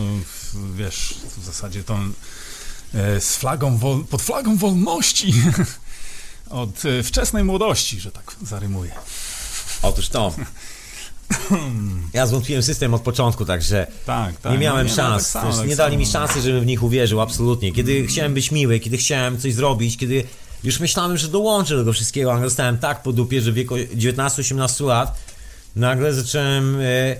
wiesz, 0.75 1.15
w 1.37 1.45
zasadzie 1.45 1.83
to 1.83 1.99
e, 2.93 3.21
z 3.21 3.35
flagą, 3.35 3.79
pod 4.09 4.21
flagą 4.21 4.57
wolności 4.57 5.33
od 6.49 6.85
e, 6.85 7.03
wczesnej 7.03 7.43
młodości, 7.43 7.99
że 7.99 8.11
tak 8.11 8.35
zarymuję. 8.41 8.91
Otóż 9.81 10.09
to. 10.09 10.33
Ja 12.13 12.25
zwątpiłem 12.27 12.61
w 12.61 12.65
system 12.65 12.93
od 12.93 13.01
początku, 13.01 13.45
także 13.45 13.87
Tak, 14.05 14.35
tak. 14.41 14.51
nie 14.51 14.57
miałem 14.57 14.87
no, 14.87 14.93
szans. 14.93 15.31
tak 15.31 15.43
samo, 15.43 15.57
tak 15.57 15.67
nie 15.67 15.75
dali 15.75 15.97
mi 15.97 16.05
samo. 16.05 16.27
szansy, 16.27 16.41
żebym 16.41 16.61
w 16.61 16.65
nich 16.65 16.83
uwierzył, 16.83 17.21
absolutnie. 17.21 17.71
Kiedy 17.71 18.07
chciałem 18.07 18.33
być 18.33 18.51
miły, 18.51 18.79
kiedy 18.79 18.97
chciałem 18.97 19.39
coś 19.39 19.53
zrobić, 19.53 19.97
kiedy 19.97 20.23
już 20.63 20.79
myślałem, 20.79 21.17
że 21.17 21.27
dołączę 21.27 21.73
do 21.73 21.81
tego 21.81 21.93
wszystkiego, 21.93 22.33
a 22.33 22.41
dostałem 22.41 22.77
tak 22.77 23.03
po 23.03 23.13
dupie, 23.13 23.41
że 23.41 23.51
w 23.51 23.55
wieku 23.55 23.75
19-18 23.75 24.85
lat 24.85 25.17
nagle 25.75 26.13
zacząłem... 26.13 26.77
E, 26.81 27.15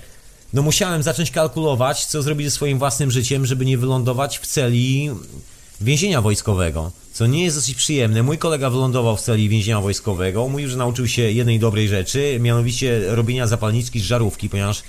no 0.54 0.62
musiałem 0.62 1.04
zacząć 1.04 1.32
kalkulować, 1.32 2.06
co 2.06 2.22
zrobić 2.22 2.48
ze 2.48 2.52
swoim 2.52 2.80
własnym 2.80 3.12
życiem, 3.12 3.46
żeby 3.46 3.66
nie 3.66 3.78
wylądować 3.78 4.40
w 4.40 4.48
celi 4.48 5.10
więzienia 5.82 6.22
wojskowego, 6.22 6.92
co 7.14 7.28
nie 7.28 7.44
jest 7.44 7.58
dosyć 7.58 7.76
przyjemne. 7.76 8.24
Mój 8.24 8.38
kolega 8.38 8.70
wylądował 8.70 9.18
w 9.18 9.22
celi 9.22 9.50
więzienia 9.50 9.82
wojskowego, 9.82 10.48
mówił, 10.48 10.70
że 10.70 10.78
nauczył 10.78 11.08
się 11.08 11.22
jednej 11.22 11.60
dobrej 11.60 11.88
rzeczy, 11.88 12.38
mianowicie 12.42 13.02
robienia 13.08 13.48
zapalniczki 13.48 14.00
z 14.00 14.04
żarówki, 14.04 14.50
ponieważ 14.50 14.84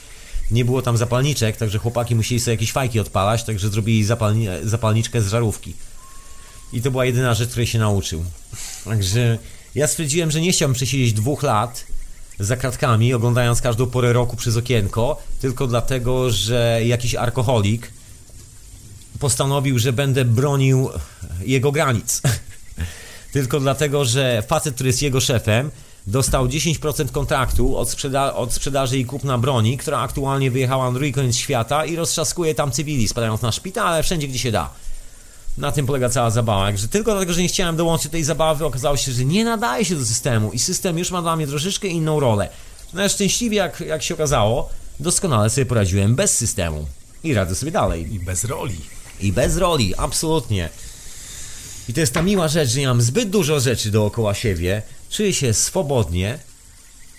nie 0.51 0.65
było 0.65 0.82
tam 0.82 0.97
zapalniczek, 0.97 1.57
także 1.57 1.78
chłopaki 1.78 2.15
musieli 2.15 2.40
sobie 2.40 2.55
jakieś 2.55 2.73
fajki 2.73 3.01
odpalać, 3.01 3.44
także 3.44 3.69
zrobili 3.69 4.05
zapalni 4.05 4.47
zapalniczkę 4.65 5.23
z 5.23 5.28
żarówki. 5.28 5.74
I 6.73 6.82
to 6.82 6.90
była 6.90 7.05
jedyna 7.05 7.35
rzecz, 7.35 7.49
której 7.49 7.66
się 7.66 7.78
nauczył. 7.78 8.24
Także 8.85 9.39
ja 9.74 9.86
stwierdziłem, 9.86 10.31
że 10.31 10.40
nie 10.40 10.53
chciałbym 10.53 10.74
przesiedzieć 10.74 11.12
dwóch 11.12 11.43
lat 11.43 11.86
za 12.39 12.57
kratkami, 12.57 13.15
oglądając 13.15 13.61
każdą 13.61 13.86
porę 13.86 14.12
roku 14.12 14.36
przez 14.36 14.57
okienko, 14.57 15.23
tylko 15.40 15.66
dlatego, 15.66 16.31
że 16.31 16.81
jakiś 16.85 17.15
alkoholik 17.15 17.93
postanowił, 19.18 19.78
że 19.78 19.93
będę 19.93 20.24
bronił 20.24 20.90
jego 21.40 21.72
granic. 21.72 22.22
Tylko 23.32 23.60
dlatego, 23.60 24.05
że 24.05 24.43
facet, 24.48 24.74
który 24.74 24.89
jest 24.89 25.02
jego 25.02 25.20
szefem, 25.20 25.70
dostał 26.06 26.47
10% 26.47 27.10
kontraktu 27.10 27.76
od, 27.76 27.89
sprzeda- 27.89 28.34
od 28.34 28.52
sprzedaży 28.52 28.98
i 28.98 29.05
kupna 29.05 29.39
broni, 29.39 29.78
która 29.78 29.98
aktualnie 29.98 30.51
wyjechała 30.51 30.84
na 30.84 30.93
drugi 30.93 31.12
koniec 31.12 31.36
świata 31.36 31.84
i 31.84 31.97
roztrzaskuje 31.97 32.55
tam 32.55 32.72
cywili, 32.72 33.09
spadając 33.09 33.43
na 33.43 33.52
szpitale, 33.52 34.02
wszędzie 34.02 34.28
gdzie 34.28 34.39
się 34.39 34.52
da. 34.52 34.70
Na 35.59 35.72
tym 35.72 35.86
polega 35.86 36.09
cała 36.09 36.30
zabawa. 36.30 36.66
Także 36.66 36.89
tylko 36.89 37.10
dlatego, 37.10 37.32
że 37.32 37.43
nie 37.43 37.48
chciałem 37.48 37.76
dołączyć 37.76 38.06
do 38.06 38.12
tej 38.12 38.24
zabawy, 38.24 38.66
okazało 38.66 38.97
się, 38.97 39.12
że 39.12 39.24
nie 39.24 39.44
nadaje 39.44 39.84
się 39.84 39.97
do 39.97 40.05
systemu 40.05 40.52
i 40.52 40.59
system 40.59 40.98
już 40.98 41.10
ma 41.10 41.22
dla 41.22 41.36
mnie 41.36 41.47
troszeczkę 41.47 41.89
inną 41.89 42.20
rolę. 42.20 42.48
No 42.93 43.09
szczęśliwie, 43.09 43.56
jak, 43.56 43.80
jak 43.80 44.02
się 44.02 44.14
okazało, 44.14 44.68
doskonale 45.01 45.51
sobie 45.51 45.66
poradziłem 45.66 46.14
bez 46.14 46.36
systemu. 46.36 46.86
I 47.24 47.34
radzę 47.34 47.55
sobie 47.55 47.72
dalej. 47.72 48.14
I 48.14 48.20
bez 48.20 48.44
roli. 48.44 48.80
I 49.23 49.32
bez 49.32 49.57
roli, 49.57 49.94
absolutnie. 49.97 50.69
I 51.89 51.93
to 51.93 52.01
jest 52.01 52.12
ta 52.12 52.23
miła 52.23 52.49
rzecz, 52.49 52.70
że 52.70 52.81
nie 52.81 52.86
mam 52.86 53.03
zbyt 53.03 53.31
dużo 53.31 53.61
rzeczy 53.61 53.90
dookoła 53.90 54.35
siebie, 54.35 54.82
czuję 55.11 55.35
się 55.35 55.55
swobodnie 55.55 56.39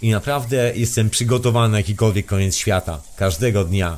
i 0.01 0.09
naprawdę 0.09 0.71
jestem 0.75 1.09
przygotowany 1.09 1.71
na 1.71 1.77
jakikolwiek 1.77 2.25
koniec 2.25 2.55
świata. 2.55 3.01
Każdego 3.15 3.63
dnia. 3.63 3.97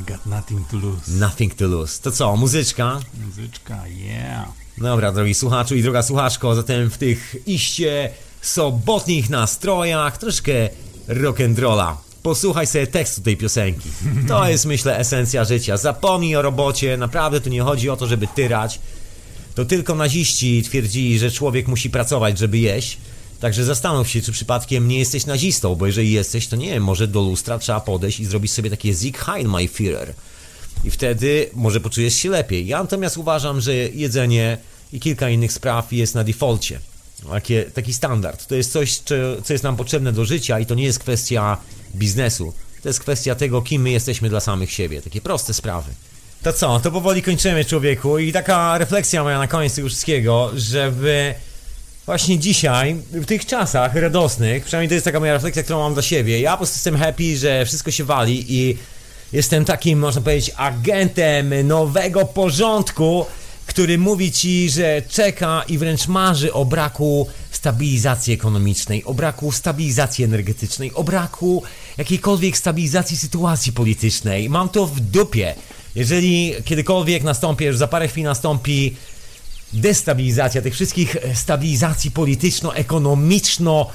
I 0.00 0.02
got 0.02 0.26
nothing 0.26 0.68
to 0.68 0.76
lose. 0.76 1.10
Nothing 1.10 1.54
to 1.54 1.66
lose. 1.66 2.02
To 2.02 2.10
co, 2.10 2.36
muzyczka? 2.36 3.00
Muzyczka, 3.26 3.88
yeah. 3.88 4.48
Dobra, 4.78 5.12
drogi 5.12 5.34
słuchaczu 5.34 5.74
i 5.74 5.82
droga 5.82 6.02
słuchaczko, 6.02 6.54
zatem 6.54 6.90
w 6.90 6.98
tych 6.98 7.36
iście 7.46 8.10
sobotnich 8.42 9.30
nastrojach 9.30 10.18
troszkę 10.18 10.68
rock'n'rolla. 11.08 11.94
Posłuchaj 12.24 12.66
sobie 12.66 12.86
tekstu 12.86 13.20
tej 13.20 13.36
piosenki. 13.36 13.88
To 14.28 14.48
jest, 14.48 14.66
myślę, 14.66 14.98
esencja 14.98 15.44
życia. 15.44 15.76
Zapomnij 15.76 16.36
o 16.36 16.42
robocie, 16.42 16.96
naprawdę 16.96 17.40
tu 17.40 17.50
nie 17.50 17.62
chodzi 17.62 17.90
o 17.90 17.96
to, 17.96 18.06
żeby 18.06 18.26
tyrać. 18.26 18.80
To 19.54 19.64
tylko 19.64 19.94
naziści 19.94 20.62
twierdzili, 20.62 21.18
że 21.18 21.30
człowiek 21.30 21.68
musi 21.68 21.90
pracować, 21.90 22.38
żeby 22.38 22.58
jeść. 22.58 22.98
Także 23.40 23.64
zastanów 23.64 24.08
się, 24.08 24.22
czy 24.22 24.32
przypadkiem 24.32 24.88
nie 24.88 24.98
jesteś 24.98 25.26
nazistą, 25.26 25.74
bo 25.74 25.86
jeżeli 25.86 26.12
jesteś, 26.12 26.46
to 26.46 26.56
nie 26.56 26.70
wiem, 26.70 26.84
może 26.84 27.08
do 27.08 27.20
lustra 27.20 27.58
trzeba 27.58 27.80
podejść 27.80 28.20
i 28.20 28.24
zrobić 28.24 28.52
sobie 28.52 28.70
takie 28.70 28.94
Sieg 28.94 29.18
Heil, 29.18 29.48
my 29.48 29.66
Führer. 29.68 30.12
I 30.84 30.90
wtedy 30.90 31.50
może 31.54 31.80
poczujesz 31.80 32.14
się 32.14 32.30
lepiej. 32.30 32.66
Ja 32.66 32.82
natomiast 32.82 33.16
uważam, 33.16 33.60
że 33.60 33.74
jedzenie 33.74 34.58
i 34.92 35.00
kilka 35.00 35.30
innych 35.30 35.52
spraw 35.52 35.92
jest 35.92 36.14
na 36.14 36.24
defaulcie. 36.24 36.80
Takie, 37.30 37.64
taki 37.64 37.94
standard. 37.94 38.46
To 38.46 38.54
jest 38.54 38.72
coś, 38.72 38.98
co, 38.98 39.52
jest 39.52 39.64
nam 39.64 39.76
potrzebne 39.76 40.12
do 40.12 40.24
życia 40.24 40.60
i 40.60 40.66
to 40.66 40.74
nie 40.74 40.84
jest 40.84 40.98
kwestia 40.98 41.56
biznesu. 41.94 42.52
To 42.82 42.88
jest 42.88 43.00
kwestia 43.00 43.34
tego, 43.34 43.62
kim 43.62 43.82
my 43.82 43.90
jesteśmy 43.90 44.28
dla 44.28 44.40
samych 44.40 44.72
siebie. 44.72 45.02
Takie 45.02 45.20
proste 45.20 45.54
sprawy. 45.54 45.92
To 46.42 46.52
co, 46.52 46.80
to 46.80 46.90
powoli 46.90 47.22
kończymy, 47.22 47.64
człowieku. 47.64 48.18
I 48.18 48.32
taka 48.32 48.78
refleksja 48.78 49.22
moja 49.22 49.38
na 49.38 49.46
koniec 49.46 49.74
tego 49.74 49.88
wszystkiego, 49.88 50.50
żeby 50.56 51.34
właśnie 52.06 52.38
dzisiaj, 52.38 52.96
w 53.12 53.26
tych 53.26 53.46
czasach 53.46 53.94
radosnych, 53.94 54.64
przynajmniej 54.64 54.88
to 54.88 54.94
jest 54.94 55.04
taka 55.04 55.20
moja 55.20 55.32
refleksja, 55.32 55.62
którą 55.62 55.78
mam 55.78 55.94
dla 55.94 56.02
siebie. 56.02 56.40
Ja 56.40 56.50
po 56.50 56.56
prostu 56.56 56.76
jestem 56.76 56.96
happy, 56.96 57.36
że 57.36 57.66
wszystko 57.66 57.90
się 57.90 58.04
wali 58.04 58.44
i 58.48 58.78
jestem 59.32 59.64
takim, 59.64 59.98
można 59.98 60.20
powiedzieć, 60.20 60.50
agentem 60.56 61.66
nowego 61.66 62.24
porządku 62.24 63.26
który 63.66 63.98
mówi 63.98 64.32
ci, 64.32 64.70
że 64.70 65.02
czeka 65.08 65.64
i 65.68 65.78
wręcz 65.78 66.08
marzy 66.08 66.52
o 66.52 66.64
braku 66.64 67.28
stabilizacji 67.50 68.34
ekonomicznej, 68.34 69.04
o 69.04 69.14
braku 69.14 69.52
stabilizacji 69.52 70.24
energetycznej, 70.24 70.94
o 70.94 71.04
braku 71.04 71.62
jakiejkolwiek 71.98 72.56
stabilizacji 72.56 73.16
sytuacji 73.16 73.72
politycznej. 73.72 74.50
Mam 74.50 74.68
to 74.68 74.86
w 74.86 75.00
dupie. 75.00 75.54
Jeżeli 75.94 76.54
kiedykolwiek 76.64 77.22
nastąpi, 77.22 77.64
już 77.64 77.76
za 77.76 77.88
parę 77.88 78.08
chwil 78.08 78.24
nastąpi 78.24 78.96
destabilizacja 79.72 80.62
tych 80.62 80.74
wszystkich 80.74 81.16
stabilizacji 81.34 82.10
polityczno-ekonomiczno 82.10 83.90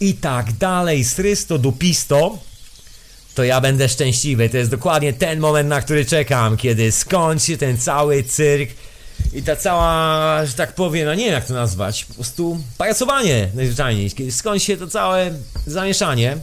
i 0.00 0.14
tak 0.14 0.52
dalej, 0.52 1.04
srysto 1.04 1.58
dupisto, 1.58 2.38
to 3.34 3.44
ja 3.44 3.60
będę 3.60 3.88
szczęśliwy. 3.88 4.48
To 4.48 4.56
jest 4.56 4.70
dokładnie 4.70 5.12
ten 5.12 5.40
moment, 5.40 5.68
na 5.68 5.80
który 5.80 6.04
czekam, 6.04 6.56
kiedy 6.56 6.92
skończy 6.92 7.56
ten 7.56 7.78
cały 7.78 8.22
cyrk 8.22 8.70
i 9.32 9.42
ta 9.42 9.56
cała, 9.56 10.46
że 10.46 10.52
tak 10.52 10.74
powiem, 10.74 11.06
no 11.06 11.14
nie 11.14 11.24
wiem 11.24 11.34
jak 11.34 11.46
to 11.46 11.54
nazwać, 11.54 12.04
po 12.04 12.14
prostu 12.14 12.58
pajacowanie 12.78 13.48
najzwyczajniej, 13.54 14.10
kiedy 14.10 14.32
skończy 14.32 14.66
się 14.66 14.76
to 14.76 14.86
całe 14.86 15.30
zamieszanie 15.66 16.36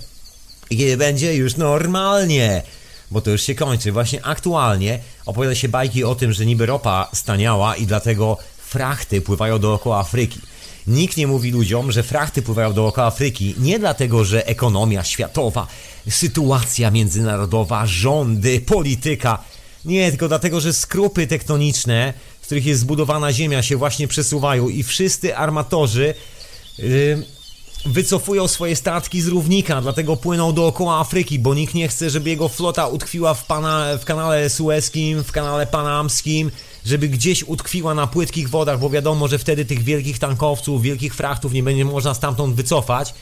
i 0.69 0.77
kiedy 0.77 0.97
będzie 0.97 1.35
już 1.35 1.57
normalnie, 1.57 2.63
bo 3.11 3.21
to 3.21 3.31
już 3.31 3.41
się 3.41 3.55
kończy. 3.55 3.91
Właśnie 3.91 4.25
aktualnie 4.25 4.99
opowiada 5.25 5.55
się 5.55 5.69
bajki 5.69 6.03
o 6.03 6.15
tym, 6.15 6.33
że 6.33 6.45
niby 6.45 6.65
ropa 6.65 7.09
staniała 7.13 7.75
i 7.75 7.85
dlatego 7.85 8.37
frachty 8.57 9.21
pływają 9.21 9.59
dookoła 9.59 9.99
Afryki. 9.99 10.39
Nikt 10.87 11.17
nie 11.17 11.27
mówi 11.27 11.51
ludziom, 11.51 11.91
że 11.91 12.03
frachty 12.03 12.41
pływają 12.41 12.73
dookoła 12.73 13.07
Afryki 13.07 13.55
nie 13.57 13.79
dlatego, 13.79 14.25
że 14.25 14.47
ekonomia 14.47 15.03
światowa, 15.03 15.67
sytuacja 16.09 16.91
międzynarodowa, 16.91 17.85
rządy, 17.85 18.61
polityka. 18.61 19.43
Nie, 19.85 20.09
tylko 20.09 20.27
dlatego, 20.27 20.59
że 20.59 20.73
skrupy 20.73 21.27
tektoniczne, 21.27 22.13
których 22.49 22.65
jest 22.65 22.81
zbudowana 22.81 23.33
Ziemia, 23.33 23.63
się 23.63 23.77
właśnie 23.77 24.07
przesuwają 24.07 24.69
i 24.69 24.83
wszyscy 24.83 25.35
armatorzy 25.35 26.13
yy, 26.79 27.23
wycofują 27.85 28.47
swoje 28.47 28.75
statki 28.75 29.21
z 29.21 29.27
równika, 29.27 29.81
dlatego 29.81 30.17
płyną 30.17 30.53
dookoła 30.53 30.99
Afryki, 30.99 31.39
bo 31.39 31.53
nikt 31.53 31.73
nie 31.73 31.87
chce, 31.87 32.09
żeby 32.09 32.29
jego 32.29 32.49
flota 32.49 32.87
utkwiła 32.87 33.33
w, 33.33 33.45
pana, 33.45 33.97
w 33.97 34.05
kanale 34.05 34.49
sueskim, 34.49 35.23
w 35.23 35.31
kanale 35.31 35.67
panamskim, 35.67 36.51
żeby 36.85 37.09
gdzieś 37.09 37.43
utkwiła 37.43 37.93
na 37.93 38.07
płytkich 38.07 38.49
wodach, 38.49 38.79
bo 38.79 38.89
wiadomo, 38.89 39.27
że 39.27 39.39
wtedy 39.39 39.65
tych 39.65 39.83
wielkich 39.83 40.19
tankowców, 40.19 40.81
wielkich 40.81 41.15
frachtów 41.15 41.53
nie 41.53 41.63
będzie 41.63 41.85
można 41.85 42.13
stamtąd 42.13 42.55
wycofać. 42.55 43.13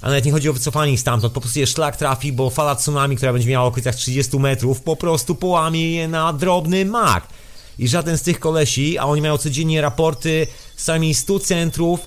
A 0.00 0.08
nawet 0.08 0.24
nie 0.24 0.32
chodzi 0.32 0.48
o 0.48 0.52
wycofanie 0.52 0.98
stamtąd, 0.98 1.32
po 1.32 1.40
prostu 1.40 1.58
je 1.58 1.66
szlak 1.66 1.96
trafi, 1.96 2.32
bo 2.32 2.50
fala 2.50 2.76
tsunami, 2.76 3.16
która 3.16 3.32
będzie 3.32 3.48
miała 3.48 3.66
okolicach 3.66 3.94
30 3.94 4.38
metrów, 4.38 4.80
po 4.80 4.96
prostu 4.96 5.34
połamie 5.34 5.92
je 5.92 6.08
na 6.08 6.32
drobny 6.32 6.84
mak. 6.84 7.26
I 7.78 7.88
żaden 7.88 8.18
z 8.18 8.22
tych 8.22 8.40
kolesi, 8.40 8.98
a 8.98 9.04
oni 9.04 9.22
mają 9.22 9.38
codziennie 9.38 9.80
raporty 9.80 10.46
z 10.76 10.82
sami 10.82 11.14
100 11.14 11.40
centrów, 11.40 12.00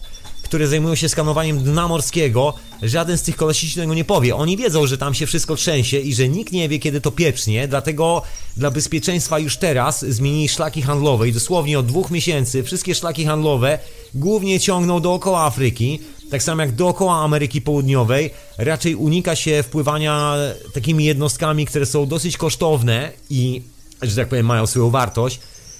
które 0.44 0.68
zajmują 0.68 0.96
się 0.96 1.10
skanowaniem 1.10 1.64
dna 1.64 1.88
morskiego, 1.88 2.54
żaden 2.82 3.18
z 3.18 3.22
tych 3.22 3.36
kolesi 3.36 3.70
się 3.70 3.82
tego 3.82 3.94
nie 3.94 4.06
powie. 4.06 4.36
Oni 4.36 4.58
wiedzą, 4.58 4.88
że 4.88 4.98
tam 4.98 5.14
się 5.14 5.28
wszystko 5.28 5.56
trzęsie 5.56 6.00
i 6.00 6.14
że 6.14 6.30
nikt 6.30 6.54
nie 6.54 6.70
wie, 6.70 6.80
kiedy 6.80 7.02
to 7.02 7.12
pieprznie, 7.12 7.68
dlatego 7.68 8.22
dla 8.58 8.72
bezpieczeństwa 8.72 9.40
już 9.40 9.58
teraz 9.58 10.06
zmienili 10.06 10.50
szlaki 10.50 10.82
handlowe 10.82 11.30
i 11.30 11.34
dosłownie 11.34 11.80
od 11.80 11.86
dwóch 11.86 12.12
miesięcy 12.12 12.64
wszystkie 12.64 12.96
szlaki 12.96 13.26
handlowe 13.26 13.80
głównie 14.14 14.60
ciągną 14.60 15.00
dookoła 15.00 15.46
Afryki, 15.46 16.00
tak 16.32 16.44
samo 16.44 16.62
jak 16.62 16.72
dookoła 16.72 17.16
Ameryki 17.16 17.62
Południowej. 17.62 18.30
Raczej 18.58 18.96
unika 18.96 19.36
się 19.36 19.64
wpływania 19.64 20.36
takimi 20.74 21.06
jednostkami, 21.06 21.66
które 21.66 21.86
są 21.86 22.06
dosyć 22.06 22.38
kosztowne 22.38 23.12
i, 23.30 23.62
że 24.02 24.16
tak 24.16 24.28
powiem, 24.28 24.46
mają 24.46 24.68
swoją 24.68 24.90
wartość, 24.90 25.40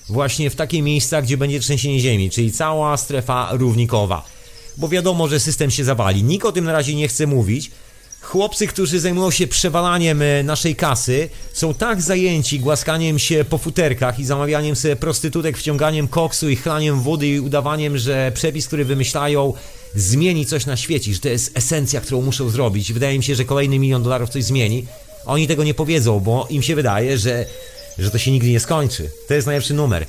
właśnie 0.10 0.50
w 0.50 0.56
takie 0.56 0.82
miejsca, 0.82 1.22
gdzie 1.22 1.38
będzie 1.38 1.60
trzęsienie 1.60 2.00
ziemi, 2.00 2.30
czyli 2.30 2.52
cała 2.52 2.98
strefa 2.98 3.50
równikowa 3.52 4.36
bo 4.78 4.88
wiadomo, 4.88 5.28
że 5.28 5.40
system 5.40 5.72
się 5.72 5.84
zawali. 5.84 6.24
Nikt 6.24 6.46
o 6.46 6.52
tym 6.52 6.66
na 6.66 6.72
razie 6.72 6.96
nie 6.96 7.08
chce 7.08 7.28
mówić. 7.28 7.72
Chłopcy, 8.22 8.68
którzy 8.68 9.00
zajmują 9.00 9.32
się 9.32 9.48
przewalaniem 9.48 10.22
e, 10.22 10.44
naszej 10.44 10.76
kasy, 10.76 11.30
są 11.54 11.74
tak 11.74 12.02
zajęci 12.02 12.60
głaskaniem 12.60 13.20
się 13.20 13.46
po 13.50 13.58
futerkach 13.58 14.20
i 14.20 14.26
zamawianiem 14.26 14.76
sobie 14.76 14.96
prostytutek, 14.96 15.58
wciąganiem 15.58 16.08
koksu 16.08 16.50
i 16.50 16.56
chlaniem 16.56 17.02
wody 17.02 17.28
i 17.28 17.40
udawaniem, 17.40 17.98
że 17.98 18.32
przepis, 18.36 18.68
który 18.68 18.86
wymyślają, 18.86 19.54
zmieni 19.96 20.46
coś 20.46 20.66
na 20.66 20.78
świecie, 20.78 21.14
że 21.14 21.20
to 21.20 21.30
jest 21.30 21.58
esencja, 21.58 22.02
którą 22.02 22.22
muszą 22.22 22.50
zrobić. 22.50 22.94
Wydaje 22.94 23.18
mi 23.18 23.24
się, 23.24 23.36
że 23.36 23.46
kolejny 23.46 23.80
milion 23.80 24.04
dolarów 24.04 24.30
coś 24.30 24.44
zmieni. 24.44 24.86
Oni 25.26 25.48
tego 25.48 25.64
nie 25.64 25.74
powiedzą, 25.74 26.20
bo 26.20 26.48
im 26.50 26.62
się 26.62 26.76
wydaje, 26.76 27.18
że, 27.18 27.46
że 28.00 28.12
to 28.12 28.18
się 28.18 28.32
nigdy 28.32 28.50
nie 28.50 28.60
skończy. 28.60 29.10
To 29.28 29.34
jest 29.34 29.48
najlepszy 29.48 29.74
numer. 29.74 30.06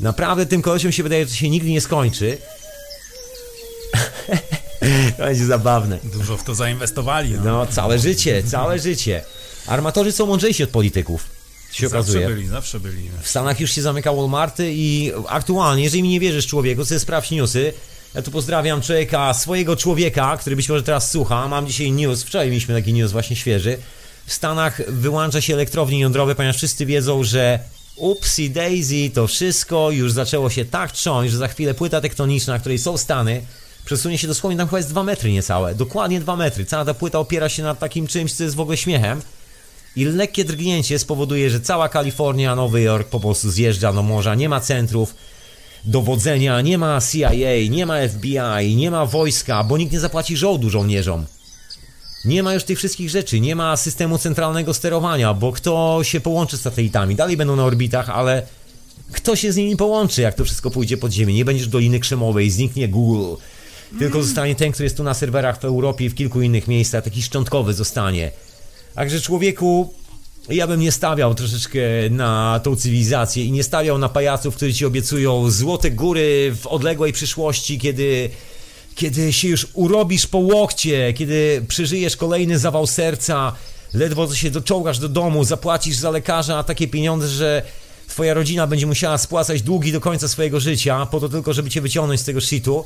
Naprawdę 0.00 0.46
tym 0.46 0.62
kolesiom 0.62 0.92
się 0.92 1.02
wydaje, 1.02 1.24
że 1.24 1.30
to 1.30 1.36
się 1.36 1.50
nigdy 1.50 1.70
nie 1.70 1.80
skończy. 1.80 2.38
to 5.16 5.22
będzie 5.24 5.46
zabawne. 5.46 5.98
Dużo 6.04 6.36
w 6.36 6.44
to 6.44 6.54
zainwestowali. 6.54 7.30
No, 7.30 7.44
No, 7.44 7.66
całe 7.66 7.98
życie, 7.98 8.42
całe 8.42 8.78
życie. 8.78 9.22
Armatorzy 9.66 10.12
są 10.12 10.26
mądrzejsi 10.26 10.62
od 10.64 10.70
polityków. 10.70 11.24
Się 11.72 11.88
zawsze 11.88 11.98
okazuje. 11.98 12.28
byli, 12.28 12.48
zawsze 12.48 12.80
byli. 12.80 13.10
W 13.22 13.28
Stanach 13.28 13.60
już 13.60 13.72
się 13.72 13.82
zamyka 13.82 14.12
Walmarty 14.12 14.70
i 14.72 15.12
aktualnie, 15.28 15.82
jeżeli 15.84 16.02
mi 16.02 16.08
nie 16.08 16.20
wierzysz 16.20 16.46
człowieku, 16.46 16.84
sobie 16.84 17.00
sprawdź 17.00 17.30
newsy. 17.30 17.72
Ja 18.14 18.22
tu 18.22 18.30
pozdrawiam 18.30 18.82
człowieka, 18.82 19.34
swojego 19.34 19.76
człowieka, 19.76 20.36
który 20.36 20.56
być 20.56 20.68
może 20.68 20.82
teraz 20.82 21.10
słucha. 21.10 21.48
Mam 21.48 21.66
dzisiaj 21.66 21.92
news, 21.92 22.22
wczoraj 22.22 22.48
mieliśmy 22.48 22.74
taki 22.74 22.92
news 22.92 23.12
właśnie 23.12 23.36
świeży. 23.36 23.78
W 24.28 24.32
Stanach 24.32 24.82
wyłącza 24.88 25.40
się 25.40 25.54
elektrownie 25.54 26.00
jądrowe, 26.00 26.34
ponieważ 26.34 26.56
wszyscy 26.56 26.86
wiedzą, 26.86 27.24
że 27.24 27.58
upsi 27.96 28.50
daisy, 28.50 29.10
to 29.14 29.26
wszystko 29.26 29.90
już 29.90 30.12
zaczęło 30.12 30.50
się 30.50 30.64
tak 30.64 30.92
trząść, 30.92 31.32
że 31.32 31.38
za 31.38 31.48
chwilę 31.48 31.74
płyta 31.74 32.00
tektoniczna, 32.00 32.52
na 32.52 32.58
której 32.58 32.78
są 32.78 32.96
Stany, 32.96 33.42
przesunie 33.84 34.18
się 34.18 34.28
dosłownie, 34.28 34.58
tam 34.58 34.68
chyba 34.68 34.78
jest 34.78 34.90
2 34.90 35.02
metry 35.02 35.32
niecałe, 35.32 35.74
dokładnie 35.74 36.20
2 36.20 36.36
metry. 36.36 36.64
Cała 36.64 36.84
ta 36.84 36.94
płyta 36.94 37.18
opiera 37.18 37.48
się 37.48 37.62
na 37.62 37.74
takim 37.74 38.06
czymś, 38.06 38.32
co 38.32 38.44
jest 38.44 38.56
w 38.56 38.60
ogóle 38.60 38.76
śmiechem. 38.76 39.22
I 39.96 40.04
lekkie 40.04 40.44
drgnięcie 40.44 40.98
spowoduje, 40.98 41.50
że 41.50 41.60
cała 41.60 41.88
Kalifornia, 41.88 42.56
Nowy 42.56 42.80
Jork 42.80 43.08
po 43.08 43.20
prostu 43.20 43.50
zjeżdża 43.50 43.92
do 43.92 44.02
morza, 44.02 44.34
nie 44.34 44.48
ma 44.48 44.60
centrów 44.60 45.14
dowodzenia, 45.84 46.60
nie 46.60 46.78
ma 46.78 47.00
CIA, 47.12 47.30
nie 47.70 47.86
ma 47.86 48.08
FBI, 48.08 48.76
nie 48.76 48.90
ma 48.90 49.06
wojska, 49.06 49.64
bo 49.64 49.78
nikt 49.78 49.92
nie 49.92 50.00
zapłaci 50.00 50.36
żołdu 50.36 50.70
żołnierzom. 50.70 51.26
Nie 52.28 52.42
ma 52.42 52.54
już 52.54 52.64
tych 52.64 52.78
wszystkich 52.78 53.10
rzeczy, 53.10 53.40
nie 53.40 53.56
ma 53.56 53.76
systemu 53.76 54.18
centralnego 54.18 54.74
sterowania, 54.74 55.34
bo 55.34 55.52
kto 55.52 56.00
się 56.02 56.20
połączy 56.20 56.56
z 56.56 56.60
satelitami? 56.60 57.14
Dalej 57.14 57.36
będą 57.36 57.56
na 57.56 57.64
orbitach, 57.64 58.10
ale 58.10 58.42
kto 59.12 59.36
się 59.36 59.52
z 59.52 59.56
nimi 59.56 59.76
połączy, 59.76 60.22
jak 60.22 60.34
to 60.34 60.44
wszystko 60.44 60.70
pójdzie 60.70 60.96
pod 60.96 61.12
ziemię? 61.12 61.34
Nie 61.34 61.44
będziesz 61.44 61.68
Doliny 61.68 62.00
Krzemowej, 62.00 62.50
zniknie 62.50 62.88
Google. 62.88 63.34
Tylko 63.98 64.22
zostanie 64.22 64.54
ten, 64.54 64.72
który 64.72 64.84
jest 64.84 64.96
tu 64.96 65.02
na 65.02 65.14
serwerach 65.14 65.60
w 65.60 65.64
Europie 65.64 66.04
i 66.04 66.08
w 66.08 66.14
kilku 66.14 66.42
innych 66.42 66.68
miejscach, 66.68 67.04
taki 67.04 67.22
szczątkowy 67.22 67.74
zostanie. 67.74 68.30
Także 68.94 69.20
człowieku, 69.20 69.94
ja 70.48 70.66
bym 70.66 70.80
nie 70.80 70.92
stawiał 70.92 71.34
troszeczkę 71.34 71.80
na 72.10 72.60
tą 72.62 72.76
cywilizację 72.76 73.44
i 73.44 73.52
nie 73.52 73.62
stawiał 73.62 73.98
na 73.98 74.08
pajaców, 74.08 74.56
którzy 74.56 74.74
ci 74.74 74.86
obiecują 74.86 75.50
złote 75.50 75.90
góry 75.90 76.56
w 76.62 76.66
odległej 76.66 77.12
przyszłości, 77.12 77.78
kiedy, 77.78 78.30
kiedy 78.98 79.32
się 79.32 79.48
już 79.48 79.66
urobisz 79.74 80.26
po 80.26 80.38
łokcie, 80.38 81.12
kiedy 81.12 81.64
przeżyjesz 81.68 82.16
kolejny 82.16 82.58
zawał 82.58 82.86
serca, 82.86 83.52
ledwo 83.94 84.34
się 84.34 84.50
doczołgasz 84.50 84.98
do 84.98 85.08
domu, 85.08 85.44
zapłacisz 85.44 85.96
za 85.96 86.10
lekarza 86.10 86.62
takie 86.62 86.88
pieniądze, 86.88 87.28
że 87.28 87.62
twoja 88.08 88.34
rodzina 88.34 88.66
będzie 88.66 88.86
musiała 88.86 89.18
spłacać 89.18 89.62
długi 89.62 89.92
do 89.92 90.00
końca 90.00 90.28
swojego 90.28 90.60
życia, 90.60 91.06
po 91.06 91.20
to 91.20 91.28
tylko, 91.28 91.52
żeby 91.52 91.70
cię 91.70 91.80
wyciągnąć 91.80 92.20
z 92.20 92.24
tego 92.24 92.40
shitu. 92.40 92.84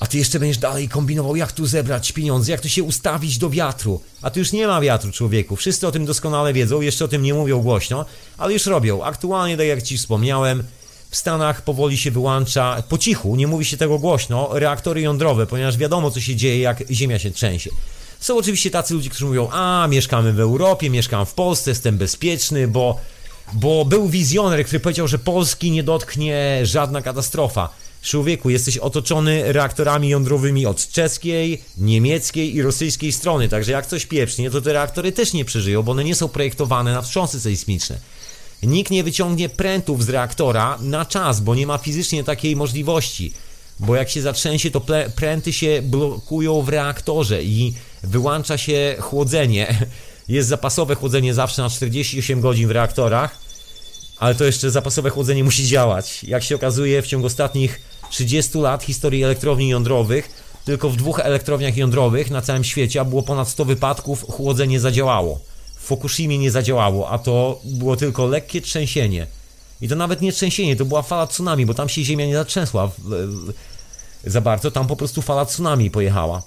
A 0.00 0.06
ty 0.06 0.18
jeszcze 0.18 0.40
będziesz 0.40 0.58
dalej 0.58 0.88
kombinował, 0.88 1.36
jak 1.36 1.52
tu 1.52 1.66
zebrać 1.66 2.12
pieniądze, 2.12 2.52
jak 2.52 2.60
tu 2.60 2.68
się 2.68 2.82
ustawić 2.82 3.38
do 3.38 3.50
wiatru. 3.50 4.00
A 4.22 4.30
tu 4.30 4.38
już 4.38 4.52
nie 4.52 4.66
ma 4.66 4.80
wiatru, 4.80 5.12
człowieku. 5.12 5.56
Wszyscy 5.56 5.86
o 5.86 5.92
tym 5.92 6.06
doskonale 6.06 6.52
wiedzą, 6.52 6.80
jeszcze 6.80 7.04
o 7.04 7.08
tym 7.08 7.22
nie 7.22 7.34
mówią 7.34 7.62
głośno, 7.62 8.04
ale 8.38 8.52
już 8.52 8.66
robią. 8.66 9.04
Aktualnie, 9.04 9.56
tak 9.56 9.66
jak 9.66 9.82
ci 9.82 9.98
wspomniałem, 9.98 10.64
w 11.10 11.16
Stanach 11.16 11.62
powoli 11.62 11.98
się 11.98 12.10
wyłącza, 12.10 12.82
po 12.88 12.98
cichu, 12.98 13.36
nie 13.36 13.46
mówi 13.46 13.64
się 13.64 13.76
tego 13.76 13.98
głośno, 13.98 14.48
reaktory 14.52 15.00
jądrowe, 15.00 15.46
ponieważ 15.46 15.76
wiadomo, 15.76 16.10
co 16.10 16.20
się 16.20 16.36
dzieje, 16.36 16.60
jak 16.60 16.84
Ziemia 16.90 17.18
się 17.18 17.30
trzęsie. 17.30 17.70
Są 18.20 18.36
oczywiście 18.36 18.70
tacy 18.70 18.94
ludzie, 18.94 19.10
którzy 19.10 19.24
mówią, 19.24 19.48
a 19.52 19.86
mieszkamy 19.90 20.32
w 20.32 20.40
Europie, 20.40 20.90
mieszkam 20.90 21.26
w 21.26 21.34
Polsce, 21.34 21.70
jestem 21.70 21.98
bezpieczny, 21.98 22.68
bo, 22.68 23.00
bo 23.52 23.84
był 23.84 24.08
wizjoner, 24.08 24.64
który 24.64 24.80
powiedział, 24.80 25.08
że 25.08 25.18
Polski 25.18 25.70
nie 25.70 25.82
dotknie 25.82 26.60
żadna 26.62 27.02
katastrofa. 27.02 27.68
Człowieku, 28.02 28.50
jesteś 28.50 28.78
otoczony 28.78 29.52
reaktorami 29.52 30.08
jądrowymi 30.08 30.66
od 30.66 30.88
czeskiej, 30.88 31.62
niemieckiej 31.78 32.54
i 32.56 32.62
rosyjskiej 32.62 33.12
strony, 33.12 33.48
także 33.48 33.72
jak 33.72 33.86
coś 33.86 34.06
pieprznie, 34.06 34.50
to 34.50 34.60
te 34.60 34.72
reaktory 34.72 35.12
też 35.12 35.32
nie 35.32 35.44
przeżyją, 35.44 35.82
bo 35.82 35.92
one 35.92 36.04
nie 36.04 36.14
są 36.14 36.28
projektowane 36.28 36.92
na 36.92 37.02
wstrząsy 37.02 37.40
sejsmiczne. 37.40 37.98
Nikt 38.62 38.90
nie 38.90 39.04
wyciągnie 39.04 39.48
prętów 39.48 40.04
z 40.04 40.08
reaktora 40.08 40.78
na 40.80 41.04
czas, 41.04 41.40
bo 41.40 41.54
nie 41.54 41.66
ma 41.66 41.78
fizycznie 41.78 42.24
takiej 42.24 42.56
możliwości. 42.56 43.32
Bo 43.80 43.96
jak 43.96 44.10
się 44.10 44.22
zatrzęsie, 44.22 44.70
to 44.70 44.82
pręty 45.16 45.52
się 45.52 45.82
blokują 45.82 46.62
w 46.62 46.68
reaktorze 46.68 47.42
i 47.42 47.74
wyłącza 48.02 48.58
się 48.58 48.96
chłodzenie. 49.00 49.78
Jest 50.28 50.48
zapasowe 50.48 50.94
chłodzenie 50.94 51.34
zawsze 51.34 51.62
na 51.62 51.70
48 51.70 52.40
godzin 52.40 52.68
w 52.68 52.70
reaktorach 52.70 53.48
ale 54.18 54.34
to 54.34 54.44
jeszcze 54.44 54.70
zapasowe 54.70 55.10
chłodzenie 55.10 55.44
musi 55.44 55.66
działać. 55.66 56.24
Jak 56.24 56.42
się 56.42 56.54
okazuje, 56.54 57.02
w 57.02 57.06
ciągu 57.06 57.26
ostatnich 57.26 57.80
30 58.10 58.58
lat 58.58 58.82
historii 58.82 59.24
elektrowni 59.24 59.68
jądrowych, 59.68 60.30
tylko 60.64 60.90
w 60.90 60.96
dwóch 60.96 61.20
elektrowniach 61.20 61.76
jądrowych 61.76 62.30
na 62.30 62.42
całym 62.42 62.64
świecie 62.64 63.00
a 63.00 63.04
było 63.04 63.22
ponad 63.22 63.48
100 63.48 63.64
wypadków, 63.64 64.24
chłodzenie 64.30 64.80
zadziałało. 64.80 65.40
Fukushimie 65.88 66.38
nie 66.38 66.50
zadziałało, 66.50 67.10
a 67.10 67.18
to 67.18 67.60
było 67.64 67.96
tylko 67.96 68.26
lekkie 68.26 68.60
trzęsienie. 68.60 69.26
I 69.80 69.88
to 69.88 69.96
nawet 69.96 70.20
nie 70.20 70.32
trzęsienie, 70.32 70.76
to 70.76 70.84
była 70.84 71.02
fala 71.02 71.26
tsunami, 71.26 71.66
bo 71.66 71.74
tam 71.74 71.88
się 71.88 72.04
ziemia 72.04 72.26
nie 72.26 72.34
zatrzęsła 72.34 72.90
za 74.24 74.40
bardzo, 74.40 74.70
tam 74.70 74.86
po 74.86 74.96
prostu 74.96 75.22
fala 75.22 75.46
tsunami 75.46 75.90
pojechała. 75.90 76.42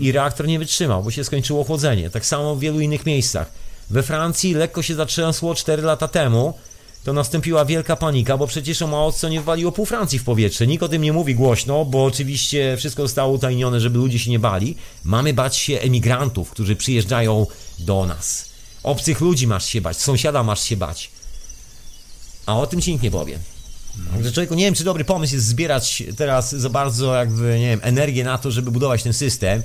I 0.00 0.12
reaktor 0.12 0.46
nie 0.46 0.58
wytrzymał, 0.58 1.02
bo 1.02 1.10
się 1.10 1.24
skończyło 1.24 1.64
chłodzenie. 1.64 2.10
Tak 2.10 2.26
samo 2.26 2.56
w 2.56 2.60
wielu 2.60 2.80
innych 2.80 3.06
miejscach. 3.06 3.52
We 3.90 4.02
Francji 4.02 4.54
lekko 4.54 4.82
się 4.82 4.94
zatrzęsło 4.94 5.54
4 5.54 5.82
lata 5.82 6.08
temu, 6.08 6.54
to 7.04 7.12
nastąpiła 7.12 7.64
wielka 7.64 7.96
panika, 7.96 8.36
bo 8.36 8.46
przecież 8.46 8.82
o 8.82 8.86
mało 8.86 9.12
co 9.12 9.28
nie 9.28 9.40
waliło 9.40 9.72
pół 9.72 9.86
Francji 9.86 10.18
w 10.18 10.24
powietrze. 10.24 10.66
Nikt 10.66 10.82
o 10.82 10.88
tym 10.88 11.02
nie 11.02 11.12
mówi 11.12 11.34
głośno, 11.34 11.84
bo 11.84 12.04
oczywiście 12.04 12.76
wszystko 12.76 13.02
zostało 13.02 13.32
utajnione, 13.32 13.80
żeby 13.80 13.98
ludzie 13.98 14.18
się 14.18 14.30
nie 14.30 14.38
bali. 14.38 14.76
Mamy 15.04 15.34
bać 15.34 15.56
się 15.56 15.80
emigrantów, 15.80 16.50
którzy 16.50 16.76
przyjeżdżają 16.76 17.46
do 17.78 18.06
nas. 18.06 18.51
Obcych 18.82 19.20
ludzi 19.20 19.46
masz 19.46 19.66
się 19.66 19.80
bać, 19.80 19.96
sąsiada 19.96 20.42
masz 20.42 20.62
się 20.62 20.76
bać. 20.76 21.10
A 22.46 22.58
o 22.58 22.66
tym 22.66 22.80
ci 22.80 22.92
nikt 22.92 23.02
nie 23.02 23.10
powie. 23.10 23.38
Także 24.12 24.32
człowieku, 24.32 24.54
nie 24.54 24.64
wiem, 24.64 24.74
czy 24.74 24.84
dobry 24.84 25.04
pomysł 25.04 25.34
jest 25.34 25.46
zbierać 25.46 26.02
teraz 26.16 26.50
za 26.50 26.68
bardzo 26.68 27.14
jakby, 27.14 27.58
nie 27.60 27.66
wiem, 27.66 27.80
energię 27.82 28.24
na 28.24 28.38
to, 28.38 28.50
żeby 28.50 28.70
budować 28.70 29.02
ten 29.02 29.12
system 29.12 29.62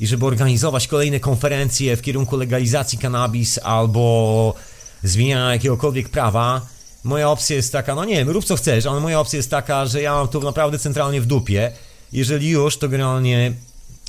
i 0.00 0.06
żeby 0.06 0.26
organizować 0.26 0.88
kolejne 0.88 1.20
konferencje 1.20 1.96
w 1.96 2.02
kierunku 2.02 2.36
legalizacji 2.36 2.98
cannabis 2.98 3.58
albo 3.58 4.54
zmieniania 5.02 5.52
jakiegokolwiek 5.52 6.08
prawa. 6.08 6.66
Moja 7.04 7.30
opcja 7.30 7.56
jest 7.56 7.72
taka, 7.72 7.94
no 7.94 8.04
nie 8.04 8.14
wiem, 8.14 8.30
rób 8.30 8.44
co 8.44 8.56
chcesz, 8.56 8.86
ale 8.86 9.00
moja 9.00 9.20
opcja 9.20 9.36
jest 9.36 9.50
taka, 9.50 9.86
że 9.86 10.02
ja 10.02 10.14
mam 10.14 10.28
to 10.28 10.40
naprawdę 10.40 10.78
centralnie 10.78 11.20
w 11.20 11.26
dupie. 11.26 11.72
Jeżeli 12.12 12.48
już, 12.48 12.78
to 12.78 12.88
generalnie 12.88 13.52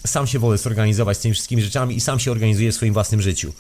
sam 0.07 0.27
się 0.27 0.39
wolę 0.39 0.57
zorganizować 0.57 1.17
z 1.17 1.19
tymi 1.19 1.33
wszystkimi 1.33 1.61
rzeczami 1.61 1.95
i 1.95 2.01
sam 2.01 2.19
się 2.19 2.31
organizuję 2.31 2.71
w 2.71 2.75
swoim 2.75 2.93
własnym 2.93 3.21
życiu. 3.21 3.53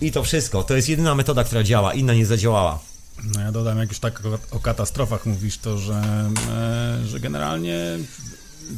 I 0.00 0.12
to 0.12 0.22
wszystko. 0.22 0.62
To 0.62 0.76
jest 0.76 0.88
jedyna 0.88 1.14
metoda, 1.14 1.44
która 1.44 1.62
działa, 1.62 1.94
inna 1.94 2.14
nie 2.14 2.26
zadziałała. 2.26 2.78
No 3.24 3.40
ja 3.40 3.52
dodam, 3.52 3.78
jak 3.78 3.88
już 3.88 3.98
tak 3.98 4.22
o, 4.26 4.56
o 4.56 4.60
katastrofach 4.60 5.26
mówisz, 5.26 5.58
to 5.58 5.78
że, 5.78 6.30
e, 6.50 7.06
że 7.06 7.20
generalnie 7.20 7.78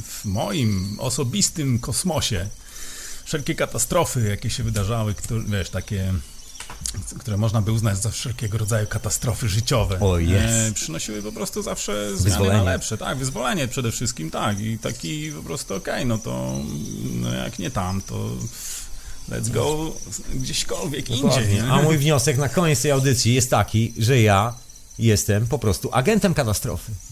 w 0.03 0.25
moim 0.25 0.97
osobistym 1.01 1.79
kosmosie 1.79 2.49
wszelkie 3.25 3.55
katastrofy, 3.55 4.29
jakie 4.29 4.51
się 4.51 4.63
wydarzały, 4.63 5.15
które, 5.15 5.43
wiesz, 5.47 5.71
takie 5.71 6.15
które 7.19 7.37
można 7.37 7.63
by 7.63 7.73
uznać 7.73 8.03
za 8.03 8.11
wszelkiego 8.11 8.59
rodzaju 8.59 8.87
katastrofy 8.87 9.49
życiowe. 9.49 10.01
O, 10.01 10.19
yes. 10.19 10.31
e, 10.31 10.73
przynosiły 10.75 11.23
po 11.23 11.33
prostu 11.33 11.63
zawsze 11.63 12.17
zmiany 12.17 12.25
Wyzwolenie. 12.25 12.65
na 12.65 12.71
lepsze. 12.71 12.99
Tak, 12.99 13.19
wyzwolenie 13.19 13.69
przede 13.69 13.93
wszystkim, 13.93 14.31
tak. 14.31 14.61
I 14.61 14.79
taki 14.79 15.33
po 15.33 15.43
prostu, 15.43 15.75
okej, 15.75 16.07
no 16.07 16.19
to 16.19 16.53
no 17.13 17.35
jak 17.35 17.59
nie 17.59 17.71
tam, 17.71 18.03
to 18.03 18.31
let's 19.31 19.51
go 19.51 19.93
gdzieśkolwiek 20.35 21.11
indziej. 21.11 21.23
Dokładnie. 21.23 21.55
Nie? 21.55 21.65
A 21.65 21.83
mój 21.83 21.99
wniosek 21.99 22.39
na 22.39 22.49
koniec 22.49 22.83
tej 22.83 22.91
audycji 22.91 23.35
jest 23.35 23.51
taki, 23.51 23.95
że 23.99 24.21
ja 24.21 24.55
jestem 24.99 25.47
po 25.47 25.59
prostu 25.59 25.89
agentem 25.93 26.35
katastrofy. 26.35 26.93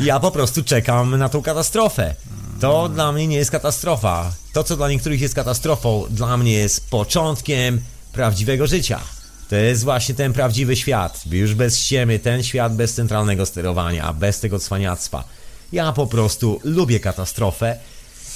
Ja 0.00 0.20
po 0.20 0.30
prostu 0.30 0.64
czekam 0.64 1.18
na 1.18 1.28
tą 1.28 1.42
katastrofę. 1.42 2.14
To 2.60 2.88
dla 2.88 3.12
mnie 3.12 3.26
nie 3.26 3.36
jest 3.36 3.50
katastrofa. 3.50 4.32
To, 4.52 4.64
co 4.64 4.76
dla 4.76 4.88
niektórych 4.90 5.20
jest 5.20 5.34
katastrofą, 5.34 6.04
dla 6.10 6.36
mnie 6.36 6.52
jest 6.52 6.90
początkiem 6.90 7.80
prawdziwego 8.12 8.66
życia. 8.66 9.00
To 9.48 9.56
jest 9.56 9.84
właśnie 9.84 10.14
ten 10.14 10.32
prawdziwy 10.32 10.76
świat. 10.76 11.22
Już 11.30 11.54
bez 11.54 11.78
ściemy, 11.78 12.18
ten 12.18 12.42
świat 12.42 12.76
bez 12.76 12.94
centralnego 12.94 13.46
sterowania, 13.46 14.12
bez 14.12 14.40
tego 14.40 14.58
cwaniactwa. 14.58 15.24
Ja 15.72 15.92
po 15.92 16.06
prostu 16.06 16.60
lubię 16.64 17.00
katastrofę 17.00 17.78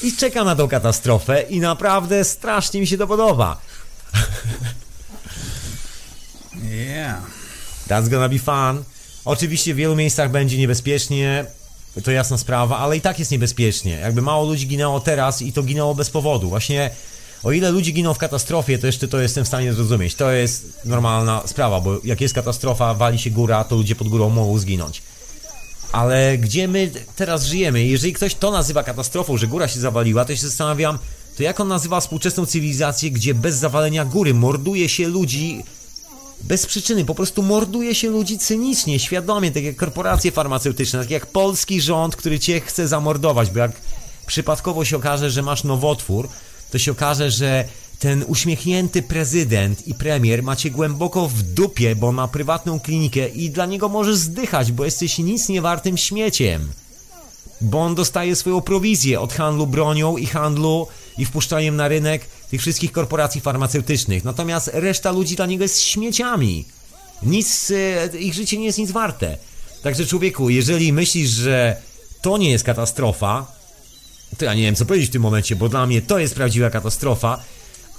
i 0.02 0.16
czekam 0.16 0.46
na 0.46 0.56
tą 0.56 0.68
katastrofę 0.68 1.42
i 1.42 1.60
naprawdę 1.60 2.24
strasznie 2.24 2.80
mi 2.80 2.86
się 2.86 2.98
to 2.98 3.06
podoba. 3.06 3.60
Yeah. 6.70 7.22
That's 7.88 8.08
gonna 8.08 8.28
be 8.28 8.38
fun. 8.38 8.84
Oczywiście 9.24 9.74
w 9.74 9.76
wielu 9.76 9.96
miejscach 9.96 10.30
będzie 10.30 10.58
niebezpiecznie, 10.58 11.44
to 12.04 12.10
jasna 12.10 12.38
sprawa, 12.38 12.78
ale 12.78 12.96
i 12.96 13.00
tak 13.00 13.18
jest 13.18 13.30
niebezpiecznie. 13.30 13.92
Jakby 13.92 14.22
mało 14.22 14.46
ludzi 14.46 14.66
ginęło 14.66 15.00
teraz 15.00 15.42
i 15.42 15.52
to 15.52 15.62
ginęło 15.62 15.94
bez 15.94 16.10
powodu. 16.10 16.48
Właśnie 16.48 16.90
o 17.42 17.52
ile 17.52 17.70
ludzi 17.70 17.92
giną 17.92 18.14
w 18.14 18.18
katastrofie, 18.18 18.78
to 18.78 18.86
jeszcze 18.86 19.08
to 19.08 19.20
jestem 19.20 19.44
w 19.44 19.48
stanie 19.48 19.72
zrozumieć. 19.72 20.14
To 20.14 20.30
jest 20.30 20.80
normalna 20.84 21.42
sprawa, 21.46 21.80
bo 21.80 21.98
jak 22.04 22.20
jest 22.20 22.34
katastrofa, 22.34 22.94
wali 22.94 23.18
się 23.18 23.30
góra, 23.30 23.64
to 23.64 23.76
ludzie 23.76 23.94
pod 23.94 24.08
górą 24.08 24.28
mogą 24.28 24.58
zginąć. 24.58 25.02
Ale 25.92 26.38
gdzie 26.38 26.68
my 26.68 26.90
teraz 27.16 27.44
żyjemy? 27.44 27.84
Jeżeli 27.84 28.12
ktoś 28.12 28.34
to 28.34 28.50
nazywa 28.50 28.82
katastrofą, 28.82 29.36
że 29.36 29.46
góra 29.46 29.68
się 29.68 29.80
zawaliła, 29.80 30.24
to 30.24 30.36
się 30.36 30.46
zastanawiam, 30.46 30.98
to 31.36 31.42
jak 31.42 31.60
on 31.60 31.68
nazywa 31.68 32.00
współczesną 32.00 32.46
cywilizację, 32.46 33.10
gdzie 33.10 33.34
bez 33.34 33.56
zawalenia 33.56 34.04
góry 34.04 34.34
morduje 34.34 34.88
się 34.88 35.08
ludzi 35.08 35.62
bez 36.42 36.66
przyczyny, 36.66 37.04
po 37.04 37.14
prostu 37.14 37.42
morduje 37.42 37.94
się 37.94 38.10
ludzi 38.10 38.38
cynicznie, 38.38 38.98
świadomie, 38.98 39.50
tak 39.50 39.64
jak 39.64 39.76
korporacje 39.76 40.32
farmaceutyczne, 40.32 41.00
tak 41.00 41.10
jak 41.10 41.26
polski 41.26 41.80
rząd, 41.80 42.16
który 42.16 42.38
cię 42.38 42.60
chce 42.60 42.88
zamordować, 42.88 43.50
bo 43.50 43.58
jak 43.58 43.72
przypadkowo 44.26 44.84
się 44.84 44.96
okaże, 44.96 45.30
że 45.30 45.42
masz 45.42 45.64
nowotwór, 45.64 46.28
to 46.70 46.78
się 46.78 46.92
okaże, 46.92 47.30
że 47.30 47.64
ten 48.02 48.24
uśmiechnięty 48.28 49.02
prezydent 49.02 49.88
i 49.88 49.94
premier 49.94 50.42
macie 50.42 50.70
głęboko 50.70 51.28
w 51.28 51.42
dupie, 51.42 51.96
bo 51.96 52.12
ma 52.12 52.28
prywatną 52.28 52.80
klinikę 52.80 53.28
i 53.28 53.50
dla 53.50 53.66
niego 53.66 53.88
możesz 53.88 54.16
zdychać, 54.16 54.72
bo 54.72 54.84
jesteś 54.84 55.18
nic 55.18 55.48
niewartym 55.48 55.96
śmieciem. 55.96 56.72
Bo 57.60 57.80
on 57.80 57.94
dostaje 57.94 58.36
swoją 58.36 58.60
prowizję 58.60 59.20
od 59.20 59.32
handlu 59.32 59.66
bronią 59.66 60.16
i 60.16 60.26
handlu 60.26 60.86
i 61.18 61.24
wpuszczaniem 61.24 61.76
na 61.76 61.88
rynek 61.88 62.26
tych 62.50 62.60
wszystkich 62.60 62.92
korporacji 62.92 63.40
farmaceutycznych. 63.40 64.24
Natomiast 64.24 64.70
reszta 64.72 65.10
ludzi 65.10 65.36
dla 65.36 65.46
niego 65.46 65.64
jest 65.64 65.80
śmieciami. 65.80 66.64
Nic, 67.22 67.70
e, 67.70 68.18
ich 68.18 68.34
życie 68.34 68.58
nie 68.58 68.64
jest 68.64 68.78
nic 68.78 68.90
warte. 68.90 69.36
Także 69.82 70.06
człowieku, 70.06 70.50
jeżeli 70.50 70.92
myślisz, 70.92 71.30
że 71.30 71.76
to 72.22 72.38
nie 72.38 72.50
jest 72.50 72.64
katastrofa, 72.64 73.46
to 74.38 74.44
ja 74.44 74.54
nie 74.54 74.62
wiem 74.62 74.74
co 74.74 74.86
powiedzieć 74.86 75.08
w 75.08 75.12
tym 75.12 75.22
momencie, 75.22 75.56
bo 75.56 75.68
dla 75.68 75.86
mnie 75.86 76.02
to 76.02 76.18
jest 76.18 76.34
prawdziwa 76.34 76.70
katastrofa, 76.70 77.42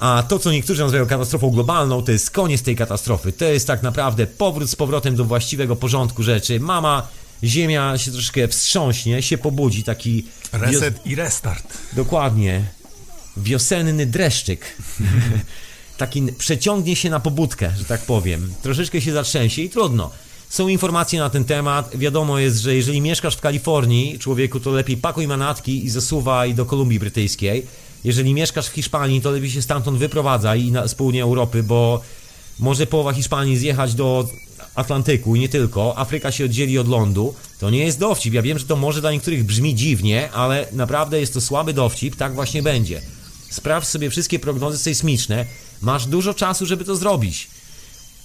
a 0.03 0.23
to 0.23 0.39
co 0.39 0.51
niektórzy 0.51 0.81
nazywają 0.81 1.05
katastrofą 1.05 1.49
globalną, 1.49 2.01
to 2.01 2.11
jest 2.11 2.31
koniec 2.31 2.61
tej 2.61 2.75
katastrofy. 2.75 3.31
To 3.31 3.45
jest 3.45 3.67
tak 3.67 3.83
naprawdę 3.83 4.27
powrót 4.27 4.69
z 4.69 4.75
powrotem 4.75 5.15
do 5.15 5.25
właściwego 5.25 5.75
porządku 5.75 6.23
rzeczy. 6.23 6.59
Mama, 6.59 7.07
ziemia 7.43 7.97
się 7.97 8.11
troszkę 8.11 8.47
wstrząśnie, 8.47 9.21
się 9.21 9.37
pobudzi, 9.37 9.83
taki... 9.83 10.25
Reset 10.51 11.07
i 11.07 11.15
restart. 11.15 11.77
Dokładnie. 11.93 12.65
Wiosenny 13.37 14.05
dreszczyk. 14.05 14.77
Taki 15.97 16.23
przeciągnie 16.37 16.95
się 16.95 17.09
na 17.09 17.19
pobudkę, 17.19 17.71
że 17.77 17.85
tak 17.85 18.01
powiem. 18.01 18.53
Troszeczkę 18.61 19.01
się 19.01 19.13
zatrzęsie 19.13 19.61
i 19.61 19.69
trudno. 19.69 20.11
Są 20.49 20.67
informacje 20.67 21.19
na 21.19 21.29
ten 21.29 21.45
temat. 21.45 21.97
Wiadomo 21.97 22.39
jest, 22.39 22.57
że 22.57 22.75
jeżeli 22.75 23.01
mieszkasz 23.01 23.35
w 23.35 23.41
Kalifornii, 23.41 24.19
człowieku, 24.19 24.59
to 24.59 24.71
lepiej 24.71 24.97
pakuj 24.97 25.27
manatki 25.27 25.85
i 25.85 25.89
zasuwaj 25.89 26.53
do 26.53 26.65
Kolumbii 26.65 26.99
Brytyjskiej. 26.99 27.67
Jeżeli 28.03 28.33
mieszkasz 28.33 28.67
w 28.67 28.73
Hiszpanii, 28.73 29.21
to 29.21 29.31
lepiej 29.31 29.51
się 29.51 29.61
stamtąd 29.61 29.97
wyprowadzaj 29.97 30.71
na, 30.71 30.87
z 30.87 30.95
południa 30.95 31.23
Europy, 31.23 31.63
bo 31.63 32.01
może 32.59 32.87
połowa 32.87 33.13
Hiszpanii 33.13 33.57
zjechać 33.57 33.93
do 33.93 34.27
Atlantyku 34.75 35.35
i 35.35 35.39
nie 35.39 35.49
tylko. 35.49 35.97
Afryka 35.97 36.31
się 36.31 36.45
oddzieli 36.45 36.77
od 36.77 36.87
lądu. 36.87 37.35
To 37.59 37.69
nie 37.69 37.85
jest 37.85 37.99
dowcip. 37.99 38.33
Ja 38.33 38.41
wiem, 38.41 38.59
że 38.59 38.65
to 38.65 38.75
może 38.75 39.01
dla 39.01 39.11
niektórych 39.11 39.43
brzmi 39.43 39.75
dziwnie, 39.75 40.31
ale 40.31 40.67
naprawdę 40.71 41.19
jest 41.19 41.33
to 41.33 41.41
słaby 41.41 41.73
dowcip. 41.73 42.15
Tak 42.15 42.35
właśnie 42.35 42.63
będzie. 42.63 43.01
Sprawdź 43.49 43.87
sobie 43.87 44.09
wszystkie 44.09 44.39
prognozy 44.39 44.77
sejsmiczne. 44.77 45.45
Masz 45.81 46.05
dużo 46.05 46.33
czasu, 46.33 46.65
żeby 46.65 46.85
to 46.85 46.95
zrobić. 46.95 47.47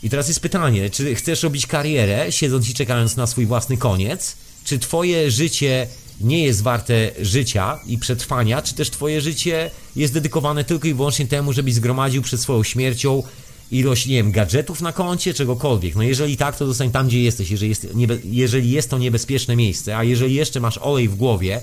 I 0.03 0.11
teraz 0.11 0.29
jest 0.29 0.41
pytanie, 0.41 0.91
czy 0.91 1.15
chcesz 1.15 1.43
robić 1.43 1.67
karierę, 1.67 2.33
siedząc 2.33 2.71
i 2.71 2.75
czekając 2.75 3.17
na 3.17 3.27
swój 3.27 3.47
własny 3.47 3.77
koniec? 3.77 4.37
Czy 4.65 4.79
twoje 4.79 5.31
życie 5.31 5.87
nie 6.21 6.45
jest 6.45 6.63
warte 6.63 7.11
życia 7.21 7.79
i 7.87 7.99
przetrwania, 7.99 8.63
czy 8.63 8.75
też 8.75 8.91
twoje 8.91 9.21
życie 9.21 9.71
jest 9.97 10.15
dedykowane 10.15 10.65
tylko 10.65 10.89
i 10.89 10.95
wyłącznie 10.95 11.27
temu, 11.27 11.53
żebyś 11.53 11.75
zgromadził 11.75 12.23
przed 12.23 12.41
swoją 12.41 12.63
śmiercią 12.63 13.23
ilość, 13.71 14.07
nie 14.07 14.17
wiem, 14.17 14.33
gadżetów 14.33 14.81
na 14.81 14.93
koncie, 14.93 15.35
czegokolwiek. 15.35 15.95
No 15.95 16.03
jeżeli 16.03 16.37
tak, 16.37 16.57
to 16.57 16.67
zostań 16.67 16.91
tam, 16.91 17.09
gdzie 17.09 17.23
jesteś, 17.23 17.51
jeżeli 17.51 17.69
jest, 17.69 17.95
niebe- 17.95 18.19
jeżeli 18.25 18.71
jest 18.71 18.91
to 18.91 18.99
niebezpieczne 18.99 19.57
miejsce, 19.57 19.97
a 19.97 20.05
jeżeli 20.05 20.35
jeszcze 20.35 20.61
masz 20.61 20.79
olej 20.79 21.09
w 21.09 21.15
głowie, 21.15 21.61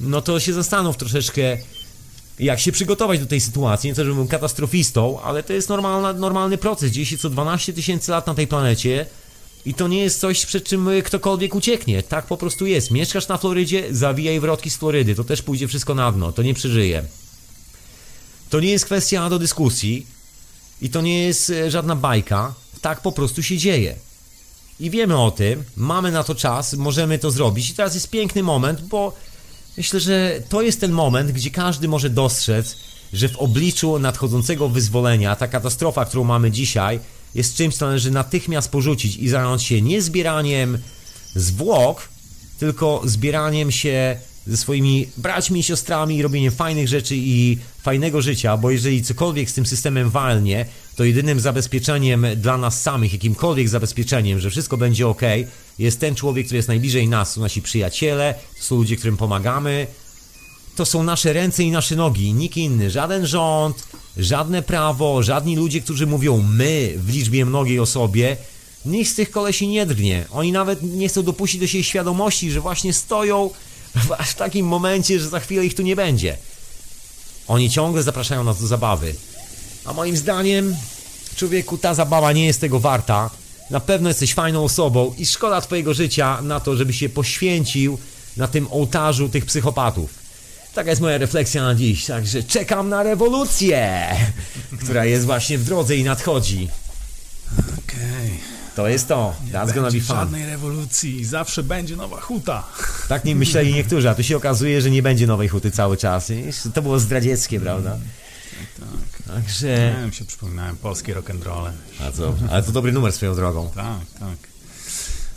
no 0.00 0.22
to 0.22 0.40
się 0.40 0.52
zastanów 0.52 0.96
troszeczkę, 0.96 1.58
jak 2.38 2.60
się 2.60 2.72
przygotować 2.72 3.20
do 3.20 3.26
tej 3.26 3.40
sytuacji. 3.40 3.88
Nie 3.90 3.94
to, 3.94 4.04
żebym 4.04 4.16
był 4.16 4.26
katastrofistą, 4.26 5.20
ale 5.20 5.42
to 5.42 5.52
jest 5.52 5.68
normalna, 5.68 6.12
normalny 6.12 6.58
proces. 6.58 6.90
Dzieje 6.90 7.06
się 7.06 7.18
co 7.18 7.30
12 7.30 7.72
tysięcy 7.72 8.10
lat 8.10 8.26
na 8.26 8.34
tej 8.34 8.46
planecie 8.46 9.06
i 9.66 9.74
to 9.74 9.88
nie 9.88 10.02
jest 10.02 10.20
coś, 10.20 10.46
przed 10.46 10.64
czym 10.64 10.88
y, 10.88 11.02
ktokolwiek 11.02 11.54
ucieknie. 11.54 12.02
Tak 12.02 12.26
po 12.26 12.36
prostu 12.36 12.66
jest. 12.66 12.90
Mieszkasz 12.90 13.28
na 13.28 13.38
Florydzie, 13.38 13.84
zawijaj 13.90 14.40
wrotki 14.40 14.70
z 14.70 14.76
Florydy. 14.76 15.14
To 15.14 15.24
też 15.24 15.42
pójdzie 15.42 15.68
wszystko 15.68 15.94
na 15.94 16.12
dno. 16.12 16.32
To 16.32 16.42
nie 16.42 16.54
przeżyje. 16.54 17.04
To 18.50 18.60
nie 18.60 18.70
jest 18.70 18.84
kwestia 18.84 19.30
do 19.30 19.38
dyskusji 19.38 20.06
i 20.82 20.90
to 20.90 21.00
nie 21.00 21.24
jest 21.24 21.50
e, 21.50 21.70
żadna 21.70 21.96
bajka. 21.96 22.54
Tak 22.80 23.00
po 23.00 23.12
prostu 23.12 23.42
się 23.42 23.58
dzieje. 23.58 23.96
I 24.80 24.90
wiemy 24.90 25.18
o 25.18 25.30
tym, 25.30 25.64
mamy 25.76 26.12
na 26.12 26.24
to 26.24 26.34
czas, 26.34 26.74
możemy 26.74 27.18
to 27.18 27.30
zrobić. 27.30 27.70
I 27.70 27.74
teraz 27.74 27.94
jest 27.94 28.10
piękny 28.10 28.42
moment, 28.42 28.80
bo 28.80 29.12
myślę, 29.76 30.00
że 30.00 30.42
to 30.48 30.62
jest 30.62 30.80
ten 30.80 30.92
moment, 30.92 31.32
gdzie 31.32 31.50
każdy 31.50 31.88
może 31.88 32.10
dostrzec, 32.10 32.76
że 33.12 33.28
w 33.28 33.36
obliczu 33.36 33.98
nadchodzącego 33.98 34.68
wyzwolenia 34.68 35.36
ta 35.36 35.48
katastrofa, 35.48 36.04
którą 36.04 36.24
mamy 36.24 36.50
dzisiaj, 36.50 37.00
jest 37.34 37.56
czymś, 37.56 37.76
co 37.76 37.86
należy 37.86 38.10
natychmiast 38.10 38.70
porzucić 38.70 39.16
i 39.16 39.28
zająć 39.28 39.62
się 39.62 39.82
nie 39.82 40.02
zbieraniem 40.02 40.78
zwłok, 41.34 42.08
tylko 42.58 43.02
zbieraniem 43.04 43.70
się 43.70 44.16
ze 44.46 44.56
swoimi 44.56 45.08
braćmi 45.16 45.60
i 45.60 45.62
siostrami, 45.62 46.22
robieniem 46.22 46.52
fajnych 46.52 46.88
rzeczy 46.88 47.16
i 47.16 47.58
fajnego 47.82 48.22
życia, 48.22 48.56
bo 48.56 48.70
jeżeli 48.70 49.02
cokolwiek 49.02 49.50
z 49.50 49.54
tym 49.54 49.66
systemem 49.66 50.10
walnie, 50.10 50.66
to 50.96 51.04
jedynym 51.04 51.40
zabezpieczeniem 51.40 52.26
dla 52.36 52.58
nas 52.58 52.82
samych, 52.82 53.12
jakimkolwiek 53.12 53.68
zabezpieczeniem, 53.68 54.40
że 54.40 54.50
wszystko 54.50 54.76
będzie 54.76 55.08
ok, 55.08 55.22
jest 55.78 56.00
ten 56.00 56.14
człowiek, 56.14 56.46
który 56.46 56.56
jest 56.56 56.68
najbliżej 56.68 57.08
nas, 57.08 57.34
to 57.34 57.40
nasi 57.40 57.62
przyjaciele, 57.62 58.34
to 58.58 58.64
są 58.64 58.76
ludzie, 58.76 58.96
którym 58.96 59.16
pomagamy, 59.16 59.86
to 60.76 60.86
są 60.86 61.02
nasze 61.02 61.32
ręce 61.32 61.62
i 61.62 61.70
nasze 61.70 61.96
nogi, 61.96 62.32
nikt 62.32 62.56
inny, 62.56 62.90
żaden 62.90 63.26
rząd, 63.26 63.84
żadne 64.16 64.62
prawo, 64.62 65.22
żadni 65.22 65.56
ludzie, 65.56 65.80
którzy 65.80 66.06
mówią 66.06 66.44
my 66.48 66.94
w 66.96 67.08
liczbie 67.08 67.46
mnogiej 67.46 67.80
osobie, 67.80 68.36
nikt 68.84 69.10
z 69.10 69.14
tych 69.14 69.30
kolesi 69.30 69.68
nie 69.68 69.86
drgnie. 69.86 70.24
Oni 70.30 70.52
nawet 70.52 70.82
nie 70.82 71.08
chcą 71.08 71.22
dopuścić 71.22 71.60
do 71.60 71.66
siebie 71.66 71.84
świadomości, 71.84 72.50
że 72.50 72.60
właśnie 72.60 72.92
stoją 72.92 73.50
w 74.26 74.34
takim 74.34 74.66
momencie, 74.66 75.20
że 75.20 75.28
za 75.28 75.40
chwilę 75.40 75.66
ich 75.66 75.74
tu 75.74 75.82
nie 75.82 75.96
będzie. 75.96 76.36
Oni 77.48 77.70
ciągle 77.70 78.02
zapraszają 78.02 78.44
nas 78.44 78.60
do 78.60 78.66
zabawy. 78.66 79.14
A 79.84 79.92
moim 79.92 80.16
zdaniem, 80.16 80.76
człowieku, 81.36 81.78
ta 81.78 81.94
zabawa 81.94 82.32
nie 82.32 82.46
jest 82.46 82.60
tego 82.60 82.80
warta. 82.80 83.30
Na 83.70 83.80
pewno 83.80 84.08
jesteś 84.08 84.34
fajną 84.34 84.64
osobą 84.64 85.14
i 85.18 85.26
szkoda 85.26 85.60
twojego 85.60 85.94
życia 85.94 86.42
na 86.42 86.60
to, 86.60 86.76
żeby 86.76 86.92
się 86.92 87.08
poświęcił 87.08 87.98
na 88.36 88.48
tym 88.48 88.68
ołtarzu 88.70 89.28
tych 89.28 89.46
psychopatów. 89.46 90.23
Taka 90.74 90.90
jest 90.90 91.02
moja 91.02 91.18
refleksja 91.18 91.62
na 91.62 91.74
dziś, 91.74 92.06
także 92.06 92.42
czekam 92.42 92.88
na 92.88 93.02
rewolucję, 93.02 94.06
która 94.82 95.04
jest 95.04 95.24
właśnie 95.24 95.58
w 95.58 95.64
drodze 95.64 95.96
i 95.96 96.04
nadchodzi. 96.04 96.68
Okej. 97.58 98.40
To 98.76 98.88
jest 98.88 99.08
to. 99.08 99.34
That's 99.52 99.74
gonna 99.74 99.90
be 99.90 100.00
fun. 100.00 100.16
żadnej 100.16 100.46
rewolucji, 100.46 101.24
zawsze 101.24 101.62
będzie 101.62 101.96
nowa 101.96 102.20
huta. 102.20 102.64
Tak 103.08 103.24
nie 103.24 103.36
myśleli 103.36 103.74
niektórzy, 103.74 104.10
a 104.10 104.14
tu 104.14 104.22
się 104.22 104.36
okazuje, 104.36 104.82
że 104.82 104.90
nie 104.90 105.02
będzie 105.02 105.26
nowej 105.26 105.48
huty 105.48 105.70
cały 105.70 105.96
czas. 105.96 106.32
To 106.74 106.82
było 106.82 106.98
zdradzieckie, 106.98 107.60
prawda? 107.60 107.98
Tak. 108.78 109.34
Także... 109.34 109.92
Nie 109.96 110.00
wiem, 110.00 110.12
się 110.12 110.24
przypominałem, 110.24 110.76
polskie 110.76 111.14
rock'n'rolle. 111.14 111.70
A 112.00 112.12
co? 112.12 112.34
Ale 112.50 112.62
to 112.62 112.72
dobry 112.72 112.92
numer 112.92 113.12
swoją 113.12 113.34
drogą. 113.34 113.70
Tak, 113.74 114.20
tak. 114.20 114.36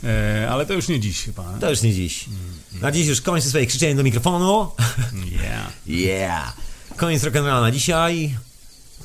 E, 0.04 0.48
ale 0.50 0.66
to 0.66 0.74
już 0.74 0.88
nie 0.88 1.00
dziś 1.00 1.24
chyba. 1.24 1.58
To 1.60 1.70
już 1.70 1.82
nie 1.82 1.94
dziś. 1.94 2.24
Na 2.72 2.92
dziś 2.92 3.06
już 3.06 3.20
kończę 3.20 3.48
swoje 3.48 3.66
krzyczenie 3.66 3.94
do 3.94 4.02
mikrofonu. 4.02 4.70
Yeah. 5.42 5.72
Yeah! 5.86 6.56
Koniec 6.96 7.22
rock'n'rolla 7.22 7.60
na 7.60 7.70
dzisiaj. 7.70 8.36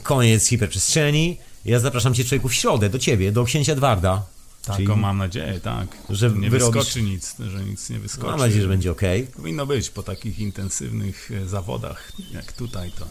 Koniec 0.04 0.48
hiperprzestrzeni. 0.48 1.38
Ja 1.66 1.80
zapraszam 1.80 2.14
cię 2.14 2.24
człowieku 2.26 2.50
w 2.50 2.54
środę, 2.54 2.90
do 2.90 3.00
ciebie, 3.00 3.32
do 3.32 3.44
księcia 3.44 3.74
Edwarda. 3.74 4.24
Taką 4.66 4.78
Czyli 4.78 4.88
mam 4.96 5.18
nadzieję, 5.18 5.60
tak. 5.64 5.88
że 6.10 6.30
nie 6.30 6.50
wyrobisz- 6.52 6.52
wyskoczy 6.52 7.02
nic, 7.02 7.36
że 7.52 7.64
nic 7.64 7.90
nie 7.90 8.00
wyskoczy. 8.00 8.28
Mam 8.28 8.40
nadzieję, 8.40 8.62
że 8.62 8.68
będzie 8.68 8.92
ok. 8.92 9.02
Powinno 9.36 9.66
być 9.66 9.90
po 9.90 10.04
takich 10.04 10.40
intensywnych 10.40 11.32
e, 11.32 11.48
zawodach 11.48 12.12
jak 12.34 12.52
tutaj 12.54 12.92
to. 12.92 13.08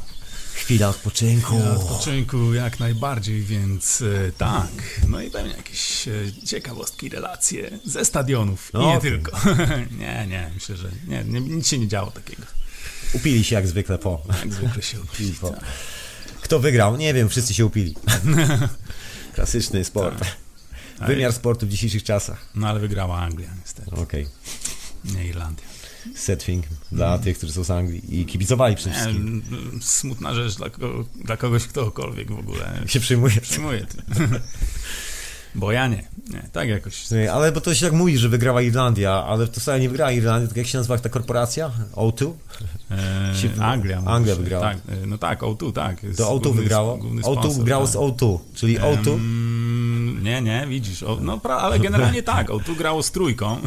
Chwila 0.55 0.89
odpoczynku. 0.89 1.59
Na 1.59 1.71
odpoczynku 1.77 2.55
jak 2.55 2.81
najbardziej, 2.81 3.43
więc 3.43 4.03
e, 4.03 4.33
tak. 4.33 4.69
No 5.09 5.21
i 5.21 5.31
pewnie 5.31 5.51
jakieś 5.53 6.09
e, 6.09 6.13
ciekawostki, 6.47 7.09
relacje 7.09 7.79
ze 7.85 8.05
stadionów. 8.05 8.71
I 8.75 8.77
No, 8.77 8.81
nie 8.83 8.97
okej. 8.99 9.11
tylko. 9.11 9.39
nie, 10.01 10.27
nie, 10.29 10.51
myślę, 10.55 10.77
że 10.77 10.91
nie, 11.09 11.25
nie, 11.25 11.41
nic 11.41 11.69
się 11.69 11.79
nie 11.79 11.89
działo 11.89 12.11
takiego. 12.11 12.43
Upili 13.13 13.45
się 13.45 13.55
jak 13.55 13.67
zwykle 13.67 13.99
po. 13.99 14.23
Jak 14.41 14.53
zwykle 14.53 14.83
się 14.83 15.01
upili. 15.13 15.33
Po. 15.33 15.51
Tak. 15.51 15.65
Kto 16.43 16.59
wygrał? 16.61 16.97
Nie 16.97 17.15
wiem, 17.15 17.29
wszyscy 17.29 17.55
się 17.55 17.67
upili. 17.67 17.95
Klasyczny 19.35 19.85
sport. 19.85 20.19
Tak. 20.99 21.09
Wymiar 21.09 21.33
sportu 21.33 21.67
w 21.67 21.69
dzisiejszych 21.69 22.03
czasach. 22.05 22.47
No 22.55 22.69
ale 22.69 22.81
wygrała 22.81 23.19
Anglia 23.19 23.49
niestety, 23.61 23.91
Okej. 23.91 24.29
nie 25.05 25.27
Irlandia. 25.27 25.65
Sad 26.15 26.45
thing 26.45 26.65
dla 26.93 27.19
tych, 27.19 27.39
którzy 27.39 27.53
są 27.53 27.65
z 27.65 27.71
Anglii 27.71 28.21
i 28.21 28.27
kibicowali 28.27 28.77
przede 28.77 28.95
wszystkim. 28.95 29.43
smutna 29.81 30.35
rzecz 30.35 30.57
dla, 30.57 30.71
ko- 30.71 31.05
dla 31.25 31.37
kogoś, 31.37 31.67
ktokolwiek 31.67 32.31
w 32.33 32.39
ogóle 32.39 32.83
Się 32.87 33.01
przyjmuje. 33.01 33.41
przyjmuje. 33.41 33.87
Bo 35.55 35.73
ja 35.73 35.89
nie. 35.89 36.09
nie. 36.31 36.49
Tak 36.53 36.69
jakoś. 36.69 37.11
Nie, 37.11 37.33
Ale 37.33 37.53
bo 37.53 37.61
to 37.61 37.75
się 37.75 37.87
tak 37.87 37.95
mówi, 37.95 38.19
że 38.19 38.29
wygrała 38.29 38.63
Irlandia, 38.63 39.13
ale 39.25 39.47
to 39.49 39.61
wcale 39.61 39.81
nie 39.81 39.89
wygrała 39.89 40.13
Irlandia, 40.13 40.47
tylko 40.49 40.61
jak 40.61 40.67
się 40.67 40.79
nazywa 40.79 40.99
ta 40.99 41.09
korporacja? 41.09 41.71
O2? 41.95 42.33
E, 42.91 43.65
Anglia. 43.65 44.03
Anglia 44.07 44.35
wygrała. 44.37 44.63
Tak, 44.65 44.77
e, 44.89 45.07
no 45.07 45.19
tak, 45.19 45.41
O2, 45.41 45.73
tak. 45.73 46.03
jest 46.03 46.19
To 46.19 46.25
O2 46.37 46.43
główny- 46.43 46.63
wygrało. 46.63 46.97
główny 46.97 47.23
O2 47.23 47.41
sponsor, 47.41 47.65
grało 47.65 47.85
tak. 47.85 47.93
z 47.93 47.97
O2, 47.97 48.39
czyli 48.55 48.79
O2. 48.79 49.09
Em, 49.15 49.82
nie, 50.23 50.43
nie, 50.43 50.67
widzisz. 50.69 51.03
O, 51.03 51.19
no, 51.21 51.39
pra, 51.39 51.57
ale 51.57 51.79
generalnie 51.79 52.23
tak, 52.35 52.49
O2 52.49 52.77
grało 52.77 53.03
z 53.03 53.11
trójką. 53.11 53.59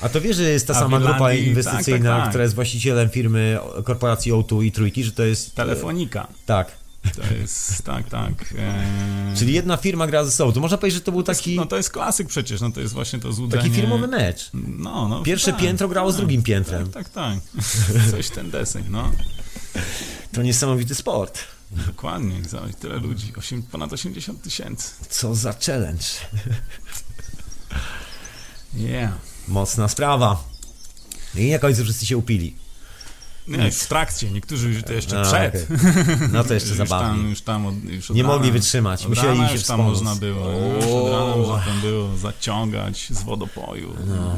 A 0.00 0.08
to 0.08 0.20
wiesz, 0.20 0.36
że 0.36 0.42
jest 0.42 0.66
ta 0.66 0.74
A 0.74 0.78
sama 0.78 1.00
grupa 1.00 1.32
inwestycyjna, 1.32 1.98
tak, 1.98 2.08
tak, 2.08 2.20
tak. 2.20 2.28
która 2.28 2.42
jest 2.42 2.54
właścicielem 2.54 3.10
firmy 3.10 3.58
korporacji 3.84 4.32
O2 4.32 4.64
i 4.64 4.72
Trójki, 4.72 5.04
że 5.04 5.12
to 5.12 5.22
jest... 5.22 5.54
Telefonika. 5.54 6.26
Tak. 6.46 6.82
To 7.16 7.34
jest, 7.34 7.82
tak, 7.84 8.08
tak. 8.08 8.54
E, 8.58 9.34
Czyli 9.36 9.52
jedna 9.52 9.76
firma 9.76 10.06
gra 10.06 10.24
ze 10.24 10.30
sobą. 10.30 10.52
To 10.52 10.60
można 10.60 10.78
powiedzieć, 10.78 10.94
że 11.00 11.04
to 11.04 11.12
był 11.12 11.22
taki, 11.22 11.56
No 11.56 11.66
to 11.66 11.76
jest 11.76 11.90
klasyk 11.90 12.28
przecież, 12.28 12.60
no 12.60 12.70
to 12.70 12.80
jest 12.80 12.94
właśnie 12.94 13.18
to 13.18 13.32
złudzenie. 13.32 13.62
taki 13.62 13.74
firmowy 13.74 14.06
mecz. 14.08 14.50
No, 14.54 15.08
no. 15.08 15.22
Pierwsze 15.22 15.52
tak, 15.52 15.60
piętro 15.60 15.88
grało 15.88 16.12
z 16.12 16.16
drugim 16.16 16.42
piętrem. 16.42 16.90
Tak, 16.90 17.08
tak, 17.08 17.38
tak. 17.54 17.64
Coś 18.10 18.30
ten 18.30 18.50
deseń, 18.50 18.84
no. 18.90 19.10
To 20.32 20.42
niesamowity 20.42 20.94
sport. 20.94 21.38
Dokładnie, 21.72 22.44
za 22.44 22.60
tyle 22.80 22.96
ludzi. 22.96 23.32
Ponad 23.70 23.92
80 23.92 24.42
tysięcy. 24.42 24.90
Co 25.10 25.34
za 25.34 25.52
challenge. 25.66 26.04
Yeah. 28.74 29.12
Mocna 29.48 29.88
sprawa. 29.88 30.44
I 31.34 31.50
na 31.50 31.58
końcu 31.58 31.84
wszyscy 31.84 32.06
się 32.06 32.16
upili. 32.16 32.54
Nie, 33.48 33.70
w 33.70 33.86
trakcie, 33.86 34.30
niektórzy 34.30 34.82
to 34.82 34.92
jeszcze 34.92 35.20
A, 35.20 35.24
przed. 35.24 35.54
okej. 35.54 36.28
No 36.32 36.44
to 36.44 36.54
jeszcze 36.54 36.74
już 36.80 36.88
tam, 36.88 37.28
już 37.30 37.40
tam 37.42 37.66
od, 37.66 37.84
już 37.84 38.10
od 38.10 38.16
Nie 38.16 38.22
rana, 38.22 38.34
mogli 38.34 38.52
wytrzymać, 38.52 39.06
musieli 39.06 39.36
się 39.36 39.42
już 39.42 39.50
tam 39.52 39.58
wspomóc. 39.58 39.88
można 39.88 40.14
było, 40.14 40.50
już 40.50 40.84
od 40.84 41.12
rana 41.12 41.36
można 41.36 41.58
tam 41.58 41.80
było 41.80 42.16
zaciągać 42.16 43.06
z 43.10 43.22
wodopoju. 43.22 43.96
No. 44.06 44.36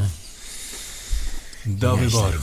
Do 1.67 1.97
wyboru. 1.97 2.39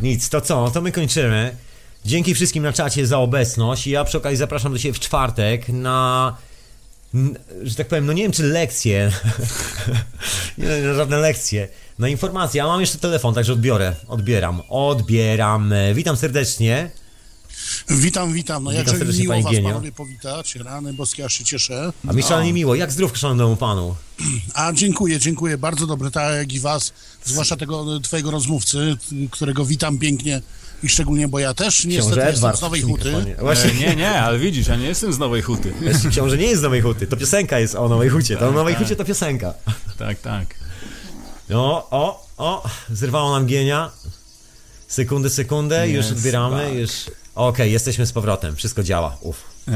Nic, 0.00 0.28
to 0.28 0.40
co? 0.40 0.70
To 0.70 0.80
my 0.80 0.92
kończymy. 0.92 1.56
Dzięki 2.04 2.34
wszystkim 2.34 2.62
na 2.62 2.72
czacie 2.72 3.06
za 3.06 3.18
obecność. 3.18 3.86
Ja 3.86 4.04
przy 4.04 4.18
okazji 4.18 4.36
zapraszam 4.36 4.72
do 4.72 4.78
siebie 4.78 4.94
w 4.94 5.00
czwartek 5.00 5.68
na. 5.68 6.36
Że 7.62 7.74
tak 7.74 7.88
powiem, 7.88 8.06
no 8.06 8.12
nie 8.12 8.22
wiem 8.22 8.32
czy 8.32 8.42
lekcje. 8.42 9.12
nie 10.58 10.68
no, 10.84 10.94
żadne 10.94 11.16
lekcje. 11.16 11.68
Na 11.98 12.08
informacje. 12.08 12.58
Ja 12.58 12.66
mam 12.66 12.80
jeszcze 12.80 12.98
telefon, 12.98 13.34
także 13.34 13.52
odbiorę. 13.52 13.94
Odbieram. 14.08 14.62
Odbieram. 14.68 15.74
Witam 15.94 16.16
serdecznie. 16.16 16.90
Witam, 17.88 18.32
witam. 18.32 18.64
No 18.64 18.70
Witam 18.70 18.86
jakże 18.86 18.98
serdecznie, 18.98 19.22
miło 19.22 19.42
was 19.42 19.54
panowie 19.62 19.92
powitać. 19.92 20.54
Rany 20.54 20.92
boskie, 20.92 21.24
aż 21.24 21.34
się 21.34 21.44
cieszę. 21.44 21.92
A 22.08 22.12
mi 22.12 22.22
szalenie 22.22 22.52
miło. 22.52 22.74
Jak 22.74 22.92
zdrów 22.92 23.18
szanownemu 23.18 23.56
panu? 23.56 23.94
A 24.54 24.72
dziękuję, 24.72 25.18
dziękuję. 25.18 25.58
Bardzo 25.58 25.86
dobre, 25.86 26.10
tak 26.10 26.36
jak 26.36 26.52
i 26.52 26.60
was. 26.60 26.92
Zwłaszcza 27.24 27.56
tego 27.56 28.00
twojego 28.00 28.30
rozmówcy, 28.30 28.96
którego 29.30 29.64
witam 29.64 29.98
pięknie 29.98 30.42
i 30.84 30.88
szczególnie, 30.88 31.28
bo 31.28 31.38
ja 31.38 31.54
też 31.54 31.84
niestety 31.84 32.06
Książę 32.10 32.20
jestem 32.20 32.34
Edward. 32.36 32.58
z 32.58 32.62
Nowej 32.62 32.80
przy 32.80 32.90
Huty. 32.90 33.04
mikrofonie. 33.04 33.36
Właśnie. 33.40 33.70
E, 33.70 33.74
nie, 33.74 33.96
nie, 33.96 34.20
ale 34.20 34.38
widzisz, 34.38 34.66
ja 34.66 34.76
nie 34.76 34.86
jestem 34.86 35.12
z 35.12 35.18
Nowej 35.18 35.42
Huty. 35.42 35.72
Książę 36.10 36.38
nie 36.38 36.46
jest 36.46 36.60
z 36.60 36.62
Nowej 36.62 36.80
Huty. 36.80 37.06
To 37.06 37.16
piosenka 37.16 37.58
jest 37.58 37.74
o 37.74 37.88
Nowej 37.88 38.08
Hucie. 38.08 38.36
To 38.36 38.48
o 38.48 38.52
Nowej 38.52 38.74
Hucie 38.74 38.96
to 38.96 39.04
piosenka. 39.04 39.54
Tak, 39.98 40.20
tak. 40.20 40.54
No, 41.48 41.86
o, 41.90 42.26
o, 42.36 42.68
zerwało 42.90 43.32
nam 43.32 43.46
gienia. 43.46 43.90
Sekundę, 44.88 45.30
sekundę, 45.30 45.88
już 45.88 46.06
Jest 46.06 46.16
odbieramy, 46.18 46.64
tak. 46.68 46.74
już... 46.74 46.90
Okej, 47.34 47.72
jesteśmy 47.72 48.06
z 48.06 48.12
powrotem, 48.12 48.56
wszystko 48.56 48.82
działa, 48.82 49.16
uff. 49.20 49.42
E, 49.68 49.72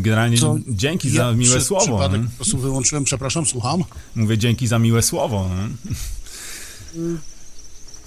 generalnie 0.00 0.38
Co? 0.38 0.56
dzięki 0.68 1.12
Ja 1.12 1.24
za 1.24 1.32
miłe 1.32 1.50
przez 1.50 1.66
słowo. 1.66 1.84
przypadek 1.84 2.22
nie? 2.22 2.28
po 2.28 2.36
prostu 2.36 2.58
wyłączyłem, 2.58 3.04
przepraszam, 3.04 3.46
słucham. 3.46 3.84
Mówię 4.14 4.38
dzięki 4.38 4.66
za 4.66 4.78
miłe 4.78 5.02
słowo. 5.02 5.48
nie? 5.48 7.02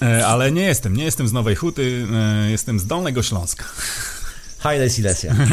E, 0.01 0.27
ale 0.27 0.51
nie 0.51 0.61
jestem, 0.63 0.95
nie 0.97 1.03
jestem 1.03 1.27
z 1.27 1.33
Nowej 1.33 1.55
Huty, 1.55 2.07
e, 2.47 2.51
jestem 2.51 2.79
z 2.79 2.85
Dolnego 2.85 3.23
Śląska. 3.23 3.65
Haile 4.59 4.89
Silesia. 4.89 5.35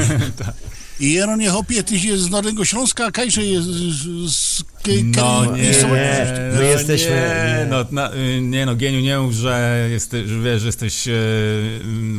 I 1.01 1.13
Jeronie 1.13 1.51
Hopie, 1.51 1.83
ty 1.83 1.97
jest 1.97 2.23
z 2.23 2.29
Dolnego 2.29 2.65
Śląska, 2.65 3.07
a 3.07 3.11
Kajże 3.11 3.45
jest 3.45 3.69
z... 3.69 4.31
z 4.33 4.65
No 5.05 5.45
nie, 5.57 5.63
nie. 5.63 5.73
My 5.89 6.53
no 6.55 6.63
jesteśmy- 6.63 7.11
Nie, 7.11 7.59
nie. 7.59 7.67
no, 7.71 7.85
na, 7.91 8.15
y, 8.15 8.41
nie 8.41 8.67
no, 8.67 8.77
Geniu, 8.77 9.01
nie 9.01 9.19
mów, 9.19 9.33
że, 9.33 9.89
jesteś, 9.91 10.29
że 10.29 10.41
wiesz, 10.41 10.61
że 10.61 10.67
jesteś... 10.67 11.09
e, 11.09 11.13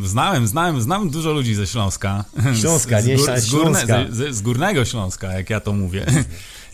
znałem, 0.05 0.47
znałem, 0.47 0.81
znam 0.81 1.09
dużo 1.09 1.31
ludzi 1.31 1.55
ze 1.55 1.67
Śląska. 1.67 2.25
Śląska, 2.61 3.01
z, 3.01 3.05
nie 3.05 3.17
z, 3.17 3.21
gór, 3.25 3.39
z, 3.39 3.47
Śląska. 3.49 4.05
z, 4.09 4.35
z 4.35 4.41
górnego 4.41 4.85
Śląska, 4.85 5.33
jak 5.33 5.49
ja 5.49 5.59
to 5.59 5.73
mówię. 5.73 6.05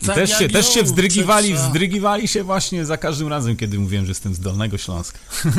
I 0.02 0.06
też, 0.06 0.38
się, 0.38 0.48
też 0.48 0.68
się 0.74 0.82
wzdrygiwali, 0.82 1.54
wzdrygiwali 1.54 2.28
się 2.28 2.44
właśnie 2.44 2.86
za 2.86 2.96
każdym 2.96 3.28
razem, 3.28 3.56
kiedy 3.56 3.78
mówiłem, 3.78 4.06
że 4.06 4.10
jestem 4.10 4.34
z 4.34 4.40
Dolnego 4.40 4.78
Śląska. 4.78 5.18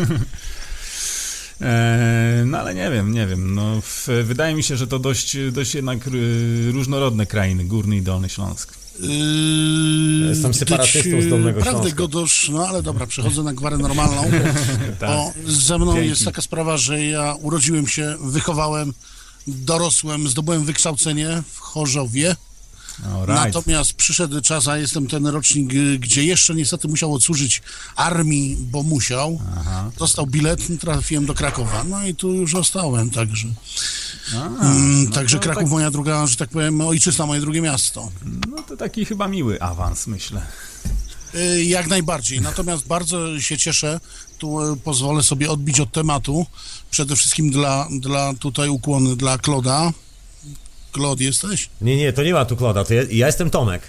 E, 1.61 2.43
No 2.45 2.57
ale 2.59 2.75
nie 2.75 2.91
wiem, 2.91 3.11
nie 3.13 3.27
wiem. 3.27 3.55
No, 3.55 3.81
w, 3.81 4.07
wydaje 4.23 4.55
mi 4.55 4.63
się, 4.63 4.77
że 4.77 4.87
to 4.87 4.99
dość, 4.99 5.37
dość 5.51 5.75
jednak 5.75 6.07
y, 6.07 6.71
różnorodne 6.71 7.25
krainy, 7.25 7.63
Górny 7.65 7.97
i 7.97 8.01
Dolny 8.01 8.29
Śląsk. 8.29 8.73
Yy, 8.99 10.27
Jestem 10.29 10.53
separatystą 10.53 11.21
z 11.21 11.27
Dolnego 11.29 11.61
Prawdę 11.61 11.79
Śląska. 11.79 11.97
Godosz, 11.97 12.49
no 12.49 12.67
ale 12.67 12.83
dobra, 12.83 13.07
przechodzę 13.07 13.43
na 13.43 13.53
gwarę 13.53 13.77
normalną, 13.77 14.23
Tak. 14.99 15.09
bo 15.09 15.33
ze 15.47 15.77
mną 15.77 15.93
Dzięki. 15.93 16.09
jest 16.09 16.25
taka 16.25 16.41
sprawa, 16.41 16.77
że 16.77 17.03
ja 17.05 17.35
urodziłem 17.41 17.87
się, 17.87 18.15
wychowałem, 18.21 18.93
dorosłem, 19.47 20.27
zdobyłem 20.27 20.65
wykształcenie 20.65 21.43
w 21.53 21.59
Chorzowie, 21.59 22.35
Alright. 23.05 23.53
natomiast 23.55 23.93
przyszedł 23.93 24.41
czas, 24.41 24.67
a 24.67 24.77
jestem 24.77 25.07
ten 25.07 25.27
rocznik, 25.27 25.73
y, 25.73 25.99
gdzie 25.99 26.23
jeszcze 26.23 26.55
niestety 26.55 26.87
musiał 26.87 27.13
odsłużyć 27.13 27.61
armii, 27.95 28.57
bo 28.59 28.83
musiał, 28.83 29.39
Aha. 29.57 29.91
dostał 29.99 30.27
bilet, 30.27 30.61
trafiłem 30.79 31.25
do 31.25 31.33
Krakowa, 31.33 31.83
no 31.83 32.05
i 32.07 32.15
tu 32.15 32.33
już 32.33 32.51
zostałem, 32.51 33.09
także, 33.09 33.47
A, 34.35 34.45
mm, 34.47 35.03
no 35.05 35.11
także 35.11 35.39
Kraków 35.39 35.63
tak- 35.63 35.71
moja 35.71 35.91
druga, 35.91 36.27
że 36.27 36.35
tak 36.35 36.49
powiem, 36.49 36.81
ojczyzna, 36.81 37.25
moje 37.25 37.41
drugie 37.41 37.61
miasto. 37.61 38.11
No 38.49 38.63
to 38.63 38.77
taki 38.77 39.05
chyba 39.05 39.27
miły 39.27 39.61
awans, 39.61 40.07
myślę. 40.07 40.45
Y, 41.35 41.63
Jak 41.63 41.87
najbardziej. 41.87 42.41
Natomiast 42.41 42.87
bardzo 42.87 43.39
się 43.41 43.57
cieszę. 43.57 43.99
Tu 44.37 44.73
y, 44.73 44.77
pozwolę 44.77 45.23
sobie 45.23 45.51
odbić 45.51 45.79
od 45.79 45.91
tematu. 45.91 46.45
Przede 46.91 47.15
wszystkim 47.15 47.51
dla, 47.51 47.87
dla 47.99 48.33
tutaj 48.33 48.69
ukłony 48.69 49.15
dla 49.15 49.37
Kloda. 49.37 49.91
Klod 50.91 51.19
jesteś? 51.19 51.69
Nie, 51.81 51.97
nie, 51.97 52.13
to 52.13 52.23
nie 52.23 52.33
ma 52.33 52.45
tu 52.45 52.55
Kloda, 52.55 52.83
to 52.83 52.93
ja, 52.93 53.01
ja 53.11 53.27
jestem 53.27 53.49
Tomek. 53.49 53.81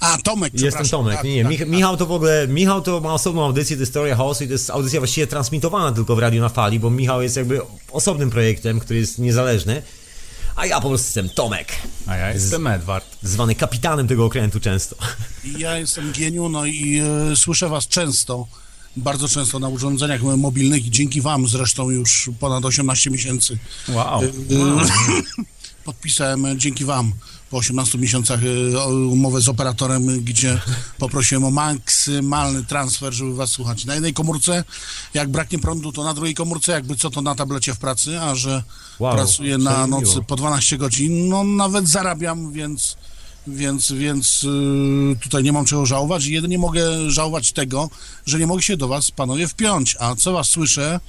A, 0.00 0.18
Tomek, 0.18 0.52
Jestem. 0.60 0.88
Tomek, 0.88 1.16
Tak, 1.16 1.24
nie, 1.24 1.34
nie. 1.34 1.42
tak, 1.42 1.52
Mich- 1.52 1.58
tak. 1.58 1.68
Michał 1.68 1.96
to 1.96 2.06
w 2.06 2.12
ogóle, 2.12 2.48
Michał 2.48 2.82
to 2.82 3.00
ma 3.00 3.14
osobną 3.14 3.44
audycję, 3.44 3.76
to 3.76 3.82
jest 3.82 3.92
Teoria 3.92 4.16
Chaosu 4.16 4.44
i 4.44 4.46
to 4.46 4.52
jest 4.52 4.70
audycja 4.70 5.00
właściwie 5.00 5.26
transmitowana 5.26 5.92
tylko 5.92 6.16
w 6.16 6.18
Radiu 6.18 6.40
na 6.40 6.48
Fali, 6.48 6.80
bo 6.80 6.90
Michał 6.90 7.22
jest 7.22 7.36
jakby 7.36 7.60
osobnym 7.92 8.30
projektem, 8.30 8.80
który 8.80 8.98
jest 9.00 9.18
niezależny, 9.18 9.82
a 10.56 10.66
ja 10.66 10.80
po 10.80 10.88
prostu 10.88 11.06
jestem 11.06 11.28
Tomek, 11.28 11.72
A 12.06 12.16
ja 12.16 12.32
jestem 12.32 12.66
Edward. 12.66 13.06
zwany 13.22 13.54
kapitanem 13.54 14.08
tego 14.08 14.24
okrętu 14.24 14.60
często. 14.60 14.96
Ja 15.58 15.78
jestem 15.78 16.12
Gieniu, 16.12 16.48
no 16.48 16.66
i 16.66 16.98
e, 17.32 17.36
słyszę 17.36 17.68
was 17.68 17.88
często, 17.88 18.46
bardzo 18.96 19.28
często 19.28 19.58
na 19.58 19.68
urządzeniach 19.68 20.22
mobilnych 20.22 20.86
i 20.86 20.90
dzięki 20.90 21.20
wam 21.20 21.48
zresztą 21.48 21.90
już 21.90 22.30
ponad 22.40 22.64
18 22.64 23.10
miesięcy 23.10 23.58
Wow. 23.88 24.22
y, 24.24 24.30
podpisałem 25.84 26.46
e, 26.46 26.56
dzięki 26.56 26.84
wam 26.84 27.12
po 27.50 27.56
18 27.56 27.98
miesiącach 27.98 28.40
e, 28.44 28.86
umowę 28.88 29.40
z 29.40 29.48
operatorem, 29.48 30.24
gdzie 30.24 30.60
poprosiłem 30.98 31.44
o 31.44 31.50
maksymalny 31.50 32.64
transfer, 32.64 33.12
żeby 33.12 33.34
was 33.34 33.50
słuchać. 33.50 33.84
Na 33.84 33.94
jednej 33.94 34.14
komórce, 34.14 34.64
jak 35.14 35.28
braknie 35.28 35.58
prądu, 35.58 35.92
to 35.92 36.04
na 36.04 36.14
drugiej 36.14 36.34
komórce, 36.34 36.72
jakby 36.72 36.96
co 36.96 37.10
to 37.10 37.22
na 37.22 37.34
tablecie 37.34 37.74
w 37.74 37.78
pracy, 37.78 38.20
a 38.20 38.34
że 38.34 38.62
Wow, 38.98 39.14
pracuję 39.14 39.58
na 39.58 39.86
nocy 39.86 40.10
miło. 40.10 40.22
po 40.22 40.36
12 40.36 40.78
godzin, 40.78 41.28
no 41.28 41.44
nawet 41.44 41.88
zarabiam, 41.88 42.52
więc 42.52 42.96
więc, 43.46 43.92
więc 43.92 44.44
y, 44.44 45.16
tutaj 45.20 45.42
nie 45.42 45.52
mam 45.52 45.64
czego 45.64 45.86
żałować. 45.86 46.26
Jedynie 46.26 46.58
mogę 46.58 47.10
żałować 47.10 47.52
tego, 47.52 47.90
że 48.26 48.38
nie 48.38 48.46
mogę 48.46 48.62
się 48.62 48.76
do 48.76 48.88
was, 48.88 49.10
panowie, 49.10 49.48
wpiąć. 49.48 49.96
A 50.00 50.14
co 50.14 50.32
was 50.32 50.48
słyszę, 50.48 51.00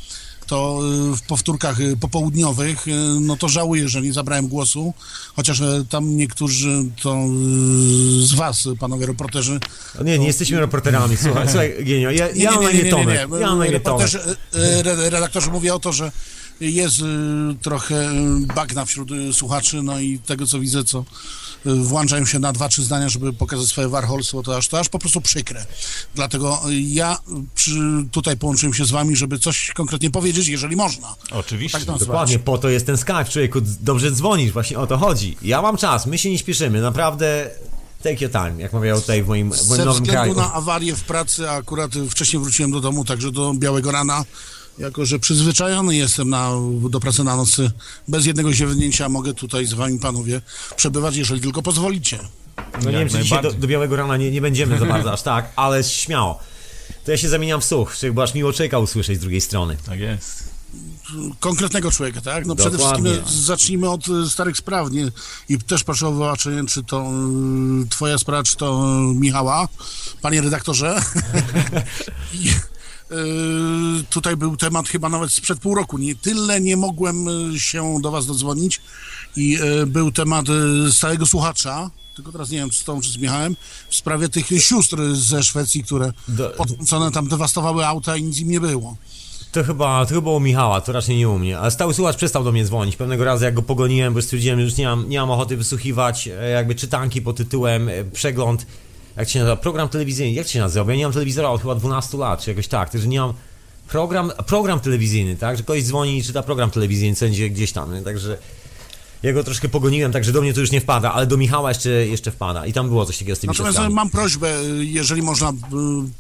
to 0.52 0.80
y, 1.14 1.18
w 1.18 1.22
powtórkach 1.22 1.80
y, 1.80 1.98
popołudniowych, 1.98 2.88
y, 2.88 2.92
no 3.22 3.38
to 3.38 3.50
żałuję, 3.50 3.90
że 3.90 4.02
nie 4.02 4.14
zabrałem 4.14 4.48
głosu, 4.48 4.94
chociaż 5.36 5.62
tam 5.90 6.18
niektórzy 6.18 6.86
to 7.02 7.18
z 8.20 8.34
was, 8.34 8.68
panowie 8.80 9.06
reporterzy, 9.06 9.60
nie, 10.04 10.20
nie 10.20 10.28
jesteśmy 10.28 10.60
reporterami, 10.60 11.18
słuchaj, 11.18 11.48
słuchaj, 11.48 11.74
Genio, 11.86 12.12
ja, 12.12 12.30
ja 12.30 12.52
mam 12.52 12.64
na 12.64 12.72
imię 12.72 12.90
Tomek, 12.90 13.18
ja 13.18 13.48
mam 13.48 13.60
na 13.60 13.68
imię 13.68 13.80
Tomek. 13.80 14.08
Redaktorzy 15.10 15.52
mówię 15.52 15.74
o 15.74 15.80
to, 15.80 15.94
że 15.94 16.12
jest 16.62 16.98
trochę 17.62 18.10
bagna 18.56 18.86
wśród 18.86 19.10
słuchaczy, 19.34 19.84
no 19.84 20.00
i 20.00 20.20
tego 20.20 20.48
co 20.48 20.60
widzę, 20.60 20.84
co 20.84 21.06
włączają 21.66 22.26
się 22.26 22.40
na 22.40 22.54
dwa, 22.54 22.70
trzy 22.70 22.84
zdania, 22.84 23.10
żeby 23.10 23.34
pokazać 23.34 23.68
swoje 23.68 23.88
warholstwo, 23.88 24.44
to 24.44 24.58
aż, 24.58 24.68
to 24.68 24.80
aż 24.80 24.90
po 24.90 25.00
prostu 25.00 25.22
przykre. 25.22 25.66
Dlatego 26.16 26.62
ja 26.88 27.18
przy, 27.56 27.72
tutaj 28.12 28.38
połączyłem 28.38 28.74
się 28.74 28.86
z 28.86 28.92
wami, 28.92 29.16
żeby 29.16 29.40
coś 29.40 29.72
konkretnie 29.76 30.12
powiedzieć, 30.12 30.48
jeżeli 30.48 30.76
można. 30.76 31.16
Oczywiście. 31.32 31.86
Tak. 31.86 31.98
Dokładnie, 31.98 32.40
po 32.40 32.58
to 32.58 32.70
jest 32.70 32.86
ten 32.86 32.98
Skype, 32.98 33.26
człowieku, 33.26 33.60
dobrze 33.62 34.12
dzwonisz, 34.12 34.52
właśnie 34.52 34.80
o 34.80 34.88
to 34.88 34.98
chodzi. 34.98 35.38
Ja 35.42 35.62
mam 35.62 35.78
czas, 35.78 36.06
my 36.06 36.18
się 36.18 36.30
nie 36.30 36.38
śpieszymy, 36.38 36.82
naprawdę 36.82 37.50
take 38.04 38.18
your 38.22 38.32
time, 38.32 38.54
jak 38.58 38.74
mawiał 38.74 39.02
tutaj 39.02 39.24
w 39.24 39.28
moim, 39.28 39.52
w 39.52 39.70
moim 39.70 39.78
Ze 39.78 39.86
nowym 39.86 40.04
względu 40.04 40.34
kraju. 40.34 40.50
na 40.50 40.54
awarię 40.54 40.96
w 40.96 41.04
pracy, 41.04 41.50
a 41.50 41.54
akurat 41.54 41.92
wcześniej 42.10 42.42
wróciłem 42.44 42.72
do 42.72 42.82
domu, 42.82 43.06
także 43.06 43.32
do 43.32 43.54
białego 43.54 43.92
rana, 43.92 44.26
jako 44.82 45.06
że 45.06 45.20
przyzwyczajony 45.20 45.96
jestem 45.96 46.30
na, 46.30 46.52
do 46.90 47.00
pracy 47.00 47.24
na 47.24 47.36
nocy, 47.36 47.72
bez 48.08 48.26
jednego 48.26 48.54
ziewnięcia 48.54 49.10
mogę 49.10 49.34
tutaj 49.34 49.66
z 49.66 49.74
wami, 49.74 50.00
panowie, 50.00 50.42
przebywać, 50.76 51.16
jeżeli 51.16 51.42
tylko 51.42 51.62
pozwolicie. 51.62 52.20
No 52.84 52.92
nie 52.92 52.98
wiem, 52.98 53.10
czy 53.10 53.20
dzisiaj 53.20 53.42
do, 53.42 53.52
do 53.52 53.68
Białego 53.68 53.96
Rana 53.96 54.18
nie, 54.18 54.32
nie 54.32 54.42
będziemy 54.42 54.80
za 54.80 54.86
bardzo 54.86 55.14
aż 55.14 55.22
tak, 55.22 55.52
ale 55.56 55.84
śmiało. 55.84 56.40
To 57.06 57.12
ja 57.12 57.18
się 57.18 57.30
zamieniam 57.30 57.62
w 57.62 57.66
słuch, 57.66 57.96
bo 58.14 58.24
aż 58.24 58.34
miło 58.34 58.54
czeka 58.54 58.80
usłyszeć 58.80 59.18
z 59.18 59.22
drugiej 59.22 59.42
strony. 59.42 59.78
Tak 59.86 60.00
jest. 60.00 60.52
Konkretnego 61.40 61.92
człowieka, 61.92 62.22
tak? 62.22 62.46
No 62.46 62.56
przede 62.56 62.78
Dokładnie. 62.78 63.12
wszystkim 63.12 63.42
zacznijmy 63.44 63.90
od 63.90 64.08
y, 64.08 64.30
starych 64.30 64.58
spraw, 64.58 64.92
nie? 64.92 65.12
I 65.50 65.58
też 65.58 65.84
proszę 65.84 66.08
o 66.08 66.12
wybaczenie, 66.12 66.66
czy 66.68 66.84
to 66.84 67.12
y, 67.86 67.90
twoja 67.90 68.18
sprawa, 68.18 68.44
czy 68.44 68.56
to 68.56 68.82
Michała, 69.16 69.68
panie 70.22 70.42
redaktorze. 70.42 71.02
I, 73.12 74.00
y, 74.00 74.04
tutaj 74.10 74.38
był 74.38 74.58
temat 74.58 74.88
chyba 74.90 75.10
nawet 75.10 75.32
sprzed 75.32 75.60
pół 75.60 75.76
roku. 75.76 75.98
Nie 75.98 76.16
tyle 76.16 76.62
nie 76.62 76.78
mogłem 76.78 77.28
y, 77.56 77.60
się 77.60 78.00
do 78.02 78.12
was 78.12 78.26
dodzwonić 78.26 78.82
i 79.36 79.58
y, 79.82 79.86
był 79.86 80.12
temat 80.12 80.46
y, 80.88 80.94
stałego 80.94 81.26
słuchacza, 81.26 81.90
tylko 82.16 82.32
teraz 82.32 82.50
nie 82.50 82.58
wiem, 82.58 82.70
czy 82.70 82.80
z 82.80 82.84
tą, 82.84 83.02
czy 83.02 83.12
z 83.12 83.18
Michałem, 83.18 83.56
w 83.90 83.96
sprawie 83.96 84.30
tych 84.30 84.48
sióstr 84.48 84.98
ze 85.14 85.44
Szwecji, 85.44 85.84
które 85.84 86.14
Do- 86.28 86.50
podrzucone 86.50 87.12
tam 87.12 87.28
dewastowały 87.28 87.86
auta 87.86 88.18
i 88.18 88.24
nic 88.24 88.40
im 88.40 88.50
nie 88.52 88.60
było. 88.60 88.96
To 89.52 89.64
chyba, 89.64 90.06
to 90.06 90.14
chyba 90.16 90.32
u 90.32 90.40
Michała, 90.40 90.82
to 90.82 90.92
raczej 90.92 91.18
nie 91.18 91.30
u 91.30 91.40
mnie. 91.40 91.60
Ale 91.60 91.72
stały 91.72 91.94
słuchacz 91.94 92.16
przestał 92.16 92.44
do 92.44 92.52
mnie 92.52 92.66
dzwonić. 92.66 92.96
Pewnego 92.96 93.24
razu 93.24 93.46
jak 93.46 93.54
go 93.54 93.62
pogoniłem, 93.62 94.14
bo 94.14 94.22
stwierdziłem, 94.22 94.60
że 94.60 94.66
już 94.66 94.78
nie 94.78 94.86
mam, 94.88 95.10
nie 95.10 95.20
mam 95.20 95.32
ochoty 95.32 95.58
wysłuchiwać 95.58 96.28
e, 96.28 96.50
jakby 96.50 96.76
czytanki 96.76 97.22
pod 97.22 97.38
tytułem 97.38 97.90
e, 97.90 98.04
przegląd, 98.04 98.66
jak 99.18 99.30
się 99.30 99.40
nazywa, 99.40 99.56
program 99.56 99.90
telewizyjny. 99.90 100.34
Jak 100.34 100.48
się 100.48 100.60
nazywa? 100.60 100.92
Ja 100.92 100.98
nie 100.98 101.04
mam 101.04 101.14
telewizora 101.14 101.50
od 101.50 101.62
chyba 101.62 101.76
12 101.76 102.18
lat, 102.18 102.42
czy 102.44 102.50
jakoś 102.50 102.68
tak. 102.68 102.90
Także 102.90 103.08
nie 103.08 103.20
mam 103.20 103.34
program, 103.88 104.32
program 104.48 104.80
telewizyjny, 104.80 105.36
tak? 105.36 105.58
Że 105.58 105.64
ktoś 105.64 105.84
dzwoni 105.84 106.18
i 106.18 106.24
czyta 106.24 106.44
program 106.44 106.72
telewizyjny, 106.72 107.16
co 107.16 107.26
będzie 107.26 107.50
gdzieś 107.50 107.72
tam. 107.72 107.94
nie? 107.94 108.02
Także 108.02 108.38
ja 109.24 109.34
go 109.34 109.44
troszkę 109.44 109.70
pogoniłem, 109.70 110.12
także 110.12 110.32
do 110.32 110.42
mnie 110.42 110.54
to 110.54 110.60
już 110.60 110.72
nie 110.72 110.82
wpada, 110.82 111.14
ale 111.14 111.28
do 111.28 111.38
Michała 111.38 111.70
jeszcze, 111.70 111.90
jeszcze 111.90 112.32
wpada. 112.32 112.66
I 112.66 112.74
tam 112.74 112.88
było 112.88 113.06
coś 113.06 113.18
takiego 113.18 113.36
z 113.36 113.40
tymi 113.40 113.52
Natomiast 113.52 113.76
siostrami. 113.76 113.96
mam 113.96 114.10
prośbę, 114.10 114.62
y, 114.62 114.86
jeżeli 114.86 115.22
można 115.22 115.50
y, 115.50 115.54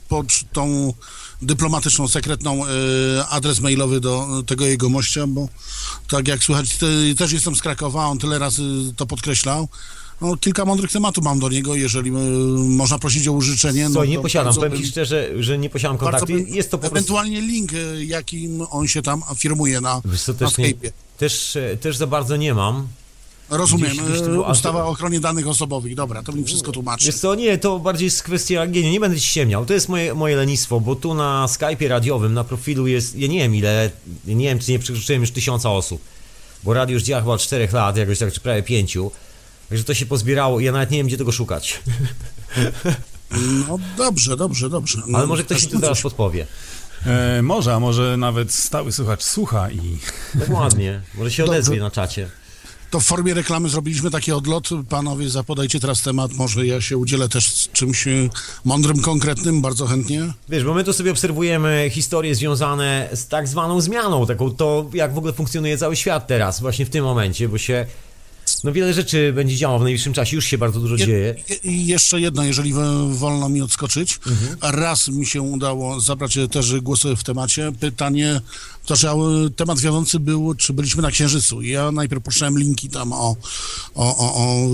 pod 0.10 0.26
tą 0.54 0.94
dyplomatyczną, 1.42 2.08
sekretną 2.08 2.62
adres 3.30 3.60
mailowy 3.60 4.00
do 4.00 4.28
tego 4.48 4.66
jego 4.66 4.90
mościa, 4.90 5.28
bo 5.28 5.48
tak 6.10 6.28
jak 6.28 6.44
słychać, 6.44 6.78
też 7.18 7.32
jestem 7.32 7.56
z 7.56 7.62
Krakowa, 7.62 8.06
on 8.06 8.18
tyle 8.18 8.40
razy 8.40 8.64
to 8.96 9.06
podkreślał. 9.06 9.68
No, 10.22 10.38
kilka 10.38 10.66
mądrych 10.66 10.92
tematów 10.92 11.24
mam 11.24 11.40
do 11.40 11.50
niego, 11.50 11.76
jeżeli 11.76 12.10
y, 12.10 12.14
można 12.68 13.00
prosić 13.00 13.28
o 13.28 13.32
użyczenie. 13.32 13.84
Co, 13.88 14.00
no, 14.00 14.06
nie 14.06 14.16
to 14.16 14.22
posiadam, 14.22 14.56
powiem 14.56 14.78
Ci 14.78 14.86
szczerze, 14.88 15.30
że 15.40 15.58
nie 15.58 15.70
posiadam 15.70 15.98
kontaktu. 15.98 16.38
Jest 16.38 16.72
to 16.72 16.78
po 16.78 16.82
prostu... 16.82 16.96
Ewentualnie 16.98 17.42
link, 17.42 17.74
y, 17.74 18.06
jakim 18.06 18.66
on 18.70 18.88
się 18.88 19.02
tam 19.02 19.24
afirmuje 19.30 19.82
na, 19.82 20.02
Wiesz 20.06 20.22
co, 20.22 20.32
na 20.34 20.38
też, 20.40 20.58
nie, 20.58 20.66
Skype'ie. 20.66 20.92
też, 21.18 21.56
e, 21.56 21.78
też 21.78 21.98
za 21.98 22.08
bardzo 22.08 22.36
nie 22.38 22.54
mam. 22.54 22.88
Rozumiem, 23.50 23.92
gdzieś- 23.92 24.02
gdzieś 24.06 24.22
to 24.22 24.52
ustawa 24.52 24.80
to- 24.80 24.86
o 24.86 24.90
ochronie 24.90 25.20
danych 25.20 25.48
osobowych, 25.48 25.96
dobra, 25.96 26.24
to 26.24 26.32
mi 26.32 26.44
wszystko 26.44 26.72
tłumaczy. 26.72 27.06
Wiesz 27.06 27.16
co, 27.16 27.36
nie, 27.36 27.58
to 27.58 27.80
bardziej 27.80 28.06
jest 28.06 28.24
kwestia 28.24 28.68
genii, 28.68 28.92
nie 28.92 29.00
będę 29.00 29.20
ci 29.20 29.28
ściemniał, 29.28 29.66
to 29.66 29.74
jest 29.74 29.90
moje, 29.90 30.14
moje 30.14 30.36
lenistwo, 30.36 30.80
bo 30.80 30.96
tu 30.96 31.14
na 31.14 31.46
Skype'ie 31.50 31.88
radiowym, 31.88 32.34
na 32.34 32.44
profilu 32.44 32.88
jest, 32.88 33.16
ja 33.16 33.28
nie 33.28 33.40
wiem 33.40 33.56
ile, 33.56 33.92
nie 34.28 34.46
wiem 34.46 34.60
czy 34.60 34.72
nie 34.72 34.80
przekroczyłem 34.80 35.22
już 35.22 35.32
tysiąca 35.32 35.70
osób, 35.72 36.02
bo 36.64 36.74
radio 36.74 36.94
już 36.94 37.04
działa 37.04 37.22
chyba 37.22 37.34
od 37.34 37.42
4 37.42 37.68
lat, 37.74 37.98
jakoś 37.98 38.20
tak, 38.20 38.34
czy 38.34 38.40
prawie 38.40 38.64
pięciu, 38.64 39.12
także 39.72 39.84
to 39.84 39.94
się 39.94 40.06
pozbierało 40.06 40.60
i 40.60 40.64
ja 40.64 40.72
nawet 40.72 40.92
nie 40.92 40.98
wiem 40.98 41.08
gdzie 41.08 41.18
tego 41.18 41.32
szukać, 41.32 41.80
No 43.68 43.80
dobrze, 43.98 44.38
dobrze, 44.38 44.70
dobrze. 44.70 45.02
No, 45.08 45.18
ale 45.18 45.28
może 45.28 45.44
ktoś 45.44 45.66
mi 45.66 45.72
tu 45.72 45.80
zaraz 45.80 46.02
podpowie. 46.02 46.48
E, 47.06 47.42
może, 47.42 47.74
a 47.76 47.80
może 47.80 48.18
nawet 48.18 48.54
stały 48.54 48.92
słuchacz 48.92 49.24
słucha 49.24 49.72
i 49.72 49.98
Dokładnie, 50.36 51.02
może 51.16 51.32
się 51.32 51.44
Dobrze. 51.44 51.58
odezwie 51.58 51.80
na 51.80 51.92
czacie. 51.92 52.30
To 52.90 53.00
w 53.00 53.04
formie 53.04 53.34
reklamy 53.34 53.70
zrobiliśmy 53.70 54.12
taki 54.12 54.32
odlot. 54.32 54.70
Panowie, 54.90 55.30
zapodajcie 55.30 55.80
teraz 55.80 56.02
temat. 56.02 56.34
Może 56.34 56.66
ja 56.66 56.82
się 56.82 56.98
udzielę 56.98 57.30
też 57.30 57.48
z 57.56 57.72
czymś 57.72 58.08
e, 58.08 58.12
mądrym, 58.66 59.02
konkretnym, 59.02 59.62
bardzo 59.62 59.88
chętnie. 59.88 60.34
Wiesz, 60.50 60.64
bo 60.64 60.74
my 60.74 60.84
tu 60.84 60.94
sobie 60.94 61.12
obserwujemy 61.12 61.90
historie 61.94 62.36
związane 62.36 63.10
z 63.14 63.28
tak 63.28 63.48
zwaną 63.48 63.82
zmianą, 63.82 64.26
taką 64.26 64.52
to, 64.56 64.90
jak 64.94 65.14
w 65.14 65.18
ogóle 65.18 65.34
funkcjonuje 65.34 65.78
cały 65.78 65.96
świat 65.96 66.28
teraz, 66.28 66.62
właśnie 66.62 66.86
w 66.86 66.90
tym 66.90 67.04
momencie, 67.04 67.50
bo 67.50 67.58
się, 67.58 67.86
no 68.64 68.72
wiele 68.74 68.94
rzeczy 68.94 69.34
będzie 69.34 69.56
działo 69.58 69.80
w 69.80 69.82
najbliższym 69.84 70.14
czasie, 70.14 70.36
już 70.36 70.46
się 70.46 70.58
bardzo 70.58 70.80
dużo 70.80 70.96
Je- 70.96 71.06
dzieje. 71.06 71.36
I 71.64 71.86
jeszcze 71.86 72.22
jedno, 72.22 72.44
jeżeli 72.44 72.74
wo- 72.74 73.10
wolno 73.10 73.50
mi 73.50 73.62
odskoczyć. 73.62 74.20
Raz 74.62 75.08
mi 75.08 75.26
się 75.26 75.42
udało 75.42 76.00
zabrać 76.02 76.38
e, 76.38 76.48
też 76.48 76.80
głos 76.80 77.02
w 77.18 77.24
temacie. 77.24 77.72
Pytanie, 77.80 78.42
to 78.86 78.96
że 78.96 79.10
e, 79.12 79.16
temat 79.56 79.80
wiodący 79.80 80.20
był, 80.20 80.56
czy 80.56 80.74
byliśmy 80.74 81.02
na 81.02 81.12
Księżycu. 81.12 81.62
Ja 81.62 81.92
najpierw 81.92 82.24
puszczałem 82.24 82.60
linki 82.60 82.90
tam 82.90 83.14
o, 83.14 83.36
o, 83.96 84.18
o, 84.18 84.36
o 84.36 84.68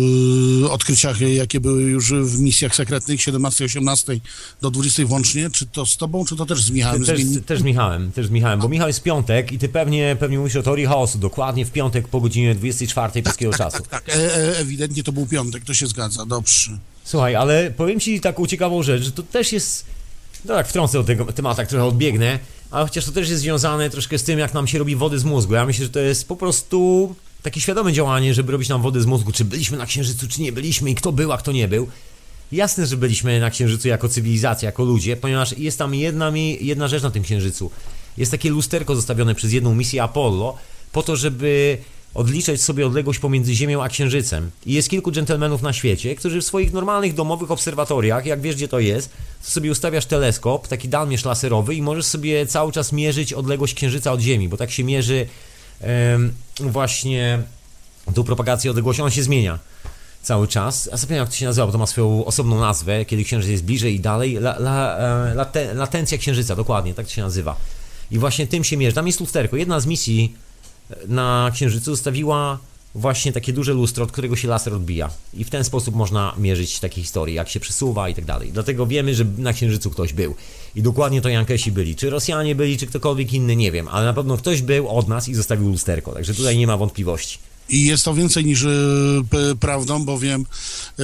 e, 0.66 0.72
odkryciach, 0.72 1.22
jakie 1.22 1.60
były 1.60 1.82
już 1.84 2.14
w 2.14 2.40
misjach 2.40 2.76
sekretnych 2.76 3.22
17, 3.22 3.66
18 3.66 4.20
do 4.62 4.72
20 4.72 5.06
włącznie. 5.06 5.50
Czy 5.50 5.66
to 5.66 5.86
z 5.86 5.98
tobą, 5.98 6.26
czy 6.26 6.36
to 6.36 6.46
też 6.46 6.64
z 6.64 6.72
Michałem? 6.72 7.06
Też, 7.06 7.20
Zmieni- 7.22 7.42
też 7.42 7.60
z 7.60 7.64
Michałem, 7.64 8.12
też 8.12 8.28
z 8.28 8.30
Michałem, 8.30 8.60
bo 8.60 8.70
Michał 8.70 8.88
jest 8.88 9.00
w 9.00 9.04
piątek 9.04 9.52
i 9.52 9.60
ty 9.60 9.70
pewnie, 9.70 10.18
pewnie 10.20 10.40
mówisz 10.40 10.56
o 10.56 10.64
teorii 10.64 10.86
chaosu, 10.86 11.18
dokładnie 11.20 11.66
w 11.66 11.72
piątek 11.72 12.08
po 12.08 12.22
godzinie 12.22 12.56
24 12.56 13.24
polskiego 13.24 13.54
czasu. 13.54 13.77
Tak, 13.82 14.10
e, 14.10 14.14
e, 14.14 14.58
ewidentnie 14.58 15.04
to 15.04 15.12
był 15.12 15.26
piątek, 15.26 15.64
to 15.66 15.74
się 15.74 15.88
zgadza, 15.88 16.26
dobrze. 16.26 16.78
Słuchaj, 17.04 17.36
ale 17.36 17.72
powiem 17.72 18.00
ci 18.00 18.22
taką 18.22 18.48
ciekawą 18.48 18.84
rzecz, 18.84 19.04
że 19.04 19.12
to 19.12 19.24
też 19.24 19.52
jest. 19.52 19.86
No 20.46 20.54
tak, 20.54 20.68
wtrącę 20.68 21.00
od 21.00 21.06
tego 21.06 21.26
tematu, 21.26 21.58
tak 21.58 21.68
trochę 21.68 21.86
odbiegnę, 21.86 22.40
ale 22.72 22.86
chociaż 22.86 23.06
to 23.06 23.12
też 23.12 23.30
jest 23.30 23.42
związane 23.42 23.90
troszkę 23.90 24.18
z 24.18 24.24
tym, 24.24 24.40
jak 24.40 24.54
nam 24.54 24.68
się 24.68 24.80
robi 24.80 24.96
wody 24.96 25.20
z 25.20 25.24
mózgu. 25.24 25.54
Ja 25.54 25.66
myślę, 25.66 25.86
że 25.86 25.92
to 25.92 26.00
jest 26.00 26.28
po 26.28 26.36
prostu 26.36 27.16
takie 27.44 27.62
świadome 27.62 27.94
działanie, 27.94 28.34
żeby 28.34 28.52
robić 28.52 28.70
nam 28.70 28.82
wody 28.82 29.02
z 29.02 29.06
mózgu, 29.06 29.32
czy 29.32 29.46
byliśmy 29.46 29.78
na 29.78 29.86
Księżycu, 29.86 30.28
czy 30.28 30.42
nie 30.42 30.52
byliśmy 30.52 30.92
i 30.92 30.96
kto 30.96 31.12
był, 31.12 31.32
a 31.32 31.38
kto 31.38 31.52
nie 31.52 31.68
był. 31.68 31.88
Jasne, 32.52 32.88
że 32.88 32.98
byliśmy 32.98 33.40
na 33.40 33.50
Księżycu 33.50 33.88
jako 33.88 34.10
cywilizacja, 34.10 34.66
jako 34.66 34.84
ludzie, 34.84 35.18
ponieważ 35.18 35.58
jest 35.58 35.78
tam 35.78 35.96
jedna, 35.96 36.32
mi- 36.32 36.66
jedna 36.66 36.88
rzecz 36.88 37.04
na 37.04 37.12
tym 37.12 37.24
Księżycu. 37.24 37.72
Jest 38.18 38.32
takie 38.32 38.50
lusterko 38.50 38.96
zostawione 38.96 39.36
przez 39.36 39.52
jedną 39.54 39.76
misję 39.76 40.04
Apollo, 40.04 40.58
po 40.92 41.04
to, 41.04 41.16
żeby 41.16 41.78
odliczać 42.18 42.62
sobie 42.62 42.88
odległość 42.88 43.20
pomiędzy 43.20 43.56
Ziemią 43.56 43.84
a 43.84 43.90
Księżycem. 43.90 44.52
I 44.66 44.74
jest 44.74 44.90
kilku 44.90 45.12
dżentelmenów 45.12 45.62
na 45.62 45.74
świecie, 45.74 46.16
którzy 46.16 46.42
w 46.42 46.46
swoich 46.46 46.74
normalnych 46.74 47.14
domowych 47.14 47.52
obserwatoriach, 47.52 48.26
jak 48.26 48.42
wiesz 48.42 48.56
gdzie 48.56 48.68
to 48.68 48.80
jest, 48.80 49.10
to 49.46 49.52
sobie 49.52 49.72
ustawiasz 49.72 50.06
teleskop, 50.06 50.68
taki 50.68 50.90
dalmierz 50.90 51.26
laserowy 51.26 51.76
i 51.76 51.82
możesz 51.82 52.06
sobie 52.06 52.46
cały 52.46 52.72
czas 52.72 52.92
mierzyć 52.92 53.34
odległość 53.34 53.74
Księżyca 53.74 54.12
od 54.12 54.20
Ziemi, 54.20 54.50
bo 54.50 54.58
tak 54.58 54.72
się 54.72 54.84
mierzy 54.84 55.28
właśnie 56.60 57.40
tą 58.16 58.24
propagację 58.24 58.72
odległości, 58.72 59.02
ona 59.02 59.12
się 59.12 59.24
zmienia 59.24 59.60
cały 60.22 60.48
czas. 60.48 60.90
A 60.94 60.98
zapomniałem 60.98 61.26
jak 61.26 61.30
to 61.30 61.36
się 61.36 61.46
nazywa, 61.46 61.66
bo 61.66 61.72
to 61.72 61.78
ma 61.78 61.88
swoją 61.88 62.26
osobną 62.26 62.60
nazwę, 62.60 63.06
kiedy 63.06 63.24
Księżyc 63.24 63.52
jest 63.52 63.64
bliżej 63.64 63.96
i 63.96 64.00
dalej. 64.00 64.38
La, 64.38 64.56
la, 64.60 64.98
e, 64.98 65.34
late, 65.34 65.74
latencja 65.74 66.18
Księżyca, 66.18 66.56
dokładnie, 66.56 66.94
tak 66.94 67.06
to 67.06 67.12
się 67.12 67.22
nazywa. 67.22 67.56
I 68.12 68.20
właśnie 68.20 68.48
tym 68.48 68.64
się 68.64 68.78
mierzy. 68.78 68.96
Tam 68.96 69.08
jest 69.08 69.20
lusterko. 69.20 69.58
Jedna 69.58 69.80
z 69.80 69.86
misji 69.86 70.34
na 71.08 71.52
Księżycu 71.54 71.92
zostawiła 71.92 72.60
właśnie 72.96 73.32
takie 73.32 73.54
duże 73.54 73.74
lustro, 73.74 74.04
od 74.04 74.12
którego 74.12 74.36
się 74.36 74.48
laser 74.48 74.74
odbija. 74.74 75.10
I 75.34 75.44
w 75.44 75.50
ten 75.50 75.64
sposób 75.64 75.96
można 75.96 76.34
mierzyć 76.38 76.80
takie 76.80 77.02
historie, 77.02 77.36
jak 77.36 77.50
się 77.50 77.60
przesuwa 77.60 78.10
i 78.10 78.16
tak 78.16 78.26
dalej. 78.26 78.52
Dlatego 78.52 78.86
wiemy, 78.86 79.16
że 79.16 79.26
na 79.38 79.54
Księżycu 79.54 79.90
ktoś 79.90 80.14
był. 80.14 80.36
I 80.76 80.82
dokładnie 80.82 81.22
to 81.22 81.30
Jankesi 81.30 81.72
byli. 81.72 81.96
Czy 81.96 82.10
Rosjanie 82.10 82.56
byli, 82.56 82.78
czy 82.78 82.88
ktokolwiek 82.88 83.34
inny, 83.34 83.56
nie 83.56 83.72
wiem. 83.72 83.88
Ale 83.88 84.06
na 84.06 84.14
pewno 84.14 84.38
ktoś 84.38 84.62
był 84.62 84.90
od 84.90 85.08
nas 85.08 85.30
i 85.30 85.36
zostawił 85.36 85.70
lusterko. 85.70 86.12
Także 86.12 86.34
tutaj 86.34 86.58
nie 86.58 86.68
ma 86.68 86.78
wątpliwości. 86.78 87.40
I 87.70 87.84
jest 87.86 88.06
to 88.06 88.14
więcej 88.14 88.46
niż 88.46 88.64
p- 89.30 89.56
prawdą, 89.60 90.06
bowiem 90.06 90.46
e, 91.00 91.04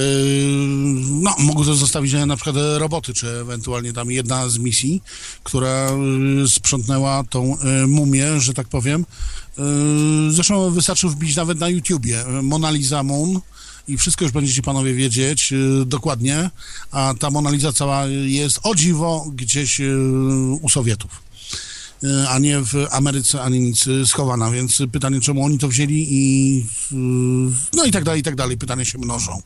no, 1.10 1.34
mogą 1.38 1.64
to 1.64 1.74
zostawić 1.74 2.14
e, 2.14 2.26
na 2.26 2.36
przykład 2.36 2.56
roboty, 2.76 3.14
czy 3.14 3.28
ewentualnie 3.28 3.92
tam 3.92 4.10
jedna 4.10 4.48
z 4.48 4.58
misji, 4.58 5.02
która 5.44 5.90
e, 5.90 6.48
sprzątnęła 6.48 7.24
tą 7.30 7.58
e, 7.60 7.86
mumię, 7.86 8.40
że 8.40 8.54
tak 8.54 8.68
powiem. 8.68 9.06
E, 9.58 9.62
Zresztą 10.30 10.70
wystarczy 10.70 11.08
wbić 11.08 11.36
nawet 11.36 11.58
na 11.58 11.68
YouTubie 11.68 12.24
Mona 12.42 12.70
Lisa 12.70 13.02
Moon 13.02 13.40
i 13.88 13.96
wszystko 13.96 14.24
już 14.24 14.32
będziecie 14.32 14.62
panowie 14.62 14.94
wiedzieć 14.94 15.52
dokładnie, 15.86 16.50
a 16.90 17.14
ta 17.20 17.30
Mona 17.30 17.50
Lisa 17.50 17.72
cała 17.72 18.06
jest 18.06 18.60
o 18.62 18.74
dziwo 18.74 19.26
gdzieś 19.34 19.80
u 20.60 20.68
Sowietów 20.68 21.24
a 22.28 22.38
nie 22.38 22.60
w 22.60 22.86
Ameryce 22.90 23.42
ani 23.42 23.60
nic 23.60 23.86
e, 23.86 24.06
schowana, 24.06 24.50
więc 24.50 24.82
pytanie, 24.92 25.20
czemu 25.20 25.44
oni 25.44 25.58
to 25.58 25.68
wzięli 25.68 26.06
i 26.10 26.66
e, 26.92 26.96
no 27.76 27.84
i 27.84 27.90
tak 27.90 28.04
dalej, 28.04 28.20
i 28.20 28.22
tak 28.24 28.36
dalej, 28.36 28.58
pytania 28.58 28.84
się 28.84 28.98
mnożą. 28.98 29.42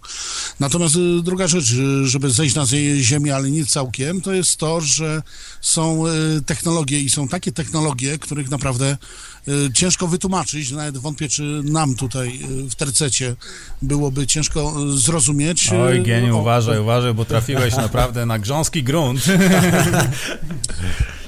Natomiast 0.61 0.95
druga 1.23 1.47
rzecz, 1.49 1.75
żeby 2.05 2.31
zejść 2.31 2.55
na 2.55 2.63
zie- 2.65 3.01
ziemię, 3.01 3.37
ale 3.37 3.51
nie 3.51 3.67
całkiem, 3.67 4.21
to 4.21 4.33
jest 4.33 4.57
to, 4.57 4.81
że 4.81 5.23
są 5.61 6.05
technologie 6.47 7.01
i 7.01 7.11
są 7.11 7.29
takie 7.29 7.53
technologie, 7.53 8.19
których 8.19 8.51
naprawdę 8.51 8.97
ciężko 9.75 10.09
wytłumaczyć, 10.09 10.71
nawet 10.71 10.99
wątpię, 10.99 11.29
czy 11.29 11.43
nam 11.65 11.95
tutaj 11.95 12.41
e, 12.67 12.71
w 12.71 12.75
tercecie 12.75 13.37
byłoby 13.83 14.27
ciężko 14.27 14.61
e, 14.95 14.99
zrozumieć. 14.99 15.71
Oj, 15.73 16.03
geniu, 16.03 16.37
o- 16.37 16.41
uważaj, 16.41 16.79
uważaj, 16.81 17.15
bo 17.15 17.25
trafiłeś 17.25 17.77
naprawdę 17.77 18.27
na 18.27 18.39
grząski 18.39 18.83
grunt. 18.83 19.23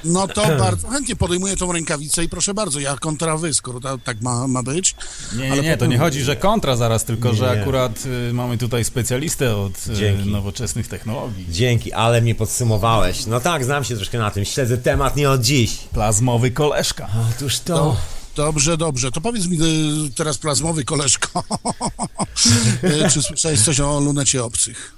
No 0.03 0.27
to 0.27 0.41
bardzo 0.59 0.87
chętnie 0.87 1.15
podejmuję 1.15 1.57
tą 1.57 1.71
rękawicę 1.71 2.23
i 2.23 2.29
proszę 2.29 2.53
bardzo, 2.53 2.79
ja 2.79 2.95
kontra 2.97 3.37
wy, 3.37 3.53
skoro 3.53 3.79
ta, 3.79 3.97
tak 3.97 4.21
ma, 4.21 4.47
ma 4.47 4.63
być. 4.63 4.95
Nie, 5.35 5.43
nie, 5.43 5.51
Ale 5.51 5.61
nie, 5.61 5.77
to 5.77 5.85
nie 5.85 5.97
chodzi, 5.97 6.21
że 6.21 6.35
kontra 6.35 6.75
zaraz, 6.75 7.05
tylko 7.05 7.33
że 7.33 7.55
Nie. 7.55 7.61
akurat 7.61 8.05
y, 8.29 8.33
mamy 8.33 8.57
tutaj 8.57 8.83
specjalistę 8.85 9.55
od 9.57 9.73
y, 9.87 10.25
nowoczesnych 10.25 10.87
technologii. 10.87 11.45
Dzięki, 11.49 11.93
ale 11.93 12.21
mnie 12.21 12.35
podsumowałeś. 12.35 13.25
No 13.25 13.39
tak, 13.39 13.65
znam 13.65 13.83
się 13.83 13.95
troszkę 13.95 14.17
na 14.17 14.31
tym. 14.31 14.45
Śledzę 14.45 14.77
temat 14.77 15.15
nie 15.15 15.29
od 15.29 15.41
dziś. 15.41 15.77
Plazmowy 15.77 16.51
koleżka. 16.51 17.07
Otóż 17.35 17.59
to. 17.59 17.75
No, 17.75 17.97
dobrze, 18.35 18.77
dobrze. 18.77 19.11
To 19.11 19.21
powiedz 19.21 19.47
mi 19.47 19.57
y, 19.61 20.11
teraz 20.15 20.37
plazmowy 20.37 20.83
koleżko, 20.83 21.43
y, 23.05 23.09
czy 23.09 23.21
słyszałeś 23.21 23.61
coś 23.61 23.79
o 23.79 23.99
lunecie 23.99 24.43
obcych? 24.43 24.95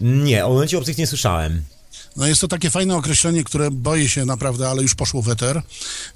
Nie, 0.00 0.46
o 0.46 0.48
momencie 0.48 0.78
obcych 0.78 0.98
nie 0.98 1.06
słyszałem. 1.06 1.62
No 2.18 2.26
jest 2.26 2.40
to 2.40 2.48
takie 2.48 2.70
fajne 2.70 2.96
określenie, 2.96 3.44
które 3.44 3.70
boję 3.70 4.08
się 4.08 4.24
naprawdę, 4.24 4.68
ale 4.68 4.82
już 4.82 4.94
poszło 4.94 5.22
w 5.22 5.28
eter. 5.28 5.62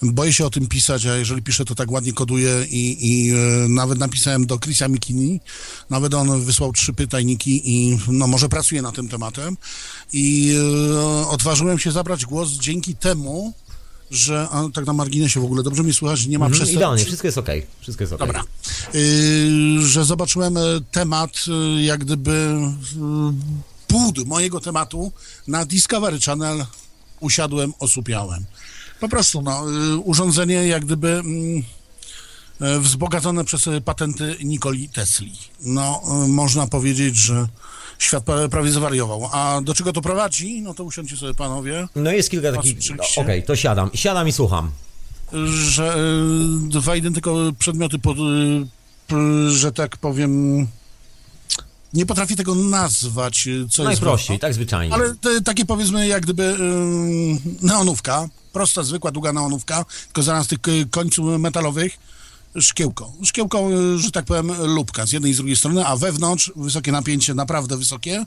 Boję 0.02 0.32
się 0.32 0.46
o 0.46 0.50
tym 0.50 0.66
pisać, 0.66 1.06
a 1.06 1.16
jeżeli 1.16 1.42
piszę, 1.42 1.64
to 1.64 1.74
tak 1.74 1.90
ładnie 1.90 2.12
koduję 2.12 2.66
i, 2.70 2.96
i 3.00 3.30
e, 3.30 3.34
nawet 3.68 3.98
napisałem 3.98 4.46
do 4.46 4.58
Chrisa 4.58 4.88
Mikini. 4.88 5.40
Nawet 5.90 6.14
on 6.14 6.44
wysłał 6.44 6.72
trzy 6.72 6.92
pytajniki 6.92 7.62
i 7.64 7.98
no 8.08 8.26
może 8.26 8.48
pracuje 8.48 8.82
nad 8.82 8.94
tym 8.94 9.08
tematem. 9.08 9.56
I 10.12 10.56
odważyłem 11.28 11.78
się 11.78 11.92
zabrać 11.92 12.26
głos 12.26 12.50
dzięki 12.50 12.96
temu, 12.96 13.52
że 14.12 14.48
a, 14.50 14.62
tak 14.74 14.86
na 14.86 14.92
marginesie 14.92 15.40
w 15.40 15.44
ogóle 15.44 15.62
dobrze 15.62 15.82
mi 15.82 15.94
słychać, 15.94 16.26
nie 16.26 16.38
ma 16.38 16.44
Mhm, 16.46 16.52
przestępstw. 16.52 16.76
idealnie, 16.76 17.04
wszystko 17.04 17.28
jest 17.28 17.38
okej. 17.38 17.66
Wszystko 17.80 18.02
jest 18.02 18.12
okej. 18.12 18.26
Dobra. 18.26 18.44
Y, 18.94 19.86
że 19.86 20.04
zobaczyłem 20.04 20.56
e, 20.56 20.60
temat, 20.90 21.30
y, 21.78 21.82
jak 21.82 22.00
gdyby 22.04 22.30
y, 22.30 23.86
płód 23.88 24.26
mojego 24.26 24.60
tematu 24.60 25.12
na 25.46 25.64
Discovery 25.64 26.20
Channel 26.20 26.66
usiadłem, 27.20 27.72
osłupiałem. 27.78 28.44
Po 29.00 29.08
prostu, 29.08 29.42
no, 29.42 29.64
y, 29.92 29.96
urządzenie 29.96 30.54
jak 30.66 30.84
gdyby 30.84 31.08
mm, 31.08 31.62
e, 32.60 32.78
wzbogacone 32.78 33.44
przez 33.44 33.68
patenty 33.84 34.36
Nikoli 34.44 34.88
Tesli. 34.88 35.32
No, 35.62 36.02
y, 36.24 36.28
można 36.28 36.66
powiedzieć, 36.66 37.16
że 37.16 37.48
świat 38.02 38.24
pra- 38.24 38.48
prawie 38.48 38.70
zwariował. 38.70 39.28
A 39.32 39.60
do 39.60 39.74
czego 39.74 39.92
to 39.92 40.00
prowadzi? 40.02 40.62
No 40.62 40.74
to 40.74 40.84
usiądźcie 40.84 41.16
sobie 41.16 41.34
panowie. 41.34 41.88
No 41.96 42.12
jest 42.12 42.30
kilka 42.30 42.52
takich... 42.52 42.76
No, 42.96 43.04
Okej, 43.22 43.42
to 43.42 43.56
siadam. 43.56 43.90
Siadam 43.94 44.28
i 44.28 44.32
słucham. 44.32 44.70
że 45.54 45.96
y, 45.96 46.68
dwa 46.68 46.96
identyko 46.96 47.36
przedmioty, 47.58 47.98
pod, 47.98 48.16
y, 48.18 49.50
że 49.50 49.72
tak 49.72 49.96
powiem, 49.96 50.66
nie 51.92 52.06
potrafię 52.06 52.36
tego 52.36 52.54
nazwać, 52.54 53.46
y, 53.46 53.66
co 53.70 53.84
Najprościej, 53.84 54.38
tak 54.38 54.54
zwyczajnie. 54.54 54.94
Ale 54.94 55.14
te, 55.20 55.40
takie 55.40 55.64
powiedzmy 55.64 56.06
jak 56.06 56.22
gdyby 56.22 56.56
neonówka, 57.62 58.28
prosta, 58.52 58.82
zwykła, 58.82 59.10
długa 59.10 59.32
neonówka, 59.32 59.84
tylko 60.04 60.22
zamiast 60.22 60.50
tych 60.50 60.90
końców 60.90 61.40
metalowych 61.40 61.98
szkiełko. 62.60 63.12
Szkiełko, 63.24 63.70
y, 63.94 63.98
że 63.98 64.10
tak 64.10 64.24
powiem, 64.24 64.52
lubka 64.74 65.06
z 65.06 65.12
jednej 65.12 65.30
i 65.30 65.34
z 65.34 65.36
drugiej 65.36 65.56
strony, 65.56 65.86
a 65.86 65.96
wewnątrz 65.96 66.52
wysokie 66.56 66.92
napięcie, 66.92 67.34
naprawdę 67.34 67.76
wysokie. 67.76 68.26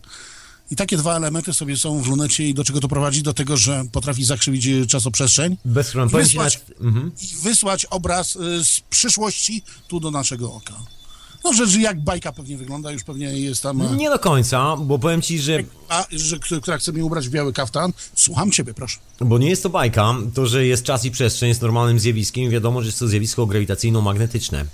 I 0.71 0.75
takie 0.75 0.97
dwa 0.97 1.17
elementy 1.17 1.53
sobie 1.53 1.77
są 1.77 2.01
w 2.01 2.07
lunecie 2.07 2.49
i 2.49 2.53
do 2.53 2.63
czego 2.63 2.79
to 2.79 2.87
prowadzi? 2.87 3.23
Do 3.23 3.33
tego, 3.33 3.57
że 3.57 3.85
potrafi 3.91 4.25
zakrzywić 4.25 4.67
y, 4.67 4.87
czasoprzestrzeń 4.87 5.57
Bez. 5.65 5.91
Powiem 5.91 6.09
ci 6.09 6.15
wysłać- 6.15 6.59
nawet... 6.59 6.81
mhm. 6.81 7.11
i 7.21 7.35
wysłać 7.41 7.85
obraz 7.85 8.35
y, 8.35 8.65
z 8.65 8.81
przyszłości 8.89 9.63
tu 9.87 9.99
do 9.99 10.11
naszego 10.11 10.53
oka. 10.53 10.73
No, 11.45 11.53
że, 11.53 11.79
jak 11.81 12.01
bajka 12.01 12.31
pewnie 12.31 12.57
wygląda, 12.57 12.91
już 12.91 13.03
pewnie 13.03 13.25
jest 13.39 13.63
tam... 13.63 13.81
e, 13.81 13.95
Nie 13.95 14.09
do 14.09 14.19
końca, 14.19 14.75
bo 14.77 14.99
powiem 14.99 15.21
ci, 15.21 15.39
że... 15.39 15.59
A, 15.89 16.05
że, 16.11 16.39
która 16.61 16.77
chce 16.77 16.91
mnie 16.91 17.05
ubrać 17.05 17.27
w 17.27 17.31
biały 17.31 17.53
kaftan, 17.53 17.93
słucham 18.15 18.51
ciebie, 18.51 18.73
proszę. 18.73 18.97
Bo 19.19 19.37
nie 19.37 19.49
jest 19.49 19.63
to 19.63 19.69
bajka, 19.69 20.15
to, 20.33 20.45
że 20.47 20.65
jest 20.65 20.83
czas 20.83 21.05
i 21.05 21.11
przestrzeń 21.11 21.49
jest 21.49 21.61
normalnym 21.61 21.99
zjawiskiem 21.99 22.49
wiadomo, 22.49 22.81
że 22.81 22.87
jest 22.87 22.99
to 22.99 23.07
zjawisko 23.07 23.45
grawitacyjno-magnetyczne. 23.45 24.65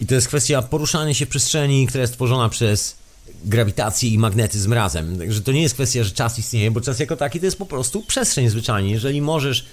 I 0.00 0.06
to 0.06 0.14
jest 0.14 0.28
kwestia 0.28 0.62
poruszania 0.62 1.14
się 1.14 1.26
w 1.26 1.28
przestrzeni, 1.28 1.86
która 1.86 2.00
jest 2.02 2.12
tworzona 2.14 2.48
przez 2.48 2.96
grawitację 3.44 4.10
i 4.10 4.18
magnetyzm 4.18 4.72
razem. 4.72 5.18
Także 5.18 5.40
to 5.40 5.52
nie 5.52 5.62
jest 5.62 5.74
kwestia, 5.74 6.04
że 6.04 6.10
czas 6.10 6.38
istnieje, 6.38 6.70
bo 6.70 6.80
czas 6.80 6.98
jako 7.00 7.16
taki 7.16 7.40
to 7.40 7.44
jest 7.46 7.58
po 7.58 7.66
prostu 7.66 8.02
przestrzeń 8.02 8.48
zwyczajnie. 8.48 8.90
Jeżeli 8.90 9.22
możesz, 9.22 9.66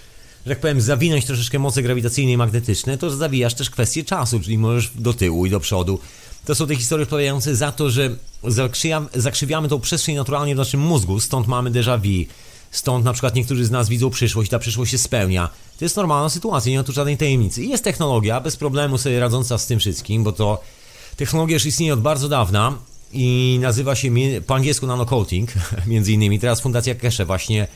że 0.45 0.49
tak 0.49 0.59
powiem, 0.59 0.81
zawinąć 0.81 1.25
troszeczkę 1.25 1.59
moce 1.59 1.83
grawitacyjne 1.83 2.31
i 2.31 2.37
magnetyczne, 2.37 2.97
to 2.97 3.09
zawijasz 3.09 3.53
też 3.53 3.69
kwestię 3.69 4.03
czasu, 4.03 4.39
czyli 4.39 4.57
możesz 4.57 4.91
do 4.95 5.13
tyłu 5.13 5.45
i 5.45 5.49
do 5.49 5.59
przodu. 5.59 5.99
To 6.45 6.55
są 6.55 6.67
te 6.67 6.75
historie 6.75 7.03
odpowiadające 7.03 7.55
za 7.55 7.71
to, 7.71 7.89
że 7.89 8.15
zakrzywiamy, 8.43 9.07
zakrzywiamy 9.15 9.67
tą 9.67 9.79
przestrzeń 9.79 10.15
naturalnie 10.15 10.55
w 10.55 10.57
naszym 10.57 10.79
mózgu, 10.79 11.19
stąd 11.19 11.47
mamy 11.47 11.71
déjà 11.71 12.01
vu, 12.01 12.33
stąd 12.71 13.05
na 13.05 13.13
przykład 13.13 13.35
niektórzy 13.35 13.65
z 13.65 13.71
nas 13.71 13.89
widzą 13.89 14.09
przyszłość, 14.09 14.51
ta 14.51 14.59
przyszłość 14.59 14.91
się 14.91 14.97
spełnia. 14.97 15.49
To 15.79 15.85
jest 15.85 15.95
normalna 15.95 16.29
sytuacja, 16.29 16.71
nie 16.71 16.77
ma 16.77 16.83
tu 16.83 16.91
żadnej 16.91 17.17
tajemnicy. 17.17 17.63
I 17.63 17.69
jest 17.69 17.83
technologia 17.83 18.41
bez 18.41 18.55
problemu 18.55 18.97
sobie 18.97 19.19
radząca 19.19 19.57
z 19.57 19.67
tym 19.67 19.79
wszystkim, 19.79 20.23
bo 20.23 20.31
to 20.31 20.61
technologia 21.17 21.53
już 21.53 21.65
istnieje 21.65 21.93
od 21.93 22.01
bardzo 22.01 22.29
dawna 22.29 22.77
i 23.13 23.57
nazywa 23.61 23.95
się 23.95 24.11
po 24.47 24.55
angielsku 24.55 24.87
nanocoating, 24.87 25.49
między 25.87 26.11
innymi. 26.11 26.39
Teraz 26.39 26.61
Fundacja 26.61 26.95
Keshe 26.95 27.25
właśnie 27.25 27.67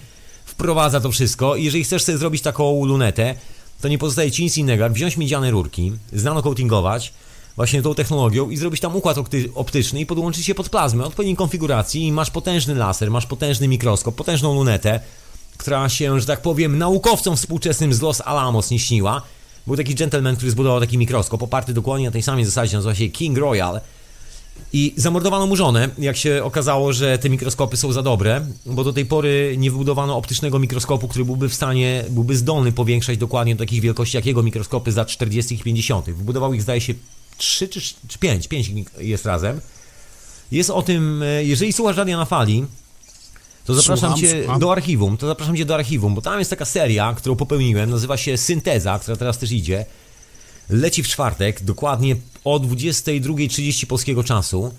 wprowadza 0.57 0.99
to 1.01 1.11
wszystko 1.11 1.55
i 1.55 1.63
jeżeli 1.63 1.83
chcesz 1.83 2.03
sobie 2.03 2.17
zrobić 2.17 2.41
taką 2.41 2.85
lunetę, 2.85 3.35
to 3.81 3.87
nie 3.87 3.97
pozostaje 3.97 4.31
ci 4.31 4.43
nic 4.43 4.57
innego, 4.57 4.83
jak 4.83 4.93
wziąć 4.93 5.17
miedziane 5.17 5.51
rurki, 5.51 5.91
znanocoatingować 6.13 7.13
właśnie 7.55 7.81
tą 7.81 7.95
technologią 7.95 8.49
i 8.49 8.57
zrobić 8.57 8.81
tam 8.81 8.95
układ 8.95 9.17
optyczny 9.55 9.99
i 9.99 10.05
podłączyć 10.05 10.45
się 10.45 10.55
pod 10.55 10.69
plazmę 10.69 11.05
odpowiedniej 11.05 11.35
konfiguracji 11.35 12.07
i 12.07 12.11
masz 12.11 12.31
potężny 12.31 12.75
laser, 12.75 13.11
masz 13.11 13.25
potężny 13.25 13.67
mikroskop, 13.67 14.15
potężną 14.15 14.53
lunetę, 14.55 14.99
która 15.57 15.89
się, 15.89 16.19
że 16.19 16.25
tak 16.25 16.41
powiem, 16.41 16.77
naukowcom 16.77 17.35
współczesnym 17.35 17.93
z 17.93 18.01
Los 18.01 18.21
Alamos 18.21 18.71
nie 18.71 18.79
śniła. 18.79 19.21
Był 19.67 19.77
taki 19.77 19.95
gentleman, 19.95 20.35
który 20.35 20.51
zbudował 20.51 20.79
taki 20.79 20.97
mikroskop, 20.97 21.43
oparty 21.43 21.73
dokładnie 21.73 22.05
na 22.05 22.11
tej 22.11 22.23
samej 22.23 22.45
zasadzie, 22.45 22.77
nazywa 22.77 22.95
się 22.95 23.09
King 23.09 23.37
Royal. 23.37 23.81
I 24.73 24.93
zamordowano 24.95 25.47
mu 25.47 25.55
żonę, 25.55 25.89
jak 25.97 26.17
się 26.17 26.43
okazało, 26.43 26.93
że 26.93 27.17
te 27.17 27.29
mikroskopy 27.29 27.77
są 27.77 27.93
za 27.93 28.01
dobre, 28.03 28.45
bo 28.65 28.83
do 28.83 28.93
tej 28.93 29.05
pory 29.05 29.55
nie 29.57 29.71
wybudowano 29.71 30.17
optycznego 30.17 30.59
mikroskopu, 30.59 31.07
który 31.07 31.25
byłby 31.25 31.49
w 31.49 31.53
stanie, 31.53 32.03
byłby 32.09 32.37
zdolny 32.37 32.71
powiększać 32.71 33.17
dokładnie 33.17 33.55
do 33.55 33.59
takich 33.59 33.81
wielkości 33.81 34.17
jak 34.17 34.25
jego 34.25 34.43
mikroskopy 34.43 34.91
za 34.91 35.05
40 35.05 35.55
i 35.55 35.57
50. 35.57 36.05
Wybudował 36.05 36.53
ich, 36.53 36.61
zdaje 36.61 36.81
się, 36.81 36.93
3 37.37 37.67
czy, 37.67 37.81
czy 37.81 38.19
5, 38.19 38.47
5 38.47 38.71
jest 38.99 39.25
razem. 39.25 39.61
Jest 40.51 40.69
o 40.69 40.81
tym, 40.81 41.23
e, 41.23 41.43
jeżeli 41.43 41.73
słuchasz 41.73 41.97
radia 41.97 42.17
na 42.17 42.25
fali, 42.25 42.65
to 43.65 43.73
zapraszam 43.73 43.97
słucham, 43.97 44.19
cię 44.19 44.43
słucham. 44.43 44.59
do 44.59 44.71
archiwum, 44.71 45.17
to 45.17 45.27
zapraszam 45.27 45.57
cię 45.57 45.65
do 45.65 45.75
archiwum, 45.75 46.15
bo 46.15 46.21
tam 46.21 46.39
jest 46.39 46.49
taka 46.49 46.65
seria, 46.65 47.13
którą 47.17 47.35
popełniłem, 47.35 47.89
nazywa 47.89 48.17
się 48.17 48.37
Synteza, 48.37 48.99
która 48.99 49.17
teraz 49.17 49.37
też 49.37 49.51
idzie. 49.51 49.85
Leci 50.69 51.03
w 51.03 51.07
czwartek, 51.07 51.63
dokładnie 51.63 52.15
o 52.43 52.59
22.30 52.59 53.85
polskiego 53.85 54.23
czasu. 54.23 54.73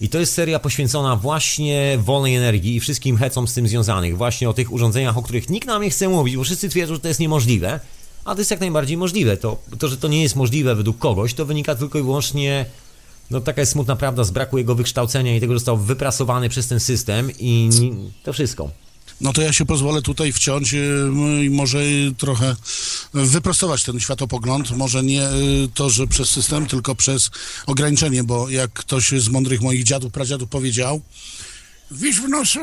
I 0.00 0.08
to 0.08 0.18
jest 0.18 0.34
seria 0.34 0.58
poświęcona 0.58 1.16
właśnie 1.16 1.98
wolnej 1.98 2.36
energii 2.36 2.76
i 2.76 2.80
wszystkim 2.80 3.16
hecom 3.16 3.48
z 3.48 3.54
tym 3.54 3.68
związanych. 3.68 4.16
Właśnie 4.16 4.48
o 4.48 4.52
tych 4.52 4.72
urządzeniach, 4.72 5.18
o 5.18 5.22
których 5.22 5.50
nikt 5.50 5.66
nam 5.66 5.82
nie 5.82 5.90
chce 5.90 6.08
mówić, 6.08 6.36
bo 6.36 6.44
wszyscy 6.44 6.68
twierdzą, 6.68 6.94
że 6.94 7.00
to 7.00 7.08
jest 7.08 7.20
niemożliwe. 7.20 7.80
A 8.24 8.34
to 8.34 8.40
jest 8.40 8.50
jak 8.50 8.60
najbardziej 8.60 8.96
możliwe. 8.96 9.36
To, 9.36 9.58
to, 9.78 9.88
że 9.88 9.96
to 9.96 10.08
nie 10.08 10.22
jest 10.22 10.36
możliwe 10.36 10.74
według 10.74 10.98
kogoś, 10.98 11.34
to 11.34 11.46
wynika 11.46 11.74
tylko 11.74 11.98
i 11.98 12.02
wyłącznie 12.02 12.66
no 13.30 13.40
taka 13.40 13.60
jest 13.62 13.72
smutna 13.72 13.96
prawda 13.96 14.24
z 14.24 14.30
braku 14.30 14.58
jego 14.58 14.74
wykształcenia 14.74 15.36
i 15.36 15.40
tego, 15.40 15.52
że 15.52 15.58
został 15.58 15.76
wyprasowany 15.76 16.48
przez 16.48 16.68
ten 16.68 16.80
system 16.80 17.30
i 17.38 17.70
to 18.22 18.32
wszystko. 18.32 18.70
No 19.20 19.32
to 19.32 19.42
ja 19.42 19.52
się 19.52 19.66
pozwolę 19.66 20.02
tutaj 20.02 20.32
wciąć 20.32 20.74
y, 20.74 21.08
i 21.44 21.50
może 21.50 21.78
trochę 22.18 22.56
wyprostować 23.14 23.82
ten 23.82 24.00
światopogląd. 24.00 24.70
Może 24.70 25.02
nie 25.02 25.28
y, 25.28 25.68
to, 25.74 25.90
że 25.90 26.06
przez 26.06 26.30
system, 26.30 26.66
tylko 26.66 26.94
przez 26.94 27.30
ograniczenie, 27.66 28.24
bo 28.24 28.48
jak 28.48 28.72
ktoś 28.72 29.10
z 29.10 29.28
mądrych 29.28 29.60
moich 29.60 29.84
dziadów, 29.84 30.12
pradziadów 30.12 30.48
powiedział, 30.48 31.00
wiesz 31.90 32.20
w 32.20 32.28
nosu, 32.28 32.60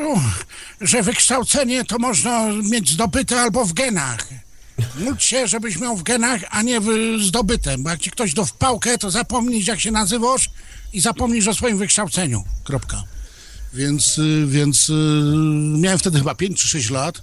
że 0.80 1.02
wykształcenie 1.02 1.84
to 1.84 1.98
można 1.98 2.46
mieć 2.52 2.90
zdobyte 2.90 3.40
albo 3.40 3.64
w 3.64 3.72
genach. 3.72 4.28
Módl 4.98 5.18
się, 5.20 5.48
żebyś 5.48 5.78
miał 5.78 5.96
w 5.96 6.02
genach, 6.02 6.40
a 6.50 6.62
nie 6.62 6.80
w 6.80 6.88
zdobytem, 7.20 7.82
bo 7.82 7.90
jak 7.90 8.00
ci 8.00 8.10
ktoś 8.10 8.34
do 8.34 8.46
w 8.46 8.52
pałkę, 8.52 8.98
to 8.98 9.10
zapomnisz 9.10 9.66
jak 9.66 9.80
się 9.80 9.90
nazywasz 9.90 10.50
i 10.92 11.00
zapomnisz 11.00 11.48
o 11.48 11.54
swoim 11.54 11.78
wykształceniu. 11.78 12.44
Kropka. 12.64 13.02
Więc, 13.74 14.18
y, 14.18 14.46
więc 14.46 14.88
y, 14.88 14.92
miałem 15.78 15.98
wtedy 15.98 16.18
chyba 16.18 16.34
5 16.34 16.60
czy 16.60 16.68
6 16.68 16.90
lat 16.90 17.22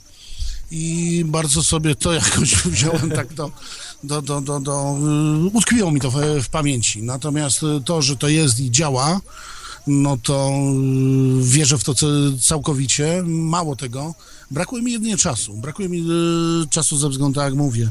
i 0.71 1.23
bardzo 1.27 1.63
sobie 1.63 1.95
to 1.95 2.13
jakoś 2.23 2.55
wziąłem 2.55 3.11
tak 3.11 3.33
do, 3.33 3.51
do, 4.03 4.21
do, 4.21 4.41
do, 4.41 4.59
do 4.59 4.97
y, 5.45 5.57
utkwiło 5.57 5.91
mi 5.91 6.01
to 6.01 6.11
w, 6.11 6.17
w 6.43 6.49
pamięci. 6.49 7.03
Natomiast 7.03 7.59
to, 7.85 8.01
że 8.01 8.15
to 8.15 8.27
jest 8.27 8.59
i 8.59 8.71
działa, 8.71 9.21
no 9.87 10.17
to 10.23 10.51
wierzę 11.41 11.77
w 11.77 11.83
to 11.83 11.93
całkowicie. 12.41 13.23
Mało 13.25 13.75
tego, 13.75 14.15
brakuje 14.51 14.83
mi 14.83 14.91
jedynie 14.91 15.17
czasu. 15.17 15.57
Brakuje 15.57 15.89
mi 15.89 16.05
czasu 16.69 16.97
ze 16.97 17.09
względu, 17.09 17.35
tak 17.35 17.45
jak 17.45 17.53
mówię, 17.53 17.89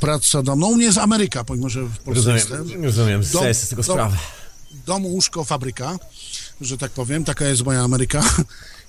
praca 0.00 0.42
dom. 0.42 0.60
No 0.60 0.66
u 0.66 0.76
mnie 0.76 0.84
jest 0.84 0.98
Ameryka, 0.98 1.44
pomimo, 1.44 1.68
że 1.68 1.82
w 1.82 1.98
Polsce 1.98 2.32
rozumiem, 2.32 2.36
jestem. 2.36 2.84
Rozumiem, 2.84 3.24
zdaję 3.24 3.54
z 3.54 3.68
tego 3.68 3.82
sprawę. 3.82 4.16
Dom, 4.86 5.06
łóżko, 5.06 5.44
fabryka 5.44 5.98
że 6.60 6.78
tak 6.78 6.90
powiem. 6.90 7.24
Taka 7.24 7.48
jest 7.48 7.64
moja 7.64 7.80
Ameryka. 7.80 8.22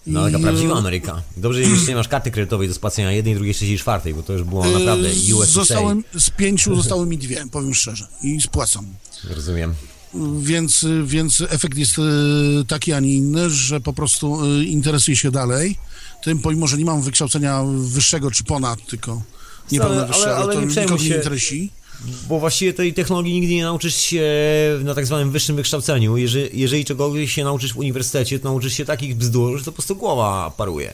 No, 0.08 0.26
taka 0.26 0.40
prawdziwa 0.40 0.76
Ameryka. 0.76 1.22
Dobrze, 1.38 1.64
że 1.64 1.88
nie 1.88 1.96
masz 1.96 2.08
karty 2.08 2.32
kredytowej 2.32 2.68
do 2.68 2.74
spłacenia 2.74 3.12
jednej, 3.12 3.36
drugiej, 3.36 3.54
trzeciej, 3.54 3.78
czwartej, 3.78 4.14
bo 4.14 4.24
to 4.24 4.34
już 4.34 4.44
było 4.44 4.66
naprawdę 4.66 5.14
yy, 5.14 5.36
USA. 5.36 5.52
Zostałem, 5.52 6.04
z 6.20 6.30
pięciu 6.30 6.76
zostały 6.82 7.06
mi 7.06 7.18
dwie, 7.18 7.46
powiem 7.52 7.74
szczerze, 7.74 8.08
i 8.24 8.42
spłacam. 8.42 8.86
Rozumiem. 9.30 9.74
Więc, 10.40 10.86
więc 11.04 11.44
efekt 11.50 11.78
jest 11.78 12.00
e, 12.00 12.02
taki, 12.68 12.94
a 12.94 13.00
nie 13.00 13.14
inny, 13.14 13.50
że 13.50 13.82
po 13.82 13.94
prostu 13.94 14.46
e, 14.46 14.64
interesuję 14.64 15.18
się 15.18 15.32
dalej. 15.32 15.78
Tym, 16.24 16.40
pomimo, 16.40 16.68
że 16.68 16.78
nie 16.78 16.86
mam 16.86 17.02
wykształcenia 17.02 17.64
wyższego 17.78 18.32
czy 18.32 18.44
ponad, 18.44 18.86
tylko 18.86 19.22
nieprawda 19.72 20.06
wyższe, 20.06 20.24
ale, 20.24 20.36
ale, 20.36 20.44
ale 20.44 20.54
to 20.54 20.62
nie 20.62 20.68
nikogo 20.68 21.04
nie 21.04 21.16
interesuje. 21.16 21.68
Bo 22.28 22.40
właściwie 22.40 22.74
tej 22.74 22.94
technologii 22.94 23.34
nigdy 23.34 23.56
nie 23.56 23.64
nauczysz 23.64 23.96
się 23.96 24.24
na 24.84 24.96
tak 24.96 25.06
zwanym 25.06 25.32
wyższym 25.32 25.56
wykształceniu. 25.56 26.18
Jeżeli, 26.18 26.60
jeżeli 26.60 26.86
czegoś 26.86 27.32
się 27.32 27.44
nauczysz 27.44 27.74
w 27.74 27.78
uniwersytecie, 27.78 28.40
to 28.40 28.50
nauczysz 28.50 28.74
się 28.74 28.86
takich 28.86 29.16
bzdur, 29.16 29.58
że 29.58 29.66
to 29.66 29.72
po 29.72 29.76
prostu 29.76 29.96
głowa 29.96 30.54
paruje. 30.58 30.94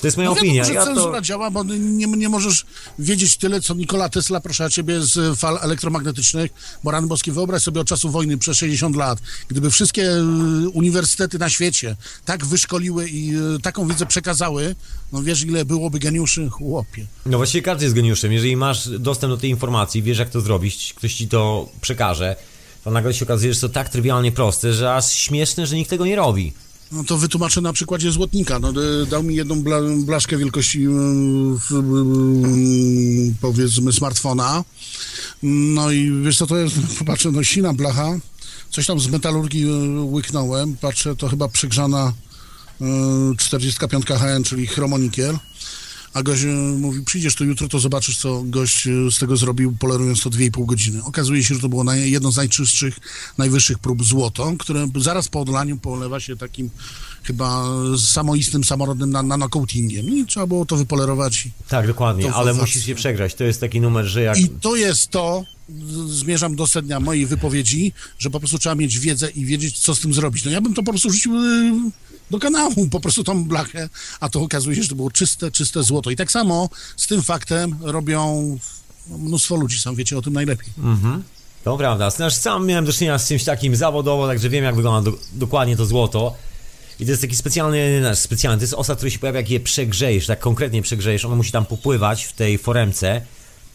To 0.00 0.06
jest 0.06 0.16
moja 0.16 0.28
no 0.28 0.36
opinia. 0.36 0.64
Wiem, 0.64 0.74
ja 0.74 0.84
cenzura 0.84 1.18
to... 1.18 1.20
działa, 1.20 1.50
bo 1.50 1.64
nie, 1.64 2.06
nie 2.06 2.28
możesz 2.28 2.66
wiedzieć 2.98 3.36
tyle, 3.36 3.60
co 3.60 3.74
Nikola 3.74 4.08
Tesla, 4.08 4.40
proszę 4.40 4.70
ciebie, 4.70 5.00
z 5.00 5.38
fal 5.38 5.58
elektromagnetycznych, 5.62 6.50
bo 6.84 6.90
Ran 6.90 7.08
Boski, 7.08 7.32
wyobraź 7.32 7.62
sobie 7.62 7.80
od 7.80 7.86
czasu 7.86 8.10
wojny 8.10 8.38
przez 8.38 8.56
60 8.56 8.96
lat, 8.96 9.18
gdyby 9.48 9.70
wszystkie 9.70 10.02
y, 10.02 10.68
uniwersytety 10.68 11.38
na 11.38 11.50
świecie 11.50 11.96
tak 12.24 12.46
wyszkoliły 12.46 13.08
i 13.08 13.36
y, 13.56 13.60
taką 13.62 13.88
wiedzę 13.88 14.06
przekazały, 14.06 14.74
no 15.12 15.22
wiesz, 15.22 15.42
ile 15.42 15.64
byłoby 15.64 15.98
geniuszy, 15.98 16.48
chłopie. 16.48 17.06
No 17.26 17.36
właściwie 17.36 17.62
każdy 17.62 17.84
jest 17.84 17.94
geniuszem. 17.94 18.32
Jeżeli 18.32 18.56
masz 18.56 18.88
dostęp 18.88 19.32
do 19.32 19.36
tej 19.36 19.50
informacji, 19.50 20.02
wiesz, 20.02 20.18
jak 20.18 20.30
to 20.30 20.40
zrobić, 20.40 20.94
ktoś 20.96 21.14
ci 21.14 21.28
to 21.28 21.68
przekaże, 21.80 22.36
to 22.84 22.90
nagle 22.90 23.14
się 23.14 23.24
okazuje, 23.24 23.54
że 23.54 23.60
to 23.60 23.68
tak 23.68 23.88
trywialnie 23.88 24.32
proste, 24.32 24.72
że 24.72 24.94
aż 24.94 25.12
śmieszne, 25.12 25.66
że 25.66 25.76
nikt 25.76 25.90
tego 25.90 26.06
nie 26.06 26.16
robi. 26.16 26.52
No 26.92 27.04
to 27.04 27.18
wytłumaczę 27.18 27.60
na 27.60 27.72
przykładzie 27.72 28.12
złotnika. 28.12 28.58
No, 28.58 28.72
dał 29.10 29.22
mi 29.22 29.34
jedną 29.34 29.62
bla, 29.62 29.76
blaszkę 29.96 30.36
wielkości 30.36 30.86
powiedzmy 33.40 33.92
smartfona. 33.92 34.64
No 35.42 35.90
i 35.90 36.22
wiesz 36.22 36.38
co 36.38 36.46
to 36.46 36.56
jest? 36.56 36.76
Popatrzę, 36.98 37.30
no 37.30 37.44
sina 37.44 37.72
blacha. 37.72 38.18
Coś 38.70 38.86
tam 38.86 39.00
z 39.00 39.08
metalurgii 39.08 39.64
e, 39.64 40.00
łyknąłem. 40.00 40.76
Patrzę, 40.76 41.16
to 41.16 41.28
chyba 41.28 41.48
przegrzana 41.48 42.12
45 43.38 44.06
HN, 44.06 44.44
czyli 44.44 44.66
chromonikiel. 44.66 45.38
A 46.14 46.22
gość 46.22 46.42
e, 46.42 46.46
mówi, 46.78 47.02
przyjdziesz 47.02 47.34
tu 47.34 47.44
jutro, 47.44 47.68
to 47.68 47.78
zobaczysz, 47.78 48.18
co 48.18 48.42
gość 48.42 48.86
e, 48.86 48.90
z 49.10 49.18
tego 49.18 49.36
zrobił, 49.36 49.76
polerując 49.78 50.22
to 50.22 50.30
2,5 50.30 50.66
godziny. 50.66 51.04
Okazuje 51.04 51.44
się, 51.44 51.54
że 51.54 51.60
to 51.60 51.68
było 51.68 51.92
jedno 51.92 52.32
z 52.32 52.36
najczystszych, 52.36 52.98
najwyższych 53.38 53.78
prób 53.78 54.04
złoto, 54.04 54.52
które 54.58 54.88
zaraz 54.96 55.28
po 55.28 55.40
odlaniu 55.40 55.76
polewa 55.76 56.20
się 56.20 56.36
takim 56.36 56.70
chyba 57.22 57.64
samoistnym, 57.98 58.64
samorodnym 58.64 59.10
nanocoatingiem 59.10 60.06
i 60.06 60.26
trzeba 60.26 60.46
było 60.46 60.66
to 60.66 60.76
wypolerować. 60.76 61.48
Tak, 61.68 61.86
dokładnie, 61.86 62.32
ale 62.32 62.54
musisz 62.54 62.84
się 62.84 62.94
przegrać. 62.94 63.34
To 63.34 63.44
jest 63.44 63.60
taki 63.60 63.80
numer, 63.80 64.04
że 64.04 64.22
jak... 64.22 64.38
I 64.38 64.48
to 64.48 64.76
jest 64.76 65.08
to, 65.08 65.44
zmierzam 66.06 66.56
do 66.56 66.66
sednia 66.66 67.00
mojej 67.00 67.26
wypowiedzi, 67.26 67.92
że 68.18 68.30
po 68.30 68.40
prostu 68.40 68.58
trzeba 68.58 68.74
mieć 68.74 68.98
wiedzę 68.98 69.30
i 69.30 69.44
wiedzieć, 69.44 69.78
co 69.78 69.94
z 69.94 70.00
tym 70.00 70.14
zrobić. 70.14 70.44
No 70.44 70.50
ja 70.50 70.60
bym 70.60 70.74
to 70.74 70.82
po 70.82 70.92
prostu 70.92 71.10
rzucił 71.10 71.32
do 72.30 72.38
kanału, 72.38 72.88
po 72.90 73.00
prostu 73.00 73.24
tą 73.24 73.44
blachę, 73.44 73.88
a 74.20 74.28
to 74.28 74.40
okazuje 74.40 74.76
się, 74.76 74.82
że 74.82 74.88
to 74.88 74.94
było 74.94 75.10
czyste, 75.10 75.50
czyste 75.50 75.82
złoto. 75.82 76.10
I 76.10 76.16
tak 76.16 76.32
samo 76.32 76.68
z 76.96 77.06
tym 77.06 77.22
faktem 77.22 77.78
robią 77.80 78.58
mnóstwo 79.08 79.56
ludzi, 79.56 79.78
sam 79.78 79.94
wiecie 79.94 80.18
o 80.18 80.22
tym 80.22 80.32
najlepiej. 80.32 80.68
Mhm. 80.78 81.22
To 81.64 81.76
prawda. 81.76 82.10
Znaczy, 82.10 82.36
sam 82.36 82.66
miałem 82.66 82.84
do 82.84 82.92
czynienia 82.92 83.18
z 83.18 83.28
czymś 83.28 83.44
takim 83.44 83.76
zawodowo, 83.76 84.26
także 84.26 84.48
wiem, 84.48 84.64
jak 84.64 84.76
wygląda 84.76 85.10
do, 85.10 85.16
dokładnie 85.32 85.76
to 85.76 85.86
złoto. 85.86 86.36
I 87.00 87.04
to 87.04 87.10
jest 87.10 87.22
taki 87.22 87.36
specjalny, 87.36 88.00
nasz 88.00 88.18
specjalny, 88.18 88.58
to 88.58 88.62
jest 88.62 88.74
osad, 88.74 88.96
który 88.96 89.10
się 89.10 89.18
pojawia, 89.18 89.40
jak 89.40 89.50
je 89.50 89.60
przegrzejesz, 89.60 90.26
tak 90.26 90.40
konkretnie 90.40 90.82
przegrzejesz, 90.82 91.24
ono 91.24 91.36
musi 91.36 91.52
tam 91.52 91.66
popływać 91.66 92.24
w 92.24 92.32
tej 92.32 92.58
foremce 92.58 93.22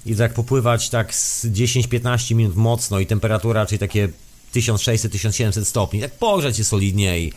i 0.06 0.16
tak 0.16 0.34
popływać 0.34 0.90
tak 0.90 1.16
z 1.16 1.46
10-15 1.46 2.36
minut 2.36 2.56
mocno 2.56 3.00
i 3.00 3.06
temperatura, 3.06 3.66
czyli 3.66 3.80
takie 3.80 4.10
1600-1700 4.56 5.66
stopni, 5.66 6.02
tak 6.02 6.12
pogrzać 6.12 6.58
się 6.58 6.64
solidnie 6.64 7.20
i 7.20 7.34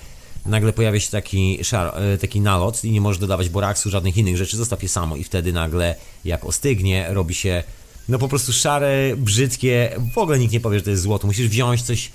nagle 0.47 0.73
pojawia 0.73 1.00
się 1.00 1.10
taki, 1.10 1.65
szar, 1.65 2.02
e, 2.02 2.18
taki 2.18 2.41
nalot 2.41 2.84
i 2.84 2.91
nie 2.91 3.00
możesz 3.00 3.18
dodawać 3.18 3.49
boraksu, 3.49 3.91
żadnych 3.91 4.17
innych 4.17 4.36
rzeczy, 4.36 4.57
zostaw 4.57 4.83
je 4.83 4.89
samo 4.89 5.17
i 5.17 5.25
wtedy 5.25 5.52
nagle 5.52 5.94
jak 6.25 6.44
ostygnie, 6.44 7.07
robi 7.08 7.34
się 7.34 7.65
no 8.08 8.18
po 8.18 8.28
prostu 8.28 8.52
szare, 8.52 9.17
brzydkie, 9.17 9.97
w 10.15 10.18
ogóle 10.18 10.39
nikt 10.39 10.52
nie 10.52 10.60
powie, 10.60 10.78
że 10.78 10.84
to 10.84 10.91
jest 10.91 11.02
złoto, 11.02 11.26
musisz 11.26 11.49
wziąć 11.49 11.83
coś, 11.83 12.10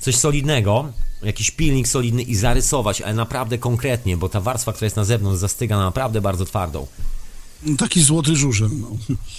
coś 0.00 0.16
solidnego, 0.16 0.92
jakiś 1.22 1.50
pilnik 1.50 1.88
solidny 1.88 2.22
i 2.22 2.36
zarysować, 2.36 3.00
ale 3.00 3.14
naprawdę 3.14 3.58
konkretnie, 3.58 4.16
bo 4.16 4.28
ta 4.28 4.40
warstwa, 4.40 4.72
która 4.72 4.86
jest 4.86 4.96
na 4.96 5.04
zewnątrz 5.04 5.40
zastyga 5.40 5.76
na 5.76 5.84
naprawdę 5.84 6.20
bardzo 6.20 6.44
twardą. 6.44 6.86
Taki 7.78 8.02
złoty 8.02 8.36
żużel. 8.36 8.68
No. 8.80 8.90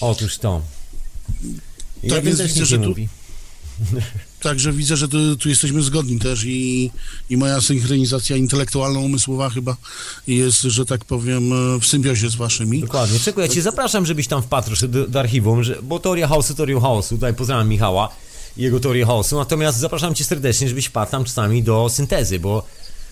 Otóż 0.01 0.37
to. 0.37 0.61
Tak 2.01 2.09
tak 2.09 2.23
więc 2.23 2.41
widzę, 2.41 2.65
że 2.65 2.79
tu- 2.79 2.89
mówi. 2.89 3.07
Także 4.41 4.71
widzę, 4.71 4.97
że 4.97 5.07
tu, 5.07 5.35
tu 5.35 5.49
jesteśmy 5.49 5.81
zgodni 5.81 6.19
też 6.19 6.43
i, 6.45 6.91
i 7.29 7.37
moja 7.37 7.61
synchronizacja 7.61 8.37
intelektualno-umysłowa 8.37 9.49
chyba 9.49 9.77
jest, 10.27 10.61
że 10.61 10.85
tak 10.85 11.05
powiem, 11.05 11.51
w 11.79 11.85
symbiozie 11.85 12.29
z 12.29 12.35
waszymi. 12.35 12.81
Dokładnie. 12.81 13.19
Czego 13.19 13.41
ja 13.41 13.47
cię 13.47 13.61
zapraszam, 13.61 14.05
żebyś 14.05 14.27
tam 14.27 14.41
wpadł 14.41 14.67
troszkę 14.67 14.87
do, 14.87 15.07
do 15.07 15.19
archiwum, 15.19 15.63
że, 15.63 15.77
bo 15.83 15.99
teoria 15.99 16.27
chaosu, 16.27 16.55
teorią 16.55 16.79
chaosu. 16.79 17.15
Tutaj 17.15 17.33
pozdrawiam 17.33 17.69
Michała 17.69 18.09
i 18.57 18.61
jego 18.61 18.79
teorię 18.79 19.05
chaosu. 19.05 19.35
Natomiast 19.35 19.77
zapraszam 19.77 20.15
cię 20.15 20.23
serdecznie, 20.23 20.69
żebyś 20.69 20.85
wpadł 20.85 21.11
tam 21.11 21.25
czasami 21.25 21.63
do 21.63 21.89
syntezy, 21.89 22.39
bo 22.39 22.65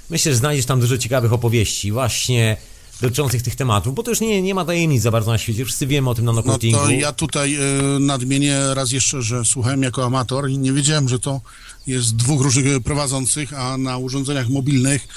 myślę, 0.09 0.31
że 0.31 0.37
znajdziesz 0.37 0.65
tam 0.65 0.79
dużo 0.79 0.97
ciekawych 0.97 1.33
opowieści 1.33 1.91
właśnie 1.91 2.57
dotyczących 3.01 3.41
tych 3.41 3.55
tematów, 3.55 3.95
bo 3.95 4.03
to 4.03 4.11
już 4.11 4.19
nie, 4.21 4.41
nie 4.41 4.55
ma 4.55 4.65
tajemnic 4.65 5.01
za 5.01 5.11
bardzo 5.11 5.31
na 5.31 5.37
świecie. 5.37 5.65
Wszyscy 5.65 5.87
wiemy 5.87 6.09
o 6.09 6.15
tym 6.15 6.25
No 6.25 6.33
nanocodingu. 6.33 6.77
to 6.79 6.89
ja 6.89 7.11
tutaj 7.11 7.55
e, 7.55 7.59
nadmienię 7.99 8.59
raz 8.73 8.91
jeszcze, 8.91 9.21
że 9.21 9.45
słuchałem 9.45 9.83
jako 9.83 10.05
amator 10.05 10.49
i 10.49 10.57
nie 10.57 10.73
wiedziałem, 10.73 11.09
że 11.09 11.19
to 11.19 11.41
jest 11.87 12.15
dwóch 12.15 12.41
różnych 12.41 12.79
prowadzących, 12.83 13.53
a 13.53 13.77
na 13.77 13.97
urządzeniach 13.97 14.49
mobilnych, 14.49 15.07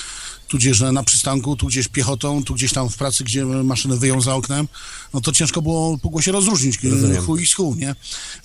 tudzież 0.49 0.81
na 0.81 1.02
przystanku, 1.02 1.57
tu 1.57 1.67
gdzieś 1.67 1.89
piechotą, 1.89 2.44
tu 2.44 2.55
gdzieś 2.55 2.73
tam 2.73 2.89
w 2.89 2.97
pracy, 2.97 3.25
gdzie 3.25 3.44
maszynę 3.44 3.97
wyjął 3.97 4.20
za 4.20 4.34
oknem, 4.34 4.68
no 5.15 5.20
to 5.20 5.33
ciężko 5.33 5.62
było 5.62 5.99
po 5.99 6.09
głosie 6.09 6.33
rozróżnić 6.33 6.84
e, 6.84 6.89
Rozumiem. 6.91 7.23
chuj 7.23 7.42
i 7.42 7.47
schół, 7.47 7.75
nie? 7.75 7.94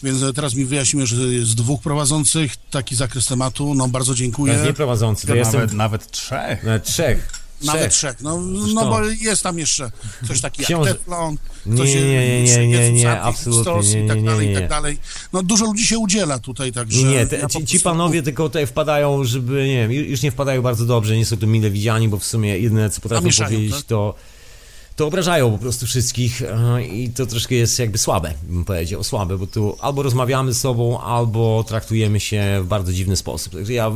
Więc 0.03 0.23
e, 0.23 0.33
teraz 0.33 0.55
mi 0.55 0.65
wyjaśnimy, 0.65 1.07
że 1.07 1.15
jest 1.15 1.53
dwóch 1.55 1.81
prowadzących, 1.81 2.55
taki 2.71 2.95
zakres 2.95 3.25
tematu, 3.25 3.75
no 3.75 3.87
bardzo 3.87 4.15
dziękuję. 4.15 4.53
To 4.53 4.57
jest 4.59 4.67
nieprowadzący, 4.67 5.27
to 5.27 5.35
ja 5.35 5.43
Nawet, 5.43 5.61
jestem 5.61 5.77
nawet 5.77 6.11
trzech. 6.11 6.63
nawet 6.63 6.83
trzech. 6.83 7.44
Nawet 7.61 7.91
trzech. 7.91 8.21
No, 8.21 8.39
no 8.73 8.85
bo 8.85 8.99
jest 9.21 9.43
tam 9.43 9.59
jeszcze 9.59 9.91
coś 10.27 10.41
takiego 10.41 10.67
Książ- 10.67 10.87
jak 10.87 10.97
Teflon, 10.97 11.37
Nie, 11.65 11.77
coś 11.77 11.93
nie, 11.93 12.01
nie, 12.01 12.43
nie, 12.43 12.67
nie, 12.67 12.91
nie, 12.91 13.21
absolutnie, 13.21 13.93
nie, 13.93 14.05
i 14.05 14.07
tak 14.07 14.17
nie, 14.17 14.25
dalej, 14.25 14.45
nie, 14.47 14.51
i 14.51 14.55
nie. 14.55 14.61
tak 14.61 14.69
dalej. 14.69 14.97
No 15.33 15.43
dużo 15.43 15.65
ludzi 15.65 15.87
się 15.87 15.99
udziela 15.99 16.39
tutaj, 16.39 16.71
także... 16.71 17.03
Nie, 17.03 17.27
ci, 17.65 17.79
panowie 17.79 18.23
tylko 18.23 18.43
tutaj 18.43 18.67
wpadają, 18.67 19.23
żeby, 19.23 19.53
nie 19.67 19.75
wiem, 19.87 19.91
ju- 19.91 20.09
już 20.09 20.21
nie 20.21 20.31
wpadają 20.31 20.61
bardzo 20.61 20.85
dobrze, 20.85 21.17
nie 21.17 21.25
są 21.25 21.37
tu 21.37 21.47
mile 21.47 21.69
widziani, 21.69 22.09
bo 22.09 22.17
w 22.17 22.25
sumie 22.25 22.59
jedyne 22.59 22.89
co 22.89 23.01
potrafią 23.01 23.29
powiedzieć 23.45 23.75
tak? 23.75 23.83
to, 23.83 24.15
to 24.95 25.07
obrażają 25.07 25.51
po 25.51 25.57
prostu 25.57 25.85
wszystkich 25.85 26.41
e, 26.41 26.85
i 26.85 27.09
to 27.09 27.25
troszkę 27.25 27.55
jest 27.55 27.79
jakby 27.79 27.97
słabe, 27.97 28.33
bym 28.43 28.65
powiedział, 28.65 29.03
słabe, 29.03 29.37
bo 29.37 29.47
tu 29.47 29.77
albo 29.81 30.03
rozmawiamy 30.03 30.53
ze 30.53 30.59
sobą, 30.59 31.01
albo 31.01 31.63
traktujemy 31.67 32.19
się 32.19 32.59
w 32.63 32.65
bardzo 32.65 32.93
dziwny 32.93 33.15
sposób. 33.15 33.53
Także 33.53 33.73
ja 33.73 33.91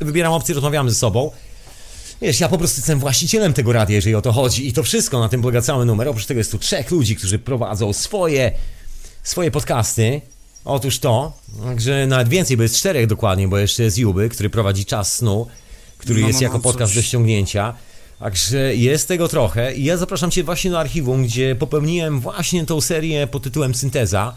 wybieram 0.00 0.32
opcję, 0.32 0.54
rozmawiamy 0.54 0.90
ze 0.90 0.96
sobą. 0.96 1.30
Wiesz, 2.24 2.40
ja 2.40 2.48
po 2.48 2.58
prostu 2.58 2.78
jestem 2.78 2.98
właścicielem 2.98 3.52
tego 3.52 3.72
radia, 3.72 3.96
jeżeli 3.96 4.14
o 4.14 4.22
to 4.22 4.32
chodzi 4.32 4.68
i 4.68 4.72
to 4.72 4.82
wszystko, 4.82 5.20
na 5.20 5.28
tym 5.28 5.42
polega 5.42 5.62
cały 5.62 5.86
numer. 5.86 6.08
Oprócz 6.08 6.26
tego 6.26 6.38
jest 6.40 6.52
tu 6.52 6.58
trzech 6.58 6.90
ludzi, 6.90 7.16
którzy 7.16 7.38
prowadzą 7.38 7.92
swoje, 7.92 8.52
swoje 9.22 9.50
podcasty. 9.50 10.20
Otóż 10.64 10.98
to, 10.98 11.32
także 11.64 12.06
nawet 12.06 12.28
więcej, 12.28 12.56
bo 12.56 12.62
jest 12.62 12.76
czterech 12.76 13.06
dokładnie, 13.06 13.48
bo 13.48 13.58
jeszcze 13.58 13.82
jest 13.82 13.98
Juby, 13.98 14.28
który 14.28 14.50
prowadzi 14.50 14.84
Czas 14.84 15.14
Snu, 15.14 15.46
który 15.98 16.20
No, 16.20 16.26
jest 16.26 16.40
no, 16.40 16.42
jako 16.42 16.56
no, 16.56 16.62
podcast 16.62 16.92
coś. 16.92 17.02
do 17.02 17.08
ściągnięcia. 17.08 17.74
Także 18.18 18.76
jest 18.76 19.08
tego 19.08 19.28
trochę 19.28 19.74
i 19.74 19.84
ja 19.84 19.96
zapraszam 19.96 20.30
Cię 20.30 20.44
właśnie 20.44 20.70
do 20.70 20.80
archiwum, 20.80 21.24
gdzie 21.24 21.56
popełniłem 21.56 22.20
właśnie 22.20 22.66
tą 22.66 22.80
serię 22.80 23.26
pod 23.26 23.42
tytułem 23.42 23.74
Synteza. 23.74 24.34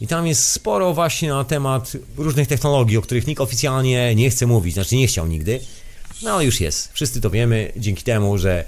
I 0.00 0.06
tam 0.06 0.26
jest 0.26 0.48
sporo 0.48 0.94
właśnie 0.94 1.28
na 1.28 1.44
temat 1.44 1.92
różnych 2.16 2.48
technologii, 2.48 2.96
o 2.96 3.02
których 3.02 3.26
nikt 3.26 3.40
oficjalnie 3.40 4.14
nie 4.14 4.30
chce 4.30 4.46
mówić, 4.46 4.74
znaczy 4.74 4.96
nie 4.96 5.06
chciał 5.06 5.26
nigdy. 5.26 5.60
No 6.22 6.42
już 6.42 6.60
jest. 6.60 6.90
Wszyscy 6.92 7.20
to 7.20 7.30
wiemy 7.30 7.72
dzięki 7.76 8.02
temu, 8.02 8.38
że 8.38 8.64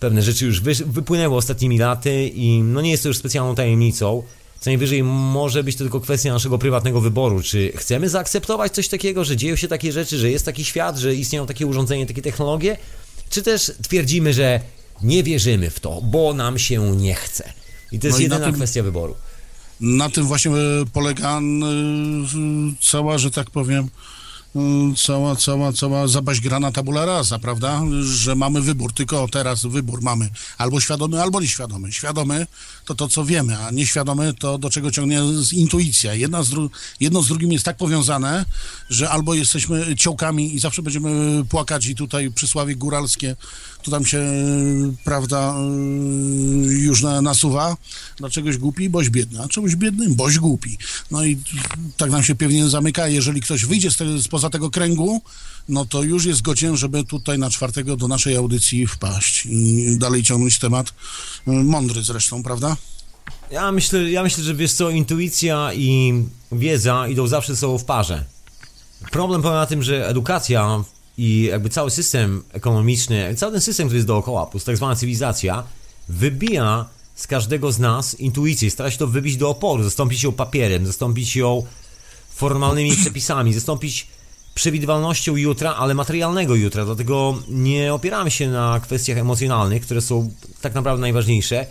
pewne 0.00 0.22
rzeczy 0.22 0.46
już 0.46 0.60
wy, 0.60 0.74
wypłynęły 0.74 1.36
ostatnimi 1.36 1.78
laty 1.78 2.28
i 2.28 2.62
no 2.62 2.80
nie 2.80 2.90
jest 2.90 3.02
to 3.02 3.08
już 3.08 3.18
specjalną 3.18 3.54
tajemnicą. 3.54 4.22
Co 4.60 4.70
najwyżej 4.70 5.02
może 5.02 5.64
być 5.64 5.76
to 5.76 5.84
tylko 5.84 6.00
kwestia 6.00 6.32
naszego 6.32 6.58
prywatnego 6.58 7.00
wyboru. 7.00 7.42
Czy 7.42 7.72
chcemy 7.76 8.08
zaakceptować 8.08 8.72
coś 8.72 8.88
takiego, 8.88 9.24
że 9.24 9.36
dzieją 9.36 9.56
się 9.56 9.68
takie 9.68 9.92
rzeczy, 9.92 10.18
że 10.18 10.30
jest 10.30 10.44
taki 10.44 10.64
świat, 10.64 10.98
że 10.98 11.14
istnieją 11.14 11.46
takie 11.46 11.66
urządzenia, 11.66 12.06
takie 12.06 12.22
technologie? 12.22 12.76
Czy 13.30 13.42
też 13.42 13.72
twierdzimy, 13.82 14.34
że 14.34 14.60
nie 15.02 15.22
wierzymy 15.22 15.70
w 15.70 15.80
to, 15.80 16.00
bo 16.02 16.34
nam 16.34 16.58
się 16.58 16.96
nie 16.96 17.14
chce? 17.14 17.52
I 17.92 17.98
to 17.98 18.06
jest 18.06 18.18
No 18.18 18.22
jedyna 18.22 18.44
tym- 18.46 18.54
kwestia 18.54 18.82
wyboru. 18.82 19.14
Na 19.80 20.10
tym 20.10 20.24
właśnie 20.26 20.50
e, 20.50 20.54
polega 20.92 21.38
e, 21.38 21.42
cała, 22.80 23.18
że 23.18 23.30
tak 23.30 23.50
powiem, 23.50 23.88
cała, 24.96 25.36
cała, 25.36 25.72
cała 25.72 26.08
zabaźgrana 26.08 26.72
tabula 26.72 27.04
rasa, 27.04 27.38
prawda? 27.38 27.82
Że 28.02 28.34
mamy 28.34 28.60
wybór, 28.60 28.92
tylko 28.92 29.28
teraz 29.28 29.66
wybór 29.66 30.02
mamy 30.02 30.28
albo 30.58 30.80
świadomy, 30.80 31.22
albo 31.22 31.40
nieświadomy. 31.40 31.92
Świadomy 31.92 32.46
to 32.84 32.94
to, 32.94 33.08
co 33.08 33.24
wiemy, 33.24 33.58
a 33.58 33.70
nieświadomy 33.70 34.34
to 34.34 34.58
do 34.58 34.70
czego 34.70 34.90
ciągnie 34.90 35.20
intuicja. 35.52 36.14
Jedna 36.14 36.42
z 36.42 36.50
jedno 37.00 37.22
z 37.22 37.28
drugim 37.28 37.52
jest 37.52 37.64
tak 37.64 37.76
powiązane, 37.76 38.44
że 38.90 39.10
albo 39.10 39.34
jesteśmy 39.34 39.96
ciołkami 39.96 40.54
i 40.54 40.58
zawsze 40.60 40.82
będziemy 40.82 41.44
płakać 41.44 41.86
i 41.86 41.94
tutaj 41.94 42.30
przysławie 42.30 42.76
góralskie, 42.76 43.36
tu 43.84 43.90
tam 43.90 44.06
się, 44.06 44.22
prawda, 45.04 45.54
y, 46.66 46.74
już 46.74 47.02
na, 47.02 47.22
nasuwa. 47.22 47.76
Dlaczegoś 48.16 48.56
głupi, 48.56 48.90
boś 48.90 49.10
biedny, 49.10 49.42
a 49.42 49.48
czemuś 49.48 49.76
biedny, 49.76 50.10
boś 50.10 50.38
głupi. 50.38 50.78
No 51.10 51.24
i 51.24 51.38
tak 51.96 52.10
nam 52.10 52.22
się 52.22 52.34
pewnie 52.34 52.68
zamyka. 52.68 53.08
Jeżeli 53.08 53.40
ktoś 53.40 53.64
wyjdzie 53.64 53.90
z 53.90 53.96
te, 53.96 54.22
spoza 54.22 54.50
tego 54.50 54.70
kręgu, 54.70 55.22
no 55.68 55.84
to 55.84 56.02
już 56.02 56.24
jest 56.24 56.42
godzien, 56.42 56.76
żeby 56.76 57.04
tutaj 57.04 57.38
na 57.38 57.50
czwartego 57.50 57.96
do 57.96 58.08
naszej 58.08 58.36
audycji 58.36 58.86
wpaść 58.86 59.46
i 59.46 59.96
dalej 59.98 60.22
ciągnąć 60.22 60.58
temat. 60.58 60.88
Y, 60.88 61.50
Mądry 61.50 62.02
zresztą, 62.02 62.42
prawda? 62.42 62.76
Ja 63.50 63.72
myślę, 63.72 64.10
ja 64.10 64.22
myślę, 64.22 64.44
że 64.44 64.54
wiesz 64.54 64.72
co, 64.72 64.90
intuicja 64.90 65.70
i 65.74 66.14
wiedza 66.52 67.08
idą 67.08 67.26
zawsze 67.26 67.54
ze 67.54 67.60
sobą 67.60 67.78
w 67.78 67.84
parze. 67.84 68.24
Problem 69.10 69.42
polega 69.42 69.60
na 69.60 69.66
tym, 69.66 69.82
że 69.82 70.08
edukacja 70.08 70.84
i 71.18 71.42
jakby 71.42 71.68
cały 71.70 71.90
system 71.90 72.42
ekonomiczny, 72.52 73.34
cały 73.34 73.52
ten 73.52 73.60
system, 73.60 73.86
który 73.86 73.96
jest 73.96 74.08
dookoła, 74.08 74.46
plus 74.46 74.64
tak 74.64 74.76
zwana 74.76 74.96
cywilizacja, 74.96 75.64
wybija 76.08 76.88
z 77.14 77.26
każdego 77.26 77.72
z 77.72 77.78
nas 77.78 78.20
intuicję, 78.20 78.70
stara 78.70 78.90
się 78.90 78.98
to 78.98 79.06
wybić 79.06 79.36
do 79.36 79.50
oporu, 79.50 79.82
zastąpić 79.82 80.22
ją 80.22 80.32
papierem, 80.32 80.86
zastąpić 80.86 81.36
ją 81.36 81.66
formalnymi 82.34 82.96
przepisami, 83.02 83.54
zastąpić 83.54 84.06
przewidywalnością 84.54 85.36
jutra, 85.36 85.74
ale 85.74 85.94
materialnego 85.94 86.54
jutra. 86.54 86.84
Dlatego 86.84 87.38
nie 87.48 87.94
opieramy 87.94 88.30
się 88.30 88.48
na 88.48 88.80
kwestiach 88.80 89.18
emocjonalnych, 89.18 89.82
które 89.82 90.00
są 90.00 90.30
tak 90.60 90.74
naprawdę 90.74 91.00
najważniejsze. 91.00 91.66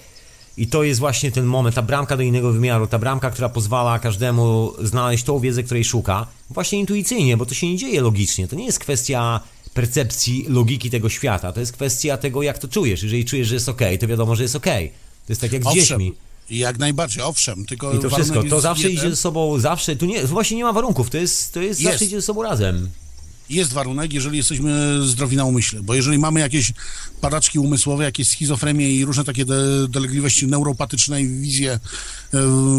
I 0.58 0.68
to 0.68 0.84
jest 0.84 1.00
właśnie 1.00 1.32
ten 1.32 1.46
moment, 1.46 1.76
ta 1.76 1.82
bramka 1.82 2.18
do 2.18 2.24
innego 2.24 2.52
wymiaru, 2.52 2.88
ta 2.88 3.00
bramka, 3.00 3.32
która 3.32 3.50
pozwala 3.50 4.00
każdemu 4.00 4.74
znaleźć 4.82 5.24
tą 5.24 5.40
wiedzę, 5.40 5.64
której 5.64 5.84
szuka, 5.86 6.28
właśnie 6.50 6.80
intuicyjnie, 6.80 7.38
bo 7.38 7.46
to 7.46 7.54
się 7.54 7.68
nie 7.70 7.78
dzieje 7.78 8.02
logicznie. 8.02 8.48
To 8.48 8.56
nie 8.56 8.66
jest 8.66 8.80
kwestia 8.80 9.40
percepcji 9.74 10.46
logiki 10.50 10.90
tego 10.90 11.10
świata, 11.10 11.52
to 11.52 11.60
jest 11.60 11.72
kwestia 11.74 12.18
tego, 12.18 12.44
jak 12.44 12.58
to 12.58 12.68
czujesz. 12.68 13.04
Jeżeli 13.04 13.26
czujesz, 13.26 13.48
że 13.48 13.56
jest 13.56 13.70
ok, 13.70 13.82
to 14.00 14.08
wiadomo, 14.08 14.36
że 14.36 14.44
jest 14.44 14.56
ok. 14.56 14.66
To 15.26 15.32
jest 15.32 15.42
tak 15.42 15.52
jak 15.54 15.64
z 15.64 15.74
dziećmi. 15.74 16.14
jak 16.50 16.80
najbardziej, 16.80 17.24
owszem, 17.24 17.66
tylko 17.66 17.94
I 17.94 18.00
to 18.00 18.10
wszystko, 18.10 18.44
to 18.44 18.62
zawsze 18.62 18.84
jeden. 18.84 18.98
idzie 18.98 19.10
ze 19.10 19.16
sobą, 19.16 19.60
zawsze, 19.60 19.96
tu 19.96 20.06
nie, 20.06 20.24
właśnie 20.24 20.58
nie 20.58 20.64
ma 20.64 20.74
warunków, 20.74 21.10
to 21.10 21.18
jest, 21.18 21.54
to 21.54 21.62
jest, 21.62 21.80
Jest. 21.82 21.92
zawsze 21.92 22.06
idzie 22.06 22.16
ze 22.16 22.22
sobą 22.22 22.44
razem. 22.44 22.90
Jest 23.50 23.74
warunek, 23.74 24.14
jeżeli 24.14 24.38
jesteśmy 24.38 25.00
zdrowi 25.08 25.38
na 25.38 25.46
umyśle, 25.46 25.84
bo 25.84 25.94
jeżeli 25.94 26.18
mamy 26.18 26.40
jakieś 26.40 26.74
padaczki 27.22 27.60
umysłowe, 27.60 28.04
jakieś 28.04 28.28
schizofrenię 28.28 28.92
i 28.92 29.06
różne 29.06 29.24
takie 29.24 29.46
de- 29.46 29.88
dolegliwości 29.90 30.48
neuropatyczne 30.48 31.22
i 31.22 31.28
wizje 31.28 31.80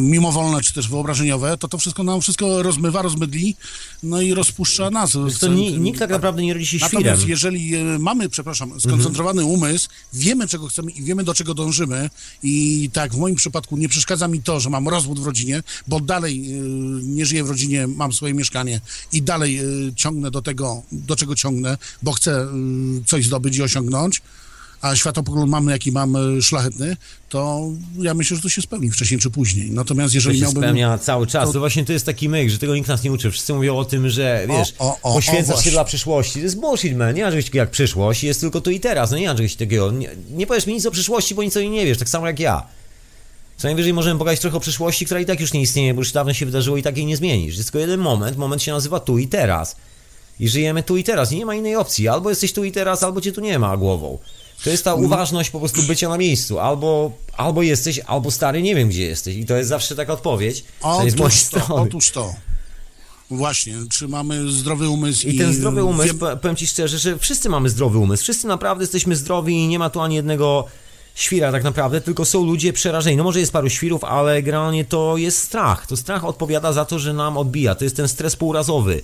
mimowolne 0.00 0.62
czy 0.62 0.73
też 0.73 0.89
wyobrażeniowe, 0.89 1.58
to 1.58 1.68
to 1.68 1.78
wszystko 1.78 2.02
nam 2.02 2.20
wszystko 2.20 2.62
rozmywa, 2.62 3.02
rozmydli, 3.02 3.57
no 4.02 4.20
i 4.20 4.34
rozpuszcza 4.34 4.91
nas. 4.91 5.16
Ni, 5.55 5.78
nikt 5.78 5.99
tak 5.99 6.10
naprawdę 6.10 6.42
nie 6.42 6.55
rodzi 6.55 6.66
się 6.66 6.78
świrem. 6.78 7.02
Natomiast 7.05 7.28
jeżeli 7.28 7.74
e, 7.74 7.99
mamy, 7.99 8.28
przepraszam, 8.28 8.81
skoncentrowany 8.81 9.44
umysł, 9.44 9.89
wiemy 10.12 10.49
czego 10.49 10.68
chcemy 10.68 10.91
i 10.91 11.02
wiemy 11.02 11.24
do 11.24 11.34
czego 11.34 11.55
dążymy 11.55 12.10
i 12.42 12.91
tak 12.92 13.15
w 13.15 13.18
moim 13.18 13.34
przypadku 13.34 13.76
nie 13.76 13.89
przeszkadza 13.89 14.28
mi 14.28 14.42
to, 14.42 14.60
że 14.60 14.70
mam 14.70 14.89
rozwód 14.89 15.20
w 15.20 15.26
rodzinie, 15.26 15.62
bo 15.86 16.00
dalej 16.00 16.52
e, 16.52 16.60
nie 17.02 17.26
żyję 17.26 17.44
w 17.44 17.49
rodzinie, 17.49 17.86
mam 17.86 18.12
swoje 18.12 18.34
mieszkanie 18.34 18.81
i 19.12 19.23
dalej 19.23 19.58
e, 19.58 19.62
ciągnę 19.97 20.31
do 20.31 20.42
tego, 20.42 20.83
do 20.92 21.16
czego 21.16 21.34
ciągnę, 21.34 21.78
bo 22.02 22.12
chcę 22.12 22.33
e, 22.33 22.49
coś 23.07 23.26
zdobyć 23.26 23.57
i 23.57 23.62
osiągnąć, 23.62 24.23
a 24.84 24.96
światopogląd 24.96 25.50
mamy, 25.50 25.72
jaki 25.72 25.92
mamy 25.92 26.42
szlachetny, 26.42 26.96
to 27.28 27.68
ja 27.98 28.14
myślę, 28.14 28.36
że 28.36 28.42
to 28.42 28.48
się 28.48 28.62
spełni 28.62 28.90
wcześniej 28.90 29.20
czy 29.20 29.30
później. 29.30 29.70
Natomiast 29.70 30.12
To 30.12 30.16
jeżeli 30.16 30.38
się 30.38 30.42
miałbym... 30.42 30.62
spełnia 30.62 30.98
cały 30.98 31.26
czas. 31.26 31.46
To... 31.46 31.52
to- 31.52 31.58
właśnie 31.58 31.84
to 31.84 31.92
jest 31.92 32.06
taki 32.06 32.28
myk, 32.28 32.50
że 32.50 32.58
tego 32.58 32.74
nikt 32.74 32.88
nas 32.88 33.02
nie 33.02 33.12
uczy. 33.12 33.30
Wszyscy 33.30 33.54
mówią 33.54 33.76
o 33.76 33.84
tym, 33.84 34.08
że 34.08 34.46
wiesz, 34.48 34.74
o, 34.78 34.88
o, 34.88 34.98
o, 35.02 35.14
poświęcasz 35.14 35.64
się 35.64 35.70
dla 35.70 35.84
przyszłości. 35.84 36.32
To 36.32 36.38
jest 36.38 36.60
bullshit, 36.60 36.96
man. 36.96 37.14
Nie 37.14 37.22
ma 37.24 37.30
czegoś 37.30 37.44
takiego 37.44 37.58
jak 37.58 37.70
przyszłość, 37.70 38.24
jest 38.24 38.40
tylko 38.40 38.60
tu 38.60 38.70
i 38.70 38.80
teraz. 38.80 39.10
No 39.10 39.18
nie 39.18 39.28
ma 39.28 39.34
czegoś 39.34 39.54
takiego. 39.54 39.90
Nie, 39.90 40.10
nie 40.30 40.46
powiesz 40.46 40.66
mi 40.66 40.74
nic 40.74 40.86
o 40.86 40.90
przyszłości, 40.90 41.34
bo 41.34 41.42
nic 41.42 41.56
o 41.56 41.60
niej 41.60 41.70
nie 41.70 41.86
wiesz, 41.86 41.98
tak 41.98 42.08
samo 42.08 42.26
jak 42.26 42.40
ja. 42.40 42.66
Co 43.56 43.68
najwyżej 43.68 43.92
możemy 43.92 44.18
pogadać 44.18 44.40
trochę 44.40 44.56
o 44.56 44.60
przyszłości, 44.60 45.04
która 45.04 45.20
i 45.20 45.26
tak 45.26 45.40
już 45.40 45.52
nie 45.52 45.60
istnieje, 45.60 45.94
bo 45.94 46.00
już 46.00 46.12
dawno 46.12 46.32
się 46.34 46.46
wydarzyło 46.46 46.76
i 46.76 46.82
tak 46.82 46.96
jej 46.96 47.06
nie 47.06 47.16
zmienisz. 47.16 47.56
Jest 47.56 47.68
tylko 47.68 47.78
jeden 47.78 48.00
moment, 48.00 48.36
moment 48.36 48.62
się 48.62 48.72
nazywa 48.72 49.00
tu 49.00 49.18
i 49.18 49.28
teraz. 49.28 49.76
I 50.40 50.48
żyjemy 50.48 50.82
tu 50.82 50.96
i 50.96 51.04
teraz. 51.04 51.30
Nie 51.30 51.46
ma 51.46 51.54
innej 51.54 51.76
opcji. 51.76 52.08
Albo 52.08 52.30
jesteś 52.30 52.52
tu 52.52 52.64
i 52.64 52.72
teraz, 52.72 53.02
albo 53.02 53.20
cię 53.20 53.32
tu 53.32 53.40
nie 53.40 53.58
ma 53.58 53.76
głową. 53.76 54.18
To 54.65 54.70
jest 54.70 54.84
ta 54.84 54.94
uważność 54.94 55.51
po 55.51 55.59
prostu 55.59 55.83
bycia 55.83 56.09
na 56.09 56.18
miejscu. 56.18 56.59
Albo, 56.60 57.12
albo 57.36 57.62
jesteś, 57.62 57.99
albo 58.07 58.31
stary, 58.31 58.62
nie 58.62 58.75
wiem 58.75 58.89
gdzie 58.89 59.02
jesteś. 59.05 59.36
I 59.36 59.44
to 59.47 59.57
jest 59.57 59.68
zawsze 59.68 59.97
taka 59.97 60.12
odpowiedź. 60.12 60.65
Otóż 60.83 61.44
to, 61.44 61.75
otóż 61.75 62.10
to. 62.10 62.34
Właśnie, 63.31 63.75
czy 63.91 64.09
mamy 64.09 64.51
zdrowy 64.52 64.89
umysł 64.89 65.26
I 65.28 65.39
ten 65.39 65.52
zdrowy 65.55 65.84
umysł, 65.84 66.09
wiem- 66.09 66.18
po- 66.18 66.36
powiem 66.36 66.57
Ci 66.57 66.67
szczerze, 66.67 66.99
że 66.99 67.18
wszyscy 67.18 67.49
mamy 67.49 67.68
zdrowy 67.70 67.99
umysł. 67.99 68.23
Wszyscy 68.23 68.47
naprawdę 68.47 68.84
jesteśmy 68.84 69.17
zdrowi 69.17 69.55
i 69.55 69.68
nie 69.68 69.78
ma 69.78 69.91
tu 69.91 70.01
ani 70.01 70.15
jednego 70.15 70.65
świra 71.15 71.52
tak 71.52 71.65
naprawdę, 71.65 72.01
tylko 72.01 72.25
są 72.25 72.44
ludzie 72.44 72.73
przerażeni. 72.73 73.17
No 73.17 73.25
może 73.25 73.41
jest 73.41 73.52
paru 73.52 73.70
świrów, 73.70 74.05
ale 74.05 74.43
generalnie 74.43 74.84
to 74.84 75.17
jest 75.17 75.39
strach. 75.39 75.86
To 75.86 75.97
strach 75.97 76.25
odpowiada 76.25 76.73
za 76.73 76.84
to, 76.84 76.99
że 76.99 77.12
nam 77.12 77.36
odbija. 77.39 77.75
To 77.75 77.84
jest 77.84 77.97
ten 77.97 78.09
stres 78.09 78.36
półrazowy. 78.36 79.02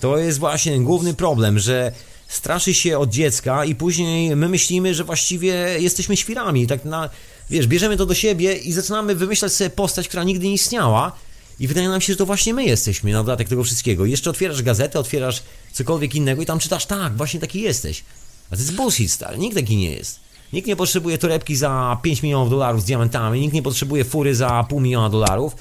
To 0.00 0.18
jest 0.18 0.38
właśnie 0.38 0.80
główny 0.80 1.14
problem, 1.14 1.58
że 1.58 1.92
straszy 2.36 2.74
się 2.74 2.98
od 2.98 3.10
dziecka 3.10 3.64
i 3.64 3.74
później 3.74 4.36
my 4.36 4.48
myślimy, 4.48 4.94
że 4.94 5.04
właściwie 5.04 5.54
jesteśmy 5.78 6.16
świrami. 6.16 6.66
Tak 6.66 6.84
na, 6.84 7.10
wiesz, 7.50 7.66
bierzemy 7.66 7.96
to 7.96 8.06
do 8.06 8.14
siebie 8.14 8.54
i 8.54 8.72
zaczynamy 8.72 9.14
wymyślać 9.14 9.52
sobie 9.52 9.70
postać, 9.70 10.08
która 10.08 10.24
nigdy 10.24 10.46
nie 10.46 10.52
istniała. 10.52 11.12
I 11.60 11.68
wydaje 11.68 11.88
nam 11.88 12.00
się, 12.00 12.12
że 12.12 12.16
to 12.16 12.26
właśnie 12.26 12.54
my 12.54 12.64
jesteśmy 12.64 13.12
na 13.12 13.18
dodatek 13.18 13.48
tego 13.48 13.64
wszystkiego. 13.64 14.06
Jeszcze 14.06 14.30
otwierasz 14.30 14.62
gazetę, 14.62 14.98
otwierasz 14.98 15.42
cokolwiek 15.72 16.14
innego 16.14 16.42
i 16.42 16.46
tam 16.46 16.58
czytasz, 16.58 16.86
tak, 16.86 17.16
właśnie 17.16 17.40
taki 17.40 17.60
jesteś. 17.60 18.04
A 18.50 18.56
to 18.56 18.62
jest 18.62 18.74
bullshit, 18.74 19.12
stary. 19.12 19.38
Nikt 19.38 19.56
taki 19.56 19.76
nie 19.76 19.90
jest. 19.90 20.20
Nikt 20.52 20.68
nie 20.68 20.76
potrzebuje 20.76 21.18
torebki 21.18 21.56
za 21.56 21.98
5 22.02 22.22
milionów 22.22 22.50
dolarów 22.50 22.82
z 22.82 22.84
diamentami, 22.84 23.40
nikt 23.40 23.54
nie 23.54 23.62
potrzebuje 23.62 24.04
fury 24.04 24.34
za 24.34 24.66
pół 24.68 24.80
miliona 24.80 25.10
dolarów, 25.10 25.56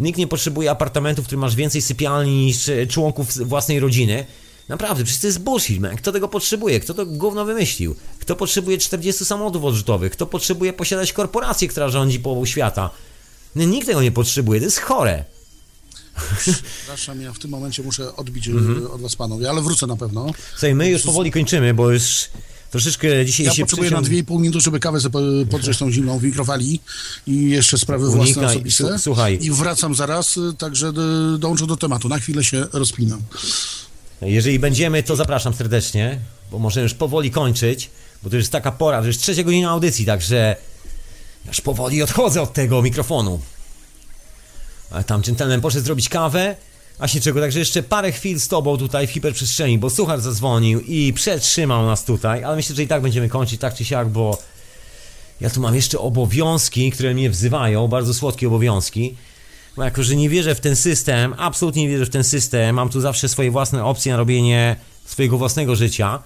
nikt 0.00 0.18
nie 0.18 0.26
potrzebuje 0.26 0.70
apartamentu, 0.70 1.22
w 1.22 1.24
którym 1.24 1.40
masz 1.40 1.56
więcej 1.56 1.82
sypialni 1.82 2.44
niż 2.44 2.68
e, 2.68 2.86
członków 2.86 3.48
własnej 3.48 3.80
rodziny. 3.80 4.26
Naprawdę, 4.68 5.04
przecież 5.04 5.20
to 5.20 5.26
jest 5.26 5.38
bullshit, 5.38 5.80
man. 5.80 5.96
Kto 5.96 6.12
tego 6.12 6.28
potrzebuje? 6.28 6.80
Kto 6.80 6.94
to 6.94 7.06
gówno 7.06 7.44
wymyślił? 7.44 7.96
Kto 8.20 8.36
potrzebuje 8.36 8.78
40 8.78 9.24
samochodów 9.24 9.64
odrzutowych? 9.64 10.12
Kto 10.12 10.26
potrzebuje 10.26 10.72
posiadać 10.72 11.12
korporację, 11.12 11.68
która 11.68 11.88
rządzi 11.88 12.20
połową 12.20 12.46
świata? 12.46 12.90
No, 13.56 13.64
nikt 13.64 13.86
tego 13.86 14.02
nie 14.02 14.12
potrzebuje, 14.12 14.60
to 14.60 14.64
jest 14.64 14.80
chore. 14.80 15.24
Przepraszam, 16.40 17.20
ja 17.20 17.32
w 17.32 17.38
tym 17.38 17.50
momencie 17.50 17.82
muszę 17.82 18.16
odbić 18.16 18.48
Mhm. 18.48 18.86
e, 18.86 18.90
od 18.90 19.00
was 19.00 19.16
panowie, 19.16 19.50
ale 19.50 19.62
wrócę 19.62 19.86
na 19.86 19.96
pewno. 19.96 20.26
Słuchaj, 20.50 20.74
my 20.74 20.90
już 20.90 21.02
powoli 21.02 21.30
kończymy, 21.30 21.74
bo 21.74 21.90
już 21.90 22.24
troszeczkę 22.70 23.26
dzisiaj 23.26 23.46
Ja 23.46 23.52
się 23.54 23.62
potrzebuję 23.62 23.90
na 23.90 23.96
przyciąg- 24.02 24.24
2,5 24.24 24.40
minuty, 24.40 24.60
żeby 24.60 24.80
kawę 24.80 25.00
sobie 25.00 25.12
po- 25.12 25.50
podrzeć 25.50 25.78
tą 25.78 25.90
zimną 25.90 26.18
w 26.18 26.22
mikrofali 26.22 26.80
i 27.26 27.50
jeszcze 27.50 27.78
sprawy 27.78 28.04
własne 28.06 28.22
Unikaj, 28.24 28.44
osobiste. 28.56 28.84
su- 28.92 28.98
słuchaj. 28.98 29.38
I 29.42 29.50
wracam 29.50 29.94
zaraz, 29.94 30.36
y, 30.36 30.54
także 30.58 30.88
y, 31.34 31.38
dołączę 31.38 31.66
do 31.66 31.76
tematu. 31.76 32.08
Na 32.08 32.18
chwilę 32.18 32.44
się 32.44 32.66
rozpinam. 32.72 33.22
Jeżeli 34.22 34.58
będziemy, 34.58 35.02
to 35.02 35.16
zapraszam 35.16 35.54
serdecznie, 35.54 36.18
bo 36.50 36.58
możemy 36.58 36.82
już 36.82 36.94
powoli 36.94 37.30
kończyć, 37.30 37.90
bo 38.22 38.30
to 38.30 38.36
już 38.36 38.42
jest 38.42 38.52
taka 38.52 38.72
pora, 38.72 39.00
to 39.00 39.06
już 39.06 39.18
trzecia 39.18 39.42
godzina 39.42 39.70
audycji, 39.70 40.06
także 40.06 40.56
już 41.46 41.60
powoli 41.60 42.02
odchodzę 42.02 42.42
od 42.42 42.52
tego 42.52 42.82
mikrofonu. 42.82 43.40
Ale 44.90 45.04
tam 45.04 45.22
dżentelmen 45.22 45.60
poszedł 45.60 45.84
zrobić 45.84 46.08
kawę, 46.08 46.56
a 46.98 47.08
się 47.08 47.20
czego, 47.20 47.40
także 47.40 47.58
jeszcze 47.58 47.82
parę 47.82 48.12
chwil 48.12 48.40
z 48.40 48.48
tobą 48.48 48.76
tutaj 48.76 49.06
w 49.06 49.10
hiperprzestrzeni, 49.10 49.78
bo 49.78 49.90
słuchacz 49.90 50.20
zadzwonił 50.20 50.80
i 50.80 51.12
przetrzymał 51.12 51.86
nas 51.86 52.04
tutaj, 52.04 52.44
ale 52.44 52.56
myślę, 52.56 52.76
że 52.76 52.82
i 52.82 52.86
tak 52.88 53.02
będziemy 53.02 53.28
kończyć 53.28 53.60
tak 53.60 53.74
czy 53.74 53.84
siak, 53.84 54.08
bo 54.08 54.38
ja 55.40 55.50
tu 55.50 55.60
mam 55.60 55.74
jeszcze 55.74 55.98
obowiązki, 55.98 56.90
które 56.90 57.14
mnie 57.14 57.30
wzywają, 57.30 57.88
bardzo 57.88 58.14
słodkie 58.14 58.48
obowiązki. 58.48 59.16
Bo 59.78 59.84
jako, 59.84 60.02
że 60.02 60.16
nie 60.16 60.28
wierzę 60.28 60.54
w 60.54 60.60
ten 60.60 60.76
system, 60.76 61.34
absolutnie 61.36 61.82
nie 61.82 61.88
wierzę 61.88 62.06
w 62.06 62.10
ten 62.10 62.24
system, 62.24 62.76
mam 62.76 62.88
tu 62.88 63.00
zawsze 63.00 63.28
swoje 63.28 63.50
własne 63.50 63.84
opcje 63.84 64.12
na 64.12 64.18
robienie 64.18 64.76
swojego 65.04 65.38
własnego 65.38 65.76
życia 65.76 66.22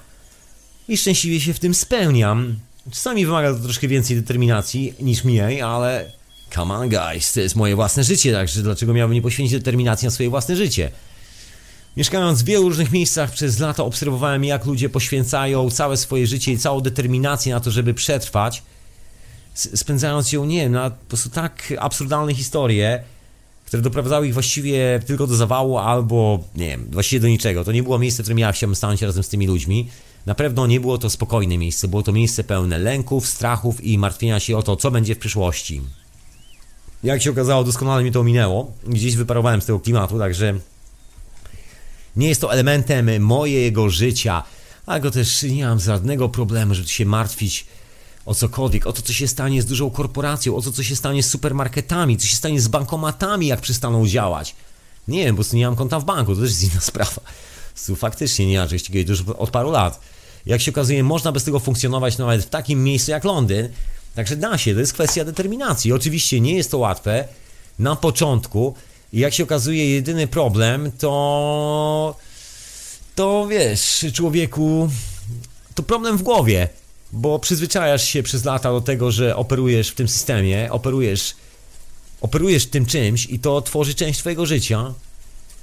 i 0.89 0.97
szczęśliwie 0.97 1.41
się 1.41 1.55
w 1.55 1.59
tym 1.59 1.75
spełniam. 1.75 2.57
Czasami 2.91 3.27
wymaga 3.27 3.55
to 3.55 3.61
troszkę 3.61 3.89
więcej 3.89 4.17
determinacji 4.17 4.95
niż 5.01 5.25
mniej, 5.25 5.63
ale 5.63 6.13
come 6.55 6.75
on 6.75 6.89
guys, 6.89 7.33
to 7.33 7.41
jest 7.41 7.57
moje 7.57 7.77
własne 7.77 8.05
życie, 8.05 8.33
także 8.33 8.63
dlaczego 8.63 8.95
miałbym 8.95 9.15
nie 9.15 9.23
poświęcić 9.23 9.59
determinacji 9.59 10.07
na 10.07 10.11
swoje 10.11 10.31
własne 10.31 10.57
życie? 10.57 10.91
Mieszkając 11.97 12.43
w 12.43 12.45
wielu 12.45 12.69
różnych 12.69 12.93
miejscach 12.93 13.31
przez 13.31 13.59
lata 13.59 13.85
obserwowałem 13.85 14.45
jak 14.45 14.65
ludzie 14.65 14.89
poświęcają 14.89 15.71
całe 15.71 15.97
swoje 15.97 16.27
życie 16.27 16.53
i 16.53 16.59
całą 16.59 16.81
determinację 16.81 17.55
na 17.55 17.61
to, 17.61 17.71
żeby 17.71 17.95
przetrwać, 17.95 18.63
spędzając 19.55 20.33
ją, 20.33 20.45
nie 20.45 20.61
wiem, 20.61 20.73
na 20.73 20.91
po 20.91 21.07
prostu 21.09 21.31
tak 21.31 21.73
absurdalne 21.79 22.35
historie, 22.35 23.03
które 23.73 23.83
doprowadzały 23.83 24.27
ich 24.27 24.35
właściwie 24.35 25.01
tylko 25.07 25.27
do 25.27 25.37
zawału 25.37 25.79
albo, 25.79 26.45
nie 26.57 26.69
wiem, 26.69 26.89
właściwie 26.91 27.21
do 27.21 27.29
niczego. 27.29 27.65
To 27.65 27.73
nie 27.73 27.83
było 27.83 27.99
miejsce, 27.99 28.23
w 28.23 28.25
którym 28.25 28.39
ja 28.39 28.53
chciałbym 28.53 28.77
stanąć 28.77 29.03
razem 29.03 29.23
z 29.23 29.29
tymi 29.29 29.47
ludźmi. 29.47 29.89
Na 30.27 30.35
pewno 30.35 30.67
nie 30.67 30.81
było 30.81 30.99
to 30.99 31.11
spokojne 31.11 31.59
miejsce, 31.59 31.89
było 31.89 32.03
to 32.03 32.13
miejsce 32.13 32.45
pełne 32.45 32.79
lęków, 32.79 33.27
strachów 33.27 33.85
i 33.85 33.99
martwienia 33.99 34.41
się 34.41 34.57
o 34.57 34.63
to, 34.63 34.77
co 34.77 34.91
będzie 34.91 35.15
w 35.15 35.19
przyszłości. 35.19 35.81
Jak 37.03 37.23
się 37.23 37.31
okazało, 37.31 37.65
doskonale 37.65 38.05
mi 38.05 38.13
to 38.13 38.21
ominęło. 38.21 38.73
Gdzieś 38.87 39.17
wyparowałem 39.17 39.63
z 39.63 39.67
tego 39.67 39.81
klimatu, 39.81 40.19
także 40.19 40.55
nie 42.17 42.29
jest 42.29 42.41
to 42.41 42.53
elementem 42.53 43.23
mojego 43.23 43.91
życia, 43.91 44.43
ale 44.87 45.01
go 45.01 45.11
też 45.11 45.43
nie 45.43 45.65
mam 45.65 45.81
żadnego 45.81 46.29
problemu, 46.29 46.75
żeby 46.75 46.89
się 46.89 47.05
martwić 47.07 47.67
o 48.27 48.35
cokolwiek, 48.35 48.87
o 48.87 48.93
to, 48.93 49.03
co 49.03 49.13
się 49.13 49.29
stanie 49.29 49.63
z 49.63 49.67
dużą 49.67 49.91
korporacją, 49.91 50.57
o 50.57 50.63
to, 50.63 50.73
co 50.73 50.83
się 50.83 50.97
stanie 50.97 51.23
z 51.23 51.31
supermarketami, 51.31 52.17
co 52.17 52.27
się 52.27 52.37
stanie 52.37 52.61
z 52.61 52.69
bankomatami, 52.69 53.47
jak 53.47 53.61
przestaną 53.61 54.07
działać. 54.07 54.55
Nie 55.09 55.25
wiem, 55.25 55.35
prostu 55.35 55.57
nie 55.57 55.67
mam 55.67 55.77
konta 55.77 56.01
w 56.01 56.05
banku, 56.05 56.35
to 56.35 56.41
też 56.41 56.51
jest 56.51 56.63
inna 56.63 56.81
sprawa. 56.91 57.21
Prostu 57.73 57.97
faktycznie 57.97 58.47
nie 58.47 58.59
ma 58.59 58.67
czegoś 58.67 59.09
już 59.09 59.21
od 59.39 59.51
paru 59.51 59.71
lat. 59.71 60.01
Jak 60.47 60.61
się 60.61 60.71
okazuje, 60.71 61.05
można 61.05 61.33
bez 61.33 61.45
tego 61.45 61.61
funkcjonować 61.61 62.19
nawet 62.19 62.45
w 62.45 62.49
takim 62.49 62.85
miejscu 62.85 63.11
jak 63.11 63.25
Londyn, 63.25 63.69
także 64.15 64.37
da 64.37 64.59
się, 64.59 64.75
to 64.75 64.81
jest 64.81 64.93
kwestia 64.93 65.25
determinacji. 65.25 65.93
Oczywiście 65.93 66.41
nie 66.41 66.55
jest 66.55 66.71
to 66.71 66.79
łatwe 66.79 67.29
na 67.79 67.97
początku 67.97 68.75
jak 69.13 69.35
się 69.35 69.43
okazuje, 69.43 69.95
jedyny 69.95 70.27
problem 70.27 70.93
to 70.99 72.17
to 73.15 73.47
wiesz, 73.47 74.07
człowieku, 74.13 74.91
to 75.75 75.83
problem 75.83 76.19
w 76.19 76.23
głowie, 76.23 76.69
bo 77.13 77.39
przyzwyczajasz 77.39 78.05
się 78.09 78.23
przez 78.23 78.45
lata 78.45 78.71
do 78.73 78.81
tego, 78.81 79.11
że 79.11 79.37
operujesz 79.37 79.89
w 79.89 79.95
tym 79.95 80.09
systemie, 80.09 80.69
operujesz, 80.73 81.35
operujesz 82.21 82.67
tym 82.67 82.87
czymś 82.87 83.27
i 83.27 83.39
to 83.39 83.63
tworzy 83.63 83.95
część 83.95 84.19
twojego 84.19 84.47
życia 84.47 84.95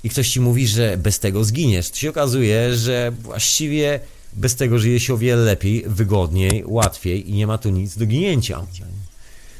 i 0.03 0.09
ktoś 0.09 0.29
ci 0.29 0.39
mówi, 0.39 0.67
że 0.67 0.97
bez 0.97 1.19
tego 1.19 1.43
zginiesz. 1.43 1.89
To 1.89 1.95
się 1.95 2.09
okazuje, 2.09 2.75
że 2.75 3.11
właściwie 3.23 3.99
bez 4.33 4.55
tego 4.55 4.79
żyje 4.79 4.99
się 4.99 5.13
o 5.13 5.17
wiele 5.17 5.41
lepiej, 5.43 5.83
wygodniej, 5.87 6.63
łatwiej 6.65 7.29
i 7.29 7.33
nie 7.33 7.47
ma 7.47 7.57
tu 7.57 7.69
nic 7.69 7.97
do 7.97 8.05
ginięcia. 8.05 8.65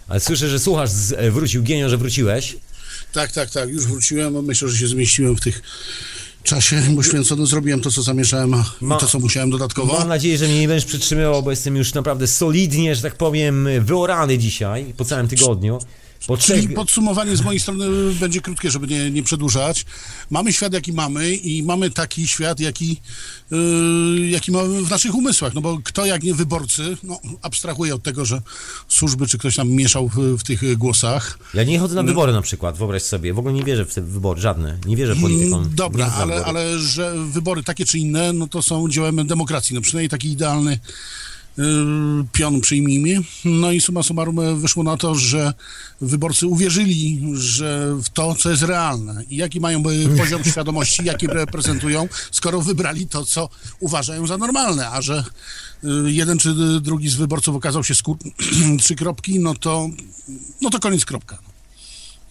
Ale 0.08 0.20
słyszę, 0.20 0.50
że 0.50 0.60
słuchasz, 0.60 0.90
z- 0.90 1.34
wrócił 1.34 1.64
Genio, 1.64 1.90
że 1.90 1.98
wróciłeś. 1.98 2.58
Tak, 3.14 3.32
tak, 3.32 3.50
tak, 3.50 3.70
już 3.70 3.86
wróciłem. 3.88 4.46
Myślę, 4.46 4.70
że 4.70 4.78
się 4.78 4.88
zmieściłem 4.88 5.36
w 5.36 5.42
tych 5.42 5.62
czasie 6.50 6.82
poświęconym. 6.96 7.46
Zrobiłem 7.46 7.82
to, 7.82 7.92
co 7.92 8.02
zamierzałem 8.02 8.50
Ma- 8.82 8.98
i 8.98 9.00
to, 9.00 9.08
co 9.08 9.20
musiałem 9.20 9.50
dodatkowo. 9.50 10.00
Mam 10.00 10.08
nadzieję, 10.08 10.38
że 10.38 10.48
mnie 10.48 10.60
nie 10.60 10.68
będziesz 10.68 10.86
przytrzymywał, 10.86 11.44
bo 11.44 11.50
jestem 11.52 11.76
już 11.76 11.94
naprawdę 11.94 12.28
solidnie, 12.28 12.96
że 12.96 13.02
tak 13.02 13.16
powiem, 13.16 13.68
wyorany 13.82 14.38
dzisiaj, 14.38 14.94
po 14.98 15.06
całym 15.06 15.28
tygodniu. 15.28 15.80
Po 16.28 16.38
Czyli 16.38 16.62
trzech... 16.64 16.76
podsumowanie 16.76 17.36
z 17.38 17.42
mojej 17.42 17.60
strony 17.60 17.86
będzie 18.22 18.42
krótkie, 18.42 18.72
żeby 18.72 18.88
nie, 18.88 19.12
nie 19.12 19.24
przedłużać. 19.24 19.86
Mamy 20.30 20.54
świat, 20.54 20.74
jaki 20.74 20.94
mamy 20.94 21.36
i 21.36 21.64
mamy 21.64 21.90
taki 21.90 22.28
świat, 22.28 22.60
jaki, 22.60 23.02
yy, 23.52 24.28
jaki 24.28 24.52
mamy 24.52 24.84
w 24.84 24.90
naszych 24.90 25.16
umysłach. 25.16 25.54
No 25.54 25.62
bo 25.62 25.80
kto 25.84 26.06
jak 26.06 26.24
nie 26.24 26.34
wyborcy, 26.34 26.98
no 27.04 27.20
abstrahuję 27.42 27.96
od 27.96 28.04
tego, 28.04 28.26
że 28.26 28.42
służby 28.88 29.28
czy 29.28 29.38
ktoś 29.38 29.56
tam 29.56 29.70
mieszał 29.70 30.08
w, 30.08 30.38
w 30.38 30.44
tych 30.44 30.78
głosach. 30.78 31.40
Ja 31.54 31.64
nie 31.64 31.80
chodzę 31.80 31.96
na 31.96 32.04
wybory 32.04 32.34
na 32.34 32.42
przykład, 32.42 32.78
wyobraź 32.78 33.04
sobie. 33.04 33.34
W 33.34 33.40
ogóle 33.40 33.54
nie 33.54 33.64
wierzę 33.64 33.86
w 33.86 33.94
te 33.94 34.02
wybory, 34.02 34.42
żadne. 34.42 34.78
Nie 34.86 34.96
wierzę 34.96 35.16
w 35.16 35.22
politykom. 35.22 35.60
Mm, 35.64 35.76
Dobra, 35.76 36.14
ale, 36.18 36.46
ale 36.46 36.80
że 36.80 37.14
wybory 37.32 37.64
takie 37.64 37.86
czy 37.86 38.00
inne, 38.00 38.34
no 38.34 38.48
to 38.48 38.62
są 38.62 38.90
dziełem 38.90 39.28
demokracji. 39.28 39.76
No 39.76 39.82
przynajmniej 39.82 40.10
taki 40.10 40.30
idealny 40.30 40.80
pion 42.32 42.62
przyjmijmy. 42.62 43.22
No 43.46 43.72
i 43.72 43.82
summa 43.82 44.04
summarum 44.04 44.40
e, 44.40 44.56
wyszło 44.56 44.84
na 44.84 44.98
to, 44.98 45.16
że 45.16 45.54
wyborcy 46.02 46.48
uwierzyli, 46.48 47.22
że 47.34 47.96
w 48.04 48.10
to, 48.10 48.36
co 48.36 48.52
jest 48.52 48.64
realne 48.64 49.24
i 49.30 49.36
jaki 49.36 49.60
mają 49.60 49.80
e, 49.80 50.18
poziom 50.18 50.44
świadomości, 50.52 51.06
jaki 51.06 51.28
reprezentują, 51.28 52.08
skoro 52.32 52.62
wybrali 52.62 53.08
to, 53.08 53.26
co 53.26 53.50
uważają 53.80 54.28
za 54.28 54.38
normalne, 54.38 54.90
a 54.90 55.02
że 55.02 55.24
e, 55.84 55.88
jeden 56.06 56.38
czy 56.38 56.54
drugi 56.82 57.10
z 57.10 57.16
wyborców 57.16 57.56
okazał 57.56 57.84
się 57.84 57.96
skór... 57.96 58.18
trzy 58.82 58.96
kropki, 58.96 59.40
no 59.40 59.56
to, 59.56 59.90
no 60.62 60.70
to 60.70 60.80
koniec 60.80 61.06
kropka. 61.06 61.40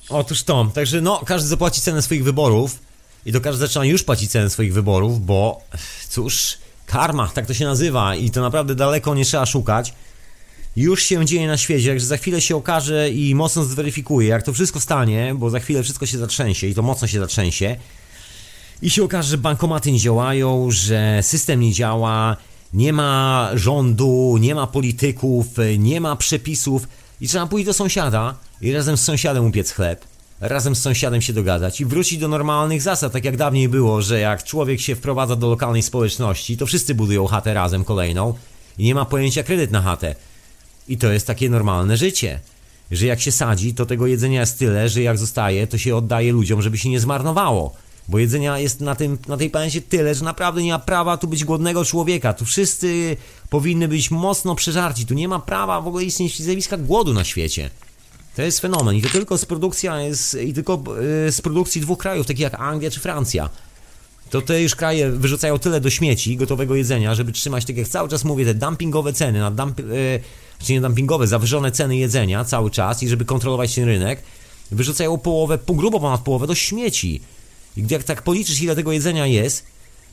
Otóż 0.09 0.43
to, 0.43 0.71
także 0.75 1.01
no, 1.01 1.23
każdy 1.27 1.49
zapłaci 1.49 1.81
cenę 1.81 2.03
swoich 2.03 2.25
wyborów 2.25 2.79
i 3.27 3.33
to 3.33 3.41
każdy 3.41 3.61
zaczyna 3.61 3.85
już 3.85 4.03
płacić 4.03 4.31
cenę 4.31 4.51
swoich 4.51 4.75
wyborów, 4.75 5.27
bo 5.27 5.61
cóż, 6.09 6.59
karma, 6.89 7.29
tak 7.35 7.47
to 7.47 7.55
się 7.55 7.65
nazywa 7.65 8.15
i 8.15 8.31
to 8.31 8.41
naprawdę 8.41 8.75
daleko 8.75 9.15
nie 9.15 9.25
trzeba 9.25 9.47
szukać. 9.47 9.95
Już 10.77 11.03
się 11.03 11.27
dzieje 11.27 11.47
na 11.47 11.57
świecie, 11.57 11.89
także 11.89 12.07
za 12.07 12.17
chwilę 12.17 12.41
się 12.41 12.57
okaże 12.57 13.11
i 13.11 13.35
mocno 13.35 13.65
zweryfikuje, 13.65 14.29
jak 14.29 14.43
to 14.43 14.53
wszystko 14.53 14.81
stanie, 14.81 15.35
bo 15.37 15.51
za 15.51 15.61
chwilę 15.61 15.83
wszystko 15.83 16.07
się 16.07 16.19
zatrzęsie 16.19 16.67
i 16.67 16.75
to 16.75 16.83
mocno 16.83 17.09
się 17.09 17.21
zatrzęsie. 17.21 17.77
I 18.83 18.91
się 18.91 19.05
okaże, 19.05 19.29
że 19.29 19.39
bankomaty 19.39 19.93
nie 19.93 19.99
działają, 19.99 20.71
że 20.71 21.23
system 21.23 21.61
nie 21.61 21.73
działa, 21.73 22.37
nie 22.73 22.93
ma 22.93 23.51
rządu, 23.55 24.37
nie 24.41 24.55
ma 24.55 24.67
polityków, 24.67 25.47
nie 25.79 26.01
ma 26.01 26.17
przepisów 26.17 26.89
i 27.21 27.29
trzeba 27.29 27.47
pójść 27.47 27.67
do 27.67 27.73
sąsiada 27.73 28.35
i 28.61 28.73
razem 28.73 28.97
z 28.97 29.01
sąsiadem 29.05 29.47
upiec 29.47 29.73
chleb, 29.73 30.05
razem 30.41 30.75
z 30.75 30.83
sąsiadem 30.83 31.23
się 31.23 31.33
dogadać 31.33 31.81
i 31.81 31.85
wrócić 31.85 32.19
do 32.19 32.29
normalnych 32.29 32.83
zasad, 32.83 33.13
tak 33.13 33.25
jak 33.25 33.37
dawniej 33.37 33.69
było, 33.69 34.03
że 34.03 34.21
jak 34.21 34.45
człowiek 34.45 34.81
się 34.81 34.95
wprowadza 34.95 35.37
do 35.37 35.49
lokalnej 35.49 35.83
społeczności, 35.83 36.57
to 36.57 36.67
wszyscy 36.67 36.95
budują 36.95 37.27
chatę 37.27 37.55
razem 37.55 37.85
kolejną 37.85 38.35
i 38.79 38.85
nie 38.85 38.95
ma 38.95 39.05
pojęcia 39.05 39.43
kredyt 39.43 39.71
na 39.71 39.83
chatę. 39.83 40.15
I 40.89 40.99
to 40.99 41.13
jest 41.13 41.27
takie 41.27 41.51
normalne 41.51 41.97
życie. 41.97 42.41
Że 42.91 43.07
jak 43.07 43.21
się 43.21 43.33
sadzi, 43.33 43.75
to 43.75 43.87
tego 43.87 44.07
jedzenia 44.07 44.41
jest 44.41 44.59
tyle, 44.59 44.89
że 44.89 45.03
jak 45.03 45.19
zostaje, 45.19 45.67
to 45.67 45.79
się 45.79 45.97
oddaje 45.97 46.33
ludziom, 46.33 46.63
żeby 46.63 46.79
się 46.79 46.89
nie 46.89 47.01
zmarnowało. 47.01 47.75
Bo 48.09 48.19
jedzenia 48.19 48.59
jest 48.59 48.81
na, 48.81 48.95
tym, 48.95 49.19
na 49.29 49.37
tej 49.37 49.51
planecie 49.51 49.83
tyle, 49.83 50.15
że 50.15 50.25
naprawdę 50.25 50.63
nie 50.63 50.73
ma 50.73 50.79
prawa 50.79 51.17
tu 51.17 51.29
być 51.29 51.45
głodnego 51.45 51.85
człowieka. 51.85 52.33
Tu 52.33 52.45
wszyscy 52.45 53.17
powinny 53.51 53.89
być 53.89 54.11
mocno 54.11 54.55
przeżarci. 54.55 55.07
Tu 55.07 55.15
nie 55.15 55.29
ma 55.29 55.39
prawa 55.39 55.81
w 55.81 55.89
ogóle 55.89 56.05
istnieć 56.05 56.43
zjawiska 56.43 56.77
głodu 56.77 57.15
na 57.15 57.25
świecie. 57.25 57.71
To 58.39 58.43
jest 58.43 58.61
fenomen 58.61 58.97
i 58.97 59.03
to 59.03 59.09
tylko 59.09 59.39
z 59.39 59.45
produkcja 59.45 60.01
jest, 60.01 60.35
i 60.35 60.53
tylko 60.53 60.83
y, 61.27 61.33
z 61.33 61.41
produkcji 61.41 61.81
dwóch 61.81 61.99
krajów, 61.99 62.27
takich 62.27 62.43
jak 62.43 62.61
Anglia 62.61 62.91
czy 62.91 63.01
Francja. 63.01 63.51
To 64.31 64.43
te 64.43 64.63
już 64.63 64.75
kraje 64.75 65.11
wyrzucają 65.11 65.59
tyle 65.59 65.81
do 65.81 65.91
śmieci 65.91 66.37
gotowego 66.37 66.75
jedzenia, 66.75 67.15
żeby 67.15 67.33
trzymać, 67.33 67.65
tak 67.65 67.77
jak 67.77 67.89
cały 67.89 68.09
czas 68.09 68.25
mówię, 68.25 68.45
te 68.45 68.55
dumpingowe 68.55 69.13
ceny, 69.13 69.41
na 69.41 69.51
dump, 69.51 69.79
yy, 69.79 70.21
czy 70.59 70.73
nie 70.73 70.81
dumpingowe, 70.81 71.27
zawyżone 71.27 71.73
ceny 71.73 71.97
jedzenia 71.97 72.45
cały 72.45 72.71
czas 72.71 73.03
i 73.03 73.09
żeby 73.09 73.25
kontrolować 73.25 73.75
ten 73.75 73.85
rynek, 73.85 74.23
wyrzucają 74.71 75.19
połowę, 75.19 75.59
pół 75.59 75.77
grubo 75.77 76.01
ponad 76.01 76.21
połowę 76.21 76.47
do 76.47 76.55
śmieci. 76.55 77.21
I 77.77 77.85
jak 77.91 78.05
tak 78.05 78.23
policzysz, 78.23 78.63
ile 78.63 78.77
tego 78.77 78.93
jedzenia 78.93 79.27
jest, 79.27 79.65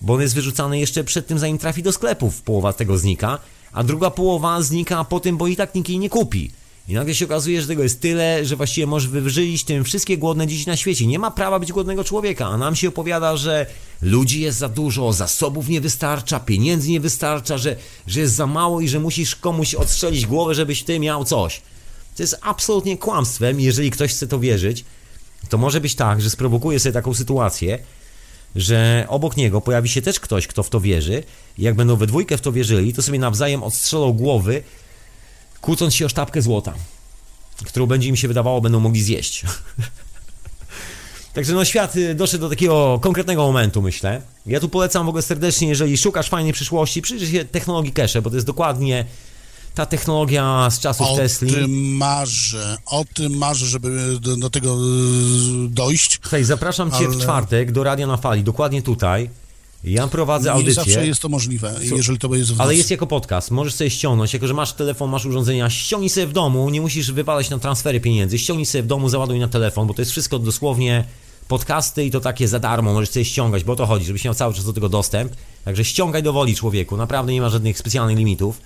bo 0.02 0.14
on 0.14 0.22
jest 0.22 0.36
wyrzucany 0.36 0.80
jeszcze 0.80 1.04
przed 1.04 1.28
tym, 1.28 1.40
zanim 1.40 1.58
trafi 1.58 1.84
do 1.84 1.92
sklepów, 1.92 2.42
połowa 2.42 2.74
tego 2.74 2.98
znika, 2.98 3.40
a 3.72 3.84
druga 3.84 4.10
połowa 4.10 4.62
znika 4.62 5.04
po 5.04 5.20
tym, 5.20 5.38
bo 5.38 5.48
i 5.48 5.56
tak 5.56 5.76
nikt 5.76 5.90
jej 5.90 6.00
nie 6.00 6.10
kupi. 6.10 6.52
I 6.88 6.94
nagle 6.94 7.16
się 7.16 7.26
okazuje, 7.26 7.62
że 7.62 7.68
tego 7.68 7.84
jest 7.84 8.02
tyle, 8.02 8.46
że 8.46 8.56
właściwie 8.56 8.88
możesz 8.88 9.10
wyżyć 9.10 9.64
tym 9.64 9.84
wszystkie 9.84 10.18
głodne 10.18 10.48
dzieci 10.48 10.68
na 10.68 10.76
świecie. 10.76 11.08
Nie 11.08 11.20
ma 11.20 11.32
prawa 11.32 11.60
być 11.60 11.72
głodnego 11.72 12.04
człowieka, 12.04 12.46
a 12.46 12.58
nam 12.58 12.76
się 12.76 12.90
opowiada, 12.90 13.38
że 13.38 13.66
ludzi 14.02 14.42
jest 14.42 14.58
za 14.58 14.70
dużo, 14.70 15.14
zasobów 15.14 15.68
nie 15.68 15.82
wystarcza, 15.82 16.40
pieniędzy 16.40 16.90
nie 16.90 17.00
wystarcza, 17.00 17.58
że, 17.58 17.76
że 18.08 18.20
jest 18.20 18.36
za 18.36 18.48
mało 18.48 18.82
i 18.82 18.88
że 18.88 19.00
musisz 19.00 19.36
komuś 19.36 19.76
odstrzelić 19.76 20.26
głowę, 20.26 20.56
żebyś 20.56 20.84
ty 20.84 21.00
miał 21.00 21.26
coś. 21.26 21.62
To 22.16 22.24
jest 22.24 22.38
absolutnie 22.42 22.98
kłamstwem 22.98 23.60
jeżeli 23.60 23.92
ktoś 23.92 24.12
chce 24.12 24.28
to 24.28 24.40
wierzyć, 24.40 24.86
to 25.50 25.58
może 25.58 25.82
być 25.82 25.96
tak, 25.96 26.22
że 26.22 26.30
sprowokuje 26.30 26.80
sobie 26.80 26.94
taką 26.94 27.14
sytuację, 27.14 27.80
że 28.56 29.06
obok 29.10 29.38
niego 29.38 29.62
pojawi 29.62 29.90
się 29.90 30.02
też 30.02 30.20
ktoś, 30.20 30.48
kto 30.48 30.64
w 30.64 30.70
to 30.70 30.80
wierzy 30.80 31.24
i 31.58 31.64
jak 31.64 31.76
będą 31.76 31.96
we 31.96 32.08
dwójkę 32.08 32.38
w 32.38 32.42
to 32.42 32.52
wierzyli, 32.52 32.94
to 32.94 33.02
sobie 33.02 33.20
nawzajem 33.20 33.64
odstrzelą 33.64 34.14
głowy 34.14 34.64
kłócąc 35.66 35.96
się 35.96 36.06
o 36.06 36.10
sztabkę 36.10 36.42
złota, 36.42 36.74
którą 37.66 37.86
będzie 37.86 38.08
im 38.08 38.16
się 38.16 38.28
wydawało, 38.28 38.62
będą 38.62 38.80
mogli 38.80 39.04
zjeść. 39.04 39.44
Także 41.34 41.54
no 41.54 41.66
świat 41.66 41.96
y, 41.96 42.16
doszedł 42.16 42.42
do 42.42 42.50
takiego 42.50 43.00
konkretnego 43.02 43.44
momentu, 43.44 43.82
myślę. 43.82 44.22
Ja 44.46 44.60
tu 44.60 44.70
polecam 44.70 45.06
w 45.06 45.10
ogóle 45.10 45.22
serdecznie, 45.22 45.68
jeżeli 45.68 45.98
szukasz 45.98 46.30
fajnej 46.30 46.54
przyszłości, 46.54 47.02
przyjrzyj 47.02 47.32
się 47.32 47.46
technologii 47.46 47.94
cache, 47.94 48.22
bo 48.22 48.30
to 48.30 48.36
jest 48.36 48.48
dokładnie 48.48 49.06
ta 49.76 49.86
technologia 49.86 50.70
z 50.70 50.80
czasów 50.80 51.08
o 51.08 51.16
Tesli. 51.16 51.52
O 51.52 51.56
tym 51.56 51.96
marzę, 51.98 52.78
o 52.86 53.06
tym 53.14 53.38
marzę, 53.38 53.66
żeby 53.66 54.20
do, 54.20 54.38
do 54.38 54.50
tego 54.50 54.76
y, 54.76 55.70
dojść. 55.70 56.20
Słuchaj, 56.22 56.44
zapraszam 56.44 56.92
Cię 56.92 56.98
ale... 56.98 57.08
w 57.08 57.22
czwartek 57.22 57.72
do 57.72 57.84
Radia 57.84 58.08
na 58.08 58.18
Fali, 58.18 58.44
dokładnie 58.44 58.82
tutaj. 58.82 59.30
Ja 59.86 60.08
prowadzę 60.08 60.52
audycję. 60.52 60.70
Nie 60.70 60.74
zawsze 60.94 61.08
jest 61.08 61.22
to 61.22 61.30
możliwe, 61.30 61.76
jeżeli 61.82 62.20
to 62.20 62.36
jest 62.36 62.54
w 62.54 62.62
Ale 62.62 62.76
jest 62.76 62.92
jako 62.92 63.08
podcast, 63.08 63.52
możesz 63.52 63.74
sobie 63.74 63.90
ściągnąć, 63.90 64.34
jako 64.34 64.48
że 64.48 64.54
masz 64.54 64.74
telefon, 64.74 65.10
masz 65.10 65.26
urządzenia, 65.26 65.70
ściągnij 65.70 66.10
sobie 66.10 66.28
w 66.28 66.34
domu, 66.34 66.70
nie 66.70 66.82
musisz 66.82 67.12
wywalać 67.12 67.50
na 67.50 67.60
transfery 67.60 68.00
pieniędzy, 68.00 68.38
ściągnij 68.38 68.66
sobie 68.66 68.84
w 68.84 68.88
domu, 68.88 69.10
załaduj 69.10 69.40
na 69.40 69.48
telefon, 69.48 69.88
bo 69.88 69.94
to 69.94 70.02
jest 70.02 70.12
wszystko 70.12 70.40
dosłownie 70.40 71.04
podcasty 71.48 72.06
i 72.06 72.12
to 72.12 72.20
takie 72.20 72.48
za 72.48 72.60
darmo, 72.60 72.94
możesz 72.94 73.10
sobie 73.10 73.26
ściągać, 73.26 73.64
bo 73.64 73.74
o 73.74 73.76
to 73.76 73.86
chodzi, 73.86 74.06
żebyś 74.06 74.26
miał 74.26 74.34
cały 74.34 74.54
czas 74.54 74.66
do 74.66 74.74
tego 74.74 74.90
dostęp. 74.90 75.34
Także 75.66 75.86
ściągaj 75.86 76.24
do 76.24 76.34
woli 76.34 76.56
człowieku, 76.56 76.98
naprawdę 76.98 77.34
nie 77.34 77.42
ma 77.42 77.50
żadnych 77.50 77.78
specjalnych 77.78 78.18
limitów. 78.18 78.62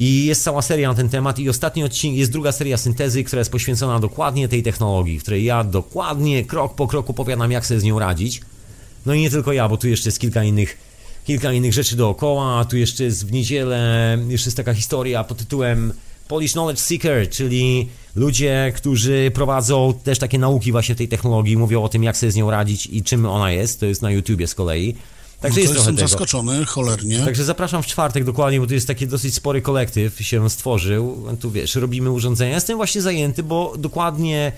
I 0.00 0.24
jest 0.24 0.42
cała 0.42 0.62
seria 0.62 0.88
na 0.88 0.94
ten 0.94 1.08
temat 1.08 1.38
i 1.38 1.48
ostatni 1.48 1.84
odcinek, 1.84 2.18
jest 2.18 2.32
druga 2.32 2.52
seria 2.52 2.76
syntezy, 2.76 3.24
która 3.24 3.40
jest 3.40 3.52
poświęcona 3.52 3.98
dokładnie 3.98 4.48
tej 4.48 4.62
technologii, 4.62 5.18
w 5.18 5.22
której 5.22 5.44
ja 5.44 5.64
dokładnie 5.64 6.44
krok 6.44 6.74
po 6.74 6.86
kroku 6.86 7.14
powiadam, 7.14 7.50
jak 7.50 7.66
sobie 7.66 7.80
z 7.80 7.84
nią 7.84 7.98
radzić. 7.98 8.40
No 9.06 9.14
i 9.14 9.20
nie 9.20 9.30
tylko 9.30 9.52
ja, 9.52 9.68
bo 9.68 9.76
tu 9.76 9.88
jeszcze 9.88 10.08
jest 10.08 10.18
kilka 10.18 10.44
innych, 10.44 10.78
kilka 11.24 11.52
innych 11.52 11.72
rzeczy 11.72 11.96
dookoła. 11.96 12.64
Tu 12.64 12.76
jeszcze 12.76 13.04
jest 13.04 13.26
w 13.26 13.32
niedzielę, 13.32 14.18
jeszcze 14.28 14.48
jest 14.48 14.56
taka 14.56 14.74
historia 14.74 15.24
pod 15.24 15.38
tytułem 15.38 15.92
Polish 16.28 16.52
Knowledge 16.52 16.80
Seeker, 16.80 17.28
czyli 17.28 17.88
ludzie, 18.16 18.72
którzy 18.76 19.30
prowadzą 19.34 19.94
też 20.04 20.18
takie 20.18 20.38
nauki 20.38 20.72
właśnie 20.72 20.94
tej 20.94 21.08
technologii, 21.08 21.56
mówią 21.56 21.82
o 21.82 21.88
tym, 21.88 22.02
jak 22.02 22.16
sobie 22.16 22.32
z 22.32 22.36
nią 22.36 22.50
radzić 22.50 22.86
i 22.86 23.02
czym 23.02 23.26
ona 23.26 23.52
jest. 23.52 23.80
To 23.80 23.86
jest 23.86 24.02
na 24.02 24.10
YouTubie 24.10 24.46
z 24.46 24.54
kolei. 24.54 24.94
Także 25.40 25.60
no 25.60 25.62
jest 25.62 25.74
jestem 25.74 25.96
tego. 25.96 26.08
zaskoczony, 26.08 26.64
cholernie. 26.64 27.18
Także 27.18 27.44
zapraszam 27.44 27.82
w 27.82 27.86
czwartek 27.86 28.24
dokładnie, 28.24 28.60
bo 28.60 28.66
tu 28.66 28.74
jest 28.74 28.86
taki 28.86 29.06
dosyć 29.06 29.34
spory 29.34 29.62
kolektyw 29.62 30.20
się 30.20 30.50
stworzył. 30.50 31.26
Tu 31.40 31.50
wiesz, 31.50 31.74
robimy 31.74 32.10
urządzenia. 32.10 32.54
Jestem 32.54 32.76
właśnie 32.76 33.02
zajęty, 33.02 33.42
bo 33.42 33.74
dokładnie 33.78 34.52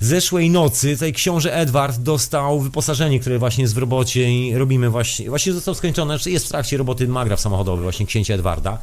zeszłej 0.00 0.50
nocy 0.50 0.92
tutaj 0.92 1.12
książę 1.12 1.54
Edward 1.54 1.98
dostał 1.98 2.60
wyposażenie, 2.60 3.20
które 3.20 3.38
właśnie 3.38 3.62
jest 3.62 3.74
w 3.74 3.78
robocie 3.78 4.32
i 4.32 4.54
robimy 4.54 4.90
właśnie, 4.90 5.28
właśnie 5.28 5.52
został 5.52 5.74
skończone, 5.74 6.14
znaczy 6.14 6.30
jest 6.30 6.46
w 6.46 6.48
trakcie 6.48 6.76
roboty 6.76 7.08
magraf 7.08 7.40
samochodowy 7.40 7.82
właśnie 7.82 8.06
księcia 8.06 8.34
Edwarda. 8.34 8.78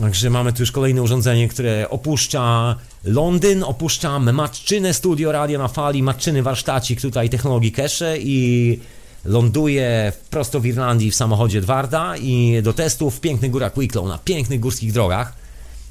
Także 0.00 0.30
mamy 0.30 0.52
tu 0.52 0.62
już 0.62 0.72
kolejne 0.72 1.02
urządzenie, 1.02 1.48
które 1.48 1.86
opuszcza 1.90 2.76
Londyn, 3.04 3.62
opuszczam 3.62 4.32
matczynę 4.32 4.94
studio 4.94 5.32
radio 5.32 5.58
na 5.58 5.68
fali, 5.68 6.02
matczyny 6.02 6.42
warsztacik 6.42 7.00
tutaj 7.00 7.30
technologii 7.30 7.72
cache 7.72 8.18
i 8.18 8.78
ląduje 9.24 10.12
prosto 10.30 10.60
w 10.60 10.66
Irlandii 10.66 11.10
w 11.10 11.14
samochodzie 11.14 11.58
Edwarda 11.58 12.16
i 12.16 12.62
do 12.62 12.72
testów 12.72 13.16
w 13.16 13.20
pięknych 13.20 13.50
górach 13.50 13.78
Wicklow, 13.78 14.08
na 14.08 14.18
pięknych 14.18 14.60
górskich 14.60 14.92
drogach 14.92 15.32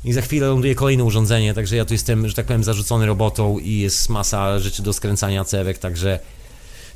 i 0.05 0.13
za 0.13 0.21
chwilę 0.21 0.47
ląduje 0.47 0.75
kolejne 0.75 1.03
urządzenie, 1.03 1.53
także 1.53 1.75
ja 1.75 1.85
tu 1.85 1.93
jestem, 1.93 2.27
że 2.27 2.33
tak 2.33 2.45
powiem, 2.45 2.63
zarzucony 2.63 3.05
robotą 3.05 3.59
i 3.59 3.79
jest 3.79 4.09
masa 4.09 4.59
rzeczy 4.59 4.83
do 4.83 4.93
skręcania 4.93 5.45
cewek, 5.45 5.77
także 5.77 6.19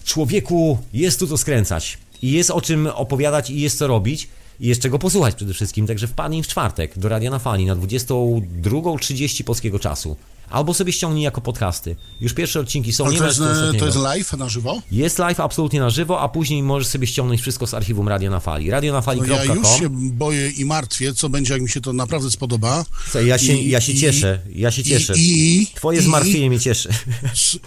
człowieku 0.06 0.77
jest 0.93 1.19
tu 1.19 1.27
to 1.27 1.38
skręcać 1.38 1.98
i 2.22 2.32
jest 2.32 2.51
o 2.51 2.61
czym 2.61 2.88
opowiadać 2.88 3.49
i 3.49 3.61
jest 3.61 3.77
co 3.77 3.88
robić 3.88 4.30
i 4.59 4.67
jest 4.67 4.82
czego 4.82 4.99
posłuchać 4.99 5.35
przede 5.35 5.53
wszystkim, 5.53 5.88
także 5.88 6.07
wpadnij 6.07 6.43
w 6.43 6.48
czwartek 6.48 6.99
do 6.99 7.09
Radia 7.09 7.32
na 7.32 7.40
Fali 7.40 7.65
na 7.65 7.75
22.30 7.75 9.43
polskiego 9.43 9.80
czasu. 9.80 10.15
Albo 10.53 10.73
sobie 10.73 10.93
ściągnij 10.93 11.23
jako 11.23 11.41
podcasty. 11.41 11.95
Już 12.22 12.33
pierwsze 12.33 12.59
odcinki 12.59 12.93
są. 12.93 13.06
Ale 13.06 13.17
to, 13.17 13.27
jest, 13.27 13.40
to 13.80 13.85
jest 13.85 13.98
live 13.98 14.33
na 14.33 14.49
żywo? 14.49 14.82
Jest 14.91 15.19
live 15.19 15.40
absolutnie 15.40 15.80
na 15.80 15.90
żywo, 15.90 16.22
a 16.22 16.30
później 16.30 16.64
możesz 16.64 16.88
sobie 16.88 17.07
ściągnąć 17.07 17.41
wszystko 17.41 17.67
z 17.67 17.73
archiwum 17.73 18.07
Radio 18.07 18.32
na 18.32 18.40
Fali. 18.40 18.69
Radio 18.69 18.93
na 18.93 19.01
Fali.com. 19.01 19.30
No 19.30 19.35
ja 19.35 19.53
już 19.53 19.67
się 19.67 19.90
boję 19.90 20.49
i 20.49 20.65
martwię, 20.65 21.14
co 21.14 21.30
będzie, 21.30 21.53
jak 21.53 21.61
mi 21.61 21.69
się 21.69 21.82
to 21.82 21.93
naprawdę 21.93 22.32
spodoba. 22.32 22.85
Co, 23.11 23.22
ja, 23.22 23.38
się, 23.38 23.53
I, 23.53 23.69
ja 23.69 23.82
się 23.82 23.95
cieszę, 23.95 24.40
ja 24.56 24.72
się 24.72 24.83
cieszę. 24.83 25.14
I, 25.17 25.67
Twoje 25.75 25.99
i, 25.99 26.01
zmartwienie 26.01 26.49
mnie 26.49 26.59
cieszy. 26.59 26.90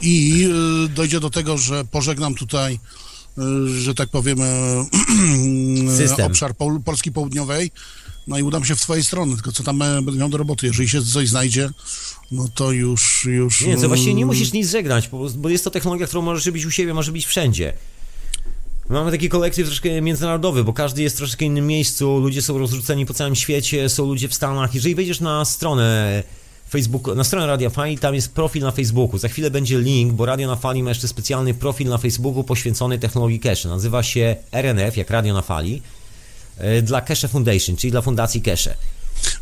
I 0.02 0.47
y, 0.84 0.89
dojdzie 0.89 1.20
do 1.20 1.31
tego, 1.31 1.58
że 1.58 1.84
pożegnam 1.84 2.34
tutaj 2.34 2.78
y, 3.39 3.81
że 3.81 3.94
tak 3.94 4.08
powiem, 4.08 4.39
y, 6.18 6.24
obszar 6.24 6.56
Pol 6.56 6.81
Polski 6.84 7.12
Południowej, 7.12 7.70
no 8.26 8.38
i 8.38 8.42
udam 8.42 8.64
się 8.64 8.76
w 8.76 8.80
twojej 8.80 9.05
stronę, 9.05 9.34
tylko 9.34 9.52
co 9.52 9.62
tam 9.62 9.78
będę 9.78 10.12
miał 10.12 10.28
do 10.28 10.38
roboty, 10.38 10.66
jeżeli 10.66 10.88
się 10.88 11.02
coś 11.02 11.28
znajdzie, 11.28 11.70
no 12.30 12.48
to 12.55 12.72
już... 12.72 13.24
już 13.24 13.60
nie, 13.60 13.76
to 13.76 13.88
właściwie 13.88 14.14
nie 14.14 14.26
musisz 14.26 14.52
nic 14.52 14.70
żegnać, 14.70 15.08
bo, 15.36 15.48
jest 15.48 15.64
to 15.64 15.70
technologia, 15.70 16.06
którą 16.06 16.22
możesz 16.22 16.46
robić 16.46 16.66
u 16.66 16.70
siebie, 16.70 16.94
może 16.94 17.12
być 17.12 17.26
wszędzie. 17.26 17.72
Mamy 18.88 19.10
taki 19.10 19.28
kolektyw 19.28 19.66
troszkę 19.66 20.02
międzynarodowy, 20.02 20.64
bo 20.64 20.72
każdy 20.72 21.02
jest 21.02 21.16
w 21.16 21.18
troszkę 21.18 21.44
innym 21.44 21.66
miejscu, 21.66 22.18
ludzie 22.18 22.42
są 22.42 22.58
rozrzuceni 22.58 23.06
po 23.06 23.14
całym 23.14 23.34
świecie, 23.34 23.88
są 23.88 24.06
ludzie 24.06 24.28
w 24.28 24.34
Stanach. 24.34 24.74
Jeżeli 24.74 24.94
wejdziesz 24.94 25.20
na 25.20 25.44
stronę 25.44 26.22
Facebook, 26.70 27.16
na 27.16 27.24
stronę 27.24 27.46
Radia 27.46 27.70
Fali, 27.70 27.98
tam 27.98 28.14
jest 28.14 28.34
profil 28.34 28.62
na 28.62 28.70
Facebooku. 28.70 29.18
Za 29.18 29.28
chwilę 29.28 29.50
będzie 29.50 29.78
link, 29.78 30.12
bo 30.12 30.26
Radio 30.26 30.48
na 30.48 30.56
Fali 30.56 30.82
ma 30.82 30.90
jeszcze 30.90 31.08
specjalny 31.08 31.55
profil 31.55 31.88
na 31.88 31.98
Facebooku 31.98 32.44
poświęcony 32.44 32.98
technologii 32.98 33.40
cache. 33.40 33.68
Nazywa 33.68 34.02
się 34.02 34.36
RNF, 34.52 34.96
jak 34.96 35.10
Radio 35.10 35.34
na 35.34 35.42
Fali, 35.42 35.74
e, 35.74 35.95
dla 36.83 37.01
Cache 37.01 37.28
Foundation, 37.28 37.76
czyli 37.76 37.91
dla 37.91 38.02
Fundacji 38.02 38.43
Cache. 38.43 38.75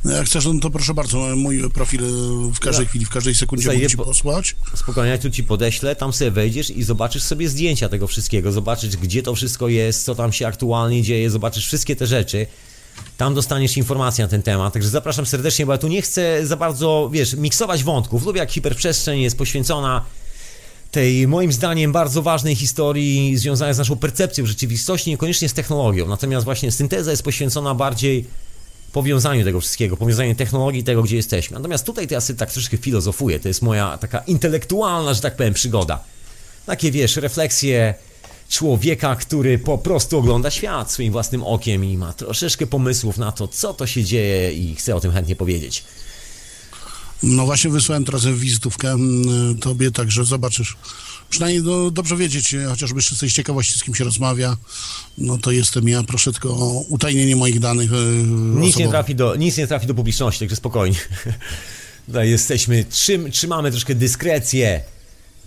No 0.04 0.12
jak 0.12 0.26
chcesz, 0.26 0.44
no 0.46 0.54
to 0.60 0.70
proszę 0.70 0.94
bardzo, 0.94 1.36
mój 1.36 1.70
profil 1.70 2.04
e, 2.04 2.08
w 2.54 2.58
każdej 2.60 2.84
Ja- 2.84 2.88
chwili, 2.88 3.04
w 3.04 3.10
każdej 3.10 3.34
sekundzie 3.34 3.68
Zajeb- 3.68 3.74
mogę 3.74 3.88
ci 3.90 3.96
posłać. 3.96 4.56
Spokojnie, 4.74 5.10
ja 5.10 5.18
tu 5.18 5.30
ci 5.30 5.44
podeślę, 5.44 5.96
tam 5.96 6.12
sobie 6.12 6.30
wejdziesz 6.30 6.70
i 6.70 6.82
zobaczysz 6.82 7.22
sobie 7.22 7.48
zdjęcia 7.48 7.88
tego 7.88 8.06
wszystkiego, 8.06 8.52
zobaczysz 8.52 8.96
gdzie 8.96 9.22
to 9.22 9.34
wszystko 9.34 9.68
jest, 9.68 10.04
co 10.04 10.14
tam 10.14 10.32
się 10.32 10.46
aktualnie 10.46 11.02
dzieje, 11.02 11.30
zobaczysz 11.30 11.66
wszystkie 11.66 11.96
te 11.96 12.06
rzeczy. 12.06 12.46
Tam 13.16 13.34
dostaniesz 13.34 13.76
informacje 13.76 14.24
na 14.24 14.28
ten 14.30 14.42
temat, 14.42 14.72
także 14.72 14.88
zapraszam 14.88 15.26
serdecznie, 15.26 15.66
bo 15.66 15.72
ja 15.72 15.78
tu 15.78 15.88
nie 15.88 16.02
chcę 16.02 16.46
za 16.46 16.56
bardzo, 16.56 17.10
wiesz, 17.12 17.34
miksować 17.34 17.84
wątków. 17.84 18.26
Lubię 18.26 18.38
jak 18.40 18.50
hiperprzestrzeń 18.52 19.20
jest 19.20 19.38
poświęcona 19.38 20.04
tej, 20.94 21.28
moim 21.28 21.52
zdaniem, 21.52 21.92
bardzo 21.92 22.22
ważnej 22.22 22.54
historii 22.54 23.36
związanej 23.36 23.74
z 23.74 23.78
naszą 23.78 23.96
percepcją 23.96 24.46
rzeczywistości, 24.46 25.10
niekoniecznie 25.10 25.48
z 25.48 25.52
technologią. 25.52 26.08
Natomiast 26.08 26.44
właśnie 26.44 26.72
synteza 26.72 27.10
jest 27.10 27.22
poświęcona 27.22 27.74
bardziej 27.74 28.24
powiązaniu 28.92 29.44
tego 29.44 29.60
wszystkiego, 29.60 29.96
powiązaniu 29.96 30.34
technologii 30.34 30.84
tego, 30.84 31.02
gdzie 31.02 31.16
jesteśmy. 31.16 31.56
Natomiast 31.56 31.86
tutaj 31.86 32.08
to 32.08 32.14
ja 32.14 32.20
sobie 32.20 32.38
tak 32.38 32.52
troszkę 32.52 32.76
filozofuję, 32.76 33.40
to 33.40 33.48
jest 33.48 33.62
moja 33.62 33.98
taka 33.98 34.18
intelektualna, 34.18 35.14
że 35.14 35.20
tak 35.20 35.36
powiem, 35.36 35.54
przygoda. 35.54 36.04
Takie, 36.66 36.90
wiesz, 36.90 37.16
refleksje 37.16 37.94
człowieka, 38.48 39.16
który 39.16 39.58
po 39.58 39.78
prostu 39.78 40.18
ogląda 40.18 40.50
świat 40.50 40.92
swoim 40.92 41.12
własnym 41.12 41.42
okiem 41.42 41.84
i 41.84 41.96
ma 41.96 42.12
troszeczkę 42.12 42.66
pomysłów 42.66 43.18
na 43.18 43.32
to, 43.32 43.48
co 43.48 43.74
to 43.74 43.86
się 43.86 44.04
dzieje 44.04 44.52
i 44.52 44.74
chce 44.74 44.96
o 44.96 45.00
tym 45.00 45.12
chętnie 45.12 45.36
powiedzieć. 45.36 45.84
No 47.22 47.46
właśnie 47.46 47.70
wysłałem 47.70 48.04
teraz 48.04 48.26
wizytówkę 48.26 48.90
mm, 48.90 49.58
tobie, 49.58 49.90
także 49.90 50.24
zobaczysz. 50.24 50.76
Przynajmniej 51.30 51.62
no, 51.62 51.90
dobrze 51.90 52.16
wiedzieć, 52.16 52.54
e, 52.54 52.64
chociażby 52.64 52.98
jeszcze 52.98 53.14
z 53.14 53.32
ciekawości, 53.32 53.78
z 53.78 53.82
kim 53.82 53.94
się 53.94 54.04
rozmawia, 54.04 54.56
no 55.18 55.38
to 55.38 55.50
jestem 55.50 55.88
ja, 55.88 56.02
proszę 56.02 56.32
tylko 56.32 56.48
o 56.48 56.84
utajnienie 56.88 57.36
moich 57.36 57.60
danych 57.60 57.90
e, 57.92 57.96
Nic 58.60 58.76
nie, 58.76 58.88
trafi 58.88 59.14
do, 59.14 59.36
nic 59.36 59.56
nie 59.56 59.66
trafi 59.66 59.86
do 59.86 59.94
publiczności, 59.94 60.40
także 60.40 60.56
spokojnie. 60.56 60.98
Tutaj 62.06 62.30
jesteśmy, 62.30 62.84
trzym, 62.84 63.30
trzymamy 63.30 63.70
troszkę 63.70 63.94
dyskrecję, 63.94 64.80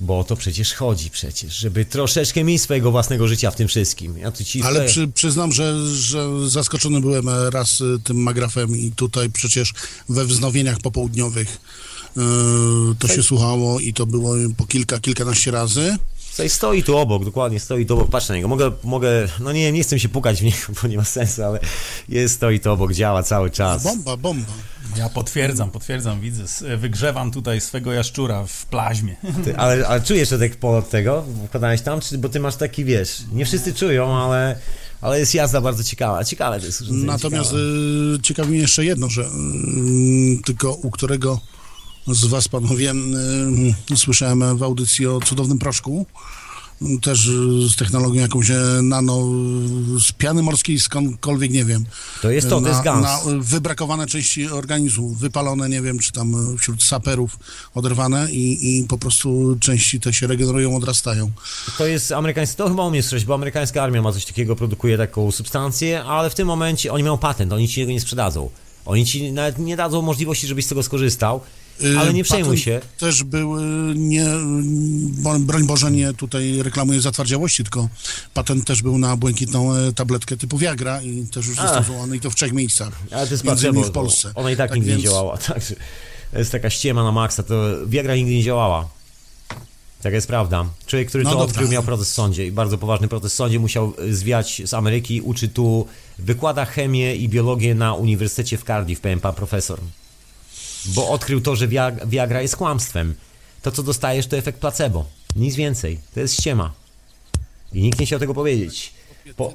bo 0.02 0.20
o 0.20 0.24
to 0.24 0.36
przecież 0.36 0.74
chodzi 0.74 1.10
przecież, 1.10 1.58
żeby 1.58 1.86
troszeczkę 1.86 2.44
mieć 2.44 2.62
swojego 2.62 2.92
własnego 2.92 3.28
życia 3.28 3.52
w 3.52 3.56
tym 3.56 3.68
wszystkim. 3.68 4.18
Ja 4.18 4.32
tu 4.32 4.44
ci 4.44 4.62
Ale 4.62 4.86
przy, 4.86 5.08
przyznam, 5.08 5.52
że, 5.52 5.96
że 5.96 6.50
zaskoczony 6.50 7.02
byłem 7.02 7.30
raz 7.50 7.82
e, 7.82 8.00
tym 8.04 8.18
magrafem 8.18 8.78
i 8.78 8.92
tutaj 8.92 9.30
przecież 9.30 9.74
we 10.10 10.26
wznowieniach 10.26 10.80
popołudniowych 10.80 11.58
e, 12.18 12.22
to 13.00 13.08
się 13.08 13.24
słuchało 13.24 13.80
i 13.80 13.94
to 13.94 14.06
było 14.06 14.36
po 14.58 14.66
kilka, 14.66 15.00
kilkanaście 15.00 15.52
razy. 15.52 15.98
Tutaj 16.38 16.50
stoi 16.50 16.84
tu 16.84 16.98
obok, 16.98 17.26
dokładnie 17.26 17.60
stoi 17.60 17.86
tu 17.86 17.94
obok, 17.94 18.10
patrz 18.10 18.30
na 18.30 18.36
niego. 18.36 18.48
Mogę, 18.48 18.72
mogę, 18.84 19.10
no 19.40 19.52
nie, 19.52 19.72
nie 19.72 19.84
chcę 19.84 20.00
się 20.00 20.10
pukać 20.10 20.40
w 20.42 20.44
niego, 20.44 20.58
bo 20.82 20.88
nie 20.88 20.98
ma 20.98 21.04
sensu, 21.04 21.44
ale 21.44 21.60
jest, 22.10 22.36
stoi 22.36 22.60
tu 22.60 22.72
obok, 22.72 22.94
działa 22.94 23.24
cały 23.24 23.50
czas. 23.50 23.84
Bomba, 23.84 24.18
bomba. 24.18 24.52
Ja 24.98 25.10
potwierdzam, 25.10 25.72
potwierdzam, 25.72 26.22
widzę. 26.22 26.78
Wygrzewam 26.78 27.32
tutaj 27.32 27.62
swego 27.62 27.94
jaszczura 27.94 28.46
w 28.48 28.66
plaźmie. 28.66 29.16
Ty, 29.44 29.58
ale, 29.58 29.88
ale 29.88 30.02
czujesz 30.02 30.30
ten 30.30 30.50
pol 30.50 30.76
od 30.76 30.90
tego? 30.90 31.26
Wkładałeś 31.48 31.82
tam? 31.82 32.02
Czy, 32.02 32.18
bo 32.18 32.30
ty 32.30 32.40
masz 32.40 32.56
taki, 32.56 32.86
wiesz, 32.86 33.22
nie 33.32 33.46
wszyscy 33.46 33.74
czują, 33.74 34.18
ale, 34.18 34.60
ale 35.02 35.20
jest 35.20 35.34
jazda 35.36 35.62
bardzo 35.62 35.84
ciekawa. 35.84 36.24
Ciekawe 36.24 36.60
to 36.60 36.66
jest 36.66 36.84
Natomiast 36.90 37.50
ciekawe. 37.50 37.64
y, 38.16 38.22
ciekawi 38.22 38.50
mnie 38.50 38.60
jeszcze 38.60 38.86
jedno, 38.86 39.10
że 39.10 39.22
y, 39.22 39.28
tylko 40.46 40.74
u 40.74 40.92
którego 40.92 41.40
z 42.08 42.26
was, 42.26 42.48
panowie, 42.48 42.94
y, 43.92 43.98
słyszałem 43.98 44.58
w 44.58 44.64
audycji 44.64 45.08
o 45.08 45.20
cudownym 45.20 45.60
proszku, 45.60 46.06
też 47.02 47.30
z 47.68 47.76
technologią 47.76 48.22
jakąś 48.22 48.50
e, 48.50 48.56
nano, 48.84 49.22
z 50.08 50.12
piany 50.12 50.44
morskiej, 50.44 50.80
skądkolwiek, 50.80 51.52
nie 51.52 51.66
wiem. 51.66 51.86
To 52.22 52.32
jest 52.32 52.50
to, 52.50 52.62
to 52.62 52.68
jest 52.68 52.82
gaz. 52.82 53.02
Na 53.02 53.20
wybrakowane 53.40 54.08
części 54.08 54.48
organizmu, 54.48 55.10
wypalone, 55.10 55.70
nie 55.70 55.82
wiem, 55.82 56.00
czy 56.00 56.12
tam 56.12 56.58
wśród 56.58 56.84
saperów 56.84 57.40
oderwane 57.76 58.32
i, 58.32 58.80
i 58.80 58.84
po 58.84 58.98
prostu 58.98 59.58
części 59.60 60.00
te 60.00 60.14
się 60.14 60.28
regenerują, 60.28 60.76
odrastają. 60.76 61.32
To 61.78 61.88
jest 61.88 62.12
amerykański, 62.12 62.58
to 62.58 62.70
chyba 62.70 62.86
umiejętność, 62.86 63.26
bo 63.26 63.34
amerykańska 63.34 63.84
armia 63.84 64.02
ma 64.02 64.12
coś 64.12 64.26
takiego, 64.26 64.56
produkuje 64.56 64.98
taką 64.98 65.32
substancję, 65.32 66.04
ale 66.04 66.30
w 66.30 66.36
tym 66.36 66.48
momencie 66.48 66.94
oni 66.94 67.04
mają 67.04 67.18
patent, 67.18 67.54
oni 67.54 67.68
ci 67.68 67.82
tego 67.82 67.92
nie 67.92 68.02
sprzedadzą. 68.02 68.50
Oni 68.86 69.06
ci 69.06 69.32
nawet 69.32 69.60
nie 69.60 69.78
dadzą 69.78 70.02
możliwości, 70.02 70.48
żebyś 70.48 70.66
z 70.66 70.70
tego 70.70 70.84
skorzystał, 70.84 71.42
ale 72.00 72.14
nie 72.14 72.24
przejmuj 72.24 72.58
się. 72.58 72.82
Też 72.98 73.24
był, 73.24 73.58
y, 73.58 73.94
nie, 73.96 74.26
broń 75.40 75.64
Boże, 75.64 75.92
nie 75.92 76.14
tutaj 76.14 76.62
reklamuję 76.62 77.02
zatwardziałości, 77.02 77.64
tylko 77.64 77.90
patent 78.34 78.68
też 78.68 78.82
był 78.82 78.98
na 78.98 79.18
błękitną 79.18 79.74
e, 79.76 79.94
tabletkę 79.94 80.38
typu 80.38 80.58
Viagra 80.58 81.02
i 81.02 81.26
też 81.28 81.48
już 81.48 81.56
został 81.56 81.76
A. 81.80 81.84
zwołany 81.84 82.18
i 82.18 82.20
to 82.20 82.30
w 82.32 82.36
trzech 82.36 82.54
miejscach. 82.54 82.94
Ale 83.12 83.28
to 83.28 83.34
jest 83.34 83.44
Między 83.44 83.68
innymi 83.68 83.86
w 83.86 83.92
Polsce. 83.92 84.32
Ona 84.36 84.52
i 84.52 84.56
tak, 84.56 84.70
Tak 84.70 84.76
nigdy 84.76 84.90
więc- 84.92 85.04
nie 85.04 85.10
działała, 85.10 85.38
także 85.48 85.76
to 86.32 86.40
jest 86.40 86.52
taka 86.52 86.70
ściema 86.70 87.04
na 87.04 87.12
maksa, 87.12 87.44
to 87.44 87.56
Viagra 87.88 88.16
nigdy 88.16 88.32
nie 88.36 88.44
działała. 88.44 88.90
Tak 90.02 90.14
jest 90.14 90.28
prawda. 90.28 90.66
Człowiek, 90.88 91.08
który 91.10 91.24
No 91.24 91.30
to 91.30 91.36
dobra. 91.36 91.52
odkrył, 91.52 91.70
miał 91.70 91.84
proces 91.84 92.10
w 92.10 92.14
sądzie 92.14 92.48
i 92.48 92.52
bardzo 92.52 92.78
poważny 92.78 93.08
proces 93.08 93.34
w 93.34 93.36
sądzie, 93.36 93.60
musiał 93.60 93.94
y, 94.04 94.16
zwiać 94.16 94.62
z 94.66 94.74
Ameryki, 94.74 95.22
uczy 95.22 95.48
tu, 95.48 95.88
wykłada 96.20 96.66
chemię 96.66 97.16
i 97.16 97.30
biologię 97.30 97.76
na 97.76 97.94
Uniwersytecie 97.94 98.58
w 98.58 98.64
Cardiff, 98.64 99.02
powiem 99.02 99.20
pan 99.20 99.34
profesor. 99.34 99.80
Bo 100.86 101.10
odkrył 101.10 101.42
to, 101.42 101.56
że 101.56 101.68
Viag- 101.68 102.08
Viagra 102.10 102.42
jest 102.42 102.56
kłamstwem. 102.56 103.16
To, 103.62 103.72
co 103.72 103.84
dostajesz, 103.84 104.28
to 104.28 104.38
efekt 104.38 104.60
placebo. 104.60 105.06
Nic 105.36 105.56
więcej. 105.56 106.00
To 106.14 106.20
jest 106.20 106.34
ściema. 106.34 106.74
I 107.74 107.82
nikt 107.82 108.00
nie 108.00 108.06
chciał 108.06 108.20
tego 108.20 108.34
powiedzieć. 108.34 108.94
Po... 109.36 109.54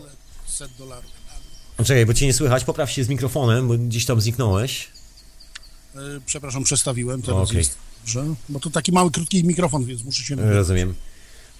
Czekaj, 1.84 2.06
bo 2.06 2.14
cię 2.14 2.26
nie 2.26 2.32
słychać, 2.32 2.64
popraw 2.64 2.90
się 2.90 3.04
z 3.04 3.08
mikrofonem, 3.08 3.68
bo 3.68 3.74
gdzieś 3.78 4.04
tam 4.04 4.20
zniknąłeś. 4.20 4.88
E, 5.94 5.98
Przepraszam, 6.26 6.64
przestawiłem, 6.64 7.22
teraz 7.22 7.48
Okej. 7.48 7.58
jest 7.58 7.76
dobrze. 8.00 8.24
Bo 8.48 8.60
to 8.60 8.70
taki 8.70 8.92
mały, 8.92 9.10
krótki 9.10 9.44
mikrofon, 9.44 9.84
więc 9.84 10.04
muszę 10.04 10.22
się... 10.22 10.36
Rozumiem. 10.36 10.94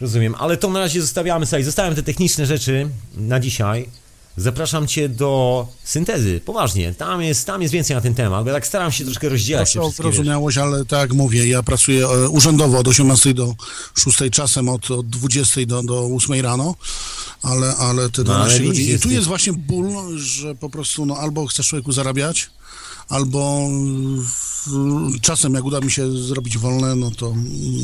Rozumiem, 0.01 0.35
ale 0.35 0.57
to 0.57 0.71
na 0.71 0.79
razie 0.81 1.01
zostawiamy 1.01 1.47
sobie. 1.47 1.65
Zostawiam 1.65 1.95
te 1.95 2.03
techniczne 2.03 2.47
rzeczy 2.47 2.89
na 3.17 3.41
dzisiaj. 3.41 3.89
Zapraszam 4.37 4.87
cię 4.87 5.09
do 5.09 5.67
syntezy, 5.85 6.41
poważnie. 6.45 6.95
Tam 6.95 7.23
jest, 7.23 7.47
tam 7.47 7.63
jest 7.63 7.75
więcej 7.75 7.97
na 7.97 8.01
ten 8.01 8.15
temat, 8.15 8.45
bo 8.45 8.53
tak 8.53 8.67
staram 8.67 8.93
się 8.93 9.05
troszkę 9.05 9.29
rozdzielać 9.29 9.73
Proszę 9.73 9.81
o 9.81 9.83
wszystkie, 9.83 10.03
wiesz. 10.03 10.13
wyrozumiałość, 10.13 10.59
ale 10.59 10.85
tak 10.85 11.01
jak 11.01 11.13
mówię, 11.13 11.49
ja 11.49 11.63
pracuję 11.63 12.07
e, 12.07 12.29
urzędowo 12.29 12.79
od 12.79 12.89
18 12.89 13.35
do 13.35 13.55
6, 13.95 14.19
czasem 14.33 14.69
od, 14.69 14.91
od 14.91 15.09
20 15.09 15.61
do, 15.67 15.83
do 15.83 16.09
8 16.17 16.41
rano, 16.41 16.75
ale, 17.43 17.77
ale 17.77 18.11
te 18.11 18.25
No, 18.25 18.35
ale 18.35 18.45
12 18.45 18.63
widzisz, 18.63 18.85
godzin. 18.85 18.97
I 18.97 19.01
tu 19.01 19.11
jest 19.11 19.27
właśnie 19.27 19.53
ból, 19.53 20.19
że 20.19 20.55
po 20.55 20.71
prostu 20.71 21.07
no, 21.07 21.17
albo 21.17 21.47
chcesz 21.47 21.69
człowieku 21.69 21.93
zarabiać, 21.93 22.51
albo 23.09 23.67
mm, 23.67 24.27
czasem 25.21 25.55
jak 25.55 25.65
uda 25.65 25.81
mi 25.81 25.91
się 25.91 26.13
zrobić 26.17 26.59
wolne, 26.59 26.95
no 26.95 27.11
to, 27.11 27.35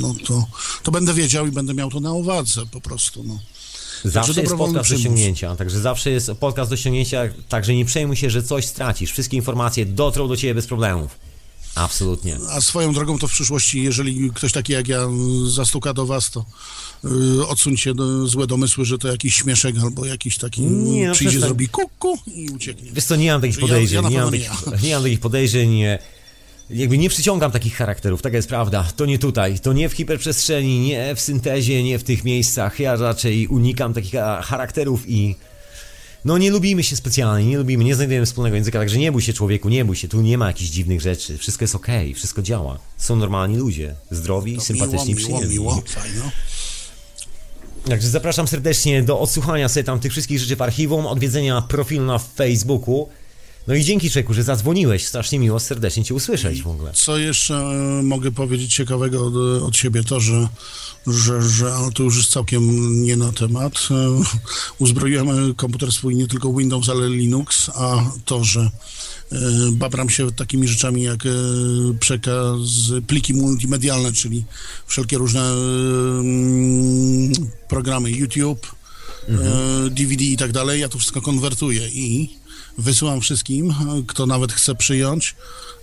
no 0.01 0.15
to, 0.27 0.47
to 0.83 0.91
będę 0.91 1.15
wiedział 1.15 1.47
i 1.47 1.51
będę 1.51 1.75
miał 1.75 1.91
to 1.91 2.01
na 2.01 2.13
uwadze 2.13 2.67
po 2.67 2.81
prostu. 2.81 3.25
No. 3.25 3.39
Zawsze 4.05 4.41
jest 4.41 4.55
podcast 4.55 4.75
do 4.75 4.83
przymus. 4.83 5.01
ściągnięcia, 5.01 5.57
także 5.57 5.81
zawsze 5.81 6.11
jest 6.11 6.31
podcast 6.41 6.71
do 6.71 6.77
ściągnięcia, 6.77 7.23
także 7.49 7.75
nie 7.75 7.85
przejmuj 7.85 8.17
się, 8.17 8.31
że 8.31 8.43
coś 8.43 8.67
stracisz. 8.67 9.13
Wszystkie 9.13 9.37
informacje 9.37 9.87
dotrą 9.87 10.29
do 10.29 10.37
ciebie 10.37 10.55
bez 10.55 10.67
problemów. 10.67 11.19
Absolutnie. 11.75 12.39
A 12.51 12.61
swoją 12.61 12.93
drogą 12.93 13.19
to 13.19 13.29
w 13.29 13.33
przyszłości, 13.33 13.83
jeżeli 13.83 14.31
ktoś 14.35 14.53
taki 14.53 14.73
jak 14.73 14.89
ja 14.89 15.01
y, 15.47 15.51
zastuka 15.51 15.95
do 15.95 16.07
was, 16.07 16.31
to 16.31 16.45
y, 17.41 17.47
odsuńcie 17.47 17.95
do, 17.95 18.27
złe 18.27 18.47
domysły, 18.47 18.85
że 18.85 18.99
to 18.99 19.09
jakiś 19.09 19.35
śmieszek 19.37 19.77
albo 19.83 20.05
jakiś 20.05 20.39
taki 20.39 20.63
Nie, 20.63 21.09
no 21.09 21.15
przyjdzie, 21.15 21.41
zrobi 21.41 21.69
kuku 21.69 22.19
i 22.27 22.49
ucieknie. 22.51 22.91
Wiesz 22.93 23.05
co, 23.05 23.17
nie 23.17 23.33
mam 23.33 23.41
takich 23.41 23.57
ja- 23.57 23.61
podejrzeń, 23.61 23.97
ja 23.97 24.03
na 24.03 24.09
nie, 24.09 24.19
mam 24.19 24.31
takich, 24.31 24.51
nie 24.83 24.95
mam 24.95 25.03
takich 25.03 25.21
podejrzeń, 25.21 25.71
nie, 25.71 25.99
jakby 26.71 26.99
nie 26.99 27.09
przyciągam 27.09 27.51
takich 27.51 27.77
charakterów, 27.77 28.23
taka 28.23 28.37
jest 28.37 28.49
prawda. 28.49 28.89
To 28.97 29.07
nie 29.07 29.19
tutaj, 29.19 29.59
to 29.59 29.73
nie 29.73 29.89
w 29.89 29.93
hiperprzestrzeni, 29.93 30.81
nie 30.81 31.15
w 31.15 31.21
syntezie, 31.21 31.83
nie 31.83 31.99
w 31.99 32.05
tych 32.05 32.25
miejscach. 32.25 32.81
Ja 32.81 32.97
raczej 32.97 33.47
unikam 33.47 33.95
takich 33.95 34.13
charakterów 34.43 35.09
i 35.09 35.37
no 36.25 36.39
nie 36.39 36.51
lubimy 36.51 36.83
się 36.83 36.97
specjalnie, 36.97 37.47
nie 37.47 37.59
lubimy, 37.59 37.85
nie 37.85 37.95
znajdujemy 37.95 38.27
wspólnego 38.27 38.57
języka, 38.57 38.79
także 38.79 38.99
nie 38.99 39.13
bój 39.13 39.23
się 39.23 39.33
człowieku, 39.33 39.69
nie 39.69 39.85
bój 39.85 39.97
się, 39.97 40.09
tu 40.09 40.21
nie 40.21 40.39
ma 40.39 40.47
jakichś 40.47 40.71
dziwnych 40.71 41.01
rzeczy, 41.01 41.39
wszystko 41.39 41.65
jest 41.65 41.75
okej, 41.75 42.15
wszystko 42.15 42.43
działa. 42.43 42.79
Są 42.97 43.17
normalni 43.17 43.57
ludzie, 43.57 43.95
zdrowi, 44.11 44.61
sympatyczni, 44.61 45.15
miło, 45.15 45.29
miło, 45.29 45.39
przyjemni. 45.39 45.55
miło, 45.55 45.83
fajno. 45.87 46.31
Także 47.89 48.09
zapraszam 48.09 48.49
serdecznie 48.49 49.03
do 49.03 49.21
odsłuchania 49.21 49.69
sobie 49.69 49.85
tam 49.85 50.01
tych 50.01 50.13
wszystkich 50.13 50.39
rzeczy 50.39 50.57
w 50.57 50.63
archiwum, 50.63 51.07
odwiedzenia 51.07 51.63
profilu 51.63 52.05
na 52.05 52.19
Facebooku. 52.19 53.09
No 53.69 53.75
i 53.75 53.85
dzięki 53.85 54.11
Czeku, 54.11 54.35
że 54.35 54.43
zadzwoniłeś. 54.43 55.07
Strasznie 55.07 55.39
miło 55.39 55.61
serdecznie 55.61 56.05
Cię 56.05 56.15
usłyszeć 56.15 56.63
w 56.63 56.69
ogóle. 56.69 56.93
Co 56.95 57.19
jeszcze 57.19 57.55
e, 57.55 58.03
mogę 58.03 58.33
powiedzieć 58.33 58.75
ciekawego 58.75 59.27
od, 59.27 59.63
od 59.63 59.77
siebie, 59.77 60.05
to, 60.05 60.21
że 60.21 60.49
że, 61.07 61.43
że 61.43 61.75
ale 61.75 61.93
to 61.93 62.03
już 62.03 62.17
jest 62.17 62.31
całkiem 62.31 62.93
nie 63.03 63.17
na 63.17 63.33
temat. 63.33 63.73
E, 63.91 64.23
Uzbroiłem 64.79 65.55
komputer 65.55 65.93
swój 65.93 66.17
nie 66.17 66.27
tylko 66.27 66.53
Windows, 66.53 66.89
ale 66.89 67.09
Linux, 67.09 67.71
a 67.75 68.11
to, 68.25 68.45
że 68.45 68.61
e, 69.33 69.39
babram 69.73 70.11
się 70.11 70.33
takimi 70.33 70.69
rzeczami 70.69 71.03
jak 71.03 71.27
e, 71.27 71.29
przekaz, 72.01 72.59
pliki 73.07 73.35
multimedialne, 73.35 74.13
czyli 74.13 74.45
wszelkie 74.87 75.19
różne 75.19 75.43
mm, 75.43 77.33
programy 77.69 78.11
YouTube, 78.11 78.79
DVD 79.91 80.25
i 80.25 80.37
tak 80.37 80.53
dalej, 80.53 80.81
ja 80.81 80.89
to 80.89 80.99
wszystko 80.99 81.21
konwertuję 81.21 81.89
i 81.89 82.38
wysyłam 82.79 83.21
wszystkim, 83.21 83.75
kto 84.07 84.27
nawet 84.27 84.53
chce 84.53 84.75
przyjąć, 84.75 85.37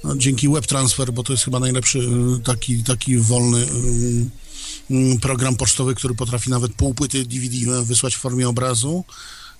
no, 0.04 0.16
dzięki 0.16 0.50
WebTransfer, 0.50 1.14
bo 1.14 1.24
to 1.24 1.34
jest 1.34 1.46
chyba 1.46 1.60
najlepszy 1.60 2.00
y, 2.00 2.40
taki, 2.44 2.84
taki 2.84 3.18
wolny 3.18 3.58
y, 3.58 4.96
y, 4.96 5.20
program 5.22 5.56
pocztowy, 5.56 5.96
który 5.96 6.16
potrafi 6.16 6.50
nawet 6.50 6.74
pół 6.74 6.94
płyty 6.94 7.26
DVD 7.26 7.84
wysłać 7.84 8.16
w 8.16 8.20
formie 8.20 8.50
obrazu. 8.50 9.04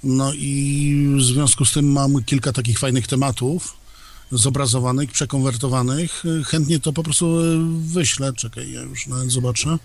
No 0.04 0.34
i 0.34 1.16
w 1.18 1.24
związku 1.24 1.66
z 1.66 1.72
tym 1.72 1.92
mam 1.92 2.24
kilka 2.24 2.54
takich 2.54 2.80
fajnych 2.80 3.08
tematów 3.08 3.74
zobrazowanych, 4.32 5.12
przekonwertowanych. 5.12 6.24
Chętnie 6.46 6.80
to 6.80 6.94
po 6.94 7.04
prostu 7.04 7.38
wyślę. 7.80 8.34
Czekaj, 8.34 8.72
ja 8.72 8.82
już 8.82 9.08
nawet 9.08 9.32
zobaczę, 9.32 9.78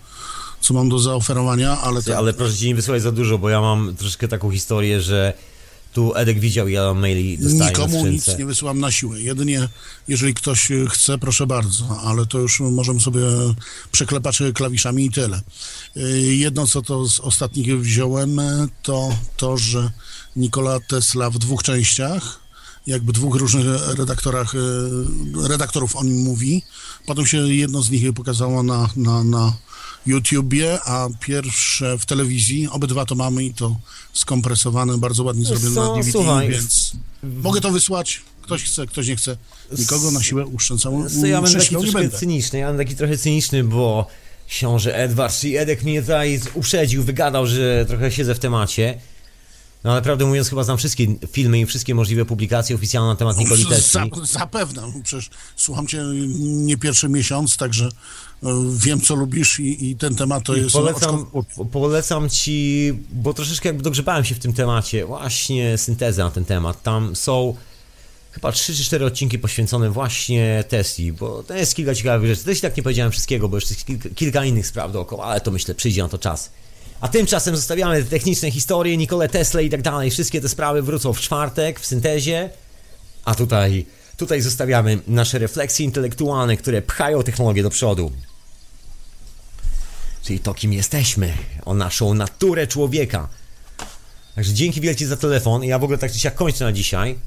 co 0.61 0.73
mam 0.73 0.89
do 0.89 0.99
zaoferowania, 0.99 1.77
ale... 1.81 2.03
Tak. 2.03 2.15
Ale 2.15 2.33
proszę 2.33 2.57
Cię 2.57 2.67
nie 2.67 2.75
wysyłać 2.75 3.01
za 3.01 3.11
dużo, 3.11 3.37
bo 3.37 3.49
ja 3.49 3.61
mam 3.61 3.95
troszkę 3.95 4.27
taką 4.27 4.51
historię, 4.51 5.01
że 5.01 5.33
tu 5.93 6.13
Edek 6.15 6.39
widział, 6.39 6.67
ja 6.67 6.93
maili 6.93 7.37
dostaję 7.37 7.71
Nikomu 7.71 8.05
nic 8.05 8.37
nie 8.37 8.45
wysyłam 8.45 8.79
na 8.79 8.91
siłę. 8.91 9.21
Jedynie, 9.21 9.69
jeżeli 10.07 10.33
ktoś 10.33 10.69
chce, 10.89 11.17
proszę 11.17 11.47
bardzo, 11.47 11.99
ale 12.03 12.25
to 12.25 12.39
już 12.39 12.59
możemy 12.59 12.99
sobie 12.99 13.21
przeklepać 13.91 14.39
klawiszami 14.53 15.05
i 15.05 15.11
tyle. 15.11 15.41
Jedno, 16.21 16.67
co 16.67 16.81
to 16.81 17.07
z 17.07 17.19
ostatnich 17.19 17.79
wziąłem, 17.79 18.41
to 18.83 19.15
to, 19.37 19.57
że 19.57 19.91
Nikola 20.35 20.79
Tesla 20.79 21.29
w 21.29 21.37
dwóch 21.37 21.63
częściach, 21.63 22.39
jakby 22.87 23.13
dwóch 23.13 23.35
różnych 23.35 23.65
redaktorach, 23.97 24.53
redaktorów 25.47 25.95
o 25.95 26.03
nim 26.03 26.23
mówi. 26.23 26.63
Potem 27.05 27.25
się 27.25 27.37
jedno 27.37 27.81
z 27.81 27.89
nich 27.89 28.13
pokazało 28.13 28.63
na, 28.63 28.89
na, 28.95 29.23
na 29.23 29.53
YouTubie, 30.05 30.79
a 30.85 31.07
pierwsze 31.19 31.97
w 31.97 32.05
telewizji. 32.05 32.67
Obydwa 32.71 33.05
to 33.05 33.15
mamy 33.15 33.43
i 33.43 33.53
to 33.53 33.75
skompresowane, 34.13 34.97
bardzo 34.97 35.23
ładnie 35.23 35.45
zrobione 35.45 35.75
na 35.75 35.87
DVD, 35.87 36.11
słuchaj, 36.11 36.49
więc 36.49 36.91
mogę 37.23 37.61
to 37.61 37.71
wysłać. 37.71 38.21
Ktoś 38.41 38.63
chce, 38.63 38.87
ktoś 38.87 39.07
nie 39.07 39.15
chce. 39.15 39.37
Nikogo 39.79 40.11
na 40.11 40.23
siłę 40.23 40.45
uszczęcał. 40.45 41.03
Ja 41.25 41.41
będę 41.41 41.59
taki 41.59 41.75
troszkę 41.75 42.09
cyniczny, 42.09 42.59
ja 42.59 42.67
będę 42.67 42.83
taki 42.83 42.95
trochę 42.95 43.17
cyniczny, 43.17 43.63
bo 43.63 44.07
książę 44.47 44.95
Edward 44.95 45.43
i 45.43 45.57
Edek 45.57 45.83
mnie 45.83 46.01
tutaj 46.01 46.39
uprzedził, 46.53 47.03
wygadał, 47.03 47.47
że 47.47 47.85
trochę 47.87 48.11
siedzę 48.11 48.35
w 48.35 48.39
temacie. 48.39 48.99
No 49.83 49.91
ale 49.91 50.01
prawdę 50.01 50.25
mówiąc, 50.25 50.49
chyba 50.49 50.63
znam 50.63 50.77
wszystkie 50.77 51.07
filmy 51.31 51.59
i 51.59 51.65
wszystkie 51.65 51.95
możliwe 51.95 52.25
publikacje 52.25 52.75
oficjalne 52.75 53.09
na 53.09 53.15
temat 53.15 53.37
Nikoli 53.37 53.65
Tesli. 53.65 54.11
Zapewne, 54.23 54.93
przecież 55.03 55.29
słucham 55.55 55.87
cię 55.87 56.03
nie 56.39 56.77
pierwszy 56.77 57.09
miesiąc, 57.09 57.57
także 57.57 57.89
e, 58.43 58.47
wiem, 58.75 59.01
co 59.01 59.15
lubisz 59.15 59.59
i, 59.59 59.89
i 59.89 59.95
ten 59.95 60.15
temat 60.15 60.43
to 60.43 60.55
I 60.55 60.61
jest... 60.61 60.73
Polecam, 60.73 61.25
polecam 61.71 62.29
ci, 62.29 62.93
bo 63.11 63.33
troszeczkę 63.33 63.69
jakby 63.69 63.83
dogrzebałem 63.83 64.25
się 64.25 64.35
w 64.35 64.39
tym 64.39 64.53
temacie, 64.53 65.05
właśnie 65.05 65.77
syntezę 65.77 66.23
na 66.23 66.31
ten 66.31 66.45
temat. 66.45 66.83
Tam 66.83 67.15
są 67.15 67.55
chyba 68.31 68.51
3 68.51 68.75
czy 68.75 68.83
4 68.83 69.05
odcinki 69.05 69.39
poświęcone 69.39 69.89
właśnie 69.89 70.63
Tesli, 70.69 71.13
bo 71.13 71.43
to 71.43 71.53
jest 71.53 71.75
kilka 71.75 71.95
ciekawych 71.95 72.29
rzeczy. 72.29 72.43
Też 72.43 72.61
tak 72.61 72.77
nie 72.77 72.83
powiedziałem 72.83 73.11
wszystkiego, 73.11 73.49
bo 73.49 73.57
jeszcze 73.57 73.73
jest 73.73 73.85
kilka, 73.85 74.09
kilka 74.15 74.45
innych 74.45 74.67
spraw 74.67 74.91
dookoła, 74.91 75.25
ale 75.25 75.41
to 75.41 75.51
myślę 75.51 75.75
przyjdzie 75.75 76.03
na 76.03 76.09
to 76.09 76.17
czas. 76.17 76.51
A 77.01 77.07
tymczasem 77.07 77.55
zostawiamy 77.55 78.03
te 78.03 78.09
techniczne 78.09 78.51
historie, 78.51 78.97
Nikolę 78.97 79.29
Tesla 79.29 79.61
i 79.61 79.69
tak 79.69 79.81
dalej. 79.81 80.11
Wszystkie 80.11 80.41
te 80.41 80.49
sprawy 80.49 80.81
wrócą 80.81 81.13
w 81.13 81.19
czwartek 81.19 81.79
w 81.79 81.85
syntezie. 81.85 82.49
A 83.25 83.35
tutaj, 83.35 83.85
tutaj 84.17 84.41
zostawiamy 84.41 84.99
nasze 85.07 85.39
refleksje 85.39 85.85
intelektualne, 85.85 86.57
które 86.57 86.81
pchają 86.81 87.23
technologię 87.23 87.63
do 87.63 87.69
przodu. 87.69 88.11
Czyli 90.23 90.39
to, 90.39 90.53
kim 90.53 90.73
jesteśmy, 90.73 91.33
o 91.65 91.73
naszą 91.73 92.13
naturę 92.13 92.67
człowieka. 92.67 93.27
Także 94.35 94.53
dzięki 94.53 94.81
wielkie 94.81 95.07
za 95.07 95.17
telefon. 95.17 95.63
Ja 95.63 95.79
w 95.79 95.83
ogóle 95.83 95.97
tak 95.97 96.13
się 96.13 96.31
kończę 96.31 96.65
na 96.65 96.71
dzisiaj. 96.71 97.19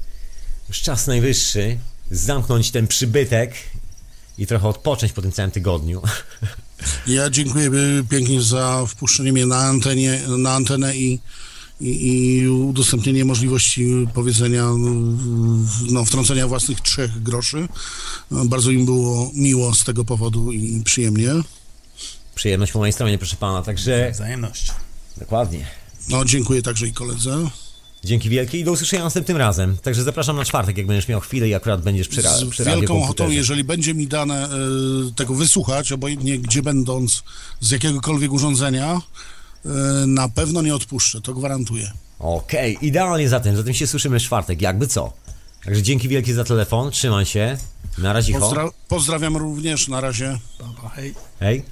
Już 0.67 0.81
czas 0.81 1.07
najwyższy 1.07 1.77
zamknąć 2.11 2.71
ten 2.71 2.87
przybytek 2.87 3.53
i 4.37 4.47
trochę 4.47 4.67
odpocząć 4.67 5.11
po 5.11 5.21
tym 5.21 5.31
całym 5.31 5.51
tygodniu. 5.51 6.01
Ja 7.07 7.29
dziękuję 7.29 7.71
pięknie 8.09 8.41
za 8.41 8.85
wpuszczenie 8.87 9.33
mnie 9.33 9.45
na, 9.45 9.57
antenie, 9.57 10.21
na 10.37 10.51
antenę 10.51 10.97
i, 10.97 11.19
i, 11.81 12.07
i 12.07 12.47
udostępnienie 12.49 13.25
możliwości 13.25 14.07
powiedzenia, 14.13 14.69
no, 15.89 16.05
wtrącenia 16.05 16.47
własnych 16.47 16.81
trzech 16.81 17.23
groszy. 17.23 17.67
Bardzo 18.31 18.71
im 18.71 18.85
było 18.85 19.31
miło 19.33 19.73
z 19.73 19.83
tego 19.83 20.05
powodu 20.05 20.51
i 20.51 20.81
przyjemnie. 20.83 21.29
Przyjemność 22.35 22.71
po 22.71 22.79
mojej 22.79 22.93
stronie, 22.93 23.17
proszę 23.17 23.35
pana, 23.35 23.61
także... 23.61 24.11
Wzajemność. 24.11 24.71
Dokładnie. 25.17 25.67
No, 26.09 26.25
dziękuję 26.25 26.61
także 26.61 26.87
i 26.87 26.93
koledze. 26.93 27.49
Dzięki 28.05 28.29
wielkie 28.29 28.59
i 28.59 28.63
do 28.63 28.71
usłyszenia 28.71 29.03
następnym 29.03 29.37
razem. 29.37 29.77
Także 29.77 30.03
zapraszam 30.03 30.35
na 30.35 30.45
czwartek, 30.45 30.77
jak 30.77 30.87
będziesz 30.87 31.07
miał 31.07 31.19
chwilę 31.19 31.47
i 31.47 31.53
akurat 31.53 31.81
będziesz 31.81 32.07
przy, 32.07 32.21
ra- 32.21 32.31
przy 32.49 32.63
Z 32.63 32.67
wielką 32.67 33.03
ochotą, 33.03 33.29
jeżeli 33.29 33.63
będzie 33.63 33.93
mi 33.93 34.07
dane 34.07 34.49
y, 35.09 35.13
tego 35.15 35.35
wysłuchać, 35.35 35.91
obojętnie 35.91 36.39
gdzie 36.39 36.61
będąc, 36.61 37.23
z 37.59 37.71
jakiegokolwiek 37.71 38.31
urządzenia, 38.31 39.01
y, 39.65 39.69
na 40.07 40.29
pewno 40.29 40.61
nie 40.61 40.75
odpuszczę, 40.75 41.21
to 41.21 41.33
gwarantuję. 41.33 41.91
Okej, 42.19 42.75
okay, 42.75 42.87
idealnie 42.87 43.29
zatem, 43.29 43.57
zatem 43.57 43.73
się 43.73 43.87
słyszymy 43.87 44.19
w 44.19 44.23
czwartek, 44.23 44.61
jakby 44.61 44.87
co. 44.87 45.13
Także 45.65 45.81
dzięki 45.81 46.07
wielkie 46.07 46.33
za 46.33 46.43
telefon, 46.43 46.91
trzymaj 46.91 47.25
się, 47.25 47.57
na 47.97 48.13
razie. 48.13 48.33
Pozdra- 48.33 48.71
pozdrawiam 48.87 49.37
również, 49.37 49.87
na 49.87 50.01
razie. 50.01 50.39
hej. 50.95 51.13
Hej. 51.39 51.63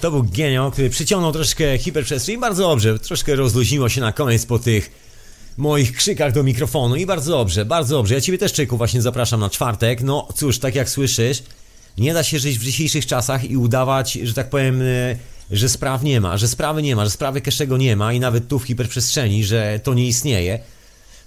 To 0.00 0.10
był 0.10 0.22
genio, 0.22 0.70
który 0.70 0.90
przyciągnął 0.90 1.32
troszkę 1.32 1.78
hiperprzestrzeń, 1.78 2.40
bardzo 2.40 2.62
dobrze, 2.62 2.98
troszkę 2.98 3.36
rozluźniło 3.36 3.88
się 3.88 4.00
na 4.00 4.12
koniec 4.12 4.46
po 4.46 4.58
tych 4.58 5.01
moich 5.56 5.92
krzykach 5.96 6.32
do 6.32 6.42
mikrofonu 6.42 6.96
i 6.96 7.06
bardzo 7.06 7.32
dobrze, 7.32 7.64
bardzo 7.64 7.96
dobrze. 7.96 8.14
Ja 8.14 8.20
Ciebie 8.20 8.38
też, 8.38 8.52
Czyku, 8.52 8.76
właśnie 8.76 9.02
zapraszam 9.02 9.40
na 9.40 9.50
czwartek. 9.50 10.02
No 10.02 10.28
cóż, 10.36 10.58
tak 10.58 10.74
jak 10.74 10.90
słyszysz, 10.90 11.42
nie 11.98 12.14
da 12.14 12.22
się 12.22 12.38
żyć 12.38 12.58
w 12.58 12.64
dzisiejszych 12.64 13.06
czasach 13.06 13.50
i 13.50 13.56
udawać, 13.56 14.12
że 14.12 14.34
tak 14.34 14.50
powiem, 14.50 14.82
e, 14.82 15.16
że 15.50 15.68
spraw 15.68 16.02
nie 16.02 16.20
ma, 16.20 16.38
że 16.38 16.48
sprawy 16.48 16.82
nie 16.82 16.96
ma, 16.96 17.04
że 17.04 17.10
sprawy 17.10 17.40
Keszego 17.40 17.76
nie 17.76 17.96
ma 17.96 18.12
i 18.12 18.20
nawet 18.20 18.48
tu 18.48 18.58
w 18.58 18.64
hiperprzestrzeni, 18.64 19.44
że 19.44 19.80
to 19.82 19.94
nie 19.94 20.06
istnieje. 20.06 20.58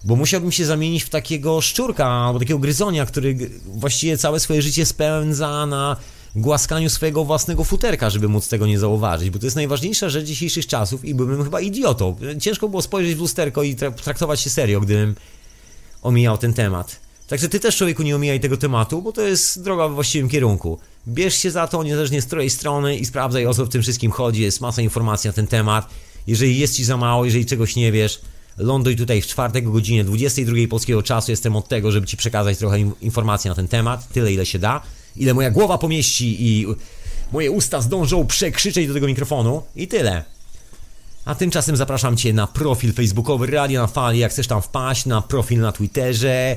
Bo 0.04 0.16
musiałbym 0.16 0.52
się 0.52 0.66
zamienić 0.66 1.04
w 1.04 1.10
takiego 1.10 1.62
szczurka 1.62 2.08
albo 2.08 2.40
takiego 2.40 2.60
gryzonia, 2.60 3.06
który 3.06 3.38
właściwie 3.66 4.18
całe 4.18 4.40
swoje 4.40 4.62
życie 4.62 4.86
spędza 4.86 5.66
na 5.66 5.98
głaskaniu 6.36 6.90
swojego 6.90 7.26
własnego 7.26 7.64
futerka, 7.64 8.10
żeby 8.10 8.28
móc 8.28 8.48
tego 8.48 8.68
nie 8.68 8.80
zauważyć, 8.80 9.30
bo 9.30 9.40
to 9.40 9.46
jest 9.46 9.56
najważniejsza 9.56 10.10
rzecz 10.10 10.26
dzisiejszych 10.26 10.68
czasów 10.68 11.06
i 11.06 11.16
byłbym 11.16 11.44
chyba 11.44 11.62
idiotą. 11.62 12.16
Ciężko 12.42 12.70
było 12.70 12.82
spojrzeć 12.82 13.16
w 13.16 13.20
lusterko 13.20 13.64
i 13.64 13.76
traktować 14.04 14.42
się 14.42 14.50
serio, 14.50 14.82
gdybym 14.82 15.16
omijał 16.02 16.38
ten 16.38 16.54
temat. 16.54 17.00
Także 17.28 17.50
ty 17.50 17.60
też 17.60 17.78
człowieku 17.78 18.04
nie 18.04 18.16
omijaj 18.16 18.40
tego 18.40 18.58
tematu, 18.58 19.02
bo 19.02 19.12
to 19.12 19.22
jest 19.22 19.64
droga 19.64 19.88
w 19.88 19.94
właściwym 19.94 20.30
kierunku. 20.30 20.80
Bierz 21.08 21.36
się 21.36 21.52
za 21.52 21.68
to, 21.68 21.84
niezależnie 21.84 22.22
z 22.22 22.26
której 22.26 22.50
strony 22.50 22.98
i 22.98 23.06
sprawdzaj 23.06 23.48
o 23.48 23.54
co 23.54 23.66
w 23.66 23.70
tym 23.70 23.82
wszystkim 23.82 24.12
chodzi, 24.12 24.42
jest 24.42 24.62
masa 24.62 24.82
informacji 24.82 25.28
na 25.28 25.34
ten 25.34 25.48
temat. 25.48 25.90
Jeżeli 26.28 26.58
jest 26.58 26.76
ci 26.76 26.86
za 26.86 26.98
mało, 26.98 27.26
jeżeli 27.26 27.46
czegoś 27.46 27.76
nie 27.76 27.92
wiesz, 27.92 28.22
ląduj 28.58 28.96
tutaj 28.96 29.22
w 29.22 29.28
czwartek 29.28 29.68
o 29.68 29.72
godzinie 29.72 30.04
22 30.04 30.56
polskiego 30.70 31.04
czasu. 31.04 31.32
Jestem 31.32 31.56
od 31.56 31.68
tego, 31.68 31.92
żeby 31.92 32.08
ci 32.08 32.18
przekazać 32.18 32.58
trochę 32.58 32.80
informacji 33.02 33.50
na 33.50 33.56
ten 33.56 33.68
temat, 33.68 34.08
tyle 34.08 34.34
ile 34.34 34.46
się 34.46 34.60
da 34.60 34.82
ile 35.18 35.34
moja 35.34 35.52
głowa 35.52 35.78
pomieści 35.78 36.48
i 36.48 36.68
moje 37.32 37.52
usta 37.52 37.82
zdążą 37.82 38.28
przekrzyczeć 38.28 38.88
do 38.88 38.94
tego 38.94 39.08
mikrofonu 39.08 39.64
i 39.76 39.88
tyle. 39.88 40.24
A 41.26 41.36
tymczasem 41.36 41.76
zapraszam 41.78 42.18
Cię 42.18 42.34
na 42.34 42.48
profil 42.48 42.94
facebookowy 42.94 43.48
Radio 43.48 43.82
na 43.82 43.88
Fali, 43.88 44.20
jak 44.20 44.32
chcesz 44.32 44.48
tam 44.48 44.62
wpaść, 44.62 45.06
na 45.06 45.22
profil 45.22 45.60
na 45.60 45.72
Twitterze, 45.72 46.56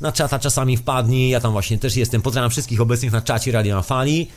na 0.00 0.12
czata 0.12 0.38
czasami 0.38 0.76
wpadnij, 0.76 1.30
ja 1.30 1.40
tam 1.40 1.52
właśnie 1.52 1.78
też 1.78 1.96
jestem. 1.96 2.22
Pozdrawiam 2.22 2.50
wszystkich 2.50 2.80
obecnych 2.80 3.12
na 3.12 3.22
czacie 3.22 3.52
Radio 3.52 3.76
na 3.76 3.82
Fali. 3.82 4.28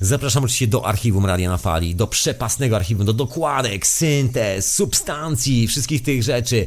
Zapraszam 0.00 0.44
oczywiście 0.44 0.66
do 0.66 0.86
archiwum 0.86 1.26
Radia 1.26 1.50
na 1.50 1.56
Fali, 1.56 1.94
do 1.94 2.06
przepasnego 2.06 2.76
archiwum, 2.76 3.06
do 3.06 3.12
dokładek, 3.12 3.86
syntez, 3.86 4.74
substancji, 4.74 5.68
wszystkich 5.68 6.02
tych 6.02 6.22
rzeczy. 6.22 6.66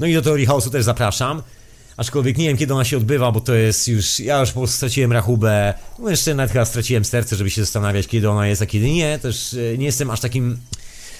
No 0.00 0.06
i 0.06 0.14
do 0.14 0.22
teorii 0.22 0.46
chaosu 0.46 0.70
też 0.70 0.84
zapraszam. 0.84 1.42
Aczkolwiek 2.00 2.38
nie 2.38 2.48
wiem, 2.48 2.56
kiedy 2.56 2.74
ona 2.74 2.84
się 2.84 2.96
odbywa, 2.96 3.32
bo 3.32 3.40
to 3.40 3.54
jest 3.54 3.88
już. 3.88 4.20
Ja 4.20 4.40
już 4.40 4.52
po 4.52 4.60
prostu 4.60 4.76
straciłem 4.76 5.12
rachubę. 5.12 5.74
No 5.98 6.10
jeszcze 6.10 6.34
nawet 6.34 6.52
chyba 6.52 6.64
straciłem 6.64 7.04
serce, 7.04 7.36
żeby 7.36 7.50
się 7.50 7.60
zastanawiać, 7.60 8.06
kiedy 8.06 8.30
ona 8.30 8.46
jest, 8.46 8.62
a 8.62 8.66
kiedy 8.66 8.90
nie. 8.90 9.18
Też 9.18 9.54
e, 9.54 9.78
nie 9.78 9.86
jestem 9.86 10.10
aż 10.10 10.20
takim 10.20 10.58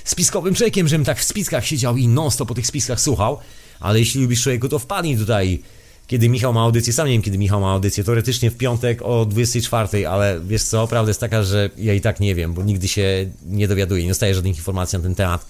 spiskowym 0.04 0.54
człowiekiem, 0.54 0.88
żebym 0.88 1.04
tak 1.04 1.18
w 1.18 1.24
spiskach 1.24 1.66
siedział 1.66 1.96
i 1.96 2.08
non-stop 2.08 2.48
po 2.48 2.54
tych 2.54 2.66
spiskach 2.66 3.00
słuchał. 3.00 3.38
Ale 3.80 3.98
jeśli 3.98 4.22
lubisz 4.22 4.42
człowieku, 4.42 4.68
to 4.68 4.78
wpadnij 4.78 5.16
tutaj 5.16 5.62
kiedy 6.06 6.28
Michał 6.28 6.52
ma 6.52 6.62
audycję. 6.62 6.92
Sam 6.92 7.06
nie 7.06 7.12
wiem, 7.12 7.22
kiedy 7.22 7.38
Michał 7.38 7.60
ma 7.60 7.72
audycję. 7.72 8.04
Teoretycznie 8.04 8.50
w 8.50 8.56
piątek 8.56 9.02
o 9.02 9.24
24, 9.24 10.08
ale 10.08 10.40
wiesz 10.44 10.62
co, 10.62 10.86
prawda 10.86 11.10
jest 11.10 11.20
taka, 11.20 11.42
że 11.42 11.70
ja 11.76 11.94
i 11.94 12.00
tak 12.00 12.20
nie 12.20 12.34
wiem, 12.34 12.54
bo 12.54 12.62
nigdy 12.62 12.88
się 12.88 13.30
nie 13.46 13.68
dowiaduję, 13.68 14.02
nie 14.02 14.08
dostaję 14.08 14.34
żadnych 14.34 14.56
informacji 14.56 14.98
na 14.98 15.02
ten 15.02 15.14
temat. 15.14 15.46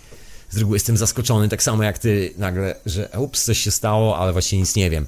Z 0.50 0.57
reguły 0.57 0.76
jestem 0.76 0.97
zaskoczony, 0.97 1.49
tak 1.49 1.62
samo 1.62 1.83
jak 1.83 1.99
ty 1.99 2.34
nagle, 2.39 2.76
że 2.86 3.09
ups, 3.18 3.44
coś 3.44 3.59
się 3.59 3.70
stało, 3.70 4.18
ale 4.18 4.33
właśnie 4.33 4.59
nic 4.59 4.76
nie 4.76 4.91
wiem. 4.91 5.07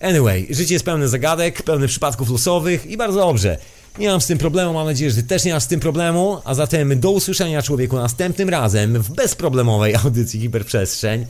Anyway, 0.00 0.46
życie 0.50 0.74
jest 0.74 0.84
pełne 0.84 1.08
zagadek, 1.08 1.62
pełne 1.62 1.88
przypadków 1.88 2.30
losowych 2.30 2.86
i 2.86 2.96
bardzo 2.96 3.18
dobrze. 3.18 3.58
Nie 3.98 4.08
mam 4.08 4.20
z 4.20 4.26
tym 4.26 4.38
problemu, 4.38 4.72
mam 4.72 4.86
nadzieję, 4.86 5.10
że 5.10 5.16
ty 5.16 5.22
też 5.22 5.44
nie 5.44 5.54
masz 5.54 5.62
z 5.62 5.66
tym 5.66 5.80
problemu, 5.80 6.40
a 6.44 6.54
zatem 6.54 7.00
do 7.00 7.10
usłyszenia 7.10 7.62
człowieku 7.62 7.96
następnym 7.96 8.48
razem 8.48 9.02
w 9.02 9.10
bezproblemowej 9.10 9.96
audycji 10.04 10.40
Hiperprzestrzeń, 10.40 11.26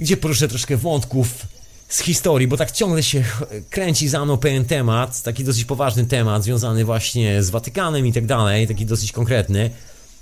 gdzie 0.00 0.16
poruszę 0.16 0.48
troszkę 0.48 0.76
wątków 0.76 1.28
z 1.88 2.00
historii, 2.00 2.48
bo 2.48 2.56
tak 2.56 2.72
ciągle 2.72 3.02
się 3.02 3.24
kręci 3.70 4.08
za 4.08 4.24
mną 4.24 4.36
pewien 4.36 4.64
temat, 4.64 5.22
taki 5.22 5.44
dosyć 5.44 5.64
poważny 5.64 6.06
temat, 6.06 6.44
związany 6.44 6.84
właśnie 6.84 7.42
z 7.42 7.50
Watykanem 7.50 8.06
i 8.06 8.12
tak 8.12 8.26
dalej, 8.26 8.68
taki 8.68 8.86
dosyć 8.86 9.12
konkretny. 9.12 9.70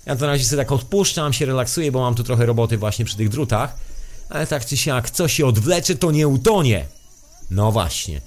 Ja 0.06 0.16
to 0.16 0.20
na 0.20 0.26
razie 0.26 0.44
sobie 0.44 0.62
tak 0.62 0.73
odpuszczam, 0.73 1.32
się 1.32 1.47
relaksuję, 1.47 1.92
bo 1.92 2.00
mam 2.00 2.14
tu 2.14 2.24
trochę 2.24 2.47
roboty 2.47 2.78
właśnie 2.78 3.05
przy 3.05 3.16
tych 3.16 3.28
drutach, 3.28 3.76
ale 4.28 4.47
tak 4.47 4.66
czy 4.66 4.76
siak, 4.76 5.10
co 5.10 5.28
się 5.28 5.47
odwlecze, 5.47 5.94
to 5.94 6.10
nie 6.10 6.28
utonie. 6.28 6.86
No 7.50 7.73
właśnie. 7.73 8.20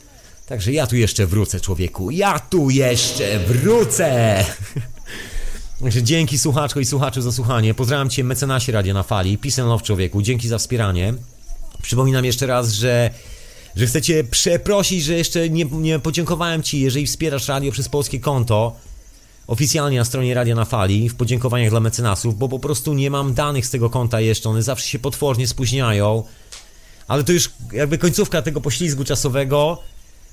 Także 0.46 0.72
ja 0.72 0.88
tu 0.88 0.96
jeszcze 0.96 1.28
wrócę, 1.28 1.60
człowieku. 1.60 2.12
Ja 2.12 2.40
tu 2.40 2.70
jeszcze 2.70 3.40
wrócę! 3.40 4.46
Także 5.82 6.04
dzięki 6.04 6.38
słuchaczko 6.38 6.80
i 6.80 6.86
słuchaczu 6.86 7.22
za 7.22 7.32
słuchanie. 7.32 7.74
Pozdrawiam 7.74 8.10
Cię, 8.10 8.24
mecenasie 8.24 8.72
Radia 8.72 8.94
na 8.94 9.04
Fali. 9.04 9.38
Peace 9.38 9.62
and 9.62 9.70
love, 9.70 9.84
człowieku. 9.84 10.22
Dzięki 10.22 10.48
za 10.48 10.58
wspieranie. 10.58 11.14
Przypominam 11.82 12.26
jeszcze 12.26 12.48
raz, 12.48 12.74
że, 12.74 13.10
że 13.76 13.88
chcę 13.88 14.02
Cię 14.02 14.24
przeprosić, 14.24 15.04
że 15.04 15.14
jeszcze 15.14 15.50
nie, 15.50 15.66
nie 15.66 16.00
podziękowałem 16.00 16.64
Ci, 16.64 16.82
jeżeli 16.82 17.06
wspierasz 17.06 17.48
radio 17.48 17.72
przez 17.72 17.90
polskie 17.90 18.20
konto 18.20 18.76
oficjalnie 19.48 19.98
na 19.98 20.06
stronie 20.06 20.34
Radia 20.34 20.56
na 20.56 20.66
Fali 20.66 21.10
w 21.10 21.16
podziękowaniach 21.16 21.70
dla 21.70 21.80
mecenasów, 21.80 22.38
bo 22.38 22.50
po 22.50 22.60
prostu 22.60 22.94
nie 22.94 23.12
mam 23.12 23.34
danych 23.34 23.66
z 23.66 23.70
tego 23.70 23.90
konta 23.90 24.22
jeszcze. 24.22 24.50
One 24.50 24.64
zawsze 24.64 24.88
się 24.88 25.00
potwornie 25.00 25.48
spóźniają. 25.48 26.24
Ale 27.08 27.24
to 27.24 27.32
już 27.32 27.50
jakby 27.72 27.98
końcówka 27.98 28.42
tego 28.42 28.62
poślizgu 28.62 29.04
czasowego, 29.04 29.82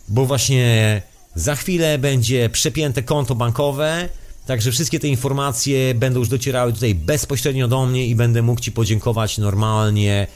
bo 0.08 0.26
właśnie 0.26 1.02
za 1.34 1.56
chwilę 1.56 1.98
będzie 1.98 2.50
przepięte 2.50 3.02
konto 3.02 3.34
bankowe, 3.34 4.08
także 4.46 4.72
wszystkie 4.72 5.00
te 5.00 5.08
informacje 5.08 5.94
będą 5.94 6.20
już 6.20 6.28
docierały 6.28 6.72
tutaj 6.72 6.94
bezpośrednio 6.94 7.68
do 7.68 7.86
mnie 7.86 8.06
i 8.06 8.14
będę 8.14 8.42
mógł 8.42 8.60
Ci 8.60 8.72
podziękować 8.72 9.38
normalnie 9.38 10.26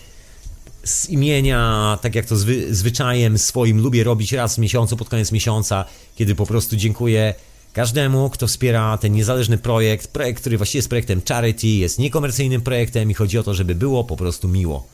z 0.85 1.09
imienia, 1.09 1.99
tak 2.03 2.15
jak 2.15 2.27
to 2.27 2.37
zwy, 2.37 2.75
zwyczajem 2.75 3.39
swoim 3.39 3.81
lubię 3.81 4.05
robić 4.05 4.33
raz 4.33 4.55
w 4.55 4.59
miesiącu, 4.59 4.97
pod 4.97 5.09
koniec 5.09 5.33
miesiąca, 5.33 5.85
kiedy 6.17 6.35
po 6.35 6.47
prostu 6.47 6.77
dziękuję 6.77 7.35
każdemu, 7.73 8.31
kto 8.31 8.47
wspiera 8.47 8.99
ten 8.99 9.13
niezależny 9.13 9.59
projekt, 9.59 10.09
projekt, 10.09 10.41
który 10.41 10.57
właściwie 10.57 10.79
jest 10.79 10.89
projektem 10.89 11.23
charity, 11.29 11.67
jest 11.67 11.99
niekomercyjnym 11.99 12.61
projektem 12.61 13.11
i 13.11 13.15
chodzi 13.15 13.39
o 13.39 13.43
to, 13.43 13.55
żeby 13.55 13.75
było 13.75 14.05
po 14.05 14.17
prostu 14.17 14.49
miło. 14.49 14.87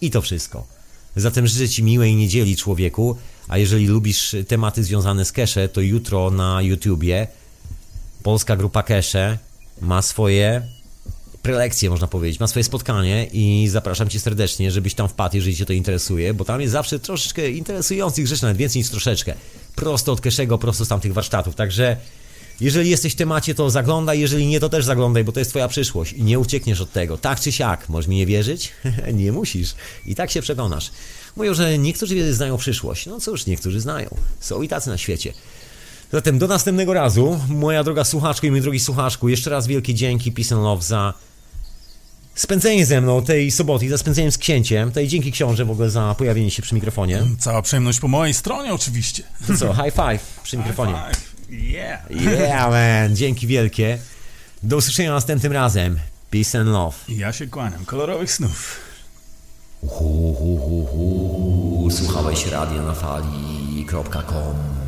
I 0.00 0.10
to 0.10 0.22
wszystko. 0.22 0.77
Zatem 1.16 1.46
życzę 1.46 1.68
Ci 1.68 1.82
miłej 1.82 2.16
niedzieli, 2.16 2.56
człowieku. 2.56 3.16
A 3.48 3.58
jeżeli 3.58 3.86
lubisz 3.86 4.36
tematy 4.48 4.84
związane 4.84 5.24
z 5.24 5.32
Kesze, 5.32 5.68
to 5.68 5.80
jutro 5.80 6.30
na 6.30 6.62
YouTubie 6.62 7.26
polska 8.22 8.56
grupa 8.56 8.82
Kesze 8.82 9.38
ma 9.80 10.02
swoje 10.02 10.62
prelekcje, 11.42 11.90
można 11.90 12.06
powiedzieć, 12.06 12.40
ma 12.40 12.46
swoje 12.46 12.64
spotkanie 12.64 13.26
i 13.32 13.68
zapraszam 13.68 14.08
Cię 14.08 14.20
serdecznie, 14.20 14.70
żebyś 14.70 14.94
tam 14.94 15.08
wpadł, 15.08 15.36
jeżeli 15.36 15.56
Cię 15.56 15.66
to 15.66 15.72
interesuje, 15.72 16.34
bo 16.34 16.44
tam 16.44 16.60
jest 16.60 16.72
zawsze 16.72 16.98
troszeczkę 16.98 17.50
interesujących 17.50 18.26
rzeczy, 18.26 18.42
nawet 18.42 18.56
więcej 18.56 18.80
niż 18.80 18.90
troszeczkę. 18.90 19.34
Prosto 19.76 20.12
od 20.12 20.20
Keszego, 20.20 20.58
prosto 20.58 20.84
z 20.84 20.88
tamtych 20.88 21.12
warsztatów. 21.12 21.54
Także 21.54 21.96
jeżeli 22.60 22.90
jesteś 22.90 23.12
w 23.12 23.16
temacie, 23.16 23.54
to 23.54 23.70
zaglądaj, 23.70 24.20
jeżeli 24.20 24.46
nie, 24.46 24.60
to 24.60 24.68
też 24.68 24.84
zaglądaj, 24.84 25.24
bo 25.24 25.32
to 25.32 25.40
jest 25.40 25.50
Twoja 25.50 25.68
przyszłość 25.68 26.12
i 26.12 26.22
nie 26.22 26.38
uciekniesz 26.38 26.80
od 26.80 26.92
tego. 26.92 27.18
Tak 27.18 27.40
czy 27.40 27.52
siak, 27.52 27.88
możesz 27.88 28.08
mi 28.08 28.16
nie 28.16 28.26
wierzyć? 28.26 28.72
nie 29.12 29.32
musisz. 29.32 29.74
I 30.06 30.14
tak 30.14 30.30
się 30.30 30.42
przekonasz. 30.42 30.90
Mówią, 31.36 31.54
że 31.54 31.78
niektórzy 31.78 32.34
znają 32.34 32.56
przyszłość. 32.56 33.06
No 33.06 33.20
cóż, 33.20 33.46
niektórzy 33.46 33.80
znają. 33.80 34.16
Są 34.40 34.62
i 34.62 34.68
tacy 34.68 34.90
na 34.90 34.98
świecie. 34.98 35.32
Zatem 36.12 36.38
do 36.38 36.46
następnego 36.46 36.94
razu, 36.94 37.40
moja 37.48 37.84
droga 37.84 38.04
słuchaczko 38.04 38.46
i 38.46 38.50
mój 38.50 38.60
drogi 38.60 38.80
słuchaczku, 38.80 39.28
jeszcze 39.28 39.50
raz 39.50 39.66
wielkie 39.66 39.94
dzięki 39.94 40.32
Peace 40.32 40.54
Love 40.54 40.82
za 40.82 41.14
spędzenie 42.34 42.86
ze 42.86 43.00
mną 43.00 43.22
tej 43.22 43.50
soboty 43.50 43.86
i 43.86 43.88
za 43.88 43.98
spędzeniem 43.98 44.32
z 44.32 44.38
księciem. 44.38 44.92
Tej 44.92 45.08
dzięki 45.08 45.32
książę 45.32 45.64
w 45.64 45.70
ogóle 45.70 45.90
za 45.90 46.14
pojawienie 46.18 46.50
się 46.50 46.62
przy 46.62 46.74
mikrofonie. 46.74 47.22
Cała 47.38 47.62
przyjemność 47.62 48.00
po 48.00 48.08
mojej 48.08 48.34
stronie 48.34 48.72
oczywiście. 48.74 49.22
To 49.46 49.56
co, 49.56 49.74
high 49.74 49.94
five 49.94 50.40
przy 50.42 50.56
mikrofonie. 50.56 50.94
Yeah. 51.48 52.10
Yeah, 52.10 52.70
man, 52.70 53.16
dzięki 53.16 53.46
wielkie. 53.46 53.98
Do 54.62 54.76
usłyszenia 54.76 55.12
następnym 55.12 55.52
razem. 55.52 55.98
Peace 56.30 56.60
and 56.60 56.68
love. 56.68 56.96
Ja 57.08 57.32
się 57.32 57.46
kłaniam. 57.46 57.84
Kolorowych 57.84 58.32
snów. 58.32 58.76
Hu, 59.80 60.34
hu, 60.34 60.56
hu, 60.58 60.84
hu. 60.86 61.88
Słuchałeś 61.90 62.46
radio 62.46 62.82
na 62.82 62.94
fali.com 62.94 64.87